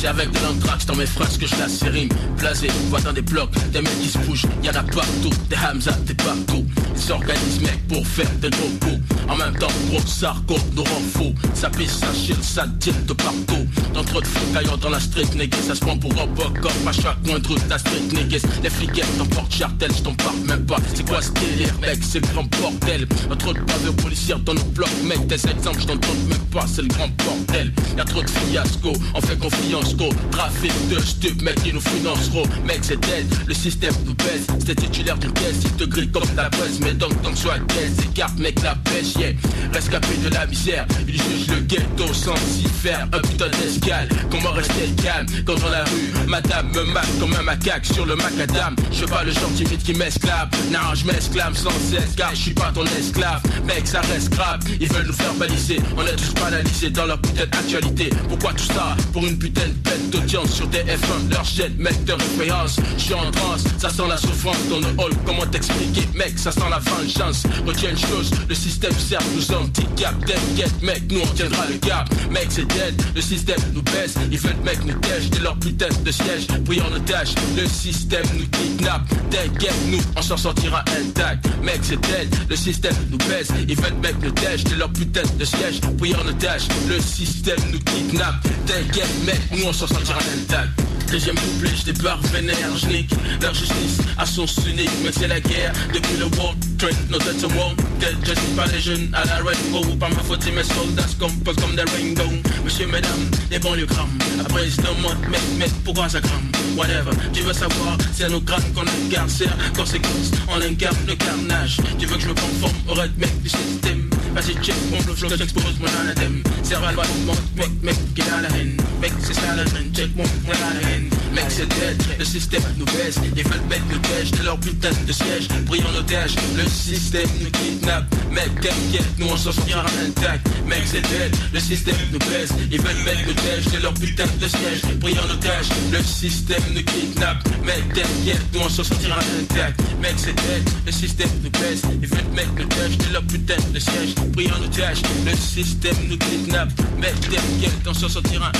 C'est 0.06 0.12
avec 0.12 0.32
de 0.32 0.38
l'anthrax 0.38 0.86
dans 0.86 0.96
mes 0.96 1.08
phrases 1.08 1.36
que 1.36 1.48
je 1.48 1.56
la 1.56 1.68
série 1.68 2.08
Blasé, 2.38 2.68
vois 2.90 3.02
dans 3.02 3.12
des 3.12 3.24
blocs, 3.24 3.50
des 3.72 3.82
mecs 3.82 4.00
qui 4.00 4.10
se 4.10 4.20
bougent. 4.20 4.46
Y'en 4.62 4.70
a 4.70 4.84
partout, 4.84 5.32
des 5.50 5.56
Hamza, 5.56 5.94
des 6.06 6.14
partout 6.14 6.64
Ils 6.96 7.02
s'organisent 7.02 7.62
mec 7.62 7.88
pour 7.88 8.06
faire 8.06 8.30
des 8.40 8.52
gros 8.52 8.70
coups 8.82 9.02
En 9.28 9.36
même 9.36 9.58
temps, 9.58 9.72
gros 9.90 10.06
sarco, 10.06 10.58
nous 10.76 10.84
rend 10.84 11.34
Ça 11.56 11.72
pisse, 11.72 11.98
ça 11.98 12.14
chille, 12.14 12.36
ça 12.42 12.68
tire 12.80 12.94
de 13.08 13.14
partout. 13.14 13.66
Dans 13.96 14.04
trop 14.04 14.22
de 14.22 14.28
flics 14.28 14.80
dans 14.80 14.90
la 14.90 15.00
street 15.00 15.26
nigga 15.36 15.58
Ça 15.68 15.74
se 15.74 15.80
prend 15.80 15.98
pour 15.98 16.14
Robocop. 16.14 16.72
À 16.86 16.92
chaque 16.92 17.26
moindre 17.26 17.56
de 17.56 17.70
la 17.70 17.80
street 17.80 18.04
nigga 18.14 18.38
Les 18.62 18.70
fliquettes 18.70 19.18
t'emportent 19.18 19.54
chartel, 19.54 19.92
je 19.92 20.04
t'en 20.04 20.14
parle 20.14 20.38
même 20.46 20.68
pas. 20.68 20.78
C'est 20.94 21.08
quoi 21.08 21.20
ce 21.24 21.32
délire 21.32 21.74
mec, 21.82 21.98
c'est 22.04 22.20
le 22.20 22.28
grand 22.32 22.46
bordel. 22.62 23.08
Y'a 23.28 23.36
trop 23.38 23.54
de 23.54 23.62
baveux 23.62 23.94
policiers 23.94 24.36
dans 24.46 24.54
nos 24.54 24.64
blocs 24.66 25.04
mec. 25.04 25.28
Tes 25.28 25.50
exemples, 25.50 25.82
je 25.82 25.88
t'en 25.88 25.96
même 25.96 26.46
pas, 26.52 26.66
c'est 26.68 26.84
le 26.84 26.90
grand 26.90 27.10
bordel. 27.26 27.74
Y'a 27.98 28.04
trop 28.04 28.22
de 28.22 28.30
fiasco, 28.30 28.94
on 29.16 29.22
fait 29.22 29.38
confiance 29.40 29.95
go 29.98 30.10
Trafic 30.32 30.72
de 30.90 31.00
stup, 31.00 31.42
mec 31.42 31.56
qui 31.64 31.74
nous 31.74 31.82
finance 31.82 32.30
gros. 32.30 32.46
Mec 32.66 32.80
c'est 32.82 33.00
dead, 33.00 33.26
le 33.48 33.54
système 33.54 33.94
nous 34.06 34.14
baisse. 34.16 34.48
C'était 34.60 34.76
titulaire 34.76 35.18
d'une 35.18 35.32
caisse, 35.34 35.60
il 35.64 35.72
te 35.72 35.84
grille 35.86 36.12
comme 36.12 36.24
la 36.36 36.50
presse. 36.50 36.80
Mais 36.82 36.94
donc 36.94 37.22
comme 37.24 37.36
soit 37.36 37.60
caisse, 37.68 38.04
écarte 38.04 38.38
mec 38.38 38.62
la 38.62 38.76
pêche 38.76 39.16
yeah. 39.16 39.32
Rescapé 39.74 40.16
de 40.24 40.30
la 40.34 40.46
misère, 40.46 40.86
il 41.08 41.16
juge 41.16 41.48
le 41.48 41.62
ghetto 41.62 42.14
sans 42.14 42.36
s'y 42.36 42.68
faire. 42.68 43.08
Un 43.14 43.20
putain 43.20 43.48
d'escale, 43.50 44.10
comment 44.30 44.52
rester 44.52 44.90
calme 45.02 45.28
Quand 45.46 45.56
dans 45.56 45.70
la 45.70 45.84
rue, 45.86 46.28
madame 46.28 46.72
me 46.74 46.84
mate 46.84 47.20
comme 47.20 47.34
un 47.34 47.44
macaque 47.44 47.86
sur 47.86 48.06
le 48.06 48.16
macadam. 48.16 48.76
Je 48.92 48.98
suis 48.98 49.06
pas 49.06 49.24
le 49.24 49.32
genre 49.32 49.52
timide 49.56 49.82
qui 49.84 49.94
m'esclave. 49.94 50.50
Non 50.72 50.94
je 50.94 51.06
m'esclame 51.06 51.56
sans 51.56 51.72
cesse 51.72 52.16
car 52.16 52.32
je 52.36 52.42
suis 52.42 52.54
pas 52.54 52.72
ton 52.74 52.86
esclave. 53.00 53.42
Mec 53.66 53.88
ça 53.88 54.02
reste 54.02 54.32
grave, 54.32 54.60
ils 54.80 54.92
veulent 54.92 55.08
nous 55.08 55.14
faire 55.14 55.34
baliser. 55.36 55.80
On 55.98 56.06
est 56.06 56.16
tous 56.16 56.34
banalisés 56.34 56.90
dans 56.90 57.06
leur 57.06 57.20
putain 57.20 57.46
d'actualité. 57.46 58.10
Pourquoi 58.30 58.54
tout 58.54 58.66
ça 58.66 58.96
Pour 59.14 59.26
une 59.26 59.38
putain 59.38 59.62
de 59.76 59.90
bête 59.90 60.10
d'audience 60.10 60.52
sur 60.52 60.68
TF1 60.68 61.32
Leur 61.32 61.46
chaîne, 61.46 61.76
mec 61.78 62.04
de 62.06 62.14
référence 62.14 62.78
Je 62.98 63.04
suis 63.04 63.14
en 63.14 63.32
transe, 63.32 63.64
ça 63.78 63.90
sent 63.90 64.08
la 64.08 64.18
souffrance 64.18 64.58
dans 64.70 64.80
le 64.80 64.88
hall. 64.98 65.12
Comment 65.26 65.46
t'expliquer 65.46 66.08
mec, 66.16 66.38
ça 66.38 66.52
sent 66.52 66.70
la 66.70 66.80
vengeance. 66.80 67.44
Retiens 67.66 67.92
une 67.92 67.98
chose, 67.98 68.32
le 68.48 68.56
système 68.56 68.94
sert 68.94 69.22
nous 69.36 69.56
handicap. 69.56 70.16
T'inquiète 70.26 70.82
mec, 70.82 71.04
nous 71.12 71.22
on 71.22 71.28
tiendra 71.28 71.66
le 71.68 71.78
cap. 71.78 72.10
Mec 72.32 72.48
c'est 72.50 72.66
dead, 72.66 73.02
le 73.16 73.22
système 73.22 73.60
nous 73.74 73.82
baisse. 73.84 74.16
Ils 74.32 74.38
veulent 74.38 74.56
mec 74.64 74.80
nous 74.86 74.94
tèche 75.00 75.30
de 75.30 75.44
leur 75.44 75.58
putain 75.58 75.90
de 76.04 76.12
siège. 76.12 76.48
Pris 76.66 76.82
en 76.82 76.94
otage, 76.94 77.36
le 77.58 77.68
système 77.68 78.26
nous 78.38 78.48
kidnappe. 78.48 79.08
T'inquiète 79.30 79.76
nous, 79.90 80.02
on 80.16 80.22
s'en 80.22 80.38
sortira 80.38 80.84
intact. 81.00 81.46
Mec 81.64 81.80
c'est 81.82 82.00
dead, 82.02 82.34
le 82.50 82.56
système 82.56 82.96
nous 83.12 83.18
baisse. 83.18 83.50
Ils 83.68 83.76
veulent 83.76 84.00
mec 84.02 84.16
nous 84.22 84.32
tèche 84.32 84.64
de 84.64 84.76
leur 84.76 84.92
putain 84.92 85.24
de 85.38 85.46
siège. 85.46 85.82
Pris 85.98 86.16
en 86.16 86.28
otage, 86.28 86.68
le 86.88 87.00
système 87.00 87.60
nous 87.72 87.80
kidnappe. 87.80 88.36
T'inquiète 88.66 89.26
mec, 89.26 89.40
nous 89.52 89.65
on 89.68 89.74
s'en 89.74 89.88
sortira 89.88 90.20
intact. 90.20 90.70
Deuxième 91.12 91.36
couplet, 91.36 91.70
je 91.76 91.92
vénère, 92.32 92.56
je 92.78 93.42
leur 93.42 93.54
justice 93.54 93.98
à 94.18 94.26
son 94.26 94.46
unique, 94.68 94.90
mais 95.04 95.12
c'est 95.12 95.28
la 95.28 95.40
guerre 95.40 95.72
depuis 95.94 96.18
le 96.18 96.26
World 96.38 96.58
Trade, 96.78 96.96
nos 97.10 97.18
têtes 97.20 97.40
se 97.40 97.46
won't 97.46 97.76
get 98.00 98.14
je 98.24 98.34
suis 98.34 98.56
pas 98.56 98.66
les 98.68 98.80
jeunes 98.80 99.10
à 99.14 99.24
la 99.26 99.36
rainbow, 99.36 99.96
par 100.00 100.10
ma 100.10 100.22
faute 100.24 100.46
mes 100.54 100.64
soldats 100.64 101.08
se 101.08 101.16
composent 101.16 101.56
comme 101.56 101.76
des 101.76 101.84
rainbow, 101.84 102.32
monsieur, 102.64 102.88
mesdames, 102.88 103.30
les 103.50 103.60
banlieues 103.60 103.86
crament, 103.86 104.18
après 104.42 104.66
ils 104.66 104.72
se 104.72 104.82
demandent, 104.82 105.30
mec, 105.30 105.42
mec, 105.58 105.72
pourquoi 105.84 106.10
ça 106.10 106.22
crame, 106.22 106.52
whatever, 106.76 107.12
tu 107.34 107.42
veux 107.42 107.54
savoir, 107.54 107.98
c'est 108.14 108.30
nos 108.30 108.42
crânes 108.42 108.74
qu'on 108.74 108.82
incarcère, 108.82 109.56
conséquence, 109.76 110.32
on 110.50 110.62
incarne 110.62 110.98
le 111.08 111.16
carnage, 111.16 111.78
tu 111.98 112.08
veux 112.08 112.16
que 112.16 112.22
je 112.22 112.28
me 112.28 112.34
conforme 112.34 112.76
au 112.90 112.94
rythme 112.94 113.26
du 113.42 113.50
système, 113.50 114.10
Vas-y 114.36 114.54
check 114.62 114.76
mon 114.92 115.00
flow, 115.00 115.16
flow, 115.16 115.30
j'expose 115.38 115.80
mon 115.80 115.88
anathème 116.02 116.44
Cerval, 116.62 116.94
mec, 116.96 117.38
mec, 117.56 117.70
mec, 117.84 117.96
qui 118.16 118.22
a 118.22 118.42
la 118.42 118.50
haine. 118.58 118.76
Mec, 119.00 119.14
c'est 119.22 119.34
ça 119.34 119.56
la 119.56 119.62
haine, 119.62 119.92
check 119.94 120.10
mon 120.16 120.24
la 120.24 120.90
haine. 120.90 121.10
Mec, 121.32 121.46
c'est 121.48 121.68
dead, 121.68 122.02
le 122.18 122.26
système 122.26 122.64
nous 122.78 122.86
baisse. 122.86 123.18
Ils 123.36 123.44
veulent 123.44 123.68
mettre 123.70 123.86
le 123.92 124.00
piège 124.00 124.32
de 124.32 124.44
leur 124.44 124.60
putain 124.60 124.90
de 125.08 125.12
siège. 125.12 125.48
Pris 125.68 125.82
en 125.84 126.00
otage, 126.00 126.36
le 126.58 126.68
système 126.68 127.30
nous 127.40 127.52
kidnappe. 127.52 128.06
Mec, 128.32 128.50
t'inquiète, 128.56 129.08
nous 129.20 129.28
on 129.28 129.38
s'en 129.38 129.52
sortira 129.52 129.86
intact 130.06 130.48
Mec, 130.68 130.82
c'est 130.86 131.02
dead, 131.02 131.36
le 131.54 131.60
système 131.60 131.96
nous 132.12 132.20
baisse. 132.20 132.52
Ils 132.72 132.82
veulent 132.82 133.04
mettre 133.06 133.28
le 133.28 133.34
piège 133.34 133.66
de 133.72 133.84
leur 133.84 133.94
putain 133.94 134.26
de 134.42 134.48
siège. 134.48 134.82
Pris 135.00 135.16
en 135.20 135.32
otage, 135.32 135.70
le 135.92 136.02
système 136.04 136.64
nous 136.74 136.84
kidnappe. 136.84 137.48
Mec, 137.64 137.88
t'inquiète, 137.94 138.42
nous 138.54 138.62
on 138.62 138.70
s'en 138.70 138.84
sortira 138.84 139.20
intact 139.40 139.80
Mec, 140.02 140.16
c'est 140.18 140.36
dead, 140.36 140.70
le 140.86 140.92
système 140.92 141.30
nous 141.44 141.52
baisse. 141.52 141.84
Ils 142.02 142.08
veulent 142.08 142.34
mettre 142.36 142.56
le 142.58 142.66
piège 142.66 142.98
de 142.98 143.14
leur 143.14 143.24
putain 143.24 143.58
de 143.72 143.80
siège 143.80 144.16
Pris 144.34 144.50
en 144.52 144.64
otage, 144.64 145.02
le 145.26 145.36
système 145.36 145.96
nous 146.10 146.18
kidnappe. 146.18 146.70
Mec, 147.00 147.14
t'inquiète, 147.22 147.88
on 147.88 147.94
s'en 147.94 148.10
sortira 148.10 148.52